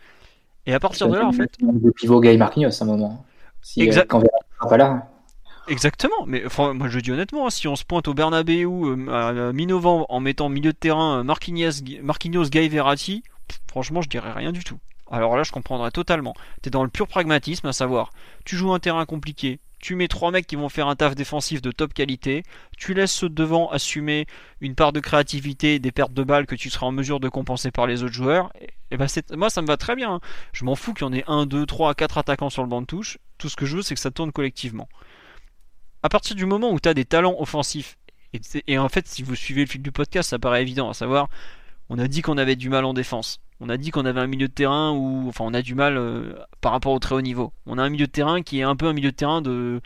Et 0.67 0.73
à 0.73 0.81
partir 0.81 1.09
de 1.09 1.17
là 1.17 1.27
en 1.27 1.33
fait. 1.33 1.51
Le 1.61 1.93
pivot 1.93 2.21
Gay 2.21 2.37
Marquinhos 2.37 2.71
à 2.81 2.85
un 2.85 2.87
moment. 2.87 3.25
Si, 3.61 3.83
Exact. 3.83 4.03
euh, 4.03 4.07
quand 4.09 4.19
Verratti 4.19 4.47
sera 4.57 4.69
pas 4.69 4.77
là. 4.77 5.09
Exactement, 5.69 6.25
mais 6.27 6.45
moi 6.75 6.89
je 6.89 6.99
dis 6.99 7.13
honnêtement, 7.13 7.47
hein, 7.47 7.51
si 7.51 7.69
on 7.69 7.77
se 7.77 7.85
pointe 7.85 8.09
au 8.09 8.15
Bernabeu 8.15 8.65
euh, 8.65 9.49
à 9.49 9.53
mi-novembre 9.53 10.07
en 10.09 10.19
mettant 10.19 10.49
milieu 10.49 10.73
de 10.73 10.79
terrain 10.79 11.19
euh, 11.19 11.23
Marquinhos, 11.23 11.83
Marquinhos 12.03 12.49
pff, 12.49 13.61
franchement 13.69 14.01
je 14.01 14.09
dirais 14.09 14.33
rien 14.33 14.51
du 14.53 14.65
tout. 14.65 14.79
Alors 15.11 15.37
là 15.37 15.43
je 15.43 15.53
comprendrais 15.53 15.91
totalement. 15.91 16.35
T'es 16.63 16.71
dans 16.71 16.85
le 16.85 16.89
pur 16.89 17.07
pragmatisme, 17.07 17.67
à 17.67 17.75
savoir, 17.75 18.11
tu 18.47 18.57
joues 18.57 18.73
un 18.73 18.79
terrain 18.79 19.05
compliqué, 19.05 19.61
tu 19.79 19.95
mets 19.95 20.09
trois 20.09 20.31
mecs 20.31 20.47
qui 20.47 20.57
vont 20.57 20.71
faire 20.71 20.89
un 20.89 20.97
taf 20.97 21.15
défensif 21.15 21.61
de 21.61 21.71
top 21.71 21.93
qualité, 21.93 22.45
tu 22.79 22.95
laisses 22.95 23.13
ceux 23.13 23.29
de 23.29 23.35
devant 23.35 23.69
assumer 23.71 24.27
une 24.63 24.75
part 24.75 24.95
de 24.95 25.01
créativité, 25.01 25.79
des 25.79 25.93
pertes 25.93 26.15
de 26.15 26.23
balles 26.23 26.47
que 26.47 26.55
tu 26.55 26.71
seras 26.71 26.87
en 26.87 26.93
mesure 26.93 27.21
de 27.21 27.29
compenser 27.29 27.71
par 27.71 27.87
les 27.87 28.03
autres 28.03 28.15
joueurs. 28.15 28.51
Et, 28.59 28.71
et 28.91 28.97
ben 28.97 29.07
moi 29.37 29.51
ça 29.51 29.61
me 29.61 29.67
va 29.67 29.77
très 29.77 29.97
bien. 29.97 30.15
hein. 30.15 30.21
Je 30.55 30.65
m'en 30.65 30.77
fous 30.77 30.95
qu'il 30.95 31.07
y 31.07 31.11
en 31.11 31.13
ait 31.13 31.25
un, 31.27 31.45
deux, 31.45 31.67
trois, 31.67 31.95
quatre 31.95 32.17
attaquants 32.17 32.49
sur 32.49 32.63
le 32.63 32.71
banc 32.71 32.81
de 32.81 32.87
touche. 32.87 33.19
Tout 33.37 33.51
ce 33.51 33.57
que 33.57 33.67
je 33.67 33.77
veux 33.77 33.83
c'est 33.83 33.95
que 33.95 34.01
ça 34.01 34.11
tourne 34.11 34.33
collectivement 34.33 34.89
à 36.03 36.09
partir 36.09 36.37
du 36.37 36.47
moment 36.47 36.71
où 36.71 36.81
tu 36.81 36.89
as 36.89 36.95
des 36.95 37.05
talents 37.05 37.37
offensifs, 37.39 37.99
et, 38.33 38.41
et 38.67 38.79
en 38.79 38.89
fait, 38.89 39.07
si 39.07 39.23
vous 39.23 39.35
suivez 39.35 39.63
le 39.63 39.67
fil 39.69 39.83
du 39.83 39.93
podcast, 39.93 40.31
ça 40.31 40.39
paraît 40.39 40.63
évident, 40.63 40.91
à 40.91 40.95
savoir, 40.95 41.29
on 41.91 41.99
a 41.99 42.09
dit 42.09 42.23
qu'on 42.23 42.39
avait 42.39 42.57
du 42.57 42.69
mal 42.69 42.85
en 42.85 42.95
défense. 42.95 43.41
On 43.61 43.69
a 43.69 43.77
dit 43.77 43.91
qu'on 43.91 44.05
avait 44.05 44.21
un 44.21 44.27
milieu 44.27 44.49
de 44.49 44.53
terrain 44.53 44.93
où, 44.93 45.29
enfin, 45.29 45.45
on 45.45 45.55
a 45.55 45.63
du 45.63 45.75
mal 45.75 45.97
euh, 45.97 46.35
par 46.61 46.73
rapport 46.73 46.93
au 46.93 46.99
très 46.99 47.15
haut 47.15 47.23
niveau. 47.23 47.53
On 47.67 47.79
a 47.79 47.83
un 47.83 47.89
milieu 47.89 48.07
de 48.07 48.13
terrain 48.13 48.43
qui 48.43 48.61
est 48.61 48.63
un 48.63 48.77
peu 48.77 48.87
un 48.87 48.93
milieu 48.93 49.11
de 49.11 49.17
terrain 49.17 49.43
de, 49.43 49.81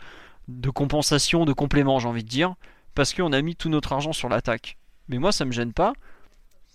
de 0.47 0.69
compensation, 0.69 1.45
de 1.45 1.53
complément, 1.53 1.99
j'ai 1.99 2.07
envie 2.07 2.23
de 2.23 2.29
dire, 2.29 2.55
parce 2.93 3.13
qu'on 3.13 3.33
a 3.33 3.41
mis 3.41 3.55
tout 3.55 3.69
notre 3.69 3.93
argent 3.93 4.13
sur 4.13 4.29
l'attaque. 4.29 4.77
Mais 5.07 5.17
moi, 5.17 5.31
ça 5.31 5.45
me 5.45 5.51
gêne 5.51 5.73
pas 5.73 5.93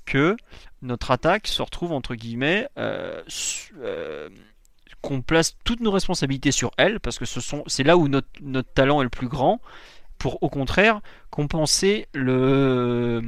que 0.07 0.37
notre 0.81 1.11
attaque 1.11 1.47
se 1.47 1.61
retrouve 1.61 1.93
entre 1.93 2.15
guillemets 2.15 2.67
euh, 2.79 3.23
euh, 3.79 4.29
qu'on 5.01 5.23
place 5.23 5.57
toutes 5.65 5.81
nos 5.81 5.91
responsabilités 5.91 6.53
sur 6.53 6.73
elle, 6.77 7.01
parce 7.01 7.19
que 7.19 7.25
ce 7.25 7.41
sont, 7.41 7.63
c'est 7.67 7.85
là 7.85 7.97
où 7.97 8.09
notre, 8.09 8.29
talent 8.75 9.01
est 9.01 9.05
le 9.05 9.11
plus 9.11 9.29
grand, 9.29 9.61
pour 10.19 10.43
au 10.43 10.49
contraire 10.49 11.01
compenser 11.31 12.09
le, 12.13 13.23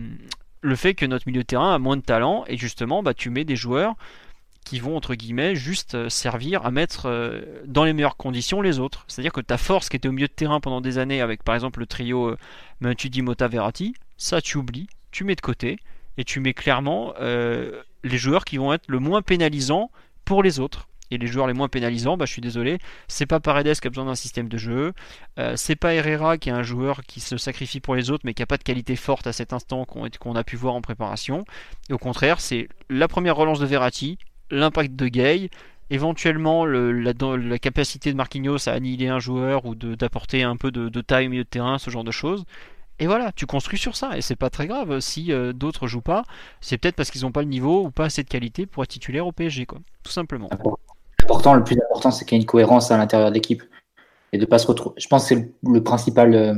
le 0.61 0.77
fait 0.77 0.95
que 0.95 1.07
notre 1.07 1.29
milieu 1.29 1.43
de 1.43 1.47
terrain 1.47 1.75
a 1.75 1.79
moins 1.79 1.97
de 1.97 2.03
talent, 2.03 2.45
et 2.49 2.57
justement, 2.57 3.03
bah, 3.03 3.15
tu 3.15 3.31
mets 3.31 3.45
des 3.45 3.57
joueurs 3.57 3.95
qui 4.65 4.79
vont, 4.79 4.97
entre 4.97 5.15
guillemets, 5.15 5.55
juste 5.55 5.95
euh, 5.95 6.09
servir 6.09 6.65
à 6.65 6.71
mettre 6.71 7.07
euh, 7.07 7.41
dans 7.67 7.85
les 7.85 7.93
meilleures 7.93 8.17
conditions 8.17 8.61
les 8.61 8.79
autres. 8.79 9.05
C'est-à-dire 9.09 9.33
que 9.33 9.41
ta 9.41 9.59
force 9.59 9.89
qui 9.89 9.97
était 9.97 10.09
au 10.09 10.13
milieu 10.13 10.29
de 10.29 10.33
terrain 10.33 10.61
pendant 10.61 10.81
des 10.81 10.99
années, 10.99 11.21
avec 11.21 11.43
par 11.43 11.55
exemple 11.55 11.81
le 11.81 11.87
trio 11.87 12.29
euh, 12.29 12.39
Matuidi, 12.81 13.23
Mota, 13.23 13.49
Verratti, 13.49 13.95
ça 14.17 14.41
tu 14.41 14.59
oublies, 14.59 14.89
tu 15.11 15.25
mets 15.25 15.35
de 15.35 15.41
côté, 15.41 15.79
et 16.19 16.25
tu 16.25 16.41
mets 16.41 16.55
clairement 16.55 17.15
les 17.19 18.19
joueurs 18.19 18.45
qui 18.45 18.59
vont 18.59 18.73
être 18.75 18.85
le 18.89 18.99
moins 18.99 19.23
pénalisants 19.23 19.91
pour 20.25 20.43
les 20.43 20.61
autres. 20.61 20.87
Et 21.11 21.19
les 21.19 21.27
joueurs 21.27 21.47
les 21.47 21.53
moins 21.53 21.69
pénalisants, 21.69 22.17
bah, 22.17 22.25
je 22.27 22.33
suis 22.33 22.43
désolé, 22.43 22.79
c'est 23.09 23.27
pas 23.27 23.41
Paredes 23.41 23.81
qui 23.81 23.87
a 23.87 23.91
besoin 23.91 24.05
d'un 24.05 24.15
système 24.15 24.49
de 24.49 24.59
jeu, 24.59 24.93
euh, 25.39 25.55
c'est 25.57 25.77
pas 25.77 25.95
Herrera 25.95 26.39
qui 26.39 26.49
est 26.49 26.53
un 26.53 26.63
joueur 26.63 27.03
qui 27.03 27.21
se 27.21 27.37
sacrifie 27.37 27.81
pour 27.81 27.95
les 27.95 28.11
autres 28.11 28.23
mais 28.25 28.35
qui 28.35 28.43
a 28.43 28.47
pas 28.47 28.59
de 28.59 28.63
qualité 28.63 28.97
forte 28.97 29.27
à 29.27 29.33
cet 29.33 29.53
instant 29.53 29.85
qu'on 29.85 30.35
a 30.35 30.45
pu 30.45 30.57
voir 30.57 30.75
en 30.75 30.81
préparation. 30.81 31.45
Et 31.89 31.93
au 31.93 31.99
contraire, 31.99 32.41
c'est 32.41 32.69
la 32.89 33.09
première 33.09 33.37
relance 33.37 33.61
de 33.61 33.67
Verratti, 33.67 34.19
l'impact 34.51 34.95
de 34.95 35.09
Gay, 35.09 35.51
éventuellement 35.91 36.65
le- 36.65 36.93
la, 36.93 37.59
capacité 37.59 38.13
de 38.13 38.17
Marquinhos 38.17 38.69
à 38.69 38.73
annihiler 38.73 39.09
un 39.09 39.19
joueur 39.19 39.67
ou 39.67 39.75
d'apporter 39.75 40.43
un 40.43 40.57
peu 40.57 40.71
de, 40.71 40.89
de 40.89 41.01
taille 41.01 41.27
au 41.27 41.31
milieu 41.31 41.45
de 41.45 41.49
terrain, 41.49 41.79
ce 41.79 41.91
genre 41.91 42.05
de 42.05 42.11
choses. 42.13 42.45
Et 43.01 43.07
voilà, 43.07 43.33
tu 43.33 43.47
construis 43.47 43.79
sur 43.79 43.97
ça, 43.97 44.17
et 44.19 44.21
c'est 44.21 44.37
pas 44.37 44.51
très 44.51 44.67
grave 44.67 45.01
si 45.01 45.33
euh, 45.33 45.55
d'autres 45.55 45.87
jouent 45.87 46.03
pas, 46.03 46.23
c'est 46.61 46.77
peut-être 46.77 46.97
parce 46.97 47.11
qu'ils 47.11 47.23
n'ont 47.23 47.33
pas 47.33 47.41
le 47.41 47.49
niveau 47.49 47.83
ou 47.87 47.91
pas 47.91 48.05
assez 48.05 48.23
de 48.23 48.29
qualité 48.29 48.67
pour 48.67 48.83
être 48.83 48.91
titulaire 48.91 49.27
au 49.27 49.33
PSG, 49.33 49.65
quoi. 49.65 49.79
Tout 50.03 50.13
simplement. 50.13 50.51
Le 51.29 51.65
plus 51.65 51.77
important, 51.77 52.11
c'est 52.11 52.25
qu'il 52.25 52.37
y 52.37 52.39
ait 52.39 52.43
une 52.43 52.47
cohérence 52.47 52.91
à 52.91 52.99
l'intérieur 52.99 53.31
de 53.31 53.35
l'équipe. 53.35 53.63
Et 54.33 54.39
de 54.39 54.47
pas 54.47 54.59
se 54.59 54.67
retrouver. 54.67 54.95
Je 54.99 55.09
pense 55.09 55.29
que 55.29 55.35
c'est 55.35 55.53
le, 55.65 55.83
principal 55.83 56.35
euh, 56.35 56.55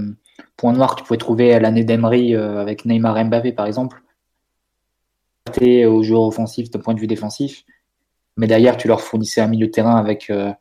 point 0.59 0.75
noir 0.75 0.95
que 0.95 1.01
tu 1.01 1.07
pouvais 1.07 1.19
trouver 1.19 1.55
à 1.55 1.61
l'année 1.61 1.85
d'Emery 1.85 2.35
euh, 2.35 2.61
avec 2.61 2.85
Neymar 2.85 3.25
Mbappé, 3.25 3.53
par 3.53 3.67
exemple. 3.67 4.03
Aux 5.61 6.03
joueurs 6.03 6.23
offensifs 6.23 6.71
d'un 6.71 6.81
point 6.81 6.95
de 6.95 7.01
vue 7.01 7.07
défensif. 7.07 7.65
Mais 8.37 8.47
derrière, 8.47 8.77
tu 8.77 8.89
leur 8.89 9.01
fournissais 9.01 9.41
un 9.41 9.49
milieu 9.49 9.67
de 9.67 9.73
terrain 9.73 9.97
avec 9.97 10.29
euh, 10.31 10.53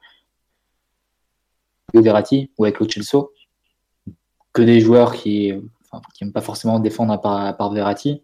Verratti 1.93 2.51
ou 2.57 2.63
avec 2.63 2.79
Lo 2.79 2.87
Celso. 2.89 3.33
Que 4.53 4.61
des 4.61 4.79
joueurs 4.79 5.13
qui 5.13 5.53
enfin, 5.91 6.01
qui 6.13 6.23
n'aiment 6.23 6.33
pas 6.33 6.41
forcément 6.41 6.79
défendre 6.79 7.13
à 7.13 7.21
part, 7.21 7.45
à 7.45 7.53
part 7.53 7.73
Verratti. 7.73 8.23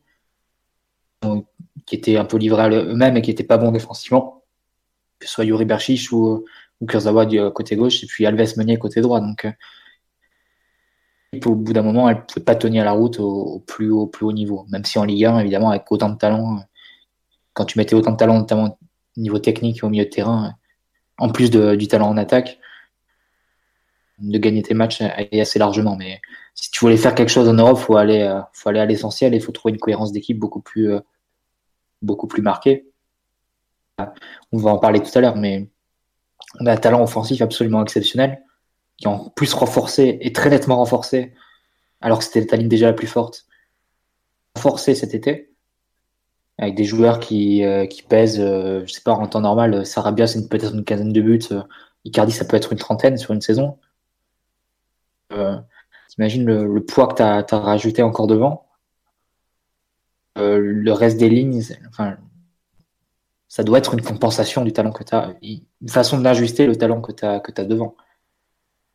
Donc, 1.22 1.46
qui 1.86 1.96
étaient 1.96 2.18
un 2.18 2.26
peu 2.26 2.38
livrés 2.38 2.64
à 2.64 2.70
eux-mêmes 2.70 3.18
et 3.18 3.22
qui 3.22 3.32
n'étaient 3.32 3.44
pas 3.44 3.58
bons 3.58 3.72
défensivement 3.72 4.37
que 5.20 5.28
ce 5.28 5.34
soit 5.34 5.46
Yuri 5.46 5.66
Berchiche 5.66 6.12
ou, 6.12 6.46
Kurzawa 6.88 7.26
du 7.26 7.40
euh, 7.40 7.50
côté 7.50 7.76
gauche, 7.76 8.04
et 8.04 8.08
puis 8.08 8.26
Alves 8.26 8.54
Meunier 8.58 8.78
côté 8.78 9.02
droit. 9.02 9.20
Donc, 9.20 9.46
euh, 9.46 9.52
au 11.46 11.56
bout 11.56 11.74
d'un 11.74 11.82
moment, 11.82 12.10
elle 12.10 12.18
ne 12.18 12.22
pouvait 12.22 12.44
pas 12.44 12.56
tenir 12.56 12.86
la 12.86 12.92
route 12.92 13.20
au, 13.20 13.60
plus 13.66 13.90
haut, 13.90 14.32
niveau. 14.32 14.66
Même 14.70 14.86
si 14.86 15.00
en 15.00 15.04
Ligue 15.04 15.26
1, 15.26 15.40
évidemment, 15.40 15.72
avec 15.72 15.92
autant 15.92 16.10
de 16.10 16.18
talent, 16.18 16.58
euh, 16.58 16.62
quand 17.54 17.66
tu 17.66 17.78
mettais 17.80 17.96
autant 17.96 18.12
de 18.12 18.18
talent, 18.18 18.38
notamment 18.38 18.78
au 19.18 19.22
niveau 19.22 19.40
technique 19.40 19.80
et 19.80 19.86
au 19.86 19.90
milieu 19.90 20.06
de 20.06 20.10
terrain, 20.10 20.54
en 21.18 21.30
plus 21.30 21.50
du 21.50 21.88
talent 21.88 22.10
en 22.10 22.18
attaque, 22.18 22.60
de 24.20 24.38
gagner 24.38 24.62
tes 24.62 24.74
matchs 24.74 25.02
assez 25.02 25.60
largement. 25.60 25.96
Mais 25.96 26.22
si 26.54 26.72
tu 26.72 26.80
voulais 26.80 26.98
faire 26.98 27.16
quelque 27.16 27.30
chose 27.30 27.48
en 27.48 27.54
Europe, 27.54 27.78
euh, 27.78 28.42
faut 28.54 28.70
aller 28.70 28.80
à 28.80 28.86
l'essentiel 28.86 29.34
et 29.34 29.38
il 29.38 29.44
faut 29.44 29.52
trouver 29.52 29.74
une 29.74 29.80
cohérence 29.80 30.12
d'équipe 30.12 30.40
beaucoup 30.40 30.62
plus 30.62 31.02
marquée. 32.42 32.86
On 34.52 34.58
va 34.58 34.72
en 34.72 34.78
parler 34.78 35.02
tout 35.02 35.12
à 35.18 35.22
l'heure, 35.22 35.36
mais 35.36 35.70
on 36.60 36.66
a 36.66 36.74
un 36.74 36.78
talent 36.78 37.02
offensif 37.02 37.42
absolument 37.42 37.82
exceptionnel, 37.84 38.44
qui 38.98 39.06
est 39.06 39.10
en 39.10 39.30
plus 39.30 39.54
renforcé 39.54 40.18
et 40.22 40.34
très 40.34 40.50
nettement 40.50 40.78
renforcé, 40.78 41.34
alors 42.02 42.20
que 42.20 42.26
c'était 42.26 42.46
ta 42.46 42.58
ligne 42.58 42.70
déjà 42.70 42.88
la 42.88 42.94
plus 42.94 43.08
forte. 43.08 43.46
Renforcé 44.56 44.96
cet 44.96 45.14
été, 45.14 45.52
avec 46.58 46.76
des 46.76 46.84
joueurs 46.86 47.20
qui, 47.20 47.64
euh, 47.64 47.86
qui 47.86 48.02
pèsent, 48.02 48.40
euh, 48.40 48.84
je 48.86 48.94
sais 48.94 49.02
pas, 49.02 49.14
en 49.14 49.28
temps 49.28 49.42
normal, 49.42 49.74
euh, 49.74 49.84
Sarabia, 49.84 50.28
c'est 50.28 50.48
peut-être 50.50 50.74
une 50.74 50.84
quinzaine 50.84 51.14
de 51.14 51.22
buts, 51.22 51.40
euh, 51.52 51.62
Icardi, 52.06 52.32
ça 52.32 52.46
peut 52.46 52.58
être 52.58 52.72
une 52.72 52.80
trentaine 52.80 53.18
sur 53.18 53.34
une 53.34 53.42
saison. 53.42 53.78
T'imagines 56.10 56.46
le, 56.46 56.84
poids 56.84 57.08
que 57.08 57.16
tu 57.16 57.22
as, 57.24 57.60
rajouté 57.60 58.02
encore 58.02 58.28
devant. 58.28 58.66
Le 60.38 60.92
reste 60.92 61.18
des 61.18 61.30
lignes, 61.30 61.62
enfin, 61.90 62.18
ça 63.48 63.64
doit 63.64 63.78
être 63.78 63.94
une 63.94 64.02
compensation 64.02 64.64
du 64.64 64.74
talent 64.74 64.92
que 64.92 65.04
tu 65.04 65.16
as, 65.16 65.34
une 65.42 65.90
façon 65.90 66.20
d'ajuster 66.20 66.68
le 66.68 66.76
talent 66.76 67.02
que 67.02 67.12
tu 67.12 67.26
as, 67.26 67.40
que 67.40 67.52
as 67.62 67.66
devant. 67.66 67.96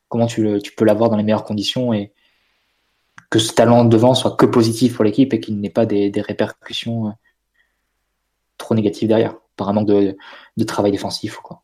Comment 0.09 0.27
tu, 0.27 0.43
le- 0.43 0.61
tu 0.61 0.73
peux 0.75 0.85
l'avoir 0.85 1.09
dans 1.11 1.17
les 1.17 1.23
meilleures 1.23 1.45
conditions 1.45 1.93
et 1.95 2.13
que 3.31 3.39
ce 3.39 3.53
talent 3.55 3.85
devant 3.85 4.15
soit 4.15 4.37
que 4.37 4.45
positif 4.45 4.95
pour 4.97 5.05
l'équipe 5.05 5.33
et 5.33 5.41
qu'il 5.41 5.59
n'ait 5.59 5.71
pas 5.71 5.87
des, 5.87 6.11
des 6.11 6.21
répercussions 6.21 7.09
euh, 7.09 7.13
trop 8.59 8.75
négatives 8.75 9.09
derrière, 9.09 9.35
par 9.57 9.69
un 9.71 9.73
manque 9.73 9.89
de, 9.89 10.17
de 10.57 10.65
travail 10.65 10.93
défensif 10.93 11.39
ou 11.39 11.43
quoi. 11.43 11.63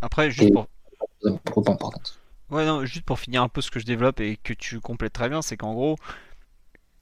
Après, 0.00 0.30
juste 0.30 0.50
Et- 0.50 0.52
pour, 0.52 0.66
importante. 1.68 2.20
Ouais, 2.50 2.64
non, 2.66 2.84
juste 2.84 3.04
pour 3.04 3.18
finir 3.18 3.42
un 3.42 3.48
peu 3.48 3.60
ce 3.60 3.70
que 3.70 3.80
je 3.80 3.86
développe 3.86 4.20
et 4.20 4.36
que 4.36 4.52
tu 4.52 4.78
complètes 4.78 5.14
très 5.14 5.28
bien, 5.28 5.42
c'est 5.42 5.56
qu'en 5.56 5.72
gros, 5.72 5.96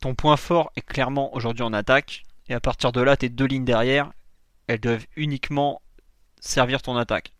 ton 0.00 0.14
point 0.14 0.36
fort 0.36 0.70
est 0.76 0.80
clairement 0.80 1.34
aujourd'hui 1.34 1.64
en 1.64 1.72
attaque, 1.72 2.22
et 2.48 2.54
à 2.54 2.60
partir 2.60 2.92
de 2.92 3.00
là, 3.00 3.16
tes 3.16 3.28
deux 3.28 3.46
lignes 3.46 3.64
derrière, 3.64 4.12
elles 4.72 4.80
doivent 4.80 5.06
uniquement 5.16 5.82
servir 6.40 6.82
ton 6.82 6.96
attaque. 6.96 7.32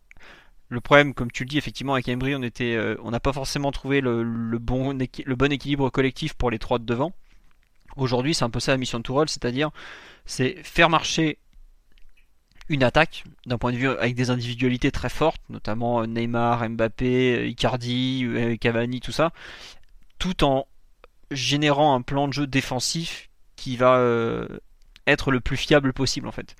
Le 0.68 0.80
problème, 0.80 1.12
comme 1.12 1.30
tu 1.30 1.44
le 1.44 1.48
dis, 1.48 1.58
effectivement, 1.58 1.94
avec 1.94 2.08
Embry, 2.08 2.34
euh, 2.34 2.96
on 3.02 3.10
n'a 3.10 3.20
pas 3.20 3.32
forcément 3.32 3.72
trouvé 3.72 4.00
le, 4.00 4.24
bon, 4.58 4.98
équilibre 4.98 5.90
collectif 5.90 6.34
pour 6.34 6.50
les 6.50 6.58
trois 6.58 6.78
de 6.78 6.84
devant. 6.84 7.12
Aujourd'hui, 7.96 8.34
c'est 8.34 8.44
un 8.44 8.50
peu 8.50 8.60
ça 8.60 8.72
la 8.72 8.78
mission 8.78 8.98
de 8.98 9.02
Tourelle, 9.02 9.28
c'est-à-dire 9.28 9.70
c'est 10.24 10.56
faire 10.62 10.88
marcher 10.88 11.38
une 12.68 12.82
attaque 12.82 13.24
d'un 13.44 13.58
point 13.58 13.72
de 13.72 13.76
vue 13.76 13.88
avec 13.88 14.14
des 14.14 14.30
individualités 14.30 14.90
très 14.90 15.10
fortes, 15.10 15.42
notamment 15.50 16.02
euh, 16.02 16.06
Neymar, 16.06 16.66
Mbappé, 16.70 17.36
euh, 17.36 17.46
Icardi, 17.48 18.26
Cavani, 18.60 19.00
tout 19.00 19.12
ça, 19.12 19.32
tout 20.18 20.44
en 20.44 20.66
générant 21.30 21.94
un 21.94 22.02
plan 22.02 22.28
de 22.28 22.32
jeu 22.32 22.46
défensif 22.46 23.28
qui 23.56 23.76
va 23.76 24.00
être 25.06 25.30
le 25.30 25.40
plus 25.40 25.56
fiable 25.56 25.92
possible 25.92 26.28
en 26.28 26.32
fait. 26.32 26.56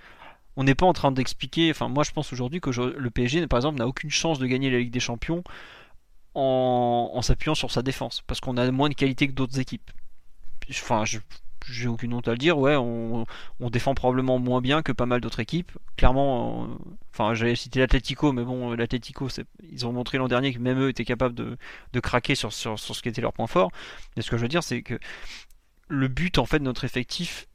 On 0.57 0.65
n'est 0.65 0.74
pas 0.74 0.87
en 0.87 0.93
train 0.93 1.12
d'expliquer, 1.12 1.70
enfin 1.70 1.89
moi 1.89 2.05
je 2.05 2.11
pense 2.11 2.33
aujourd'hui 2.33 2.61
que 2.61 2.70
le 2.70 3.11
PSG 3.11 3.47
par 3.47 3.59
exemple 3.59 3.79
n'a 3.79 3.87
aucune 3.87 4.11
chance 4.11 4.39
de 4.39 4.47
gagner 4.47 4.70
la 4.70 4.79
Ligue 4.79 4.91
des 4.91 5.01
Champions 5.01 5.43
en, 6.35 7.20
s'appuyant 7.23 7.55
sur 7.55 7.70
sa 7.70 7.83
défense, 7.83 8.23
parce 8.27 8.41
qu'on 8.41 8.57
a 8.57 8.70
moins 8.70 8.89
de 8.89 8.95
qualité 8.95 9.29
que 9.29 9.33
d'autres 9.33 9.59
équipes. 9.59 9.91
Enfin, 10.70 11.05
j'ai 11.66 11.89
aucune 11.89 12.15
honte 12.15 12.29
à 12.29 12.33
le 12.33 12.39
dire, 12.39 12.59
ouais, 12.59 12.77
on, 12.77 13.27
défend 13.70 13.95
probablement 13.95 14.39
moins 14.39 14.61
bien 14.61 14.83
que 14.83 14.93
pas 14.93 15.07
mal 15.07 15.20
d'autres 15.20 15.41
équipes. 15.41 15.73
Clairement, 15.97 16.69
enfin, 17.12 17.35
j'avais 17.35 17.55
cité 17.55 17.81
l'Atletico, 17.81 18.33
mais 18.33 18.45
bon, 18.45 18.73
l'Atletico, 18.73 19.29
ils 19.70 19.87
ont 19.87 19.93
montré 19.93 20.19
l'an 20.19 20.29
dernier 20.29 20.53
que 20.55 20.59
même 20.59 20.81
eux 20.81 20.89
étaient 20.89 21.05
capables 21.05 21.35
de, 21.35 22.01
craquer 22.01 22.35
sur, 22.35 22.53
sur, 22.53 22.79
sur, 22.79 22.95
ce 22.97 23.03
qui 23.03 23.09
était 23.09 23.20
leur 23.20 23.33
point 23.33 23.47
fort. 23.47 23.70
Mais 24.16 24.23
ce 24.23 24.31
que 24.31 24.37
je 24.37 24.43
veux 24.43 24.49
dire, 24.49 24.62
c'est 24.62 24.83
que 24.83 24.99
le 25.89 26.09
but 26.09 26.39
en 26.39 26.47
fait 26.47 26.59
de 26.59 26.65
notre 26.65 26.85
effectif 26.85 27.49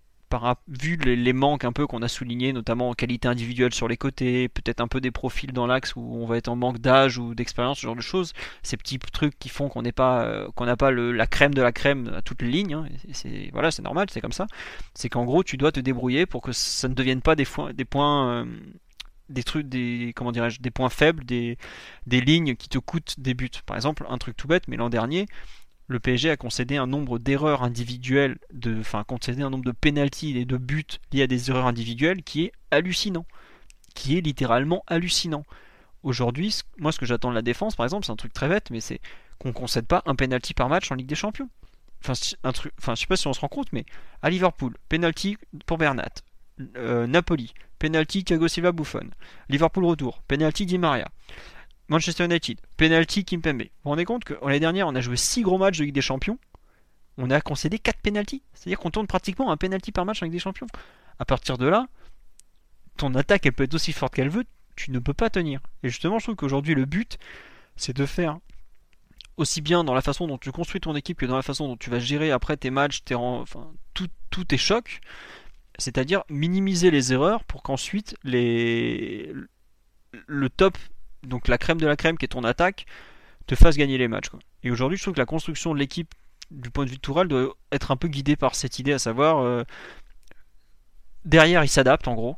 vu 0.68 0.98
les, 0.98 1.34
manques 1.34 1.64
un 1.64 1.72
peu 1.72 1.88
qu'on 1.88 2.02
a 2.02 2.08
soulignés, 2.08 2.54
notamment 2.54 2.90
en 2.90 2.94
qualité 2.94 3.28
individuelle 3.28 3.74
sur 3.74 3.88
les 3.88 3.98
côtés, 3.98 4.50
peut-être 4.50 4.82
un 4.82 4.88
peu 4.88 5.02
des 5.02 5.12
profils 5.12 5.52
dans 5.52 5.68
l'axe 5.68 5.96
où 5.96 6.02
on 6.02 6.26
va 6.26 6.38
être 6.38 6.48
en 6.48 6.56
manque 6.56 6.80
d'âge 6.80 7.18
ou 7.18 7.36
d'expérience, 7.36 7.80
ce 7.80 7.84
genre 7.84 7.96
de 7.96 8.02
choses, 8.02 8.34
ces 8.64 8.78
petits 8.78 9.00
trucs 9.00 9.38
qui 9.40 9.50
font 9.50 9.70
qu'on 9.70 9.82
n'est 9.82 9.92
pas, 9.92 10.26
euh, 10.26 10.50
qu'on 10.56 10.66
n'a 10.66 10.78
pas 10.78 10.92
la 10.92 11.28
crème 11.28 11.54
de 11.54 11.62
la 11.62 11.72
crème 11.72 12.12
à 12.16 12.22
toutes 12.22 12.42
les 12.42 12.50
lignes, 12.50 12.74
hein, 12.74 12.88
c'est 13.12 13.50
voilà, 13.54 13.72
c'est 13.72 13.82
normal, 13.82 14.08
c'est 14.12 14.22
comme 14.22 14.32
ça. 14.32 14.48
C'est 14.94 15.10
qu'en 15.10 15.26
gros, 15.26 15.44
tu 15.44 15.58
dois 15.58 15.72
te 15.72 15.80
débrouiller 15.80 16.26
pour 16.26 16.42
que 16.42 16.52
ça 16.52 16.88
ne 16.88 16.94
devienne 16.94 17.22
pas 17.22 17.36
des, 17.36 17.46
des 17.74 17.86
points, 17.86 18.42
euh, 18.42 18.46
des 19.30 19.44
trucs, 19.44 19.68
des 19.68 20.14
comment 20.16 20.32
dirais-je, 20.32 20.62
des 20.62 20.72
points 20.72 20.90
faibles, 20.90 21.26
des, 21.26 21.58
des 22.06 22.22
lignes 22.22 22.56
qui 22.56 22.70
te 22.70 22.80
coûtent 22.80 23.16
des 23.20 23.34
buts. 23.34 23.50
Par 23.66 23.78
exemple, 23.78 24.06
un 24.10 24.18
truc 24.18 24.36
tout 24.38 24.48
bête, 24.48 24.68
mais 24.68 24.78
l'an 24.78 24.90
dernier, 24.90 25.28
le 25.88 26.00
PSG 26.00 26.30
a 26.30 26.38
concédé 26.38 26.78
un 26.78 26.88
nombre 26.88 27.18
d'erreurs 27.18 27.64
individuelles, 27.64 28.38
de, 28.54 28.80
enfin 28.80 29.04
concédé 29.04 29.42
un 29.42 29.50
nombre 29.50 29.64
de 29.64 29.72
pénalties 29.72 30.38
et 30.38 30.46
de 30.46 30.58
buts 30.58 30.86
liés 31.14 31.24
à 31.24 31.28
des 31.28 31.50
erreurs 31.50 31.66
individuelles 31.66 32.24
qui 32.24 32.44
est 32.44 32.52
hallucinant, 32.72 33.26
qui 33.96 34.18
est 34.18 34.22
littéralement 34.22 34.84
hallucinant. 34.88 35.46
Aujourd'hui, 36.04 36.54
moi 36.78 36.92
ce 36.92 37.00
que 37.00 37.06
j'attends 37.06 37.30
de 37.30 37.36
la 37.36 37.42
défense, 37.42 37.76
par 37.76 37.86
exemple, 37.86 38.06
c'est 38.06 38.12
un 38.12 38.18
truc 38.18 38.34
très 38.34 38.50
bête, 38.50 38.70
mais 38.70 38.82
c'est 38.82 39.00
qu'on 39.40 39.54
concède 39.54 39.88
pas 39.88 40.04
un 40.06 40.16
penalty 40.16 40.54
par 40.54 40.68
match 40.68 40.92
en 40.92 40.96
Ligue 40.96 41.08
des 41.08 41.16
Champions. 41.16 41.50
Enfin, 42.04 42.14
un 42.44 42.52
truc, 42.52 42.74
je 42.80 42.96
sais 42.96 43.08
pas 43.08 43.18
si 43.18 43.28
on 43.28 43.34
se 43.34 43.40
rend 43.40 43.48
compte, 43.48 43.72
mais 43.72 43.86
à 44.22 44.30
Liverpool, 44.30 44.76
penalty 44.90 45.38
pour 45.66 45.78
Bernat, 45.78 46.12
euh, 46.76 47.08
Napoli, 47.08 47.54
penalty 47.80 48.24
Thiago 48.24 48.48
Silva 48.48 48.72
Buffon, 48.72 49.10
Liverpool 49.50 49.86
retour, 49.86 50.22
penalty 50.28 50.66
Di 50.66 50.78
Maria. 50.78 51.08
Manchester 51.90 52.26
United, 52.26 52.60
penalty 52.76 53.24
Kimpembe. 53.24 53.62
Vous 53.62 53.68
vous 53.84 53.90
rendez 53.92 54.06
compte 54.06 54.24
que 54.24 54.34
l'année 54.44 54.60
dernière, 54.60 54.88
on 54.88 54.96
a 54.96 55.02
joué 55.02 55.16
6 55.16 55.42
gros 55.42 55.58
matchs 55.58 55.78
de 55.78 55.86
Ligue 55.86 55.96
des 55.96 56.02
Champions. 56.02 56.38
On 57.18 57.32
a 57.32 57.42
concédé 57.42 57.80
4 57.80 58.00
penalties. 58.02 58.44
C'est-à-dire 58.54 58.80
qu'on 58.80 58.92
tourne 58.92 59.08
pratiquement 59.08 59.52
un 59.52 59.58
penalty 59.58 59.92
par 59.92 60.06
match 60.06 60.22
en 60.22 60.26
Ligue 60.26 60.34
des 60.34 60.40
Champions. 60.40 60.68
À 61.20 61.26
partir 61.26 61.58
de 61.58 61.66
là, 61.66 61.88
ton 62.98 63.16
attaque, 63.16 63.46
elle 63.46 63.54
peut 63.54 63.64
être 63.64 63.74
aussi 63.74 63.94
forte 63.94 64.14
qu'elle 64.16 64.30
veut, 64.30 64.46
tu 64.76 64.92
ne 64.92 65.00
peux 65.00 65.14
pas 65.14 65.30
tenir. 65.30 65.62
Et 65.84 65.90
justement, 65.90 66.20
je 66.20 66.26
trouve 66.26 66.36
qu'aujourd'hui, 66.36 66.76
le 66.76 66.86
but, 66.86 67.18
c'est 67.76 67.96
de 67.96 68.06
faire 68.06 68.40
aussi 69.38 69.62
bien 69.62 69.84
dans 69.84 69.94
la 69.94 70.02
façon 70.02 70.28
dont 70.28 70.38
tu 70.38 70.52
construis 70.52 70.82
ton 70.82 70.96
équipe 70.96 71.20
que 71.20 71.26
dans 71.26 71.36
la 71.36 71.44
façon 71.44 71.68
dont 71.68 71.78
tu 71.78 71.90
vas 71.90 72.00
gérer 72.00 72.32
après 72.32 72.58
tes 72.58 72.72
matchs, 72.72 73.04
tes 73.04 73.16
enfin, 73.16 73.72
tout, 73.94 74.10
tous 74.30 74.46
tes 74.46 74.58
chocs. 74.58 75.00
C'est-à-dire 75.78 76.24
minimiser 76.30 76.90
les 76.92 77.14
erreurs 77.14 77.44
pour 77.44 77.62
qu'ensuite 77.62 78.16
les... 78.24 79.32
le 80.26 80.50
top 80.50 80.78
donc 81.24 81.48
la 81.48 81.58
crème 81.58 81.80
de 81.80 81.88
la 81.88 81.96
crème 81.96 82.18
qui 82.18 82.26
est 82.26 82.30
ton 82.30 82.44
attaque, 82.44 82.86
te 83.46 83.56
fasse 83.56 83.78
gagner 83.78 83.98
les 83.98 84.08
matchs. 84.08 84.28
Et 84.64 84.72
aujourd'hui, 84.72 84.98
je 84.98 85.04
trouve 85.04 85.14
que 85.14 85.20
la 85.20 85.26
construction 85.26 85.74
de 85.74 85.80
l'équipe 85.80 86.14
du 86.52 86.70
point 86.70 86.86
de 86.86 86.90
vue 86.90 86.98
de 86.98 87.02
Tourelle 87.02 87.28
doit 87.28 87.56
être 87.72 87.92
un 87.92 87.98
peu 87.98 88.08
guidée 88.08 88.36
par 88.36 88.56
cette 88.56 88.80
idée, 88.80 88.94
à 88.94 89.00
savoir 89.00 89.40
euh, 89.40 89.64
derrière 91.26 91.64
ils 91.64 91.70
s'adaptent 91.70 92.08
en 92.08 92.16
gros, 92.16 92.38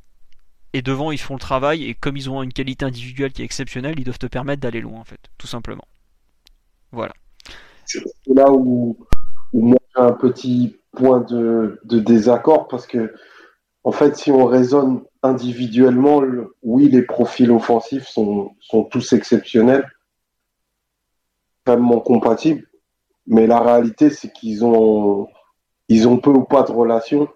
et 0.74 0.82
devant 0.82 1.12
ils 1.12 1.20
font 1.20 1.36
le 1.36 1.40
travail, 1.40 1.86
et 1.86 1.94
comme 1.94 2.18
ils 2.18 2.30
ont 2.30 2.42
une 2.44 2.54
qualité 2.54 2.86
individuelle 2.86 3.32
qui 3.32 3.42
est 3.42 3.46
exceptionnelle, 3.46 3.96
ils 3.98 4.04
doivent 4.04 4.20
te 4.20 4.28
permettre 4.28 4.62
d'aller 4.62 4.82
loin 4.82 5.00
en 5.00 5.04
fait, 5.04 5.20
tout 5.38 5.48
simplement. 5.48 5.88
Voilà. 6.92 7.14
C'est 7.86 8.04
là 8.28 8.52
où, 8.52 8.98
moi 9.54 9.78
j'ai 9.96 10.02
un 10.02 10.12
petit 10.12 10.78
point 10.92 11.22
de, 11.22 11.80
désaccord 11.84 12.68
parce 12.68 12.88
que 12.88 13.14
en 13.84 13.92
fait 13.92 14.16
si 14.16 14.32
on 14.32 14.46
raisonne 14.46 15.04
individuellement, 15.24 16.22
oui, 16.64 16.90
les 16.90 17.02
profils 17.02 17.52
offensifs 17.52 18.08
sont, 18.08 18.56
tous 18.92 19.14
exceptionnels, 19.14 19.90
extrêmement 21.58 22.00
compatibles, 22.00 22.68
mais 23.28 23.48
la 23.48 23.60
réalité, 23.60 24.10
c'est 24.10 24.32
qu'ils 24.32 24.66
ont, 24.66 25.28
ils 25.88 26.08
ont 26.08 26.18
peu 26.18 26.32
ou 26.32 26.44
pas 26.44 26.64
de 26.64 26.72
relation. 26.72 27.28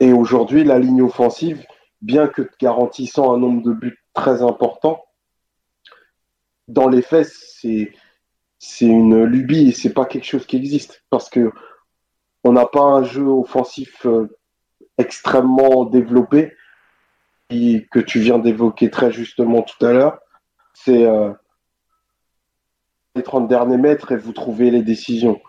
Et 0.00 0.12
aujourd'hui, 0.12 0.64
la 0.64 0.78
ligne 0.78 1.02
offensive, 1.02 1.66
bien 2.00 2.28
que 2.28 2.48
garantissant 2.60 3.34
un 3.34 3.38
nombre 3.38 3.62
de 3.62 3.72
buts 3.72 3.98
très 4.14 4.42
important, 4.42 5.04
dans 6.68 6.88
les 6.88 7.02
faits, 7.02 7.26
c'est, 7.26 7.92
c'est 8.58 8.86
une 8.86 9.24
lubie 9.24 9.68
et 9.68 9.72
c'est 9.72 9.92
pas 9.92 10.04
quelque 10.04 10.24
chose 10.24 10.46
qui 10.46 10.56
existe 10.56 11.04
parce 11.10 11.28
que 11.28 11.52
on 12.44 12.52
n'a 12.52 12.66
pas 12.66 12.82
un 12.82 13.02
jeu 13.02 13.26
offensif 13.26 14.06
euh, 14.06 14.28
extrêmement 14.98 15.84
développé 15.84 16.54
que 17.50 17.98
tu 17.98 18.20
viens 18.20 18.38
d'évoquer 18.38 18.90
très 18.90 19.10
justement 19.10 19.62
tout 19.62 19.84
à 19.84 19.92
l'heure. 19.92 20.20
C'est 20.72 21.04
euh, 21.04 21.32
les 23.16 23.22
30 23.22 23.48
derniers 23.48 23.76
mètres 23.76 24.12
et 24.12 24.16
vous 24.16 24.32
trouvez 24.32 24.70
les 24.70 24.82
décisions. 24.82 25.40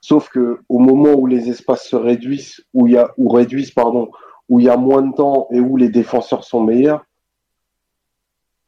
Sauf 0.00 0.28
que 0.28 0.60
au 0.68 0.78
moment 0.78 1.14
où 1.14 1.26
les 1.26 1.48
espaces 1.48 1.88
se 1.88 1.96
réduisent, 1.96 2.64
où 2.74 2.86
il 2.86 2.92
y 2.92 2.96
a, 2.96 3.12
ou 3.16 3.28
réduisent, 3.28 3.72
pardon, 3.72 4.08
où 4.48 4.60
il 4.60 4.66
y 4.66 4.70
a 4.70 4.76
moins 4.76 5.02
de 5.02 5.12
temps 5.12 5.48
et 5.50 5.58
où 5.58 5.76
les 5.76 5.88
défenseurs 5.88 6.44
sont 6.44 6.62
meilleurs, 6.62 7.04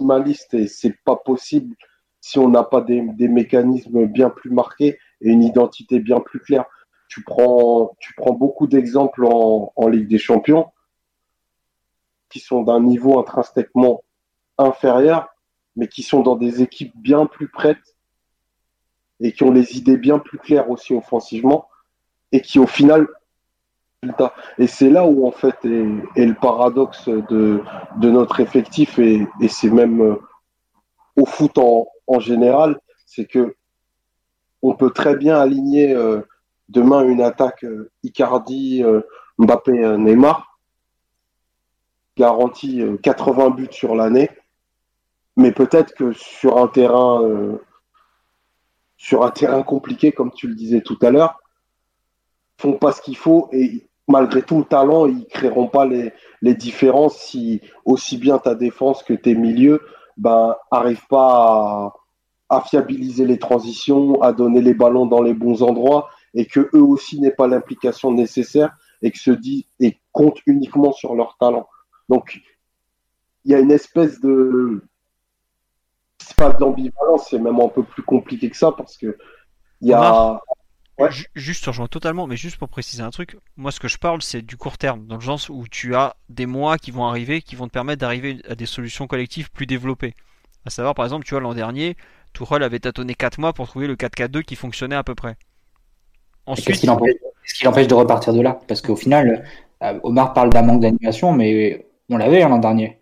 ma 0.01 0.19
liste 0.19 0.55
et 0.55 0.67
c'est 0.67 0.97
pas 1.05 1.17
possible 1.17 1.77
si 2.21 2.39
on 2.39 2.49
n'a 2.49 2.65
pas 2.65 2.81
des 2.81 3.29
mécanismes 3.29 4.07
bien 4.07 4.31
plus 4.31 4.51
marqués 4.51 4.99
et 5.21 5.31
une 5.31 5.43
identité 5.43 6.01
bien 6.01 6.21
plus 6.21 6.41
claire 6.41 6.65
tu 7.11 7.25
prends, 7.25 7.97
tu 7.99 8.15
prends 8.15 8.33
beaucoup 8.33 8.69
d'exemples 8.69 9.27
en, 9.27 9.89
Ligue 9.89 10.09
des 10.09 10.19
Champions 10.19 10.71
qui 12.29 12.39
sont 12.39 12.63
d'un 12.63 12.81
niveau 12.81 13.19
intrinsèquement 13.19 14.05
inférieur, 14.57 15.29
mais 15.75 15.89
qui 15.89 16.05
sont 16.05 16.21
dans 16.21 16.37
des 16.37 16.63
équipes 16.63 16.93
bien 16.95 17.27
plus 17.27 17.49
prêtes 17.49 17.97
et 19.19 19.33
qui 19.33 19.43
ont 19.43 19.51
les 19.51 19.77
idées 19.77 19.97
bien 19.97 20.21
plus 20.21 20.39
claires 20.39 20.71
aussi 20.71 20.95
offensivement 20.95 21.69
et 22.31 22.41
qui 22.41 22.61
au 22.61 22.69
final 22.69 23.09
et 24.57 24.67
c'est 24.67 24.89
là 24.89 25.05
où 25.05 25.27
en 25.27 25.33
fait 25.33 25.57
est, 25.65 26.27
le 26.27 26.35
paradoxe 26.35 27.09
de, 27.09 27.61
notre 28.01 28.39
effectif 28.41 28.99
et, 29.01 29.27
c'est 29.49 29.69
même 29.69 30.01
euh, 30.01 30.15
au 31.17 31.27
foot 31.27 31.59
en, 31.59 32.21
général, 32.21 32.81
c'est 33.05 33.27
que 33.27 33.57
on 34.63 34.75
peut 34.75 34.91
très 34.91 35.17
bien 35.17 35.39
aligner 35.39 35.95
euh, 35.95 36.23
demain 36.71 37.05
une 37.05 37.21
attaque 37.21 37.65
euh, 37.65 37.91
Icardi, 38.03 38.83
euh, 38.83 39.03
Mbappé, 39.39 39.85
euh, 39.85 39.97
Neymar, 39.97 40.59
garantit 42.17 42.83
80 43.03 43.51
buts 43.51 43.69
sur 43.71 43.95
l'année, 43.95 44.31
mais 45.37 45.53
peut-être 45.53 45.95
que 45.95 46.13
sur 46.13 46.59
un 46.59 46.67
terrain 46.67 47.59
sur 48.99 49.25
un 49.25 49.31
terrain 49.31 49.63
compliqué, 49.63 50.13
comme 50.13 50.31
tu 50.31 50.47
le 50.47 50.55
disais 50.55 50.83
tout 50.83 50.99
à 51.01 51.11
l'heure, 51.11 51.41
font 52.59 52.75
pas 52.75 52.93
ce 52.93 53.01
qu'il 53.01 53.17
faut 53.17 53.49
et 53.53 53.89
malgré 54.07 54.43
tout 54.43 54.59
le 54.59 54.65
talent, 54.65 55.07
ils 55.07 55.25
créeront 55.29 55.69
pas 55.69 55.87
les, 55.87 56.13
différences 56.43 57.17
si 57.17 57.63
aussi 57.87 58.19
bien 58.19 58.37
ta 58.37 58.55
défense 58.55 59.03
que 59.03 59.15
tes 59.15 59.35
milieux 59.35 59.81
ben, 60.19 60.55
arrivent 60.71 61.07
pas 61.09 61.95
à, 62.51 62.57
à, 62.57 62.61
fiabiliser 62.61 63.25
les 63.25 63.39
transitions, 63.39 64.21
à 64.21 64.35
donner 64.35 64.61
les 64.61 64.75
ballons 64.75 65.07
dans 65.07 65.23
les 65.23 65.33
bons 65.33 65.63
endroits 65.63 66.11
et 66.35 66.47
que 66.47 66.71
eux 66.75 66.83
aussi 66.83 67.21
n'aient 67.21 67.31
pas 67.31 67.47
l'implication 67.47 68.13
nécessaire 68.13 68.77
et 69.03 69.11
que 69.11 69.19
se 69.19 69.31
disent 69.31 69.65
et 69.81 69.99
comptent 70.13 70.41
uniquement 70.47 70.93
sur 70.93 71.15
leur 71.15 71.37
talent. 71.39 71.69
Donc 72.09 72.41
il 73.45 73.53
y 73.53 73.55
a 73.55 73.59
une 73.59 73.71
espèce 73.71 74.21
de 74.21 74.83
c'est 76.19 76.37
pas 76.37 76.53
d'ambivalence, 76.53 77.29
c'est 77.31 77.39
même 77.39 77.61
un 77.61 77.69
peu 77.69 77.83
plus 77.83 78.03
compliqué 78.03 78.51
que 78.51 78.57
ça 78.57 78.73
parce 78.73 78.97
que 78.97 79.17
il 79.81 79.89
y 79.89 79.93
a 79.93 80.41
Juste, 81.35 81.65
je 81.65 81.71
rejoins 81.71 81.87
totalement, 81.87 82.27
mais 82.27 82.37
juste 82.37 82.59
pour 82.59 82.69
préciser 82.69 83.03
un 83.03 83.09
truc, 83.09 83.39
moi 83.57 83.73
ce 83.73 83.81
que 83.81 83.89
je 83.89 83.97
parle 83.97 84.21
c'est 84.21 84.43
du 84.43 84.59
court 84.59 84.77
terme, 84.77 85.07
dans 85.07 85.15
le 85.15 85.23
sens 85.23 85.49
où 85.49 85.65
tu 85.71 85.95
as 85.95 86.15
des 86.29 86.45
mois 86.45 86.77
qui 86.77 86.91
vont 86.91 87.07
arriver, 87.07 87.41
qui 87.41 87.57
vont 87.57 87.67
te 87.67 87.73
permettre 87.73 88.01
d'arriver 88.01 88.43
à 88.47 88.55
des 88.55 88.67
solutions 88.67 89.07
collectives 89.07 89.51
plus 89.51 89.65
développées. 89.65 90.15
À 90.67 90.71
savoir, 90.71 90.95
par 90.95 91.07
exemple, 91.07 91.25
tu 91.25 91.31
vois, 91.31 91.41
l'an 91.41 91.55
dernier, 91.55 91.97
Tourelle 92.35 92.63
avait 92.63 92.81
tâtonné 92.81 93.15
4 93.15 93.39
mois 93.39 93.55
pour 93.55 93.67
trouver 93.67 93.87
le 93.87 93.97
4K2 93.97 94.43
qui 94.43 94.57
fonctionnait 94.57 94.97
à 94.97 95.03
peu 95.03 95.15
près. 95.15 95.37
Qu'est-ce 96.55 96.81
qui 96.81 97.65
l'empêche 97.65 97.89
de 97.89 97.95
repartir 97.95 98.33
de 98.33 98.41
là? 98.41 98.59
Parce 98.67 98.81
qu'au 98.83 98.97
final, 98.97 99.45
euh, 99.83 99.99
Omar 100.03 100.33
parle 100.33 100.51
d'un 100.51 100.63
manque 100.63 100.81
d'animation, 100.81 101.33
mais 101.33 101.87
on 102.09 102.17
l'avait 102.17 102.43
hein, 102.43 102.49
l'an 102.49 102.59
dernier. 102.59 102.99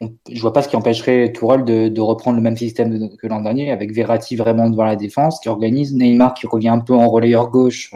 Je 0.00 0.06
je 0.30 0.40
vois 0.42 0.52
pas 0.52 0.62
ce 0.62 0.68
qui 0.68 0.76
empêcherait 0.76 1.32
Tourelle 1.32 1.64
de, 1.64 2.00
reprendre 2.00 2.36
le 2.36 2.42
même 2.42 2.56
système 2.56 3.16
que 3.16 3.26
l'an 3.26 3.40
dernier, 3.40 3.70
avec 3.70 3.92
Verratti 3.92 4.36
vraiment 4.36 4.68
devant 4.68 4.84
la 4.84 4.96
défense, 4.96 5.40
qui 5.40 5.48
organise, 5.48 5.94
Neymar 5.94 6.34
qui 6.34 6.46
revient 6.46 6.68
un 6.68 6.80
peu 6.80 6.94
en 6.94 7.08
relayeur 7.08 7.50
gauche, 7.50 7.92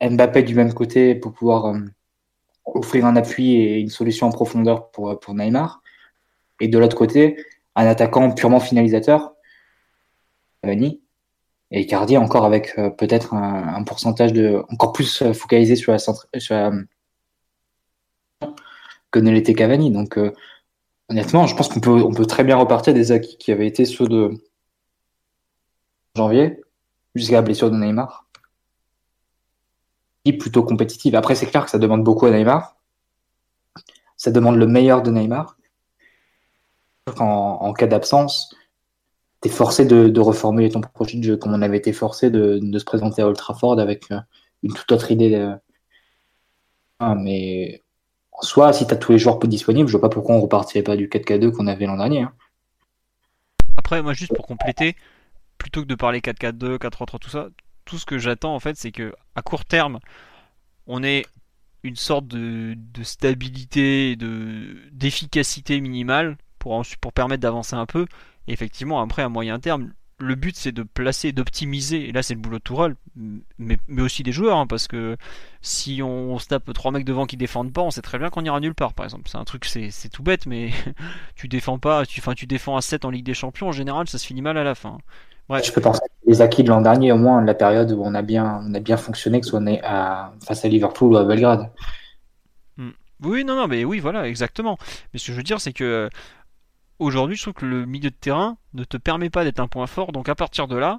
Mbappé 0.00 0.42
du 0.42 0.54
même 0.54 0.72
côté 0.74 1.14
pour 1.16 1.32
pouvoir 1.32 1.66
euh, 1.66 1.78
offrir 2.66 3.04
un 3.06 3.16
appui 3.16 3.56
et 3.56 3.78
une 3.78 3.88
solution 3.88 4.28
en 4.28 4.30
profondeur 4.30 4.90
pour, 4.90 5.18
pour 5.18 5.34
Neymar. 5.34 5.82
Et 6.60 6.68
de 6.68 6.78
l'autre 6.78 6.96
côté, 6.96 7.36
un 7.74 7.86
attaquant 7.86 8.30
purement 8.32 8.60
finalisateur, 8.60 9.34
Cavani, 10.62 11.00
Et 11.70 11.82
Icardi 11.82 12.16
encore 12.16 12.44
avec 12.44 12.76
peut-être 12.96 13.34
un, 13.34 13.82
pourcentage 13.84 14.32
de 14.32 14.62
encore 14.70 14.92
plus 14.92 15.32
focalisé 15.32 15.76
sur 15.76 15.92
la, 15.92 15.98
sur 15.98 16.72
que 19.10 19.18
ne 19.18 19.30
l'était 19.30 19.54
Cavani. 19.54 19.90
Donc 19.90 20.18
honnêtement, 21.10 21.46
je 21.46 21.54
pense 21.54 21.68
qu'on 21.68 21.80
peut, 21.80 22.02
on 22.02 22.12
peut 22.12 22.26
très 22.26 22.44
bien 22.44 22.56
repartir 22.56 22.94
des 22.94 23.12
acquis 23.12 23.36
qui 23.36 23.52
avaient 23.52 23.66
été 23.66 23.84
ceux 23.84 24.06
de 24.06 24.30
janvier 26.16 26.62
jusqu'à 27.14 27.36
la 27.36 27.42
blessure 27.42 27.70
de 27.70 27.76
Neymar. 27.76 28.28
Plutôt 30.38 30.62
compétitive. 30.62 31.14
Après, 31.14 31.34
c'est 31.34 31.46
clair 31.46 31.64
que 31.64 31.70
ça 31.70 31.78
demande 31.78 32.04
beaucoup 32.04 32.26
à 32.26 32.30
Neymar. 32.30 32.76
Ça 34.18 34.30
demande 34.30 34.56
le 34.56 34.66
meilleur 34.66 35.02
de 35.02 35.10
Neymar. 35.10 35.56
En, 37.18 37.72
cas 37.72 37.86
d'absence, 37.86 38.54
tu 39.42 39.48
es 39.48 39.50
forcé 39.50 39.84
de, 39.86 40.20
reformuler 40.20 40.70
ton 40.70 40.80
projet 40.80 41.18
de 41.18 41.24
jeu, 41.24 41.36
comme 41.36 41.54
on 41.54 41.62
avait 41.62 41.78
été 41.78 41.92
forcé 41.92 42.30
de, 42.30 42.60
se 42.78 42.84
présenter 42.84 43.22
à 43.22 43.28
Ultra 43.28 43.54
Ford 43.54 43.78
avec 43.78 44.10
euh, 44.10 44.20
une 44.62 44.72
toute 44.72 44.90
autre 44.92 45.10
idée. 45.10 45.54
Ah, 47.00 47.14
mais 47.14 47.82
en 48.32 48.42
soi, 48.42 48.72
si 48.72 48.86
tu 48.86 48.94
as 48.94 48.96
tous 48.96 49.12
les 49.12 49.18
joueurs 49.18 49.38
disponibles, 49.38 49.88
je 49.88 49.92
vois 49.92 50.00
pas 50.00 50.08
pourquoi 50.08 50.34
on 50.34 50.40
repartirait 50.40 50.82
pas 50.82 50.96
du 50.96 51.08
4K2 51.08 51.52
qu'on 51.52 51.66
avait 51.66 51.86
l'an 51.86 51.96
dernier. 51.96 52.22
Hein. 52.22 52.32
Après, 53.76 54.02
moi, 54.02 54.12
juste 54.12 54.34
pour 54.34 54.46
compléter, 54.46 54.96
plutôt 55.58 55.82
que 55.82 55.86
de 55.86 55.94
parler 55.94 56.20
4-4-2, 56.20 56.78
4-3-3, 56.78 57.18
tout 57.18 57.30
ça, 57.30 57.48
tout 57.84 57.98
ce 57.98 58.06
que 58.06 58.18
j'attends 58.18 58.54
en 58.54 58.60
fait, 58.60 58.76
c'est 58.76 58.92
que 58.92 59.14
à 59.34 59.42
court 59.42 59.64
terme, 59.64 59.98
on 60.86 61.02
ait 61.02 61.24
une 61.82 61.96
sorte 61.96 62.26
de, 62.26 62.76
stabilité, 63.02 64.16
de 64.16 64.76
d'efficacité 64.92 65.80
minimale 65.80 66.36
pour, 66.58 66.82
pour 67.00 67.12
permettre 67.12 67.40
d'avancer 67.40 67.76
un 67.76 67.86
peu. 67.86 68.06
Et 68.48 68.52
effectivement, 68.52 69.00
après, 69.00 69.22
à 69.22 69.28
moyen 69.28 69.60
terme, 69.60 69.92
le 70.18 70.34
but 70.34 70.56
c'est 70.56 70.72
de 70.72 70.82
placer, 70.82 71.32
d'optimiser. 71.32 72.08
Et 72.08 72.12
là, 72.12 72.22
c'est 72.22 72.34
le 72.34 72.40
boulot 72.40 72.58
de 72.58 72.62
Tourelle, 72.62 72.96
mais, 73.16 73.78
mais 73.86 74.02
aussi 74.02 74.22
des 74.22 74.32
joueurs, 74.32 74.58
hein, 74.58 74.66
parce 74.66 74.88
que 74.88 75.16
si 75.62 76.02
on, 76.02 76.38
se 76.38 76.48
tape 76.48 76.72
trois 76.72 76.90
mecs 76.90 77.04
devant 77.04 77.26
qui 77.26 77.36
défendent 77.36 77.72
pas, 77.72 77.82
on 77.82 77.90
sait 77.90 78.02
très 78.02 78.18
bien 78.18 78.30
qu'on 78.30 78.44
ira 78.44 78.58
nulle 78.58 78.74
part, 78.74 78.94
par 78.94 79.04
exemple. 79.04 79.28
C'est 79.30 79.38
un 79.38 79.44
truc, 79.44 79.64
c'est, 79.64 80.08
tout 80.10 80.22
bête, 80.22 80.46
mais 80.46 80.70
tu 81.36 81.46
défends 81.46 81.78
pas, 81.78 82.04
tu, 82.04 82.20
tu 82.36 82.46
défends 82.46 82.76
à 82.76 82.80
7 82.80 83.04
en 83.04 83.10
Ligue 83.10 83.26
des 83.26 83.34
Champions, 83.34 83.68
en 83.68 83.72
général, 83.72 84.08
ça 84.08 84.18
se 84.18 84.26
finit 84.26 84.42
mal 84.42 84.58
à 84.58 84.64
la 84.64 84.74
fin. 84.74 84.98
Je 85.50 85.72
peux 85.72 85.80
penser 85.80 86.00
les 86.26 86.42
acquis 86.42 86.62
de 86.62 86.68
l'an 86.68 86.82
dernier, 86.82 87.10
au 87.10 87.16
moins 87.16 87.42
la 87.42 87.54
période 87.54 87.90
où 87.92 88.02
on 88.04 88.14
a 88.14 88.20
bien, 88.20 88.60
on 88.66 88.74
a 88.74 88.80
bien 88.80 88.98
fonctionné, 88.98 89.40
que 89.40 89.46
ce 89.46 89.50
soit 89.50 89.62
à, 89.82 90.32
face 90.44 90.64
à 90.64 90.68
Liverpool 90.68 91.12
ou 91.14 91.16
à 91.16 91.24
Belgrade. 91.24 91.70
Hmm. 92.76 92.90
Oui, 93.22 93.44
non, 93.44 93.56
non, 93.56 93.66
mais 93.66 93.84
oui, 93.84 93.98
voilà, 93.98 94.28
exactement. 94.28 94.76
Mais 95.12 95.18
ce 95.18 95.28
que 95.28 95.32
je 95.32 95.36
veux 95.38 95.42
dire, 95.42 95.60
c'est 95.60 95.72
que 95.72 96.10
aujourd'hui, 96.98 97.36
je 97.36 97.42
trouve 97.42 97.54
que 97.54 97.66
le 97.66 97.86
milieu 97.86 98.10
de 98.10 98.16
terrain 98.16 98.56
ne 98.74 98.84
te 98.84 98.96
permet 98.96 99.30
pas 99.30 99.44
d'être 99.44 99.60
un 99.60 99.68
point 99.68 99.86
fort. 99.86 100.12
Donc 100.12 100.28
à 100.28 100.34
partir 100.34 100.68
de 100.68 100.76
là, 100.76 100.98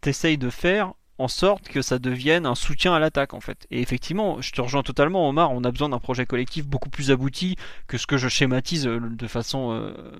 tu 0.00 0.08
essayes 0.08 0.38
de 0.38 0.50
faire 0.50 0.92
en 1.18 1.28
sorte 1.28 1.68
que 1.68 1.82
ça 1.82 1.98
devienne 1.98 2.46
un 2.46 2.54
soutien 2.54 2.94
à 2.94 2.98
l'attaque 2.98 3.34
en 3.34 3.40
fait. 3.40 3.66
Et 3.70 3.80
effectivement, 3.80 4.40
je 4.40 4.52
te 4.52 4.60
rejoins 4.60 4.82
totalement 4.82 5.28
Omar, 5.28 5.50
on 5.50 5.64
a 5.64 5.70
besoin 5.70 5.88
d'un 5.88 5.98
projet 5.98 6.26
collectif 6.26 6.66
beaucoup 6.66 6.90
plus 6.90 7.10
abouti 7.10 7.56
que 7.88 7.98
ce 7.98 8.06
que 8.06 8.16
je 8.16 8.28
schématise 8.28 8.86
euh, 8.86 9.00
de 9.00 9.26
façon... 9.26 9.72
Euh, 9.72 10.12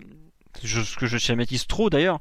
ce 0.65 0.97
que 0.97 1.07
je 1.07 1.19
schématise 1.19 1.69
trop 1.69 1.89
d'ailleurs, 1.89 2.19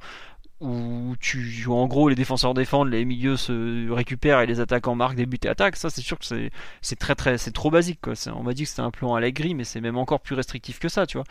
où 0.60 1.16
tu 1.20 1.66
en 1.68 1.88
gros 1.88 2.10
les 2.10 2.16
défenseurs 2.16 2.54
défendent, 2.54 2.90
les 2.90 3.06
milieux 3.06 3.38
se 3.38 3.90
récupèrent 3.92 4.42
et 4.42 4.48
les 4.48 4.60
attaquants 4.60 4.96
marquent 4.96 5.16
des 5.16 5.28
buts 5.28 5.38
et 5.44 5.48
attaquent, 5.48 5.76
ça 5.76 5.90
c'est 5.90 6.02
sûr 6.02 6.18
que 6.18 6.26
c'est, 6.26 6.96
très 6.96 7.16
très 7.16 7.38
c'est 7.38 7.52
trop 7.52 7.70
basique 7.70 8.00
on 8.34 8.44
m'a 8.44 8.54
dit 8.54 8.64
que 8.64 8.70
c'était 8.70 8.82
un 8.82 8.92
plan 8.92 9.14
à 9.14 9.20
la 9.20 9.32
grille, 9.32 9.54
mais 9.54 9.64
c'est 9.64 9.82
même 9.82 9.98
encore 9.98 10.20
plus 10.22 10.36
restrictif 10.36 10.80
que 10.80 10.90
ça, 10.90 11.06
tu 11.06 11.18
vois. 11.18 11.26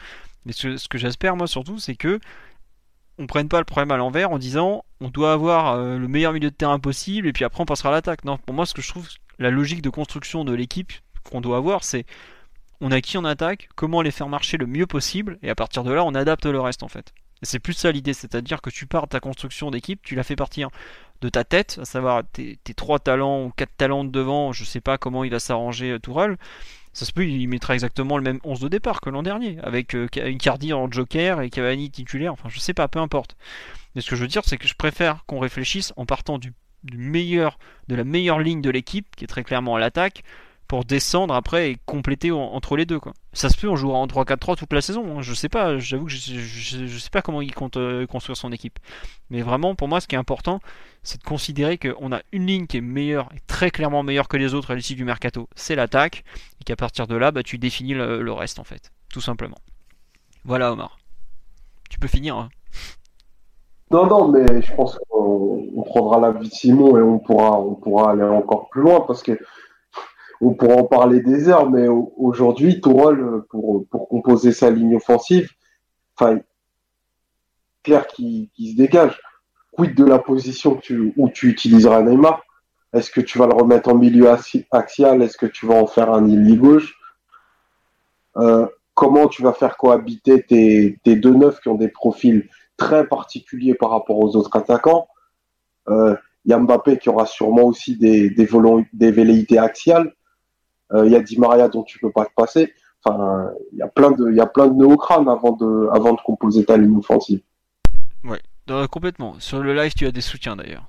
Mais 0.44 0.52
ce, 0.52 0.86
que 0.88 0.98
j'espère 0.98 1.36
moi 1.36 1.46
surtout, 1.46 1.78
c'est 1.78 1.96
que 1.96 2.20
on 3.18 3.26
prenne 3.26 3.48
pas 3.48 3.58
le 3.58 3.64
problème 3.64 3.90
à 3.90 3.96
l'envers 3.96 4.30
en 4.30 4.38
disant 4.38 4.84
on 5.00 5.08
doit 5.08 5.32
avoir 5.32 5.72
euh, 5.72 5.98
le 5.98 6.06
meilleur 6.06 6.32
milieu 6.32 6.50
de 6.50 6.54
terrain 6.54 6.78
possible 6.78 7.26
et 7.26 7.32
puis 7.32 7.44
après 7.44 7.62
on 7.62 7.66
passera 7.66 7.88
à 7.88 7.92
l'attaque. 7.92 8.24
Non, 8.24 8.38
pour 8.38 8.54
moi 8.54 8.66
ce 8.66 8.74
que 8.74 8.82
je 8.82 8.88
trouve 8.88 9.08
la 9.38 9.50
logique 9.50 9.82
de 9.82 9.90
construction 9.90 10.44
de 10.44 10.54
l'équipe 10.54 10.92
qu'on 11.28 11.40
doit 11.40 11.56
avoir, 11.56 11.82
c'est 11.82 12.06
on 12.80 12.92
a 12.92 13.00
qui 13.00 13.16
en 13.18 13.24
attaque, 13.24 13.70
comment 13.74 14.02
les 14.02 14.10
faire 14.10 14.28
marcher 14.28 14.58
le 14.58 14.66
mieux 14.66 14.86
possible 14.86 15.38
et 15.42 15.50
à 15.50 15.54
partir 15.54 15.82
de 15.82 15.92
là 15.92 16.04
on 16.04 16.14
adapte 16.14 16.46
le 16.46 16.60
reste 16.60 16.82
en 16.82 16.88
fait. 16.88 17.12
C'est 17.42 17.58
plus 17.58 17.74
ça 17.74 17.92
l'idée, 17.92 18.14
c'est-à-dire 18.14 18.62
que 18.62 18.70
tu 18.70 18.86
pars 18.86 19.04
de 19.04 19.10
ta 19.10 19.20
construction 19.20 19.70
d'équipe, 19.70 20.00
tu 20.02 20.14
la 20.14 20.22
fais 20.22 20.36
partir 20.36 20.70
de 21.20 21.28
ta 21.28 21.44
tête, 21.44 21.78
à 21.80 21.84
savoir 21.84 22.22
tes, 22.32 22.58
trois 22.76 22.98
talents 22.98 23.44
ou 23.44 23.50
quatre 23.50 23.76
talents 23.76 24.04
de 24.04 24.10
devant, 24.10 24.52
je 24.52 24.64
sais 24.64 24.80
pas 24.80 24.98
comment 24.98 25.24
il 25.24 25.30
va 25.30 25.38
s'arranger 25.38 25.92
euh, 25.92 25.98
Tourelle. 25.98 26.36
Ça 26.92 27.04
se 27.04 27.12
peut, 27.12 27.26
il 27.26 27.46
mettra 27.48 27.74
exactement 27.74 28.16
le 28.16 28.22
même 28.22 28.40
11 28.42 28.60
de 28.60 28.68
départ 28.68 29.02
que 29.02 29.10
l'an 29.10 29.22
dernier, 29.22 29.58
avec 29.62 29.94
euh, 29.94 30.08
Icardi 30.14 30.72
en 30.72 30.90
joker 30.90 31.42
et 31.42 31.50
Cavani 31.50 31.90
titulaire, 31.90 32.32
enfin 32.32 32.48
je 32.48 32.58
sais 32.58 32.74
pas, 32.74 32.88
peu 32.88 33.00
importe. 33.00 33.36
Mais 33.94 34.00
ce 34.00 34.10
que 34.10 34.16
je 34.16 34.22
veux 34.22 34.28
dire, 34.28 34.42
c'est 34.44 34.56
que 34.56 34.66
je 34.66 34.74
préfère 34.74 35.24
qu'on 35.26 35.38
réfléchisse 35.38 35.92
en 35.96 36.06
partant 36.06 36.38
du 36.38 36.54
meilleur, 36.94 37.58
de 37.88 37.96
la 37.96 38.04
meilleure 38.04 38.38
ligne 38.38 38.62
de 38.62 38.70
l'équipe, 38.70 39.14
qui 39.16 39.24
est 39.24 39.28
très 39.28 39.44
clairement 39.44 39.76
à 39.76 39.78
l'attaque, 39.78 40.22
pour 40.68 40.84
descendre 40.84 41.34
après 41.34 41.70
et 41.70 41.76
compléter 41.86 42.30
entre 42.32 42.76
les 42.76 42.86
deux 42.86 42.98
quoi. 42.98 43.12
Ça 43.32 43.48
se 43.48 43.56
peut 43.56 43.68
on 43.68 43.76
jouera 43.76 43.98
en 43.98 44.06
3-4-3 44.06 44.56
toute 44.56 44.72
la 44.72 44.80
saison, 44.80 45.18
hein. 45.18 45.22
je 45.22 45.34
sais 45.34 45.48
pas, 45.48 45.78
j'avoue 45.78 46.06
que 46.06 46.10
je, 46.10 46.98
sais 46.98 47.10
pas 47.10 47.22
comment 47.22 47.42
il 47.42 47.54
compte 47.54 47.76
euh, 47.76 48.06
construire 48.06 48.36
son 48.36 48.50
équipe. 48.52 48.78
Mais 49.30 49.42
vraiment 49.42 49.74
pour 49.74 49.88
moi 49.88 50.00
ce 50.00 50.06
qui 50.06 50.14
est 50.14 50.18
important, 50.18 50.60
c'est 51.02 51.18
de 51.18 51.24
considérer 51.24 51.78
qu'on 51.78 52.12
a 52.12 52.20
une 52.32 52.46
ligne 52.46 52.66
qui 52.66 52.78
est 52.78 52.82
meilleure 52.82 53.28
et 53.34 53.40
très 53.46 53.70
clairement 53.70 54.02
meilleure 54.02 54.28
que 54.28 54.36
les 54.36 54.54
autres 54.54 54.72
à 54.72 54.74
l'issue 54.74 54.94
du 54.94 55.04
mercato, 55.04 55.48
c'est 55.54 55.74
l'attaque 55.74 56.24
et 56.60 56.64
qu'à 56.64 56.76
partir 56.76 57.06
de 57.06 57.16
là 57.16 57.30
bah, 57.30 57.42
tu 57.42 57.58
définis 57.58 57.94
le, 57.94 58.32
reste 58.32 58.58
en 58.58 58.64
fait, 58.64 58.92
tout 59.12 59.20
simplement. 59.20 59.58
Voilà 60.44 60.72
Omar. 60.72 60.98
Tu 61.88 61.98
peux 61.98 62.08
finir. 62.08 62.36
Hein. 62.36 62.48
Non, 63.90 64.06
non, 64.06 64.28
mais 64.28 64.62
je 64.62 64.74
pense 64.74 64.98
qu'on 65.08 65.82
prendra 65.86 66.18
la 66.18 66.32
vie 66.32 66.48
de 66.48 66.52
Simon 66.54 66.96
et 66.98 67.02
on 67.02 67.20
pourra, 67.20 67.60
on 67.60 67.74
pourra 67.74 68.10
aller 68.10 68.24
encore 68.24 68.68
plus 68.68 68.82
loin 68.82 69.02
parce 69.06 69.22
que 69.22 69.38
on 70.40 70.54
pourra 70.54 70.76
en 70.76 70.84
parler 70.84 71.20
des 71.20 71.48
heures, 71.48 71.70
mais 71.70 71.88
aujourd'hui, 71.88 72.80
Tourelle, 72.80 73.42
pour, 73.48 73.86
pour 73.88 74.08
composer 74.08 74.52
sa 74.52 74.70
ligne 74.70 74.96
offensive, 74.96 75.50
enfin, 76.16 76.38
clair 77.82 78.06
qui, 78.06 78.50
se 78.58 78.76
dégage. 78.76 79.20
Quid 79.72 79.94
de 79.94 80.04
la 80.04 80.18
position 80.18 80.80
où 81.16 81.28
tu 81.30 81.48
utiliseras 81.48 82.02
Neymar? 82.02 82.42
Est-ce 82.92 83.10
que 83.10 83.20
tu 83.20 83.38
vas 83.38 83.46
le 83.46 83.54
remettre 83.54 83.90
en 83.90 83.94
milieu 83.94 84.28
axial? 84.70 85.22
Est-ce 85.22 85.36
que 85.36 85.46
tu 85.46 85.66
vas 85.66 85.74
en 85.74 85.86
faire 85.86 86.10
un 86.12 86.26
ailier 86.28 86.56
gauche? 86.56 86.94
Euh, 88.36 88.66
Comment 88.94 89.28
tu 89.28 89.42
vas 89.42 89.52
faire 89.52 89.76
cohabiter 89.76 90.42
tes, 90.42 90.98
deux 91.04 91.34
neufs 91.34 91.60
qui 91.60 91.68
ont 91.68 91.74
des 91.74 91.88
profils 91.88 92.48
très 92.78 93.06
particuliers 93.06 93.74
par 93.74 93.90
rapport 93.90 94.18
aux 94.18 94.34
autres 94.36 94.56
attaquants? 94.56 95.06
Euh, 95.90 96.16
qui 96.98 97.08
aura 97.10 97.26
sûrement 97.26 97.64
aussi 97.64 97.98
des 97.98 99.10
velléités 99.10 99.58
axiales. 99.58 100.14
Euh, 100.92 101.06
il 101.06 101.12
y 101.12 101.16
a 101.16 101.20
Di 101.20 101.38
Maria 101.38 101.68
dont 101.68 101.82
tu 101.82 101.98
peux 101.98 102.10
pas 102.10 102.24
te 102.24 102.32
passer. 102.34 102.72
Enfin, 103.04 103.50
il 103.72 103.78
y 103.78 103.82
a 103.82 103.88
plein 103.88 104.10
de, 104.10 104.30
il 104.30 104.36
y 104.36 104.40
a 104.40 104.46
plein 104.46 104.68
de 104.68 105.30
avant 105.30 105.52
de, 105.52 105.88
avant 105.92 106.12
de 106.12 106.20
composer 106.24 106.64
ta 106.64 106.76
ligne 106.76 106.96
offensive. 106.96 107.40
Ouais, 108.24 108.40
complètement. 108.90 109.36
Sur 109.38 109.62
le 109.62 109.74
live, 109.74 109.94
tu 109.94 110.06
as 110.06 110.12
des 110.12 110.20
soutiens 110.20 110.56
d'ailleurs. 110.56 110.86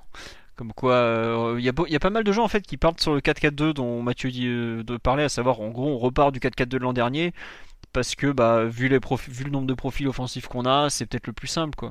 Comme 0.56 0.72
quoi, 0.72 0.94
euh, 0.94 1.54
il 1.56 1.64
y, 1.64 1.96
a 1.96 2.00
pas 2.00 2.10
mal 2.10 2.24
de 2.24 2.32
gens 2.32 2.42
en 2.42 2.48
fait 2.48 2.62
qui 2.62 2.76
partent 2.76 3.00
sur 3.00 3.14
le 3.14 3.20
4-4-2 3.20 3.74
dont 3.74 4.02
Mathieu 4.02 4.28
dit 4.28 4.48
euh, 4.48 4.82
de 4.82 4.96
parler, 4.96 5.22
à 5.22 5.28
savoir 5.28 5.60
en 5.60 5.68
gros 5.68 5.86
on 5.86 5.98
repart 5.98 6.32
du 6.32 6.40
4-4-2 6.40 6.64
de 6.64 6.78
l'an 6.78 6.92
dernier 6.92 7.32
parce 7.92 8.16
que 8.16 8.32
bah 8.32 8.64
vu, 8.64 8.88
les 8.88 8.98
vu 9.28 9.44
le 9.44 9.50
nombre 9.50 9.68
de 9.68 9.74
profils 9.74 10.08
offensifs 10.08 10.48
qu'on 10.48 10.64
a, 10.64 10.90
c'est 10.90 11.06
peut-être 11.06 11.28
le 11.28 11.32
plus 11.32 11.46
simple 11.46 11.76
quoi. 11.76 11.90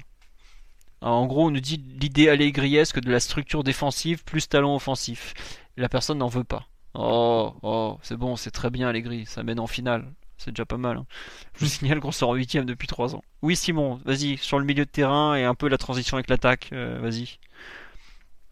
en 0.99 1.25
gros, 1.27 1.47
on 1.47 1.51
nous 1.51 1.61
dit 1.61 1.81
l'idée 2.01 2.27
allégriesque 2.27 2.99
de 2.99 3.09
la 3.09 3.21
structure 3.21 3.63
défensive 3.63 4.25
plus 4.25 4.49
talent 4.49 4.75
offensif. 4.75 5.33
La 5.77 5.87
personne 5.87 6.17
n'en 6.17 6.27
veut 6.27 6.43
pas. 6.43 6.67
Oh, 6.99 7.53
oh, 7.61 7.99
c'est 8.01 8.17
bon, 8.17 8.35
c'est 8.35 8.49
très 8.49 8.71
bien 8.71 8.87
Allegri, 8.87 9.27
ça 9.27 9.43
mène 9.43 9.59
en 9.59 9.67
finale. 9.67 10.11
C'est 10.37 10.51
déjà 10.51 10.65
pas 10.65 10.77
mal. 10.77 10.97
Hein. 10.97 11.05
Je 11.53 11.59
vous 11.59 11.65
signale 11.67 11.99
qu'on 11.99 12.11
sort 12.11 12.29
en 12.29 12.33
huitième 12.33 12.65
depuis 12.65 12.87
3 12.87 13.15
ans. 13.15 13.23
Oui 13.43 13.55
Simon, 13.55 14.01
vas-y, 14.03 14.37
sur 14.37 14.57
le 14.57 14.65
milieu 14.65 14.83
de 14.83 14.89
terrain 14.89 15.35
et 15.35 15.43
un 15.43 15.53
peu 15.53 15.67
la 15.67 15.77
transition 15.77 16.17
avec 16.17 16.27
l'attaque, 16.27 16.69
euh, 16.73 16.99
vas-y. 16.99 17.37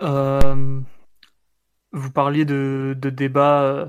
Euh, 0.03 0.80
vous 1.91 2.11
parliez 2.11 2.45
de, 2.45 2.95
débats 3.01 3.63
euh, 3.63 3.88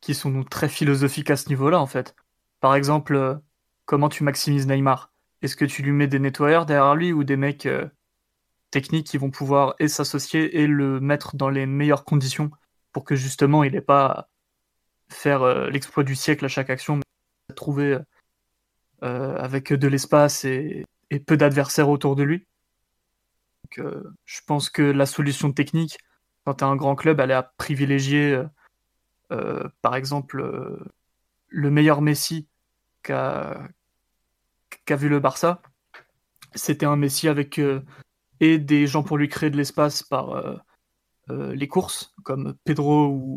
qui 0.00 0.14
sont 0.14 0.44
très 0.44 0.68
philosophiques 0.68 1.30
à 1.30 1.36
ce 1.36 1.48
niveau-là 1.48 1.80
en 1.80 1.86
fait. 1.86 2.14
Par 2.60 2.76
exemple, 2.76 3.40
comment 3.86 4.08
tu 4.08 4.22
maximises 4.22 4.68
Neymar? 4.68 5.10
Est-ce 5.42 5.56
que 5.56 5.64
tu 5.64 5.82
lui 5.82 5.92
mets 5.92 6.06
des 6.06 6.20
nettoyeurs 6.20 6.64
derrière 6.64 6.94
lui 6.94 7.12
ou 7.12 7.24
des 7.24 7.36
mecs 7.36 7.68
techniques 8.70 9.06
qui 9.08 9.18
vont 9.18 9.30
pouvoir 9.30 9.74
et 9.80 9.88
s'associer 9.88 10.60
et 10.60 10.68
le 10.68 11.00
mettre 11.00 11.34
dans 11.34 11.50
les 11.50 11.66
meilleures 11.66 12.04
conditions? 12.04 12.52
Pour 12.96 13.04
que 13.04 13.14
justement 13.14 13.62
il 13.62 13.72
n'ait 13.72 13.82
pas 13.82 14.30
faire 15.10 15.42
euh, 15.42 15.68
l'exploit 15.68 16.02
du 16.02 16.14
siècle 16.14 16.46
à 16.46 16.48
chaque 16.48 16.70
action, 16.70 16.96
mais 16.96 17.54
trouver 17.54 17.98
euh, 19.02 19.36
avec 19.36 19.70
de 19.70 19.86
l'espace 19.86 20.46
et, 20.46 20.86
peu 21.26 21.36
d'adversaires 21.36 21.90
autour 21.90 22.16
de 22.16 22.22
lui. 22.22 22.46
Euh, 23.76 24.02
je 24.24 24.40
pense 24.46 24.70
que 24.70 24.80
la 24.80 25.04
solution 25.04 25.52
technique, 25.52 25.98
quand 26.46 26.54
tu 26.54 26.64
un 26.64 26.74
grand 26.74 26.94
club, 26.94 27.20
elle 27.20 27.32
est 27.32 27.34
à 27.34 27.42
privilégier, 27.42 28.42
par 29.82 29.94
exemple, 29.94 30.42
le 31.48 31.70
meilleur 31.70 32.00
Messi 32.00 32.48
qu'a 33.02 33.68
vu 34.88 35.10
le 35.10 35.20
Barça. 35.20 35.60
C'était 36.54 36.86
un 36.86 36.96
Messi 36.96 37.28
avec 37.28 37.60
et 38.40 38.58
des 38.58 38.86
gens 38.86 39.02
pour 39.02 39.18
lui 39.18 39.28
créer 39.28 39.50
de 39.50 39.58
l'espace 39.58 40.02
par 40.02 40.64
les 41.28 41.68
courses, 41.68 42.14
comme 42.22 42.54
Pedro 42.64 43.08
ou, 43.08 43.36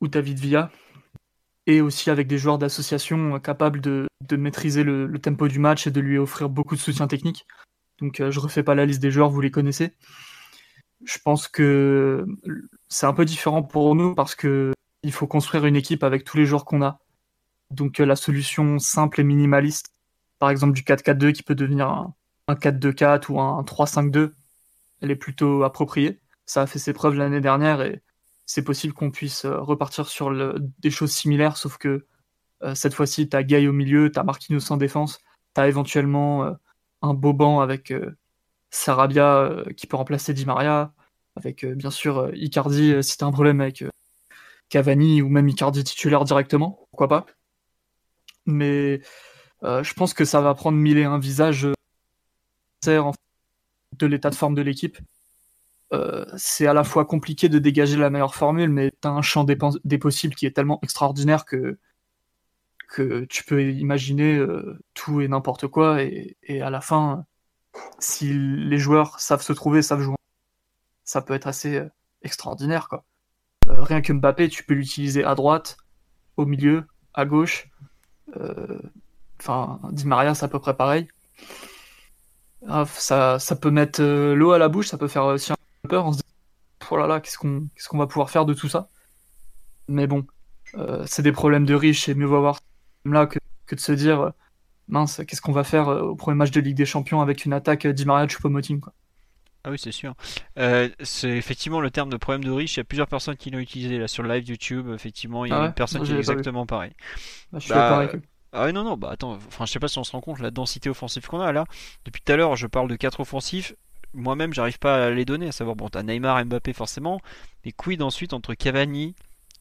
ou 0.00 0.08
David 0.08 0.38
Villa, 0.38 0.70
et 1.66 1.80
aussi 1.80 2.10
avec 2.10 2.26
des 2.26 2.38
joueurs 2.38 2.58
d'association 2.58 3.38
capables 3.40 3.80
de, 3.80 4.06
maîtriser 4.36 4.84
le, 4.84 5.18
tempo 5.18 5.48
du 5.48 5.58
match 5.58 5.86
et 5.86 5.90
de 5.90 6.00
lui 6.00 6.18
offrir 6.18 6.48
beaucoup 6.48 6.74
de 6.74 6.80
soutien 6.80 7.06
technique. 7.06 7.46
Donc 8.00 8.22
je 8.28 8.40
refais 8.40 8.62
pas 8.62 8.74
la 8.74 8.86
liste 8.86 9.00
des 9.00 9.10
joueurs, 9.10 9.30
vous 9.30 9.40
les 9.40 9.50
connaissez. 9.50 9.92
Je 11.04 11.18
pense 11.22 11.48
que 11.48 12.26
c'est 12.88 13.06
un 13.06 13.12
peu 13.12 13.24
différent 13.24 13.62
pour 13.62 13.94
nous 13.94 14.14
parce 14.14 14.34
que 14.34 14.72
il 15.02 15.12
faut 15.12 15.26
construire 15.26 15.66
une 15.66 15.76
équipe 15.76 16.02
avec 16.02 16.24
tous 16.24 16.36
les 16.36 16.46
joueurs 16.46 16.64
qu'on 16.64 16.82
a. 16.82 16.98
Donc 17.70 17.98
la 17.98 18.16
solution 18.16 18.78
simple 18.78 19.20
et 19.20 19.24
minimaliste, 19.24 19.92
par 20.38 20.50
exemple 20.50 20.72
du 20.74 20.82
4-4-2 20.82 21.32
qui 21.32 21.42
peut 21.42 21.54
devenir 21.54 21.88
un, 21.88 22.14
4-2-4 22.48 23.30
ou 23.30 23.40
un 23.40 23.62
3-5-2, 23.62 24.32
elle 25.00 25.10
est 25.10 25.16
plutôt 25.16 25.62
appropriée. 25.64 26.20
Ça 26.46 26.62
a 26.62 26.66
fait 26.66 26.78
ses 26.78 26.92
preuves 26.92 27.14
l'année 27.14 27.40
dernière 27.40 27.80
et 27.82 28.02
c'est 28.46 28.62
possible 28.62 28.92
qu'on 28.92 29.10
puisse 29.10 29.44
euh, 29.44 29.60
repartir 29.60 30.08
sur 30.08 30.32
des 30.78 30.90
choses 30.90 31.12
similaires, 31.12 31.56
sauf 31.56 31.78
que 31.78 32.06
euh, 32.62 32.74
cette 32.74 32.94
fois-ci, 32.94 33.28
tu 33.28 33.36
as 33.36 33.42
Gay 33.42 33.66
au 33.66 33.72
milieu, 33.72 34.10
tu 34.10 34.18
as 34.18 34.24
Marquinhos 34.24 34.70
en 34.72 34.76
défense, 34.76 35.20
tu 35.54 35.60
as 35.60 35.68
éventuellement 35.68 36.44
euh, 36.44 36.52
un 37.02 37.14
beau 37.14 37.32
banc 37.32 37.60
avec 37.60 37.92
Sarabia 38.70 39.64
qui 39.76 39.86
peut 39.86 39.96
remplacer 39.96 40.34
Di 40.34 40.46
Maria, 40.46 40.92
avec 41.36 41.66
bien 41.66 41.90
sûr 41.90 42.30
Icardi 42.34 43.02
si 43.02 43.18
tu 43.18 43.24
un 43.24 43.32
problème 43.32 43.60
avec 43.60 43.84
Cavani 44.70 45.20
ou 45.20 45.28
même 45.28 45.48
Icardi 45.48 45.84
titulaire 45.84 46.24
directement, 46.24 46.86
pourquoi 46.90 47.08
pas. 47.08 47.26
Mais 48.46 49.02
je 49.62 49.92
pense 49.94 50.14
que 50.14 50.24
ça 50.24 50.40
va 50.40 50.54
prendre 50.54 50.78
mille 50.78 50.96
et 50.96 51.04
un 51.04 51.18
visages 51.18 51.68
de 52.86 54.06
l'état 54.06 54.30
de 54.30 54.34
forme 54.34 54.54
de 54.54 54.62
l'équipe. 54.62 54.98
Euh, 55.92 56.24
c'est 56.36 56.66
à 56.66 56.72
la 56.72 56.84
fois 56.84 57.04
compliqué 57.04 57.48
de 57.48 57.58
dégager 57.58 57.96
la 57.96 58.10
meilleure 58.10 58.34
formule, 58.34 58.70
mais 58.70 58.92
tu 59.02 59.08
as 59.08 59.10
un 59.10 59.22
champ 59.22 59.44
des, 59.44 59.56
possibles 59.98 60.34
qui 60.34 60.46
est 60.46 60.50
tellement 60.50 60.80
extraordinaire 60.82 61.44
que, 61.44 61.78
que 62.88 63.24
tu 63.26 63.44
peux 63.44 63.62
imaginer 63.62 64.36
euh, 64.36 64.78
tout 64.94 65.20
et 65.20 65.28
n'importe 65.28 65.66
quoi. 65.68 66.02
Et, 66.02 66.36
à 66.62 66.70
la 66.70 66.80
fin, 66.80 67.26
si 67.98 68.32
les 68.32 68.78
joueurs 68.78 69.20
savent 69.20 69.42
se 69.42 69.52
trouver, 69.52 69.82
savent 69.82 70.00
jouer, 70.00 70.16
ça 71.04 71.22
peut 71.22 71.34
être 71.34 71.46
assez 71.46 71.76
euh, 71.76 71.88
extraordinaire. 72.22 72.88
Quoi. 72.88 73.04
rien 73.68 74.00
que 74.02 74.12
Mbappé, 74.12 74.48
tu 74.48 74.64
peux 74.64 74.74
l'utiliser 74.74 75.24
à 75.24 75.34
droite, 75.34 75.76
au 76.36 76.46
milieu, 76.46 76.86
à 77.14 77.24
gauche. 77.26 77.68
Enfin, 79.40 79.80
Di 79.92 80.06
Maria, 80.06 80.34
c'est 80.34 80.46
à 80.46 80.48
peu 80.48 80.58
près 80.58 80.76
pareil. 80.76 81.08
Ah, 82.66 82.84
ça, 82.86 83.38
ça 83.38 83.56
peut 83.56 83.70
mettre 83.70 84.02
l'eau 84.02 84.52
à 84.52 84.58
la 84.58 84.68
bouche, 84.68 84.88
ça 84.88 84.98
peut 84.98 85.08
faire 85.08 85.26
aussi 85.26 85.52
un 85.52 85.56
peur 85.88 86.06
en 86.06 86.12
se 86.12 86.18
disant 86.18 86.90
oh 86.90 86.96
là 86.96 87.06
là, 87.06 87.20
qu'est-ce 87.20 87.38
qu'on 87.38 87.68
qu'est-ce 87.74 87.88
qu'on 87.88 87.98
va 87.98 88.06
pouvoir 88.06 88.30
faire 88.30 88.44
de 88.44 88.54
tout 88.54 88.68
ça? 88.68 88.88
Mais 89.88 90.06
bon, 90.06 90.26
euh, 90.74 91.04
c'est 91.06 91.22
des 91.22 91.32
problèmes 91.32 91.66
de 91.66 91.74
riches 91.74 92.08
et 92.08 92.14
mieux 92.14 92.26
vaut 92.26 92.36
avoir 92.36 92.60
là 93.04 93.26
que, 93.26 93.38
que 93.66 93.74
de 93.74 93.80
se 93.80 93.92
dire 93.92 94.20
euh, 94.20 94.30
mince, 94.88 95.20
qu'est-ce 95.26 95.40
qu'on 95.40 95.52
va 95.52 95.64
faire 95.64 95.88
euh, 95.88 96.02
au 96.02 96.16
premier 96.16 96.36
match 96.36 96.50
de 96.50 96.60
Ligue 96.60 96.76
des 96.76 96.86
Champions 96.86 97.20
avec 97.20 97.44
une 97.44 97.52
attaque 97.52 97.86
Di 97.86 98.04
Maria 98.04 98.26
Choupo-Moting 98.26 98.80
quoi. 98.80 98.92
Ah 99.66 99.70
oui, 99.70 99.78
c'est 99.78 99.92
sûr. 99.92 100.12
c'est 101.00 101.30
effectivement 101.30 101.80
le 101.80 101.90
terme 101.90 102.10
de 102.10 102.18
problème 102.18 102.44
de 102.44 102.50
riche. 102.50 102.76
Il 102.76 102.80
y 102.80 102.82
a 102.82 102.84
plusieurs 102.84 103.08
personnes 103.08 103.36
qui 103.36 103.50
l'ont 103.50 103.60
utilisé 103.60 103.96
là 103.96 104.08
sur 104.08 104.22
le 104.22 104.28
live 104.28 104.46
YouTube. 104.46 104.90
Effectivement, 104.94 105.46
il 105.46 105.48
y 105.48 105.52
a 105.54 105.62
ah 105.62 105.66
une 105.68 105.72
personne 105.72 106.02
qui 106.02 106.12
est 106.12 106.18
exactement 106.18 106.66
pareil. 106.66 106.92
Bah, 107.50 107.60
je 107.60 107.64
suis 107.64 107.72
bah, 107.72 107.88
pareil. 107.88 108.10
Ah 108.52 108.70
non, 108.72 108.84
non, 108.84 108.98
bah 108.98 109.08
attends, 109.10 109.32
enfin, 109.32 109.64
je 109.64 109.72
sais 109.72 109.78
pas 109.78 109.88
si 109.88 109.98
on 109.98 110.04
se 110.04 110.12
rend 110.12 110.20
compte 110.20 110.38
la 110.38 110.50
densité 110.50 110.90
offensive 110.90 111.26
qu'on 111.26 111.40
a 111.40 111.50
là. 111.50 111.64
Depuis 112.04 112.20
tout 112.20 112.30
à 112.30 112.36
l'heure, 112.36 112.56
je 112.56 112.66
parle 112.66 112.88
de 112.88 112.94
4 112.94 113.20
offensifs 113.20 113.74
moi-même, 114.14 114.52
j'arrive 114.52 114.78
pas 114.78 115.06
à 115.06 115.10
les 115.10 115.24
donner, 115.24 115.48
à 115.48 115.52
savoir, 115.52 115.76
bon, 115.76 115.88
t'as 115.88 116.02
Neymar, 116.02 116.44
Mbappé 116.44 116.72
forcément, 116.72 117.20
mais 117.64 117.72
quid 117.72 118.02
ensuite 118.02 118.32
entre 118.32 118.54
Cavani, 118.54 119.14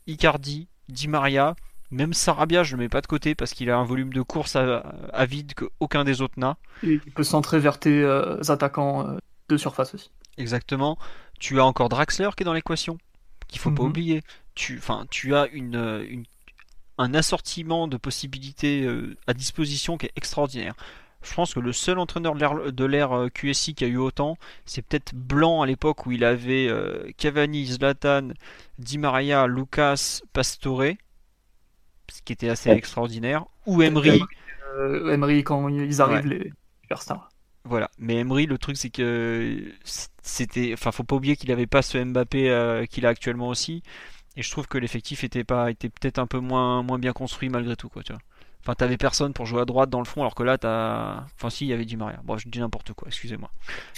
Icardi, 0.07 0.67
Di 0.89 1.07
Maria, 1.07 1.55
même 1.91 2.13
Sarabia, 2.13 2.63
je 2.63 2.75
le 2.75 2.81
mets 2.81 2.89
pas 2.89 3.01
de 3.01 3.07
côté 3.07 3.35
parce 3.35 3.53
qu'il 3.53 3.69
a 3.69 3.77
un 3.77 3.83
volume 3.83 4.11
de 4.11 4.21
course 4.21 4.55
à, 4.55 5.25
vide 5.25 5.53
qu'aucun 5.53 6.03
des 6.03 6.21
autres 6.21 6.39
n'a. 6.39 6.57
il 6.81 6.99
peut 6.99 7.23
centrer 7.23 7.59
vers 7.59 7.79
tes 7.79 8.01
euh, 8.01 8.41
attaquants 8.47 9.07
euh, 9.07 9.17
de 9.49 9.57
surface 9.57 9.93
aussi. 9.93 10.11
Exactement. 10.37 10.97
Tu 11.39 11.59
as 11.59 11.65
encore 11.65 11.89
Draxler 11.89 12.29
qui 12.35 12.43
est 12.43 12.45
dans 12.45 12.53
l'équation, 12.53 12.97
qu'il 13.47 13.59
faut 13.59 13.71
pas 13.71 13.83
mhm. 13.83 13.89
oublier. 13.89 14.21
Tu, 14.55 14.81
tu 15.11 15.35
as 15.35 15.47
une, 15.47 16.25
un 16.97 17.13
assortiment 17.13 17.87
de 17.87 17.97
possibilités 17.97 18.83
euh, 18.83 19.15
à 19.27 19.33
disposition 19.33 19.97
qui 19.97 20.07
est 20.07 20.11
extraordinaire. 20.15 20.73
Je 21.23 21.33
pense 21.33 21.53
que 21.53 21.59
le 21.59 21.71
seul 21.71 21.99
entraîneur 21.99 22.35
de 22.35 22.85
l'ère 22.85 23.13
euh, 23.13 23.29
QSI 23.29 23.73
qui 23.73 23.85
a 23.85 23.87
eu 23.87 23.97
autant, 23.97 24.37
c'est 24.65 24.81
peut-être 24.81 25.15
Blanc 25.15 25.61
à 25.61 25.65
l'époque 25.65 26.05
où 26.05 26.11
il 26.11 26.23
avait 26.23 26.67
euh, 26.67 27.09
Cavani, 27.17 27.65
Zlatan, 27.65 28.29
Di 28.77 28.97
Maria, 28.97 29.47
Lucas, 29.47 30.21
Pastore, 30.33 30.83
ce 32.11 32.21
qui 32.23 32.33
était 32.33 32.49
assez 32.49 32.69
extraordinaire, 32.69 33.45
ou 33.65 33.81
Emery. 33.81 34.21
Euh, 34.75 35.13
Emery 35.13 35.43
quand 35.43 35.69
ils 35.69 36.01
arrivent, 36.01 36.27
les 36.27 36.51
superstars. 36.81 37.29
Voilà, 37.65 37.89
mais 37.97 38.15
Emery, 38.17 38.45
le 38.45 38.57
truc 38.57 38.75
c'est 38.75 38.89
que 38.89 39.71
c'était, 40.21 40.73
enfin, 40.73 40.91
faut 40.91 41.05
pas 41.05 41.15
oublier 41.15 41.37
qu'il 41.37 41.49
avait 41.51 41.67
pas 41.67 41.81
ce 41.81 41.97
Mbappé 41.97 42.85
qu'il 42.89 43.05
a 43.05 43.09
actuellement 43.09 43.47
aussi, 43.47 43.83
et 44.35 44.41
je 44.41 44.49
trouve 44.49 44.67
que 44.67 44.77
l'effectif 44.77 45.23
était 45.23 45.43
pas, 45.43 45.69
était 45.69 45.89
peut-être 45.89 46.19
un 46.19 46.27
peu 46.27 46.39
moins, 46.39 46.81
moins 46.81 46.99
bien 46.99 47.13
construit 47.13 47.49
malgré 47.49 47.75
tout, 47.75 47.89
quoi, 47.89 48.03
tu 48.03 48.13
vois. 48.13 48.21
Enfin, 48.63 48.75
t'avais 48.75 48.95
personne 48.95 49.33
pour 49.33 49.45
jouer 49.45 49.61
à 49.61 49.65
droite 49.65 49.89
dans 49.89 49.99
le 49.99 50.05
fond, 50.05 50.21
alors 50.21 50.35
que 50.35 50.43
là, 50.43 50.57
t'as. 50.57 51.25
Enfin, 51.35 51.49
si, 51.49 51.65
il 51.65 51.69
y 51.69 51.73
avait 51.73 51.83
du 51.83 51.97
Maria. 51.97 52.21
Bon, 52.23 52.37
je 52.37 52.47
dis 52.47 52.59
n'importe 52.59 52.93
quoi, 52.93 53.09
excusez-moi. 53.09 53.51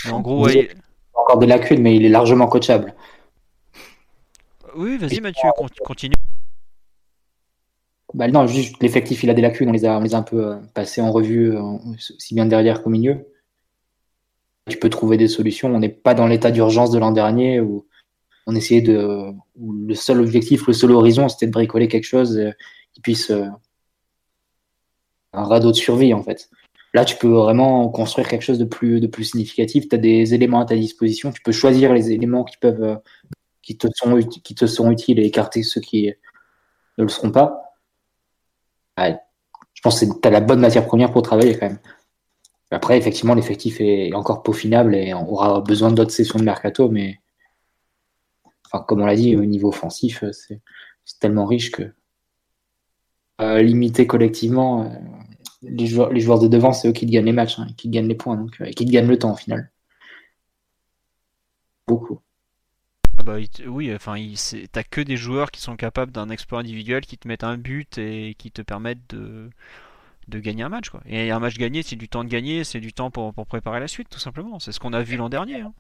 Mais 0.06 0.12
en 0.12 0.22
gros, 0.22 0.44
ouais, 0.44 0.70
encore 1.14 1.38
des 1.38 1.46
lacunes, 1.46 1.82
mais 1.82 1.96
il 1.96 2.04
est 2.04 2.10
largement 2.10 2.48
coachable. 2.48 2.96
Oui, 4.76 4.98
vas-y, 4.98 5.22
Mathieu, 5.22 5.50
continue. 5.84 6.16
Bah 8.16 8.28
non, 8.28 8.48
juste 8.48 8.82
l'effectif, 8.82 9.24
il 9.24 9.30
a 9.30 9.36
des 9.36 9.42
lacunes. 9.42 9.70
On 9.70 9.72
les 9.72 9.86
a, 9.86 10.00
on 10.00 10.02
les 10.02 10.16
a 10.16 10.18
un 10.18 10.24
peu 10.24 10.48
euh, 10.48 10.56
passés 10.74 11.02
en 11.02 11.12
revue, 11.12 11.56
euh, 11.56 11.62
aussi 12.16 12.34
bien 12.34 12.48
derrière 12.48 12.82
qu'au 12.82 12.90
milieu. 12.90 13.28
Tu 14.68 14.80
peux 14.80 14.90
trouver 14.90 15.18
des 15.18 15.28
solutions. 15.28 15.74
On 15.74 15.80
n'est 15.80 15.90
pas 15.90 16.16
dans 16.16 16.26
l'état 16.26 16.50
d'urgence 16.50 16.90
de 16.90 16.98
l'an 16.98 17.12
dernier 17.12 17.60
où 17.60 17.86
on 18.48 18.56
essayait 18.56 18.82
de. 18.82 19.32
Où 19.60 19.74
le 19.74 19.94
seul 19.94 20.22
objectif, 20.22 20.66
le 20.66 20.74
seul 20.74 20.92
horizon, 20.92 21.30
c'était 21.30 21.46
de 21.46 21.52
bricoler 21.52 21.88
quelque 21.88 22.06
chose 22.06 22.38
euh, 22.38 22.52
qui 22.94 23.02
puisse 23.02 23.32
un 25.36 25.44
radeau 25.44 25.72
de 25.72 25.76
survie 25.76 26.14
en 26.14 26.24
fait. 26.24 26.50
Là, 26.94 27.04
tu 27.04 27.18
peux 27.18 27.28
vraiment 27.28 27.90
construire 27.90 28.28
quelque 28.28 28.42
chose 28.42 28.58
de 28.58 28.66
plus, 28.66 29.02
de 29.02 29.08
plus 29.08 29.26
significatif. 29.26 29.90
Tu 29.90 29.96
as 29.96 29.98
des 29.98 30.34
éléments 30.34 30.62
à 30.62 30.66
ta 30.66 30.76
disposition. 30.76 31.34
Tu 31.34 31.42
peux 31.42 31.52
choisir 31.52 31.94
les 31.94 32.12
éléments 32.14 32.46
qui 32.46 32.56
peuvent, 32.58 33.00
te 33.74 34.66
sont 34.66 34.92
utiles 34.92 35.20
et 35.20 35.26
écarter 35.26 35.62
ceux 35.64 35.82
qui 35.82 36.14
ne 36.98 37.04
le 37.04 37.10
seront 37.10 37.32
pas. 37.32 37.74
je 38.98 39.82
pense 39.84 40.00
que 40.00 40.06
tu 40.06 40.28
as 40.28 40.32
la 40.32 40.40
bonne 40.40 40.62
matière 40.62 40.86
première 40.86 41.12
pour 41.12 41.22
travailler 41.22 41.58
quand 41.58 41.68
même. 41.68 41.80
Après, 42.72 42.98
effectivement, 42.98 43.36
l'effectif 43.36 43.80
est 43.80 44.14
encore 44.14 44.42
peaufinable 44.42 44.96
et 44.96 45.14
on 45.14 45.30
aura 45.30 45.62
besoin 45.62 45.92
d'autres 45.92 46.12
sessions 46.12 46.40
de 46.40 46.46
mercato, 46.46 46.90
mais 46.90 47.20
enfin, 48.66 48.84
comme 48.88 49.02
on 49.02 49.06
l'a 49.06 49.16
dit, 49.16 49.36
au 49.36 49.46
niveau 49.46 49.70
offensif, 49.70 50.24
c'est 50.32 50.62
tellement 51.20 51.46
riche 51.46 51.72
que 51.72 51.94
euh, 53.42 53.62
limité 53.62 54.08
collectivement, 54.08 54.86
euh, 54.86 54.96
les, 55.62 55.88
joueurs, 55.88 56.12
les 56.12 56.22
joueurs 56.22 56.40
de 56.40 56.48
devant, 56.48 56.72
c'est 56.72 56.88
eux 56.88 56.94
qui 56.94 57.06
gagnent 57.06 57.26
les 57.26 57.34
matchs, 57.34 57.60
hein, 57.60 57.68
qui 57.76 57.90
gagnent 57.90 58.08
les 58.08 58.16
points, 58.16 58.38
donc, 58.38 58.62
euh, 58.62 58.72
qui 58.72 58.86
gagnent 58.86 59.08
le 59.08 59.20
temps 59.20 59.34
au 59.34 59.36
final. 59.36 59.72
Beaucoup. 61.86 62.22
Ah 63.18 63.24
bah, 63.24 63.38
oui, 63.68 63.94
enfin, 63.94 64.16
t'as 64.72 64.84
que 64.84 65.02
des 65.02 65.18
joueurs 65.18 65.52
qui 65.52 65.62
sont 65.62 65.76
capables 65.76 66.12
d'un 66.12 66.30
exploit 66.30 66.60
individuel, 66.60 67.06
qui 67.06 67.18
te 67.18 67.28
mettent 67.28 67.44
un 67.44 67.58
but 67.58 67.98
et 67.98 68.36
qui 68.38 68.52
te 68.52 68.62
permettent 68.62 69.10
de, 69.10 69.50
gagner 70.30 70.64
un 70.64 70.70
match. 70.70 70.90
Quoi. 70.90 71.02
Et 71.06 71.32
un 71.32 71.40
match 71.40 71.58
gagné, 71.58 71.84
c'est 71.84 71.96
du 71.98 72.08
temps 72.08 72.24
de 72.24 72.30
gagner, 72.30 72.64
c'est 72.64 72.80
du 72.80 72.94
temps 72.94 73.12
pour, 73.12 73.34
pour, 73.34 73.46
préparer 73.48 73.80
la 73.82 73.88
suite, 73.88 74.10
tout 74.10 74.20
simplement. 74.20 74.60
C'est 74.60 74.72
ce 74.72 74.80
qu'on 74.80 74.94
a 74.94 75.04
vu 75.04 75.18
l'an 75.18 75.30
dernier. 75.30 75.62
Hein. 75.62 75.74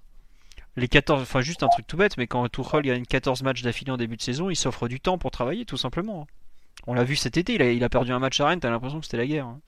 Les 0.75 0.89
14, 0.89 1.21
enfin 1.21 1.39
juste 1.39 1.63
un 1.63 1.69
truc 1.69 1.87
tout 1.87 1.95
bête, 1.95 2.17
mais 2.17 2.27
quand 2.27 2.47
Tuchel 2.49 2.81
gagne 2.81 3.05
14 3.05 3.43
matchs 3.43 3.61
d'affilée 3.61 3.91
en 3.91 3.97
début 3.97 4.17
de 4.17 4.21
saison, 4.21 4.49
il 4.49 4.57
s'offre 4.57 4.89
du 4.89 4.99
temps 4.99 5.17
pour 5.17 5.31
travailler, 5.31 5.63
tout 5.65 5.77
simplement. 5.77 6.23
Hein. 6.23 6.44
On 6.87 6.93
l'a 6.93 7.03
vu 7.03 7.15
cet 7.15 7.37
été, 7.37 7.53
il 7.53 7.83
a, 7.83 7.89
perdu 7.89 8.11
un 8.11 8.19
match 8.19 8.39
à 8.39 8.47
Rennes, 8.47 8.59
t'as 8.59 8.69
l'impression 8.69 8.99
que 8.99 9.05
c'était 9.05 9.17
la 9.17 9.25
guerre. 9.25 9.47
Hein. 9.47 9.59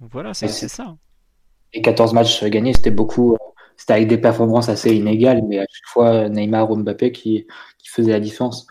voilà, 0.00 0.32
c'est 0.32 0.48
ça. 0.48 0.96
Les 1.74 1.82
14 1.82 2.12
matchs 2.12 2.44
gagnés, 2.44 2.72
c'était 2.74 2.90
beaucoup. 2.90 3.36
C'était 3.76 3.94
avec 3.94 4.08
des 4.08 4.18
performances 4.18 4.68
assez 4.68 4.94
inégales, 4.94 5.42
mais 5.48 5.58
à 5.58 5.62
chaque 5.62 5.88
fois 5.88 6.28
Neymar 6.28 6.70
ou 6.70 6.76
Mbappé 6.76 7.10
qui, 7.10 7.46
qui 7.78 7.88
faisait 7.88 8.12
la 8.12 8.20
différence. 8.20 8.66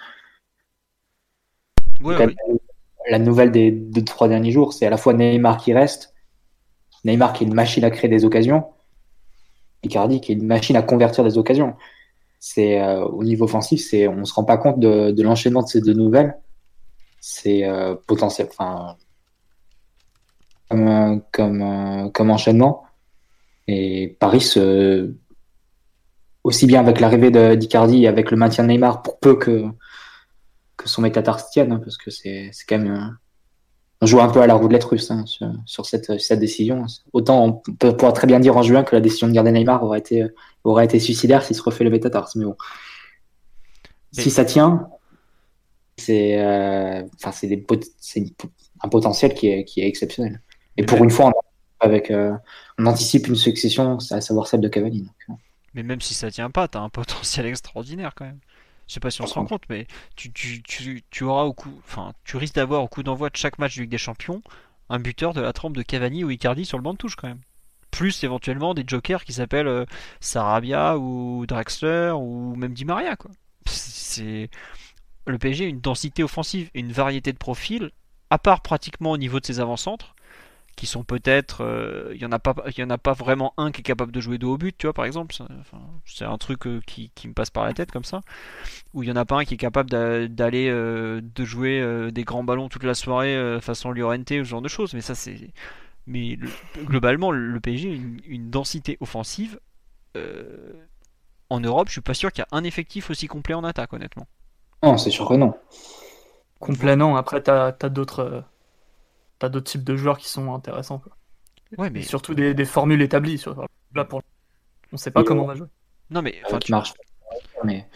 La 3.10 3.20
nouvelle 3.20 3.52
des 3.52 3.72
deux, 3.72 4.04
trois 4.04 4.28
derniers 4.28 4.52
jours, 4.52 4.74
c'est 4.74 4.86
à 4.86 4.90
la 4.90 4.98
fois 4.98 5.14
Neymar 5.14 5.58
qui 5.58 5.74
reste, 5.74 6.14
Neymar 7.04 7.34
qui 7.34 7.44
est 7.44 7.48
une 7.48 7.54
machine 7.54 7.84
à 7.84 7.90
créer 7.90 8.10
des 8.10 8.24
occasions, 8.26 8.66
et 9.84 9.88
Icardi 9.88 10.22
qui 10.22 10.32
est 10.32 10.36
une 10.36 10.46
machine 10.46 10.76
à 10.76 10.84
convertir 10.84 11.24
des 11.24 11.38
occasions. 11.38 11.76
C'est 12.40 12.80
euh, 12.80 13.04
au 13.06 13.24
niveau 13.24 13.46
offensif, 13.46 13.84
c'est 13.84 14.08
on 14.08 14.24
se 14.24 14.34
rend 14.34 14.44
pas 14.44 14.58
compte 14.58 14.80
de, 14.80 15.12
de 15.12 15.24
l'enchaînement 15.24 15.64
de 15.64 15.68
ces 15.68 15.82
deux 15.82 15.94
nouvelles 15.94 16.38
c'est 17.22 17.64
euh, 17.66 17.96
potentiel, 18.08 18.48
enfin, 18.50 18.98
comme, 20.70 21.22
comme, 21.32 22.12
comme 22.12 22.32
enchaînement. 22.32 22.84
Et 23.68 24.18
Paris 24.20 24.42
se, 24.42 25.14
aussi 26.44 26.66
bien 26.66 26.80
avec 26.82 27.00
l'arrivée 27.00 27.56
d'Icardi 27.56 28.04
et 28.04 28.08
avec 28.08 28.32
le 28.32 28.38
maintien 28.38 28.64
de 28.64 28.70
Neymar, 28.70 29.04
pour 29.04 29.20
peu 29.20 29.36
que, 29.36 29.66
que 30.76 30.90
son 30.90 31.04
métatarse 31.04 31.52
tienne, 31.52 31.72
hein, 31.72 31.82
parce 31.84 31.98
que 31.98 32.10
c'est 32.10 32.52
quand 32.68 32.80
même. 32.80 33.18
on 34.02 34.06
joue 34.08 34.20
un 34.20 34.30
peu 34.30 34.42
à 34.42 34.48
la 34.48 34.56
roulette 34.56 34.84
russe 34.84 35.12
hein, 35.12 35.24
sur, 35.66 35.86
cette, 35.86 36.20
cette, 36.20 36.40
décision. 36.40 36.86
Autant 37.14 37.46
on 37.46 37.54
peut 37.54 37.96
pouvoir 37.96 38.14
très 38.14 38.26
bien 38.26 38.40
dire 38.40 38.58
en 38.58 38.64
juin 38.64 38.84
que 38.84 38.96
la 38.96 39.02
décision 39.02 39.28
de 39.28 39.34
garder 39.34 39.52
Neymar 39.52 39.84
aurait 39.84 40.00
été, 40.00 40.26
aurait 40.64 40.86
été 40.86 41.00
suicidaire 41.00 41.44
s'il 41.44 41.56
se 41.56 41.62
refait 41.62 41.84
le 41.84 41.92
métatarse. 41.92 42.36
Mais 42.36 42.46
bon. 42.46 42.56
Si 44.12 44.32
ça 44.32 44.44
tient, 44.44 44.90
c'est 45.98 46.40
euh, 46.40 47.04
enfin, 47.16 47.32
c'est 47.32 47.64
un 48.82 48.90
potentiel 48.90 49.34
qui 49.34 49.48
est, 49.48 49.66
qui 49.66 49.82
est 49.82 49.88
exceptionnel. 49.88 50.42
Et 50.78 50.84
pour 50.84 51.04
une 51.04 51.10
fois, 51.10 51.28
on, 51.28 51.34
avec, 51.80 52.12
euh, 52.12 52.34
on 52.78 52.86
anticipe 52.86 53.28
une 53.28 53.36
succession, 53.36 53.98
à 54.12 54.22
savoir 54.22 54.48
celle 54.48 54.62
de 54.62 54.68
Cavani. 54.68 55.08
Euh. 55.30 55.34
Mais 55.74 55.84
même 55.84 56.02
si 56.02 56.14
ça 56.14 56.32
tient 56.32 56.50
pas, 56.50 56.68
tu 56.68 56.78
as 56.78 56.82
un 56.82 56.90
potentiel 56.90 57.46
extraordinaire 57.46 58.14
quand 58.16 58.26
même. 58.26 58.40
Je 58.88 58.96
sais 58.96 59.00
pas 59.00 59.12
si 59.12 59.22
on 59.22 59.28
se 59.28 59.36
rend 59.36 59.46
compte, 59.46 59.64
mais 59.70 59.88
tu, 60.18 60.34
tu, 60.34 60.62
tu, 60.64 61.04
tu 61.10 61.24
auras 61.24 61.44
au 61.44 61.54
coup, 61.54 61.72
enfin, 61.86 62.12
tu 62.26 62.36
risques 62.36 62.56
d'avoir 62.56 62.84
au 62.84 62.88
coup 62.90 63.04
d'envoi 63.04 63.30
de 63.30 63.38
chaque 63.38 63.58
match 63.58 63.78
de 63.78 63.82
Ligue 63.82 63.92
des 63.92 63.98
Champions 63.98 64.42
un 64.92 65.00
buteur 65.00 65.34
de 65.34 65.40
la 65.40 65.54
trempe 65.54 65.78
de 65.78 65.82
Cavani 65.82 66.24
ou 66.26 66.30
Icardi 66.30 66.66
sur 66.66 66.78
le 66.78 66.84
banc 66.84 66.92
de 66.92 66.98
touche 66.98 67.16
quand 67.16 67.30
même. 67.30 67.40
Plus 67.92 68.24
éventuellement 68.24 68.74
des 68.74 68.84
jokers 68.86 69.24
qui 69.24 69.34
s'appellent 69.34 69.68
euh, 69.68 69.86
Sarabia 70.20 70.98
ou 70.98 71.46
Draxler 71.48 72.12
ou 72.16 72.56
même 72.56 72.74
Di 72.74 72.84
Maria 72.84 73.16
quoi. 73.16 73.32
C'est 73.66 74.50
le 75.32 75.38
PSG 75.38 75.66
a 75.66 75.68
une 75.68 75.82
densité 75.82 76.24
offensive, 76.24 76.70
une 76.74 76.92
variété 76.92 77.34
de 77.34 77.38
profils, 77.38 77.92
à 78.30 78.38
part 78.38 78.62
pratiquement 78.62 79.12
au 79.12 79.18
niveau 79.18 79.40
de 79.40 79.46
ses 79.46 79.60
avant-centres 79.60 80.16
qui 80.76 80.88
sont 80.88 81.04
peut-être 81.04 81.58
il 81.62 81.66
euh, 81.66 82.16
y 82.16 82.26
en 82.26 82.32
a 82.32 82.40
pas 82.40 82.56
il 82.68 82.80
y 82.80 82.84
en 82.84 82.90
a 82.90 82.98
pas 82.98 83.14
vraiment 83.14 83.54
un 83.58 83.72
qui 83.72 83.82
est 83.82 83.84
capable 83.84 84.12
de 84.12 84.22
jouer 84.22 84.38
de 84.38 84.46
haut 84.46 84.58
but 84.58 84.76
tu 84.78 84.88
vois 84.88 84.94
par 84.94 85.06
exemple. 85.06 85.36
C'est 86.06 86.26
un 86.26 86.38
truc 86.38 86.66
euh, 86.66 86.82
qui, 86.86 87.12
me 87.26 87.34
passe 87.34 87.50
par 87.50 87.66
la 87.66 87.74
tête 87.74 87.92
comme 87.92 88.04
ça. 88.04 88.22
Ou 88.94 89.04
il 89.04 89.10
y 89.10 89.12
en 89.12 89.16
a 89.16 89.26
pas 89.26 89.38
un 89.38 89.46
qui 89.46 89.56
est 89.56 89.58
capable 89.58 89.90
d'aller 89.90 90.70
euh, 90.70 91.22
de 91.22 91.46
jouer 91.46 92.12
des 92.12 92.24
grands 92.24 92.44
ballons 92.44 92.70
toute 92.70 92.84
la 92.84 92.96
soirée 92.96 93.60
façon 93.62 93.92
Llorente 93.92 94.32
ou 94.32 94.44
ce 94.44 94.50
genre 94.50 94.62
de 94.62 94.68
choses. 94.68 94.94
Mais 94.94 95.02
ça 95.02 95.16
c'est 95.16 95.54
mais 96.08 96.38
globalement 96.80 97.32
le 97.32 97.60
PSG 97.60 97.90
a 97.90 97.94
une, 98.28 98.50
densité 98.50 98.98
offensive 99.02 99.60
en 101.50 101.60
Europe 101.60 101.90
je 101.90 101.94
suis 101.94 102.02
pas 102.02 102.16
sûr 102.16 102.32
qu'il 102.32 102.42
y 102.42 102.56
a 102.56 102.58
un 102.58 102.64
effectif 102.64 103.12
aussi 103.12 103.28
complet 103.28 103.54
en 103.54 103.64
attaque 103.64 103.94
honnêtement 103.94 104.28
non 104.84 104.98
c'est 104.98 105.12
sûr 105.12 105.28
que 105.28 105.34
non 105.36 105.54
complet 106.60 106.96
non 106.96 107.16
après 107.16 107.42
t'as 107.42 107.76
as, 107.80 107.90
d'autres 107.90 108.44
t'as 109.42 109.50
d'autres 109.50 109.72
types 109.72 109.84
de 109.84 109.96
joueurs 109.96 110.20
qui 110.20 110.30
sont 110.30 110.54
intéressants. 110.54 111.00
Quoi. 111.00 111.14
Ouais, 111.78 111.90
mais... 111.90 112.04
surtout 112.04 112.34
des, 112.36 112.66
formules 112.66 113.02
établies. 113.02 113.38
Sur... 113.38 113.66
Là, 113.96 114.06
pour... 114.06 114.22
On 114.94 114.98
sait 114.98 115.12
pas 115.12 115.24
comment 115.24 115.44
on 115.44 115.48
va 115.48 115.56
jouer. 115.56 115.68
Non, 116.10 116.22
mais. 116.22 116.36
Enfin, 116.46 116.60
qui 116.60 116.72
marche. 116.72 116.94
Mais, 117.64 117.88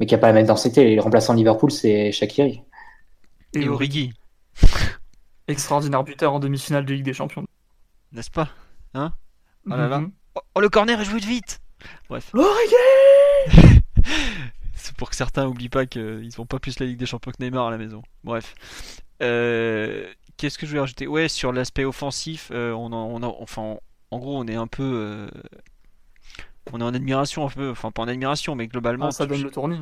mais 0.00 0.06
qui 0.06 0.14
a 0.14 0.18
pas 0.18 0.28
la 0.28 0.32
même 0.32 0.46
densité. 0.46 0.84
Les 0.84 0.98
remplaçants 0.98 1.34
de 1.34 1.38
Liverpool, 1.38 1.70
c'est 1.70 2.10
Shakiri. 2.10 2.62
Et, 3.52 3.68
Origi. 3.68 4.12
Extraordinaire 5.48 6.02
buteur 6.02 6.32
en 6.32 6.40
demi-finale 6.40 6.86
de 6.86 6.94
Ligue 6.94 7.04
des 7.04 7.12
Champions. 7.12 7.46
N'est-ce 8.12 8.30
pas? 8.30 8.48
Hein? 8.94 9.12
Oh, 9.66 9.70
là 9.70 9.88
là. 9.88 10.00
Mhm. 10.00 10.12
oh, 10.54 10.60
le 10.60 10.68
corner 10.68 11.00
est 11.00 11.04
joué 11.04 11.20
de 11.20 11.26
vite 11.26 11.60
Bref. 12.08 12.30
Origi 12.34 12.74
pour 14.92 15.10
que 15.10 15.16
certains 15.16 15.44
n'oublient 15.44 15.68
pas 15.68 15.86
qu'ils 15.86 16.30
vont 16.36 16.46
pas 16.46 16.58
plus 16.58 16.78
la 16.80 16.86
Ligue 16.86 16.98
des 16.98 17.06
Champions 17.06 17.32
que 17.32 17.42
Neymar 17.42 17.68
à 17.68 17.70
la 17.70 17.78
maison. 17.78 18.02
Bref. 18.22 18.54
Euh, 19.22 20.06
Qu'est-ce 20.36 20.58
que 20.58 20.66
je 20.66 20.72
voulais 20.72 20.80
rajouter? 20.80 21.06
Ouais, 21.06 21.28
sur 21.28 21.52
l'aspect 21.52 21.84
offensif, 21.84 22.50
euh, 22.52 22.72
on, 22.72 22.92
on 22.92 23.22
enfin, 23.22 23.76
en 24.10 24.18
gros, 24.18 24.36
on 24.36 24.46
est 24.46 24.56
un 24.56 24.66
peu, 24.66 24.82
euh, 24.82 25.28
on 26.72 26.80
est 26.80 26.84
en 26.84 26.92
admiration 26.92 27.46
un 27.46 27.48
peu, 27.48 27.70
enfin 27.70 27.90
pas 27.92 28.02
en 28.02 28.08
admiration, 28.08 28.56
mais 28.56 28.66
globalement. 28.66 29.06
Ah, 29.06 29.12
ça 29.12 29.26
donne 29.26 29.42
le 29.42 29.50
tournis. 29.50 29.78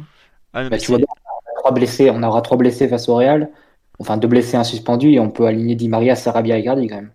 Ah, 0.53 0.69
bah, 0.69 0.79
tu 0.79 0.91
vois, 0.91 1.01
on 1.01 1.61
trois 1.61 1.73
blessés, 1.73 2.11
on 2.11 2.23
aura 2.23 2.43
trois 2.43 2.59
blessés 2.59 2.89
face 2.89 3.09
au 3.09 3.15
Real, 3.15 3.51
enfin 3.99 4.19
deux 4.19 4.29
blessés, 4.29 4.57
un 4.57 4.65
suspendu, 4.65 5.13
et 5.13 5.21
on 5.21 5.31
peut 5.31 5.47
aligner 5.47 5.75
Di 5.75 5.89
Maria, 5.89 6.17
Sarabia 6.17 6.59
et 6.59 6.63
Gardi 6.63 6.87
quand 6.87 6.97
même. 6.97 7.13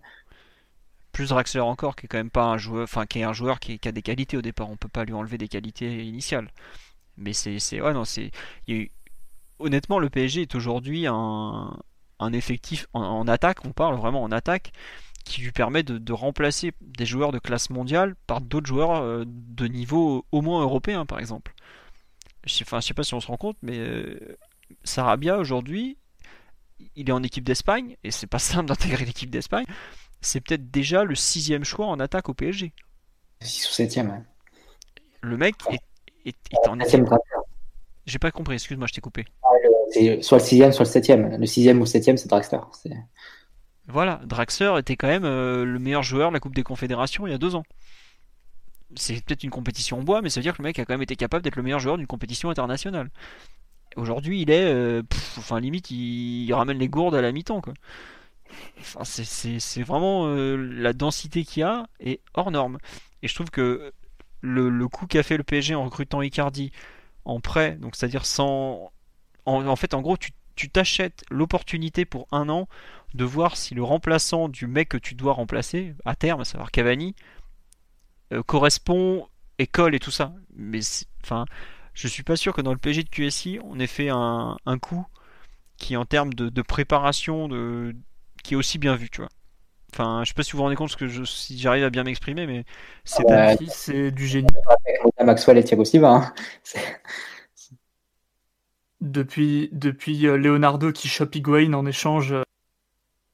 Plus 1.11 1.29
Draxler 1.29 1.61
encore, 1.61 1.95
qui 1.95 2.05
est 2.05 2.09
quand 2.09 2.17
même 2.17 2.31
pas 2.31 2.45
un 2.45 2.57
joueur, 2.57 2.83
enfin 2.83 3.05
qui 3.05 3.19
est 3.19 3.23
un 3.23 3.33
joueur 3.33 3.59
qui, 3.59 3.79
a 3.85 3.91
des 3.91 4.01
qualités 4.01 4.37
au 4.37 4.41
départ. 4.41 4.69
On 4.69 4.77
peut 4.77 4.87
pas 4.87 5.03
lui 5.03 5.13
enlever 5.13 5.37
des 5.37 5.47
qualités 5.47 6.03
initiales. 6.03 6.49
Mais 7.17 7.33
c'est, 7.33 7.81
ouais 7.81 7.93
non, 7.93 8.05
c'est, 8.05 8.31
honnêtement, 9.59 9.99
le 9.99 10.09
PSG 10.09 10.43
est 10.43 10.55
aujourd'hui 10.55 11.07
un, 11.07 11.77
un 12.19 12.33
effectif 12.33 12.87
en, 12.93 13.27
attaque, 13.27 13.65
on 13.65 13.71
parle 13.71 13.95
vraiment 13.95 14.23
en 14.23 14.31
attaque, 14.31 14.71
qui 15.25 15.41
lui 15.41 15.51
permet 15.51 15.83
de, 15.83 16.13
remplacer 16.13 16.73
des 16.81 17.05
joueurs 17.05 17.31
de 17.31 17.39
classe 17.39 17.69
mondiale 17.69 18.15
par 18.27 18.41
d'autres 18.41 18.67
joueurs 18.67 18.95
euh, 18.95 19.23
de 19.27 19.67
niveau 19.67 20.25
au 20.31 20.41
moins 20.41 20.61
européen, 20.61 21.05
par 21.05 21.19
exemple. 21.19 21.53
Je 22.45 22.53
sais, 22.53 22.63
enfin, 22.63 22.79
je 22.79 22.87
sais 22.87 22.93
pas 22.93 23.03
si 23.03 23.13
on 23.13 23.19
se 23.19 23.27
rend 23.27 23.37
compte, 23.37 23.57
mais 23.61 23.77
euh, 23.77 24.37
Sarabia 24.83 25.37
aujourd'hui, 25.37 25.97
il 26.95 27.09
est 27.09 27.13
en 27.13 27.23
équipe 27.23 27.43
d'Espagne, 27.43 27.97
et 28.03 28.11
c'est 28.11 28.27
pas 28.27 28.39
simple 28.39 28.67
d'intégrer 28.67 29.05
l'équipe 29.05 29.29
d'Espagne. 29.29 29.65
C'est 30.21 30.41
peut-être 30.41 30.71
déjà 30.71 31.03
le 31.03 31.15
sixième 31.15 31.63
choix 31.63 31.87
en 31.87 31.99
attaque 31.99 32.29
au 32.29 32.33
PSG. 32.33 32.73
6 33.41 33.69
ou 33.69 33.71
septième, 33.71 34.25
Le 35.21 35.37
mec 35.37 35.55
est, 35.69 35.79
en 36.67 36.79
équipe. 36.79 37.05
J'ai 38.05 38.19
pas 38.19 38.31
compris, 38.31 38.55
excuse-moi, 38.55 38.87
je 38.87 38.93
t'ai 38.93 39.01
coupé. 39.01 39.25
Ah, 39.43 39.47
c'est 39.91 40.21
soit 40.21 40.37
le 40.37 40.43
sixième, 40.43 40.71
soit 40.71 40.85
le 40.85 40.89
septième. 40.89 41.37
Le 41.37 41.45
sixième 41.45 41.77
ou 41.77 41.81
le 41.81 41.85
septième, 41.85 42.17
c'est 42.17 42.29
Draxler. 42.29 42.59
Voilà, 43.87 44.21
Draxler 44.25 44.73
était 44.79 44.95
quand 44.95 45.07
même 45.07 45.25
euh, 45.25 45.65
le 45.65 45.79
meilleur 45.79 46.03
joueur 46.03 46.29
de 46.29 46.33
la 46.33 46.39
Coupe 46.39 46.55
des 46.55 46.63
Confédérations 46.63 47.27
il 47.27 47.31
y 47.31 47.33
a 47.33 47.37
deux 47.37 47.55
ans. 47.55 47.63
C'est 48.95 49.23
peut-être 49.23 49.43
une 49.43 49.49
compétition 49.49 49.99
en 49.99 50.03
bois, 50.03 50.21
mais 50.21 50.29
ça 50.29 50.39
veut 50.39 50.43
dire 50.43 50.55
que 50.55 50.61
le 50.61 50.67
mec 50.67 50.79
a 50.79 50.85
quand 50.85 50.93
même 50.93 51.01
été 51.01 51.15
capable 51.15 51.43
d'être 51.43 51.57
le 51.57 51.63
meilleur 51.63 51.79
joueur 51.79 51.97
d'une 51.97 52.07
compétition 52.07 52.49
internationale. 52.49 53.09
Aujourd'hui, 53.97 54.41
il 54.41 54.51
est, 54.51 54.73
euh, 54.73 55.03
enfin 55.37 55.59
limite, 55.59 55.91
il, 55.91 56.51
ramène 56.53 56.77
les 56.77 56.87
gourdes 56.87 57.15
à 57.15 57.21
la 57.21 57.31
mi-temps. 57.31 57.61
Enfin, 58.79 59.03
c'est 59.03 59.83
vraiment 59.83 60.27
euh, 60.27 60.55
la 60.55 60.93
densité 60.93 61.43
qu'il 61.43 61.61
y 61.61 61.63
a 61.63 61.87
est 61.99 62.21
hors 62.33 62.51
norme. 62.51 62.77
Et 63.21 63.27
je 63.27 63.35
trouve 63.35 63.49
que 63.49 63.91
le, 64.47 64.69
le 64.69 64.87
coup 64.87 65.07
qu'a 65.07 65.23
fait 65.23 65.37
le 65.37 65.43
PSG 65.43 65.75
en 65.75 65.85
recrutant 65.85 66.21
Icardi, 66.21 66.71
en 67.25 67.39
prêt, 67.39 67.75
donc 67.75 67.95
c'est-à-dire 67.95 68.25
sans. 68.25 68.91
En, 69.45 69.75
fait, 69.77 69.93
en 69.93 70.01
gros, 70.01 70.17
tu 70.17 70.69
t'achètes 70.69 71.23
l'opportunité 71.29 72.03
pour 72.03 72.27
un 72.31 72.49
an 72.49 72.67
de 73.13 73.23
voir 73.23 73.55
si 73.55 73.75
le 73.75 73.83
remplaçant 73.83 74.49
du 74.49 74.67
mec 74.67 74.89
que 74.89 74.97
tu 74.97 75.15
dois 75.15 75.33
remplacer, 75.33 75.95
à 76.05 76.15
terme, 76.15 76.41
à 76.41 76.45
savoir 76.45 76.71
Cavani, 76.71 77.15
euh, 78.33 78.43
correspond 78.43 79.27
et 79.57 79.67
colle 79.67 79.95
et 79.95 79.99
tout 79.99 80.11
ça. 80.11 80.33
Mais 80.55 80.79
enfin, 81.23 81.45
je 81.93 82.07
suis 82.07 82.23
pas 82.23 82.35
sûr 82.35 82.53
que 82.53 82.61
dans 82.61 82.73
le 82.73 82.77
PG 82.77 83.03
de 83.03 83.09
QSI, 83.09 83.59
on 83.63 83.79
ait 83.79 83.87
fait 83.87 84.09
un, 84.09 84.57
coup 84.81 85.05
qui, 85.77 85.95
en 85.95 86.05
termes 86.05 86.33
de, 86.33 86.61
préparation, 86.61 87.47
de, 87.47 87.95
qui 88.43 88.53
est 88.53 88.57
aussi 88.57 88.77
bien 88.77 88.95
vu, 88.95 89.09
tu 89.09 89.21
vois. 89.21 89.29
Enfin, 89.99 90.23
je 90.23 90.27
sais 90.27 90.35
pas 90.35 90.43
si 90.43 90.51
vous 90.51 90.57
vous 90.57 90.63
rendez 90.63 90.75
compte 90.75 90.95
que 90.95 91.07
je, 91.07 91.23
si 91.23 91.57
j'arrive 91.57 91.83
à 91.83 91.89
bien 91.89 92.03
m'exprimer, 92.03 92.45
mais 92.45 92.65
c'est 93.03 93.23
c'est 93.67 94.11
du 94.11 94.27
génie. 94.27 94.47
Maxwell 95.19 95.57
et 95.57 95.63
Thiago 95.63 95.85
Silva. 95.85 96.11
Hein. 96.11 96.33
Depuis, 99.01 99.69
depuis 99.71 100.27
euh, 100.27 100.37
Leonardo 100.37 100.91
qui 100.91 101.07
chope 101.07 101.33
Higuain 101.33 101.73
en 101.73 101.87
échange 101.87 102.31
euh, 102.31 102.43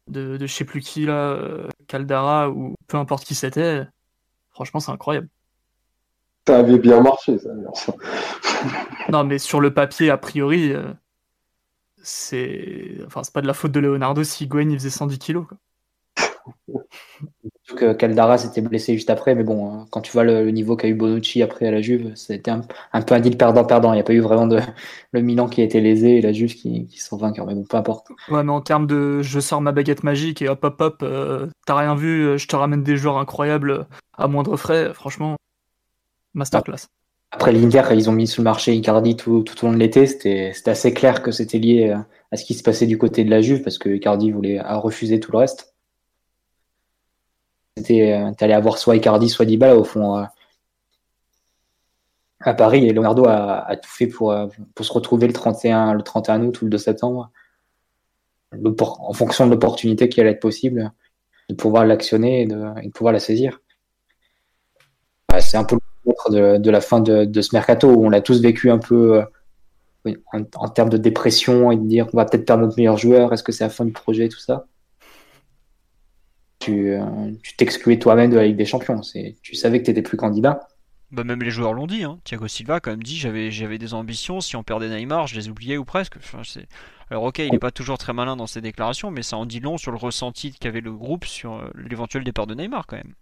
de, 0.07 0.37
de 0.37 0.47
je 0.47 0.53
sais 0.53 0.63
plus 0.63 0.79
qui 0.79 1.05
là, 1.05 1.31
euh, 1.31 1.67
Caldara 1.87 2.49
ou 2.49 2.75
peu 2.87 2.95
importe 2.95 3.25
qui 3.25 3.35
c'était, 3.35 3.83
franchement 4.51 4.79
c'est 4.79 4.91
incroyable. 4.91 5.27
Ça 6.47 6.59
avait 6.59 6.79
bien 6.79 7.01
marché, 7.01 7.39
ça. 7.39 7.49
non, 9.09 9.25
mais 9.25 9.37
sur 9.37 9.59
le 9.59 9.73
papier, 9.73 10.09
a 10.09 10.17
priori, 10.17 10.73
c'est 12.03 12.99
enfin, 13.05 13.23
c'est 13.23 13.33
pas 13.33 13.41
de 13.41 13.47
la 13.47 13.53
faute 13.53 13.71
de 13.73 13.81
Leonardo 13.81 14.23
si 14.23 14.45
Higuain 14.45 14.69
il 14.69 14.77
faisait 14.77 14.89
110 14.89 15.19
kilos. 15.19 15.45
Quoi 15.47 15.57
que 17.75 17.93
Caldara 17.93 18.37
s'était 18.37 18.61
blessé 18.61 18.93
juste 18.93 19.09
après, 19.09 19.35
mais 19.35 19.43
bon, 19.43 19.71
hein, 19.71 19.87
quand 19.89 20.01
tu 20.01 20.11
vois 20.11 20.23
le, 20.23 20.49
niveau 20.51 20.75
qu'a 20.75 20.87
eu 20.87 20.93
Bonucci 20.93 21.41
après 21.41 21.67
à 21.67 21.71
la 21.71 21.81
Juve, 21.81 22.11
c'était 22.15 22.51
un, 22.51 22.61
un, 22.91 23.01
peu 23.01 23.15
un 23.15 23.19
deal 23.19 23.37
perdant-perdant. 23.37 23.93
Il 23.93 23.95
n'y 23.95 24.01
a 24.01 24.03
pas 24.03 24.13
eu 24.13 24.19
vraiment 24.19 24.47
de 24.47 24.59
le 25.11 25.21
Milan 25.21 25.47
qui 25.47 25.61
a 25.61 25.63
été 25.63 25.79
lésé 25.81 26.17
et 26.17 26.21
la 26.21 26.33
Juve 26.33 26.55
qui, 26.55 26.87
qui 26.87 26.99
sont 26.99 27.17
vainqueurs, 27.17 27.45
mais 27.45 27.55
bon, 27.55 27.63
peu 27.63 27.77
importe. 27.77 28.07
Ouais, 28.29 28.43
mais 28.43 28.51
en 28.51 28.61
termes 28.61 28.87
de 28.87 29.21
je 29.21 29.39
sors 29.39 29.61
ma 29.61 29.71
baguette 29.71 30.03
magique 30.03 30.41
et 30.41 30.49
hop 30.49 30.63
hop 30.63 30.81
hop, 30.81 30.97
euh, 31.03 31.47
t'as 31.65 31.75
rien 31.75 31.95
vu, 31.95 32.25
euh, 32.25 32.37
je 32.37 32.47
te 32.47 32.55
ramène 32.55 32.83
des 32.83 32.97
joueurs 32.97 33.17
incroyables 33.17 33.87
à 34.17 34.27
moindre 34.27 34.57
frais, 34.57 34.93
franchement, 34.93 35.37
masterclass. 36.33 36.87
Après 37.31 37.51
l'Inter, 37.51 37.81
ils 37.93 38.09
ont 38.11 38.13
mis 38.13 38.27
sur 38.27 38.41
le 38.41 38.43
marché 38.43 38.75
Icardi 38.75 39.15
tout, 39.15 39.41
tout 39.41 39.65
au 39.65 39.67
long 39.67 39.73
de 39.73 39.79
l'été, 39.79 40.05
c'était 40.05 40.53
assez 40.67 40.93
clair 40.93 41.23
que 41.23 41.31
c'était 41.31 41.57
lié 41.57 41.89
euh, 41.89 41.97
à 42.31 42.37
ce 42.37 42.45
qui 42.45 42.53
se 42.53 42.61
passait 42.61 42.85
du 42.85 42.99
côté 42.99 43.23
de 43.23 43.31
la 43.31 43.41
Juve 43.41 43.63
parce 43.63 43.79
que 43.79 43.89
Icardi 43.89 44.31
voulait 44.31 44.59
a 44.59 44.75
refusé 44.75 45.19
tout 45.19 45.31
le 45.31 45.39
reste 45.39 45.72
c'était 47.77 48.13
euh, 48.13 48.31
allé 48.39 48.53
avoir 48.53 48.77
soit 48.77 48.95
Icardi, 48.95 49.29
soit 49.29 49.45
Dybala 49.45 49.75
au 49.75 49.83
fond 49.83 50.17
euh, 50.17 50.23
à 52.41 52.53
Paris 52.53 52.85
et 52.85 52.93
Leonardo 52.93 53.25
a, 53.27 53.75
tout 53.81 53.89
fait 53.89 54.07
pour, 54.07 54.31
euh, 54.31 54.47
pour 54.75 54.85
se 54.85 54.93
retrouver 54.93 55.27
le 55.27 55.33
31, 55.33 55.93
le 55.93 56.01
31 56.01 56.43
août 56.43 56.61
ou 56.61 56.65
le 56.65 56.71
2 56.71 56.77
septembre 56.77 57.31
en 58.51 59.13
fonction 59.13 59.47
de 59.47 59.51
l'opportunité 59.51 60.09
qui 60.09 60.21
allait 60.21 60.31
être 60.31 60.39
possible 60.39 60.91
de 61.49 61.55
pouvoir 61.55 61.85
l'actionner 61.85 62.43
et 62.43 62.45
de, 62.45 62.89
pouvoir 62.93 63.11
la 63.11 63.19
saisir. 63.19 63.61
c'est 65.39 65.57
un 65.57 65.63
peu 65.63 65.77
de, 66.29 66.57
de, 66.57 66.69
la 66.69 66.81
fin 66.81 66.99
de, 66.99 67.41
ce 67.41 67.55
mercato 67.55 67.87
où 67.87 68.05
on 68.05 68.09
l'a 68.11 68.21
tous 68.21 68.41
vécu 68.41 68.69
un 68.69 68.77
peu 68.77 69.23
en, 70.05 70.43
en, 70.55 70.67
termes 70.69 70.89
de 70.89 70.97
dépression 70.97 71.71
et 71.71 71.77
de 71.77 71.87
dire 71.87 72.07
on 72.13 72.17
va 72.17 72.25
peut-être 72.25 72.45
perdre 72.45 72.63
notre 72.63 72.77
meilleur 72.77 72.97
joueur, 72.97 73.33
est-ce 73.33 73.41
que 73.41 73.51
c'est 73.51 73.63
la 73.63 73.71
fin 73.71 73.85
du 73.85 73.91
projet, 73.91 74.29
tout 74.29 74.39
ça. 74.39 74.67
Tu 76.63 76.91
euh, 76.91 77.31
t'excluais 77.57 77.99
toi-même 77.99 78.31
de 78.31 78.37
la 78.37 78.45
Ligue 78.45 78.57
des 78.57 78.65
Champions. 78.65 79.01
Tu 79.41 79.55
savais 79.55 79.79
que 79.79 79.85
tu 79.85 79.91
n'étais 79.91 80.01
plus 80.01 80.17
candidat. 80.17 80.67
Bah 81.11 81.23
même 81.23 81.43
les 81.43 81.51
joueurs 81.51 81.73
l'ont 81.73 81.85
dit. 81.85 82.03
Hein. 82.03 82.17
Thiago 82.23 82.47
Silva 82.47 82.75
a 82.75 82.79
quand 82.79 82.89
même 82.89 83.03
dit 83.03 83.17
j'avais 83.17 83.51
j'avais 83.51 83.77
des 83.77 83.93
ambitions. 83.93 84.41
Si 84.41 84.55
on 84.55 84.63
perdait 84.63 84.89
Neymar, 84.89 85.27
je 85.27 85.35
les 85.35 85.49
oubliais 85.49 85.77
ou 85.77 85.85
presque. 85.85 86.17
Enfin, 86.17 86.41
Alors 87.11 87.23
ok, 87.23 87.39
il 87.39 87.51
n'est 87.51 87.59
pas 87.59 87.71
toujours 87.71 87.97
très 87.97 88.13
malin 88.13 88.35
dans 88.35 88.47
ses 88.47 88.61
déclarations, 88.61 89.11
mais 89.11 89.21
ça 89.21 89.37
en 89.37 89.45
dit 89.45 89.59
long 89.59 89.77
sur 89.77 89.91
le 89.91 89.97
ressenti 89.97 90.53
qu'avait 90.53 90.81
le 90.81 90.91
groupe 90.91 91.25
sur 91.25 91.53
euh, 91.53 91.69
l'éventuel 91.75 92.23
départ 92.23 92.47
de 92.47 92.55
Neymar 92.55 92.87
quand 92.87 92.97
même 92.97 93.13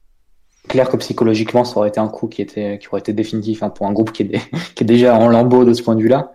clair 0.68 0.90
que 0.90 0.98
psychologiquement, 0.98 1.64
ça 1.64 1.78
aurait 1.78 1.90
été 1.90 2.00
un 2.00 2.08
coup 2.08 2.28
qui, 2.28 2.42
était, 2.42 2.78
qui 2.80 2.88
aurait 2.90 3.00
été 3.00 3.14
définitif 3.14 3.64
hein, 3.64 3.70
pour 3.70 3.88
un 3.88 3.94
groupe 3.94 4.12
qui 4.12 4.24
est, 4.24 4.42
qui 4.76 4.84
est 4.84 4.86
déjà 4.86 5.18
en 5.18 5.28
lambeau 5.28 5.66
de 5.66 5.74
ce 5.74 5.82
point 5.82 5.96
de 5.96 6.02
vue-là. 6.02 6.34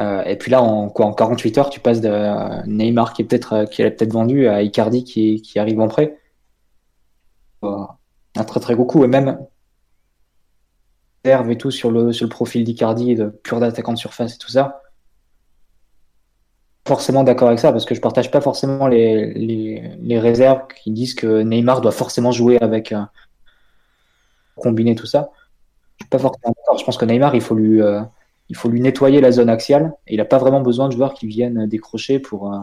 Euh, 0.00 0.22
et 0.24 0.36
puis 0.36 0.50
là, 0.50 0.62
en, 0.62 0.88
quoi, 0.88 1.06
en 1.06 1.12
48 1.12 1.58
heures, 1.58 1.70
tu 1.70 1.80
passes 1.80 2.00
de 2.00 2.08
euh, 2.08 2.62
Neymar 2.66 3.12
qui 3.12 3.22
est 3.22 3.24
peut-être 3.26 3.52
euh, 3.52 3.64
peut-être 3.66 4.12
vendu 4.12 4.48
à 4.48 4.62
Icardi 4.62 5.04
qui, 5.04 5.42
qui 5.42 5.58
arrive 5.58 5.80
en 5.80 5.88
prêt. 5.88 6.16
un 7.62 8.44
très 8.46 8.60
très 8.60 8.74
gros 8.74 8.86
coup. 8.86 9.04
Et 9.04 9.08
même 9.08 9.38
et 11.24 11.58
tout 11.58 11.70
sur 11.70 11.90
le, 11.90 12.12
sur 12.12 12.24
le 12.24 12.30
profil 12.30 12.64
d'Icardi, 12.64 13.14
de 13.14 13.26
pur 13.28 13.60
d'attaquant 13.60 13.92
de 13.92 13.98
surface 13.98 14.36
et 14.36 14.38
tout 14.38 14.48
ça. 14.48 14.82
Forcément 16.88 17.24
d'accord 17.24 17.48
avec 17.48 17.60
ça 17.60 17.72
parce 17.72 17.84
que 17.84 17.94
je 17.94 18.00
partage 18.00 18.30
pas 18.30 18.40
forcément 18.40 18.86
les, 18.86 19.34
les, 19.34 20.18
réserves 20.18 20.62
qui 20.82 20.90
disent 20.90 21.14
que 21.14 21.42
Neymar 21.42 21.82
doit 21.82 21.92
forcément 21.92 22.32
jouer 22.32 22.58
avec 22.62 22.94
combiner 24.56 24.94
tout 24.94 25.06
ça. 25.06 25.30
Je 25.98 26.04
suis 26.04 26.08
pas 26.08 26.18
forcément 26.18 26.54
d'accord. 26.56 26.78
Je 26.78 26.84
pense 26.84 26.96
que 26.96 27.04
Neymar, 27.04 27.34
il 27.34 27.42
faut 27.42 27.54
lui, 27.54 27.82
il 28.50 28.56
faut 28.56 28.68
lui 28.68 28.80
nettoyer 28.80 29.20
la 29.20 29.32
zone 29.32 29.48
axiale. 29.48 29.94
Il 30.08 30.18
n'a 30.18 30.24
pas 30.24 30.38
vraiment 30.38 30.60
besoin 30.60 30.88
de 30.88 30.92
joueurs 30.92 31.14
qui 31.14 31.26
viennent 31.26 31.66
décrocher 31.66 32.18
pour, 32.18 32.52
euh, 32.52 32.58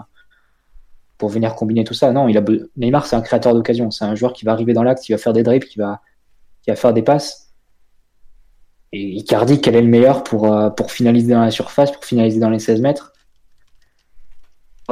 venir 1.27 1.56
combiner 1.56 1.83
tout 1.83 1.93
ça. 1.93 2.11
Non, 2.11 2.27
il 2.27 2.38
a 2.38 2.43
Neymar, 2.75 3.06
c'est 3.07 3.16
un 3.16 3.22
créateur 3.22 3.56
d'occasion. 3.56 3.90
C'est 3.90 4.06
un 4.06 4.14
joueur 4.14 4.33
qui 4.33 4.45
va 4.45 4.51
arriver 4.51 4.74
dans 4.74 4.83
l'axe, 4.83 5.01
qui 5.01 5.14
va 5.14 5.17
faire 5.17 5.33
des 5.33 5.43
dribbles, 5.43 5.66
qui 5.66 5.80
va, 5.80 6.01
faire 6.75 6.93
des 6.93 7.01
passes. 7.01 7.53
Et 8.91 9.01
Icardi, 9.16 9.61
quel 9.61 9.75
est 9.75 9.82
le 9.82 9.88
meilleur 9.88 10.24
pour, 10.24 10.53
euh, 10.53 10.69
finaliser 10.88 11.33
dans 11.33 11.41
la 11.41 11.51
surface, 11.51 11.91
pour 11.91 12.03
finaliser 12.03 12.40
dans 12.40 12.49
les 12.49 12.59
16 12.59 12.82
mètres? 12.82 13.14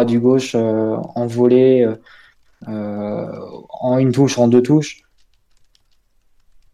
Du 0.07 0.19
gauche 0.19 0.55
en 0.55 1.25
volée, 1.25 1.87
en 2.67 3.97
une 3.97 4.11
touche, 4.11 4.37
en 4.37 4.49
deux 4.49 4.61
touches 4.61 5.05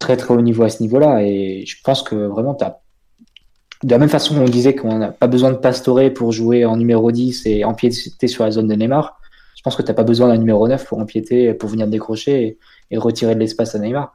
très 0.01 0.17
très 0.17 0.33
haut 0.33 0.41
niveau 0.41 0.64
à 0.64 0.69
ce 0.69 0.82
niveau-là. 0.82 1.24
Et 1.24 1.64
je 1.66 1.77
pense 1.83 2.03
que 2.03 2.16
vraiment, 2.16 2.58
as... 2.59 2.81
de 3.84 3.90
la 3.90 3.98
même 3.98 4.10
façon 4.10 4.38
on 4.38 4.45
disait 4.45 4.76
qu'on 4.76 5.00
n'a 5.00 5.11
pas 5.11 5.27
besoin 5.27 5.51
de 5.51 5.58
Pastore 5.58 6.14
pour 6.14 6.32
jouer 6.32 6.66
en 6.66 6.77
numéro 6.77 7.11
10 7.11 7.45
et 7.45 7.64
empiéter 7.66 8.27
sur 8.27 8.43
la 8.43 8.51
zone 8.51 8.68
de 8.68 8.76
Neymar, 8.76 9.19
je 9.56 9.61
pense 9.64 9.76
que 9.76 9.82
tu 9.82 9.90
n'as 9.90 9.93
pas 9.93 10.03
besoin 10.03 10.27
d'un 10.27 10.38
numéro 10.38 10.68
9 10.68 10.85
pour 10.85 11.00
empiéter, 11.00 11.53
pour 11.53 11.69
venir 11.69 11.88
décrocher 11.88 12.58
et, 12.90 12.98
retirer 12.98 13.35
de 13.35 13.40
l'espace 13.40 13.76
à 13.76 13.80
Neymar. 13.80 14.14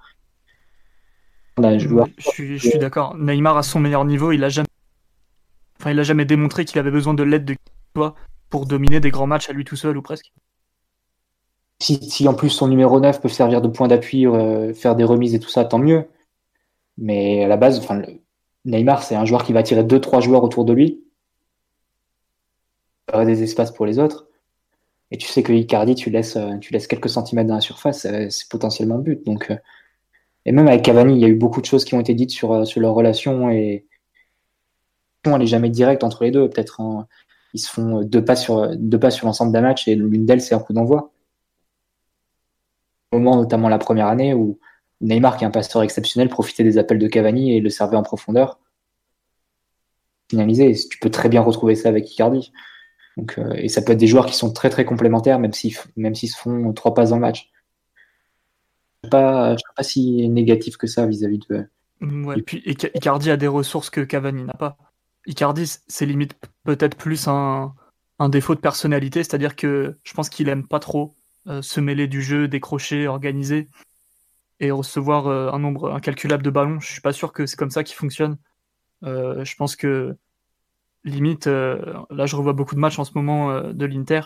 je, 1.58 2.58
suis, 2.58 2.78
d'accord. 2.78 3.16
Neymar 3.16 3.56
à 3.56 3.62
son 3.62 3.80
meilleur 3.80 4.04
niveau, 4.04 4.32
il 4.32 4.44
a 4.44 4.48
jamais, 4.48 4.68
enfin, 5.80 5.92
il 5.92 6.00
a 6.00 6.02
jamais 6.02 6.24
démontré 6.24 6.64
qu'il 6.64 6.78
avait 6.78 6.90
besoin 6.90 7.14
de 7.14 7.22
l'aide 7.22 7.44
de 7.44 7.54
toi 7.94 8.16
pour 8.50 8.66
dominer 8.66 9.00
des 9.00 9.10
grands 9.10 9.28
matchs 9.28 9.48
à 9.48 9.52
lui 9.52 9.64
tout 9.64 9.76
seul 9.76 9.96
ou 9.96 10.02
presque. 10.02 10.32
Si, 11.78 12.26
en 12.26 12.34
plus 12.34 12.50
son 12.50 12.68
numéro 12.68 12.98
9 12.98 13.20
peut 13.20 13.28
servir 13.28 13.60
de 13.60 13.68
point 13.68 13.86
d'appui, 13.86 14.26
euh, 14.26 14.74
faire 14.74 14.96
des 14.96 15.04
remises 15.04 15.34
et 15.34 15.38
tout 15.38 15.48
ça, 15.48 15.64
tant 15.64 15.78
mieux. 15.78 16.06
Mais 16.98 17.44
à 17.44 17.48
la 17.48 17.56
base, 17.56 17.78
enfin, 17.78 18.02
Neymar, 18.66 19.02
c'est 19.02 19.14
un 19.14 19.24
joueur 19.24 19.44
qui 19.44 19.52
va 19.52 19.60
attirer 19.60 19.82
2-3 19.82 20.20
joueurs 20.20 20.42
autour 20.44 20.64
de 20.64 20.72
lui. 20.72 21.02
Il 23.14 23.20
y 23.20 23.24
des 23.24 23.42
espaces 23.42 23.70
pour 23.70 23.86
les 23.86 23.98
autres. 23.98 24.26
Et 25.10 25.16
tu 25.18 25.28
sais 25.28 25.42
que 25.42 25.52
Icardi, 25.52 25.94
tu 25.94 26.10
laisses, 26.10 26.36
euh, 26.36 26.58
quelques 26.60 27.08
centimètres 27.08 27.48
dans 27.48 27.54
la 27.54 27.60
surface, 27.60 28.04
euh, 28.06 28.28
c'est 28.28 28.48
potentiellement 28.48 28.96
le 28.96 29.02
but. 29.02 29.24
Donc, 29.24 29.52
et 30.44 30.52
même 30.52 30.66
avec 30.66 30.82
Cavani, 30.82 31.14
il 31.14 31.20
y 31.20 31.24
a 31.24 31.28
eu 31.28 31.36
beaucoup 31.36 31.60
de 31.60 31.66
choses 31.66 31.84
qui 31.84 31.94
ont 31.94 32.00
été 32.00 32.14
dites 32.14 32.30
sur, 32.30 32.66
sur 32.66 32.80
leur 32.80 32.94
relation 32.94 33.50
et 33.50 33.86
elle 35.24 35.38
n'est 35.38 35.46
jamais 35.46 35.70
directe 35.70 36.04
entre 36.04 36.24
les 36.24 36.30
deux. 36.30 36.48
Peut-être 36.48 36.80
ils 37.54 37.60
se 37.60 37.70
font 37.70 38.02
deux 38.02 38.24
pas 38.24 38.36
sur, 38.36 38.76
deux 38.76 38.98
pas 38.98 39.10
sur 39.10 39.26
l'ensemble 39.26 39.52
d'un 39.52 39.62
match 39.62 39.88
et 39.88 39.94
l'une 39.94 40.26
d'elles, 40.26 40.40
c'est 40.40 40.54
un 40.54 40.58
coup 40.58 40.72
d'envoi 40.72 41.12
moment, 43.12 43.36
notamment 43.36 43.68
la 43.68 43.78
première 43.78 44.06
année, 44.06 44.34
où 44.34 44.58
Neymar, 45.00 45.36
qui 45.36 45.44
est 45.44 45.46
un 45.46 45.50
pasteur 45.50 45.82
exceptionnel, 45.82 46.28
profitait 46.28 46.64
des 46.64 46.78
appels 46.78 46.98
de 46.98 47.06
Cavani 47.06 47.56
et 47.56 47.60
le 47.60 47.70
servait 47.70 47.96
en 47.96 48.02
profondeur. 48.02 48.58
Finalisé, 50.30 50.74
tu 50.90 50.98
peux 50.98 51.10
très 51.10 51.28
bien 51.28 51.42
retrouver 51.42 51.74
ça 51.74 51.88
avec 51.88 52.10
Icardi. 52.10 52.52
Donc, 53.16 53.38
euh, 53.38 53.52
et 53.54 53.68
ça 53.68 53.82
peut 53.82 53.92
être 53.92 53.98
des 53.98 54.06
joueurs 54.06 54.26
qui 54.26 54.34
sont 54.34 54.52
très 54.52 54.70
très 54.70 54.84
complémentaires, 54.84 55.38
même 55.38 55.52
s'ils 55.52 55.76
même 55.96 56.14
s'ils 56.14 56.30
se 56.30 56.36
font 56.36 56.72
trois 56.72 56.94
passes 56.94 57.10
dans 57.10 57.16
le 57.16 57.22
match. 57.22 57.50
Je 59.04 59.08
ne 59.08 59.56
sais 59.56 59.74
pas 59.76 59.82
si 59.82 60.28
négatif 60.28 60.76
que 60.76 60.86
ça 60.86 61.06
vis-à-vis 61.06 61.38
de. 61.48 61.66
Ouais, 62.00 62.38
et 62.38 62.42
puis 62.42 62.62
Icardi 62.66 63.30
a 63.30 63.36
des 63.36 63.46
ressources 63.46 63.88
que 63.88 64.00
Cavani 64.00 64.44
n'a 64.44 64.52
pas. 64.52 64.76
Icardi, 65.26 65.78
c'est 65.86 66.06
limite 66.06 66.34
peut-être 66.64 66.96
plus 66.96 67.28
un, 67.28 67.74
un 68.18 68.28
défaut 68.28 68.54
de 68.54 68.60
personnalité, 68.60 69.22
c'est-à-dire 69.22 69.56
que 69.56 69.96
je 70.02 70.12
pense 70.12 70.28
qu'il 70.28 70.48
aime 70.48 70.66
pas 70.66 70.78
trop 70.78 71.14
euh, 71.46 71.62
se 71.62 71.80
mêler 71.80 72.08
du 72.08 72.22
jeu, 72.22 72.48
décrocher, 72.48 73.06
organiser 73.06 73.68
et 74.60 74.70
recevoir 74.70 75.26
euh, 75.26 75.50
un 75.52 75.58
nombre 75.58 75.92
incalculable 75.92 76.42
de 76.42 76.50
ballons. 76.50 76.80
Je 76.80 76.90
suis 76.90 77.00
pas 77.00 77.12
sûr 77.12 77.32
que 77.32 77.46
c'est 77.46 77.56
comme 77.56 77.70
ça 77.70 77.84
qu'il 77.84 77.96
fonctionne. 77.96 78.38
Euh, 79.04 79.44
je 79.44 79.56
pense 79.56 79.76
que 79.76 80.16
limite, 81.04 81.46
là 81.46 82.26
je 82.26 82.34
revois 82.34 82.52
beaucoup 82.52 82.74
de 82.74 82.80
matchs 82.80 82.98
en 82.98 83.04
ce 83.04 83.12
moment 83.14 83.60
de 83.60 83.86
l'Inter. 83.86 84.22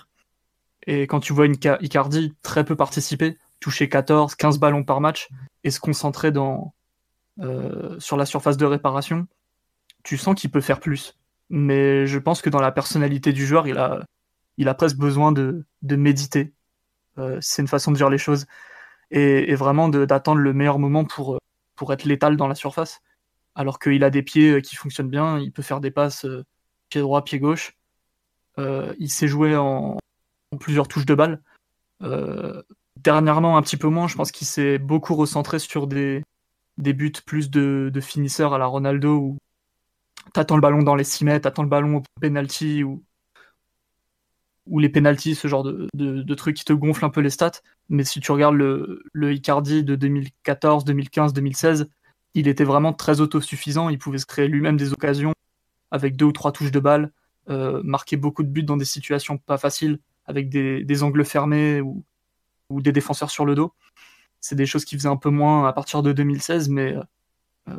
Et 0.86 1.02
quand 1.02 1.20
tu 1.20 1.34
vois 1.34 1.44
une 1.44 1.57
Icardi 1.81 2.34
très 2.42 2.65
peu 2.65 2.75
participer, 2.75 3.36
toucher 3.60 3.91
14, 3.91 4.34
15 4.34 4.59
ballons 4.59 4.83
par 4.83 5.02
match 5.02 5.28
et 5.62 5.70
se 5.70 5.78
concentrer 5.78 6.33
sur 7.99 8.17
la 8.17 8.25
surface 8.25 8.57
de 8.57 8.65
réparation, 8.65 9.26
tu 10.05 10.17
sens 10.17 10.34
qu'il 10.41 10.50
peut 10.50 10.62
faire 10.62 10.81
plus. 10.81 11.18
Mais 11.50 12.07
je 12.07 12.18
pense 12.18 12.41
que 12.41 12.49
dans 12.49 12.62
la 12.62 12.73
personnalité 12.73 13.34
du 13.34 13.44
joueur, 13.44 13.68
il 13.68 13.76
a, 13.76 14.02
il 14.57 14.67
a 14.67 14.73
presque 14.73 14.97
besoin 14.97 15.33
de, 15.33 15.67
de 15.83 15.97
méditer, 15.97 16.55
euh, 17.18 17.39
c'est 17.41 17.62
une 17.62 17.68
façon 17.68 17.91
de 17.91 17.97
dire 17.97 18.10
les 18.10 18.18
choses. 18.18 18.47
Et, 19.10 19.55
vraiment 19.55 19.89
d'attendre 19.89 20.40
le 20.40 20.52
meilleur 20.52 20.78
moment 20.78 21.05
pour, 21.05 21.34
euh, 21.34 21.39
pour 21.76 21.92
être 21.92 22.05
létal 22.05 22.36
dans 22.36 22.47
la 22.48 22.55
surface. 22.55 23.00
Alors 23.55 23.78
qu'il 23.78 24.05
a 24.05 24.10
des 24.10 24.22
pieds 24.22 24.52
euh, 24.52 24.60
qui 24.60 24.76
fonctionnent 24.76 25.10
bien, 25.10 25.39
il 25.39 25.52
peut 25.52 25.62
faire 25.62 25.80
des 25.80 25.90
passes 25.90 26.26
pied 26.89 27.00
droit, 27.00 27.24
pied 27.24 27.39
gauche. 27.39 27.76
il 28.58 29.10
s'est 29.10 29.28
joué 29.28 29.56
en, 29.56 29.98
plusieurs 30.60 30.89
touches 30.89 31.06
de 31.06 31.14
balle. 31.14 31.42
dernièrement, 32.97 33.56
un 33.56 33.62
petit 33.62 33.76
peu 33.76 33.89
moins, 33.89 34.08
je 34.08 34.16
pense 34.16 34.32
qu'il 34.32 34.47
s'est 34.47 34.78
beaucoup 34.78 35.14
recentré 35.14 35.58
sur 35.58 35.86
des, 35.86 36.22
buts 36.78 37.12
plus 37.26 37.50
de, 37.50 37.90
de 37.92 38.00
finisseurs 38.00 38.55
à 38.55 38.58
la 38.58 38.66
Ronaldo 38.66 39.16
où 39.16 39.39
t'attends 40.32 40.56
le 40.56 40.62
ballon 40.62 40.82
dans 40.82 40.94
les 40.94 41.05
6 41.05 41.24
mètres, 41.24 41.42
t'attends 41.44 41.62
le 41.62 41.68
ballon 41.68 41.97
au 41.97 42.02
penalty 42.20 42.84
ou, 42.84 43.02
ou 44.70 44.78
les 44.78 44.89
penalties, 44.89 45.34
ce 45.34 45.49
genre 45.49 45.65
de, 45.65 46.34
trucs 46.34 46.57
qui 46.57 46.65
te 46.65 46.73
gonflent 46.73 47.05
un 47.05 47.10
peu 47.10 47.20
les 47.20 47.28
stats. 47.28 47.60
Mais 47.89 48.05
si 48.05 48.20
tu 48.20 48.32
regardes 48.32 48.55
le, 48.55 49.02
Icardi 49.32 49.84
de 49.84 49.97
2014, 49.97 50.84
2015, 50.84 51.32
2016, 51.34 51.90
il 52.34 52.47
était 52.49 52.65
vraiment 52.65 52.92
très 52.92 53.20
autosuffisant. 53.20 53.89
Il 53.89 53.99
pouvait 53.99 54.18
se 54.18 54.26
créer 54.26 54.47
lui-même 54.47 54.76
des 54.76 54.92
occasions 54.92 55.34
avec 55.90 56.16
deux 56.16 56.26
ou 56.26 56.32
trois 56.32 56.52
touches 56.52 56.70
de 56.70 56.78
balle, 56.78 57.12
euh, 57.50 57.82
marquer 57.82 58.16
beaucoup 58.16 58.44
de 58.44 58.49
buts 58.49 58.62
dans 58.62 58.76
des 58.76 58.84
situations 58.84 59.39
pas 59.39 59.58
faciles, 59.58 59.99
avec 60.24 60.49
des, 60.49 61.02
angles 61.02 61.24
fermés 61.24 61.81
ou, 61.81 62.05
des 62.70 62.92
défenseurs 62.92 63.31
sur 63.31 63.44
le 63.44 63.57
dos. 63.57 63.74
C'est 64.40 64.55
des 64.55 64.66
choses 64.66 64.84
qu'il 64.84 64.97
faisait 64.99 65.08
un 65.08 65.16
peu 65.16 65.31
moins 65.31 65.66
à 65.66 65.73
partir 65.73 66.05
de 66.05 66.12
2016, 66.12 66.68
mais 66.68 66.94
euh, 67.68 67.76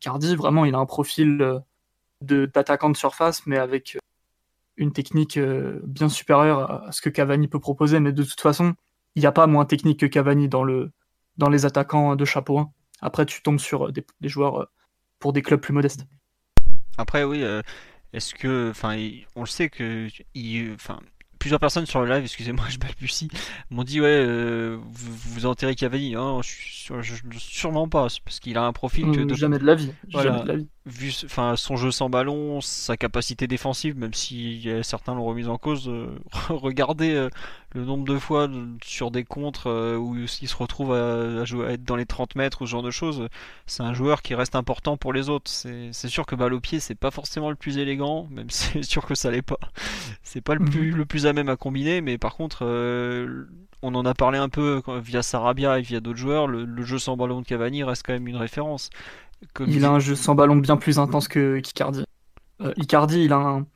Icardi, 0.00 0.34
vraiment, 0.36 0.64
il 0.64 0.74
a 0.74 0.78
un 0.78 0.86
profil 0.86 1.42
euh, 1.42 2.46
d'attaquant 2.46 2.88
de 2.88 2.96
surface, 2.96 3.46
mais 3.46 3.58
avec 3.58 3.98
une 4.76 4.92
technique 4.92 5.36
euh, 5.36 5.80
bien 5.84 6.08
supérieure 6.08 6.70
à 6.70 6.92
ce 6.92 7.00
que 7.00 7.10
Cavani 7.10 7.48
peut 7.48 7.60
proposer, 7.60 8.00
mais 8.00 8.12
de 8.12 8.22
toute 8.22 8.40
façon, 8.40 8.74
il 9.14 9.20
n'y 9.20 9.26
a 9.26 9.32
pas 9.32 9.46
moins 9.46 9.64
technique 9.64 10.00
que 10.00 10.06
Cavani 10.06 10.48
dans, 10.48 10.64
le, 10.64 10.92
dans 11.36 11.48
les 11.48 11.66
attaquants 11.66 12.16
de 12.16 12.24
chapeau 12.24 12.58
1. 12.58 12.70
Après, 13.00 13.26
tu 13.26 13.42
tombes 13.42 13.60
sur 13.60 13.92
des, 13.92 14.04
joueurs 14.22 14.62
euh, 14.62 14.66
pour 15.18 15.32
des 15.32 15.42
clubs 15.42 15.60
plus 15.60 15.72
modestes. 15.72 16.06
Après, 16.96 17.24
oui, 17.24 17.42
euh, 17.42 17.62
est-ce 18.12 18.34
que, 18.34 18.70
enfin, 18.70 18.96
on 19.36 19.40
le 19.40 19.46
sait 19.46 19.68
que, 19.68 20.08
enfin, 20.74 20.98
plusieurs 21.38 21.60
personnes 21.60 21.86
sur 21.86 22.00
le 22.02 22.08
live, 22.08 22.24
excusez-moi, 22.24 22.64
je 22.68 22.78
balbutie, 22.78 23.28
m'ont 23.70 23.84
dit 23.84 24.00
ouais, 24.00 24.24
vous, 24.76 25.14
vous 25.14 25.46
enterrez 25.46 25.74
Cavani. 25.74 26.14
Hein, 26.14 26.40
je, 26.42 27.14
sûrement 27.38 27.88
pas, 27.88 28.08
parce 28.24 28.40
qu'il 28.40 28.56
a 28.56 28.64
un 28.64 28.72
profil 28.72 29.10
que 29.12 29.34
jamais 29.34 29.58
de 29.58 29.66
la 29.66 29.74
vie. 29.74 29.92
Jamais 30.08 30.42
de 30.42 30.48
la 30.48 30.56
vie 30.56 30.68
vu 30.86 31.12
enfin, 31.24 31.56
son 31.56 31.76
jeu 31.76 31.90
sans 31.90 32.10
ballon, 32.10 32.60
sa 32.60 32.96
capacité 32.96 33.46
défensive, 33.46 33.96
même 33.96 34.12
si 34.12 34.68
certains 34.82 35.14
l'ont 35.14 35.24
remise 35.24 35.48
en 35.48 35.56
cause, 35.56 35.88
euh, 35.88 36.08
regardez 36.50 37.14
euh, 37.14 37.30
le 37.74 37.84
nombre 37.84 38.04
de 38.04 38.18
fois 38.18 38.48
sur 38.84 39.10
des 39.10 39.24
contres 39.24 39.68
euh, 39.68 39.96
où 39.96 40.14
il 40.16 40.28
se 40.28 40.56
retrouve 40.56 40.92
à, 40.92 41.44
jouer, 41.46 41.66
à 41.66 41.72
être 41.72 41.84
dans 41.84 41.96
les 41.96 42.04
30 42.04 42.36
mètres 42.36 42.62
ou 42.62 42.66
ce 42.66 42.72
genre 42.72 42.82
de 42.82 42.90
choses. 42.90 43.28
C'est 43.66 43.82
un 43.82 43.94
joueur 43.94 44.20
qui 44.20 44.34
reste 44.34 44.56
important 44.56 44.98
pour 44.98 45.14
les 45.14 45.30
autres. 45.30 45.50
C'est 45.50 46.08
sûr 46.08 46.26
que 46.26 46.34
balle 46.34 46.52
au 46.52 46.60
pied, 46.60 46.80
c'est 46.80 46.94
pas 46.94 47.10
forcément 47.10 47.48
le 47.48 47.56
plus 47.56 47.78
élégant, 47.78 48.28
même 48.30 48.50
si 48.50 48.72
c'est 48.72 48.82
sûr 48.82 49.06
que 49.06 49.14
ça 49.14 49.30
l'est 49.30 49.42
pas. 49.42 49.58
C'est 50.22 50.40
pas 50.40 50.54
le 50.54 50.60
mhm. 50.60 50.70
plus, 50.70 50.90
le 50.90 51.04
plus 51.04 51.26
à 51.26 51.32
même 51.32 51.48
à 51.48 51.56
combiner, 51.56 52.00
mais 52.00 52.18
par 52.18 52.34
contre, 52.34 52.64
on 53.82 53.94
en 53.94 54.04
a 54.04 54.14
parlé 54.14 54.38
un 54.38 54.48
peu 54.48 54.82
via 55.02 55.22
Sarabia 55.22 55.78
et 55.78 55.82
via 55.82 56.00
d'autres 56.00 56.18
joueurs. 56.18 56.48
Le, 56.48 56.64
le, 56.64 56.82
jeu 56.82 56.98
sans 56.98 57.16
ballon 57.16 57.40
de 57.40 57.46
Cavani 57.46 57.84
reste 57.84 58.04
quand 58.04 58.14
même 58.14 58.26
une 58.26 58.36
référence 58.36 58.90
il 59.66 59.84
a 59.84 59.90
un 59.90 59.98
jeu 59.98 60.14
sans 60.14 60.34
ballon 60.34 60.56
bien 60.56 60.76
plus 60.76 60.98
intense 60.98 61.28
que 61.28 61.58
qu'Icardi. 61.60 62.04
Euh, 62.60 62.72
Icardi, 62.76 63.24
il 63.24 63.32
a 63.32 63.36
un, 63.36 63.66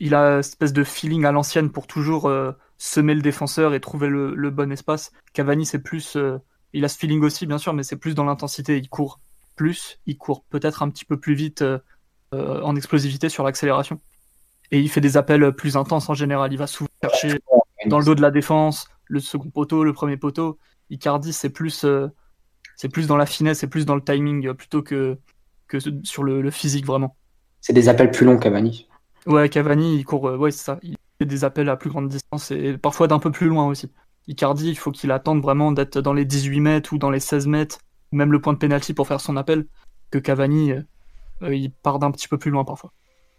il 0.00 0.14
a 0.14 0.34
une 0.34 0.40
espèce 0.40 0.72
de 0.72 0.84
feeling 0.84 1.24
à 1.24 1.32
l'ancienne 1.32 1.70
pour 1.70 1.86
toujours 1.86 2.26
euh, 2.26 2.52
semer 2.78 3.14
le 3.14 3.22
défenseur 3.22 3.74
et 3.74 3.80
trouver 3.80 4.08
le, 4.08 4.50
bon 4.50 4.72
espace. 4.72 5.12
Cavani, 5.32 5.66
c'est 5.66 5.78
plus, 5.78 6.16
euh, 6.16 6.38
il 6.72 6.84
a 6.84 6.88
ce 6.88 6.98
feeling 6.98 7.22
aussi 7.22 7.46
bien 7.46 7.58
sûr, 7.58 7.72
mais 7.72 7.82
c'est 7.82 7.96
plus 7.96 8.14
dans 8.14 8.24
l'intensité. 8.24 8.78
Il 8.78 8.88
court 8.88 9.20
plus, 9.56 10.00
il 10.06 10.18
court 10.18 10.44
peut-être 10.50 10.82
un 10.82 10.90
petit 10.90 11.04
peu 11.04 11.18
plus 11.18 11.34
vite 11.34 11.64
en 12.32 12.74
explosivité 12.74 13.28
sur 13.28 13.44
l'accélération. 13.44 14.00
Et 14.72 14.80
il 14.80 14.88
fait 14.88 15.00
des 15.00 15.16
appels 15.16 15.52
plus 15.52 15.76
intenses 15.76 16.08
en 16.08 16.14
général. 16.14 16.52
Il 16.52 16.58
va 16.58 16.66
souvent 16.66 16.90
chercher 17.00 17.38
dans 17.86 18.00
le 18.00 18.04
dos 18.04 18.16
de 18.16 18.22
la 18.22 18.32
défense, 18.32 18.88
le 19.04 19.20
second 19.20 19.50
poteau, 19.50 19.84
le 19.84 19.92
premier 19.92 20.16
poteau. 20.16 20.58
Icardi, 20.90 21.32
c'est 21.32 21.50
plus 21.50 21.86
c'est 22.76 22.88
plus 22.88 23.06
dans 23.06 23.16
la 23.16 23.26
finesse 23.26 23.62
et 23.62 23.66
plus 23.66 23.86
dans 23.86 23.94
le 23.94 24.02
timing 24.02 24.48
euh, 24.48 24.54
plutôt 24.54 24.82
que, 24.82 25.18
que 25.68 25.78
sur 26.02 26.22
le, 26.22 26.50
physique 26.50 26.86
vraiment. 26.86 27.16
C'est 27.60 27.72
des 27.72 27.88
appels 27.88 28.10
plus 28.10 28.26
longs, 28.26 28.38
Cavani. 28.38 28.88
Ouais, 29.26 29.48
Cavani, 29.48 29.96
il 29.96 30.04
court, 30.04 30.28
euh, 30.28 30.36
ouais, 30.36 30.50
c'est 30.50 30.64
ça. 30.64 30.78
Il 30.82 30.96
fait 31.18 31.26
des 31.26 31.44
appels 31.44 31.68
à 31.68 31.76
plus 31.76 31.90
grande 31.90 32.08
distance 32.08 32.50
et 32.50 32.76
parfois 32.76 33.08
d'un 33.08 33.18
peu 33.18 33.30
plus 33.30 33.48
loin 33.48 33.66
aussi. 33.66 33.90
Icardi, 34.26 34.68
il 34.68 34.78
faut 34.78 34.90
qu'il 34.90 35.10
attende 35.10 35.42
vraiment 35.42 35.72
d'être 35.72 36.00
dans 36.00 36.14
les 36.14 36.24
18 36.24 36.60
mètres 36.60 36.92
ou 36.92 36.98
dans 36.98 37.10
les 37.10 37.20
16 37.20 37.46
mètres, 37.46 37.78
ou 38.12 38.16
même 38.16 38.32
le 38.32 38.40
point 38.40 38.52
de 38.52 38.58
pénalty 38.58 38.94
pour 38.94 39.06
faire 39.06 39.20
son 39.20 39.36
appel, 39.36 39.66
que 40.10 40.18
Cavani, 40.18 40.72
euh, 41.42 41.54
il 41.54 41.70
part 41.70 41.98
d'un 41.98 42.10
petit 42.10 42.28
peu 42.28 42.38
plus 42.38 42.50
loin 42.50 42.64
parfois. 42.64 42.92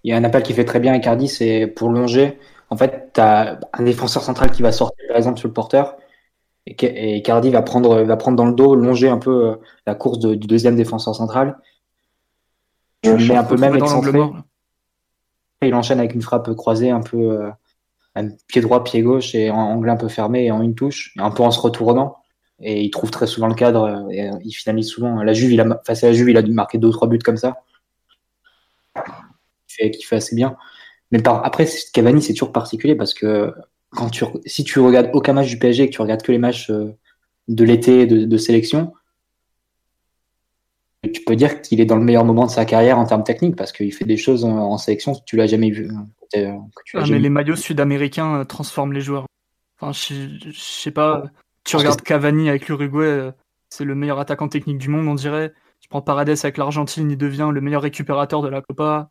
Il 0.04 0.12
y 0.12 0.14
a 0.14 0.18
un 0.18 0.24
appel 0.24 0.44
qui 0.44 0.54
fait 0.54 0.66
très 0.66 0.80
bien 0.80 0.94
Icardi, 0.94 1.28
c'est 1.28 1.66
pour 1.68 1.90
longer. 1.90 2.38
En 2.70 2.78
fait, 2.78 3.12
tu 3.14 3.22
as 3.22 3.60
un 3.74 3.84
défenseur 3.84 4.24
central 4.24 4.52
qui 4.52 4.62
va 4.62 4.72
sortir 4.72 5.04
par 5.08 5.18
exemple 5.18 5.40
sur 5.40 5.48
le 5.48 5.54
porteur, 5.54 5.98
et, 6.68 7.22
Cardi 7.22 7.50
va 7.50 7.62
prendre, 7.62 8.02
va 8.02 8.18
prendre 8.18 8.38
dans 8.38 8.46
le 8.46 8.54
dos, 8.54 8.76
longer 8.76 9.10
un 9.10 9.20
peu 9.20 9.50
euh, 9.50 9.56
la 9.86 9.96
course 9.96 10.20
du 10.20 10.48
deuxième 10.48 10.76
défenseur 10.76 11.16
central. 11.16 11.58
Tu 13.04 13.32
un 13.32 13.44
peu 13.44 13.56
même 13.58 13.76
excentré. 13.76 14.20
Et 15.62 15.68
il 15.68 15.76
enchaîne 15.76 16.00
avec 16.00 16.16
une 16.16 16.22
frappe 16.22 16.52
croisée, 16.56 16.90
un 16.90 17.02
peu 17.02 17.18
euh, 17.18 17.52
un 18.16 18.30
pied 18.48 18.62
droit, 18.62 18.84
pied 18.84 19.02
gauche 19.04 19.36
et 19.36 19.52
en 19.52 19.58
angle 19.58 19.90
un 19.90 19.96
peu 19.96 20.08
fermé 20.08 20.46
et 20.46 20.52
en 20.52 20.62
une 20.62 20.76
touche, 20.76 21.14
un 21.18 21.32
peu 21.32 21.44
en 21.44 21.52
se 21.52 21.60
retournant. 21.60 22.18
Et 22.60 22.82
il 22.82 22.90
trouve 22.90 23.12
très 23.12 23.28
souvent 23.28 23.48
le 23.48 23.54
cadre 23.54 24.08
et 24.12 24.30
il 24.44 24.52
finalise 24.52 24.88
souvent. 24.88 25.22
La 25.22 25.34
Juve, 25.34 25.52
il 25.52 25.62
a, 25.62 25.82
face 25.86 26.04
à 26.04 26.08
la 26.08 26.14
Juve, 26.14 26.30
il 26.30 26.38
a 26.38 26.42
dû 26.42 26.52
marquer 26.52 26.78
deux 26.78 26.90
trois 26.90 27.08
buts 27.08 27.20
comme 27.20 27.38
ça. 27.38 27.62
Qui 28.96 29.76
fait, 29.76 29.92
qui 29.92 30.04
fait 30.04 30.16
assez 30.16 30.36
bien. 30.36 30.56
Mais 31.12 31.22
par, 31.22 31.46
après, 31.46 31.68
Cavani, 31.94 32.22
c'est 32.22 32.34
toujours 32.34 32.54
particulier 32.54 32.96
parce 32.96 33.14
que 33.14 33.54
quand 33.96 34.10
tu, 34.10 34.26
si 34.46 34.64
tu 34.64 34.80
regardes 34.80 35.10
aucun 35.14 35.34
match 35.34 35.48
du 35.48 35.58
PSG 35.58 35.84
et 35.84 35.90
que 35.90 35.94
tu 35.94 36.02
regardes 36.02 36.22
que 36.22 36.32
les 36.32 36.38
matchs 36.38 36.70
euh, 36.70 36.96
de 37.48 37.64
l'été 37.64 38.06
de, 38.06 38.38
sélection, 38.38 38.94
tu 41.14 41.22
peux 41.24 41.36
dire 41.36 41.62
qu'il 41.62 41.80
est 41.80 41.86
dans 41.86 41.98
le 41.98 42.04
meilleur 42.04 42.26
moment 42.26 42.46
de 42.46 42.52
sa 42.52 42.66
carrière 42.66 42.98
en 42.98 43.06
termes 43.06 43.24
techniques 43.24 43.56
parce 43.56 43.72
qu'il 43.72 43.94
fait 43.94 44.06
des 44.06 44.18
choses 44.18 44.44
en, 44.44 44.78
sélection 44.78 45.14
que 45.14 45.20
tu 45.26 45.38
l'as 45.38 45.48
jamais 45.48 45.70
vu. 45.70 45.90
Euh, 46.36 46.52
ah, 46.96 47.04
mais 47.10 47.20
les 47.20 47.30
maillots 47.30 47.56
sud-américains 47.56 48.40
euh, 48.40 48.44
transforment 48.44 48.94
les 48.94 49.02
joueurs. 49.02 49.26
Enfin, 49.80 49.92
je, 49.92 50.52
sais 50.54 50.92
pas. 50.92 51.24
Tu 51.64 51.76
regardes 51.78 52.02
Cavani 52.02 52.50
avec 52.50 52.68
l'Uruguay, 52.68 53.32
c'est 53.70 53.86
le 53.86 53.96
meilleur 53.96 54.20
attaquant 54.20 54.48
technique 54.48 54.78
du 54.78 54.90
monde, 54.90 55.08
on 55.08 55.16
dirait. 55.16 55.54
Tu 55.80 55.90
prends 55.90 56.02
Paredes 56.02 56.30
avec 56.30 56.58
l'Argentine, 56.58 57.12
il 57.12 57.18
devient 57.18 57.50
le 57.52 57.62
meilleur 57.62 57.82
récupérateur 57.82 58.42
de 58.42 58.48
la 58.48 58.62
Copa. 58.62 59.10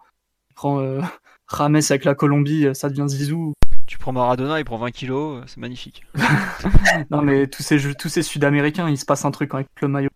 Tu 0.48 0.54
prends 0.54 0.98
Rames 1.46 1.76
avec 1.76 2.04
la 2.04 2.14
Colombie, 2.14 2.66
ça 2.72 2.88
devient 2.88 3.06
Zizou. 3.06 3.52
Tu 3.86 3.98
prends 3.98 4.12
Maradona, 4.12 4.58
il 4.58 4.64
prend 4.64 4.78
20 4.78 4.90
kilos, 4.90 5.40
euh, 5.40 5.44
c'est 5.46 5.58
magnifique. 5.58 6.04
non, 7.10 7.22
mais 7.22 7.46
tous 7.46 7.62
ces, 7.62 7.94
tous 7.94 8.08
ces 8.08 8.22
Sud-Américains, 8.22 8.88
il 8.88 8.96
se 8.96 9.04
passe 9.04 9.24
un 9.24 9.30
truc 9.30 9.52
avec 9.54 9.68
le 9.80 9.88
maillot. 9.88 10.10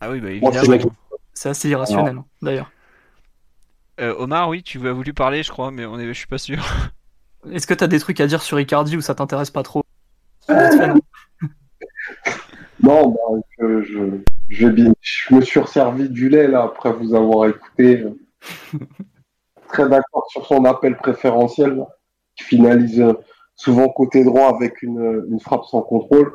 Ah 0.00 0.10
oui, 0.10 0.20
bah 0.20 0.30
évidemment. 0.30 0.90
C'est 1.32 1.48
assez 1.48 1.68
irrationnel, 1.70 2.18
hein, 2.18 2.24
d'ailleurs. 2.42 2.70
Euh, 4.00 4.14
Omar, 4.18 4.48
oui, 4.48 4.62
tu 4.62 4.86
as 4.86 4.92
voulu 4.92 5.12
parler, 5.12 5.42
je 5.42 5.50
crois, 5.50 5.70
mais 5.70 5.84
on 5.86 5.98
est... 5.98 6.06
je 6.06 6.12
suis 6.12 6.26
pas 6.26 6.38
sûr. 6.38 6.62
Est-ce 7.50 7.66
que 7.66 7.74
tu 7.74 7.84
as 7.84 7.86
des 7.86 7.98
trucs 7.98 8.20
à 8.20 8.26
dire 8.26 8.42
sur 8.42 8.60
Icardi 8.60 8.96
ou 8.96 9.00
ça 9.00 9.14
t'intéresse 9.14 9.50
pas 9.50 9.62
trop? 9.62 9.82
Non, 12.82 13.08
bah, 13.10 13.18
je, 13.58 13.82
je, 13.82 14.22
je, 14.48 15.34
me 15.34 15.40
suis 15.42 15.60
resservi 15.60 16.08
du 16.08 16.30
lait 16.30 16.48
là 16.48 16.62
après 16.62 16.92
vous 16.92 17.14
avoir 17.14 17.46
écouté 17.48 18.04
très 19.70 19.88
d'accord 19.88 20.26
sur 20.30 20.46
son 20.46 20.64
appel 20.64 20.96
préférentiel, 20.96 21.84
qui 22.36 22.44
finalise 22.44 23.04
souvent 23.60 23.88
côté 23.88 24.24
droit 24.24 24.48
avec 24.48 24.82
une, 24.82 25.38
frappe 25.40 25.64
sans 25.64 25.82
contrôle. 25.82 26.32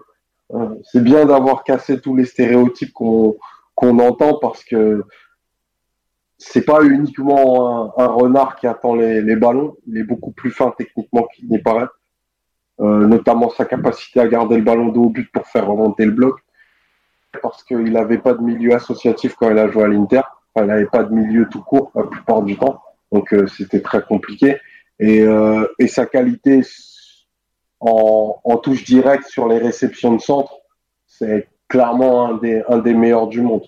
Euh, 0.53 0.75
c'est 0.83 1.03
bien 1.03 1.25
d'avoir 1.25 1.63
cassé 1.63 1.99
tous 1.99 2.15
les 2.15 2.25
stéréotypes 2.25 2.93
qu'on 2.93 3.99
entend 3.99 4.37
parce 4.39 4.63
que 4.63 5.03
c'est 6.37 6.65
pas 6.65 6.83
uniquement 6.83 7.97
un, 7.97 8.07
renard 8.07 8.57
qui 8.57 8.67
attend 8.67 8.93
les, 8.93 9.35
ballons, 9.35 9.77
il 9.87 9.97
est 9.97 10.03
beaucoup 10.03 10.31
plus 10.31 10.51
fin 10.51 10.73
techniquement 10.77 11.27
qu'il 11.33 11.49
n'y 11.49 11.59
paraît. 11.59 11.87
Euh, 12.81 13.07
notamment 13.07 13.49
sa 13.49 13.63
capacité 13.63 14.19
à 14.19 14.27
garder 14.27 14.57
le 14.57 14.63
ballon 14.63 14.89
de 14.89 14.99
haut 14.99 15.09
but 15.09 15.31
pour 15.31 15.47
faire 15.47 15.65
remonter 15.65 16.05
le 16.05 16.11
bloc. 16.11 16.35
Parce 17.41 17.63
qu'il 17.63 17.91
n'avait 17.91 18.17
pas 18.17 18.33
de 18.33 18.41
milieu 18.41 18.75
associatif 18.75 19.35
quand 19.35 19.49
il 19.49 19.57
a 19.57 19.69
joué 19.69 19.83
à 19.83 19.87
l'Inter. 19.87 20.21
il 20.57 20.63
n'avait 20.63 20.85
pas 20.85 21.03
de 21.03 21.13
milieu 21.13 21.47
tout 21.49 21.61
court 21.63 21.91
la 21.95 22.03
plupart 22.03 22.43
du 22.43 22.57
temps. 22.57 22.81
Donc 23.11 23.33
euh, 23.33 23.47
c'était 23.47 23.81
très 23.81 24.01
compliqué. 24.01 24.57
Et, 24.99 25.21
euh, 25.21 25.67
et 25.79 25.87
sa 25.87 26.05
qualité 26.05 26.61
en, 27.79 28.39
en, 28.43 28.57
touche 28.57 28.83
directe 28.85 29.27
sur 29.27 29.47
les 29.47 29.57
réceptions 29.57 30.13
de 30.13 30.21
centre, 30.21 30.57
c'est 31.05 31.49
clairement 31.67 32.27
un 32.29 32.37
des, 32.37 32.63
un 32.69 32.77
des 32.77 32.93
meilleurs 32.93 33.27
du 33.27 33.41
monde. 33.41 33.65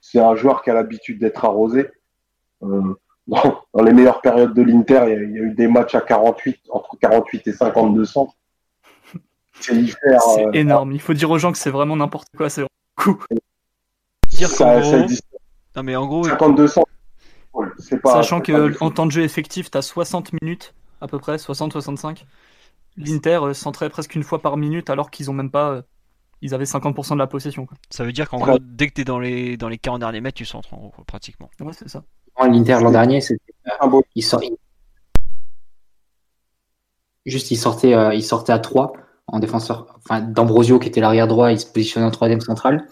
C'est 0.00 0.20
un 0.20 0.34
joueur 0.34 0.62
qui 0.62 0.70
a 0.70 0.74
l'habitude 0.74 1.18
d'être 1.18 1.44
arrosé. 1.44 1.88
Euh, 2.62 2.94
dans, 3.26 3.64
les 3.82 3.92
meilleures 3.92 4.20
périodes 4.20 4.54
de 4.54 4.62
l'Inter, 4.62 5.04
il, 5.06 5.32
y, 5.32 5.38
a 5.38 5.42
eu 5.42 5.54
des 5.54 5.66
matchs 5.66 5.94
à 5.94 6.00
48, 6.00 6.60
entre 6.70 6.96
48 7.00 7.48
et 7.48 7.52
52 7.52 8.04
centres. 8.04 8.34
C'est 9.60 9.72
euh, 9.72 10.50
énorme. 10.52 10.92
Il 10.92 11.00
faut 11.00 11.14
dire 11.14 11.30
aux 11.30 11.38
gens 11.38 11.52
que 11.52 11.58
c'est 11.58 11.70
vraiment 11.70 11.96
n'importe 11.96 12.28
quoi. 12.36 12.50
C'est 12.50 12.64
beaucoup. 12.96 13.22
Dire 14.28 14.48
ça, 14.48 14.80
Non, 15.76 15.82
mais 15.82 15.96
en 15.96 16.06
gros, 16.06 16.24
52 16.24 16.66
centres, 16.66 16.88
Sachant 18.04 18.40
que 18.40 18.76
en 18.82 18.90
temps 18.90 19.06
de 19.06 19.10
jeu 19.10 19.22
effectif, 19.22 19.70
tu 19.70 19.78
as 19.78 19.82
60 19.82 20.32
minutes 20.40 20.74
à 21.04 21.06
peu 21.06 21.18
près, 21.18 21.36
60-65. 21.36 22.24
L'Inter 22.96 23.40
euh, 23.42 23.54
centrait 23.54 23.90
presque 23.90 24.14
une 24.14 24.22
fois 24.22 24.40
par 24.40 24.56
minute 24.56 24.90
alors 24.90 25.10
qu'ils 25.10 25.30
ont 25.30 25.34
même 25.34 25.50
pas. 25.50 25.70
Euh, 25.70 25.82
ils 26.40 26.54
avaient 26.54 26.64
50% 26.64 27.14
de 27.14 27.18
la 27.18 27.26
possession. 27.26 27.66
Ça 27.90 28.04
veut 28.04 28.12
dire 28.12 28.28
qu'en 28.28 28.38
gros, 28.38 28.58
dès 28.60 28.88
que 28.88 28.94
tu 28.94 29.00
es 29.00 29.04
dans 29.04 29.18
les, 29.18 29.56
dans 29.56 29.68
les 29.68 29.78
40 29.78 30.00
derniers 30.00 30.20
mètres, 30.20 30.36
tu 30.36 30.44
centres 30.44 30.74
en 30.74 30.78
gros, 30.78 31.04
pratiquement. 31.06 31.50
Ouais, 31.60 31.72
c'est 31.72 31.88
ça. 31.88 32.02
L'Inter 32.40 32.78
l'an 32.82 32.90
dernier, 32.90 33.20
c'était. 33.20 33.54
il 34.14 34.22
sort... 34.22 34.42
Juste, 37.24 37.50
il 37.50 37.56
sortait, 37.56 37.94
euh, 37.94 38.12
il 38.12 38.22
sortait 38.22 38.52
à 38.52 38.58
3 38.58 38.92
en 39.26 39.38
défenseur. 39.38 39.86
Enfin, 39.96 40.20
D'Ambrosio, 40.20 40.78
qui 40.78 40.88
était 40.88 41.00
l'arrière 41.00 41.26
droit, 41.26 41.50
il 41.50 41.58
se 41.58 41.66
positionnait 41.66 42.06
en 42.06 42.10
troisième 42.10 42.42
central 42.42 42.86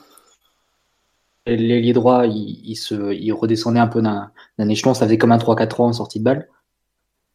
l'ailier 1.46 1.92
droit, 1.92 2.26
il, 2.26 2.76
se, 2.76 2.94
redescendait 3.32 3.80
un 3.80 3.88
peu 3.88 4.00
d'un 4.02 4.68
échelon, 4.68 4.94
ça 4.94 5.06
faisait 5.06 5.18
comme 5.18 5.32
un 5.32 5.38
3-4-3 5.38 5.82
en 5.82 5.92
sortie 5.92 6.18
de 6.18 6.24
balle. 6.24 6.48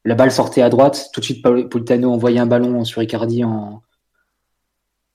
La 0.05 0.15
balle 0.15 0.31
sortait 0.31 0.61
à 0.61 0.69
droite, 0.69 1.09
tout 1.13 1.19
de 1.19 1.25
suite 1.25 1.41
Politano 1.43 2.11
envoyait 2.11 2.39
un 2.39 2.45
ballon 2.45 2.85
sur 2.85 3.01
Icardi 3.01 3.43
en 3.43 3.81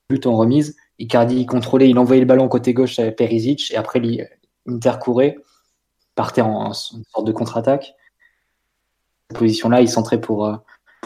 but 0.09 0.27
en 0.27 0.37
remise. 0.37 0.75
Icardi 0.99 1.45
contrôlait, 1.47 1.89
il 1.89 1.97
envoyait 1.97 2.21
le 2.21 2.27
ballon 2.27 2.47
côté 2.47 2.73
gauche 2.73 2.99
à 2.99 3.11
Perisic 3.11 3.71
et 3.71 3.77
après 3.77 3.99
l'Inter 3.99 4.93
courait, 5.01 5.37
partait 6.13 6.41
en, 6.41 6.73
sorte 6.73 7.25
de 7.25 7.31
contre-attaque. 7.31 7.95
Cette 9.29 9.39
position-là, 9.39 9.81
il 9.81 9.89
centrait 9.89 10.21
pour, 10.21 10.45
euh, 10.45 10.55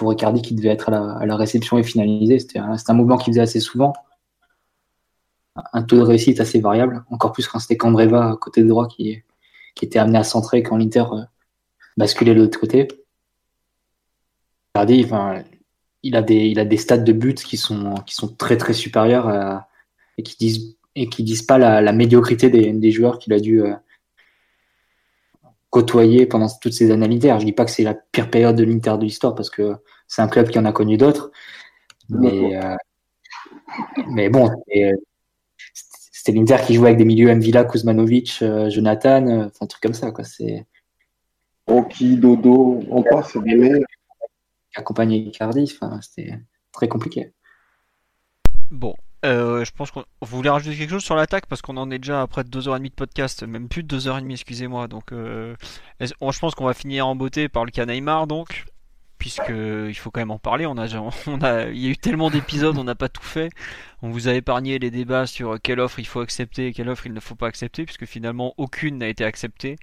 Icardi 0.02 0.42
qui 0.42 0.54
devait 0.54 0.70
être 0.70 0.90
à 0.90 1.26
la, 1.26 1.36
réception 1.38 1.78
et 1.78 1.84
finaliser. 1.84 2.40
C'était 2.40 2.60
un 2.60 2.94
mouvement 2.94 3.18
qu'il 3.18 3.34
faisait 3.34 3.42
assez 3.42 3.62
souvent 3.62 3.94
un 5.74 5.84
taux 5.84 5.98
de 5.98 6.02
réussite 6.02 6.40
assez 6.40 6.60
variable, 6.60 7.04
encore 7.10 7.32
plus 7.32 7.48
quand 7.48 7.60
c'était 7.60 7.78
Candreva 7.78 8.38
côté 8.40 8.64
droit 8.64 8.88
qui, 8.88 9.24
qui 9.76 9.86
était 9.86 10.00
amené 10.00 10.18
à 10.18 10.24
centrer 10.24 10.64
quand 10.64 10.78
l'Inter 10.78 11.06
euh, 11.12 11.22
basculait 11.98 12.36
de 12.36 12.42
l'autre 12.42 12.60
côté. 12.60 12.88
Regardez, 14.76 15.04
enfin, 15.06 15.44
il 16.04 16.16
a 16.16 16.22
des 16.22 16.48
il 16.48 16.60
a 16.60 16.66
des 16.66 16.78
stats 16.78 16.98
de 16.98 17.14
buts 17.14 17.34
qui 17.34 17.58
sont 17.58 17.96
qui 18.06 18.16
sont 18.16 18.28
très 18.28 18.58
très 18.58 18.74
supérieurs 18.74 19.64
et 20.18 20.24
qui 20.24 20.38
disent 20.38 20.78
et 20.98 21.08
qui 21.08 21.24
disent 21.24 21.44
pas 21.44 21.60
la, 21.60 21.94
médiocrité 21.94 22.50
des, 22.50 22.92
joueurs 22.92 23.20
qu'il 23.20 23.32
a 23.32 23.40
dû 23.40 23.62
euh, 23.62 23.76
côtoyé 25.70 26.26
pendant 26.26 26.48
toutes 26.60 26.74
ces 26.74 26.90
années 26.92 27.06
à 27.06 27.08
l'Inter. 27.08 27.36
Je 27.40 27.46
dis 27.46 27.52
pas 27.52 27.66
que 27.66 27.72
c'est 27.72 27.84
la 27.84 27.94
pire 27.94 28.32
période 28.32 28.56
de 28.56 28.64
l'Inter 28.64 28.96
de 28.98 29.04
l'histoire 29.04 29.36
parce 29.36 29.52
que 29.52 29.76
c'est 30.08 30.24
un 30.24 30.28
club 30.28 30.50
qui 30.50 30.58
en 30.58 30.66
a 30.66 30.72
connu 30.72 30.98
d'autres. 30.98 31.32
Mais, 32.10 32.58
euh, 32.58 32.76
mais 34.08 34.30
bon, 34.30 34.50
c'était 36.28 36.40
l'Inter 36.40 36.58
qui 36.66 36.74
jouait 36.74 36.90
avec 36.90 36.98
des 36.98 37.06
milieux 37.06 37.34
Mvila, 37.34 37.64
Kuzmanovic, 37.64 38.40
euh, 38.42 38.70
Jonathan, 38.70 39.26
euh, 39.28 39.46
enfin 39.46 39.60
un 39.62 39.68
truc 39.68 39.82
comme 39.82 39.94
ça. 39.94 40.12
Quoi. 40.12 40.26
C'est... 40.26 40.66
Dodo, 42.02 42.82
on 42.90 43.04
passe, 43.04 43.32
c'est 43.34 43.82
Accompagné 44.76 45.18
Icardi, 45.18 45.74
enfin, 45.74 46.00
c'était 46.02 46.38
très 46.72 46.90
compliqué. 46.90 47.32
Bon, 48.72 48.94
euh, 49.26 49.64
je 49.64 49.72
pense 49.72 49.90
qu'on 49.92 50.04
vous 50.22 50.38
voulez 50.38 50.50
rajouter 50.50 50.76
quelque 50.76 50.92
chose 50.92 51.04
sur 51.04 51.16
l'attaque? 51.16 51.46
Parce 51.46 51.62
qu'on 51.62 51.78
en 51.78 51.90
est 51.92 52.00
déjà 52.00 52.22
à 52.22 52.28
près 52.28 52.44
de 52.44 52.50
2h30 52.50 52.84
de 52.84 52.90
podcast, 52.90 53.44
même 53.44 53.70
plus 53.70 53.84
de 53.84 53.98
2h30, 53.98 54.30
excusez-moi. 54.32 54.88
Donc, 54.88 55.14
euh, 55.14 55.56
je 56.02 56.40
pense 56.40 56.56
qu'on 56.56 56.66
va 56.66 56.74
finir 56.74 57.08
en 57.08 57.16
beauté 57.16 57.48
par 57.48 57.64
le 57.64 57.72
cas 57.72 57.86
Neymar, 57.86 58.28
donc, 58.28 58.66
puisque 59.18 59.50
il 59.50 59.96
faut 59.96 60.12
quand 60.12 60.22
même 60.22 60.32
en 60.32 60.40
parler. 60.40 60.66
On 60.68 60.78
a, 60.78 60.88
il 61.70 61.78
y 61.78 61.88
a 61.88 61.90
eu 61.90 61.98
tellement 61.98 62.30
d'épisodes, 62.30 62.78
on 62.78 62.84
n'a 62.84 62.96
pas 62.96 63.10
tout 63.10 63.24
fait. 63.24 63.50
On 64.02 64.10
vous 64.10 64.28
a 64.28 64.34
épargné 64.34 64.80
les 64.80 64.92
débats 64.92 65.28
sur 65.28 65.60
quelle 65.62 65.80
offre 65.80 66.00
il 66.00 66.06
faut 66.08 66.20
accepter 66.20 66.68
et 66.68 66.74
quelle 66.74 66.90
offre 66.90 67.08
il 67.08 67.14
ne 67.14 67.20
faut 67.20 67.36
pas 67.36 67.48
accepter, 67.48 67.86
puisque 67.86 68.06
finalement 68.06 68.54
aucune 68.58 69.00
n'a 69.00 69.08
été 69.08 69.24
acceptée. 69.24 69.78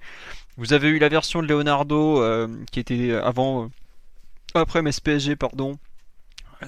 Vous 0.57 0.73
avez 0.73 0.89
eu 0.89 0.99
la 0.99 1.09
version 1.09 1.41
de 1.41 1.47
Leonardo 1.47 2.21
euh, 2.21 2.47
qui 2.71 2.79
était 2.79 3.13
avant, 3.13 3.69
après 4.53 4.81
PSG, 4.83 5.35
pardon 5.35 5.77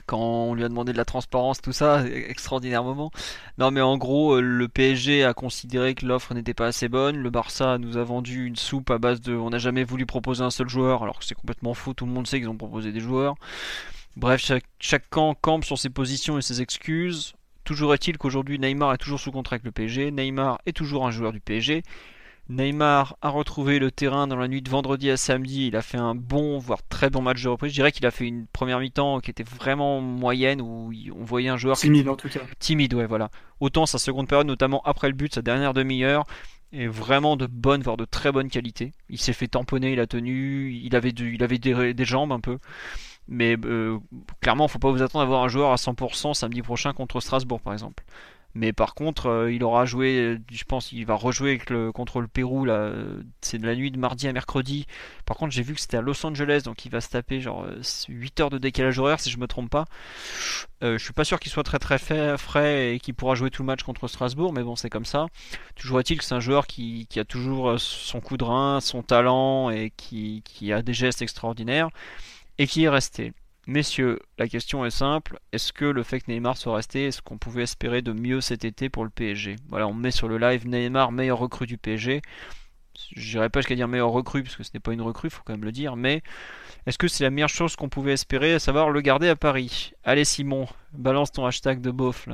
quand 0.06 0.20
on 0.20 0.54
lui 0.54 0.64
a 0.64 0.70
demandé 0.70 0.92
de 0.92 0.98
la 0.98 1.06
transparence, 1.06 1.62
tout 1.62 1.72
ça, 1.72 2.06
extraordinaire 2.06 2.84
moment. 2.84 3.12
Non, 3.58 3.72
mais 3.72 3.82
en 3.82 3.98
gros, 3.98 4.36
euh, 4.36 4.42
le 4.42 4.68
PSG 4.68 5.24
a 5.24 5.34
considéré 5.34 5.96
que 5.96 6.06
l'offre 6.06 6.34
n'était 6.34 6.54
pas 6.54 6.68
assez 6.68 6.90
bonne. 6.90 7.18
Le 7.18 7.30
Barça 7.30 7.78
nous 7.78 7.98
a 7.98 8.04
vendu 8.04 8.46
une 8.46 8.56
soupe 8.56 8.90
à 8.92 8.98
base 8.98 9.22
de. 9.22 9.36
On 9.36 9.50
n'a 9.50 9.58
jamais 9.58 9.84
voulu 9.84 10.06
proposer 10.06 10.44
un 10.44 10.52
seul 10.52 10.70
joueur, 10.70 11.04
alors 11.04 11.20
que 11.20 11.26
c'est 11.26 11.36
complètement 11.36 11.74
faux. 11.74 11.94
Tout 11.94 12.06
le 12.06 12.12
monde 12.12 12.28
sait 12.28 12.40
qu'ils 12.40 12.50
ont 12.50 12.58
proposé 12.58 12.92
des 12.92 13.00
joueurs. 13.00 13.36
Bref, 14.16 14.42
chaque, 14.42 14.66
chaque 14.80 15.10
camp 15.10 15.36
campe 15.36 15.64
sur 15.64 15.78
ses 15.78 15.90
positions 15.90 16.38
et 16.38 16.42
ses 16.42 16.62
excuses. 16.62 17.34
Toujours 17.64 17.94
est-il 17.94 18.18
qu'aujourd'hui, 18.18 18.60
Neymar 18.60 18.94
est 18.94 18.98
toujours 18.98 19.20
sous 19.20 19.32
contrat 19.32 19.56
avec 19.56 19.66
le 19.66 19.72
PSG. 19.72 20.12
Neymar 20.12 20.60
est 20.66 20.76
toujours 20.76 21.06
un 21.06 21.12
joueur 21.12 21.34
du 21.34 21.40
PSG. 21.40 21.84
Neymar 22.50 23.18
a 23.22 23.30
retrouvé 23.30 23.78
le 23.78 23.92
terrain 23.92 24.28
dans 24.28 24.38
la 24.38 24.48
nuit 24.48 24.62
de 24.62 24.70
vendredi 24.70 25.10
à 25.10 25.18
samedi. 25.18 25.68
Il 25.68 25.76
a 25.76 25.82
fait 25.82 25.98
un 25.98 26.16
bon, 26.16 26.60
voire 26.60 26.80
très 26.88 27.10
bon 27.10 27.22
match 27.22 27.44
de 27.44 27.50
reprise. 27.50 27.72
Je 27.72 27.76
dirais 27.76 27.92
qu'il 27.92 28.06
a 28.06 28.12
fait 28.12 28.26
une 28.26 28.48
première 28.48 28.80
mi-temps 28.80 29.20
qui 29.20 29.32
était 29.32 29.44
vraiment 29.44 30.00
moyenne, 30.00 30.62
où 30.62 30.92
on 31.14 31.24
voyait 31.24 31.50
un 31.50 31.58
joueur. 31.58 31.78
Timide 31.78 32.08
en 32.08 32.16
tout 32.16 32.30
cas. 32.30 32.40
Timide, 32.60 32.94
ouais, 32.94 33.06
voilà. 33.06 33.30
Autant 33.60 33.86
sa 33.86 33.98
seconde 33.98 34.28
période, 34.28 34.48
notamment 34.48 34.82
après 34.86 35.10
le 35.10 35.14
but, 35.14 35.34
sa 35.34 35.42
dernière 35.42 35.74
demi-heure, 35.74 36.26
est 36.72 36.88
vraiment 36.88 37.36
de 37.36 37.48
bonne, 37.48 37.82
voire 37.82 37.98
de 37.98 38.06
très 38.06 38.32
bonne 38.32 38.50
qualité. 38.50 38.94
Il 39.10 39.20
s'est 39.20 39.34
fait 39.34 39.48
tamponner, 39.48 39.94
il 39.94 40.00
a 40.00 40.08
tenu, 40.08 40.72
il 40.72 40.96
avait, 40.96 41.10
il 41.10 41.44
avait 41.44 41.58
des, 41.58 42.06
jambes 42.06 42.32
un 42.32 42.40
peu. 42.40 42.60
Mais 43.28 43.58
euh, 43.66 44.00
clairement, 44.42 44.70
faut 44.70 44.80
pas 44.80 44.92
vous 44.92 45.02
attendre 45.02 45.22
à 45.22 45.26
avoir 45.26 45.44
un 45.44 45.50
joueur 45.50 45.72
à 45.72 45.76
100% 45.76 46.34
samedi 46.34 46.62
prochain 46.62 46.94
contre 46.94 47.20
Strasbourg, 47.20 47.60
par 47.60 47.74
exemple. 47.74 48.04
Mais 48.56 48.74
par 48.74 48.96
contre, 48.96 49.28
euh, 49.28 49.54
il 49.54 49.64
aura 49.64 49.86
joué, 49.86 50.40
je 50.52 50.64
pense 50.64 50.88
qu'il 50.88 51.06
va 51.06 51.14
rejouer 51.16 51.52
avec 51.52 51.70
le, 51.70 51.92
contre 51.92 52.22
le 52.22 52.28
Pérou, 52.28 52.66
là, 52.66 52.92
c'est 53.42 53.60
de 53.60 53.66
la 53.68 53.76
nuit 53.76 53.92
de 53.92 54.00
mardi 54.00 54.28
à 54.28 54.34
mercredi. 54.34 54.88
Par 55.26 55.38
contre, 55.38 55.54
j'ai 55.54 55.62
vu 55.62 55.76
que 55.76 55.82
c'était 55.82 55.98
à 55.98 56.02
Los 56.02 56.26
Angeles, 56.26 56.62
donc 56.66 56.84
il 56.86 56.92
va 56.92 57.02
se 57.02 57.10
taper 57.10 57.40
genre 57.40 57.68
8 58.10 58.40
heures 58.40 58.50
de 58.50 58.58
décalage 58.58 58.98
horaire, 58.98 59.20
si 59.20 59.30
je 59.30 59.38
me 59.38 59.48
trompe 59.48 59.70
pas. 59.70 59.86
Euh, 60.84 60.98
je 60.98 61.04
suis 61.04 61.14
pas 61.14 61.24
sûr 61.24 61.40
qu'il 61.40 61.52
soit 61.52 61.64
très 61.64 61.80
très 61.80 61.98
frais 61.98 62.96
et 62.96 63.00
qu'il 63.00 63.14
pourra 63.16 63.36
jouer 63.36 63.50
tout 63.50 63.64
le 63.64 63.68
match 63.68 63.84
contre 63.84 64.08
Strasbourg, 64.08 64.54
mais 64.54 64.64
bon, 64.64 64.76
c'est 64.76 64.90
comme 64.90 65.06
ça. 65.06 65.28
Toujours 65.76 66.00
est-il 66.00 66.18
que 66.18 66.24
c'est 66.24 66.36
un 66.36 66.40
joueur 66.40 66.68
qui, 66.68 67.08
a 67.18 67.26
toujours 67.26 67.70
euh, 67.70 67.78
son 67.78 68.22
coup 68.22 68.38
de 68.38 68.44
rein, 68.44 68.80
son 68.82 69.04
talent 69.04 69.70
et 69.70 69.92
qui 69.96 70.44
a 70.72 70.82
des 70.82 70.94
gestes 70.94 71.22
extraordinaires 71.22 71.90
et 72.58 72.68
qui 72.68 72.84
est 72.84 72.90
resté. 72.90 73.34
Messieurs, 73.68 74.20
la 74.38 74.48
question 74.48 74.86
est 74.86 74.90
simple. 74.92 75.40
Est-ce 75.52 75.74
que 75.74 75.84
le 75.84 76.02
fait 76.04 76.22
que 76.22 76.32
Neymar 76.32 76.56
soit 76.56 76.74
resté, 76.74 77.08
est-ce 77.08 77.22
qu'on 77.22 77.38
pouvait 77.38 77.64
espérer 77.64 78.02
de 78.02 78.14
mieux 78.14 78.40
cet 78.40 78.64
été 78.64 78.90
pour 78.90 79.04
le 79.04 79.10
PSG 79.10 79.58
Voilà, 79.68 79.90
on 79.90 79.94
met 79.94 80.12
sur 80.12 80.30
le 80.30 80.38
live 80.38 80.66
Neymar, 80.66 81.12
meilleur 81.12 81.38
recrue 81.38 81.68
du 81.68 81.78
PSG. 81.78 82.22
Je 83.14 83.32
dirais 83.32 83.50
pas 83.50 83.60
jusqu'à 83.60 83.76
dire 83.76 83.90
meilleur 83.90 84.10
recrue, 84.10 84.42
parce 84.42 84.56
que 84.56 84.64
ce 84.64 84.72
n'est 84.74 84.80
pas 84.80 84.94
une 84.94 85.02
recrue, 85.02 85.30
faut 85.30 85.42
quand 85.46 85.52
même 85.52 85.66
le 85.66 85.74
dire, 85.74 85.98
mais 85.98 86.24
est-ce 86.86 86.98
que 86.98 87.10
c'est 87.10 87.26
la 87.26 87.30
meilleure 87.30 87.50
chose 87.50 87.76
qu'on 87.76 87.90
pouvait 87.90 88.14
espérer, 88.14 88.54
à 88.54 88.60
savoir 88.60 88.90
le 88.90 89.02
garder 89.02 89.28
à 89.28 89.36
Paris? 89.36 89.92
Allez 90.06 90.24
Simon, 90.24 90.68
balance 90.94 91.34
ton 91.34 91.46
hashtag 91.46 91.82
de 91.82 91.92
beauf 91.92 92.30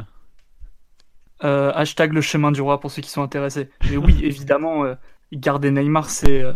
euh, 1.43 1.71
hashtag 1.73 2.13
le 2.13 2.21
chemin 2.21 2.51
du 2.51 2.61
roi 2.61 2.79
pour 2.79 2.91
ceux 2.91 3.01
qui 3.01 3.09
sont 3.09 3.23
intéressés. 3.23 3.69
Mais 3.89 3.97
oui, 3.97 4.19
évidemment, 4.23 4.85
euh, 4.85 4.95
garder 5.33 5.71
Neymar, 5.71 6.09
c'est 6.09 6.41
euh, 6.41 6.53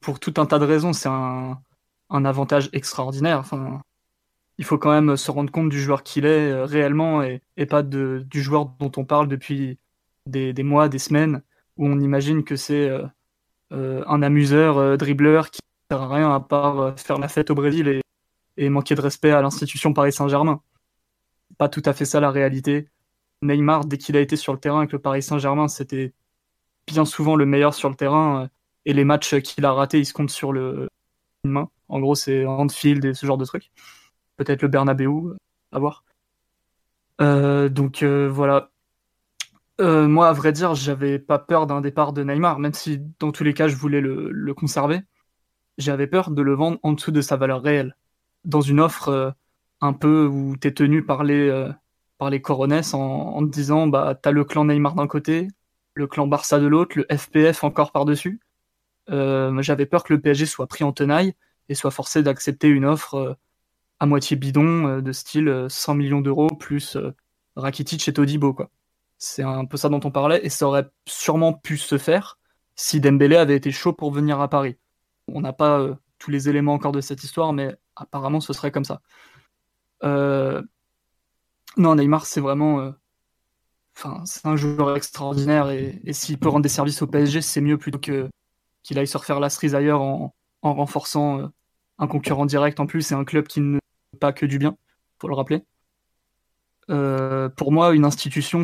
pour 0.00 0.18
tout 0.18 0.34
un 0.38 0.46
tas 0.46 0.58
de 0.58 0.64
raisons, 0.64 0.92
c'est 0.94 1.08
un, 1.08 1.60
un 2.08 2.24
avantage 2.24 2.70
extraordinaire. 2.72 3.38
Enfin, 3.38 3.82
il 4.60 4.64
faut 4.66 4.76
quand 4.76 4.90
même 4.90 5.16
se 5.16 5.30
rendre 5.30 5.50
compte 5.50 5.70
du 5.70 5.80
joueur 5.80 6.02
qu'il 6.02 6.26
est 6.26 6.52
euh, 6.52 6.66
réellement 6.66 7.22
et, 7.22 7.40
pas 7.66 7.82
du 7.82 8.42
joueur 8.42 8.66
dont 8.78 8.92
on 8.98 9.06
parle 9.06 9.26
depuis 9.26 9.78
des, 10.26 10.52
mois, 10.62 10.90
des 10.90 10.98
semaines, 10.98 11.42
où 11.78 11.86
on 11.86 11.98
imagine 11.98 12.44
que 12.44 12.56
c'est 12.56 12.90
euh, 12.90 13.06
euh, 13.72 14.04
un 14.06 14.20
amuseur, 14.22 14.98
dribbleur 14.98 15.50
qui 15.50 15.62
ne 15.62 15.96
sert 15.96 16.02
à 16.02 16.14
rien 16.14 16.34
à 16.34 16.40
part 16.40 16.98
faire 16.98 17.18
la 17.18 17.28
fête 17.28 17.50
au 17.50 17.54
Brésil 17.54 18.02
et, 18.58 18.68
manquer 18.68 18.94
de 18.94 19.00
respect 19.00 19.30
à 19.30 19.40
l'institution 19.40 19.94
Paris 19.94 20.12
Saint-Germain. 20.12 20.60
Pas 21.56 21.70
tout 21.70 21.82
à 21.86 21.94
fait 21.94 22.04
ça 22.04 22.20
la 22.20 22.30
réalité. 22.30 22.90
Neymar, 23.40 23.86
dès 23.86 23.96
qu'il 23.96 24.14
a 24.18 24.20
été 24.20 24.36
sur 24.36 24.52
le 24.52 24.60
terrain 24.60 24.80
avec 24.80 24.92
le 24.92 24.98
Paris 24.98 25.22
Saint-Germain, 25.22 25.68
c'était 25.68 26.12
bien 26.86 27.06
souvent 27.06 27.34
le 27.34 27.46
meilleur 27.46 27.72
sur 27.72 27.88
le 27.88 27.94
terrain 27.94 28.50
et 28.84 28.92
les 28.92 29.04
matchs 29.04 29.36
qu'il 29.36 29.64
a 29.64 29.72
ratés, 29.72 30.00
ils 30.00 30.04
se 30.04 30.12
comptent 30.12 30.28
sur 30.28 30.52
le 30.52 30.90
main. 31.44 31.70
En 31.88 32.00
gros, 32.00 32.14
c'est 32.14 32.44
Anfield 32.44 33.06
et 33.06 33.14
ce 33.14 33.24
genre 33.24 33.38
de 33.38 33.46
trucs 33.46 33.70
peut-être 34.40 34.62
le 34.62 34.68
Bernabeu, 34.68 35.36
à 35.70 35.78
voir. 35.78 36.02
Euh, 37.20 37.68
donc 37.68 38.02
euh, 38.02 38.26
voilà. 38.26 38.70
Euh, 39.82 40.08
moi, 40.08 40.28
à 40.28 40.32
vrai 40.32 40.52
dire, 40.52 40.74
j'avais 40.74 41.18
pas 41.18 41.38
peur 41.38 41.66
d'un 41.66 41.82
départ 41.82 42.14
de 42.14 42.24
Neymar, 42.24 42.58
même 42.58 42.72
si 42.72 43.02
dans 43.18 43.32
tous 43.32 43.44
les 43.44 43.52
cas, 43.52 43.68
je 43.68 43.76
voulais 43.76 44.00
le, 44.00 44.54
conserver. 44.54 45.02
J'avais 45.76 46.06
peur 46.06 46.30
de 46.30 46.40
le 46.40 46.54
vendre 46.54 46.78
en 46.82 46.92
dessous 46.92 47.10
de 47.10 47.20
sa 47.20 47.36
valeur 47.36 47.62
réelle. 47.62 47.96
Dans 48.46 48.62
une 48.62 48.80
offre 48.80 49.34
un 49.82 49.92
peu 49.92 50.26
où 50.26 50.56
tu 50.56 50.68
es 50.68 50.72
tenu 50.72 51.04
par 51.04 51.22
les, 51.22 51.68
par 52.16 52.30
les 52.30 52.42
en, 52.94 53.46
te 53.46 53.50
disant 53.50 53.88
bah, 53.88 54.18
t'as 54.20 54.30
le 54.30 54.44
clan 54.44 54.64
Neymar 54.64 54.94
d'un 54.94 55.06
côté, 55.06 55.48
le 55.94 56.06
clan 56.06 56.26
Barça 56.26 56.58
de 56.58 56.66
l'autre, 56.66 56.96
le 56.96 57.06
FPF 57.14 57.62
encore 57.62 57.92
par-dessus. 57.92 58.40
J'avais 59.08 59.86
peur 59.86 60.02
que 60.02 60.14
le 60.14 60.20
PSG 60.20 60.46
soit 60.46 60.66
pris 60.66 60.84
en 60.84 60.92
tenaille 60.92 61.34
et 61.68 61.74
soit 61.74 61.90
forcé 61.90 62.22
d'accepter 62.22 62.68
une 62.68 62.86
offre 62.86 63.36
à 64.00 64.06
moitié 64.06 64.36
bidon 64.36 64.86
euh, 64.88 65.00
de 65.02 65.12
style 65.12 65.66
100 65.68 65.92
euh, 65.92 65.94
millions 65.94 66.20
d'euros 66.22 66.48
plus 66.48 66.96
euh, 66.96 67.14
Rakitic 67.56 68.08
et 68.08 68.12
Todibo 68.12 68.54
quoi. 68.54 68.70
C'est 69.18 69.42
un 69.42 69.66
peu 69.66 69.76
ça 69.76 69.90
dont 69.90 70.00
on 70.02 70.10
parlait 70.10 70.44
et 70.44 70.48
ça 70.48 70.66
aurait 70.66 70.88
sûrement 71.06 71.52
pu 71.52 71.76
se 71.76 71.98
faire 71.98 72.38
si 72.74 73.00
Dembélé 73.00 73.36
avait 73.36 73.56
été 73.56 73.70
chaud 73.70 73.92
pour 73.92 74.10
venir 74.10 74.40
à 74.40 74.48
Paris. 74.48 74.76
On 75.28 75.42
n'a 75.42 75.52
pas 75.52 75.86
tous 76.18 76.30
les 76.30 76.48
éléments 76.48 76.72
encore 76.72 76.92
de 76.92 77.02
cette 77.02 77.22
histoire, 77.22 77.52
mais 77.52 77.76
apparemment 77.96 78.40
ce 78.40 78.54
serait 78.54 78.70
comme 78.70 78.84
ça. 78.84 79.02
Non, 81.76 81.94
Neymar, 81.94 82.24
c'est 82.24 82.40
vraiment. 82.40 82.94
Enfin, 83.94 84.22
c'est 84.24 84.46
un 84.46 84.56
joueur 84.56 84.96
extraordinaire 84.96 85.68
et, 85.70 86.00
s'il 86.12 86.38
peut 86.38 86.48
rendre 86.48 86.62
des 86.62 86.70
services 86.70 87.02
au 87.02 87.06
PSG, 87.06 87.42
c'est 87.42 87.60
mieux 87.60 87.76
plutôt 87.76 87.98
que 87.98 88.30
qu'il 88.82 88.98
aille 88.98 89.06
se 89.06 89.18
refaire 89.18 89.40
la 89.40 89.50
cerise 89.50 89.74
ailleurs 89.74 90.00
en, 90.00 90.34
en 90.62 90.74
renforçant 90.74 91.50
un 91.98 92.06
concurrent 92.06 92.46
direct 92.46 92.80
en 92.80 92.86
plus 92.86 93.12
et 93.12 93.14
un 93.14 93.24
club 93.24 93.46
qui 93.46 93.60
ne 93.60 93.79
pas 94.20 94.32
que 94.32 94.46
du 94.46 94.58
bien, 94.58 94.76
faut 95.20 95.28
le 95.28 95.34
rappeler. 95.34 95.64
Euh, 96.90 97.48
pour 97.48 97.72
moi, 97.72 97.94
une 97.94 98.04
institution, 98.04 98.62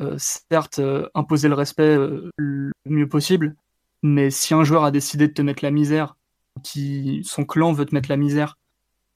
euh, 0.00 0.16
certes, 0.18 0.78
euh, 0.78 1.08
imposer 1.14 1.48
le 1.48 1.54
respect 1.54 1.96
le 2.36 2.72
mieux 2.86 3.08
possible, 3.08 3.56
mais 4.02 4.30
si 4.30 4.54
un 4.54 4.64
joueur 4.64 4.84
a 4.84 4.90
décidé 4.90 5.28
de 5.28 5.32
te 5.32 5.42
mettre 5.42 5.64
la 5.64 5.70
misère, 5.70 6.16
qui 6.62 7.22
son 7.24 7.44
clan 7.44 7.72
veut 7.72 7.86
te 7.86 7.94
mettre 7.94 8.08
la 8.08 8.16
misère, 8.16 8.58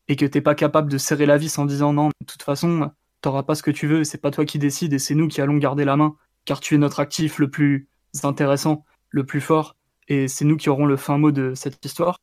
et 0.08 0.16
que 0.16 0.26
t'es 0.26 0.40
pas 0.40 0.54
capable 0.54 0.90
de 0.90 0.98
serrer 0.98 1.26
la 1.26 1.36
vis 1.36 1.58
en 1.58 1.66
disant 1.66 1.92
non, 1.92 2.08
de 2.08 2.26
toute 2.26 2.42
façon, 2.42 2.90
t'auras 3.20 3.42
pas 3.42 3.54
ce 3.54 3.62
que 3.62 3.70
tu 3.70 3.86
veux, 3.86 4.04
c'est 4.04 4.18
pas 4.18 4.30
toi 4.30 4.44
qui 4.44 4.58
décides 4.58 4.92
et 4.92 4.98
c'est 4.98 5.14
nous 5.14 5.28
qui 5.28 5.40
allons 5.40 5.56
garder 5.56 5.84
la 5.84 5.96
main, 5.96 6.16
car 6.44 6.60
tu 6.60 6.74
es 6.76 6.78
notre 6.78 7.00
actif 7.00 7.38
le 7.38 7.50
plus 7.50 7.88
intéressant, 8.22 8.84
le 9.10 9.26
plus 9.26 9.40
fort, 9.40 9.76
et 10.08 10.28
c'est 10.28 10.44
nous 10.44 10.56
qui 10.56 10.70
aurons 10.70 10.86
le 10.86 10.96
fin 10.96 11.18
mot 11.18 11.32
de 11.32 11.54
cette 11.54 11.84
histoire. 11.84 12.20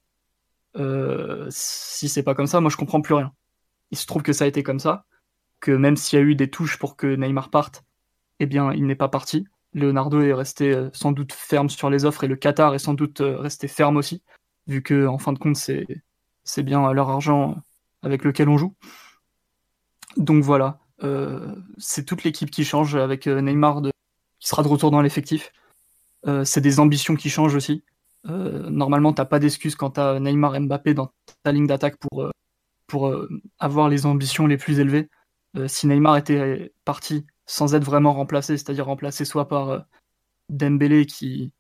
Euh, 0.78 1.48
si 1.50 2.10
c'est 2.10 2.24
pas 2.24 2.36
comme 2.36 2.48
ça, 2.48 2.60
moi 2.62 2.70
je 2.70 2.78
comprends 2.78 3.02
plus 3.02 3.14
rien. 3.14 3.34
Il 3.92 3.98
se 3.98 4.06
trouve 4.06 4.24
que 4.24 4.34
ça 4.34 4.46
a 4.46 4.48
été 4.48 4.64
comme 4.64 4.80
ça, 4.80 5.06
que 5.60 5.72
même 5.72 5.98
s'il 5.98 6.20
y 6.20 6.22
a 6.22 6.26
eu 6.26 6.36
des 6.36 6.50
touches 6.50 6.78
pour 6.80 6.96
que 6.96 7.16
Neymar 7.16 7.50
parte, 7.50 7.84
eh 8.40 8.46
bien 8.46 8.74
il 8.74 8.86
n'est 8.86 8.96
pas 8.96 9.10
parti. 9.10 9.48
Leonardo 9.74 10.22
est 10.22 10.34
resté 10.34 10.74
euh, 10.74 10.90
sans 10.94 11.12
doute 11.12 11.34
ferme 11.34 11.70
sur 11.70 11.90
les 11.90 12.06
offres 12.06 12.24
et 12.24 12.28
le 12.28 12.36
Qatar 12.36 12.76
est 12.76 12.80
sans 12.80 12.94
doute 12.94 13.22
euh, 13.22 13.38
resté 13.38 13.68
ferme 13.68 13.98
aussi, 13.98 14.22
vu 14.68 14.82
que 14.82 15.08
en 15.08 15.18
fin 15.18 15.34
de 15.34 15.40
compte 15.40 15.56
c'est 15.58 15.88
c'est 16.44 16.64
bien 16.64 16.92
leur 16.94 17.10
argent 17.10 17.58
avec 18.02 18.24
lequel 18.24 18.50
on 18.50 18.58
joue. 18.58 18.76
Donc 20.18 20.44
voilà, 20.44 20.80
c'est 21.78 22.06
toute 22.06 22.24
l'équipe 22.24 22.52
qui 22.52 22.66
change 22.66 22.96
avec 22.96 23.28
Neymar 23.28 23.82
qui 24.40 24.48
sera 24.48 24.62
de 24.62 24.68
retour 24.68 24.92
dans 24.92 25.02
l'effectif. 25.02 25.52
c'est 26.44 26.62
des 26.62 26.80
ambitions 26.82 27.16
qui 27.16 27.30
changent 27.30 27.56
aussi. 27.56 27.84
Euh, 28.30 28.70
normalement, 28.70 29.14
t'as 29.14 29.26
pas 29.26 29.40
d'excuse 29.40 29.76
quand 29.76 29.92
t'as 29.92 30.20
Neymar 30.20 30.60
Mbappé 30.62 30.94
dans 30.94 31.12
ta 31.44 31.52
ligne 31.52 31.68
d'attaque 31.68 31.98
pour, 31.98 32.32
pour 32.88 33.14
avoir 33.60 33.90
les 33.90 34.06
ambitions 34.06 34.48
les 34.48 34.58
plus 34.58 34.80
élevées. 34.80 35.10
si 35.68 35.88
Neymar 35.88 36.18
était 36.18 36.74
parti 36.86 37.26
sans 37.46 37.76
être 37.76 37.84
vraiment 37.84 38.14
remplacé, 38.14 38.58
c'est-à-dire 38.58 38.86
remplacé 38.86 39.26
soit 39.26 39.48
par 39.48 39.86
Dembélé 40.50 41.06
qui, 41.06 41.52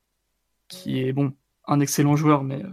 qui 0.67 1.01
est 1.01 1.13
bon, 1.13 1.33
un 1.67 1.79
excellent 1.79 2.15
joueur, 2.15 2.43
mais 2.43 2.63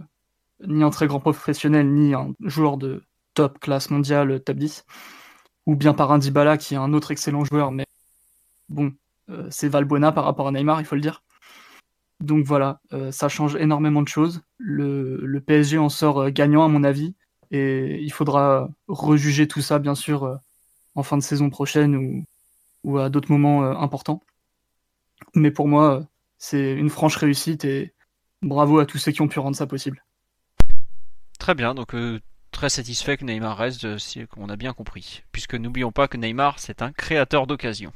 ni 0.67 0.83
un 0.83 0.89
très 0.89 1.07
grand 1.07 1.19
professionnel, 1.19 1.91
ni 1.91 2.13
un 2.13 2.33
joueur 2.41 2.77
de 2.77 3.03
top 3.33 3.59
classe 3.59 3.89
mondiale, 3.89 4.41
top 4.43 4.57
10, 4.57 4.85
ou 5.65 5.75
bien 5.75 5.93
par 5.93 6.11
un 6.11 6.17
Dybala 6.17 6.57
qui 6.57 6.73
est 6.73 6.77
un 6.77 6.93
autre 6.93 7.11
excellent 7.11 7.45
joueur, 7.45 7.71
mais 7.71 7.85
bon, 8.69 8.93
euh, 9.29 9.47
c'est 9.51 9.69
Valbuena 9.69 10.11
par 10.11 10.25
rapport 10.25 10.47
à 10.47 10.51
Neymar, 10.51 10.81
il 10.81 10.85
faut 10.85 10.95
le 10.95 11.01
dire. 11.01 11.23
Donc 12.21 12.45
voilà, 12.45 12.79
euh, 12.93 13.11
ça 13.11 13.29
change 13.29 13.55
énormément 13.55 14.01
de 14.01 14.07
choses. 14.07 14.41
Le, 14.57 15.39
PSG 15.45 15.77
en 15.77 15.89
sort 15.89 16.21
euh, 16.21 16.29
gagnant 16.29 16.63
à 16.63 16.67
mon 16.67 16.83
avis, 16.83 17.15
et 17.51 18.01
il 18.01 18.11
faudra 18.11 18.69
rejuger 18.87 19.47
tout 19.47 19.61
ça 19.61 19.79
bien 19.79 19.95
sûr 19.95 20.39
en 20.95 21.03
fin 21.03 21.17
de 21.17 21.23
saison 21.23 21.49
prochaine 21.49 21.95
ou, 21.95 22.23
ou 22.83 22.97
à 22.97 23.09
d'autres 23.09 23.31
moments 23.31 23.63
importants. 23.63 24.21
Mais 25.35 25.51
pour 25.51 25.67
moi, 25.67 26.05
c'est 26.37 26.71
une 26.73 26.89
franche 26.89 27.17
réussite 27.17 27.65
et 27.65 27.93
bravo 28.41 28.79
à 28.79 28.85
tous 28.85 28.97
ceux 28.99 29.11
qui 29.11 29.21
ont 29.21 29.27
pu 29.27 29.39
rendre 29.39 29.57
ça 29.57 29.67
possible. 29.67 30.03
Très 31.39 31.55
bien, 31.55 31.75
donc 31.75 31.93
très 32.51 32.69
satisfait 32.69 33.17
que 33.17 33.25
Neymar 33.25 33.57
reste, 33.57 33.97
si 33.97 34.25
on 34.37 34.47
a 34.47 34.55
bien 34.55 34.73
compris. 34.73 35.23
Puisque 35.31 35.55
n'oublions 35.55 35.91
pas 35.91 36.07
que 36.07 36.17
Neymar, 36.17 36.59
c'est 36.59 36.81
un 36.81 36.91
créateur 36.91 37.47
d'occasion. 37.47 37.91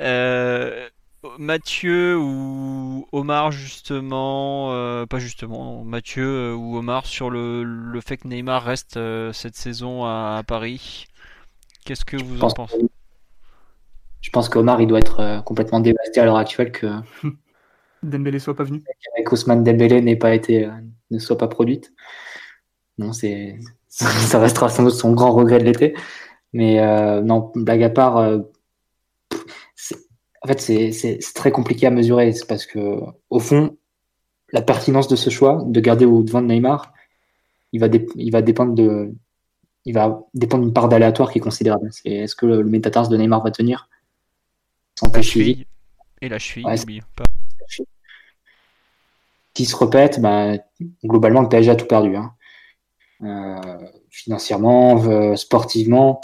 Euh, 0.00 0.88
Mathieu 1.38 2.16
ou 2.16 3.06
Omar 3.10 3.50
justement, 3.50 4.72
euh, 4.72 5.04
pas 5.04 5.18
justement, 5.18 5.82
Mathieu 5.82 6.24
euh, 6.24 6.54
ou 6.54 6.76
Omar 6.76 7.06
sur 7.06 7.28
le, 7.28 8.00
fait 8.04 8.18
que 8.18 8.28
Neymar 8.28 8.62
reste 8.62 8.98
cette 9.32 9.56
saison 9.56 10.04
à, 10.04 10.42
Paris. 10.46 11.06
Qu'est-ce 11.84 12.04
que 12.04 12.16
vous 12.16 12.40
en 12.42 12.50
pensez? 12.50 12.78
Je 14.20 14.30
pense 14.30 14.48
qu'Omar 14.48 14.80
il 14.80 14.86
doit 14.86 14.98
être 14.98 15.42
complètement 15.44 15.80
dévasté 15.80 16.20
à 16.20 16.24
l'heure 16.24 16.36
actuelle 16.36 16.70
que 16.70 16.86
Dembélé 18.02 18.38
soit 18.38 18.54
pas 18.54 18.64
venu. 18.64 18.84
Avec 19.16 19.32
Ousmane 19.32 19.64
Dembélé 19.64 20.00
n'ait 20.00 20.16
pas 20.16 20.34
été, 20.34 20.70
ne 21.10 21.18
soit 21.18 21.38
pas 21.38 21.48
produite. 21.48 21.92
Non, 22.98 23.12
c'est 23.12 23.58
ça 23.88 24.38
restera 24.38 24.68
sans 24.68 24.84
doute 24.84 24.94
son 24.94 25.12
grand 25.14 25.32
regret 25.32 25.58
de 25.58 25.64
l'été. 25.64 25.96
Mais 26.52 26.80
non, 27.22 27.50
blague 27.56 27.82
à 27.82 27.90
part 27.90 28.40
en 30.48 30.54
fait, 30.54 30.92
c'est 30.92 31.18
très 31.34 31.52
compliqué 31.52 31.86
à 31.86 31.90
mesurer. 31.90 32.32
C'est 32.32 32.46
parce 32.46 32.64
que, 32.64 33.00
au 33.28 33.38
fond, 33.38 33.76
la 34.52 34.62
pertinence 34.62 35.08
de 35.08 35.16
ce 35.16 35.28
choix, 35.28 35.62
de 35.66 35.80
garder 35.80 36.06
au 36.06 36.22
devant 36.22 36.40
de 36.40 36.46
Neymar, 36.46 36.94
il 37.72 37.80
va, 37.80 37.88
il 38.16 38.30
va 38.32 38.40
dépendre 38.40 38.74
de, 38.74 39.14
il 39.84 39.92
va 39.92 40.22
dépendre 40.32 40.64
d'une 40.64 40.72
part 40.72 40.88
d'aléatoire 40.88 41.30
qui 41.30 41.38
est 41.38 41.42
considérable. 41.42 41.88
C'est 41.90 42.10
est-ce 42.10 42.34
que 42.34 42.46
le, 42.46 42.64
métatarse 42.64 43.10
de 43.10 43.16
Neymar 43.16 43.42
va 43.42 43.50
tenir? 43.50 43.88
Sans 44.98 45.12
la 45.12 45.22
cheville 45.22 45.66
et 46.22 46.28
la 46.28 46.38
cheville, 46.38 46.66
ouais. 46.66 46.76
S'il 49.54 49.66
se 49.66 49.76
répète, 49.76 50.20
bah, 50.20 50.52
globalement, 51.04 51.42
le 51.42 51.48
PSG 51.48 51.72
a 51.72 51.76
tout 51.76 51.86
perdu. 51.86 52.16
Hein. 52.16 52.32
Euh, 53.22 53.78
financièrement, 54.08 55.04
euh, 55.04 55.36
sportivement, 55.36 56.20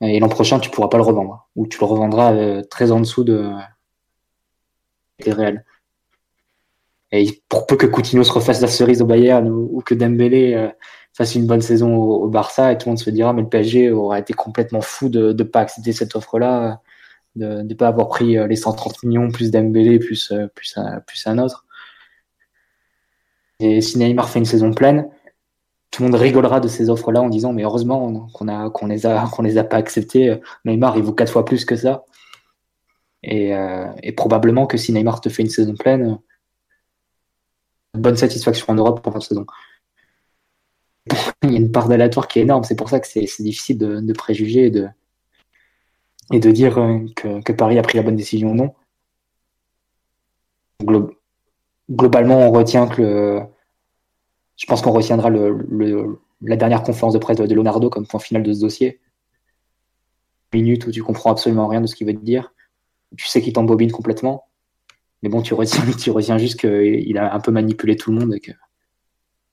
et 0.00 0.20
l'an 0.20 0.28
prochain, 0.28 0.60
tu 0.60 0.70
pourras 0.70 0.88
pas 0.88 0.96
le 0.96 1.02
revendre. 1.02 1.48
Ou 1.56 1.66
tu 1.66 1.78
le 1.80 1.86
revendras 1.86 2.32
euh, 2.34 2.62
très 2.62 2.92
en 2.92 3.00
dessous 3.00 3.24
de 3.24 3.50
des 5.24 5.32
réels. 5.32 5.64
Et 7.10 7.42
pour 7.48 7.66
peu 7.66 7.76
que 7.76 7.86
Coutinho 7.86 8.22
se 8.22 8.32
refasse 8.32 8.60
la 8.60 8.68
cerise 8.68 9.02
au 9.02 9.06
Bayern 9.06 9.48
ou, 9.48 9.82
que 9.84 9.94
Dembélé 9.94 10.54
euh, 10.54 10.68
fasse 11.14 11.34
une 11.34 11.46
bonne 11.46 11.62
saison 11.62 11.96
au, 11.96 12.28
Barça, 12.28 12.70
et 12.70 12.78
tout 12.78 12.86
le 12.86 12.90
monde 12.90 12.98
se 12.98 13.10
dira 13.10 13.32
mais 13.32 13.42
le 13.42 13.48
PSG 13.48 13.90
aurait 13.90 14.20
été 14.20 14.34
complètement 14.34 14.82
fou 14.82 15.08
de 15.08 15.32
ne 15.32 15.42
pas 15.42 15.60
accepter 15.60 15.92
cette 15.92 16.14
offre-là, 16.14 16.82
de 17.34 17.62
ne 17.62 17.74
pas 17.74 17.88
avoir 17.88 18.08
pris 18.08 18.38
euh, 18.38 18.46
les 18.46 18.56
130 18.56 19.02
millions 19.04 19.30
plus 19.30 19.50
Dembélé 19.50 19.98
plus, 19.98 20.32
plus, 20.54 20.76
un, 20.76 21.00
plus 21.00 21.26
un 21.26 21.38
autre. 21.38 21.64
Et 23.58 23.80
si 23.80 23.98
Neymar 23.98 24.28
fait 24.28 24.38
une 24.38 24.44
saison 24.44 24.72
pleine, 24.72 25.08
tout 25.90 26.02
le 26.02 26.10
monde 26.10 26.20
rigolera 26.20 26.60
de 26.60 26.68
ces 26.68 26.90
offres-là 26.90 27.22
en 27.22 27.28
disant 27.28 27.52
mais 27.52 27.62
heureusement 27.62 28.28
qu'on 28.34 28.48
a 28.48 28.70
qu'on 28.70 28.86
les 28.86 29.06
a 29.06 29.28
qu'on 29.32 29.42
les 29.42 29.58
a 29.58 29.64
pas 29.64 29.76
acceptées. 29.76 30.38
Neymar 30.64 30.96
il 30.96 31.02
vaut 31.02 31.12
quatre 31.12 31.32
fois 31.32 31.44
plus 31.44 31.64
que 31.64 31.76
ça. 31.76 32.04
Et, 33.22 33.54
euh, 33.54 33.86
et, 34.02 34.12
probablement 34.12 34.66
que 34.66 34.76
si 34.76 34.92
Neymar 34.92 35.20
te 35.20 35.28
fait 35.28 35.42
une 35.42 35.50
saison 35.50 35.74
pleine, 35.74 36.18
bonne 37.94 38.16
satisfaction 38.16 38.66
en 38.68 38.74
Europe 38.74 39.02
pour 39.02 39.12
la 39.12 39.20
saison. 39.20 39.46
il 41.42 41.52
y 41.52 41.56
a 41.56 41.58
une 41.58 41.72
part 41.72 41.88
d'aléatoire 41.88 42.28
qui 42.28 42.38
est 42.38 42.42
énorme. 42.42 42.64
C'est 42.64 42.76
pour 42.76 42.88
ça 42.88 43.00
que 43.00 43.06
c'est 43.08 43.42
difficile 43.42 43.78
de, 43.78 44.00
de, 44.00 44.12
préjuger 44.12 44.66
et 44.66 44.70
de, 44.70 44.88
et 46.32 46.40
de 46.40 46.50
dire 46.50 46.78
euh, 46.78 46.98
que, 47.16 47.42
que, 47.42 47.52
Paris 47.52 47.78
a 47.78 47.82
pris 47.82 47.98
la 47.98 48.04
bonne 48.04 48.16
décision 48.16 48.52
ou 48.52 48.54
non. 48.54 48.74
globalement, 51.90 52.48
on 52.48 52.52
retient 52.52 52.86
que 52.86 53.02
le, 53.02 53.42
je 54.58 54.66
pense 54.66 54.82
qu'on 54.82 54.90
retiendra 54.92 55.30
le, 55.30 56.18
la 56.42 56.56
dernière 56.56 56.82
conférence 56.82 57.14
de 57.14 57.18
presse 57.18 57.38
de 57.38 57.54
Leonardo 57.54 57.88
comme 57.88 58.06
point 58.06 58.20
final 58.20 58.42
de 58.42 58.52
ce 58.52 58.60
dossier. 58.60 59.00
Minute 60.52 60.86
où 60.86 60.90
tu 60.90 61.02
comprends 61.02 61.30
absolument 61.30 61.68
rien 61.68 61.80
de 61.80 61.86
ce 61.86 61.94
qu'il 61.94 62.06
veut 62.06 62.14
te 62.14 62.24
dire. 62.24 62.52
Tu 63.16 63.28
sais 63.28 63.40
qu'il 63.40 63.52
t'embobine 63.52 63.92
complètement. 63.92 64.48
Mais 65.22 65.28
bon, 65.28 65.42
tu 65.42 65.54
retiens, 65.54 65.84
tu 65.98 66.10
retiens 66.10 66.38
juste 66.38 66.58
qu'il 66.58 67.18
a 67.18 67.32
un 67.32 67.40
peu 67.40 67.52
manipulé 67.52 67.96
tout 67.96 68.10
le 68.10 68.18
monde 68.18 68.34
et 68.34 68.40
que, 68.40 68.50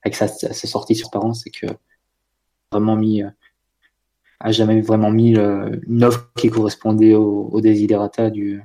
avec 0.02 0.16
sa, 0.16 0.26
sa 0.26 0.52
sortie 0.52 0.96
sur 0.96 1.10
parents, 1.10 1.34
c'est 1.34 1.50
que 1.50 1.66
vraiment 2.72 2.96
mis, 2.96 3.22
a 4.40 4.50
jamais 4.50 4.80
vraiment 4.80 5.12
mis 5.12 5.36
une 5.36 6.02
offre 6.02 6.32
qui 6.36 6.50
correspondait 6.50 7.14
au, 7.14 7.48
au 7.52 7.60
desiderata 7.60 8.30
du. 8.30 8.60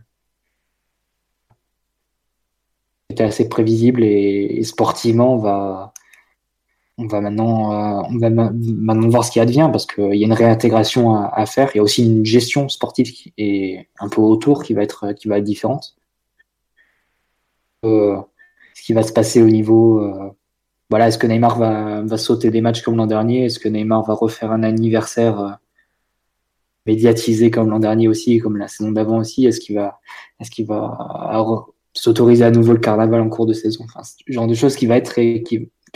C'était 3.11 3.25
assez 3.25 3.47
prévisible 3.47 4.03
et 4.03 4.63
sportivement, 4.63 5.35
on 5.35 5.37
va, 5.37 5.93
on 6.97 7.07
va 7.07 7.21
maintenant, 7.21 7.71
euh, 7.71 8.03
on 8.09 8.17
va 8.17 8.29
maintenant 8.29 9.09
voir 9.09 9.23
ce 9.23 9.31
qui 9.31 9.39
advient 9.39 9.69
parce 9.71 9.85
qu'il 9.85 10.15
y 10.15 10.23
a 10.23 10.25
une 10.25 10.33
réintégration 10.33 11.15
à, 11.15 11.45
faire. 11.45 11.69
Il 11.73 11.77
y 11.77 11.79
a 11.79 11.83
aussi 11.83 12.05
une 12.05 12.25
gestion 12.25 12.69
sportive 12.69 13.11
qui 13.11 13.33
est 13.37 13.87
un 13.99 14.09
peu 14.09 14.21
autour 14.21 14.63
qui 14.63 14.73
va 14.73 14.83
être, 14.83 15.13
qui 15.13 15.27
va 15.27 15.37
être 15.37 15.43
différente. 15.43 15.95
Euh, 17.85 18.17
ce 18.75 18.83
qui 18.83 18.93
va 18.93 19.03
se 19.03 19.13
passer 19.13 19.41
au 19.41 19.47
niveau, 19.47 19.99
euh, 19.99 20.29
voilà, 20.89 21.07
est-ce 21.07 21.17
que 21.17 21.27
Neymar 21.27 21.57
va, 21.57 22.01
va 22.01 22.17
sauter 22.17 22.51
des 22.51 22.61
matchs 22.61 22.81
comme 22.81 22.97
l'an 22.97 23.07
dernier? 23.07 23.45
Est-ce 23.45 23.59
que 23.59 23.69
Neymar 23.69 24.03
va 24.03 24.13
refaire 24.13 24.51
un 24.51 24.63
anniversaire 24.63 25.59
médiatisé 26.85 27.51
comme 27.51 27.69
l'an 27.69 27.79
dernier 27.79 28.07
aussi, 28.07 28.39
comme 28.39 28.57
la 28.57 28.67
saison 28.67 28.91
d'avant 28.91 29.17
aussi? 29.17 29.45
Est-ce 29.45 29.59
qu'il 29.59 29.75
va, 29.75 29.99
est-ce 30.39 30.63
va 30.63 31.43
s'autoriser 31.93 32.43
à 32.43 32.51
nouveau 32.51 32.73
le 32.73 32.79
carnaval 32.79 33.21
en 33.21 33.29
cours 33.29 33.45
de 33.45 33.53
saison? 33.53 33.85
Enfin, 33.85 34.03
Ce 34.03 34.15
genre 34.27 34.47
de 34.47 34.53
choses 34.53 34.75
qui 34.75 34.85
va 34.85 34.97
être 34.97 35.17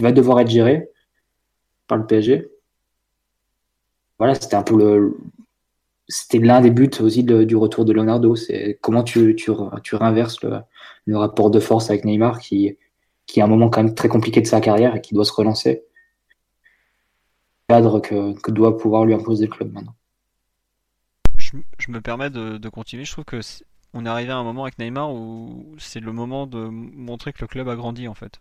va 0.03 0.11
devoir 0.11 0.39
être 0.39 0.49
géré 0.49 0.89
par 1.87 1.97
le 1.97 2.05
PSG. 2.05 2.49
Voilà, 4.17 4.35
c'était 4.35 4.55
un 4.55 4.63
peu 4.63 4.77
le. 4.77 5.17
C'était 6.07 6.39
l'un 6.39 6.61
des 6.61 6.69
buts 6.69 6.91
aussi 6.99 7.23
du 7.23 7.55
retour 7.55 7.83
de 7.83 7.91
Leonardo. 7.91 8.35
C'est 8.35 8.77
comment 8.81 9.03
tu, 9.03 9.35
tu, 9.35 9.51
tu 9.83 9.95
réinverses 9.95 10.43
le, 10.43 11.17
rapport 11.17 11.49
de 11.49 11.59
force 11.59 11.89
avec 11.89 12.05
Neymar 12.05 12.39
qui, 12.39 12.77
qui 13.25 13.39
est 13.39 13.43
un 13.43 13.47
moment 13.47 13.69
quand 13.69 13.83
même 13.83 13.95
très 13.95 14.07
compliqué 14.07 14.39
de 14.41 14.47
sa 14.47 14.61
carrière 14.61 14.95
et 14.95 15.01
qui 15.01 15.15
doit 15.15 15.25
se 15.25 15.33
relancer. 15.33 15.83
Cadre 17.67 17.99
que, 17.99 18.39
que 18.39 18.51
doit 18.51 18.77
pouvoir 18.77 19.05
lui 19.05 19.15
imposer 19.15 19.45
le 19.45 19.51
club 19.51 19.73
maintenant. 19.73 19.95
Je, 21.37 21.91
me 21.91 22.01
permets 22.01 22.29
de, 22.29 22.57
de, 22.57 22.69
continuer. 22.69 23.05
Je 23.05 23.11
trouve 23.11 23.25
que 23.25 23.39
on 23.93 24.05
est 24.05 24.09
arrivé 24.09 24.31
à 24.31 24.37
un 24.37 24.43
moment 24.43 24.63
avec 24.63 24.77
Neymar 24.77 25.11
où 25.11 25.75
c'est 25.79 25.99
le 25.99 26.11
moment 26.11 26.47
de 26.47 26.59
montrer 26.67 27.33
que 27.33 27.41
le 27.41 27.47
club 27.47 27.67
a 27.67 27.75
grandi 27.75 28.07
en 28.07 28.13
fait. 28.13 28.39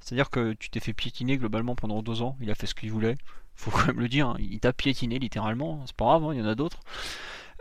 C'est-à-dire 0.00 0.30
que 0.30 0.52
tu 0.54 0.70
t'es 0.70 0.80
fait 0.80 0.92
piétiner 0.92 1.36
globalement 1.36 1.74
pendant 1.74 2.02
deux 2.02 2.22
ans, 2.22 2.36
il 2.40 2.50
a 2.50 2.54
fait 2.54 2.66
ce 2.66 2.74
qu'il 2.74 2.90
voulait, 2.90 3.16
faut 3.56 3.70
quand 3.70 3.86
même 3.86 4.00
le 4.00 4.08
dire, 4.08 4.28
hein. 4.28 4.36
il 4.38 4.60
t'a 4.60 4.72
piétiné 4.72 5.18
littéralement, 5.18 5.82
c'est 5.86 5.96
pas 5.96 6.04
grave, 6.04 6.24
hein, 6.24 6.34
il 6.34 6.38
y 6.38 6.42
en 6.42 6.46
a 6.46 6.54
d'autres. 6.54 6.80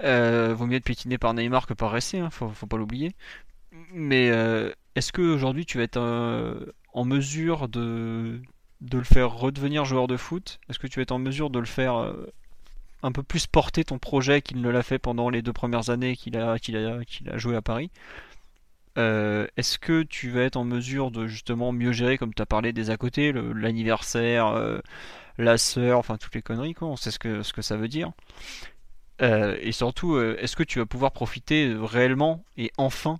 Euh, 0.04 0.54
vaut 0.54 0.66
mieux 0.66 0.76
être 0.76 0.84
piétiné 0.84 1.18
par 1.18 1.34
Neymar 1.34 1.68
que 1.68 1.74
par 1.74 1.92
Ressé, 1.92 2.20
hein, 2.20 2.30
faut, 2.30 2.50
pas 2.68 2.78
l'oublier. 2.78 3.14
Mais 3.94 4.30
euh, 4.30 4.72
est-ce 4.96 5.12
qu'aujourd'hui 5.12 5.66
tu 5.66 5.78
vas 5.78 5.84
être 5.84 5.98
euh, 5.98 6.66
en 6.94 7.06
mesure 7.06 7.70
de, 7.70 8.42
de 8.82 8.98
le 8.98 9.04
faire 9.04 9.32
redevenir 9.32 9.86
joueur 9.86 10.08
de 10.08 10.18
foot? 10.18 10.60
Est-ce 10.70 10.80
que 10.80 10.88
tu 10.88 11.00
vas 11.00 11.04
être 11.04 11.12
en 11.12 11.20
mesure 11.20 11.50
de 11.50 11.60
le 11.60 11.66
faire 11.66 12.14
un 13.04 13.12
peu 13.12 13.24
plus 13.24 13.48
porter 13.48 13.84
ton 13.86 14.00
projet 14.00 14.42
qu'il 14.42 14.62
ne 14.62 14.70
l'a 14.70 14.84
fait 14.84 15.00
pendant 15.00 15.30
les 15.30 15.42
deux 15.42 15.54
premières 15.54 15.90
années 15.90 16.16
qu'il 16.16 16.38
a, 16.38 16.60
qu'il 16.60 16.76
a, 16.76 17.04
qu'il 17.06 17.30
a 17.30 17.38
joué 17.38 17.56
à 17.56 17.62
Paris? 17.62 17.90
Euh, 18.98 19.48
est-ce 19.58 19.78
que 19.78 20.04
tu 20.04 20.30
vas 20.30 20.42
être 20.42 20.56
en 20.56 20.64
mesure 20.64 21.12
de 21.12 21.28
justement 21.28 21.72
mieux 21.72 21.92
gérer, 21.92 22.18
comme 22.18 22.34
tu 22.34 22.42
as 22.42 22.46
parlé 22.46 22.72
des 22.74 22.90
à 22.90 22.98
côté, 22.98 23.34
l'anniversaire, 23.34 24.48
euh, 24.48 24.80
la 25.38 25.58
sœur, 25.58 26.00
enfin 26.00 26.18
toutes 26.18 26.36
les 26.36 26.42
conneries, 26.42 26.74
quoi, 26.74 26.88
on 26.88 26.96
sait 26.96 27.12
ce 27.12 27.20
que, 27.20 27.44
ce 27.44 27.54
que 27.54 27.62
ça 27.62 27.76
veut 27.78 27.88
dire. 27.88 28.12
Euh, 29.22 29.58
et 29.62 29.72
surtout, 29.72 30.20
est-ce 30.20 30.56
que 30.56 30.64
tu 30.64 30.80
vas 30.80 30.86
pouvoir 30.86 31.12
profiter 31.12 31.74
réellement 31.78 32.44
et 32.58 32.72
enfin 32.78 33.20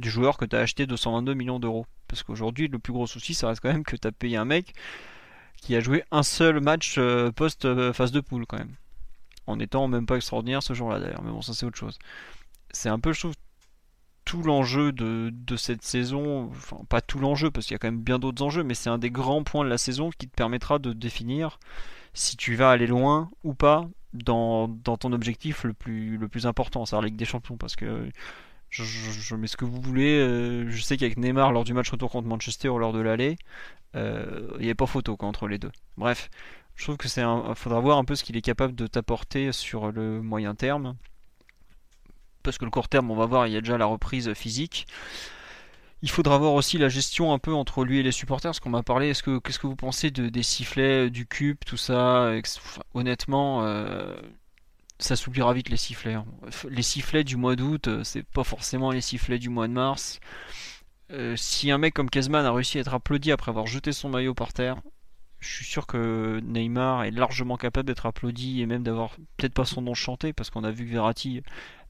du 0.00 0.10
joueur 0.10 0.36
que 0.36 0.44
tu 0.44 0.56
as 0.56 0.60
acheté 0.60 0.86
222 0.86 1.34
millions 1.34 1.58
d'euros? 1.58 1.86
Parce 2.08 2.22
qu'aujourd'hui, 2.22 2.68
le 2.68 2.78
plus 2.78 2.92
gros 2.92 3.06
souci, 3.06 3.34
ça 3.34 3.48
reste 3.48 3.60
quand 3.60 3.72
même 3.72 3.84
que 3.84 3.96
tu 3.96 4.06
as 4.06 4.12
payé 4.12 4.36
un 4.36 4.44
mec 4.44 4.74
qui 5.60 5.74
a 5.74 5.80
joué 5.80 6.04
un 6.12 6.22
seul 6.22 6.60
match 6.60 7.00
post-phase 7.34 8.12
de 8.12 8.20
poule 8.20 8.46
quand 8.46 8.58
même. 8.58 8.74
En 9.48 9.58
étant 9.58 9.88
même 9.88 10.06
pas 10.06 10.16
extraordinaire 10.16 10.62
ce 10.62 10.74
jour-là 10.74 11.00
d'ailleurs, 11.00 11.22
mais 11.22 11.30
bon, 11.30 11.42
ça 11.42 11.54
c'est 11.54 11.66
autre 11.66 11.78
chose. 11.78 11.98
C'est 12.70 12.88
un 12.88 12.98
peu, 12.98 13.12
je 13.12 13.20
trouve, 13.20 13.34
tout 14.26 14.42
l'enjeu 14.42 14.92
de, 14.92 15.56
cette 15.56 15.82
saison, 15.82 16.50
enfin 16.50 16.78
pas 16.90 17.00
tout 17.00 17.18
l'enjeu 17.18 17.50
parce 17.50 17.64
qu'il 17.64 17.74
y 17.74 17.76
a 17.76 17.78
quand 17.78 17.86
même 17.86 18.02
bien 18.02 18.18
d'autres 18.18 18.42
enjeux, 18.42 18.64
mais 18.64 18.74
c'est 18.74 18.90
un 18.90 18.98
des 18.98 19.10
grands 19.10 19.44
points 19.44 19.64
de 19.64 19.70
la 19.70 19.78
saison 19.78 20.10
qui 20.10 20.28
te 20.28 20.34
permettra 20.34 20.78
de 20.78 20.92
définir 20.92 21.58
si 22.12 22.36
tu 22.36 22.56
vas 22.56 22.70
aller 22.70 22.88
loin 22.88 23.30
ou 23.44 23.54
pas 23.54 23.88
dans, 24.12 24.68
ton 24.68 25.12
objectif 25.12 25.64
le 25.64 25.72
plus, 25.74 26.46
important, 26.46 26.84
c'est 26.86 26.96
la 26.96 27.02
Ligue 27.02 27.16
des 27.16 27.24
Champions, 27.24 27.56
parce 27.56 27.76
que 27.76 28.10
je, 28.68 29.34
mets 29.36 29.46
ce 29.46 29.56
que 29.56 29.64
vous 29.64 29.80
voulez. 29.80 30.18
Euh, 30.18 30.68
je 30.70 30.82
sais 30.82 30.96
qu'avec 30.96 31.18
Neymar, 31.18 31.52
lors 31.52 31.64
du 31.64 31.72
match 31.72 31.90
retour 31.90 32.10
contre 32.10 32.26
Manchester 32.26 32.68
ou 32.68 32.78
lors 32.78 32.92
de 32.92 33.00
l'aller, 33.00 33.36
euh, 33.94 34.48
il 34.54 34.60
n'y 34.60 34.66
avait 34.66 34.74
pas 34.74 34.86
photo 34.86 35.16
entre 35.20 35.46
les 35.46 35.58
deux. 35.58 35.70
Bref, 35.98 36.30
je 36.74 36.84
trouve 36.84 36.96
que 36.96 37.08
c'est 37.08 37.22
faudra 37.54 37.80
voir 37.80 37.98
un 37.98 38.04
peu 38.04 38.16
ce 38.16 38.24
qu'il 38.24 38.36
est 38.36 38.42
capable 38.42 38.74
de 38.74 38.86
t'apporter 38.86 39.52
sur 39.52 39.92
le 39.92 40.20
moyen 40.20 40.54
terme. 40.54 40.96
Parce 42.46 42.58
que 42.58 42.64
le 42.64 42.70
court 42.70 42.88
terme, 42.88 43.10
on 43.10 43.16
va 43.16 43.26
voir, 43.26 43.48
il 43.48 43.52
y 43.52 43.56
a 43.56 43.60
déjà 43.60 43.76
la 43.76 43.86
reprise 43.86 44.32
physique. 44.34 44.86
Il 46.02 46.10
faudra 46.10 46.38
voir 46.38 46.52
aussi 46.52 46.78
la 46.78 46.88
gestion 46.88 47.32
un 47.32 47.40
peu 47.40 47.52
entre 47.52 47.84
lui 47.84 47.98
et 47.98 48.02
les 48.04 48.12
supporters, 48.12 48.54
ce 48.54 48.60
qu'on 48.60 48.70
m'a 48.70 48.84
parlé. 48.84 49.08
Est-ce 49.08 49.24
que 49.24 49.38
qu'est-ce 49.38 49.58
que 49.58 49.66
vous 49.66 49.74
pensez 49.74 50.12
de, 50.12 50.28
des 50.28 50.44
sifflets, 50.44 51.10
du 51.10 51.26
cube, 51.26 51.56
tout 51.66 51.76
ça 51.76 52.30
Honnêtement, 52.94 53.64
euh, 53.64 54.14
ça 54.98 55.16
s'oubliera 55.16 55.52
vite 55.54 55.70
les 55.70 55.76
sifflets. 55.76 56.14
Hein. 56.14 56.24
Les 56.70 56.82
sifflets 56.82 57.24
du 57.24 57.36
mois 57.36 57.56
d'août, 57.56 57.88
euh, 57.88 58.04
c'est 58.04 58.22
pas 58.22 58.44
forcément 58.44 58.92
les 58.92 59.00
sifflets 59.00 59.40
du 59.40 59.48
mois 59.48 59.66
de 59.66 59.72
mars. 59.72 60.20
Euh, 61.10 61.34
si 61.36 61.72
un 61.72 61.78
mec 61.78 61.94
comme 61.94 62.10
Kezman 62.10 62.46
a 62.46 62.52
réussi 62.52 62.78
à 62.78 62.82
être 62.82 62.94
applaudi 62.94 63.32
après 63.32 63.50
avoir 63.50 63.66
jeté 63.66 63.92
son 63.92 64.08
maillot 64.08 64.34
par 64.34 64.52
terre, 64.52 64.76
je 65.40 65.48
suis 65.48 65.64
sûr 65.64 65.86
que 65.86 66.40
Neymar 66.42 67.04
est 67.04 67.10
largement 67.10 67.56
capable 67.56 67.86
d'être 67.86 68.06
applaudi 68.06 68.62
et 68.62 68.66
même 68.66 68.82
d'avoir 68.82 69.16
peut-être 69.36 69.54
pas 69.54 69.64
son 69.64 69.82
nom 69.82 69.94
chanté 69.94 70.32
parce 70.32 70.50
qu'on 70.50 70.64
a 70.64 70.70
vu 70.70 70.86
que 70.86 70.92
Verratti 70.92 71.42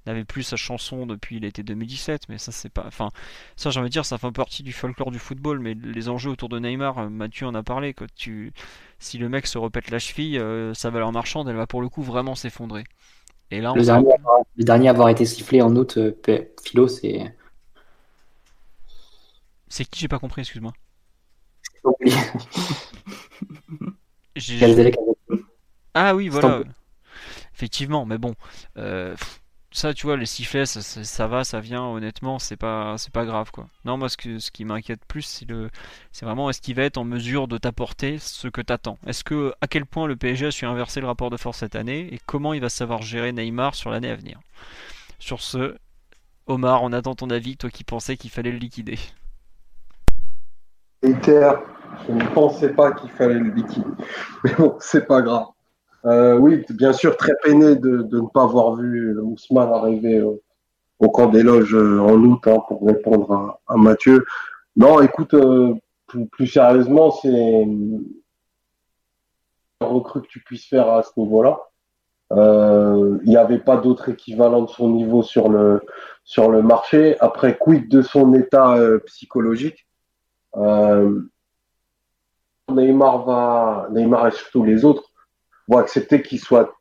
n'avait 0.06 0.24
plus 0.24 0.42
sa 0.42 0.56
chanson 0.56 1.06
depuis 1.06 1.40
l'été 1.40 1.62
2017, 1.62 2.28
mais 2.28 2.38
ça 2.38 2.52
c'est 2.52 2.68
pas. 2.68 2.84
Enfin, 2.86 3.10
ça 3.56 3.70
j'ai 3.70 3.80
envie 3.80 3.88
de 3.88 3.92
dire, 3.92 4.04
ça 4.04 4.18
fait 4.18 4.30
partie 4.32 4.62
du 4.62 4.72
folklore 4.72 5.10
du 5.10 5.18
football, 5.18 5.58
mais 5.58 5.74
les 5.74 6.08
enjeux 6.08 6.30
autour 6.30 6.48
de 6.48 6.58
Neymar, 6.58 6.98
euh, 6.98 7.08
Mathieu 7.08 7.46
en 7.46 7.54
a 7.54 7.62
parlé. 7.62 7.94
Quand 7.94 8.06
tu, 8.14 8.52
si 8.98 9.18
le 9.18 9.28
mec 9.28 9.46
se 9.46 9.58
repète 9.58 9.90
la 9.90 9.98
cheville, 9.98 10.38
euh, 10.38 10.74
sa 10.74 10.90
valeur 10.90 11.12
marchande, 11.12 11.48
elle 11.48 11.56
va 11.56 11.66
pour 11.66 11.80
le 11.80 11.88
coup 11.88 12.02
vraiment 12.02 12.34
s'effondrer. 12.34 12.84
Et 13.50 13.60
là, 13.60 13.72
le, 13.76 13.82
dernier, 14.64 14.88
à 14.88 14.90
avoir 14.90 15.08
été 15.08 15.24
sifflé 15.24 15.62
en 15.62 15.74
août, 15.76 15.98
euh, 15.98 16.12
Philo, 16.64 16.88
c'est. 16.88 17.32
C'est 19.68 19.84
qui? 19.84 20.00
J'ai 20.00 20.08
pas 20.08 20.18
compris, 20.18 20.40
excuse-moi. 20.40 20.72
ah 25.94 26.14
oui, 26.16 26.28
voilà. 26.28 26.62
Effectivement, 27.54 28.04
mais 28.04 28.18
bon, 28.18 28.34
euh, 28.76 29.14
ça, 29.76 29.92
tu 29.92 30.06
vois, 30.06 30.16
les 30.16 30.24
sifflets, 30.24 30.64
ça, 30.64 31.26
va, 31.26 31.44
ça 31.44 31.60
vient. 31.60 31.84
Honnêtement, 31.84 32.38
c'est 32.38 32.56
pas, 32.56 32.96
c'est 32.96 33.12
pas 33.12 33.26
grave, 33.26 33.50
quoi. 33.50 33.68
Non, 33.84 33.98
moi, 33.98 34.08
ce, 34.08 34.16
que, 34.16 34.38
ce 34.38 34.50
qui 34.50 34.64
m'inquiète 34.64 35.04
plus, 35.06 35.20
c'est 35.20 35.44
le, 35.46 35.68
c'est 36.12 36.24
vraiment 36.24 36.48
est-ce 36.48 36.62
qu'il 36.62 36.74
va 36.74 36.84
être 36.84 36.96
en 36.96 37.04
mesure 37.04 37.46
de 37.46 37.58
t'apporter 37.58 38.18
ce 38.18 38.48
que 38.48 38.62
t'attends? 38.62 38.98
Est-ce 39.06 39.22
que, 39.22 39.52
à 39.60 39.66
quel 39.66 39.84
point 39.84 40.06
le 40.06 40.16
PSG 40.16 40.46
a 40.46 40.50
su 40.50 40.64
inverser 40.64 41.02
le 41.02 41.06
rapport 41.06 41.28
de 41.28 41.36
force 41.36 41.58
cette 41.58 41.76
année 41.76 42.08
et 42.10 42.18
comment 42.24 42.54
il 42.54 42.62
va 42.62 42.70
savoir 42.70 43.02
gérer 43.02 43.32
Neymar 43.32 43.74
sur 43.74 43.90
l'année 43.90 44.10
à 44.10 44.16
venir? 44.16 44.40
Sur 45.18 45.42
ce, 45.42 45.76
Omar, 46.46 46.82
on 46.82 46.94
attend 46.94 47.14
ton 47.14 47.28
avis, 47.28 47.58
toi 47.58 47.68
qui 47.68 47.84
pensais 47.84 48.16
qu'il 48.16 48.30
fallait 48.30 48.52
le 48.52 48.58
liquider. 48.58 48.98
Inter, 51.04 51.52
je 52.08 52.12
ne 52.14 52.24
pensais 52.28 52.70
pas 52.70 52.92
qu'il 52.92 53.10
fallait 53.10 53.40
le 53.40 53.50
liquider, 53.50 53.90
mais 54.42 54.54
bon, 54.54 54.74
c'est 54.80 55.06
pas 55.06 55.20
grave. 55.20 55.48
Euh, 56.06 56.36
oui, 56.38 56.64
bien 56.70 56.92
sûr, 56.92 57.16
très 57.16 57.34
peiné 57.42 57.74
de, 57.74 58.06
ne 58.10 58.28
pas 58.28 58.44
avoir 58.44 58.76
vu 58.76 59.18
Ousmane 59.18 59.72
arriver 59.72 60.22
au, 60.22 60.40
camp 61.10 61.26
des 61.26 61.42
loges 61.42 61.74
euh, 61.74 61.98
en 61.98 62.14
août 62.14 62.46
hein, 62.46 62.58
pour 62.68 62.86
répondre 62.86 63.58
à, 63.66 63.76
Mathieu. 63.76 64.24
Non, 64.76 65.00
écoute, 65.00 65.34
euh, 65.34 65.74
plus, 66.30 66.46
sérieusement, 66.46 67.10
c'est 67.10 67.66
recrue 69.80 70.22
que 70.22 70.28
tu 70.28 70.40
puisses 70.40 70.66
faire 70.66 70.88
à 70.88 71.02
ce 71.02 71.10
niveau-là. 71.16 71.58
Il 72.30 73.28
n'y 73.28 73.36
avait 73.36 73.58
pas 73.58 73.76
d'autre 73.76 74.08
équivalent 74.08 74.62
de 74.62 74.68
son 74.70 74.90
niveau 74.90 75.22
sur 75.22 75.48
le, 75.48 75.80
sur 76.24 76.50
le 76.50 76.62
marché. 76.62 77.18
Après, 77.20 77.56
quid 77.58 77.88
de 77.88 78.02
son 78.02 78.32
état 78.34 78.76
psychologique? 79.06 79.86
Neymar 82.68 83.24
va, 83.24 83.88
Neymar 83.90 84.28
et 84.28 84.30
surtout 84.32 84.64
les 84.64 84.84
autres 84.84 85.12
vont 85.68 85.78
accepter 85.78 86.22
qu'il 86.22 86.40
soit 86.40 86.76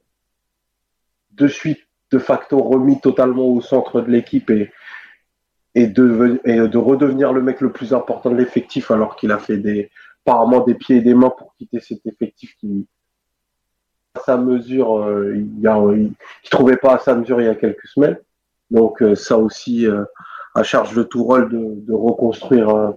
de 1.31 1.47
suite, 1.47 1.79
de 2.11 2.19
facto, 2.19 2.61
remis 2.61 2.99
totalement 3.01 3.47
au 3.47 3.61
centre 3.61 4.01
de 4.01 4.09
l'équipe 4.09 4.49
et, 4.49 4.71
et, 5.73 5.87
de, 5.87 6.39
de 6.45 6.77
redevenir 6.77 7.33
le 7.33 7.41
mec 7.41 7.61
le 7.61 7.71
plus 7.71 7.93
important 7.93 8.29
de 8.29 8.37
l'effectif 8.37 8.91
alors 8.91 9.15
qu'il 9.15 9.31
a 9.31 9.37
fait 9.37 9.57
des, 9.57 9.91
apparemment 10.25 10.61
des 10.61 10.75
pieds 10.75 10.97
et 10.97 11.01
des 11.01 11.13
mains 11.13 11.29
pour 11.29 11.53
quitter 11.55 11.79
cet 11.81 12.05
effectif 12.05 12.55
qui, 12.59 12.87
à 14.15 14.21
sa 14.21 14.37
mesure, 14.37 14.97
euh, 14.97 15.35
il, 15.35 15.59
y 15.59 15.67
a, 15.67 15.77
il, 15.93 16.15
trouvait 16.49 16.77
pas 16.77 16.95
à 16.95 16.99
sa 16.99 17.15
mesure 17.15 17.41
il 17.41 17.45
y 17.45 17.49
a 17.49 17.55
quelques 17.55 17.87
semaines. 17.87 18.17
Donc 18.71 19.01
euh, 19.01 19.15
ça 19.15 19.37
aussi, 19.37 19.85
euh, 19.85 20.03
à 20.55 20.63
charge 20.63 20.95
de 20.95 21.03
tout 21.03 21.23
rôle 21.23 21.49
de, 21.49 21.85
de 21.85 21.93
reconstruire 21.93 22.93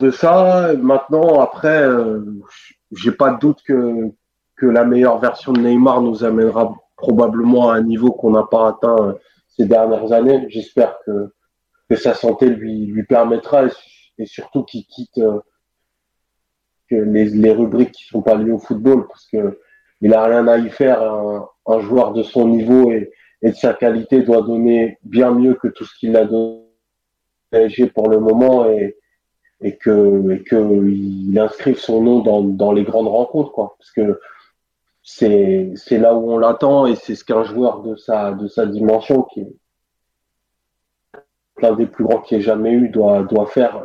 de 0.00 0.10
ça. 0.10 0.72
Maintenant, 0.76 1.40
après, 1.40 1.86
j'ai 2.96 3.12
pas 3.12 3.32
de 3.32 3.38
doute 3.38 3.62
que, 3.62 4.10
que 4.56 4.66
la 4.66 4.84
meilleure 4.84 5.18
version 5.18 5.52
de 5.52 5.60
Neymar 5.60 6.02
nous 6.02 6.24
amènera 6.24 6.74
probablement 6.96 7.70
à 7.70 7.76
un 7.76 7.82
niveau 7.82 8.12
qu'on 8.12 8.30
n'a 8.30 8.44
pas 8.44 8.68
atteint 8.68 8.96
euh, 9.00 9.12
ces 9.48 9.66
dernières 9.66 10.12
années. 10.12 10.46
J'espère 10.48 10.98
que, 11.04 11.32
que 11.88 11.96
sa 11.96 12.14
santé 12.14 12.48
lui, 12.48 12.86
lui 12.86 13.04
permettra 13.04 13.64
et, 14.18 14.26
surtout 14.26 14.62
qu'il 14.62 14.86
quitte 14.86 15.18
euh, 15.18 15.40
que 16.88 16.96
les, 16.96 17.24
les 17.24 17.52
rubriques 17.52 17.92
qui 17.92 18.04
sont 18.04 18.22
pas 18.22 18.36
liées 18.36 18.52
au 18.52 18.58
football 18.58 19.06
parce 19.08 19.26
que 19.26 19.58
il 20.00 20.14
a 20.14 20.24
rien 20.24 20.46
à 20.48 20.58
y 20.58 20.68
faire. 20.68 21.02
Un, 21.02 21.48
un 21.66 21.80
joueur 21.80 22.12
de 22.12 22.24
son 22.24 22.48
niveau 22.48 22.90
et, 22.90 23.12
et, 23.40 23.50
de 23.50 23.56
sa 23.56 23.72
qualité 23.72 24.22
doit 24.22 24.42
donner 24.42 24.98
bien 25.04 25.30
mieux 25.30 25.54
que 25.54 25.68
tout 25.68 25.84
ce 25.84 25.96
qu'il 25.96 26.16
a 26.16 26.24
donné 26.24 26.62
pour 27.94 28.08
le 28.08 28.18
moment 28.18 28.68
et, 28.68 28.96
et 29.62 29.76
que 29.76 30.30
et 30.32 30.42
que 30.42 30.86
il 30.88 31.38
inscrive 31.38 31.78
son 31.78 32.02
nom 32.02 32.20
dans, 32.20 32.42
dans 32.42 32.72
les 32.72 32.84
grandes 32.84 33.08
rencontres 33.08 33.52
quoi. 33.52 33.76
Parce 33.78 33.92
que 33.92 34.20
c'est 35.02 35.72
c'est 35.76 35.98
là 35.98 36.14
où 36.14 36.32
on 36.32 36.38
l'attend 36.38 36.86
et 36.86 36.96
c'est 36.96 37.14
ce 37.14 37.24
qu'un 37.24 37.44
joueur 37.44 37.82
de 37.82 37.96
sa 37.96 38.32
de 38.32 38.48
sa 38.48 38.66
dimension 38.66 39.22
qui 39.22 39.40
est 39.40 39.56
l'un 41.60 41.74
des 41.74 41.86
plus 41.86 42.04
grands 42.04 42.20
qui 42.20 42.34
ait 42.34 42.40
jamais 42.40 42.72
eu 42.72 42.88
doit 42.88 43.22
doit 43.22 43.46
faire. 43.46 43.84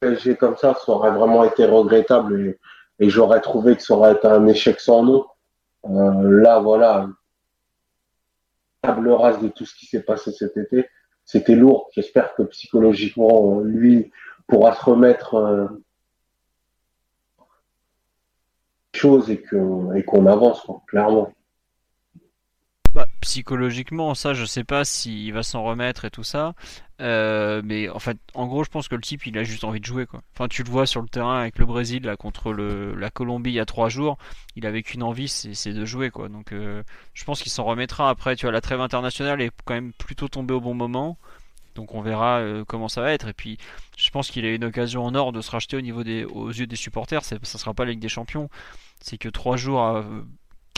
PSG 0.00 0.36
comme 0.36 0.56
ça 0.56 0.74
ça 0.74 0.92
aurait 0.92 1.10
vraiment 1.10 1.44
été 1.44 1.64
regrettable 1.66 2.40
et, 2.40 2.58
et 3.04 3.10
j'aurais 3.10 3.40
trouvé 3.40 3.76
que 3.76 3.82
ça 3.82 3.94
aurait 3.94 4.14
été 4.14 4.26
un 4.26 4.46
échec 4.46 4.80
sans 4.80 5.02
nom. 5.02 5.26
Euh, 5.84 6.40
là 6.40 6.60
voilà. 6.60 7.08
Table 8.80 9.10
rase 9.10 9.40
de 9.40 9.48
tout 9.48 9.66
ce 9.66 9.74
qui 9.74 9.86
s'est 9.86 10.02
passé 10.02 10.30
cet 10.32 10.56
été 10.56 10.88
c'était 11.28 11.54
lourd. 11.54 11.90
J'espère 11.92 12.34
que 12.34 12.42
psychologiquement, 12.44 13.60
lui 13.60 14.10
pourra 14.46 14.74
se 14.74 14.82
remettre 14.82 15.34
euh, 15.34 15.68
chose 18.94 19.30
et 19.30 19.42
qu'on 19.42 19.92
et 19.92 20.04
qu'on 20.04 20.24
avance, 20.24 20.66
clairement. 20.86 21.34
Psychologiquement, 23.20 24.14
ça, 24.14 24.32
je 24.32 24.44
sais 24.44 24.62
pas 24.62 24.84
s'il 24.84 25.32
va 25.32 25.42
s'en 25.42 25.64
remettre 25.64 26.04
et 26.04 26.10
tout 26.10 26.22
ça. 26.22 26.54
Euh, 27.00 27.62
mais 27.64 27.88
en 27.88 27.98
fait, 27.98 28.18
en 28.34 28.46
gros, 28.46 28.62
je 28.62 28.70
pense 28.70 28.86
que 28.86 28.94
le 28.94 29.00
type, 29.00 29.26
il 29.26 29.36
a 29.38 29.44
juste 29.44 29.64
envie 29.64 29.80
de 29.80 29.84
jouer, 29.84 30.06
quoi. 30.06 30.22
Enfin, 30.34 30.46
tu 30.48 30.62
le 30.62 30.70
vois 30.70 30.86
sur 30.86 31.00
le 31.00 31.08
terrain 31.08 31.40
avec 31.40 31.58
le 31.58 31.66
Brésil, 31.66 32.04
là, 32.04 32.16
contre 32.16 32.52
le, 32.52 32.94
la 32.94 33.10
Colombie 33.10 33.50
il 33.50 33.54
y 33.54 33.60
a 33.60 33.66
trois 33.66 33.88
jours. 33.88 34.18
Il 34.56 34.66
avait 34.66 34.82
qu'une 34.82 35.02
envie, 35.02 35.28
c'est 35.28 35.72
de 35.72 35.84
jouer, 35.84 36.10
quoi. 36.10 36.28
Donc, 36.28 36.52
euh, 36.52 36.82
je 37.12 37.24
pense 37.24 37.42
qu'il 37.42 37.50
s'en 37.50 37.64
remettra. 37.64 38.08
Après, 38.08 38.36
tu 38.36 38.46
vois, 38.46 38.52
la 38.52 38.60
trêve 38.60 38.80
internationale 38.80 39.40
est 39.40 39.50
quand 39.64 39.74
même 39.74 39.92
plutôt 39.92 40.28
tombée 40.28 40.54
au 40.54 40.60
bon 40.60 40.74
moment. 40.74 41.18
Donc, 41.74 41.94
on 41.94 42.02
verra 42.02 42.38
euh, 42.38 42.64
comment 42.64 42.88
ça 42.88 43.00
va 43.00 43.12
être. 43.12 43.28
Et 43.28 43.32
puis, 43.32 43.58
je 43.96 44.10
pense 44.10 44.30
qu'il 44.30 44.44
a 44.44 44.54
une 44.54 44.64
occasion 44.64 45.04
en 45.04 45.14
or 45.14 45.32
de 45.32 45.40
se 45.40 45.50
racheter 45.50 45.76
au 45.76 45.80
niveau 45.80 46.04
des, 46.04 46.24
aux 46.24 46.50
yeux 46.50 46.66
des 46.66 46.76
supporters. 46.76 47.24
Ça 47.24 47.38
sera 47.42 47.74
pas 47.74 47.84
la 47.84 47.92
Ligue 47.92 48.00
des 48.00 48.08
Champions. 48.08 48.48
C'est 49.00 49.18
que 49.18 49.28
trois 49.28 49.56
jours, 49.56 50.02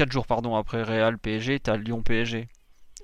quatre 0.01 0.13
jours, 0.13 0.27
pardon, 0.27 0.57
après 0.57 0.83
Real 0.83 1.19
PSG, 1.19 1.61
t'as 1.61 1.77
Lyon 1.77 2.01
PSG. 2.03 2.49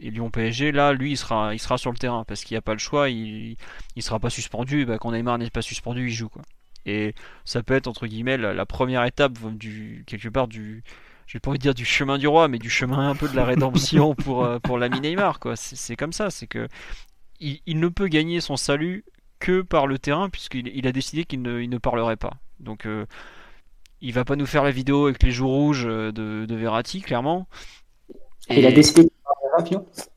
Et 0.00 0.10
Lyon 0.10 0.30
PSG, 0.30 0.72
là, 0.72 0.94
lui, 0.94 1.10
il 1.10 1.16
sera, 1.18 1.52
il 1.54 1.58
sera 1.58 1.76
sur 1.76 1.92
le 1.92 1.98
terrain 1.98 2.24
parce 2.24 2.42
qu'il 2.42 2.54
n'y 2.54 2.58
a 2.58 2.62
pas 2.62 2.72
le 2.72 2.78
choix. 2.78 3.10
Il, 3.10 3.56
il 3.96 4.02
sera 4.02 4.18
pas 4.18 4.30
suspendu. 4.30 4.86
Bah, 4.86 4.96
quand 4.98 5.12
Neymar 5.12 5.36
n'est 5.36 5.50
pas 5.50 5.60
suspendu, 5.60 6.06
il 6.06 6.12
joue 6.14 6.30
quoi. 6.30 6.40
Et 6.86 7.14
ça 7.44 7.62
peut 7.62 7.74
être 7.74 7.86
entre 7.86 8.06
guillemets 8.06 8.38
la, 8.38 8.64
première 8.64 9.04
étape 9.04 9.38
du 9.58 10.04
quelque 10.06 10.28
part 10.28 10.48
du 10.48 10.84
je 11.26 11.34
vais 11.34 11.40
pas 11.40 11.50
envie 11.50 11.58
de 11.58 11.62
dire 11.62 11.74
du 11.74 11.84
chemin 11.84 12.16
du 12.16 12.28
roi, 12.28 12.48
mais 12.48 12.58
du 12.58 12.70
chemin 12.70 13.10
un 13.10 13.16
peu 13.16 13.28
de 13.28 13.36
la 13.36 13.44
rédemption 13.44 14.14
pour, 14.24 14.44
euh, 14.44 14.58
pour 14.58 14.78
l'ami 14.78 15.00
Neymar. 15.00 15.38
Quoi. 15.38 15.54
C'est, 15.56 15.96
comme 15.96 16.12
ça, 16.12 16.30
c'est 16.30 16.46
que 16.46 16.66
il, 17.40 17.78
ne 17.78 17.88
peut 17.88 18.08
gagner 18.08 18.40
son 18.40 18.56
salut 18.56 19.04
que 19.38 19.60
par 19.60 19.86
le 19.86 19.98
terrain, 19.98 20.30
puisqu'il 20.30 20.68
il 20.68 20.86
a 20.86 20.92
décidé 20.92 21.24
qu'il 21.24 21.42
ne, 21.42 21.60
il 21.60 21.68
ne 21.68 21.78
parlerait 21.78 22.16
pas. 22.16 22.38
Donc 22.58 22.86
euh, 22.86 23.04
il 24.00 24.12
va 24.12 24.24
pas 24.24 24.36
nous 24.36 24.46
faire 24.46 24.64
la 24.64 24.70
vidéo 24.70 25.06
avec 25.06 25.22
les 25.22 25.30
joues 25.30 25.48
rouges 25.48 25.84
de, 25.84 26.10
de 26.10 26.54
Verratti, 26.54 27.00
clairement. 27.00 27.48
Et... 28.48 28.60
Il 28.60 28.66
a 28.66 28.72
décidé 28.72 29.08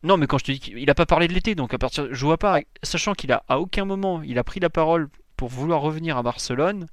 non, 0.04 0.18
mais 0.18 0.28
quand 0.28 0.38
je 0.38 0.46
te 0.46 0.52
dis 0.52 0.60
qu'il 0.60 0.90
a 0.90 0.96
pas 0.96 1.06
parlé 1.06 1.28
de 1.28 1.34
l'été, 1.34 1.56
donc 1.56 1.74
à 1.74 1.78
partir, 1.78 2.08
je 2.12 2.26
vois 2.26 2.38
pas, 2.38 2.60
sachant 2.84 3.14
qu'il 3.14 3.32
a 3.32 3.44
à 3.48 3.60
aucun 3.60 3.86
moment 3.86 4.22
il 4.22 4.38
a 4.38 4.44
pris 4.44 4.60
la 4.60 4.70
parole 4.70 5.10
pour 5.38 5.50
vouloir 5.50 5.82
revenir 5.82 6.18
à 6.18 6.24
Barcelone, 6.24 6.88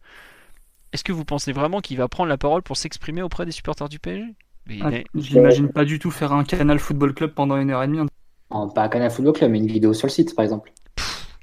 est-ce 0.93 1.05
que 1.05 1.13
vous 1.13 1.25
pensez 1.25 1.53
vraiment 1.53 1.81
qu'il 1.81 1.99
va 1.99 2.09
prendre 2.09 2.29
la 2.29 2.39
parole 2.39 2.63
pour 2.63 2.77
s'exprimer 2.77 3.23
auprès 3.23 3.45
des 3.45 3.53
supporters 3.53 3.89
du 3.89 3.99
PSG 3.99 4.35
ah, 4.83 4.91
Je 5.15 5.35
l'imagine 5.35 5.69
pas 5.69 5.85
du 5.85 5.99
tout 5.99 6.11
faire 6.11 6.33
un 6.33 6.45
Canal 6.45 6.79
Football 6.79 7.15
Club 7.15 7.33
pendant 7.33 7.57
une 7.57 7.71
heure 7.71 7.83
et 7.83 7.87
demie. 7.87 8.07
Non, 8.51 8.69
pas 8.69 8.85
un 8.85 8.89
Canal 8.89 9.11
Football 9.11 9.35
Club, 9.35 9.51
mais 9.51 9.59
une 9.59 9.67
vidéo 9.67 9.93
sur 9.93 10.07
le 10.07 10.13
site, 10.13 10.35
par 10.35 10.45
exemple. 10.45 10.73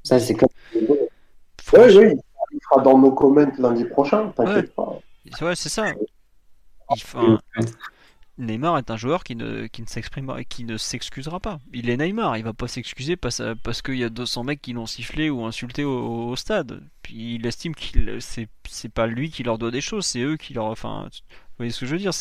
Ça, 0.02 0.18
c'est 0.18 0.34
comme. 0.34 0.48
Oui, 0.74 0.80
oui, 1.72 2.14
il 2.52 2.60
sera 2.68 2.82
dans 2.82 2.98
nos 2.98 3.12
comments 3.12 3.52
lundi 3.58 3.84
prochain, 3.84 4.32
t'inquiète 4.36 4.74
pas. 4.74 4.98
Ouais, 5.40 5.56
c'est 5.56 5.68
ça. 5.68 5.92
Neymar 8.36 8.78
est 8.78 8.90
un 8.90 8.96
joueur 8.96 9.22
qui 9.22 9.36
ne, 9.36 9.66
qui 9.66 9.82
ne 9.82 10.42
qui 10.42 10.64
ne 10.64 10.76
s'excusera 10.76 11.38
pas. 11.38 11.60
Il 11.72 11.88
est 11.88 11.96
Neymar, 11.96 12.36
il 12.36 12.42
va 12.42 12.52
pas 12.52 12.66
s'excuser 12.66 13.16
parce, 13.16 13.40
parce 13.62 13.80
qu'il 13.80 13.96
y 13.96 14.04
a 14.04 14.08
200 14.08 14.44
mecs 14.44 14.60
qui 14.60 14.72
l'ont 14.72 14.86
sifflé 14.86 15.30
ou 15.30 15.44
insulté 15.44 15.84
au, 15.84 16.34
stade. 16.34 16.82
Puis 17.02 17.36
il 17.36 17.46
estime 17.46 17.74
qu'il 17.74 18.16
c'est, 18.20 18.48
c'est 18.68 18.88
pas 18.88 19.06
lui 19.06 19.30
qui 19.30 19.44
leur 19.44 19.56
doit 19.58 19.70
des 19.70 19.80
choses, 19.80 20.06
c'est 20.06 20.20
eux 20.20 20.36
qui 20.36 20.52
leur. 20.52 20.66
Enfin, 20.66 21.08
vous 21.12 21.58
voyez 21.58 21.70
ce 21.70 21.80
que 21.80 21.86
je 21.86 21.92
veux 21.92 22.00
dire 22.00 22.12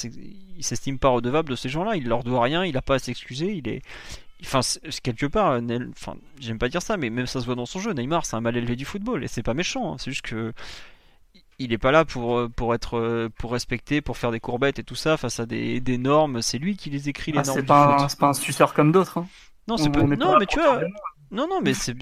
Il 0.56 0.64
s'estime 0.64 0.99
pas 0.99 1.09
redevable 1.09 1.49
de 1.49 1.56
ces 1.56 1.69
gens-là, 1.69 1.95
il 1.95 2.07
leur 2.07 2.23
doit 2.23 2.43
rien, 2.43 2.64
il 2.64 2.77
a 2.77 2.83
pas 2.83 2.95
à 2.95 2.99
s'excuser, 2.99 3.53
il 3.53 3.67
est. 3.67 3.82
Enfin, 4.43 4.59
quelque 5.01 5.25
part, 5.25 5.59
j'aime 6.40 6.59
pas 6.59 6.69
dire 6.69 6.82
ça, 6.82 6.98
mais 6.98 7.09
même 7.09 7.27
ça 7.27 7.40
se 7.40 7.45
voit 7.45 7.56
dans 7.56 7.65
son 7.65 7.80
jeu. 7.80 7.93
Neymar, 7.93 8.25
c'est 8.25 8.35
un 8.35 8.41
mal 8.41 8.57
élevé 8.57 8.75
du 8.75 8.85
football 8.85 9.23
et 9.23 9.27
c'est 9.27 9.41
pas 9.41 9.53
méchant. 9.53 9.93
Hein. 9.93 9.95
c'est 9.98 10.11
juste 10.11 10.25
que 10.25 10.53
il 11.59 11.73
est 11.73 11.77
pas 11.77 11.91
là 11.91 12.06
pour, 12.06 12.38
euh, 12.38 12.49
pour 12.49 12.73
être 12.73 12.98
euh, 12.98 13.30
pour 13.38 13.51
respecter, 13.51 14.01
pour 14.01 14.17
faire 14.17 14.32
des 14.32 14.40
courbettes 14.40 14.80
et 14.80 14.83
tout 14.83 14.95
ça 14.95 15.17
face 15.17 15.40
à 15.40 15.45
des, 15.45 15.80
des 15.80 15.98
normes. 15.98 16.41
C'est 16.41 16.57
lui 16.57 16.75
qui 16.75 16.90
les 16.90 17.09
écrit 17.09 17.32
les 17.32 17.40
ah, 17.40 17.43
normes. 17.43 17.59
C'est 17.59 17.65
pas, 17.65 18.07
pas, 18.19 18.27
un 18.27 18.33
suceur 18.33 18.73
comme 18.73 18.91
d'autres. 18.91 19.19
Hein. 19.19 19.27
Non, 19.67 19.77
c'est 19.77 19.90
pas... 19.90 20.03
non, 20.03 20.38
mais 20.40 20.45
tu 20.45 20.59
vois, 20.59 20.82
non, 21.32 21.48
non, 21.48 21.61
mais 21.61 21.73
c'est 21.73 21.95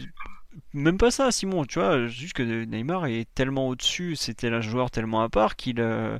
même 0.73 0.97
pas 0.97 1.11
ça, 1.11 1.31
Simon. 1.31 1.65
Tu 1.65 1.79
vois, 1.79 2.07
juste 2.07 2.33
que 2.33 2.43
Neymar 2.65 3.05
est 3.05 3.27
tellement 3.33 3.67
au-dessus, 3.69 4.15
c'était 4.15 4.49
un 4.49 4.61
joueur 4.61 4.91
tellement 4.91 5.21
à 5.21 5.29
part 5.29 5.55
qu'il. 5.55 5.79
Euh, 5.79 6.17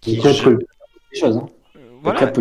qu'il 0.00 0.22
des 0.22 0.34
choses. 0.34 1.36
Hein. 1.36 1.46
voilà. 2.02 2.32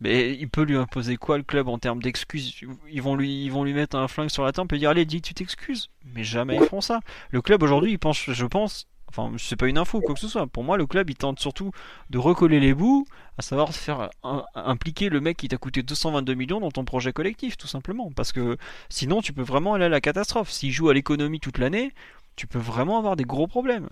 Mais 0.00 0.34
il 0.34 0.48
peut 0.48 0.62
lui 0.62 0.76
imposer 0.76 1.16
quoi 1.16 1.38
le 1.38 1.42
club 1.42 1.68
en 1.68 1.78
termes 1.78 2.00
d'excuses? 2.00 2.60
Ils 2.90 3.02
vont 3.02 3.16
lui, 3.16 3.44
ils 3.44 3.50
vont 3.50 3.64
lui 3.64 3.74
mettre 3.74 3.96
un 3.96 4.06
flingue 4.06 4.30
sur 4.30 4.44
la 4.44 4.52
tempe 4.52 4.72
et 4.72 4.78
dire 4.78 4.90
allez 4.90 5.04
dis 5.04 5.20
tu 5.20 5.34
t'excuses. 5.34 5.90
Mais 6.14 6.22
jamais 6.22 6.56
ils 6.56 6.64
feront 6.64 6.80
ça. 6.80 7.00
Le 7.30 7.42
club 7.42 7.62
aujourd'hui, 7.64 7.92
il 7.92 7.98
pense, 7.98 8.30
je 8.30 8.46
pense, 8.46 8.86
enfin 9.08 9.32
c'est 9.38 9.56
pas 9.56 9.66
une 9.66 9.76
info 9.76 10.00
quoi 10.00 10.14
que 10.14 10.20
ce 10.20 10.28
soit. 10.28 10.46
Pour 10.46 10.62
moi, 10.62 10.76
le 10.76 10.86
club 10.86 11.10
il 11.10 11.16
tente 11.16 11.40
surtout 11.40 11.72
de 12.10 12.18
recoller 12.18 12.60
les 12.60 12.74
bouts, 12.74 13.06
à 13.38 13.42
savoir 13.42 13.74
faire 13.74 14.10
impliquer 14.54 15.08
le 15.08 15.20
mec 15.20 15.36
qui 15.36 15.48
t'a 15.48 15.56
coûté 15.56 15.82
222 15.82 16.34
millions 16.34 16.60
dans 16.60 16.70
ton 16.70 16.84
projet 16.84 17.12
collectif, 17.12 17.56
tout 17.56 17.66
simplement. 17.66 18.12
Parce 18.14 18.30
que 18.30 18.56
sinon, 18.88 19.20
tu 19.20 19.32
peux 19.32 19.42
vraiment 19.42 19.74
aller 19.74 19.86
à 19.86 19.88
la 19.88 20.00
catastrophe. 20.00 20.50
S'il 20.50 20.70
joue 20.70 20.88
à 20.90 20.94
l'économie 20.94 21.40
toute 21.40 21.58
l'année, 21.58 21.92
tu 22.36 22.46
peux 22.46 22.60
vraiment 22.60 22.98
avoir 22.98 23.16
des 23.16 23.24
gros 23.24 23.48
problèmes. 23.48 23.88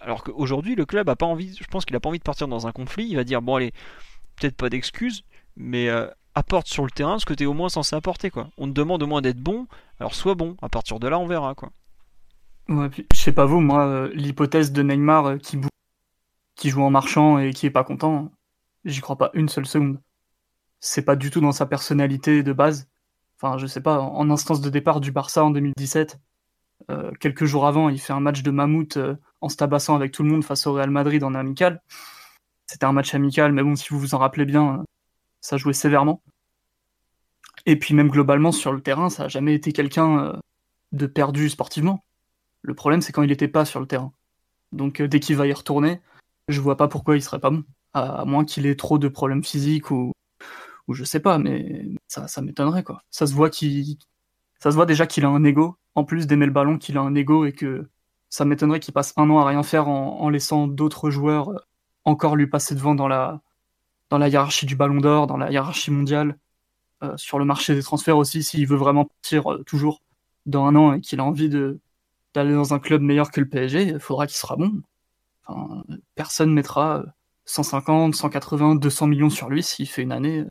Alors 0.00 0.24
qu'aujourd'hui, 0.24 0.76
le 0.76 0.86
club 0.86 1.10
a 1.10 1.14
pas 1.14 1.26
envie, 1.26 1.54
je 1.60 1.66
pense 1.66 1.84
qu'il 1.84 1.94
a 1.94 2.00
pas 2.00 2.08
envie 2.08 2.18
de 2.18 2.24
partir 2.24 2.48
dans 2.48 2.66
un 2.66 2.72
conflit. 2.72 3.06
Il 3.06 3.16
va 3.16 3.24
dire 3.24 3.42
bon 3.42 3.56
allez, 3.56 3.72
peut-être 4.36 4.56
pas 4.56 4.70
d'excuses 4.70 5.24
mais 5.56 5.88
euh, 5.88 6.06
apporte 6.34 6.66
sur 6.66 6.84
le 6.84 6.90
terrain 6.90 7.18
ce 7.18 7.26
que 7.26 7.34
tu 7.34 7.44
es 7.44 7.46
au 7.46 7.54
moins 7.54 7.68
censé 7.68 7.96
apporter. 7.96 8.30
Quoi. 8.30 8.48
On 8.58 8.66
te 8.66 8.72
demande 8.72 9.02
au 9.02 9.06
moins 9.06 9.22
d'être 9.22 9.40
bon, 9.40 9.66
alors 10.00 10.14
sois 10.14 10.34
bon. 10.34 10.56
À 10.62 10.68
partir 10.68 10.98
de 11.00 11.08
là, 11.08 11.18
on 11.18 11.26
verra. 11.26 11.54
Quoi. 11.54 11.70
Ouais, 12.68 12.88
je 13.12 13.18
sais 13.18 13.32
pas 13.32 13.44
vous, 13.44 13.60
moi, 13.60 13.86
euh, 13.86 14.10
l'hypothèse 14.14 14.72
de 14.72 14.82
Neymar 14.82 15.26
euh, 15.26 15.36
qui, 15.36 15.58
qui 16.54 16.70
joue 16.70 16.82
en 16.82 16.90
marchand 16.90 17.38
et 17.38 17.52
qui 17.52 17.66
est 17.66 17.70
pas 17.70 17.84
content, 17.84 18.30
j'y 18.84 19.00
crois 19.00 19.16
pas 19.16 19.30
une 19.34 19.48
seule 19.48 19.66
seconde. 19.66 20.00
C'est 20.80 21.04
pas 21.04 21.16
du 21.16 21.30
tout 21.30 21.40
dans 21.40 21.52
sa 21.52 21.66
personnalité 21.66 22.42
de 22.42 22.52
base. 22.52 22.88
Enfin, 23.36 23.58
je 23.58 23.66
sais 23.66 23.80
pas, 23.80 24.00
en 24.00 24.30
instance 24.30 24.60
de 24.60 24.70
départ 24.70 25.00
du 25.00 25.12
Barça 25.12 25.44
en 25.44 25.50
2017, 25.50 26.18
quelques 27.18 27.44
jours 27.44 27.66
avant, 27.66 27.88
il 27.88 28.00
fait 28.00 28.12
un 28.12 28.20
match 28.20 28.42
de 28.42 28.50
mammouth 28.50 28.98
en 29.40 29.48
se 29.48 29.56
tabassant 29.56 29.96
avec 29.96 30.12
tout 30.12 30.22
le 30.22 30.28
monde 30.30 30.44
face 30.44 30.66
au 30.66 30.72
Real 30.72 30.90
Madrid 30.90 31.22
en 31.24 31.34
amical. 31.34 31.82
C'était 32.66 32.86
un 32.86 32.92
match 32.92 33.14
amical, 33.14 33.52
mais 33.52 33.62
bon, 33.62 33.76
si 33.76 33.88
vous 33.90 33.98
vous 33.98 34.14
en 34.14 34.18
rappelez 34.18 34.44
bien, 34.44 34.84
ça 35.42 35.58
jouait 35.58 35.74
sévèrement. 35.74 36.22
Et 37.66 37.78
puis 37.78 37.94
même 37.94 38.08
globalement 38.08 38.52
sur 38.52 38.72
le 38.72 38.80
terrain, 38.80 39.10
ça 39.10 39.24
n'a 39.24 39.28
jamais 39.28 39.54
été 39.54 39.72
quelqu'un 39.72 40.18
euh, 40.18 40.32
de 40.92 41.06
perdu 41.06 41.50
sportivement. 41.50 42.04
Le 42.62 42.74
problème 42.74 43.02
c'est 43.02 43.12
quand 43.12 43.22
il 43.22 43.28
n'était 43.28 43.48
pas 43.48 43.66
sur 43.66 43.80
le 43.80 43.86
terrain. 43.86 44.12
Donc 44.72 45.00
euh, 45.00 45.08
dès 45.08 45.20
qu'il 45.20 45.36
va 45.36 45.46
y 45.46 45.52
retourner, 45.52 46.00
je 46.48 46.60
vois 46.60 46.76
pas 46.78 46.88
pourquoi 46.88 47.16
il 47.16 47.22
serait 47.22 47.40
pas 47.40 47.50
bon. 47.50 47.64
À, 47.94 48.24
moins 48.24 48.46
qu'il 48.46 48.64
ait 48.66 48.76
trop 48.76 48.98
de 48.98 49.08
problèmes 49.08 49.44
physiques 49.44 49.90
ou, 49.90 50.12
ou 50.88 50.94
je 50.94 51.04
sais 51.04 51.20
pas, 51.20 51.36
mais 51.38 51.84
ça, 52.08 52.26
ça 52.26 52.40
m'étonnerait 52.40 52.84
quoi. 52.84 53.02
Ça 53.10 53.26
se 53.26 53.34
voit 53.34 53.50
qu'il, 53.50 53.98
ça 54.60 54.70
se 54.70 54.76
voit 54.76 54.86
déjà 54.86 55.06
qu'il 55.06 55.24
a 55.26 55.28
un 55.28 55.44
ego, 55.44 55.76
en 55.94 56.04
plus 56.04 56.26
d'aimer 56.26 56.46
le 56.46 56.52
ballon, 56.52 56.78
qu'il 56.78 56.96
a 56.96 57.02
un 57.02 57.14
ego 57.14 57.44
et 57.44 57.52
que 57.52 57.90
ça 58.30 58.44
m'étonnerait 58.46 58.80
qu'il 58.80 58.94
passe 58.94 59.12
un 59.16 59.28
an 59.28 59.38
à 59.40 59.44
rien 59.44 59.62
faire 59.62 59.88
en, 59.88 60.28
laissant 60.30 60.66
d'autres 60.68 61.10
joueurs 61.10 61.50
euh, 61.50 61.58
encore 62.04 62.34
lui 62.36 62.46
passer 62.46 62.74
devant 62.74 62.94
dans 62.94 63.08
la, 63.08 63.42
dans 64.12 64.18
la 64.18 64.28
hiérarchie 64.28 64.66
du 64.66 64.76
Ballon 64.76 65.00
d'Or, 65.00 65.26
dans 65.26 65.38
la 65.38 65.50
hiérarchie 65.50 65.90
mondiale, 65.90 66.36
euh, 67.02 67.16
sur 67.16 67.38
le 67.38 67.46
marché 67.46 67.74
des 67.74 67.82
transferts 67.82 68.18
aussi, 68.18 68.42
s'il 68.42 68.66
veut 68.66 68.76
vraiment 68.76 69.06
partir 69.06 69.50
euh, 69.50 69.62
toujours 69.64 70.02
dans 70.44 70.66
un 70.66 70.76
an 70.76 70.92
et 70.92 71.00
qu'il 71.00 71.18
a 71.18 71.24
envie 71.24 71.48
de 71.48 71.80
d'aller 72.34 72.52
dans 72.52 72.74
un 72.74 72.78
club 72.78 73.00
meilleur 73.00 73.30
que 73.30 73.40
le 73.40 73.48
PSG, 73.48 73.82
il 73.84 74.00
faudra 74.00 74.26
qu'il 74.26 74.36
sera 74.36 74.56
bon. 74.56 74.82
Enfin, 75.46 75.82
personne 76.14 76.52
mettra 76.52 77.04
150, 77.46 78.14
180, 78.14 78.74
200 78.74 79.06
millions 79.06 79.30
sur 79.30 79.48
lui 79.48 79.62
s'il 79.62 79.88
fait 79.88 80.02
une 80.02 80.12
année 80.12 80.44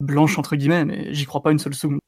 blanche 0.00 0.38
entre 0.38 0.54
guillemets, 0.54 0.84
mais 0.84 1.14
j'y 1.14 1.24
crois 1.24 1.42
pas 1.42 1.52
une 1.52 1.58
seule 1.58 1.74
seconde. 1.74 2.00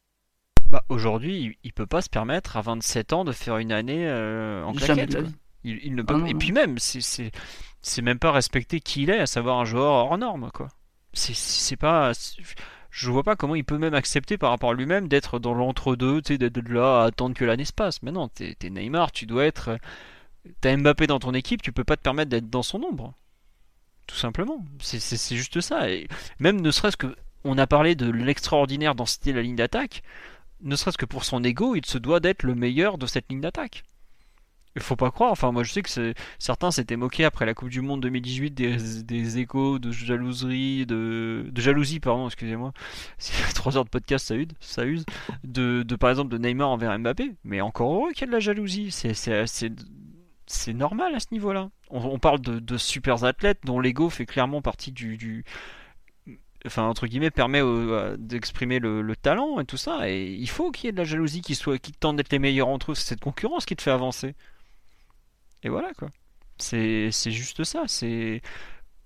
Bah, 0.69 0.85
aujourd'hui, 0.91 1.57
il, 1.63 1.73
peut 1.73 1.87
pas 1.87 2.03
se 2.03 2.11
permettre 2.11 2.59
à 2.59 2.61
27 2.61 3.15
ans 3.15 3.25
de 3.25 3.33
faire 3.33 3.57
une 3.57 3.73
année 3.73 4.07
euh, 4.07 4.63
en 4.65 4.75
claquette. 4.75 5.17
Il, 5.65 5.95
ne 5.95 6.03
peut... 6.03 6.15
Ah 6.23 6.29
et 6.29 6.35
puis 6.35 6.53
même, 6.53 6.79
c'est 6.79 7.01
c'est 7.01 7.33
même 8.02 8.18
pas 8.18 8.32
respecter 8.32 8.81
qui 8.81 9.02
il 9.02 9.10
est, 9.10 9.20
à 9.20 9.26
savoir 9.26 9.58
un 9.58 9.65
joueur 9.65 9.92
hors 9.92 10.18
norme, 10.18 10.50
quoi. 10.52 10.68
C'est 11.12 11.76
pas. 11.76 12.12
Je 12.90 13.10
vois 13.10 13.23
pas 13.23 13.36
comment 13.36 13.55
il 13.55 13.65
peut 13.65 13.78
même 13.78 13.94
accepter 13.94 14.39
par 14.39 14.50
rapport 14.50 14.70
à 14.70 14.74
lui-même 14.74 15.08
d'être 15.08 15.39
dans 15.39 15.55
l'entre-deux, 15.55 16.20
d'être 16.20 16.68
là 16.68 17.02
à 17.02 17.05
attendre 17.07 17.34
que 17.34 17.44
l'année 17.44 17.65
se 17.65 17.73
passe. 17.73 18.02
Mais 18.02 18.12
non, 18.12 18.28
t'es 18.28 18.57
Neymar, 18.62 19.12
tu 19.12 19.26
dois 19.26 19.44
être. 19.44 19.78
T'as 20.60 20.76
Mbappé 20.76 21.07
dans 21.07 21.18
ton 21.18 21.34
équipe, 21.34 21.62
tu 21.62 21.73
peux 21.73 21.84
pas 21.84 21.97
te 21.97 22.02
permettre 22.02 22.31
d'être 22.31 22.48
dans 22.48 22.62
son 22.62 22.82
ombre. 22.82 23.15
Tout 24.07 24.16
simplement. 24.16 24.65
C'est 24.81 25.36
juste 25.36 25.60
ça. 25.60 25.90
Et 25.90 26.08
même 26.39 26.60
ne 26.60 26.70
serait-ce 26.70 26.97
que. 26.97 27.15
On 27.44 27.57
a 27.57 27.68
parlé 27.68 27.94
de 27.94 28.10
l'extraordinaire 28.10 28.97
densité 28.97 29.31
de 29.31 29.36
la 29.36 29.42
ligne 29.42 29.57
d'attaque. 29.57 30.02
Ne 30.60 30.74
serait-ce 30.74 30.98
que 30.98 31.07
pour 31.07 31.24
son 31.24 31.44
ego, 31.44 31.76
il 31.76 31.86
se 31.86 31.98
doit 31.98 32.18
d'être 32.18 32.42
le 32.42 32.57
meilleur 32.57 32.98
de 32.98 33.07
cette 33.07 33.31
ligne 33.31 33.40
d'attaque. 33.40 33.84
Il 34.77 34.83
faut 34.83 34.97
pas 34.97 35.11
croire. 35.11 35.33
Enfin, 35.33 35.53
moi, 35.53 35.63
je 35.63 35.73
sais 35.73 35.83
que 35.83 36.15
certains 36.39 36.71
s'étaient 36.71 36.97
moqués 36.97 37.25
après 37.25 37.47
la 37.47 37.55
Coupe 37.55 37.69
du 37.69 37.81
Monde 37.81 38.01
2018 38.03 38.51
des, 38.51 39.39
échos 39.39 39.79
de 39.79 39.91
jalouserie, 39.91 40.87
de, 40.87 41.51
jalousie, 41.57 42.01
pardon, 42.01 42.27
excusez-moi. 42.27 42.73
3 43.55 43.77
heures 43.77 43.85
de 43.85 43.91
podcast, 43.91 44.27
ça 44.27 44.37
use, 44.37 44.49
ça 44.61 44.85
use. 44.85 45.05
De, 45.45 45.83
par 45.99 46.11
exemple 46.11 46.31
de 46.31 46.39
Neymar 46.39 46.69
envers 46.69 46.97
Mbappé. 46.99 47.35
Mais 47.45 47.61
encore 47.61 47.93
heureux 47.95 48.13
qu'il 48.13 48.23
y 48.23 48.25
ait 48.25 48.29
de 48.29 48.33
la 48.33 48.41
jalousie. 48.41 48.91
C'est 48.91 50.73
normal 50.73 51.15
à 51.15 51.21
ce 51.21 51.27
niveau-là. 51.33 51.71
On, 51.91 52.19
parle 52.19 52.41
de, 52.41 52.59
de 52.59 52.77
super 52.77 53.25
athlètes 53.25 53.61
dont 53.65 53.81
l'ego 53.81 54.11
fait 54.11 54.27
clairement 54.27 54.61
partie 54.61 54.93
du, 54.93 55.45
enfin 56.67 56.85
entre 56.85 57.07
guillemets 57.07 57.31
permet 57.31 57.63
d'exprimer 58.19 58.79
le, 58.79 59.17
talent 59.17 59.61
et 59.61 59.65
tout 59.65 59.77
ça 59.77 60.09
et 60.09 60.33
il 60.33 60.49
faut 60.49 60.71
qu'il 60.71 60.87
y 60.87 60.89
ait 60.89 60.93
de 60.93 60.99
la 60.99 61.05
jalousie 61.05 61.41
qui 61.41 61.55
soit 61.55 61.79
qui 61.79 61.93
tente 61.93 62.17
d'être 62.17 62.31
les 62.31 62.39
meilleurs 62.39 62.69
entre 62.69 62.93
eux 62.93 62.95
c'est 62.95 63.09
cette 63.09 63.21
concurrence 63.21 63.65
qui 63.65 63.77
te 63.77 63.83
fait 63.83 63.91
avancer 63.91 64.35
et 65.62 65.69
voilà 65.69 65.93
quoi. 65.95 66.09
C'est 66.59 67.11
juste 67.31 67.65
ça. 67.65 67.85
C'est 67.87 68.43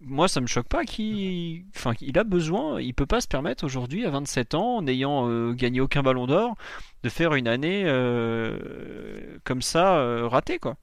moi 0.05 0.29
ça 0.29 0.41
me 0.41 0.47
choque 0.47 0.67
pas 0.67 0.85
qu'il 0.85 1.65
enfin 1.77 1.93
il 2.01 2.19
a 2.19 2.25
besoin, 2.25 2.81
il 2.81 2.95
peut 2.95 3.07
pas 3.07 3.21
se 3.21 3.29
permettre 3.29 3.65
aujourd'hui 3.65 4.05
à 4.05 4.11
27 4.11 4.55
ans, 4.55 4.83
n'ayant 4.83 5.29
euh, 5.29 5.53
gagné 5.53 5.81
aucun 5.81 6.03
ballon 6.03 6.27
d'or, 6.27 6.57
de 7.03 7.09
faire 7.09 7.35
une 7.35 7.49
année 7.49 7.85
euh, 7.87 9.39
comme 9.45 9.63
ça 9.63 9.97
euh, 9.97 10.27
ratée 10.29 10.59
quoi. 10.59 10.77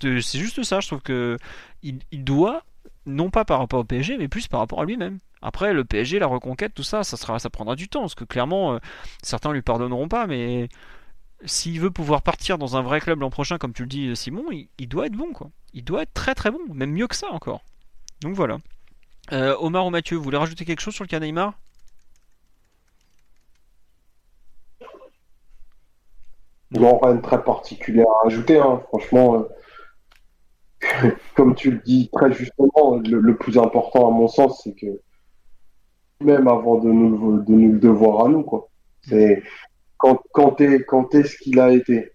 C'est 0.00 0.38
juste 0.38 0.62
ça, 0.62 0.80
je 0.80 0.88
trouve 0.88 1.00
que 1.00 1.38
il, 1.82 2.00
doit 2.12 2.64
non 3.06 3.30
pas 3.30 3.44
par 3.46 3.60
rapport 3.60 3.80
au 3.80 3.84
PSG 3.84 4.18
mais 4.18 4.28
plus 4.28 4.46
par 4.46 4.60
rapport 4.60 4.80
à 4.80 4.84
lui-même. 4.84 5.18
Après 5.42 5.72
le 5.72 5.84
PSG, 5.84 6.18
la 6.18 6.26
reconquête, 6.26 6.74
tout 6.74 6.82
ça, 6.82 7.02
ça 7.02 7.16
sera 7.16 7.38
ça 7.38 7.50
prendra 7.50 7.76
du 7.76 7.88
temps 7.88 8.00
parce 8.00 8.14
que 8.14 8.24
clairement 8.24 8.78
certains 9.22 9.52
lui 9.52 9.62
pardonneront 9.62 10.08
pas 10.08 10.26
mais 10.26 10.68
s'il 11.44 11.80
veut 11.80 11.90
pouvoir 11.90 12.22
partir 12.22 12.58
dans 12.58 12.76
un 12.76 12.82
vrai 12.82 13.00
club 13.00 13.20
l'an 13.20 13.30
prochain, 13.30 13.58
comme 13.58 13.72
tu 13.72 13.82
le 13.82 13.88
dis 13.88 14.16
Simon, 14.16 14.44
il, 14.50 14.88
doit 14.88 15.06
être 15.06 15.16
bon 15.16 15.32
quoi. 15.32 15.50
Il 15.74 15.84
doit 15.84 16.02
être 16.02 16.14
très 16.14 16.34
très 16.34 16.50
bon, 16.50 16.60
même 16.72 16.92
mieux 16.92 17.06
que 17.06 17.16
ça 17.16 17.28
encore. 17.30 17.62
Donc 18.22 18.34
voilà. 18.34 18.58
Euh, 19.32 19.56
Omar 19.60 19.86
ou 19.86 19.90
Mathieu, 19.90 20.16
vous 20.16 20.22
voulez 20.22 20.36
rajouter 20.36 20.64
quelque 20.64 20.80
chose 20.80 20.94
sur 20.94 21.04
le 21.04 21.08
cas 21.08 21.20
Non, 26.70 26.98
rien 26.98 27.14
de 27.14 27.20
très 27.20 27.42
particulier 27.42 28.02
à 28.02 28.26
ajouter. 28.26 28.58
Hein. 28.58 28.82
Franchement, 28.88 29.46
euh, 30.84 31.10
comme 31.34 31.54
tu 31.54 31.70
le 31.70 31.78
dis 31.84 32.08
très 32.12 32.32
justement, 32.32 33.00
le, 33.04 33.36
plus 33.36 33.58
important 33.58 34.08
à 34.08 34.10
mon 34.10 34.28
sens, 34.28 34.62
c'est 34.64 34.74
que 34.74 35.00
même 36.20 36.48
avant 36.48 36.78
de 36.78 36.88
nous, 36.88 37.42
de 37.42 37.52
nous 37.52 37.72
le 37.72 37.78
devoir 37.78 38.26
à 38.26 38.28
nous, 38.28 38.42
quoi. 38.42 38.68
C'est 39.02 39.42
quand, 39.98 40.22
quand 40.32 40.52
t'es 40.52 40.84
quand 40.84 41.12
ce 41.12 41.36
qu'il 41.36 41.60
a 41.60 41.70
été, 41.72 42.12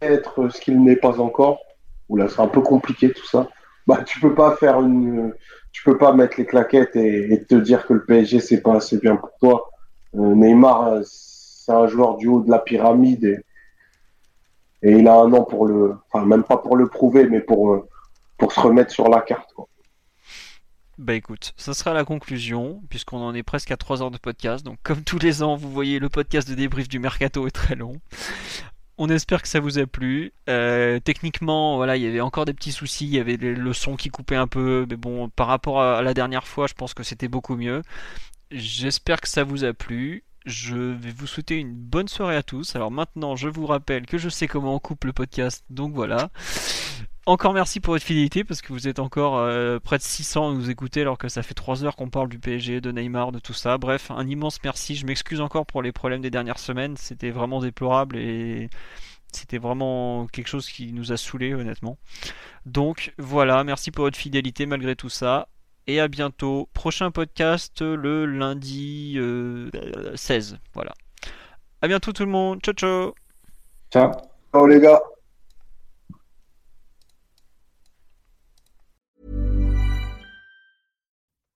être 0.00 0.48
ce 0.48 0.60
qu'il 0.60 0.82
n'est 0.82 0.96
pas 0.96 1.20
encore. 1.20 1.60
Ou 2.08 2.16
là, 2.16 2.28
c'est 2.28 2.40
un 2.40 2.48
peu 2.48 2.60
compliqué 2.60 3.12
tout 3.12 3.26
ça. 3.26 3.48
Bah, 3.86 4.02
tu 4.04 4.20
peux 4.20 4.34
pas 4.34 4.56
faire 4.56 4.80
une, 4.80 5.34
tu 5.72 5.82
peux 5.84 5.98
pas 5.98 6.12
mettre 6.12 6.38
les 6.38 6.46
claquettes 6.46 6.96
et, 6.96 7.44
te 7.48 7.54
dire 7.54 7.86
que 7.86 7.94
le 7.94 8.04
PSG 8.04 8.40
c'est 8.40 8.60
pas 8.62 8.76
assez 8.76 8.98
bien 8.98 9.16
pour 9.16 9.30
toi. 9.40 9.70
Euh, 10.14 10.34
Neymar, 10.34 11.00
c'est 11.04 11.72
un 11.72 11.86
joueur 11.86 12.16
du 12.16 12.28
haut 12.28 12.40
de 12.40 12.50
la 12.50 12.60
pyramide 12.60 13.42
et, 14.82 14.92
il 14.92 15.08
a 15.08 15.16
un 15.16 15.32
an 15.32 15.44
pour 15.44 15.66
le, 15.66 15.96
enfin 16.10 16.24
même 16.26 16.44
pas 16.44 16.58
pour 16.58 16.76
le 16.76 16.88
prouver, 16.88 17.26
mais 17.26 17.40
pour 17.40 17.72
euh, 17.72 17.88
pour 18.38 18.52
se 18.52 18.60
remettre 18.60 18.90
sur 18.90 19.08
la 19.08 19.20
carte. 19.20 19.52
Quoi. 19.54 19.66
Bah 20.98 21.14
écoute, 21.14 21.54
ça 21.56 21.74
sera 21.74 21.92
la 21.92 22.04
conclusion, 22.04 22.80
puisqu'on 22.88 23.18
en 23.18 23.34
est 23.34 23.42
presque 23.42 23.72
à 23.72 23.76
3 23.76 24.02
heures 24.02 24.10
de 24.10 24.18
podcast. 24.18 24.64
Donc 24.64 24.78
comme 24.82 25.02
tous 25.02 25.18
les 25.18 25.42
ans, 25.42 25.56
vous 25.56 25.70
voyez, 25.70 25.98
le 25.98 26.08
podcast 26.08 26.48
de 26.48 26.54
débrief 26.54 26.88
du 26.88 26.98
Mercato 26.98 27.46
est 27.46 27.50
très 27.50 27.74
long. 27.74 28.00
On 28.96 29.08
espère 29.08 29.42
que 29.42 29.48
ça 29.48 29.58
vous 29.58 29.78
a 29.78 29.86
plu. 29.86 30.32
Euh, 30.48 31.00
techniquement, 31.00 31.76
voilà, 31.76 31.96
il 31.96 32.04
y 32.04 32.06
avait 32.06 32.20
encore 32.20 32.44
des 32.44 32.54
petits 32.54 32.70
soucis, 32.70 33.06
il 33.06 33.14
y 33.14 33.18
avait 33.18 33.36
le 33.36 33.72
son 33.72 33.96
qui 33.96 34.08
coupait 34.08 34.36
un 34.36 34.46
peu, 34.46 34.86
mais 34.88 34.96
bon, 34.96 35.28
par 35.30 35.48
rapport 35.48 35.82
à 35.82 36.00
la 36.00 36.14
dernière 36.14 36.46
fois, 36.46 36.68
je 36.68 36.74
pense 36.74 36.94
que 36.94 37.02
c'était 37.02 37.26
beaucoup 37.26 37.56
mieux. 37.56 37.82
J'espère 38.52 39.20
que 39.20 39.28
ça 39.28 39.42
vous 39.42 39.64
a 39.64 39.72
plu. 39.72 40.22
Je 40.46 40.76
vais 40.76 41.10
vous 41.10 41.26
souhaiter 41.26 41.56
une 41.56 41.74
bonne 41.74 42.06
soirée 42.06 42.36
à 42.36 42.44
tous. 42.44 42.76
Alors 42.76 42.92
maintenant, 42.92 43.34
je 43.34 43.48
vous 43.48 43.66
rappelle 43.66 44.06
que 44.06 44.18
je 44.18 44.28
sais 44.28 44.46
comment 44.46 44.76
on 44.76 44.78
coupe 44.78 45.04
le 45.04 45.12
podcast, 45.12 45.64
donc 45.70 45.92
voilà. 45.94 46.30
Encore 47.26 47.54
merci 47.54 47.80
pour 47.80 47.94
votre 47.94 48.04
fidélité 48.04 48.44
parce 48.44 48.60
que 48.60 48.72
vous 48.74 48.86
êtes 48.86 48.98
encore 48.98 49.38
euh, 49.38 49.78
près 49.78 49.96
de 49.96 50.02
600 50.02 50.50
à 50.50 50.52
nous 50.52 50.68
écouter 50.68 51.00
alors 51.00 51.16
que 51.16 51.28
ça 51.28 51.42
fait 51.42 51.54
3 51.54 51.84
heures 51.84 51.96
qu'on 51.96 52.10
parle 52.10 52.28
du 52.28 52.38
PSG, 52.38 52.82
de 52.82 52.92
Neymar, 52.92 53.32
de 53.32 53.38
tout 53.38 53.54
ça. 53.54 53.78
Bref, 53.78 54.10
un 54.10 54.28
immense 54.28 54.58
merci. 54.62 54.94
Je 54.94 55.06
m'excuse 55.06 55.40
encore 55.40 55.64
pour 55.64 55.80
les 55.80 55.90
problèmes 55.90 56.20
des 56.20 56.30
dernières 56.30 56.58
semaines. 56.58 56.98
C'était 56.98 57.30
vraiment 57.30 57.60
déplorable 57.60 58.18
et 58.18 58.68
c'était 59.32 59.56
vraiment 59.56 60.26
quelque 60.26 60.48
chose 60.48 60.68
qui 60.68 60.92
nous 60.92 61.12
a 61.12 61.16
saoulés 61.16 61.54
honnêtement. 61.54 61.96
Donc 62.66 63.14
voilà, 63.16 63.64
merci 63.64 63.90
pour 63.90 64.04
votre 64.04 64.18
fidélité 64.18 64.66
malgré 64.66 64.94
tout 64.94 65.08
ça 65.08 65.48
et 65.86 66.00
à 66.00 66.08
bientôt. 66.08 66.68
Prochain 66.74 67.10
podcast 67.10 67.80
le 67.80 68.26
lundi 68.26 69.18
16. 70.14 70.52
Euh, 70.52 70.56
voilà. 70.74 70.92
À 71.80 71.88
bientôt 71.88 72.12
tout 72.12 72.24
le 72.24 72.30
monde. 72.30 72.60
Ciao 72.60 72.74
ciao. 72.74 73.14
Ciao. 73.90 74.12
Ciao 74.52 74.66
les 74.66 74.80
gars. 74.80 75.00